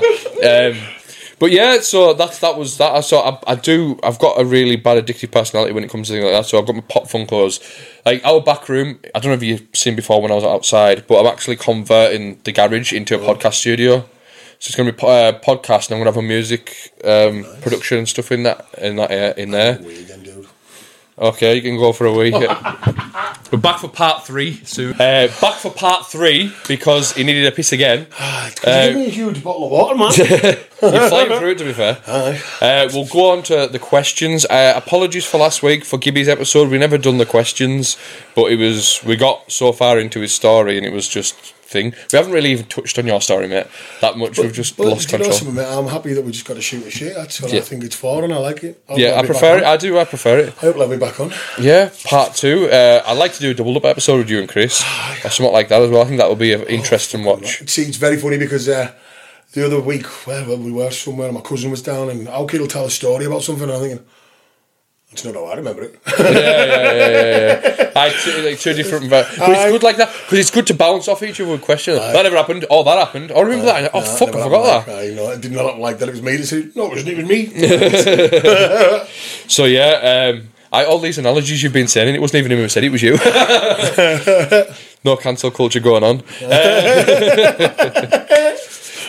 Um, 0.70 0.97
but 1.38 1.52
yeah, 1.52 1.80
so 1.80 2.14
that's 2.14 2.38
that 2.40 2.56
was 2.58 2.78
that. 2.78 3.04
So 3.04 3.18
I, 3.20 3.38
I 3.46 3.54
do. 3.54 3.98
I've 4.02 4.18
got 4.18 4.40
a 4.40 4.44
really 4.44 4.76
bad 4.76 5.04
addictive 5.04 5.30
personality 5.30 5.72
when 5.72 5.84
it 5.84 5.90
comes 5.90 6.08
to 6.08 6.14
things 6.14 6.24
like 6.24 6.32
that. 6.32 6.46
So 6.46 6.58
I've 6.58 6.66
got 6.66 6.74
my 6.74 6.82
pop 6.82 7.04
funkos. 7.04 7.60
Like 8.04 8.24
our 8.24 8.40
back 8.40 8.68
room. 8.68 8.98
I 9.14 9.20
don't 9.20 9.30
know 9.30 9.36
if 9.36 9.42
you've 9.42 9.66
seen 9.74 9.96
before 9.96 10.20
when 10.20 10.30
I 10.30 10.34
was 10.34 10.44
outside, 10.44 11.06
but 11.06 11.20
I'm 11.20 11.26
actually 11.26 11.56
converting 11.56 12.40
the 12.44 12.52
garage 12.52 12.92
into 12.92 13.14
a 13.14 13.18
podcast 13.18 13.54
studio. 13.54 14.00
So 14.60 14.70
it's 14.70 14.74
going 14.74 14.88
to 14.88 14.92
be 14.92 15.06
a 15.06 15.28
uh, 15.28 15.40
podcast, 15.40 15.86
and 15.86 15.96
I'm 15.96 16.02
going 16.02 16.12
to 16.12 16.12
have 16.12 16.16
a 16.16 16.22
music 16.22 16.92
um, 17.04 17.44
production 17.62 17.98
and 17.98 18.08
stuff 18.08 18.32
in 18.32 18.42
that 18.42 18.66
in 18.78 18.96
that 18.96 19.10
uh, 19.10 19.40
in 19.40 19.52
there. 19.52 19.78
We 21.20 21.26
again, 21.26 21.34
dude. 21.34 21.34
Okay, 21.34 21.54
you 21.56 21.62
can 21.62 21.76
go 21.76 21.92
for 21.92 22.06
a 22.06 22.12
week. 22.12 22.34
We're 23.50 23.58
back 23.58 23.80
for 23.80 23.88
part 23.88 24.26
three 24.26 24.60
soon. 24.64 24.94
Uh, 24.94 25.28
back 25.40 25.54
for 25.54 25.70
part 25.70 26.06
three 26.06 26.52
because 26.66 27.12
he 27.12 27.24
needed 27.24 27.46
a 27.46 27.52
piss 27.52 27.72
again. 27.72 28.06
You 28.58 28.64
give 28.64 28.96
me 28.96 29.06
a 29.06 29.10
huge 29.10 29.42
bottle 29.44 29.64
of 29.66 29.70
water, 29.70 29.94
man? 29.94 30.12
You're 30.82 31.08
flying 31.08 31.38
through 31.38 31.50
it, 31.50 31.58
to 31.58 31.64
be 31.64 31.72
fair. 31.72 31.98
Uh, 32.60 32.88
we'll 32.92 33.06
go 33.06 33.30
on 33.30 33.42
to 33.44 33.68
the 33.70 33.78
questions. 33.78 34.44
Uh, 34.46 34.72
apologies 34.76 35.24
for 35.24 35.38
last 35.38 35.62
week 35.62 35.84
for 35.84 35.96
Gibby's 35.96 36.28
episode. 36.28 36.70
We 36.70 36.78
never 36.78 36.98
done 36.98 37.18
the 37.18 37.26
questions, 37.26 37.96
but 38.34 38.50
it 38.50 38.56
was 38.56 39.00
we 39.04 39.16
got 39.16 39.50
so 39.50 39.72
far 39.72 39.98
into 39.98 40.20
his 40.20 40.34
story 40.34 40.76
and 40.76 40.84
it 40.84 40.92
was 40.92 41.08
just 41.08 41.54
thing. 41.68 41.92
We 42.12 42.16
haven't 42.16 42.32
really 42.32 42.50
even 42.50 42.66
touched 42.66 42.98
on 42.98 43.06
your 43.06 43.20
story, 43.20 43.46
mate. 43.46 43.66
That 44.00 44.16
much. 44.16 44.38
We've 44.38 44.52
just 44.52 44.78
lost 44.78 45.08
do 45.08 45.12
you 45.16 45.18
know 45.18 45.24
control. 45.24 45.32
something, 45.38 45.54
mate? 45.54 45.66
I'm 45.68 45.86
happy 45.86 46.14
that 46.14 46.24
we 46.24 46.32
just 46.32 46.46
got 46.46 46.54
to 46.54 46.62
shoot 46.62 46.86
a 46.86 46.90
shit. 46.90 47.14
That's 47.14 47.40
what 47.42 47.52
Yeah. 47.52 47.58
I 47.58 47.62
think 47.62 47.84
it's 47.84 47.94
for, 47.94 48.24
and 48.24 48.32
I 48.32 48.38
like 48.38 48.64
it. 48.64 48.82
I 48.88 48.94
yeah, 48.96 49.18
I 49.18 49.24
prefer 49.26 49.58
it. 49.58 49.64
I 49.64 49.76
do. 49.76 49.98
I 49.98 50.04
prefer 50.04 50.38
it. 50.38 50.54
I 50.62 50.72
hope 50.72 50.90
be 50.90 50.96
back 50.96 51.20
on. 51.20 51.32
Yeah, 51.60 51.90
part 52.04 52.34
two. 52.34 52.68
Uh, 52.70 53.02
I'd 53.06 53.18
like 53.18 53.34
to 53.34 53.40
do 53.40 53.50
a 53.50 53.54
double 53.54 53.76
up 53.76 53.84
episode 53.84 54.18
with 54.18 54.30
you 54.30 54.40
and 54.40 54.48
Chris, 54.48 54.82
or 55.24 55.30
something 55.30 55.52
like 55.52 55.68
that 55.68 55.82
as 55.82 55.90
well. 55.90 56.02
I 56.02 56.06
think 56.06 56.18
that 56.18 56.28
would 56.28 56.38
be 56.38 56.52
an 56.54 56.62
interesting 56.62 57.24
watch. 57.24 57.68
See, 57.68 57.82
it's 57.82 57.98
very 57.98 58.16
funny 58.16 58.38
because 58.38 58.68
uh, 58.68 58.92
the 59.52 59.66
other 59.66 59.80
week, 59.80 60.06
where 60.26 60.44
we 60.46 60.72
were 60.72 60.90
somewhere, 60.90 61.28
and 61.28 61.36
my 61.36 61.42
cousin 61.42 61.70
was 61.70 61.82
down, 61.82 62.08
and 62.08 62.28
our 62.28 62.46
kid 62.46 62.60
will 62.60 62.68
tell 62.68 62.86
a 62.86 62.90
story 62.90 63.26
about 63.26 63.42
something, 63.42 63.64
and 63.64 63.72
I'm 63.72 63.80
thinking, 63.80 64.06
it's 65.10 65.24
not 65.24 65.34
how 65.34 65.46
I 65.46 65.54
remember 65.56 65.82
it. 65.84 65.98
yeah, 66.18 66.28
yeah, 66.28 66.32
yeah, 66.32 67.08
yeah, 67.08 67.60
yeah. 67.78 67.92
I 67.96 68.10
two, 68.10 68.42
like 68.42 68.58
two 68.60 68.74
different, 68.74 69.08
but 69.10 69.26
it's 69.32 69.70
good 69.72 69.82
like 69.82 69.96
that 69.96 70.12
because 70.24 70.38
it's 70.38 70.50
good 70.50 70.66
to 70.68 70.74
bounce 70.74 71.08
off 71.08 71.22
each 71.22 71.40
other 71.40 71.50
with 71.52 71.62
questions. 71.62 71.98
That 71.98 72.22
never 72.22 72.36
happened. 72.36 72.66
Oh, 72.70 72.84
that 72.84 72.98
happened. 72.98 73.32
I 73.32 73.40
remember 73.40 73.64
that? 73.66 73.90
Oh, 73.94 74.00
Nah, 74.00 74.04
fuck, 74.06 74.28
I 74.28 74.32
forgot 74.44 74.86
that. 74.86 74.92
like 74.92 75.10
I 75.10 75.14
know 75.14 75.30
it 75.30 75.40
did 75.40 75.52
not 75.52 75.64
happen 75.64 75.80
like 75.80 75.98
that. 75.98 76.08
It 76.08 76.12
was 76.12 76.22
me 76.22 76.36
that 76.36 76.46
said, 76.46 76.76
no, 76.76 76.84
it 76.86 76.90
wasn't. 76.90 77.08
It 77.08 77.16
was 77.16 77.26
me. 77.26 77.46
So 79.48 79.64
yeah, 79.64 80.32
um, 80.34 80.48
I 80.70 80.84
all 80.84 80.98
these 80.98 81.16
analogies 81.18 81.62
you've 81.62 81.72
been 81.72 81.88
saying, 81.88 82.14
it 82.14 82.20
wasn't 82.20 82.40
even 82.40 82.52
him 82.52 82.58
who 82.58 82.68
said 82.68 82.84
it, 82.84 82.92
was 82.92 83.02
you. 83.02 83.16
no 85.04 85.16
cancel 85.16 85.50
culture 85.50 85.80
going 85.80 86.04
on. 86.04 86.22
Uh, 86.42 87.68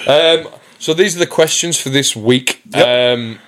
um, 0.07 0.47
so 0.79 0.93
these 0.93 1.15
are 1.15 1.19
the 1.19 1.27
questions 1.27 1.79
for 1.79 1.89
this 1.89 2.15
week. 2.15 2.61
Um, 2.73 3.39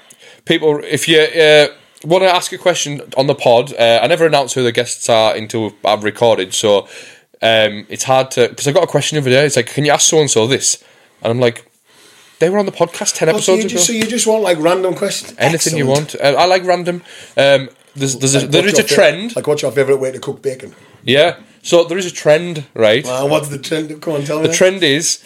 people, 0.46 0.82
if 0.84 1.08
you 1.08 1.20
uh, 1.22 1.68
want 2.06 2.24
to 2.24 2.30
ask 2.34 2.52
a 2.52 2.58
question 2.58 3.02
on 3.18 3.28
the 3.28 3.36
pod, 3.36 3.74
uh, 3.74 4.00
I 4.02 4.08
never 4.08 4.26
announce 4.26 4.54
who 4.54 4.64
the 4.64 4.72
guests 4.72 5.08
are 5.10 5.36
until 5.36 5.74
I've 5.86 6.04
recorded. 6.04 6.54
So 6.54 6.88
um, 7.42 7.86
it's 7.90 8.04
hard 8.04 8.32
to 8.32 8.50
because 8.50 8.68
I 8.68 8.72
got 8.72 8.84
a 8.84 8.88
question 8.88 9.16
the 9.16 9.22
other 9.22 9.30
day. 9.32 9.46
It's 9.46 9.56
like, 9.56 9.68
can 9.68 9.86
you 9.86 9.92
ask 9.92 10.10
so 10.10 10.20
and 10.20 10.30
so 10.30 10.48
this? 10.48 10.84
And 11.22 11.32
I'm 11.32 11.40
like, 11.40 11.66
they 12.40 12.50
were 12.50 12.58
on 12.58 12.66
the 12.66 12.72
podcast 12.72 13.16
ten 13.16 13.30
Oh, 13.30 13.34
so, 13.34 13.54
episodes 13.54 13.58
you 13.64 13.68
ago. 13.68 13.70
just, 13.70 13.88
so 13.88 13.94
you 13.94 14.06
just 14.08 14.26
want 14.28 14.44
like 14.44 14.58
random 14.60 14.96
questions? 14.96 15.36
Anything 15.38 15.78
you 15.78 15.86
want. 15.88 16.16
Uh, 16.16 16.36
I 16.38 16.46
like 16.46 16.64
random. 16.64 17.04
Um, 17.38 17.70
there's 17.96 18.18
there's 18.18 18.36
a, 18.36 18.40
Like, 18.42 18.50
there 18.52 18.62
what's 18.64 18.80
is 18.80 18.86
a 18.86 18.88
fa- 18.88 18.94
trend. 18.96 19.36
Like, 19.36 19.48
what's 19.48 19.62
your 19.62 19.72
favourite 19.72 20.00
way 20.02 20.12
to 20.12 20.20
cook 20.20 20.42
bacon? 20.42 20.74
Yeah. 21.04 21.38
So 21.64 21.84
there 21.84 21.98
is 22.00 22.08
a 22.08 22.12
trend, 22.12 22.66
right? 22.74 23.06
What's 23.06 23.50
the 23.50 23.60
trend? 23.60 24.02
Come 24.02 24.14
on, 24.14 24.24
tell 24.24 24.42
me. 24.42 24.48
The 24.48 24.54
trend 24.54 24.82
is 24.82 25.24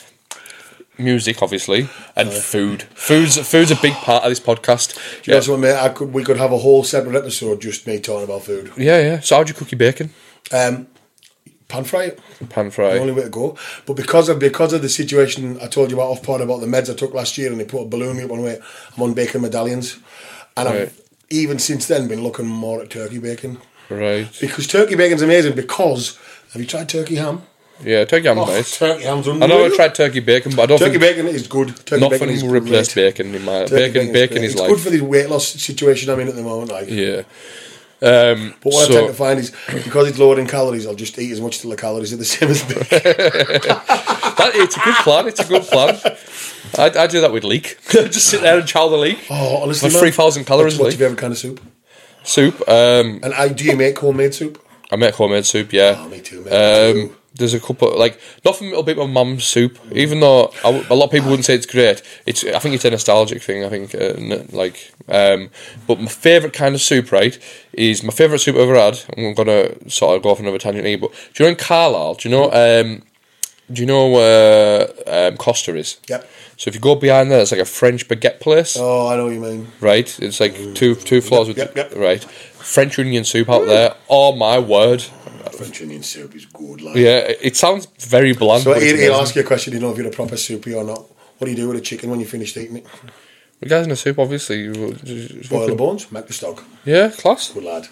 music, 0.98 1.42
obviously, 1.42 1.90
and 2.16 2.32
food. 2.32 2.84
Food's 2.94 3.38
food's 3.38 3.72
a 3.72 3.76
big 3.76 3.94
part 3.94 4.24
of 4.24 4.30
this 4.30 4.40
podcast. 4.40 4.96
Do 5.24 5.32
You 5.32 5.38
know 5.38 5.42
something, 5.42 5.62
mate? 5.62 5.76
I 5.76 5.90
could, 5.90 6.14
we 6.14 6.24
could 6.24 6.38
have 6.38 6.52
a 6.52 6.58
whole 6.58 6.84
separate 6.84 7.16
episode 7.16 7.62
just 7.62 7.86
me 7.88 8.00
talking 8.00 8.24
about 8.26 8.44
food. 8.44 8.72
Yeah, 8.78 9.00
yeah. 9.02 9.20
So 9.20 9.36
how'd 9.38 9.48
you 9.50 9.56
cook 9.56 9.72
your 9.72 9.80
bacon? 9.80 10.12
Um, 10.52 10.88
pan 11.68 11.84
fry 11.84 12.04
it. 12.06 12.20
Pan 12.50 12.66
The 12.66 12.72
fry. 12.72 12.98
only 13.00 13.14
way 13.14 13.24
to 13.24 13.30
go. 13.30 13.58
But 13.86 13.96
because 13.96 14.30
of 14.30 14.40
because 14.40 14.74
of 14.74 14.82
the 14.82 14.90
situation 14.90 15.58
I 15.62 15.68
told 15.68 15.90
you 15.92 15.98
about 15.98 16.10
off 16.12 16.24
pod 16.24 16.42
about 16.42 16.62
the 16.62 16.68
meds 16.68 16.90
I 16.92 16.96
took 16.96 17.14
last 17.14 17.38
year 17.38 17.52
and 17.52 17.60
they 17.60 17.66
put 17.66 17.82
a 17.82 17.86
balloon 17.86 18.18
me 18.18 18.24
up 18.24 18.30
one 18.30 18.44
way, 18.44 18.60
I'm 18.96 19.04
on 19.04 19.14
bacon 19.14 19.42
medallions, 19.42 19.98
and 20.58 20.68
Right. 20.70 20.82
I've 20.84 21.02
even 21.32 21.58
since 21.60 21.88
then 21.88 22.08
been 22.08 22.22
looking 22.22 22.46
more 22.46 22.82
at 22.84 22.90
turkey 22.92 23.18
bacon 23.18 23.58
Right. 23.90 24.28
because 24.40 24.68
turkey 24.68 24.96
bacon's 24.96 25.22
amazing. 25.24 25.56
Because 25.56 26.18
have 26.54 26.62
you 26.62 26.68
tried 26.68 26.88
turkey 26.88 27.16
ham? 27.16 27.42
Yeah, 27.84 28.06
turkey 28.06 28.28
ham's 28.28 28.40
Oh, 28.42 28.46
nice. 28.46 28.78
turkey 28.78 29.04
ham's 29.04 29.28
I 29.28 29.34
know 29.48 29.66
I 29.66 29.70
tried 29.76 29.96
turkey 29.96 30.22
bacon, 30.22 30.56
but 30.56 30.64
I 30.64 30.66
don't 30.68 30.80
Turkey 30.80 30.98
think 30.98 31.02
bacon 31.02 31.28
is 31.28 31.48
good. 31.48 31.76
Turkey 31.86 32.02
nothing 32.02 32.20
bacon 32.20 32.30
is 32.30 32.44
will 32.44 32.52
replace 32.52 32.94
bacon 32.94 33.36
in 33.36 33.44
my 33.44 33.66
Turkey 33.66 33.94
bacon. 33.94 34.14
Bacon 34.14 34.44
is 34.44 34.54
it's 34.54 34.62
like 34.62 34.70
good 34.70 34.80
for 34.80 34.90
the 34.90 35.02
weight 35.02 35.30
loss 35.30 35.48
situation 35.48 36.10
I'm 36.10 36.20
in 36.22 36.28
at 36.30 36.36
the 36.36 36.42
moment. 36.44 36.72
Like, 36.72 36.90
yeah. 36.90 37.24
Um, 38.02 38.54
but 38.62 38.74
what 38.74 38.90
I 38.90 38.94
tend 38.94 39.08
to 39.08 39.14
find 39.14 39.40
is 39.40 39.52
because 39.84 40.10
it's 40.10 40.20
lower 40.20 40.38
in 40.40 40.48
calories, 40.48 40.86
I'll 40.86 40.96
just 40.96 41.18
eat 41.18 41.32
as 41.32 41.42
much 41.42 41.60
till 41.60 41.72
the 41.72 41.78
calories 41.78 42.14
are 42.14 42.18
the 42.18 42.26
same 42.26 42.50
as 42.50 42.62
bacon. 42.64 42.86
that, 42.90 44.52
it's 44.56 44.78
a 44.78 44.80
good 44.82 44.96
plan. 44.96 45.28
It's 45.28 45.40
a 45.40 45.46
good 45.46 45.64
plan. 45.64 46.00
I, 46.78 47.04
I 47.04 47.08
do 47.08 47.22
that 47.22 47.32
with 47.32 47.44
leek. 47.44 47.78
Just 47.90 48.28
sit 48.28 48.42
there 48.42 48.60
and 48.60 48.68
chow 48.68 48.90
the 48.90 48.98
leek. 48.98 49.20
Oh, 49.30 49.62
honestly, 49.64 49.90
man. 49.90 50.00
3,000 50.00 50.44
calories, 50.46 50.74
What's, 50.74 50.80
what's 50.80 50.94
like. 50.96 51.00
your 51.00 51.10
favourite 51.10 51.22
kind 51.22 51.32
of 51.34 51.40
soup? 51.40 51.62
Soup. 52.24 52.56
Um, 52.68 53.22
And 53.24 53.34
I, 53.34 53.48
do 53.48 53.64
you 53.64 53.78
make 53.78 53.98
homemade 53.98 54.34
soup? 54.34 54.62
I 54.92 54.98
make 54.98 55.16
homemade 55.16 55.46
soup. 55.46 55.72
Yeah. 55.72 55.96
Oh, 55.98 56.10
me 56.10 56.20
too, 56.20 56.42
mate. 56.44 56.52
Um, 56.52 56.94
too. 57.10 57.16
There's 57.38 57.54
a 57.54 57.60
couple 57.60 57.98
like 57.98 58.20
nothing 58.46 58.72
will 58.72 58.84
beat 58.84 58.98
my 58.98 59.06
mum's 59.06 59.44
soup. 59.44 59.78
Even 59.92 60.20
though 60.22 60.48
I 60.64 60.72
w- 60.72 60.86
a 60.90 60.96
lot 60.96 61.06
of 61.06 61.12
people 61.12 61.30
wouldn't 61.30 61.46
say 61.46 61.56
it's 61.56 61.66
great, 61.66 62.02
it's 62.26 62.44
I 62.46 62.60
think 62.60 62.76
it's 62.76 62.86
a 62.86 62.90
nostalgic 62.92 63.42
thing. 63.42 63.64
I 63.66 63.70
think 63.70 63.94
uh, 63.94 64.14
n- 64.18 64.48
like, 64.52 64.92
um, 65.10 65.50
but 65.88 66.00
my 66.00 66.08
favourite 66.08 66.54
kind 66.54 66.76
of 66.76 66.82
soup, 66.82 67.12
right, 67.12 67.38
is 67.74 68.04
my 68.04 68.12
favourite 68.14 68.42
soup 68.42 68.56
I've 68.56 68.62
ever 68.70 68.76
had. 68.80 69.00
I'm 69.18 69.34
gonna 69.34 69.90
sort 69.90 70.18
of 70.18 70.24
go 70.24 70.30
off 70.32 70.40
another 70.40 70.58
tangent 70.58 70.86
here, 70.86 70.98
but 70.98 71.12
do 71.34 71.44
you 71.44 71.46
know 71.46 71.52
in 71.52 71.58
Carlisle? 71.58 72.16
Do 72.16 72.30
you 72.30 72.36
know 72.36 72.52
um, 72.52 73.02
Do 73.72 73.82
you 73.82 73.86
know 73.88 74.08
where 74.10 74.88
um, 75.08 75.38
Costa 75.38 75.76
is? 75.76 75.98
Yep. 76.08 76.30
So 76.58 76.70
if 76.70 76.76
you 76.76 76.80
go 76.80 76.96
behind 76.96 77.32
there, 77.32 77.42
it's 77.42 77.52
like 77.52 77.60
a 77.60 77.66
French 77.66 78.08
baguette 78.08 78.40
place, 78.40 78.78
Oh, 78.80 79.08
I 79.10 79.18
know 79.18 79.26
what 79.26 79.34
you 79.34 79.42
mean. 79.42 79.68
right? 79.82 80.08
It's 80.22 80.40
like 80.40 80.54
two 80.74 80.96
two 80.96 81.20
floors 81.20 81.48
with 81.50 81.58
Yep, 81.58 81.76
yep. 81.76 81.96
right 81.96 82.24
French 82.24 82.98
onion 82.98 83.26
soup 83.26 83.50
out 83.50 83.66
there. 83.68 83.94
Oh 84.10 84.34
my 84.36 84.58
word! 84.58 85.04
French 85.58 85.82
onion 85.82 86.04
soup 86.04 86.36
is 86.36 86.46
good. 86.46 86.82
Like. 86.82 86.96
Yeah, 86.96 87.18
it 87.32 87.40
it 87.42 87.56
sounds 87.56 87.88
very 88.00 88.34
bland. 88.34 88.64
So 88.64 88.74
he'll, 88.74 88.98
he'll 88.98 89.16
ask 89.16 89.36
you 89.36 89.42
a 89.42 89.46
question. 89.46 89.74
You 89.74 89.80
know 89.80 89.92
if 89.92 89.98
you're 89.98 90.08
a 90.08 90.12
proper 90.12 90.38
soupy 90.38 90.74
or 90.74 90.84
not. 90.84 91.04
What 91.38 91.46
do 91.46 91.52
you 91.52 91.58
do 91.58 91.68
with 91.68 91.78
a 91.78 91.82
chicken 91.82 92.10
when 92.10 92.20
you 92.20 92.26
finished 92.26 92.56
eating 92.58 92.78
it? 92.78 92.86
The 93.60 93.68
guys 93.70 93.84
in 93.84 93.90
the 93.90 93.96
soup, 93.96 94.20
obviously. 94.20 94.62
you- 94.64 94.94
just 95.04 95.50
Boil 95.50 95.68
the 95.68 95.76
bones, 95.76 96.12
make 96.12 96.28
the 96.28 96.34
stock. 96.34 96.64
Yeah, 96.86 97.10
class. 97.10 97.52
Good 97.52 97.64
lad. 97.64 97.88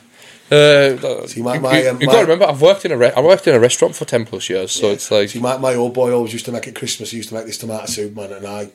Uh, 0.52 1.26
See, 1.26 1.42
my- 1.42 1.56
you, 1.56 1.62
my, 1.62 1.82
you, 1.82 1.90
um, 1.90 2.02
you 2.02 2.08
my- 2.08 2.14
got 2.14 2.20
to 2.20 2.26
remember, 2.26 2.46
I've 2.46 2.62
worked 2.62 2.86
in 2.86 2.92
a 2.92 2.98
re- 2.98 3.12
I 3.16 3.22
worked 3.22 3.48
in 3.48 3.56
a 3.56 3.60
restaurant 3.60 3.96
for 3.96 4.06
ten 4.06 4.26
plus 4.26 4.50
years, 4.50 4.72
so 4.72 4.92
it's 4.92 5.10
like 5.10 5.30
See, 5.30 5.40
my, 5.40 5.58
my 5.58 5.74
old 5.76 5.94
boy 5.94 6.12
always 6.14 6.32
used 6.34 6.46
to 6.46 6.52
make 6.52 6.68
it 6.68 6.76
Christmas. 6.76 7.12
He 7.12 7.18
used 7.18 7.30
to 7.30 7.36
make 7.36 7.46
this 7.46 7.58
tomato 7.58 7.86
soup, 7.86 8.14
man, 8.16 8.32
and 8.34 8.46
I 8.46 8.70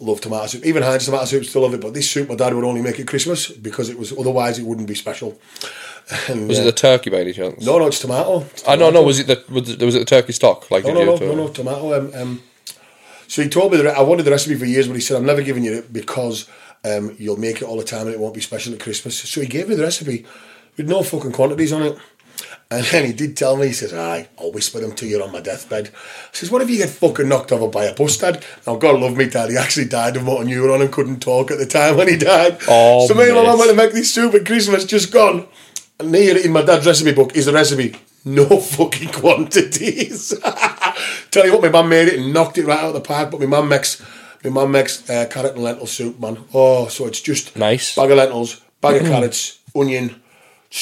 love 0.00 0.20
tomato 0.20 0.46
soup. 0.46 0.64
Even 0.64 0.82
Heinz 0.82 1.04
tomato 1.04 1.24
soup, 1.26 1.44
still 1.44 1.62
love 1.62 1.74
it. 1.74 1.80
But 1.80 1.92
this 1.94 2.10
soup, 2.10 2.28
my 2.28 2.34
dad 2.36 2.54
would 2.54 2.64
only 2.64 2.82
make 2.82 2.98
it 2.98 3.06
Christmas 3.06 3.48
because 3.50 3.88
it 3.90 3.98
was 3.98 4.12
otherwise 4.12 4.58
it 4.58 4.64
wouldn't 4.64 4.88
be 4.88 4.94
special. 4.94 5.38
And, 6.28 6.48
was 6.48 6.58
uh, 6.58 6.62
it 6.62 6.64
the 6.66 6.72
turkey 6.72 7.10
by 7.10 7.18
any 7.18 7.32
chance? 7.32 7.64
no, 7.64 7.78
no, 7.78 7.86
it's 7.86 8.00
tomato. 8.00 8.40
It's 8.40 8.66
I 8.68 8.76
know, 8.76 8.90
no. 8.90 9.02
Was 9.02 9.18
it 9.20 9.26
the 9.26 9.44
was 9.52 9.68
it, 9.70 9.98
the 9.98 10.04
turkey 10.04 10.32
stock? 10.32 10.70
Like 10.70 10.84
No, 10.84 10.92
no, 10.92 11.04
no, 11.04 11.16
no, 11.16 11.34
no, 11.34 11.48
tomato. 11.48 11.98
Um, 11.98 12.12
um, 12.14 12.42
so 13.28 13.42
he 13.42 13.48
told 13.48 13.72
me 13.72 13.78
that 13.78 13.96
I 13.96 14.02
wanted 14.02 14.24
the 14.24 14.30
recipe 14.30 14.56
for 14.56 14.66
years, 14.66 14.86
but 14.86 14.94
he 14.94 15.00
said 15.00 15.16
I'm 15.16 15.24
never 15.24 15.42
giving 15.42 15.64
you 15.64 15.72
it 15.72 15.92
because 15.92 16.48
um, 16.84 17.16
you'll 17.18 17.38
make 17.38 17.62
it 17.62 17.64
all 17.64 17.78
the 17.78 17.84
time 17.84 18.02
and 18.02 18.14
it 18.14 18.20
won't 18.20 18.34
be 18.34 18.40
special 18.40 18.74
at 18.74 18.80
Christmas. 18.80 19.16
So 19.16 19.40
he 19.40 19.46
gave 19.46 19.68
me 19.68 19.74
the 19.74 19.84
recipe 19.84 20.26
with 20.76 20.88
no 20.88 21.02
fucking 21.02 21.32
quantities 21.32 21.72
on 21.72 21.82
it. 21.82 21.98
And 22.70 22.84
then 22.86 23.04
he 23.04 23.12
did 23.12 23.36
tell 23.36 23.56
me, 23.56 23.66
he 23.66 23.72
says, 23.72 23.92
aye, 23.92 24.28
I'll 24.38 24.50
whisper 24.50 24.80
them 24.80 24.94
to 24.96 25.06
you 25.06 25.22
on 25.22 25.30
my 25.30 25.40
deathbed. 25.40 25.88
I 25.88 26.28
says, 26.32 26.50
what 26.50 26.62
if 26.62 26.70
you 26.70 26.78
get 26.78 26.88
fucking 26.88 27.28
knocked 27.28 27.52
over 27.52 27.68
by 27.68 27.84
a 27.84 27.94
bus, 27.94 28.16
Dad? 28.16 28.42
Now, 28.66 28.76
God 28.76 28.98
love 28.98 29.16
me, 29.16 29.28
Dad, 29.28 29.50
he 29.50 29.58
actually 29.58 29.86
died 29.86 30.16
of 30.16 30.24
motor 30.24 30.44
neuron 30.44 30.80
and 30.80 30.90
couldn't 30.90 31.20
talk 31.20 31.50
at 31.50 31.58
the 31.58 31.66
time 31.66 31.98
when 31.98 32.08
he 32.08 32.16
died. 32.16 32.58
Oh, 32.68 33.06
so 33.06 33.14
me 33.14 33.24
and 33.24 33.34
my 33.34 33.42
mum 33.42 33.58
went 33.58 33.70
to 33.70 33.76
make 33.76 33.92
this 33.92 34.12
soup 34.12 34.34
at 34.34 34.46
Christmas, 34.46 34.86
just 34.86 35.12
gone. 35.12 35.46
Here 36.10 36.36
in 36.38 36.52
my 36.52 36.62
dad's 36.62 36.86
recipe 36.86 37.12
book 37.12 37.34
is 37.36 37.46
the 37.46 37.52
recipe. 37.52 37.96
No 38.24 38.46
fucking 38.60 39.08
quantities. 39.10 40.34
Tell 41.30 41.44
you 41.46 41.52
what, 41.52 41.62
my 41.62 41.68
mum 41.70 41.88
made 41.88 42.08
it 42.08 42.18
and 42.20 42.32
knocked 42.32 42.58
it 42.58 42.66
right 42.66 42.78
out 42.78 42.88
of 42.88 42.94
the 42.94 43.00
park. 43.00 43.30
But 43.30 43.40
my 43.40 43.46
mum 43.46 43.68
makes, 43.68 44.02
my 44.44 44.50
mum 44.50 44.70
makes 44.72 45.08
uh, 45.10 45.26
carrot 45.30 45.54
and 45.54 45.62
lentil 45.64 45.86
soup, 45.86 46.20
man. 46.20 46.38
Oh, 46.54 46.88
so 46.88 47.06
it's 47.06 47.20
just 47.20 47.56
Nice. 47.56 47.94
bag 47.96 48.10
of 48.10 48.16
lentils, 48.18 48.60
bag 48.80 49.00
of 49.02 49.08
carrots, 49.08 49.58
onion, 49.76 50.20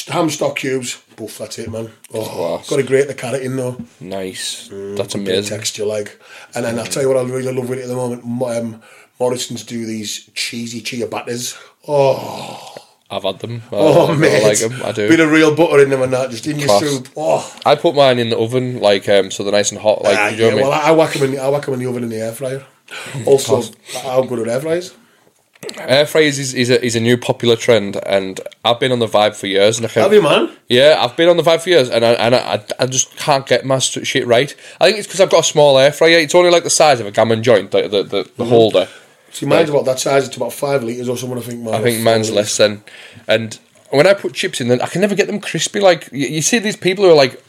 ham 0.07 0.29
stock 0.29 0.57
cubes. 0.57 1.01
Boof, 1.15 1.37
that's 1.39 1.57
it, 1.59 1.71
man. 1.71 1.91
Oh, 2.13 2.23
Class. 2.57 2.69
got 2.69 2.75
to 2.77 2.83
grate 2.83 3.07
the 3.07 3.13
carrot 3.13 3.41
in 3.43 3.55
though. 3.55 3.77
Nice. 3.99 4.69
Mm, 4.69 4.97
That's 4.97 5.13
Bit 5.13 5.21
of 5.23 5.27
amazing. 5.27 5.57
texture, 5.57 5.85
like. 5.85 6.19
And 6.55 6.65
then 6.65 6.77
I'll 6.79 6.85
tell 6.85 7.01
you 7.03 7.07
what 7.09 7.17
I 7.17 7.21
really 7.23 7.51
love 7.53 7.69
with 7.69 7.79
it 7.79 7.83
at 7.83 7.87
the 7.87 7.95
moment. 7.95 8.23
Mo- 8.25 8.47
Um, 8.49 8.81
Morrison's 9.19 9.63
do 9.63 9.85
these 9.85 10.29
cheesy 10.33 10.81
ciabattas. 10.81 11.55
Oh, 11.87 12.75
I've 13.11 13.23
had 13.23 13.39
them. 13.39 13.61
I, 13.71 13.75
oh, 13.75 14.07
I 14.13 14.15
mate. 14.15 14.43
like 14.43 14.59
them. 14.59 14.81
I 14.83 14.91
do. 14.93 15.09
Bit 15.09 15.19
of 15.19 15.29
real 15.31 15.53
butter 15.55 15.83
in 15.83 15.89
them 15.89 16.01
and 16.01 16.13
that, 16.13 16.29
just 16.31 16.47
in 16.47 16.57
your 16.59 16.79
soup. 16.79 17.09
Oh, 17.17 17.55
I 17.65 17.75
put 17.75 17.93
mine 17.93 18.19
in 18.19 18.29
the 18.29 18.37
oven, 18.37 18.79
like 18.79 19.07
um, 19.09 19.29
so 19.31 19.43
they're 19.43 19.51
nice 19.51 19.71
and 19.71 19.81
hot. 19.81 20.01
Like, 20.03 20.17
Ah, 20.17 20.29
you 20.29 20.37
know 20.37 20.43
yeah, 20.45 20.51
I 20.51 20.55
mean? 20.55 20.63
well, 20.63 20.71
I, 20.71 20.81
I 20.87 20.91
whack 20.91 21.13
them 21.13 21.33
in. 21.33 21.39
I 21.39 21.49
whack 21.49 21.67
'em 21.67 21.73
in 21.75 21.79
the 21.81 21.87
oven 21.87 22.03
in 22.03 22.09
the 22.09 22.17
air 22.21 22.31
fryer. 22.33 22.65
Also, 23.25 23.61
I'm 24.05 24.27
good 24.27 24.39
at 24.39 24.47
air 24.47 24.61
fryers. 24.61 24.93
Air 25.77 26.07
fryers 26.07 26.39
is, 26.39 26.55
is, 26.55 26.71
a, 26.71 26.83
is 26.83 26.95
a 26.95 26.99
new 26.99 27.17
popular 27.17 27.55
trend, 27.55 27.95
and 28.07 28.41
I've 28.65 28.79
been 28.79 28.91
on 28.91 28.97
the 28.99 29.05
vibe 29.07 29.35
for 29.35 29.45
years. 29.45 29.77
And 29.77 29.85
I 29.85 29.89
can, 29.89 30.01
Have 30.01 30.11
you, 30.11 30.21
man? 30.21 30.49
Yeah, 30.67 30.97
I've 30.99 31.15
been 31.15 31.29
on 31.29 31.37
the 31.37 31.43
vibe 31.43 31.61
for 31.61 31.69
years, 31.69 31.87
and 31.89 32.03
I, 32.03 32.13
and 32.13 32.33
I, 32.35 32.63
I 32.79 32.85
just 32.87 33.15
can't 33.17 33.45
get 33.45 33.63
my 33.63 33.77
shit 33.77 34.25
right. 34.25 34.53
I 34.81 34.85
think 34.87 34.97
it's 34.97 35.07
because 35.07 35.21
I've 35.21 35.29
got 35.29 35.41
a 35.41 35.43
small 35.47 35.77
air 35.77 35.91
fryer. 35.91 36.17
It's 36.17 36.33
only 36.33 36.49
like 36.49 36.63
the 36.63 36.71
size 36.71 36.99
of 36.99 37.05
a 37.05 37.11
gammon 37.11 37.43
joint, 37.43 37.69
the 37.71 37.83
the, 37.87 38.03
the, 38.03 38.23
Mm-hmm. 38.23 38.37
the 38.37 38.45
holder. 38.45 38.87
See, 39.31 39.45
mine's 39.45 39.69
about 39.69 39.85
that 39.85 39.99
size. 39.99 40.27
It's 40.27 40.37
about 40.37 40.53
five 40.53 40.83
litres 40.83 41.09
or 41.09 41.17
something, 41.17 41.37
I 41.37 41.41
think. 41.41 41.61
Mine 41.61 41.73
I 41.73 41.81
think 41.81 42.03
mine's 42.03 42.29
four 42.29 42.37
less 42.37 42.57
than. 42.57 42.83
And 43.27 43.57
when 43.89 44.07
I 44.07 44.13
put 44.13 44.33
chips 44.33 44.61
in, 44.61 44.67
then 44.67 44.81
I 44.81 44.87
can 44.87 45.01
never 45.01 45.15
get 45.15 45.27
them 45.27 45.39
crispy. 45.39 45.79
Like 45.79 46.09
you, 46.11 46.27
you 46.27 46.41
see 46.41 46.59
these 46.59 46.77
people 46.77 47.03
who 47.03 47.11
are 47.11 47.15
like, 47.15 47.41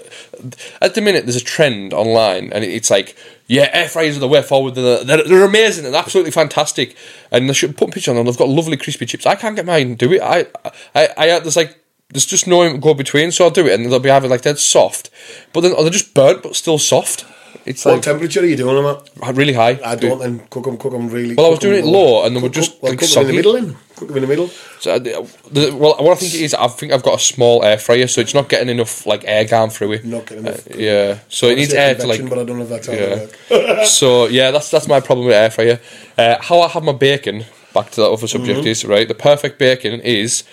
at 0.81 0.95
the 0.95 1.01
minute 1.01 1.25
there's 1.25 1.37
a 1.37 1.45
trend 1.45 1.93
online, 1.93 2.53
and 2.53 2.65
it's 2.65 2.91
like, 2.91 3.17
yeah, 3.47 3.69
air 3.73 3.89
fryers 3.89 4.17
are 4.17 4.21
the 4.21 4.29
way 4.29 4.43
forward. 4.43 4.75
They're, 4.75 5.05
they're, 5.05 5.25
they're 5.25 5.45
amazing 5.45 5.85
and 5.87 5.95
absolutely 5.95 6.31
fantastic. 6.31 6.97
And 7.31 7.49
they 7.49 7.53
should 7.53 7.77
put 7.77 7.91
a 7.91 7.93
picture 7.93 8.11
on 8.11 8.17
them. 8.17 8.27
They've 8.27 8.37
got 8.37 8.49
lovely 8.49 8.77
crispy 8.77 9.07
chips. 9.07 9.27
I 9.27 9.35
can't 9.35 9.57
get 9.57 9.67
mine. 9.67 9.97
Do 9.97 10.13
it. 10.13 10.23
I, 10.23 10.47
I, 10.95 11.09
I 11.17 11.39
there's 11.41 11.57
like. 11.57 11.79
There's 12.09 12.27
just 12.27 12.47
no 12.47 12.77
go 12.77 12.93
between, 12.93 13.33
so 13.33 13.47
I'll 13.47 13.51
do 13.51 13.67
it, 13.67 13.73
and 13.73 13.91
they'll 13.91 13.99
be 13.99 14.11
either 14.11 14.29
like 14.29 14.43
dead 14.43 14.59
soft, 14.59 15.09
but 15.55 15.63
then 15.63 15.73
or 15.73 15.83
they're 15.83 15.91
just 15.91 16.13
burnt 16.13 16.43
but 16.43 16.55
still 16.55 16.77
soft. 16.77 17.25
It's 17.65 17.85
What 17.85 17.95
like 17.95 18.03
temperature 18.03 18.41
are 18.41 18.45
you 18.47 18.57
doing 18.57 18.75
them 18.83 18.87
at? 19.23 19.37
really 19.37 19.53
high. 19.53 19.79
I 19.85 19.95
don't 19.95 20.19
then 20.19 20.41
cook 20.51 20.65
them, 20.65 20.77
cook 20.77 20.93
them 20.93 21.09
really. 21.09 21.35
Well, 21.37 21.47
I 21.47 21.51
was 21.51 21.59
doing 21.61 21.79
it 21.79 21.85
low, 21.85 22.25
and 22.25 22.35
they 22.37 22.41
were 22.41 22.49
just, 22.49 22.73
cook- 22.73 22.83
well, 22.83 22.93
like, 22.93 22.99
cook 23.01 23.17
'em 23.17 23.21
in 23.23 23.27
the 23.29 23.33
middle. 23.35 23.53
Then 23.53 23.77
cook 23.95 24.09
them 24.09 24.17
in 24.17 24.23
the 24.23 24.29
middle. 24.29 24.49
So, 24.81 24.95
uh, 24.95 24.99
the, 24.99 25.71
well, 25.77 25.95
what 26.01 26.13
I 26.13 26.15
think 26.17 26.35
it 26.35 26.41
is, 26.41 26.55
I 26.55 26.67
think 26.69 26.93
I've 26.93 27.05
got 27.05 27.15
a 27.21 27.23
small 27.23 27.65
air 27.65 27.79
fryer, 27.79 28.09
so 28.09 28.21
it's 28.21 28.35
not 28.35 28.49
getting 28.49 28.69
enough 28.69 29.07
like 29.07 29.23
air 29.27 29.45
going 29.45 29.71
through 29.71 29.93
it. 29.93 30.05
Not 30.05 30.27
getting 30.27 30.47
enough. 30.47 30.67
Uh, 30.67 30.75
yeah, 30.77 31.19
so 31.29 31.47
it 31.49 31.57
needs 31.57 31.73
air 31.73 31.95
to 31.95 32.07
like. 32.07 32.29
but 32.29 32.39
I 32.39 32.45
don't 32.45 32.59
know 32.59 32.65
if 32.65 32.69
that's 32.69 32.89
Yeah. 33.51 33.85
so 33.85 34.27
yeah, 34.27 34.51
that's 34.51 34.71
that's 34.71 34.89
my 34.89 34.99
problem 35.01 35.27
with 35.27 35.37
air 35.37 35.51
fryer. 35.51 35.79
Uh, 36.19 36.37
how 36.41 36.61
I 36.63 36.69
have 36.69 36.83
my 36.83 36.93
bacon. 36.93 37.45
Back 37.75 37.91
to 37.93 38.03
that 38.03 38.11
other 38.11 38.27
subject 38.27 38.59
Mm-hmm. 38.59 38.67
is 38.69 38.85
right. 38.85 39.09
The 39.09 39.15
perfect 39.15 39.59
bacon 39.59 40.01
is 40.03 40.45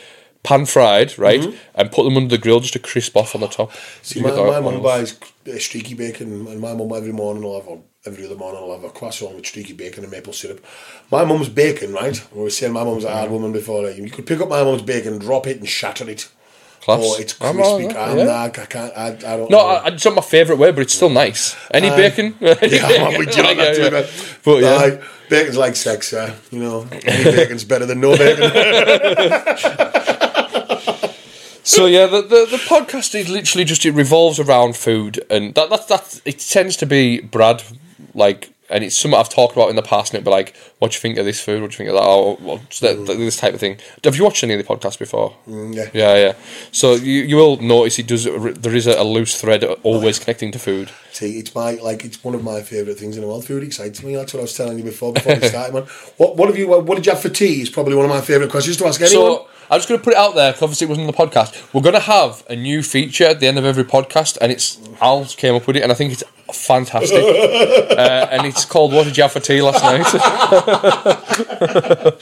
pan 0.43 0.65
fried, 0.65 1.17
right, 1.19 1.43
and 1.75 1.91
put 1.91 2.03
them 2.03 2.17
under 2.17 2.29
the 2.29 2.41
grill 2.41 2.59
just 2.59 2.73
to 2.73 2.79
crisp 2.79 3.15
off 3.17 3.35
on 3.35 3.41
the 3.41 3.47
top. 3.47 3.71
Mm-hmm. 3.71 4.03
See, 4.03 4.21
my, 4.21 4.31
my 4.31 4.59
mum 4.59 4.81
buys 4.81 5.19
uh, 5.47 5.57
streaky 5.57 5.93
bacon, 5.95 6.47
and 6.47 6.59
my 6.59 6.73
mum 6.73 6.91
every 6.93 7.11
morning 7.11 7.43
will 7.43 7.59
have, 7.59 7.67
or 7.67 7.81
every 8.05 8.25
other 8.25 8.35
morning 8.35 8.61
I'll 8.61 8.71
have 8.73 8.83
a 8.83 8.89
croissant 8.89 9.35
with 9.35 9.45
streaky 9.45 9.73
bacon 9.73 10.03
and 10.03 10.11
maple 10.11 10.33
syrup. 10.33 10.63
My 11.11 11.25
mum's 11.25 11.49
bacon, 11.49 11.93
right? 11.93 12.21
We 12.33 12.43
were 12.43 12.49
saying 12.49 12.73
my 12.73 12.83
mum's 12.83 13.03
a 13.03 13.11
hard 13.11 13.31
woman 13.31 13.51
before. 13.51 13.85
uh, 13.85 13.89
You 13.89 14.09
could 14.09 14.25
pick 14.25 14.39
up 14.39 14.49
my 14.49 14.63
mum's 14.63 14.81
bacon, 14.81 15.19
drop 15.19 15.47
it, 15.47 15.57
and 15.57 15.67
shatter 15.67 16.09
it. 16.09 16.29
Class. 16.81 17.01
Oh, 17.03 17.17
it's 17.19 17.41
I'm 17.41 17.55
crispy. 17.55 17.87
I'm 17.97 18.17
yeah. 18.17 18.23
not, 18.23 18.57
I 18.57 18.65
can't. 18.65 18.93
I, 18.97 19.07
I 19.07 19.11
don't. 19.37 19.49
No, 19.51 19.57
know. 19.57 19.65
I, 19.67 19.87
it's 19.89 20.05
not 20.05 20.15
my 20.15 20.21
favourite 20.21 20.57
way, 20.57 20.71
but 20.71 20.79
it's 20.79 20.93
still 20.93 21.09
nice. 21.09 21.57
Any 21.71 21.89
bacon? 21.89 22.35
Yeah, 22.39 22.53
I'm 22.53 22.61
you 22.61 23.23
Yeah, 23.27 23.53
that 23.53 23.77
yeah. 23.77 24.37
But 24.45 24.61
yeah. 24.61 24.75
Aye, 24.77 25.01
bacon's 25.29 25.57
like 25.57 25.75
sex, 25.75 26.13
uh, 26.13 26.33
you 26.51 26.59
know. 26.59 26.87
Any 27.03 27.23
bacon's 27.35 27.65
better 27.65 27.85
than 27.85 27.99
no 27.99 28.15
bacon. 28.17 28.49
So 31.69 31.85
yeah, 31.85 32.07
the, 32.07 32.21
the 32.21 32.47
the 32.49 32.57
podcast 32.67 33.13
is 33.13 33.29
literally 33.29 33.63
just 33.65 33.85
it 33.85 33.91
revolves 33.91 34.39
around 34.39 34.75
food, 34.75 35.19
and 35.29 35.53
that 35.55 35.69
that 35.69 35.87
that 35.87 36.21
it 36.25 36.39
tends 36.39 36.75
to 36.77 36.85
be 36.85 37.21
Brad 37.21 37.61
like, 38.15 38.49
and 38.71 38.83
it's 38.83 38.97
something 38.97 39.19
I've 39.19 39.29
talked 39.29 39.53
about 39.53 39.69
in 39.69 39.75
the 39.75 39.83
past, 39.83 40.11
and 40.11 40.17
it'd 40.17 40.25
be 40.25 40.31
like, 40.31 40.55
what 40.79 40.91
do 40.91 40.95
you 40.95 40.99
think 40.99 41.17
of 41.19 41.25
this 41.25 41.39
food? 41.39 41.61
What 41.61 41.69
do 41.69 41.75
you 41.75 41.77
think 41.77 41.89
of 41.89 41.95
that? 41.95 42.09
Or 42.09 42.57
that, 42.81 43.05
that- 43.05 43.17
this 43.17 43.37
type 43.37 43.53
of 43.53 43.59
thing. 43.59 43.77
Have 44.03 44.15
you 44.15 44.23
watched 44.23 44.43
any 44.43 44.55
of 44.55 44.59
the 44.65 44.65
podcasts 44.75 44.97
before? 44.97 45.35
Mm, 45.47 45.75
yeah. 45.75 45.89
Yeah, 45.93 46.15
yeah. 46.15 46.33
So 46.71 46.95
you 46.95 47.21
you 47.21 47.35
will 47.35 47.57
notice 47.61 47.99
it 47.99 48.07
does. 48.07 48.23
There 48.23 48.75
is 48.75 48.87
a, 48.87 48.99
a 48.99 49.03
loose 49.03 49.39
thread 49.39 49.63
always 49.83 50.17
connecting 50.17 50.51
to 50.53 50.59
food. 50.59 50.89
See, 51.11 51.39
it's 51.39 51.55
my 51.55 51.71
like 51.75 52.05
it's 52.05 52.23
one 52.23 52.35
of 52.35 52.43
my 52.43 52.61
favourite 52.61 52.99
things 52.99 53.15
in 53.15 53.21
the 53.21 53.27
world. 53.27 53.45
Food 53.45 53.63
excites 53.63 54.03
me. 54.03 54.15
That's 54.15 54.33
what 54.33 54.39
I 54.39 54.43
was 54.43 54.55
telling 54.55 54.77
you 54.77 54.83
before 54.83 55.13
before 55.13 55.35
we 55.35 55.47
started, 55.47 55.73
man. 55.73 55.83
What 56.17 56.37
what 56.37 56.49
have 56.49 56.57
you? 56.57 56.67
What 56.67 56.95
did 56.95 57.05
you 57.05 57.11
have 57.11 57.21
for 57.21 57.29
tea? 57.29 57.61
Is 57.61 57.69
probably 57.69 57.95
one 57.95 58.05
of 58.05 58.11
my 58.11 58.21
favourite 58.21 58.51
questions 58.51 58.77
to 58.77 58.85
ask 58.85 59.01
anyone. 59.01 59.37
So 59.37 59.47
I'm 59.71 59.77
just 59.77 59.87
going 59.87 59.99
to 59.99 60.03
put 60.03 60.13
it 60.13 60.19
out 60.19 60.33
there 60.35 60.51
'cause 60.53 60.63
obviously 60.63 60.85
it 60.85 60.89
wasn't 60.89 61.07
on 61.07 61.13
the 61.13 61.17
podcast. 61.17 61.55
We're 61.73 61.81
going 61.81 61.93
to 61.93 61.99
have 61.99 62.43
a 62.49 62.55
new 62.55 62.81
feature 62.81 63.25
at 63.25 63.39
the 63.39 63.47
end 63.47 63.59
of 63.59 63.65
every 63.65 63.83
podcast, 63.83 64.37
and 64.41 64.51
it's 64.51 64.79
Al 64.99 65.25
came 65.25 65.53
up 65.55 65.67
with 65.67 65.75
it, 65.75 65.83
and 65.83 65.91
I 65.91 65.95
think 65.95 66.11
it's 66.13 66.23
fantastic. 66.53 67.23
uh, 67.23 68.27
and 68.31 68.45
it's 68.47 68.65
called 68.65 68.93
"What 68.93 69.03
Did 69.05 69.17
You 69.17 69.23
Have 69.23 69.31
for 69.33 69.39
Tea 69.39 69.61
Last 69.61 69.83
Night?" 69.83 70.05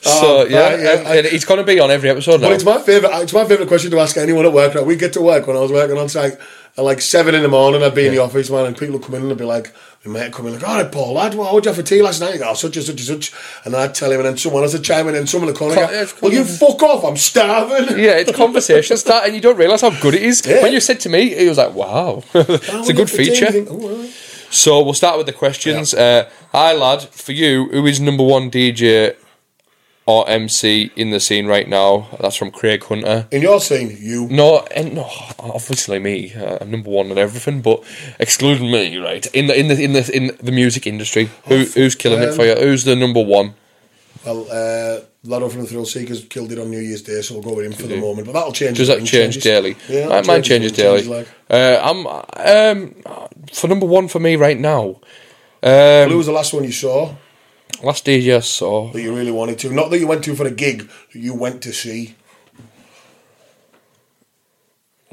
so 0.00 0.46
yeah, 0.46 0.76
yeah. 0.76 0.98
and, 0.98 1.06
and 1.06 1.26
it's 1.26 1.44
going 1.44 1.58
to 1.58 1.64
be 1.64 1.80
on 1.80 1.90
every 1.90 2.08
episode 2.08 2.40
now. 2.40 2.48
But 2.48 2.54
it's 2.54 2.64
my 2.64 2.80
favourite. 2.80 3.22
It's 3.22 3.32
my 3.32 3.44
favourite 3.44 3.68
question 3.68 3.90
to 3.90 4.00
ask 4.00 4.16
anyone 4.16 4.46
at 4.46 4.52
work. 4.52 4.74
Right? 4.74 4.86
We 4.86 4.96
get 4.96 5.12
to 5.14 5.20
work 5.20 5.46
when 5.46 5.56
I 5.56 5.60
was 5.60 5.72
working 5.72 5.98
on 5.98 6.08
site 6.08 6.38
at 6.78 6.84
like 6.84 7.00
seven 7.00 7.34
in 7.34 7.42
the 7.42 7.48
morning. 7.48 7.82
I'd 7.82 7.94
be 7.94 8.06
in 8.06 8.12
the 8.12 8.18
office, 8.22 8.50
man, 8.50 8.66
and 8.66 8.76
people 8.76 8.94
would 8.94 9.02
come 9.04 9.14
in 9.14 9.22
and 9.22 9.30
they'd 9.30 9.38
be 9.38 9.44
like, 9.44 9.74
"My 10.04 10.12
mate 10.12 10.22
would 10.24 10.32
come 10.32 10.46
in 10.46 10.54
like, 10.54 10.68
all 10.68 10.82
right, 10.82 10.92
Paul, 10.92 11.14
lad, 11.14 11.34
what 11.34 11.52
would 11.54 11.64
you 11.64 11.70
have 11.70 11.76
for 11.76 11.82
tea 11.82 12.02
last 12.02 12.20
night?" 12.20 12.34
You 12.34 12.40
go, 12.40 12.50
oh, 12.50 12.54
such 12.54 12.76
and 12.76 12.84
such 12.84 13.08
and 13.08 13.22
such, 13.22 13.32
and 13.64 13.74
I'd 13.74 13.94
tell 13.94 14.10
him, 14.10 14.20
and 14.20 14.26
then 14.28 14.36
someone 14.36 14.62
else 14.62 14.74
would 14.74 14.84
chime 14.84 15.08
in, 15.08 15.14
and 15.14 15.28
someone 15.28 15.46
would 15.46 15.56
corner, 15.56 15.74
Co- 15.74 15.86
go, 15.86 15.92
yeah, 15.92 16.06
"Well, 16.20 16.32
you 16.32 16.44
fuck 16.44 16.82
off! 16.82 17.04
I'm 17.04 17.16
starving." 17.16 17.98
yeah, 17.98 18.16
it's 18.18 18.32
conversation 18.36 18.96
start, 18.96 19.24
and 19.26 19.34
you 19.34 19.40
don't 19.40 19.56
realise 19.56 19.80
how 19.80 19.90
good 20.00 20.14
it 20.14 20.22
is. 20.22 20.46
Yeah. 20.46 20.62
When 20.62 20.72
you 20.72 20.80
said 20.80 21.00
to 21.00 21.08
me, 21.08 21.34
it 21.34 21.48
was 21.48 21.58
like, 21.58 21.74
"Wow, 21.74 22.22
it's 22.34 22.88
a 22.88 22.92
good 22.92 23.10
feature." 23.10 23.50
So 24.50 24.82
we'll 24.82 24.94
start 24.94 25.16
with 25.18 25.26
the 25.26 25.32
questions. 25.32 25.92
Uh, 25.92 26.30
hi, 26.52 26.72
lad. 26.72 27.02
For 27.02 27.32
you, 27.32 27.68
who 27.70 27.84
is 27.86 28.00
number 28.00 28.22
one 28.22 28.50
DJ 28.50 29.16
or 30.06 30.28
MC 30.28 30.90
in 30.96 31.10
the 31.10 31.20
scene 31.20 31.46
right 31.46 31.68
now? 31.68 32.08
That's 32.20 32.36
from 32.36 32.50
Craig 32.50 32.84
Hunter. 32.84 33.26
In 33.30 33.42
your 33.42 33.60
scene, 33.60 33.96
you. 34.00 34.28
No, 34.28 34.66
and 34.74 34.94
no, 34.94 35.10
obviously 35.38 35.98
me. 35.98 36.32
Uh, 36.32 36.58
I'm 36.60 36.70
number 36.70 36.90
one 36.90 37.10
and 37.10 37.18
everything, 37.18 37.60
but 37.60 37.82
excluding 38.18 38.70
me, 38.70 38.96
right? 38.96 39.26
In 39.34 39.48
the 39.48 39.58
in 39.58 39.68
the 39.68 39.82
in 39.82 39.92
the 39.92 40.10
in 40.16 40.36
the 40.40 40.52
music 40.52 40.86
industry, 40.86 41.30
who, 41.46 41.64
who's 41.64 41.94
killing 41.94 42.22
it 42.22 42.34
for 42.34 42.44
you? 42.44 42.54
Who's 42.54 42.84
the 42.84 42.96
number 42.96 43.22
one? 43.22 43.54
Well, 44.24 44.46
uh, 44.50 45.00
Lado 45.24 45.48
from 45.48 45.62
the 45.62 45.66
Thrill 45.68 45.84
Seekers 45.84 46.24
killed 46.24 46.50
it 46.50 46.58
on 46.58 46.70
New 46.70 46.80
Year's 46.80 47.02
Day, 47.02 47.20
so 47.22 47.34
we'll 47.34 47.42
go 47.42 47.54
with 47.54 47.66
him 47.66 47.72
for 47.72 47.86
the 47.86 48.00
moment. 48.00 48.26
But 48.26 48.32
that'll 48.32 48.52
change. 48.52 48.76
Does 48.76 48.88
that 48.88 48.98
change 48.98 49.10
changes. 49.10 49.44
daily? 49.44 49.76
Yeah, 49.88 50.08
that 50.08 50.26
mine 50.26 50.42
changes 50.42 50.72
daily. 50.72 51.02
changes, 51.02 51.08
like. 51.08 51.28
Uh, 51.48 51.80
I'm 51.82 52.06
um, 52.06 52.94
for 53.52 53.68
number 53.68 53.86
one 53.86 54.08
for 54.08 54.18
me 54.18 54.34
right 54.34 54.58
now, 54.58 55.00
um, 55.62 56.10
Who 56.10 56.18
was 56.18 56.26
the 56.26 56.32
last 56.32 56.52
one 56.52 56.64
you 56.64 56.72
saw 56.72 57.14
last 57.82 58.04
DJ 58.06 58.36
I 58.36 58.40
saw. 58.40 58.90
that 58.92 59.00
you 59.02 59.14
really 59.14 59.30
wanted 59.32 59.58
to? 59.60 59.72
Not 59.72 59.90
that 59.90 59.98
you 59.98 60.06
went 60.06 60.24
to 60.24 60.34
for 60.34 60.46
a 60.46 60.50
gig, 60.50 60.88
you 61.12 61.34
went 61.34 61.62
to 61.62 61.72
see. 61.72 62.14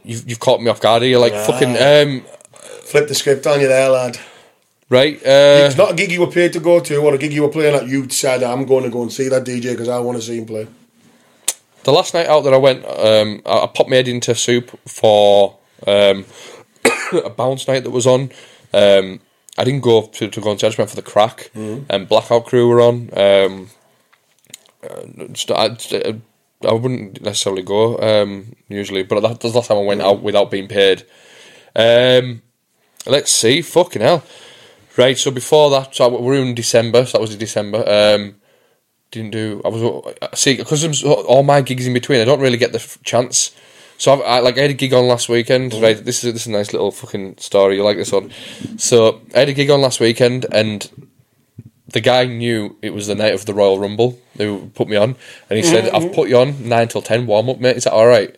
You've, 0.03 0.30
you've 0.30 0.39
caught 0.39 0.61
me 0.61 0.69
off 0.69 0.81
guard 0.81 1.03
here. 1.03 1.17
Like 1.17 1.34
Nah. 1.34 1.43
fucking 1.45 1.77
um, 1.77 2.25
Flip 2.84 3.07
the 3.07 3.15
script 3.15 3.47
on 3.47 3.61
you 3.61 3.67
there, 3.67 3.89
lad. 3.89 4.17
right. 4.89 5.15
Uh, 5.17 5.65
it's 5.67 5.77
not 5.77 5.91
a 5.91 5.95
gig 5.95 6.11
you 6.11 6.19
were 6.19 6.27
paid 6.31 6.53
to 6.53 6.59
go 6.59 6.80
to 6.81 6.97
or 6.97 7.13
a 7.13 7.17
gig 7.17 7.34
you 7.34 7.41
were 7.41 7.49
playing 7.49 7.73
at. 7.75 7.88
You 7.88 8.05
decided, 8.05 8.43
I'm 8.43 8.65
going 8.65 8.84
to 8.84 8.89
go 8.89 9.01
and 9.01 9.11
see 9.11 9.30
that 9.30 9.43
DJ 9.45 9.71
because 9.71 9.89
I 9.89 9.99
want 9.99 10.17
to 10.17 10.21
see 10.21 10.38
him 10.38 10.45
play. 10.45 10.67
the 11.84 11.91
last 11.91 12.13
night 12.13 12.27
out 12.27 12.41
that 12.41 12.53
I 12.53 12.57
went, 12.57 12.85
um, 12.85 13.41
I, 13.45 13.63
I 13.63 13.67
popped 13.67 13.89
my 13.89 13.95
head 13.95 14.07
into 14.07 14.35
soup 14.35 14.77
for 14.88 15.57
um, 15.88 16.25
a 17.13 17.30
bounce 17.30 17.67
night 17.67 17.84
that 17.84 17.91
was 17.91 18.05
on. 18.05 18.30
Um, 18.73 19.21
I 19.57 19.63
didn't 19.63 19.81
go 19.81 20.07
to, 20.07 20.27
to 20.30 20.41
go 20.41 20.51
and 20.51 20.59
see. 20.59 20.65
I 20.67 20.69
just 20.69 20.77
went 20.77 20.89
for 20.89 20.95
the 20.95 21.01
crack. 21.03 21.51
And 21.89 22.07
Blackout 22.07 22.45
Crew 22.45 22.67
were 22.69 22.81
on. 22.81 23.09
Um, 23.17 23.69
uh, 24.84 25.27
just- 25.31 25.51
I, 25.51 25.69
just, 25.69 25.93
uh, 25.93 26.13
I 26.67 26.73
wouldn't 26.73 27.21
necessarily 27.21 27.61
go 27.63 27.97
um, 27.99 28.55
usually, 28.69 29.03
but 29.03 29.19
that, 29.21 29.39
that's 29.39 29.51
the 29.51 29.57
last 29.59 29.67
time 29.67 29.77
I 29.77 29.81
went 29.81 30.01
out 30.01 30.21
without 30.23 30.49
being 30.49 30.67
paid. 30.67 31.05
Um, 31.75 32.41
let's 33.05 33.31
see, 33.31 33.61
fucking 33.61 34.01
hell. 34.01 34.23
Right, 34.95 35.17
so 35.17 35.31
before 35.31 35.71
that, 35.71 35.95
so 35.95 36.07
we 36.09 36.17
we're 36.17 36.35
in 36.45 36.53
December, 36.55 37.05
so 37.05 37.13
that 37.17 37.21
was 37.21 37.34
in 37.34 37.39
December. 37.39 37.80
Um, 37.88 38.35
didn't 39.09 39.31
do. 39.31 39.61
I 39.65 39.69
was 39.69 40.15
see 40.39 40.55
because 40.57 41.03
all 41.03 41.41
my 41.43 41.61
gigs 41.61 41.88
in 41.88 41.93
between. 41.93 42.21
I 42.21 42.25
don't 42.25 42.39
really 42.39 42.57
get 42.57 42.71
the 42.73 42.77
f- 42.80 42.99
chance. 43.03 43.55
So 44.03 44.11
I've, 44.11 44.21
I 44.21 44.39
like 44.39 44.57
I 44.57 44.63
had 44.63 44.71
a 44.71 44.73
gig 44.73 44.93
on 44.93 45.07
last 45.07 45.30
weekend. 45.30 45.71
Mm. 45.71 45.81
Right, 45.81 46.03
this 46.03 46.25
is 46.25 46.34
this 46.34 46.41
is 46.41 46.47
a 46.47 46.51
nice 46.51 46.73
little 46.73 46.91
fucking 46.91 47.38
story. 47.38 47.77
You 47.77 47.85
like 47.85 47.95
this 47.95 48.11
one? 48.11 48.31
So 48.75 49.21
I 49.34 49.39
had 49.39 49.47
a 49.47 49.53
gig 49.53 49.69
on 49.69 49.80
last 49.80 50.01
weekend, 50.01 50.45
and 50.51 50.91
the 51.88 52.01
guy 52.01 52.25
knew 52.25 52.75
it 52.81 52.93
was 52.93 53.07
the 53.07 53.15
night 53.15 53.34
of 53.34 53.45
the 53.45 53.53
Royal 53.53 53.80
Rumble. 53.80 54.19
Who 54.35 54.69
put 54.75 54.89
me 54.89 54.97
on, 54.97 55.15
and 55.49 55.57
he 55.57 55.63
said, 55.63 55.88
"I've 55.88 56.11
put 56.11 56.27
you 56.27 56.38
on 56.38 56.67
nine 56.67 56.89
till 56.89 57.01
ten 57.01 57.25
warm 57.27 57.47
up, 57.47 57.61
mate. 57.61 57.77
Is 57.77 57.85
that 57.85 57.93
all 57.93 58.05
right?" 58.05 58.35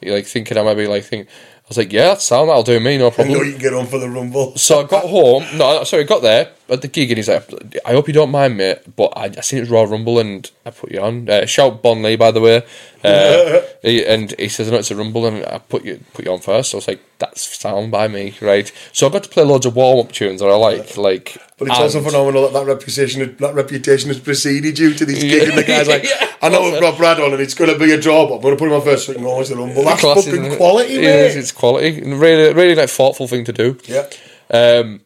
You're 0.00 0.14
like 0.14 0.26
thinking 0.26 0.56
I 0.56 0.62
might 0.62 0.76
be 0.76 0.86
like 0.86 1.02
think. 1.02 1.26
I 1.26 1.66
was 1.66 1.78
like, 1.78 1.92
"Yeah, 1.92 2.10
that's 2.10 2.24
sound. 2.24 2.48
That'll 2.48 2.62
do 2.62 2.78
me, 2.78 2.96
no 2.96 3.08
I 3.08 3.10
problem." 3.10 3.38
know 3.38 3.42
you 3.42 3.54
can 3.54 3.60
get 3.60 3.74
on 3.74 3.88
for 3.88 3.98
the 3.98 4.08
rumble. 4.08 4.56
So 4.56 4.82
I 4.82 4.84
got 4.84 5.06
home. 5.06 5.44
No, 5.56 5.82
sorry, 5.82 6.04
I 6.04 6.06
got 6.06 6.22
there 6.22 6.52
at 6.70 6.82
the 6.82 6.88
gig, 6.88 7.10
and 7.10 7.18
he's 7.18 7.28
like, 7.28 7.48
"I 7.84 7.92
hope 7.92 8.08
you 8.08 8.14
don't 8.14 8.30
mind, 8.30 8.56
mate, 8.56 8.78
but 8.96 9.12
I, 9.16 9.24
I 9.24 9.40
seen 9.40 9.58
it 9.58 9.62
was 9.62 9.70
Royal 9.70 9.86
Rumble, 9.86 10.18
and 10.18 10.50
I 10.66 10.70
put 10.70 10.90
you 10.92 11.00
on. 11.00 11.28
Uh, 11.28 11.46
shout 11.46 11.82
Bon 11.82 12.02
Lee, 12.02 12.16
by 12.16 12.30
the 12.30 12.40
way." 12.40 12.62
Uh, 13.04 13.60
he, 13.82 14.04
and 14.04 14.34
he 14.38 14.48
says, 14.48 14.70
"No, 14.70 14.78
it's 14.78 14.90
a 14.90 14.96
Rumble, 14.96 15.26
and 15.26 15.44
I 15.46 15.58
put 15.58 15.84
you 15.84 16.00
put 16.14 16.24
you 16.24 16.32
on 16.32 16.40
first. 16.40 16.70
So 16.70 16.76
I 16.76 16.78
was 16.78 16.88
like, 16.88 17.00
"That's 17.18 17.56
sound 17.58 17.90
by 17.90 18.08
me, 18.08 18.34
right?" 18.40 18.70
So 18.92 19.06
I 19.06 19.10
got 19.10 19.22
to 19.24 19.28
play 19.28 19.44
loads 19.44 19.66
of 19.66 19.76
warm 19.76 20.04
up 20.04 20.12
tunes 20.12 20.40
that 20.40 20.48
I 20.48 20.56
like, 20.56 20.96
like. 20.96 21.36
But 21.58 21.68
it's 21.68 21.78
also 21.78 22.02
phenomenal 22.02 22.42
that 22.42 22.52
that 22.52 22.66
reputation, 22.66 23.36
that 23.40 23.54
reputation 23.54 24.08
has 24.10 24.20
preceded 24.20 24.78
you 24.78 24.94
to 24.94 25.04
these 25.04 25.22
gigs, 25.24 25.48
and 25.48 25.58
the 25.58 25.64
guy's 25.64 25.88
like, 25.88 26.04
Yeah. 26.08 26.32
I 26.40 26.48
know 26.50 26.62
we've 26.70 26.80
got 26.80 26.96
Brad 26.96 27.18
on, 27.20 27.32
and 27.32 27.40
it's 27.42 27.54
going 27.54 27.72
to 27.72 27.78
be 27.78 27.90
a 27.92 27.98
job. 27.98 28.30
I'm 28.30 28.40
going 28.40 28.54
to 28.54 28.58
put 28.58 28.68
him 28.68 28.74
on 28.74 28.82
first 28.82 29.06
so 29.06 29.14
go 29.14 29.28
on 29.38 29.42
the 29.44 29.56
rumble. 29.56 29.82
That's 29.84 30.00
class, 30.00 30.24
fucking 30.24 30.56
quality, 30.56 30.94
It 30.94 31.00
mate. 31.00 31.26
is, 31.26 31.36
it's 31.36 31.50
quality. 31.52 32.00
And 32.00 32.20
Really, 32.20 32.52
really 32.52 32.74
like 32.76 32.88
thoughtful 32.90 33.26
thing 33.26 33.44
to 33.44 33.52
do. 33.52 33.76
yeah. 33.86 34.08
Um, 34.50 35.00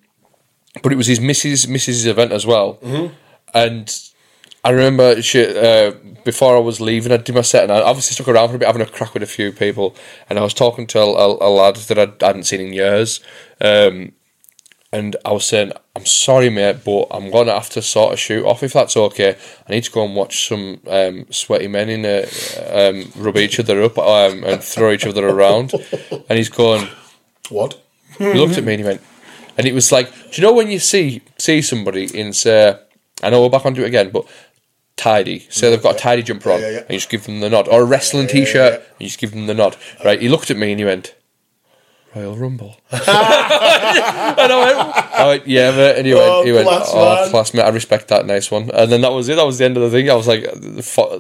but 0.83 0.93
it 0.93 0.97
was 0.97 1.07
his 1.07 1.21
missus 1.21 1.67
missus's 1.67 2.07
event 2.07 2.33
as 2.33 2.47
well, 2.47 2.75
Mm-hmm. 2.83 3.15
and 3.55 4.01
I 4.65 4.71
remember 4.71 5.21
she, 5.23 5.45
uh, 5.45 5.91
before 6.25 6.57
I 6.57 6.61
was 6.61 6.81
leaving, 6.81 7.11
I 7.11 7.17
did 7.17 7.35
my 7.35 7.41
set, 7.41 7.65
and 7.65 7.73
I 7.73 7.81
obviously 7.81 8.15
stuck 8.15 8.29
around 8.29 8.51
for 8.51 8.55
a 8.55 8.59
bit, 8.61 8.67
having 8.69 8.81
a 8.83 8.87
crack 8.87 9.13
with 9.13 9.25
a 9.25 9.27
few 9.27 9.51
people, 9.51 9.97
and 10.31 10.39
I 10.39 10.43
was 10.43 10.55
talking 10.55 10.87
to 10.89 11.01
a, 11.01 11.07
a, 11.13 11.49
a 11.49 11.51
lad 11.51 11.75
that 11.77 11.99
I 11.99 12.27
hadn't 12.27 12.45
seen 12.45 12.61
in 12.61 12.73
years, 12.73 13.19
um, 13.61 14.13
and 14.93 15.17
I 15.25 15.33
was 15.33 15.47
saying, 15.47 15.73
"I'm 15.97 16.07
sorry, 16.07 16.49
mate, 16.49 16.85
but 16.85 17.09
I'm 17.11 17.31
gonna 17.33 17.53
have 17.55 17.71
to 17.71 17.83
sort 17.83 18.13
of 18.13 18.21
shoot 18.21 18.45
off 18.47 18.63
if 18.63 18.73
that's 18.75 18.97
okay. 18.97 19.37
I 19.67 19.73
need 19.73 19.83
to 19.85 19.91
go 19.91 20.05
and 20.05 20.15
watch 20.15 20.47
some 20.47 20.81
um, 20.87 21.27
sweaty 21.31 21.67
men 21.67 21.89
in 21.89 22.05
a, 22.05 22.21
um, 22.73 23.11
rub 23.17 23.39
each 23.39 23.59
other 23.59 23.83
up 23.83 23.99
um, 23.99 24.45
and 24.45 24.63
throw 24.63 24.93
each 24.93 25.07
other 25.07 25.27
around," 25.29 25.73
and 26.29 26.39
he's 26.39 26.51
going 26.51 26.87
What? 27.51 27.81
he 28.19 28.35
looked 28.35 28.59
at 28.59 28.65
me 28.65 28.75
and 28.75 28.81
he 28.81 28.87
went, 28.87 29.01
and 29.57 29.67
it 29.67 29.75
was 29.75 29.93
like, 29.93 30.13
do 30.31 30.41
you 30.41 30.47
know 30.47 30.53
when 30.53 30.71
you 30.71 30.79
see 30.79 31.23
see 31.39 31.63
somebody 31.63 32.05
in 32.19 32.33
say, 32.33 32.79
I 33.23 33.31
know 33.31 33.43
we're 33.43 33.51
back 33.51 33.67
onto 33.67 33.83
it 33.83 33.87
again, 33.87 34.11
but 34.11 34.27
tidy, 34.97 35.41
say 35.51 35.71
they've 35.71 35.83
got 35.83 35.97
a 35.97 35.99
tidy 35.99 36.23
jumper 36.23 36.53
on, 36.53 36.61
Yeah, 36.61 36.67
yeah, 36.67 36.73
yeah. 36.73 36.79
and 36.81 36.91
you 36.91 36.97
just 36.99 37.11
give 37.11 37.25
them 37.25 37.41
the 37.41 37.51
nod, 37.51 37.69
or 37.69 37.83
a 37.83 37.85
wrestling 37.85 38.27
t-shirt, 38.29 38.75
and 38.75 39.01
you 39.01 39.07
just 39.07 39.19
give 39.19 39.33
them 39.33 39.47
the 39.47 39.55
nod, 39.55 39.77
right? 40.05 40.21
He 40.21 40.29
looked 40.29 40.51
at 40.51 40.57
me 40.57 40.71
and 40.73 40.79
he 40.79 40.85
went, 40.85 41.15
Royal 42.15 42.37
Rumble, 42.37 42.77
and 42.91 43.03
I 43.07 44.65
went, 44.65 44.97
I 45.15 45.27
went, 45.29 45.47
yeah, 45.49 45.71
mate, 45.71 45.97
and 45.99 46.07
he 46.07 46.13
Oh, 46.15 46.37
went, 46.37 46.47
he 46.47 46.53
went, 46.53 46.69
class, 46.69 46.91
oh, 46.93 47.15
man." 47.23 47.31
class, 47.31 47.55
mate, 47.55 47.63
I 47.63 47.69
respect 47.71 48.09
that, 48.09 48.27
nice 48.27 48.51
one, 48.51 48.71
and 48.71 48.91
then 48.93 49.01
that 49.01 49.13
was 49.13 49.29
it. 49.29 49.37
That 49.37 49.47
was 49.47 49.59
the 49.59 49.65
end 49.65 49.77
of 49.77 49.83
the 49.83 49.91
thing. 49.91 50.11
I 50.11 50.15
was 50.15 50.27
like, 50.29 50.45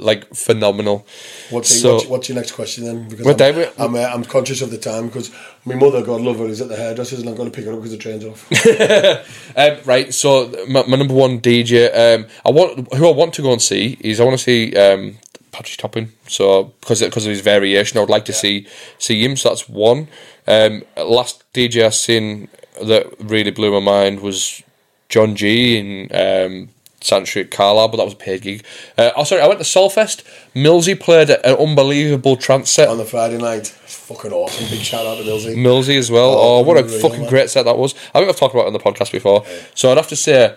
like 0.00 0.26
phenomenal. 0.34 1.06
What's, 1.50 1.80
So- 1.80 1.94
what's, 1.94 2.06
what's 2.06 2.28
your 2.28 2.36
next 2.36 2.52
question 2.52 2.84
then? 2.84 3.08
Because 3.08 3.26
I'm, 3.40 3.72
I'm, 3.78 3.94
uh, 3.94 3.98
I'm 4.00 4.24
conscious 4.24 4.60
of 4.62 4.70
the 4.70 4.78
time 4.78 5.06
because 5.06 5.30
my 5.64 5.74
mother, 5.74 6.02
God 6.04 6.20
love 6.20 6.38
her, 6.38 6.46
is 6.46 6.60
at 6.60 6.68
the 6.68 6.76
hairdresser's 6.76 7.20
and 7.20 7.28
I'm 7.28 7.36
going 7.36 7.50
to 7.50 7.54
pick 7.56 7.64
her 7.66 7.72
up 7.72 7.78
because 7.78 7.92
the 7.92 7.98
train's 7.98 8.24
off. 8.24 8.48
Um, 9.54 9.76
right, 9.84 10.12
so 10.14 10.50
my, 10.68 10.84
my 10.86 10.96
number 10.96 11.12
one 11.14 11.38
DJ, 11.40 11.88
um, 11.94 12.26
I 12.44 12.50
want 12.50 12.92
who 12.94 13.06
I 13.08 13.12
want 13.12 13.34
to 13.34 13.42
go 13.42 13.52
and 13.52 13.60
see 13.60 13.98
is 14.00 14.18
I 14.18 14.24
want 14.24 14.38
to 14.38 14.42
see 14.42 14.74
um, 14.76 15.18
Patrick 15.52 15.78
Topping. 15.78 16.12
So 16.28 16.64
because 16.80 17.00
because 17.00 17.26
of 17.26 17.30
his 17.30 17.40
variation, 17.40 17.98
I 17.98 18.00
would 18.00 18.10
like 18.10 18.24
to 18.26 18.32
see 18.32 18.66
see 18.98 19.22
him. 19.24 19.36
So 19.36 19.50
that's 19.50 19.68
one. 19.68 20.08
Um, 20.48 20.82
last 20.96 21.44
DJ 21.52 21.84
I 21.86 21.90
seen 21.90 22.48
that 22.82 23.06
really 23.20 23.50
blew 23.52 23.70
my 23.72 23.80
mind 23.84 24.20
was 24.20 24.62
John 25.08 25.36
G 25.36 25.76
in 25.78 26.08
um, 26.14 26.68
Sanctuary 27.02 27.44
at 27.46 27.50
Carlisle, 27.52 27.88
but 27.88 27.96
that 27.98 28.04
was 28.04 28.14
a 28.14 28.16
paid 28.16 28.42
gig. 28.42 28.64
Uh, 28.96 29.10
oh, 29.16 29.24
sorry, 29.24 29.42
I 29.42 29.46
went 29.46 29.60
to 29.60 29.64
Solfest. 29.66 30.24
Millsy 30.54 30.98
played 30.98 31.28
an 31.30 31.54
unbelievable 31.56 32.36
trance 32.36 32.70
set. 32.70 32.88
on 32.88 32.96
the 32.98 33.04
Friday 33.04 33.38
night. 33.38 33.74
It's 33.84 33.94
fucking 33.94 34.32
awesome. 34.32 34.68
Big 34.70 34.80
shout 34.80 35.04
out 35.04 35.18
to 35.18 35.24
Millsy. 35.24 35.54
Millsy 35.56 35.98
as 35.98 36.10
well. 36.10 36.30
Oh, 36.30 36.58
Oh, 36.58 36.60
what 36.62 36.76
a 36.78 36.80
unreal, 36.84 37.00
fucking 37.00 37.26
great 37.28 37.50
set 37.50 37.64
that 37.64 37.76
was. 37.76 37.94
I 38.14 38.18
think 38.20 38.28
I've 38.30 38.36
talked 38.36 38.54
about 38.54 38.64
it 38.64 38.68
on 38.68 38.72
the 38.72 38.78
podcast 38.78 39.12
before. 39.12 39.44
So 39.74 39.90
I'd 39.90 39.96
have 39.98 40.08
to 40.08 40.16
say 40.16 40.56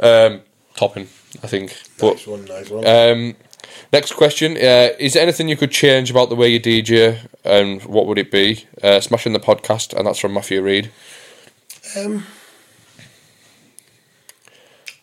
um, 0.00 0.42
topping, 0.76 1.04
I 1.42 1.46
think. 1.46 1.74
But 1.98 2.20
one, 2.26 2.44
nice 2.44 2.68
one. 2.70 2.86
um, 2.86 3.36
next 3.92 4.12
question: 4.14 4.56
uh, 4.56 4.90
Is 4.98 5.12
there 5.14 5.22
anything 5.22 5.48
you 5.48 5.56
could 5.56 5.70
change 5.70 6.10
about 6.10 6.28
the 6.28 6.36
way 6.36 6.48
you 6.48 6.60
DJ, 6.60 7.18
and 7.44 7.82
what 7.84 8.06
would 8.06 8.18
it 8.18 8.30
be? 8.30 8.66
Uh, 8.82 9.00
smashing 9.00 9.32
the 9.32 9.40
podcast, 9.40 9.92
and 9.96 10.06
that's 10.06 10.18
from 10.18 10.32
Matthew 10.34 10.62
Reed. 10.62 10.90
Um, 11.96 12.24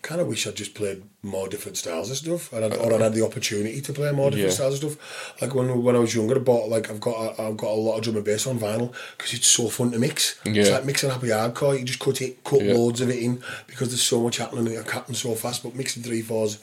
kind 0.01 0.19
of 0.19 0.27
wish 0.27 0.47
I'd 0.47 0.55
just 0.55 0.73
played 0.73 1.03
more 1.21 1.47
different 1.47 1.77
styles 1.77 2.09
of 2.09 2.17
stuff, 2.17 2.51
and 2.51 2.65
I'd, 2.65 2.75
or 2.75 2.93
I'd 2.93 3.01
had 3.01 3.13
the 3.13 3.23
opportunity 3.23 3.79
to 3.81 3.93
play 3.93 4.11
more 4.11 4.31
different 4.31 4.49
Yeah. 4.49 4.55
styles 4.55 4.83
of 4.83 4.91
stuff. 4.93 5.41
Like 5.41 5.53
when 5.53 5.83
when 5.83 5.95
I 5.95 5.99
was 5.99 6.15
younger, 6.15 6.35
I 6.37 6.39
bought 6.39 6.69
like 6.69 6.89
I've 6.89 6.99
got 6.99 7.39
a, 7.39 7.41
I've 7.43 7.57
got 7.57 7.69
a 7.69 7.75
lot 7.75 7.97
of 7.97 8.03
drum 8.03 8.15
and 8.15 8.25
bass 8.25 8.47
on 8.47 8.59
vinyl 8.59 8.93
because 9.17 9.33
it's 9.33 9.47
so 9.47 9.69
fun 9.69 9.91
to 9.91 9.99
mix. 9.99 10.39
It's 10.45 10.69
Yeah. 10.69 10.75
like 10.75 10.85
mixing 10.85 11.11
happy 11.11 11.27
hardcore. 11.27 11.77
You 11.77 11.85
just 11.85 11.99
cut 11.99 12.19
it, 12.21 12.43
cut 12.43 12.61
Yeah. 12.63 12.73
loads 12.73 12.99
of 13.01 13.09
it 13.09 13.19
in 13.19 13.43
because 13.67 13.89
there's 13.89 14.01
so 14.01 14.21
much 14.21 14.37
happening 14.37 14.67
and 14.67 14.75
it 14.75 14.89
happens 14.91 15.19
so 15.21 15.35
fast. 15.35 15.61
But 15.63 15.75
mixing 15.75 16.01
three 16.03 16.21
fours, 16.23 16.57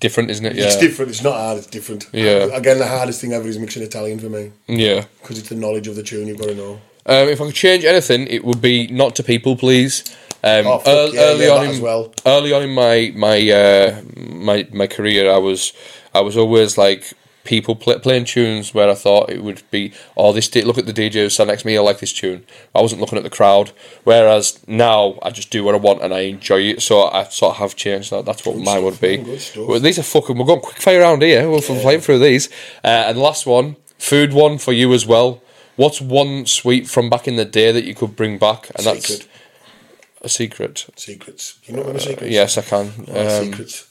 Different, 0.00 0.30
isn't 0.30 0.44
it? 0.46 0.56
Yeah. 0.56 0.64
it's 0.66 0.76
different. 0.76 1.10
It's 1.10 1.22
not 1.22 1.34
hard. 1.34 1.58
It's 1.58 1.66
different. 1.66 2.08
Yeah. 2.12 2.48
Again, 2.56 2.78
the 2.78 2.86
hardest 2.86 3.20
thing 3.20 3.32
ever 3.32 3.46
is 3.48 3.58
mixing 3.58 3.82
Italian 3.82 4.18
for 4.18 4.28
me 4.28 4.52
yeah. 4.66 5.04
because 5.20 5.38
it's 5.38 5.48
the 5.48 5.54
knowledge 5.54 5.88
of 5.88 5.96
the 5.96 6.02
tune 6.02 6.26
you've 6.28 6.38
got 6.38 6.48
to 6.48 6.54
know. 6.54 6.72
Um, 7.06 7.28
if 7.28 7.40
I 7.40 7.44
could 7.46 7.54
change 7.54 7.84
anything, 7.84 8.26
it 8.28 8.44
would 8.44 8.60
be 8.62 8.86
not 8.88 9.14
to 9.16 9.22
people 9.22 9.56
please. 9.56 10.04
Um, 10.42 10.66
Oh, 10.66 10.78
fuck 10.78 10.86
ear- 10.86 11.14
yeah, 11.14 11.20
early 11.22 11.46
yeah, 11.46 11.52
on 11.52 11.64
in 11.64 11.70
as 11.70 11.80
well. 11.80 12.12
early 12.26 12.52
on 12.52 12.62
in 12.62 12.70
my 12.74 13.12
my 13.16 13.50
uh, 13.50 14.00
my 14.16 14.66
my 14.72 14.86
career, 14.86 15.30
I 15.32 15.38
was 15.38 15.72
I 16.14 16.20
was 16.20 16.36
always 16.36 16.76
like 16.76 17.12
people 17.44 17.76
play, 17.76 17.98
playing 17.98 18.24
tunes 18.24 18.74
where 18.74 18.88
I 18.90 18.94
thought 18.94 19.30
it 19.30 19.42
would 19.42 19.62
be 19.70 19.92
oh 20.16 20.32
this 20.32 20.52
look 20.54 20.78
at 20.78 20.86
the 20.86 20.92
DJ 20.92 21.12
who 21.14 21.28
sat 21.28 21.46
next 21.46 21.62
to 21.62 21.66
me 21.68 21.76
I 21.76 21.80
like 21.80 22.00
this 22.00 22.12
tune. 22.12 22.44
I 22.74 22.80
wasn't 22.80 23.00
looking 23.00 23.18
at 23.18 23.24
the 23.24 23.30
crowd. 23.30 23.72
Whereas 24.04 24.60
now 24.66 25.18
I 25.22 25.30
just 25.30 25.50
do 25.50 25.62
what 25.64 25.74
I 25.74 25.78
want 25.78 26.02
and 26.02 26.12
I 26.12 26.20
enjoy 26.20 26.60
it. 26.60 26.82
So 26.82 27.04
I 27.04 27.24
sort 27.24 27.52
of 27.52 27.58
have 27.58 27.76
changed 27.76 28.10
that. 28.10 28.24
That's 28.24 28.44
what 28.44 28.56
mine 28.58 28.82
would 28.84 29.00
be. 29.00 29.18
good. 29.18 29.42
Well, 29.56 29.80
these 29.80 29.98
are 29.98 30.02
fucking. 30.02 30.36
We're 30.36 30.46
going 30.46 30.60
quick 30.60 30.80
fire 30.80 31.00
around 31.00 31.22
here. 31.22 31.48
We're 31.50 31.60
playing 31.60 32.00
through 32.00 32.18
these. 32.20 32.48
Uh, 32.82 32.88
and 33.08 33.18
last 33.18 33.46
one, 33.46 33.76
food 33.98 34.32
one 34.32 34.58
for 34.58 34.72
you 34.72 34.92
as 34.92 35.06
well. 35.06 35.42
What's 35.76 36.00
one 36.00 36.46
sweet 36.46 36.88
from 36.88 37.10
back 37.10 37.26
in 37.26 37.36
the 37.36 37.44
day 37.44 37.72
that 37.72 37.84
you 37.84 37.94
could 37.94 38.14
bring 38.14 38.38
back? 38.38 38.70
And 38.76 38.86
that's 38.86 39.26
a 40.22 40.28
secret. 40.28 40.86
Secrets. 40.96 41.58
You 41.64 41.74
know 41.74 41.82
what 41.82 41.90
I'm 41.96 42.00
secrets? 42.00 42.32
Yes, 42.32 42.58
I 42.58 42.62
can. 42.62 42.92
Oh, 43.08 43.38
Um, 43.40 43.44
secrets. 43.52 43.90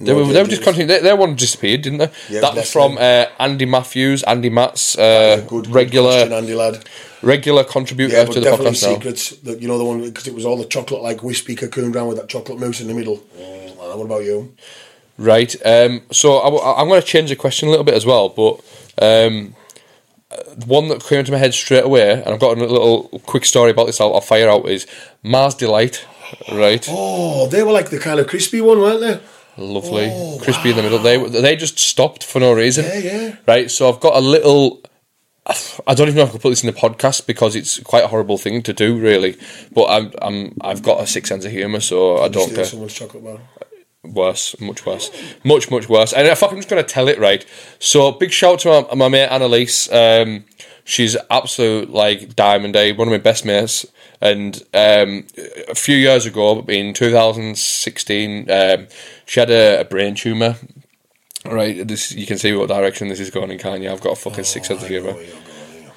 They, 0.00 0.14
were, 0.14 0.24
they 0.24 0.42
were 0.42 0.48
just 0.48 0.62
dangers. 0.62 0.64
continuing. 0.64 0.88
Their, 0.88 1.02
their 1.02 1.16
one 1.16 1.34
disappeared, 1.36 1.82
didn't 1.82 1.98
they? 1.98 2.10
Yeah, 2.28 2.40
that 2.40 2.54
was 2.54 2.72
from 2.72 2.96
uh, 2.98 3.26
Andy 3.38 3.66
Matthews, 3.66 4.22
Andy 4.22 4.50
Matts, 4.50 4.96
uh, 4.98 5.36
Good, 5.48 5.48
good 5.48 5.66
regular 5.68 6.10
question, 6.10 6.32
Andy 6.32 6.54
lad. 6.54 6.84
regular 7.22 7.64
contributor 7.64 8.14
Yeah, 8.14 8.24
but 8.24 8.32
to 8.34 8.40
the 8.40 8.44
definitely 8.46 8.72
podcast 8.72 8.88
now. 8.88 8.94
secrets. 8.94 9.30
That 9.30 9.60
you 9.60 9.68
know 9.68 9.78
the 9.78 9.84
one 9.84 10.02
because 10.02 10.26
it 10.26 10.34
was 10.34 10.46
all 10.46 10.56
the 10.56 10.64
chocolate 10.64 11.02
like 11.02 11.22
wispy 11.22 11.54
cocoon 11.54 11.92
round 11.92 12.08
with 12.08 12.18
that 12.18 12.28
chocolate 12.28 12.58
mousse 12.58 12.80
in 12.80 12.88
the 12.88 12.94
middle. 12.94 13.18
Mm, 13.38 13.76
what 13.76 14.04
about 14.04 14.24
you? 14.24 14.54
Right. 15.18 15.54
Um, 15.66 16.02
so 16.10 16.38
I, 16.38 16.80
am 16.80 16.88
going 16.88 17.00
to 17.00 17.06
change 17.06 17.28
the 17.28 17.36
question 17.36 17.68
a 17.68 17.70
little 17.70 17.84
bit 17.84 17.94
as 17.94 18.06
well, 18.06 18.30
but 18.30 18.60
um, 19.02 19.54
one 20.66 20.88
that 20.88 21.04
came 21.04 21.18
into 21.18 21.32
my 21.32 21.38
head 21.38 21.52
straight 21.52 21.84
away, 21.84 22.12
and 22.12 22.28
I've 22.28 22.40
got 22.40 22.56
a 22.56 22.60
little 22.60 23.20
quick 23.26 23.44
story 23.44 23.70
about 23.70 23.86
this. 23.86 24.00
I'll, 24.00 24.14
I'll 24.14 24.22
fire 24.22 24.48
out 24.48 24.66
is 24.66 24.86
Mars 25.22 25.54
Delight, 25.54 26.06
right? 26.50 26.86
Oh, 26.88 27.48
they 27.48 27.62
were 27.62 27.72
like 27.72 27.90
the 27.90 27.98
kind 27.98 28.18
of 28.18 28.28
crispy 28.28 28.62
one, 28.62 28.78
weren't 28.80 29.00
they? 29.00 29.20
Lovely, 29.56 30.38
crispy 30.42 30.70
in 30.70 30.76
the 30.76 30.82
middle. 30.82 30.98
They 30.98 31.16
they 31.28 31.56
just 31.56 31.78
stopped 31.78 32.24
for 32.24 32.40
no 32.40 32.52
reason. 32.52 32.84
Yeah, 32.84 32.98
yeah. 32.98 33.36
Right, 33.46 33.70
so 33.70 33.88
I've 33.88 34.00
got 34.00 34.16
a 34.16 34.20
little. 34.20 34.80
I 35.86 35.94
don't 35.94 36.06
even 36.08 36.16
know 36.16 36.22
if 36.22 36.28
I 36.28 36.32
can 36.32 36.40
put 36.40 36.50
this 36.50 36.62
in 36.62 36.72
the 36.72 36.78
podcast 36.78 37.26
because 37.26 37.56
it's 37.56 37.80
quite 37.80 38.04
a 38.04 38.08
horrible 38.08 38.38
thing 38.38 38.62
to 38.62 38.72
do, 38.72 38.96
really. 38.98 39.36
But 39.72 39.86
I'm 39.86 40.12
I'm 40.22 40.56
I've 40.60 40.82
got 40.82 41.02
a 41.02 41.06
sick 41.06 41.26
sense 41.26 41.44
of 41.44 41.50
humour, 41.50 41.80
so 41.80 42.18
I 42.18 42.28
don't 42.28 42.54
care. 42.54 42.64
someone's 42.64 42.94
chocolate 42.94 43.24
bar. 43.24 43.38
Worse, 44.02 44.58
much 44.60 44.86
worse, 44.86 45.10
much 45.44 45.70
much 45.70 45.88
worse. 45.88 46.12
And 46.12 46.26
if 46.26 46.42
I'm 46.42 46.56
just 46.56 46.68
going 46.70 46.82
to 46.82 46.88
tell 46.88 47.08
it 47.08 47.18
right, 47.18 47.44
so 47.78 48.12
big 48.12 48.30
shout 48.30 48.60
to 48.60 48.86
my, 48.88 48.94
my 48.94 49.08
mate 49.08 49.26
Annalise. 49.26 49.92
Um, 49.92 50.44
she's 50.84 51.16
absolute 51.30 51.90
like 51.90 52.34
diamond, 52.34 52.72
day, 52.74 52.92
One 52.92 53.08
of 53.08 53.12
my 53.12 53.18
best 53.18 53.44
mates. 53.44 53.84
And 54.20 54.62
um, 54.74 55.26
a 55.68 55.74
few 55.74 55.96
years 55.96 56.26
ago, 56.26 56.64
in 56.68 56.92
2016, 56.92 58.50
um, 58.50 58.86
she 59.26 59.40
had 59.40 59.50
a, 59.50 59.80
a 59.80 59.84
brain 59.84 60.14
tumor. 60.14 60.56
Right, 61.46 61.88
this 61.88 62.12
you 62.12 62.26
can 62.26 62.36
see 62.36 62.52
what 62.52 62.68
direction 62.68 63.08
this 63.08 63.18
is 63.18 63.30
going 63.30 63.50
in, 63.50 63.58
can't 63.58 63.82
you? 63.82 63.90
I've 63.90 64.02
got 64.02 64.12
a 64.12 64.16
fucking 64.16 64.44
sick 64.44 64.66
sense 64.66 64.82
of 64.82 64.88
humour. 64.88 65.14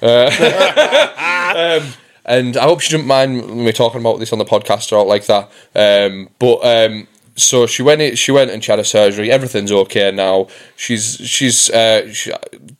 and 2.24 2.56
I 2.56 2.62
hope 2.62 2.80
she 2.80 2.90
didn't 2.90 3.06
mind 3.06 3.54
me 3.54 3.72
talking 3.72 4.00
about 4.00 4.20
this 4.20 4.32
on 4.32 4.38
the 4.38 4.46
podcast 4.46 4.90
or 4.90 5.00
out 5.00 5.06
like 5.06 5.26
that. 5.26 5.50
Um, 5.74 6.30
but 6.38 6.60
um, 6.64 7.06
so 7.36 7.66
she 7.66 7.82
went. 7.82 8.00
in- 8.00 8.16
She 8.16 8.32
went 8.32 8.50
and 8.50 8.62
she 8.62 8.70
had 8.70 8.78
a 8.78 8.84
surgery. 8.84 9.30
Everything's 9.30 9.72
okay 9.72 10.10
now. 10.10 10.46
She's 10.76 11.16
she's 11.16 11.70
uh, 11.70 12.12
she, 12.12 12.30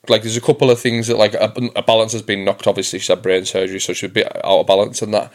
like 0.08 0.23
there's 0.23 0.36
a 0.36 0.41
couple 0.41 0.70
of 0.70 0.81
things 0.81 1.07
that 1.08 1.16
like 1.16 1.34
a, 1.34 1.52
a 1.76 1.83
balance 1.83 2.12
has 2.12 2.23
been 2.23 2.44
knocked. 2.44 2.66
Obviously, 2.66 2.99
she's 2.99 3.08
had 3.08 3.23
brain 3.23 3.44
surgery, 3.44 3.81
so 3.81 3.92
she's 3.92 4.10
a 4.10 4.12
bit 4.12 4.26
out 4.44 4.60
of 4.60 4.66
balance 4.66 5.02
and 5.02 5.12
that. 5.15 5.33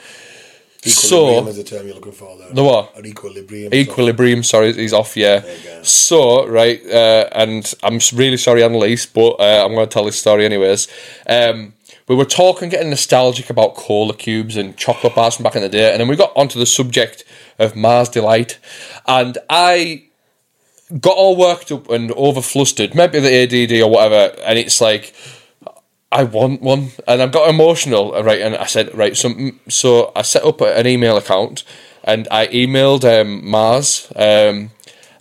Equilibrium 0.86 1.44
So 1.44 1.48
is 1.50 1.58
the 1.58 1.64
term 1.66 1.86
you're 1.88 1.96
looking 1.96 2.14
for 2.14 2.38
there. 2.38 2.54
The 2.54 2.64
what? 2.64 2.96
An 2.98 3.06
equilibrium. 3.06 3.74
equilibrium. 3.74 4.44
Sorry, 4.44 4.72
he's 4.72 4.94
off. 4.94 5.18
Yeah. 5.18 5.42
So 5.84 6.48
right, 6.48 6.82
uh, 6.90 7.28
and 7.34 7.74
I'm 7.84 8.00
really 8.14 8.38
sorry, 8.38 8.64
Annalise, 8.64 9.06
but 9.06 9.32
uh, 9.42 9.66
I'm 9.66 9.74
going 9.74 9.86
to 9.86 9.94
tell 9.94 10.06
this 10.06 10.18
story 10.18 10.46
anyways. 10.46 10.88
Um, 11.28 11.74
we 12.08 12.16
were 12.16 12.24
talking, 12.24 12.70
getting 12.70 12.90
nostalgic 12.90 13.50
about 13.50 13.76
cola 13.76 14.16
cubes 14.16 14.56
and 14.56 14.76
chocolate 14.78 15.14
bars 15.16 15.36
from 15.36 15.44
back 15.44 15.56
in 15.58 15.62
the 15.62 15.70
day, 15.70 15.92
and 15.92 16.00
then 16.00 16.08
we 16.08 16.16
got 16.16 16.32
onto 16.34 16.58
the 16.58 16.66
subject 16.66 17.26
of 17.60 17.76
Mars 17.76 18.10
Delight, 18.10 18.60
and 19.08 19.38
I 19.50 20.06
got 21.00 21.16
all 21.16 21.36
worked 21.36 21.72
up 21.72 21.90
and 21.90 22.12
over 22.14 22.42
flustered, 22.42 22.96
maybe 22.96 23.20
the 23.20 23.44
ADD 23.44 23.82
or 23.84 23.90
whatever, 23.90 24.36
and 24.42 24.58
it's 24.58 24.82
like. 24.82 25.14
I 26.12 26.24
want 26.24 26.64
one, 26.64 26.90
and 27.08 27.22
I 27.22 27.28
got 27.28 27.52
emotional, 27.52 28.16
uh, 28.16 28.24
right? 28.24 28.42
And 28.42 28.56
I 28.56 28.66
said, 28.66 28.98
right, 28.98 29.16
so 29.16 29.52
so 29.68 30.12
I 30.16 30.24
set 30.24 30.44
up 30.44 30.60
an 30.60 30.88
email 30.88 31.18
account, 31.18 31.64
and 32.04 32.28
I 32.32 32.48
emailed 32.48 33.04
um, 33.06 33.48
Mars, 33.48 34.12
um, 34.16 34.72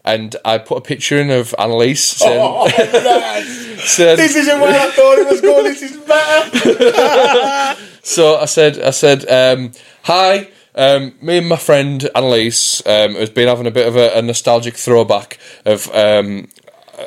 and 0.08 0.34
I 0.46 0.56
put 0.56 0.78
a 0.78 0.80
picture 0.80 1.20
in 1.20 1.30
of 1.30 1.54
Annalise 1.58 2.02
saying, 2.22 2.40
Oh, 2.42 2.68
said, 3.78 4.18
This 4.18 4.34
isn't 4.36 4.60
where 4.60 4.80
I 4.80 4.90
thought 4.90 5.18
it 5.18 5.28
was 5.28 5.40
going. 5.42 5.64
This 5.64 5.82
is 5.82 5.96
better. 5.98 7.76
so 8.02 8.36
I 8.38 8.46
said, 8.46 8.80
I 8.80 8.90
said, 8.90 9.28
um, 9.28 9.72
hi. 10.04 10.48
Um, 10.78 11.14
me 11.20 11.38
and 11.38 11.48
my 11.48 11.56
friend 11.56 12.08
Annalise 12.14 12.86
um, 12.86 13.16
has 13.16 13.30
been 13.30 13.48
having 13.48 13.66
a 13.66 13.70
bit 13.72 13.88
of 13.88 13.96
a, 13.96 14.16
a 14.16 14.22
nostalgic 14.22 14.76
throwback 14.76 15.38
of 15.66 15.92
um, 15.92 16.48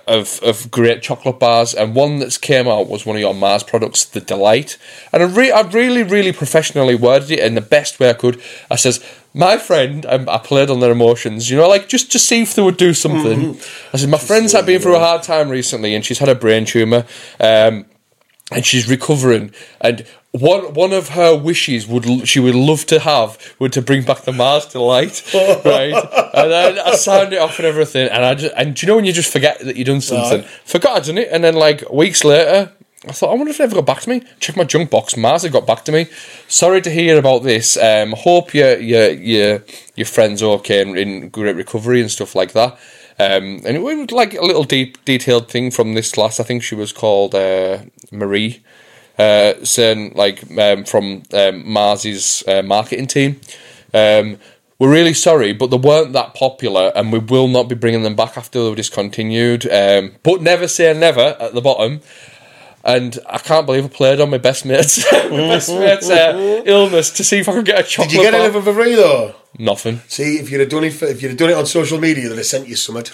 of 0.07 0.41
of 0.43 0.69
great 0.69 1.01
chocolate 1.01 1.39
bars, 1.39 1.73
and 1.73 1.95
one 1.95 2.19
that's 2.19 2.37
came 2.37 2.67
out 2.67 2.89
was 2.89 3.05
one 3.05 3.15
of 3.15 3.21
your 3.21 3.33
Mars 3.33 3.63
products, 3.63 4.03
the 4.03 4.19
Delight. 4.19 4.77
And 5.13 5.23
I, 5.23 5.25
re- 5.25 5.51
I 5.51 5.61
really, 5.61 6.03
really 6.03 6.33
professionally 6.33 6.95
worded 6.95 7.31
it 7.31 7.39
in 7.39 7.55
the 7.55 7.61
best 7.61 7.99
way 7.99 8.09
I 8.09 8.13
could. 8.13 8.41
I 8.69 8.75
says, 8.75 9.03
my 9.33 9.57
friend, 9.57 10.05
um, 10.05 10.27
I 10.27 10.37
played 10.37 10.69
on 10.69 10.81
their 10.81 10.91
emotions, 10.91 11.49
you 11.49 11.57
know, 11.57 11.69
like 11.69 11.87
just 11.87 12.11
to 12.11 12.19
see 12.19 12.41
if 12.41 12.55
they 12.55 12.61
would 12.61 12.77
do 12.77 12.93
something. 12.93 13.57
I 13.93 13.97
said, 13.97 14.09
my 14.09 14.17
friend's 14.17 14.51
had 14.51 14.65
been 14.65 14.81
through 14.81 14.97
a 14.97 14.99
hard 14.99 15.23
time 15.23 15.49
recently, 15.49 15.95
and 15.95 16.03
she's 16.03 16.19
had 16.19 16.29
a 16.29 16.35
brain 16.35 16.65
tumor. 16.65 17.05
Um, 17.39 17.85
and 18.51 18.65
she's 18.65 18.89
recovering. 18.89 19.53
And 19.79 20.05
one 20.31 20.73
one 20.73 20.93
of 20.93 21.09
her 21.09 21.35
wishes 21.35 21.85
would 21.87 22.27
she 22.27 22.39
would 22.39 22.55
love 22.55 22.85
to 22.85 22.99
have 22.99 23.37
would 23.59 23.73
to 23.73 23.81
bring 23.81 24.03
back 24.03 24.21
the 24.21 24.31
Mars 24.31 24.65
Delight, 24.65 25.29
right? 25.33 25.93
And 26.33 26.51
then 26.51 26.79
I 26.79 26.95
signed 26.95 27.33
it 27.33 27.39
off 27.39 27.59
and 27.59 27.65
everything. 27.65 28.07
And 28.09 28.23
I 28.23 28.35
just 28.35 28.53
and 28.55 28.73
do 28.73 28.85
you 28.85 28.91
know 28.91 28.95
when 28.95 29.05
you 29.05 29.13
just 29.13 29.31
forget 29.31 29.59
that 29.59 29.75
you've 29.75 29.87
done 29.87 30.01
something? 30.01 30.43
Forgot 30.63 30.97
I'd 30.97 31.03
done 31.03 31.17
it, 31.17 31.29
and 31.31 31.43
then 31.43 31.55
like 31.55 31.89
weeks 31.89 32.23
later. 32.23 32.71
I 33.03 33.13
thought, 33.13 33.31
I 33.31 33.33
wonder 33.33 33.49
if 33.49 33.57
they 33.57 33.63
ever 33.63 33.73
got 33.73 33.87
back 33.87 34.01
to 34.01 34.09
me. 34.09 34.21
Check 34.39 34.55
my 34.55 34.63
junk 34.63 34.91
box. 34.91 35.17
Mars 35.17 35.41
had 35.41 35.51
got 35.51 35.65
back 35.65 35.83
to 35.85 35.91
me. 35.91 36.05
Sorry 36.47 36.81
to 36.81 36.91
hear 36.91 37.17
about 37.17 37.41
this. 37.41 37.75
Um, 37.75 38.11
hope 38.11 38.53
your 38.53 38.77
your 38.77 39.09
your 39.09 39.63
your 39.95 40.05
friends 40.05 40.43
okay 40.43 40.83
and 40.83 40.95
in 40.95 41.29
great 41.29 41.55
recovery 41.55 41.99
and 41.99 42.11
stuff 42.11 42.35
like 42.35 42.51
that. 42.51 42.73
Um, 43.17 43.61
and 43.65 43.75
it 43.75 43.81
was 43.81 44.11
like 44.11 44.35
a 44.35 44.45
little 44.45 44.63
deep 44.63 45.03
detailed 45.03 45.49
thing 45.49 45.71
from 45.71 45.95
this 45.95 46.15
last. 46.15 46.39
I 46.39 46.43
think 46.43 46.61
she 46.61 46.75
was 46.75 46.93
called 46.93 47.33
uh, 47.33 47.79
Marie 48.11 48.61
uh, 49.17 49.53
saying 49.63 50.13
like 50.15 50.43
um, 50.57 50.83
from 50.83 51.23
um, 51.33 51.69
Mars's 51.71 52.43
uh, 52.47 52.61
marketing 52.61 53.07
team. 53.07 53.39
Um, 53.93 54.37
we're 54.79 54.91
really 54.91 55.13
sorry, 55.13 55.53
but 55.53 55.67
they 55.67 55.77
weren't 55.77 56.13
that 56.13 56.33
popular, 56.33 56.91
and 56.95 57.11
we 57.13 57.19
will 57.19 57.47
not 57.47 57.69
be 57.69 57.75
bringing 57.75 58.01
them 58.01 58.15
back 58.15 58.35
after 58.35 58.63
they 58.63 58.69
were 58.69 58.75
discontinued. 58.75 59.71
Um, 59.71 60.13
but 60.23 60.41
never 60.41 60.67
say 60.67 60.91
never 60.97 61.37
at 61.39 61.53
the 61.53 61.61
bottom. 61.61 62.01
And 62.83 63.19
I 63.29 63.37
can't 63.37 63.67
believe 63.67 63.85
I 63.85 63.89
played 63.89 64.19
on 64.19 64.31
my 64.31 64.39
best 64.39 64.65
mate's, 64.65 65.05
my 65.13 65.29
best 65.29 65.69
mate's 65.69 66.09
uh, 66.09 66.63
illness 66.65 67.11
to 67.11 67.23
see 67.23 67.37
if 67.37 67.47
I 67.47 67.53
could 67.53 67.65
get 67.65 67.79
a 67.79 67.83
chocolate 67.83 68.09
Did 68.09 68.17
you 68.17 68.23
get 68.23 68.31
bar. 68.31 68.41
anything 68.41 68.61
for 68.63 68.73
free 68.73 68.95
though? 68.95 69.35
Nothing. 69.59 70.01
See, 70.07 70.37
if 70.37 70.49
you'd 70.49 70.61
have 70.61 70.69
done 70.69 70.85
it, 70.85 70.93
for, 70.93 71.05
if 71.05 71.21
you'd 71.21 71.29
have 71.29 71.37
done 71.37 71.51
it 71.51 71.57
on 71.57 71.67
social 71.67 71.99
media, 71.99 72.27
they'd 72.27 72.37
have 72.37 72.45
sent 72.47 72.67
you 72.67 72.75
something. 72.75 73.05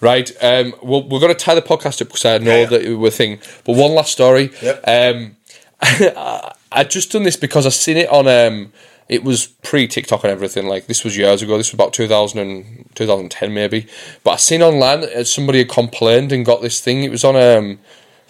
Right. 0.00 0.30
Um, 0.40 0.72
well, 0.82 1.02
we're 1.02 1.18
going 1.18 1.34
to 1.34 1.44
tie 1.44 1.56
the 1.56 1.62
podcast 1.62 2.00
up 2.00 2.06
because 2.08 2.24
I 2.26 2.38
know 2.38 2.60
Yeah. 2.60 2.66
that 2.66 2.96
we're 2.96 3.10
thing. 3.10 3.40
But 3.64 3.74
one 3.74 3.90
last 3.92 4.12
story. 4.12 4.52
Yep. 4.62 4.84
Um, 4.86 5.36
I, 5.82 6.52
I 6.72 6.84
just 6.84 7.12
done 7.12 7.22
this 7.22 7.36
because 7.36 7.66
I 7.66 7.70
seen 7.70 7.96
it 7.96 8.08
on. 8.10 8.26
Um, 8.26 8.72
it 9.08 9.24
was 9.24 9.46
pre 9.46 9.86
TikTok 9.88 10.24
and 10.24 10.30
everything. 10.30 10.66
Like 10.66 10.86
this 10.86 11.04
was 11.04 11.16
years 11.16 11.40
ago. 11.42 11.56
This 11.56 11.68
was 11.68 11.74
about 11.74 11.92
2000 11.92 12.38
and, 12.38 12.88
2010 12.94 13.54
maybe. 13.54 13.86
But 14.22 14.32
I 14.32 14.36
seen 14.36 14.62
online 14.62 15.00
that 15.00 15.26
somebody 15.26 15.58
had 15.58 15.68
complained 15.68 16.32
and 16.32 16.44
got 16.44 16.60
this 16.60 16.80
thing. 16.80 17.04
It 17.04 17.10
was 17.10 17.24
on 17.24 17.36
um, 17.36 17.78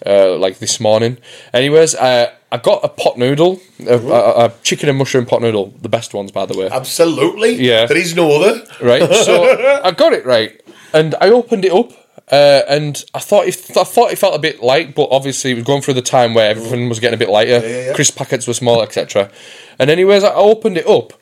uh, 0.05 0.37
like 0.37 0.59
this 0.59 0.79
morning. 0.79 1.17
Anyways, 1.53 1.95
uh, 1.95 2.31
I 2.51 2.57
got 2.57 2.83
a 2.83 2.87
pot 2.87 3.17
noodle, 3.17 3.59
a, 3.85 3.97
a, 3.97 4.45
a 4.45 4.53
chicken 4.63 4.89
and 4.89 4.97
mushroom 4.97 5.25
pot 5.25 5.41
noodle, 5.41 5.73
the 5.81 5.89
best 5.89 6.13
ones 6.13 6.31
by 6.31 6.45
the 6.45 6.57
way. 6.57 6.69
Absolutely. 6.69 7.55
Yeah. 7.55 7.85
There 7.85 7.97
is 7.97 8.15
no 8.15 8.31
other. 8.41 8.63
right? 8.81 9.07
So 9.13 9.81
I 9.83 9.91
got 9.91 10.13
it 10.13 10.25
right, 10.25 10.61
and 10.93 11.15
I 11.19 11.29
opened 11.29 11.65
it 11.65 11.71
up, 11.71 11.91
uh, 12.31 12.61
and 12.67 13.03
I 13.13 13.19
thought 13.19 13.47
it, 13.47 13.55
I 13.77 13.83
thought 13.83 14.11
it 14.11 14.17
felt 14.17 14.35
a 14.35 14.39
bit 14.39 14.61
light, 14.61 14.95
but 14.95 15.07
obviously 15.11 15.51
it 15.51 15.55
was 15.55 15.63
going 15.63 15.81
through 15.81 15.95
the 15.95 16.01
time 16.01 16.33
where 16.33 16.49
everything 16.49 16.89
was 16.89 16.99
getting 16.99 17.15
a 17.15 17.17
bit 17.17 17.29
lighter. 17.29 17.59
yeah, 17.59 17.85
yeah. 17.85 17.93
Crisp 17.93 18.15
packets 18.15 18.47
were 18.47 18.53
small, 18.53 18.81
etc. 18.81 19.31
And 19.79 19.89
anyways, 19.89 20.23
I 20.23 20.33
opened 20.33 20.77
it 20.77 20.87
up, 20.87 21.13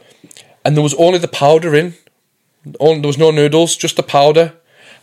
and 0.65 0.75
there 0.75 0.83
was 0.83 0.93
only 0.95 1.19
the 1.19 1.27
powder 1.27 1.75
in. 1.75 1.93
Only, 2.79 3.01
there 3.01 3.07
was 3.07 3.17
no 3.17 3.31
noodles, 3.31 3.77
just 3.77 3.95
the 3.95 4.03
powder. 4.03 4.53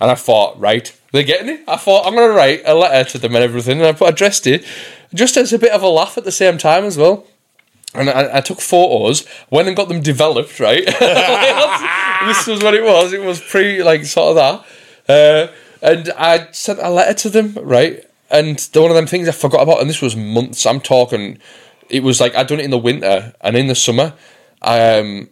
And 0.00 0.10
I 0.10 0.16
thought, 0.16 0.58
right, 0.60 0.94
they're 1.12 1.22
getting 1.22 1.48
it. 1.48 1.60
I 1.68 1.76
thought 1.76 2.06
I'm 2.06 2.14
gonna 2.14 2.32
write 2.32 2.62
a 2.66 2.74
letter 2.74 3.10
to 3.10 3.18
them 3.18 3.34
and 3.34 3.44
everything, 3.44 3.78
and 3.78 3.86
I 3.86 3.92
put 3.92 4.10
addressed 4.10 4.46
it, 4.46 4.64
just 5.14 5.36
as 5.36 5.52
a 5.52 5.58
bit 5.58 5.72
of 5.72 5.82
a 5.82 5.88
laugh 5.88 6.18
at 6.18 6.24
the 6.24 6.32
same 6.32 6.58
time 6.58 6.84
as 6.84 6.98
well 6.98 7.26
and 7.94 8.10
I, 8.10 8.38
I 8.38 8.40
took 8.40 8.60
photos, 8.60 9.26
went 9.50 9.68
and 9.68 9.76
got 9.76 9.88
them 9.88 10.02
developed, 10.02 10.58
right? 10.60 10.84
this 12.26 12.46
was 12.46 12.62
what 12.62 12.74
it 12.74 12.82
was. 12.82 13.12
It 13.12 13.22
was 13.22 13.40
pre, 13.40 13.82
like, 13.82 14.04
sort 14.04 14.36
of 14.36 14.64
that. 15.06 15.48
Uh, 15.48 15.52
and 15.84 16.10
I 16.16 16.50
sent 16.52 16.78
a 16.80 16.90
letter 16.90 17.14
to 17.14 17.30
them, 17.30 17.54
right? 17.62 18.02
And 18.30 18.58
the, 18.58 18.80
one 18.82 18.90
of 18.90 18.96
them 18.96 19.06
things 19.06 19.28
I 19.28 19.32
forgot 19.32 19.62
about, 19.62 19.80
and 19.80 19.88
this 19.88 20.02
was 20.02 20.16
months, 20.16 20.66
I'm 20.66 20.80
talking, 20.80 21.38
it 21.88 22.02
was 22.02 22.20
like 22.20 22.34
I'd 22.34 22.46
done 22.48 22.58
it 22.58 22.64
in 22.64 22.70
the 22.70 22.78
winter, 22.78 23.34
and 23.40 23.56
in 23.56 23.68
the 23.68 23.74
summer, 23.74 24.14
um, 24.62 25.28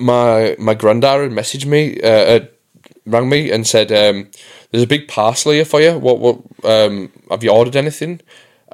my 0.00 0.56
my 0.58 0.74
granddad 0.74 1.20
had 1.20 1.30
messaged 1.30 1.66
me, 1.66 2.00
uh, 2.00 2.08
uh, 2.08 2.40
rang 3.06 3.28
me, 3.28 3.50
and 3.52 3.66
said, 3.66 3.92
um, 3.92 4.28
"There's 4.70 4.82
a 4.82 4.86
big 4.88 5.06
parcel 5.08 5.52
here 5.52 5.66
for 5.66 5.80
you. 5.80 5.98
What 5.98 6.18
what 6.18 6.40
um, 6.64 7.12
have 7.30 7.44
you 7.44 7.50
ordered 7.50 7.76
anything?" 7.76 8.20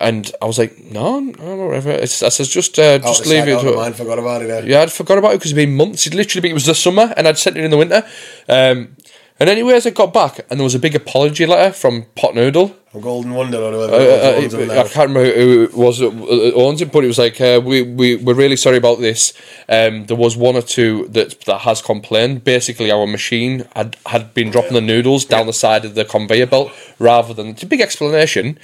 And 0.01 0.31
I 0.41 0.45
was 0.47 0.59
like, 0.59 0.79
"No, 0.79 1.19
no, 1.19 1.57
whatever." 1.67 1.91
It's, 1.91 2.23
I 2.23 2.29
says, 2.29 2.49
"Just 2.49 2.79
uh, 2.79 2.99
just 2.99 3.23
of 3.23 3.27
leave 3.27 3.49
it." 3.49 3.59
of 3.59 3.75
mind, 3.75 3.97
forgot 3.97 4.21
about 4.21 4.43
it. 4.43 4.51
eh? 4.51 4.63
yeah, 4.67 4.83
I'd 4.83 4.93
forgot 4.93 5.19
about 5.19 5.33
it 5.33 5.39
because 5.39 5.51
it'd 5.51 5.57
been 5.67 5.75
months. 5.77 6.07
It'd 6.07 6.17
literally 6.17 6.43
been, 6.43 6.53
it 6.53 6.55
was 6.55 6.67
the 6.67 6.75
summer 6.77 7.13
and 7.17 7.27
I'd 7.27 7.37
sent 7.37 7.57
it 7.57 7.65
in 7.65 7.73
the 7.73 7.77
winter. 7.77 8.05
Um, 8.49 8.95
and 9.41 9.49
anyways, 9.49 9.87
I 9.87 9.91
got 9.91 10.13
back 10.13 10.41
and 10.51 10.59
there 10.59 10.65
was 10.65 10.75
a 10.75 10.79
big 10.79 10.95
apology 10.95 11.47
letter 11.47 11.73
from 11.73 12.07
Pot 12.17 12.35
Noodle. 12.35 12.77
A 12.95 13.01
Golden 13.01 13.35
Wonder 13.35 13.59
or 13.59 13.71
whoever 13.73 13.95
Uh, 13.95 13.99
it 13.99 14.55
owns 14.55 14.55
I 14.55 14.83
can't 14.89 15.09
remember 15.11 15.33
who 15.33 15.65
it 15.65 15.75
was 15.75 15.99
that 15.99 16.09
uh, 16.09 16.59
owns 16.59 16.81
it, 16.81 16.91
but 16.91 17.05
it 17.05 17.07
was 17.07 17.19
like, 17.19 17.41
uh, 17.41 17.61
we, 17.63 17.83
we, 17.83 18.17
we're 18.17 18.35
really 18.35 18.57
sorry 18.57 18.79
about 18.79 18.99
this. 19.01 19.33
Um, 19.69 20.07
there 20.07 20.17
was 20.17 20.37
one 20.37 20.57
or 20.57 20.63
two 20.63 21.07
that, 21.09 21.41
that 21.43 21.59
has 21.59 21.83
complained. 21.83 22.45
Basically, 22.45 22.91
our 22.91 23.07
machine 23.07 23.67
had, 23.77 23.97
had 24.07 24.33
been 24.35 24.51
dropping 24.51 24.73
the 24.73 24.81
noodles 24.81 25.25
down 25.25 25.47
the 25.47 25.53
side 25.53 25.85
of 25.85 25.95
the 25.95 26.05
conveyor 26.05 26.47
belt 26.47 26.73
rather 26.99 27.35
than. 27.35 27.49
It's 27.49 27.63
a 27.63 27.67
big 27.67 27.81
explanation. 27.81 28.59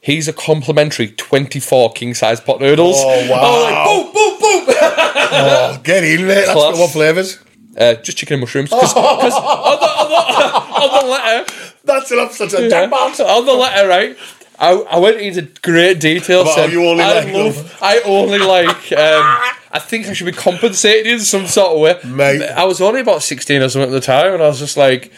He's 0.00 0.26
a 0.28 0.32
complimentary 0.32 1.08
24 1.08 1.92
king 1.92 2.14
size 2.14 2.40
pot 2.40 2.60
noodles. 2.60 2.96
Oh, 2.98 3.30
wow. 3.30 3.36
I 3.36 3.50
was 3.50 3.62
like, 3.64 3.84
boom, 3.84 4.12
boom, 4.40 4.66
boom. 4.66 4.76
Oh, 4.78 5.80
get 5.82 6.04
in, 6.04 6.26
mate. 6.26 6.34
That's 6.34 6.52
Class. 6.52 6.56
what, 6.56 6.78
what 6.78 6.90
flavours? 6.90 7.38
Uh, 7.76 7.94
just 7.94 8.16
chicken 8.18 8.34
and 8.34 8.40
mushrooms. 8.40 8.70
Because 8.70 8.94
on, 8.94 9.18
the, 9.18 9.34
on, 9.36 9.80
the, 9.80 10.56
on 10.96 11.00
the 11.04 11.10
letter, 11.10 11.52
That's 11.84 12.10
an 12.10 12.18
upset. 12.20 12.52
yeah, 12.52 12.68
Yeah. 12.88 13.24
on 13.24 13.44
the 13.46 13.52
letter, 13.54 13.88
right? 13.88 14.16
I, 14.58 14.72
I 14.72 14.98
went 14.98 15.18
into 15.20 15.42
great 15.60 16.00
detail. 16.00 16.40
About 16.42 16.72
you 16.72 16.82
only 16.86 17.04
I 17.04 17.20
like 17.24 17.34
love, 17.34 17.56
them. 17.56 17.66
I 17.82 18.00
only 18.06 18.38
like. 18.38 18.90
Um, 18.92 19.52
I 19.72 19.78
think 19.78 20.06
I 20.06 20.14
should 20.14 20.24
be 20.24 20.32
compensated 20.32 21.06
in 21.06 21.20
some 21.20 21.46
sort 21.46 21.72
of 21.74 21.80
way. 21.80 22.10
Mate. 22.10 22.48
I 22.48 22.64
was 22.64 22.80
only 22.80 23.00
about 23.02 23.22
sixteen 23.22 23.60
or 23.60 23.68
something 23.68 23.90
at 23.90 23.92
the 23.92 24.00
time, 24.00 24.32
and 24.32 24.42
I 24.42 24.46
was 24.48 24.58
just 24.58 24.78
like, 24.78 25.12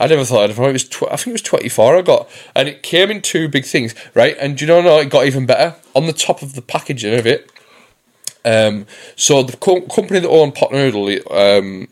I 0.00 0.08
never 0.08 0.24
thought 0.24 0.50
I'd. 0.50 0.58
It 0.58 0.72
was 0.72 0.88
tw- 0.88 1.04
I 1.04 1.14
think 1.16 1.28
it 1.28 1.32
was 1.34 1.42
twenty 1.42 1.68
four. 1.68 1.96
I 1.96 2.02
got, 2.02 2.28
and 2.56 2.68
it 2.68 2.82
came 2.82 3.12
in 3.12 3.22
two 3.22 3.46
big 3.48 3.64
things, 3.64 3.94
right? 4.14 4.36
And 4.40 4.56
do 4.58 4.64
you 4.64 4.66
know, 4.66 4.82
no, 4.82 4.98
it 4.98 5.08
got 5.08 5.24
even 5.26 5.46
better 5.46 5.76
on 5.94 6.06
the 6.06 6.12
top 6.12 6.42
of 6.42 6.54
the 6.56 6.62
packaging 6.62 7.16
of 7.16 7.28
it. 7.28 7.48
Um, 8.44 8.86
so 9.14 9.44
the 9.44 9.56
co- 9.56 9.82
company 9.82 10.18
that 10.18 10.28
owned 10.28 10.56
Pot 10.56 10.72
Noodle, 10.72 11.10
um, 11.30 11.86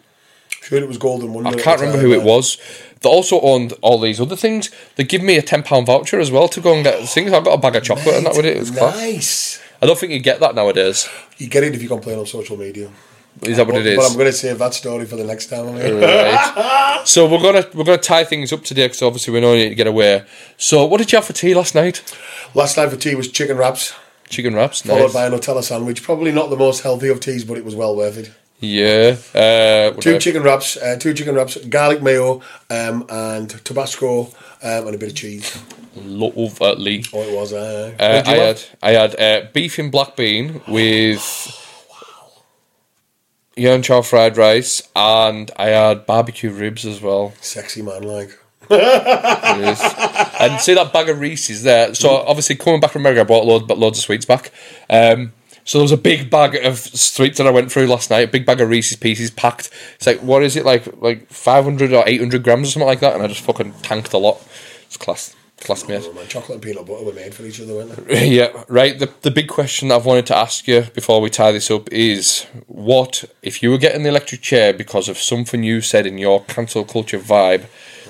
Sure, 0.68 0.78
it 0.78 0.86
was 0.88 0.98
Golden 0.98 1.32
Wonder. 1.32 1.48
I 1.48 1.54
can't 1.54 1.80
remember 1.80 2.00
who 2.02 2.12
it 2.12 2.22
was. 2.22 2.58
They 3.00 3.08
also 3.08 3.40
owned 3.40 3.72
all 3.80 3.98
these 3.98 4.20
other 4.20 4.36
things. 4.36 4.70
They 4.96 5.04
give 5.04 5.22
me 5.22 5.36
a 5.38 5.42
ten 5.42 5.62
pound 5.62 5.86
voucher 5.86 6.20
as 6.20 6.30
well 6.30 6.46
to 6.48 6.60
go 6.60 6.74
and 6.74 6.84
get 6.84 7.08
things. 7.08 7.32
I 7.32 7.40
got 7.40 7.54
a 7.54 7.58
bag 7.58 7.76
of 7.76 7.84
chocolate 7.84 8.16
and 8.16 8.26
that 8.26 8.36
with 8.36 8.44
it. 8.44 8.56
It 8.56 8.60
was 8.60 8.70
class. 8.70 8.96
Nice. 8.96 9.62
I 9.80 9.86
don't 9.86 9.98
think 9.98 10.12
you 10.12 10.20
get 10.20 10.40
that 10.40 10.54
nowadays. 10.54 11.08
You 11.38 11.48
get 11.48 11.64
it 11.64 11.74
if 11.74 11.82
you 11.82 11.88
complain 11.88 12.18
on 12.18 12.26
social 12.26 12.56
media. 12.58 12.90
Is 13.42 13.56
that 13.56 13.66
what 13.66 13.76
it 13.76 13.96
But, 13.96 14.02
but 14.02 14.10
I'm 14.10 14.14
going 14.18 14.26
to 14.26 14.32
save 14.32 14.58
that 14.58 14.74
story 14.74 15.06
for 15.06 15.16
the 15.16 15.24
next 15.24 15.46
time. 15.46 15.66
Right. 15.76 17.02
so 17.04 17.26
we're 17.30 17.40
gonna 17.40 17.64
we're 17.72 17.84
gonna 17.84 17.96
tie 17.98 18.24
things 18.24 18.52
up 18.52 18.62
today 18.64 18.86
because 18.86 19.00
obviously 19.02 19.32
we 19.32 19.40
know 19.40 19.52
you 19.54 19.62
need 19.64 19.68
to 19.70 19.74
get 19.74 19.86
away. 19.86 20.24
So 20.56 20.84
what 20.84 20.98
did 20.98 21.12
you 21.12 21.16
have 21.18 21.24
for 21.24 21.32
tea 21.32 21.54
last 21.54 21.74
night? 21.74 22.02
Last 22.54 22.76
night 22.76 22.90
for 22.90 22.96
tea 22.96 23.14
was 23.14 23.28
chicken 23.30 23.56
wraps, 23.56 23.94
Chicken 24.28 24.54
wraps. 24.54 24.82
followed 24.82 25.02
Nice. 25.04 25.12
by 25.14 25.26
a 25.26 25.30
Nutella 25.30 25.62
sandwich. 25.62 26.02
Probably 26.02 26.32
not 26.32 26.50
the 26.50 26.56
most 26.56 26.82
healthy 26.82 27.08
of 27.08 27.20
teas, 27.20 27.44
but 27.44 27.56
it 27.56 27.64
was 27.64 27.74
well 27.76 27.94
worth 27.96 28.18
it. 28.18 28.32
Yeah. 28.60 29.16
Uh, 29.34 29.90
Two 30.00 30.14
else? 30.14 30.24
chicken 30.24 30.42
wraps, 30.42 30.76
uh, 30.76 30.96
two 30.98 31.14
chicken 31.14 31.34
wraps, 31.34 31.56
garlic 31.66 32.02
mayo, 32.02 32.42
um, 32.70 33.06
and 33.08 33.48
Tabasco, 33.64 34.26
um, 34.62 34.86
and 34.86 34.94
a 34.94 34.98
bit 34.98 35.10
of 35.10 35.14
cheese. 35.14 35.56
Lovely. 35.94 37.04
Oh, 37.12 37.22
it 37.22 37.34
was. 37.36 37.52
Uh, 37.52 37.94
Uh, 37.98 38.22
I 38.26 38.34
had? 38.34 38.60
I 38.82 38.90
had 38.92 39.20
uh, 39.20 39.46
beef 39.52 39.78
and 39.78 39.92
black 39.92 40.16
bean 40.16 40.60
with 40.68 41.54
yarn 43.56 43.82
chow 43.82 44.02
fried 44.02 44.36
rice, 44.36 44.82
and 44.96 45.50
I 45.56 45.68
had 45.68 46.06
barbecue 46.06 46.50
ribs 46.50 46.84
as 46.84 47.00
well. 47.00 47.34
sexy 47.40 47.82
man 47.82 48.02
like. 48.02 48.30
And 48.70 50.60
see 50.60 50.74
that 50.74 50.90
bag 50.92 51.08
of 51.08 51.20
Reese's 51.20 51.62
there. 51.62 51.94
So 51.94 52.10
obviously 52.16 52.56
coming 52.56 52.80
back 52.80 52.90
from 52.92 53.02
America, 53.02 53.22
I 53.22 53.24
brought 53.24 53.46
loads, 53.46 53.64
but 53.66 53.78
loads 53.78 53.98
of 53.98 54.04
sweets 54.04 54.24
back. 54.26 54.50
Um, 54.90 55.32
so 55.68 55.76
there 55.76 55.82
was 55.84 55.92
a 55.92 55.98
big 55.98 56.30
bag 56.30 56.54
of 56.64 56.78
sweets 56.78 57.36
that 57.36 57.46
I 57.46 57.50
went 57.50 57.70
through 57.70 57.88
last 57.88 58.08
night. 58.08 58.20
A 58.20 58.26
big 58.26 58.46
bag 58.46 58.62
of 58.62 58.70
Reese's 58.70 58.96
Pieces 58.96 59.30
packed. 59.30 59.70
It's 59.96 60.06
like 60.06 60.18
what 60.20 60.42
is 60.42 60.56
it 60.56 60.64
like 60.64 60.86
like 61.02 61.28
five 61.28 61.62
hundred 61.62 61.92
or 61.92 62.02
eight 62.06 62.20
hundred 62.20 62.42
grams 62.42 62.68
or 62.68 62.70
something 62.70 62.86
like 62.86 63.00
that, 63.00 63.12
and 63.12 63.22
I 63.22 63.26
just 63.26 63.42
fucking 63.42 63.74
tanked 63.82 64.14
a 64.14 64.16
lot. 64.16 64.42
It's 64.86 64.96
class, 64.96 65.36
class 65.58 65.86
mate. 65.86 66.04
Oh, 66.06 66.14
man, 66.14 66.26
chocolate 66.26 66.54
and 66.54 66.62
peanut 66.62 66.86
butter 66.86 67.04
were 67.04 67.12
made 67.12 67.34
for 67.34 67.42
each 67.42 67.60
other, 67.60 67.74
weren't 67.74 68.08
they? 68.08 68.28
Yeah, 68.30 68.64
right. 68.68 68.98
The 68.98 69.12
the 69.20 69.30
big 69.30 69.48
question 69.48 69.88
that 69.88 69.96
I've 69.96 70.06
wanted 70.06 70.24
to 70.28 70.36
ask 70.38 70.66
you 70.66 70.86
before 70.94 71.20
we 71.20 71.28
tie 71.28 71.52
this 71.52 71.70
up 71.70 71.92
is 71.92 72.46
what 72.66 73.24
if 73.42 73.62
you 73.62 73.70
were 73.70 73.76
getting 73.76 74.04
the 74.04 74.08
electric 74.08 74.40
chair 74.40 74.72
because 74.72 75.06
of 75.06 75.18
something 75.18 75.62
you 75.62 75.82
said 75.82 76.06
in 76.06 76.16
your 76.16 76.44
cancel 76.44 76.86
culture 76.86 77.18
vibe 77.18 77.66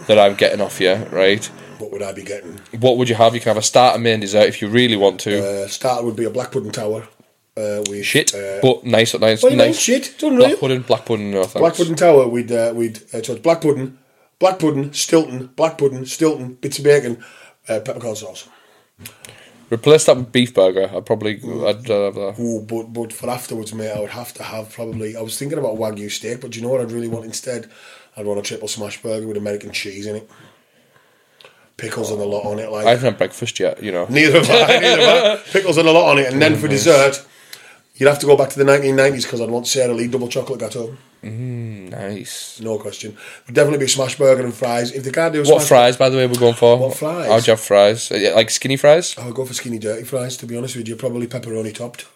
that 0.07 0.17
I'm 0.17 0.37
getting 0.37 0.61
off 0.61 0.81
you, 0.81 0.95
right? 1.11 1.45
What 1.81 1.91
would 1.91 2.03
I 2.03 2.13
be 2.13 2.23
getting? 2.23 2.61
What 2.79 2.99
would 2.99 3.09
you 3.09 3.17
have? 3.17 3.35
You 3.35 3.41
can 3.41 3.51
have 3.51 3.57
a 3.57 3.63
starter, 3.63 3.99
main 3.99 4.21
dessert 4.21 4.47
if 4.47 4.63
you 4.63 4.69
really 4.69 4.97
want 4.97 5.19
to. 5.23 5.65
Uh, 5.65 5.67
starter 5.67 6.05
would 6.05 6.15
be 6.15 6.25
a 6.25 6.31
black 6.31 6.53
pudding 6.53 6.71
tower. 6.71 7.09
Uh, 7.59 7.83
with, 7.89 8.05
Shit, 8.05 8.33
uh, 8.35 8.61
but 8.63 8.85
nice, 8.85 9.19
nice, 9.19 9.43
what 9.43 9.49
do 9.49 9.57
you 9.57 9.59
mean, 9.59 9.69
nice. 9.69 9.81
shit? 9.81 10.15
Black 10.21 10.61
pudding, 10.61 10.83
black 10.83 11.05
pudding, 11.05 11.33
no 11.33 11.43
thanks. 11.43 11.55
Black 11.55 11.75
pudding 11.75 11.97
tower. 11.97 12.29
We'd 12.29 12.53
uh, 12.53 12.73
we'd 12.73 12.99
uh, 13.13 13.21
so 13.21 13.33
it's 13.33 13.41
black 13.41 13.63
pudding, 13.63 13.99
black 14.39 14.61
pudding, 14.61 14.93
Stilton, 14.93 15.47
black 15.57 15.77
pudding, 15.77 16.05
Stilton, 16.05 16.55
bits 16.55 16.79
of 16.79 16.85
bacon, 16.85 17.25
uh, 17.69 17.81
peppercorn 17.81 18.15
sauce. 18.15 18.49
Replace 19.71 20.07
that 20.07 20.17
with 20.17 20.31
beef 20.31 20.55
burger. 20.55 20.89
I'd 20.95 21.05
probably, 21.05 21.37
I'd 21.37 21.91
uh, 21.91 22.05
have 22.05 22.15
that. 22.15 22.37
Ooh, 22.39 22.61
but 22.63 22.85
but 22.93 23.13
for 23.13 23.29
afterwards, 23.29 23.75
mate, 23.75 23.91
I 23.91 24.01
would 24.01 24.11
have 24.11 24.33
to 24.35 24.45
have 24.45 24.71
probably. 24.71 25.17
I 25.17 25.21
was 25.21 25.37
thinking 25.37 25.59
about 25.59 25.77
wagyu 25.77 26.11
steak, 26.11 26.41
but 26.41 26.53
do 26.53 26.61
you 26.61 26.65
know 26.65 26.71
what 26.71 26.81
I'd 26.81 26.93
really 26.93 27.09
want 27.09 27.25
instead? 27.25 27.69
I'd 28.17 28.25
want 28.25 28.39
a 28.39 28.43
triple 28.43 28.69
smash 28.69 29.03
burger 29.03 29.27
with 29.27 29.37
American 29.37 29.73
cheese 29.73 30.07
in 30.07 30.17
it, 30.17 30.31
pickles 31.77 32.11
and 32.11 32.21
a 32.21 32.25
lot 32.25 32.45
on 32.47 32.59
it. 32.59 32.71
Like 32.71 32.87
I 32.87 32.91
haven't 32.91 33.05
had 33.05 33.19
breakfast 33.19 33.59
yet, 33.61 33.83
you 33.83 33.93
know. 33.93 34.07
neither 34.09 34.43
have 34.43 34.51
I, 34.51 34.79
neither 34.79 35.03
have 35.03 35.39
I. 35.41 35.43
Pickles 35.53 35.77
and 35.77 35.89
a 35.89 35.93
lot 35.93 36.13
on 36.13 36.19
it, 36.19 36.33
and 36.33 36.41
then 36.41 36.57
for 36.57 36.69
dessert, 36.69 37.27
you'd 37.99 38.09
have 38.09 38.19
to 38.21 38.27
go 38.27 38.37
back 38.37 38.49
to 38.51 38.59
the 38.59 38.65
1990s 38.65 39.23
because 39.25 39.41
I'd 39.43 39.51
want 39.51 39.67
Sara 39.67 39.93
Lee 39.93 40.09
double 40.09 40.29
chocolate 40.29 40.61
gâteau. 40.61 40.97
Nice. 41.23 42.61
No 42.61 42.79
question. 42.79 43.17
Would 43.47 43.55
definitely 43.55 43.79
be 43.79 43.85
a 43.87 43.89
smash 43.89 44.17
burger 44.17 44.45
and 44.45 44.55
fries. 44.55 44.93
If 44.93 45.05
they 45.05 45.11
can't 45.11 45.33
do 45.33 45.41
What 45.41 45.63
smash 45.63 45.69
fries, 45.69 45.97
by 45.97 46.09
the 46.09 46.17
way, 46.17 46.27
we're 46.27 46.35
going 46.39 46.55
for? 46.55 46.79
What 46.79 46.97
fries? 46.97 47.31
I'd 47.31 47.47
have 47.47 47.61
fries? 47.61 48.11
Uh, 48.11 48.33
Like 48.35 48.51
skinny 48.51 48.77
fries? 48.77 49.17
I 49.19 49.27
would 49.27 49.35
go 49.35 49.45
for 49.45 49.55
skinny 49.55 49.79
dirty 49.79 50.05
fries. 50.05 50.37
To 50.39 50.47
be 50.47 50.57
honest 50.57 50.77
with 50.77 50.89
you, 50.89 50.97
probably 50.97 51.27
pepperoni 51.27 51.75
topped. 51.75 52.07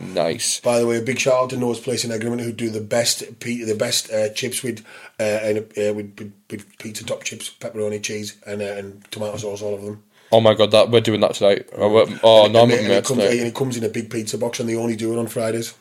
Nice. 0.00 0.60
By 0.60 0.78
the 0.78 0.86
way, 0.86 0.96
a 0.98 1.02
big 1.02 1.18
shout 1.18 1.34
out 1.34 1.50
to 1.50 1.56
Noah's 1.58 1.78
Place 1.80 2.04
in 2.04 2.10
Egremont 2.10 2.40
who 2.40 2.52
do 2.52 2.70
the 2.70 2.80
best 2.80 3.22
pe- 3.38 3.64
the 3.64 3.74
best 3.74 4.10
uh, 4.10 4.30
chips 4.30 4.62
with 4.62 4.82
uh, 5.20 5.22
and 5.22 5.58
uh, 5.58 5.92
with, 5.94 6.18
with, 6.18 6.32
with 6.50 6.78
pizza 6.78 7.04
top 7.04 7.22
chips, 7.22 7.50
pepperoni, 7.60 8.02
cheese, 8.02 8.36
and 8.46 8.62
uh, 8.62 8.64
and 8.64 9.04
tomato 9.10 9.36
sauce, 9.36 9.60
all 9.62 9.74
of 9.74 9.82
them. 9.82 10.02
Oh 10.34 10.40
my 10.40 10.54
god, 10.54 10.72
that 10.72 10.90
we're 10.90 11.00
doing 11.00 11.20
that 11.20 11.34
tonight. 11.34 11.68
Oh, 11.76 12.18
oh 12.24 12.46
no, 12.48 12.62
I'm 12.62 12.70
and, 12.70 12.72
it, 12.72 12.80
and, 12.80 12.92
it 12.92 13.04
comes, 13.04 13.20
tonight. 13.20 13.38
and 13.38 13.46
it 13.46 13.54
comes 13.54 13.76
in 13.76 13.84
a 13.84 13.88
big 13.88 14.10
pizza 14.10 14.36
box, 14.36 14.58
and 14.58 14.68
they 14.68 14.74
only 14.74 14.96
do 14.96 15.12
it 15.12 15.18
on 15.18 15.28
Fridays 15.28 15.74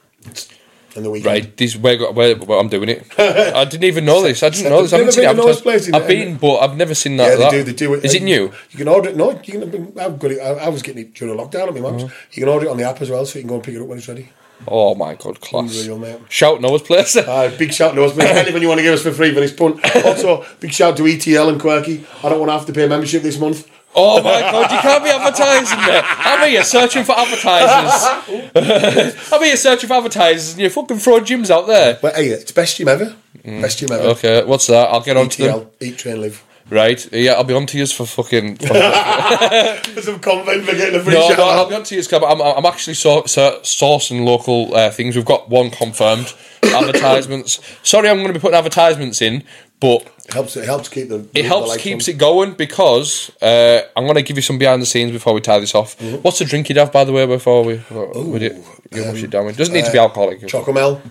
and 0.96 1.04
the 1.04 1.10
weekend. 1.10 1.26
Right, 1.26 1.58
these 1.58 1.76
we're, 1.76 1.98
go- 1.98 2.12
we're, 2.12 2.36
I'm 2.60 2.70
doing 2.70 2.90
it. 2.90 3.08
I 3.20 3.66
didn't 3.66 3.86
even 3.86 4.06
know 4.06 4.22
this. 4.22 4.44
I 4.44 4.50
didn't 4.50 4.70
know 4.70 4.84
this. 4.84 4.94
I 4.94 4.98
You've 4.98 5.08
haven't 5.08 5.24
never 5.24 5.34
been 5.34 5.46
Noah's 5.46 5.58
advertised. 5.58 5.90
Place 5.90 5.94
I've 5.94 6.08
been, 6.08 6.38
but 6.38 6.58
I've 6.60 6.78
never 6.78 6.94
seen 6.94 7.18
that. 7.18 7.30
Yeah, 7.30 7.36
they 7.36 7.44
that. 7.44 7.52
do. 7.52 7.64
They 7.64 7.74
do 7.74 7.94
it. 7.96 8.06
Is 8.06 8.14
it 8.14 8.22
new? 8.22 8.54
You 8.70 8.78
can 8.78 8.88
order 8.88 9.10
it. 9.10 9.16
No, 9.16 9.32
you 9.32 9.60
can. 9.60 10.00
I've 10.00 10.20
got 10.20 10.32
it. 10.32 10.40
I, 10.40 10.66
I 10.66 10.70
was 10.70 10.84
getting 10.84 11.06
it 11.06 11.14
during 11.16 11.36
lockdown 11.36 11.68
at 11.68 11.74
my 11.74 11.82
mum's. 11.82 12.04
Uh-huh. 12.04 12.14
You 12.32 12.42
can 12.44 12.50
order 12.50 12.68
it 12.68 12.70
on 12.70 12.78
the 12.78 12.88
app 12.88 13.02
as 13.02 13.10
well, 13.10 13.26
so 13.26 13.40
you 13.40 13.44
can 13.44 13.50
go 13.50 13.56
and 13.56 13.64
pick 13.64 13.74
it 13.76 13.82
up 13.82 13.88
when 13.88 13.98
it's 13.98 14.08
ready. 14.08 14.30
Oh 14.68 14.96
my 14.96 15.16
god, 15.16 15.42
class! 15.42 15.82
Unreal, 15.82 16.00
mate. 16.00 16.20
Shout 16.30 16.62
Noah's 16.62 16.84
place. 16.84 17.16
Uh, 17.16 17.54
big 17.60 17.74
shout 17.74 17.98
us, 17.98 18.16
but 18.16 18.26
anything 18.26 18.62
you 18.62 18.68
want 18.68 18.78
to 18.78 18.84
give 18.84 18.94
us 18.94 19.02
for 19.02 19.12
free 19.12 19.34
for 19.34 19.40
this 19.40 19.52
punt. 19.54 19.84
Also, 20.06 20.46
big 20.60 20.72
shout 20.72 20.96
to 20.98 21.08
ETL 21.08 21.50
and 21.50 21.60
Quirky. 21.60 22.06
I 22.24 22.30
don't 22.30 22.40
want 22.40 22.50
to 22.50 22.58
have 22.58 22.66
to 22.68 22.74
pay 22.74 22.88
membership 22.88 23.24
this 23.24 23.40
month. 23.40 23.68
Oh 23.96 24.22
my 24.24 24.42
god, 24.42 24.72
you 24.72 24.78
can't 24.80 25.04
be 25.04 25.10
advertising, 25.10 25.78
mate. 25.80 26.04
I'm 26.06 26.50
here 26.50 26.64
searching 26.64 27.04
for 27.04 27.18
advertisers. 27.18 28.54
I'm 29.32 29.44
here 29.44 29.58
searching 29.58 29.88
for 29.88 29.94
advertisers, 29.96 30.54
and 30.54 30.62
you're 30.62 30.70
fucking 30.70 30.98
throwing 30.98 31.24
gyms 31.24 31.50
out 31.50 31.68
there. 31.68 31.98
But 32.02 32.16
hey, 32.16 32.28
it's 32.28 32.52
best 32.52 32.78
gym 32.78 32.88
ever. 32.88 33.16
Best 33.44 33.80
gym 33.80 33.92
ever. 33.92 34.04
Okay, 34.10 34.44
what's 34.46 34.68
that? 34.68 34.90
I'll 34.90 35.02
get 35.02 35.18
on 35.18 35.30
to 35.30 35.42
them. 35.42 35.50
ETL, 35.50 35.72
eat, 35.82 35.98
train, 35.98 36.22
live. 36.22 36.44
Right, 36.70 37.12
yeah, 37.12 37.34
I'll 37.34 37.44
be 37.44 37.54
on 37.54 37.66
to 37.68 37.78
you 37.78 37.86
for 37.86 38.06
fucking. 38.24 38.56
For 38.58 40.02
some 40.02 40.20
convent 40.20 40.64
for 40.64 40.72
getting 40.76 41.00
a 41.00 41.04
free 41.04 41.14
No, 41.14 41.30
no, 41.30 41.44
I'll 41.44 41.70
be 41.70 41.76
on 41.76 41.84
to 41.84 41.96
you. 41.96 42.02
I'm, 42.12 42.42
I'm 42.42 42.66
actually 42.66 42.94
so, 42.94 43.26
so, 43.26 43.60
sourcing 43.64 44.24
local 44.24 44.74
uh, 44.74 44.90
things. 44.90 45.16
We've 45.16 45.26
got 45.26 45.50
one 45.50 45.70
confirmed 45.72 46.34
advertisements. 46.64 47.60
Sorry, 47.84 48.10
I'm 48.10 48.18
going 48.18 48.28
to 48.28 48.34
be 48.34 48.40
putting 48.40 48.58
advertisements 48.58 49.22
in, 49.22 49.44
but 49.80 50.10
It 50.28 50.34
helps. 50.34 50.56
It 50.56 50.66
helps 50.66 50.90
keep 50.90 51.10
the. 51.10 51.28
it 51.34 51.46
helps 51.46 51.76
keeps 51.78 52.08
it 52.08 52.18
going 52.18 52.54
because 52.54 53.30
uh, 53.42 53.82
I'm 53.96 54.06
going 54.06 54.16
to 54.16 54.22
give 54.24 54.38
you 54.38 54.42
some 54.42 54.58
behind 54.58 54.82
the 54.82 54.86
scenes 54.86 55.12
before 55.12 55.34
we 55.34 55.42
tie 55.42 55.60
this 55.60 55.76
off. 55.76 55.98
Mm-hmm. 55.98 56.18
What's 56.18 56.40
the 56.40 56.46
drink 56.46 56.70
you'd 56.70 56.78
have, 56.78 56.92
by 56.92 57.04
the 57.04 57.12
way, 57.12 57.26
before 57.26 57.64
we 57.64 57.82
with 57.92 58.42
it? 58.44 58.54
You 58.92 59.06
wash 59.06 59.22
it 59.24 59.32
down 59.32 59.46
with. 59.46 59.58
Doesn't 59.58 59.74
need 59.74 59.86
to 59.86 59.92
be 59.92 59.98
alcoholic. 59.98 60.40
Chocomel. 60.42 61.02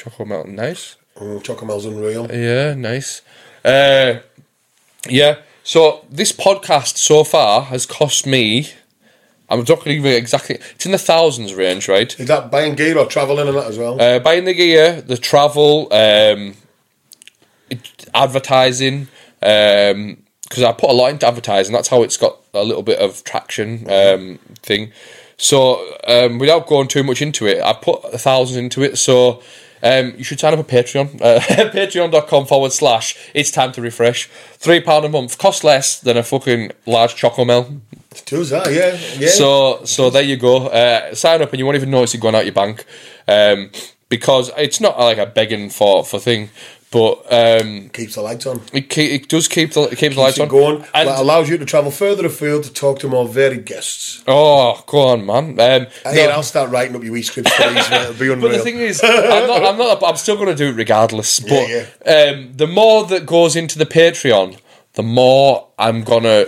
Chocolate 0.00 0.28
milk, 0.28 0.48
nice. 0.48 0.96
Mm, 1.16 1.42
Chocomel's 1.42 1.84
unreal. 1.84 2.26
Yeah, 2.32 2.72
nice. 2.74 3.20
Uh, 3.62 4.20
yeah. 5.06 5.36
So 5.62 6.06
this 6.10 6.32
podcast 6.32 6.96
so 6.96 7.22
far 7.22 7.62
has 7.64 7.84
cost 7.84 8.26
me. 8.26 8.70
I'm 9.50 9.58
not 9.58 9.66
going 9.68 9.80
to 9.82 9.94
give 9.96 10.04
you 10.06 10.12
exactly. 10.12 10.54
It's 10.74 10.86
in 10.86 10.92
the 10.92 10.98
thousands 10.98 11.54
range, 11.54 11.86
right? 11.88 12.18
Is 12.18 12.28
that 12.28 12.50
buying 12.50 12.76
gear 12.76 12.96
or 12.96 13.04
travelling 13.06 13.46
and 13.48 13.56
that 13.58 13.66
as 13.66 13.76
well? 13.76 14.00
Uh, 14.00 14.20
buying 14.20 14.44
the 14.44 14.54
gear, 14.54 15.02
the 15.02 15.18
travel, 15.18 15.88
um, 15.92 15.98
it- 15.98 16.56
advertising, 18.14 19.08
because 19.40 20.62
I 20.62 20.72
put 20.72 20.90
a 20.90 20.92
lot 20.92 21.10
into 21.10 21.26
advertising. 21.26 21.72
That's 21.72 21.88
how 21.88 22.02
it's 22.02 22.16
got 22.16 22.38
a 22.54 22.64
little 22.64 22.82
bit 22.82 22.98
of 22.98 23.24
traction 23.24 23.90
um, 23.90 24.38
thing. 24.62 24.92
So 25.36 25.96
um, 26.06 26.38
without 26.38 26.66
going 26.66 26.88
too 26.88 27.02
much 27.02 27.22
into 27.22 27.46
it, 27.46 27.62
I 27.62 27.72
put 27.72 28.04
a 28.12 28.18
thousand 28.18 28.64
into 28.64 28.82
it. 28.82 28.98
So 28.98 29.42
um, 29.82 30.14
you 30.16 30.24
should 30.24 30.38
sign 30.38 30.52
up 30.52 30.58
for 30.58 30.70
Patreon. 30.70 31.20
Uh, 31.30 31.40
Patreon.com 31.40 32.46
forward 32.46 32.72
slash 32.72 33.16
it's 33.34 33.50
time 33.50 33.72
to 33.72 33.80
riffresh. 33.80 34.26
Three 34.56 34.80
pound 34.80 35.04
a 35.04 35.08
month 35.08 35.38
costs 35.38 35.64
less 35.64 35.98
than 36.00 36.16
a 36.16 36.22
fucking 36.22 36.72
large 36.86 37.14
chocomel. 37.14 37.80
It 38.10 38.22
does 38.26 38.50
that, 38.50 38.72
yeah, 38.72 38.98
yeah. 39.18 39.28
So 39.28 39.84
so 39.84 40.10
there 40.10 40.22
you 40.22 40.36
go. 40.36 40.66
Uh, 40.68 41.14
sign 41.14 41.42
up 41.42 41.50
and 41.50 41.58
you 41.58 41.64
won't 41.66 41.76
even 41.76 41.90
notice 41.90 42.14
it 42.14 42.20
going 42.20 42.34
out 42.34 42.44
your 42.44 42.54
bank, 42.54 42.84
um, 43.28 43.70
because 44.08 44.50
it's 44.56 44.80
not 44.80 44.98
like 44.98 45.18
a 45.18 45.26
begging 45.26 45.70
for 45.70 46.04
for 46.04 46.18
thing, 46.18 46.50
but 46.92 47.24
um, 47.32 47.88
Keeps 47.90 48.16
the 48.16 48.22
lights 48.22 48.46
on. 48.46 48.60
it, 48.72 48.98
it 48.98 49.28
does 49.28 49.46
keep 49.46 49.72
the 49.74 49.82
it 49.82 49.96
keeps 49.98 50.16
the 50.16 50.20
lights 50.20 50.38
it 50.38 50.42
on. 50.42 50.48
going. 50.48 50.84
And- 50.92 51.08
that 51.08 51.18
allows 51.20 51.48
you 51.48 51.56
to 51.58 51.64
travel 51.64 51.90
further 51.90 52.26
afield 52.26 52.64
to 52.64 52.72
talk 52.72 52.98
to 53.00 53.08
more 53.08 53.28
varied 53.28 53.64
guests. 53.64 54.22
oh, 54.26 54.82
go 54.86 54.98
on, 55.08 55.24
man. 55.26 55.50
Um, 55.60 55.86
Hey, 56.04 56.26
no, 56.26 56.30
I'll 56.30 56.42
start 56.42 56.70
writing 56.70 56.96
up 56.96 57.02
your 57.04 57.12
wee 57.12 57.22
scripts 57.22 57.52
for 57.54 57.70
these. 57.70 57.90
It'll 57.90 58.14
be 58.14 58.32
unreal. 58.32 58.40
But 58.40 58.52
the 58.52 58.58
thing 58.58 58.78
is, 58.78 59.00
I'm 59.04 59.46
not. 59.46 59.64
I'm 59.64 59.78
not. 59.78 60.02
I'm 60.02 60.16
still 60.16 60.36
going 60.36 60.48
to 60.48 60.54
do 60.54 60.68
it 60.70 60.74
regardless. 60.76 61.38
But 61.40 61.68
Yeah, 61.68 61.86
Um, 62.06 62.52
the 62.56 62.66
more 62.66 63.04
that 63.06 63.24
goes 63.26 63.54
into 63.56 63.78
the 63.78 63.86
Patreon, 63.86 64.58
the 64.94 65.02
more 65.04 65.68
I'm 65.78 66.02
gonna. 66.02 66.46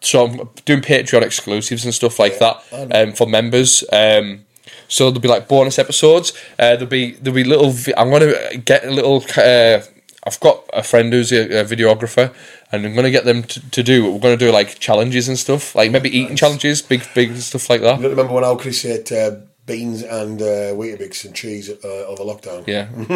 So 0.00 0.24
I'm 0.26 0.48
doing 0.64 0.80
Patreon 0.80 1.22
exclusives 1.22 1.84
and 1.84 1.92
stuff 1.94 2.18
like 2.18 2.38
that 2.38 2.62
um, 2.94 3.12
for 3.12 3.26
members. 3.26 3.82
Um, 3.92 4.44
so 4.88 5.04
there'll 5.10 5.20
be 5.20 5.28
like 5.28 5.46
bonus 5.48 5.78
episodes. 5.78 6.32
Uh, 6.58 6.74
there'll 6.74 6.86
be 6.86 7.12
there'll 7.12 7.34
be 7.36 7.44
little. 7.44 7.70
vi- 7.70 7.94
I'm 7.96 8.10
gonna 8.10 8.56
get 8.64 8.84
a 8.84 8.90
little. 8.90 9.22
Uh, 9.36 9.80
I've 10.26 10.40
got 10.40 10.64
a 10.74 10.82
friend 10.82 11.12
who's 11.12 11.30
a, 11.32 11.60
a 11.60 11.64
videographer, 11.64 12.34
and 12.72 12.84
I'm 12.84 12.94
gonna 12.94 13.10
get 13.10 13.24
them 13.24 13.44
to, 13.44 13.70
to 13.70 13.82
do. 13.82 14.10
We're 14.12 14.18
gonna 14.20 14.36
do 14.36 14.50
like 14.50 14.78
challenges 14.78 15.28
and 15.28 15.38
stuff, 15.38 15.74
like 15.74 15.90
maybe 15.90 16.10
eating 16.18 16.36
challenges, 16.36 16.82
big 16.82 17.02
big 17.14 17.36
stuff 17.36 17.70
like 17.70 17.80
that. 17.82 18.00
Remember 18.00 18.32
when 18.34 18.44
Al 18.44 18.56
Chris 18.56 18.84
ate 18.84 19.10
uh, 19.12 19.36
beans 19.64 20.02
and 20.02 20.40
uh, 20.42 20.72
Weetabix 20.74 21.24
and 21.24 21.34
cheese 21.34 21.70
uh, 21.70 21.88
over 22.06 22.24
lockdown. 22.24 22.66
Yeah, 22.66 22.88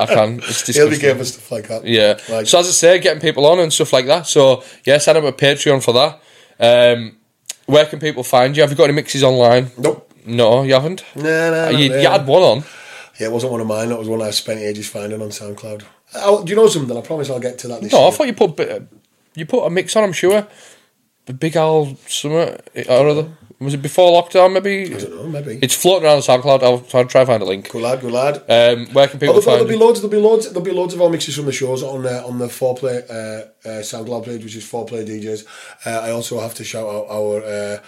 I 0.00 0.06
can. 0.06 0.38
It's 0.38 0.66
He'll 0.66 0.86
be 0.86 0.90
disgusting. 0.96 1.00
giving 1.00 1.20
us 1.20 1.32
stuff 1.34 1.50
like 1.52 1.68
that. 1.68 1.84
Yeah. 1.84 2.18
Like, 2.28 2.46
so 2.46 2.58
as 2.60 2.68
I 2.68 2.70
say, 2.70 2.98
getting 2.98 3.20
people 3.20 3.46
on 3.46 3.58
and 3.60 3.72
stuff 3.72 3.92
like 3.92 4.06
that. 4.06 4.26
So 4.26 4.62
yeah, 4.84 4.98
sign 4.98 5.16
up 5.16 5.24
a 5.24 5.32
Patreon 5.32 5.82
for 5.84 5.92
that. 5.92 6.20
Um, 6.98 7.16
where 7.66 7.86
can 7.86 7.98
people 8.00 8.24
find 8.24 8.56
you? 8.56 8.62
Have 8.62 8.70
you 8.70 8.76
got 8.76 8.84
any 8.84 8.94
mixes 8.94 9.22
online? 9.22 9.70
nope. 9.78 10.08
No, 10.26 10.62
you 10.62 10.74
haven't. 10.74 11.04
Nah, 11.16 11.22
not 11.50 11.72
you, 11.72 11.90
really. 11.90 12.02
you 12.02 12.08
had 12.08 12.26
one 12.26 12.42
on. 12.42 12.64
Yeah, 13.18 13.26
it 13.28 13.32
wasn't 13.32 13.52
one 13.52 13.60
of 13.60 13.66
mine. 13.66 13.88
That 13.90 13.98
was 13.98 14.08
one 14.08 14.22
I 14.22 14.30
spent 14.30 14.60
ages 14.60 14.88
finding 14.88 15.20
on 15.20 15.28
SoundCloud. 15.28 15.84
Oh, 16.14 16.44
do 16.44 16.50
you 16.50 16.56
know 16.56 16.66
something? 16.68 16.96
I 16.96 17.00
promise 17.00 17.30
I'll 17.30 17.40
get 17.40 17.58
to 17.60 17.68
that 17.68 17.80
this 17.82 17.92
No, 17.92 17.98
year. 18.00 18.08
I 18.08 18.10
thought 18.10 18.26
you 18.26 18.32
put 18.34 18.58
you 19.34 19.46
put 19.46 19.64
a 19.64 19.70
mix 19.70 19.96
on. 19.96 20.04
I'm 20.04 20.12
sure. 20.12 20.46
The 21.26 21.34
Big 21.34 21.54
Al 21.56 21.96
summer 22.08 22.58
or 22.88 23.08
other. 23.08 23.28
Was 23.60 23.74
it 23.74 23.82
before 23.82 24.20
lockdown? 24.20 24.54
Maybe. 24.54 24.92
I 24.92 24.98
don't 24.98 25.14
know, 25.14 25.28
maybe. 25.28 25.60
It's 25.62 25.76
floating 25.76 26.04
around 26.08 26.18
SoundCloud. 26.18 26.62
I'll, 26.64 26.84
I'll 26.94 27.06
try 27.06 27.20
and 27.20 27.28
find 27.28 27.42
a 27.42 27.46
link. 27.46 27.70
Good 27.70 27.80
lad, 27.82 28.00
good 28.00 28.10
lad. 28.12 28.36
Um, 28.48 28.86
where 28.92 29.06
can 29.06 29.20
people 29.20 29.36
Oh, 29.36 29.40
find 29.40 29.54
there'll 29.60 29.68
be 29.68 29.76
loads. 29.76 30.00
There'll 30.00 30.10
be 30.10 30.18
loads. 30.20 30.46
There'll 30.48 30.62
be 30.64 30.72
loads 30.72 30.94
of 30.94 31.00
our 31.00 31.08
mixes 31.08 31.36
from 31.36 31.46
the 31.46 31.52
shows 31.52 31.84
on 31.84 32.04
uh, 32.04 32.24
on 32.26 32.38
the 32.38 32.46
foreplay 32.48 33.08
uh, 33.08 33.68
uh, 33.68 33.82
SoundCloud 33.82 34.24
page, 34.24 34.42
which 34.42 34.56
is 34.56 34.64
foreplay 34.64 35.06
DJs. 35.06 35.46
Uh, 35.86 36.00
I 36.00 36.10
also 36.10 36.40
have 36.40 36.54
to 36.54 36.64
shout 36.64 36.88
out 36.88 37.06
our 37.08 37.42
uh, 37.44 37.78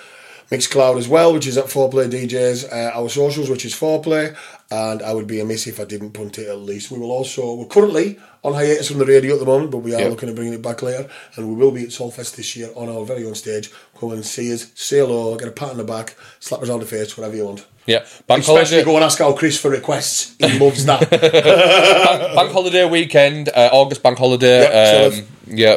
Mixcloud 0.51 0.99
as 0.99 1.09
well, 1.09 1.33
which 1.33 1.47
is 1.47 1.57
at 1.59 1.67
foreplay 1.67 2.09
DJs. 2.11 2.71
Uh, 2.73 2.99
our 2.99 3.09
socials, 3.09 3.49
which 3.51 3.65
is 3.65 3.75
foreplay, 3.75 4.37
and 4.71 5.03
I 5.03 5.13
would 5.13 5.27
be 5.27 5.41
amiss 5.41 5.67
if 5.67 5.81
I 5.81 5.85
didn't 5.85 6.11
punt 6.13 6.39
it 6.39 6.49
at 6.49 6.59
least. 6.59 6.91
We 6.91 6.99
will 6.99 7.11
also 7.11 7.55
we're 7.55 7.67
currently 7.67 8.19
on 8.43 8.53
hiatus 8.53 8.89
from 8.89 8.99
the 8.99 9.07
radio 9.07 9.35
at 9.35 9.41
the 9.41 9.47
moment, 9.47 9.71
but 9.71 9.79
we 9.79 9.95
are 9.95 10.01
Yeah. 10.03 10.09
looking 10.09 10.29
at 10.29 10.35
bringing 10.35 10.53
it 10.55 10.63
back 10.63 10.83
later, 10.83 11.09
and 11.37 11.49
we 11.49 11.55
will 11.55 11.71
be 11.71 11.85
at 11.85 11.89
Solfest 11.89 12.37
this 12.37 12.55
year 12.57 12.69
on 12.77 12.89
our 12.89 13.05
very 13.05 13.25
own 13.25 13.35
stage. 13.35 13.71
Come 13.99 14.13
and 14.13 14.25
see 14.25 14.53
us, 14.53 14.67
say 14.75 14.99
hello, 14.99 15.35
get 15.37 15.49
a 15.49 15.53
pat 15.53 15.71
on 15.71 15.77
the 15.79 15.85
back, 15.85 16.15
slap 16.41 16.63
us 16.63 16.69
on 16.69 16.79
the 16.81 16.87
face, 16.87 17.17
whatever 17.17 17.37
you 17.37 17.47
want. 17.47 17.65
Yeah, 17.87 18.05
bank 18.27 18.41
Especially 18.43 18.77
holiday. 18.79 18.85
go 18.85 18.97
and 18.97 19.05
ask 19.05 19.21
our 19.21 19.35
Chris 19.35 19.59
for 19.59 19.71
requests. 19.71 20.35
He 20.39 20.59
loves 20.59 20.85
that. 20.87 21.11
bank 22.35 22.51
holiday 22.53 22.89
weekend, 22.89 23.49
uh, 23.49 23.71
August 23.73 24.03
bank 24.03 24.19
holiday. 24.19 24.61
Yep, 24.63 25.13
um, 25.13 25.27
yeah, 25.47 25.77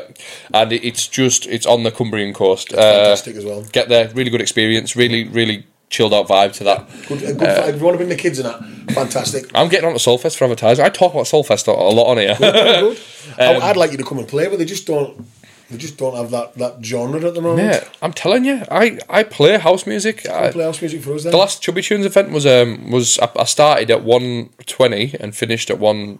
and 0.54 0.72
it, 0.72 0.84
it's 0.86 1.08
just 1.08 1.46
it's 1.48 1.66
on 1.66 1.84
the 1.84 1.92
Cumbrian 1.92 2.34
coast. 2.34 2.74
Uh, 2.74 2.78
fantastic 2.78 3.36
as 3.36 3.46
well. 3.46 3.64
Get 3.72 3.90
there, 3.90 4.10
really 4.10 4.30
good 4.30 4.42
experience, 4.42 4.96
really 4.96 5.24
really 5.26 5.66
chilled 5.90 6.14
out 6.14 6.28
vibe 6.28 6.52
to 6.54 6.64
that. 6.66 6.88
Good, 7.08 7.20
good 7.38 7.42
if 7.42 7.78
you 7.80 7.84
want 7.86 7.94
to 7.94 7.98
bring 7.98 8.10
the 8.10 8.16
kids 8.16 8.40
in 8.40 8.46
that, 8.46 8.60
fantastic. 8.92 9.46
I'm 9.56 9.70
getting 9.70 9.88
on 9.88 9.94
to 9.94 10.00
Solfest 10.00 10.38
for 10.38 10.44
advertising. 10.46 10.84
I 10.86 10.90
talk 10.90 11.14
about 11.14 11.26
Solfest 11.28 11.68
a 11.68 11.72
a 11.72 11.94
lot 11.94 12.08
on 12.12 12.18
here. 12.18 12.36
Good. 12.38 12.56
I- 12.98 12.98
Um, 13.40 13.62
I'd 13.62 13.76
like 13.78 13.92
you 13.92 13.98
to 13.98 14.06
come 14.06 14.20
and 14.20 14.28
play, 14.28 14.48
but 14.48 14.58
they 14.58 14.64
just 14.66 14.88
don't. 14.88 15.26
They 15.70 15.76
just 15.78 15.98
don't 15.98 16.16
have 16.16 16.32
that, 16.32 16.56
that 16.56 16.84
genre 16.84 17.22
at 17.28 17.34
the 17.34 17.42
moment. 17.42 17.74
yeah, 17.74 17.84
I'm 18.02 18.14
telling 18.14 18.46
you, 18.46 18.64
I, 18.72 19.00
I 19.10 19.24
play 19.24 19.58
house 19.60 19.86
music. 19.86 20.26
I, 20.30 20.50
Play 20.52 20.64
house 20.64 20.82
music 20.82 21.02
for 21.02 21.14
us 21.14 21.24
then. 21.24 21.32
the 21.34 21.38
last 21.38 21.62
Chubby 21.62 21.82
Tunes 21.82 22.06
event 22.06 22.32
was 22.32 22.46
um 22.48 22.90
was 22.90 23.20
I, 23.20 23.30
I 23.36 23.44
started 23.44 23.92
at 23.92 24.02
one 24.04 24.50
twenty 24.66 25.14
and 25.20 25.36
finished 25.36 25.70
at 25.70 25.78
one 25.78 26.20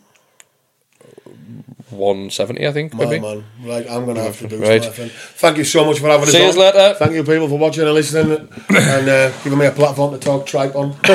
one 1.90 2.30
seventy. 2.30 2.68
I 2.68 2.72
think 2.72 2.94
Oh, 2.94 2.98
maybe. 2.98 3.20
man, 3.20 3.44
right, 3.64 3.86
I'm 3.90 4.04
going 4.06 4.16
to 4.18 4.24
have 4.24 4.38
to 4.40 4.48
do 4.48 4.58
Right. 4.62 4.82
right. 4.82 5.12
Thank 5.12 5.58
you 5.58 5.64
so 5.64 5.86
much 5.86 6.00
for 6.00 6.08
having 6.08 6.24
us 6.28 6.32
See 6.32 6.46
on. 6.48 6.56
later. 6.56 6.96
Thank 7.00 7.14
you, 7.14 7.24
people, 7.24 7.48
for 7.48 7.58
watching 7.58 7.84
and 7.84 7.94
listening 7.94 8.32
and 8.70 9.10
uh, 9.10 9.32
giving 9.44 9.58
me 9.58 9.66
a 9.68 9.72
platform 9.72 10.12
to 10.14 10.18
talk 10.20 10.46
tripe 10.46 10.76
on. 10.76 10.96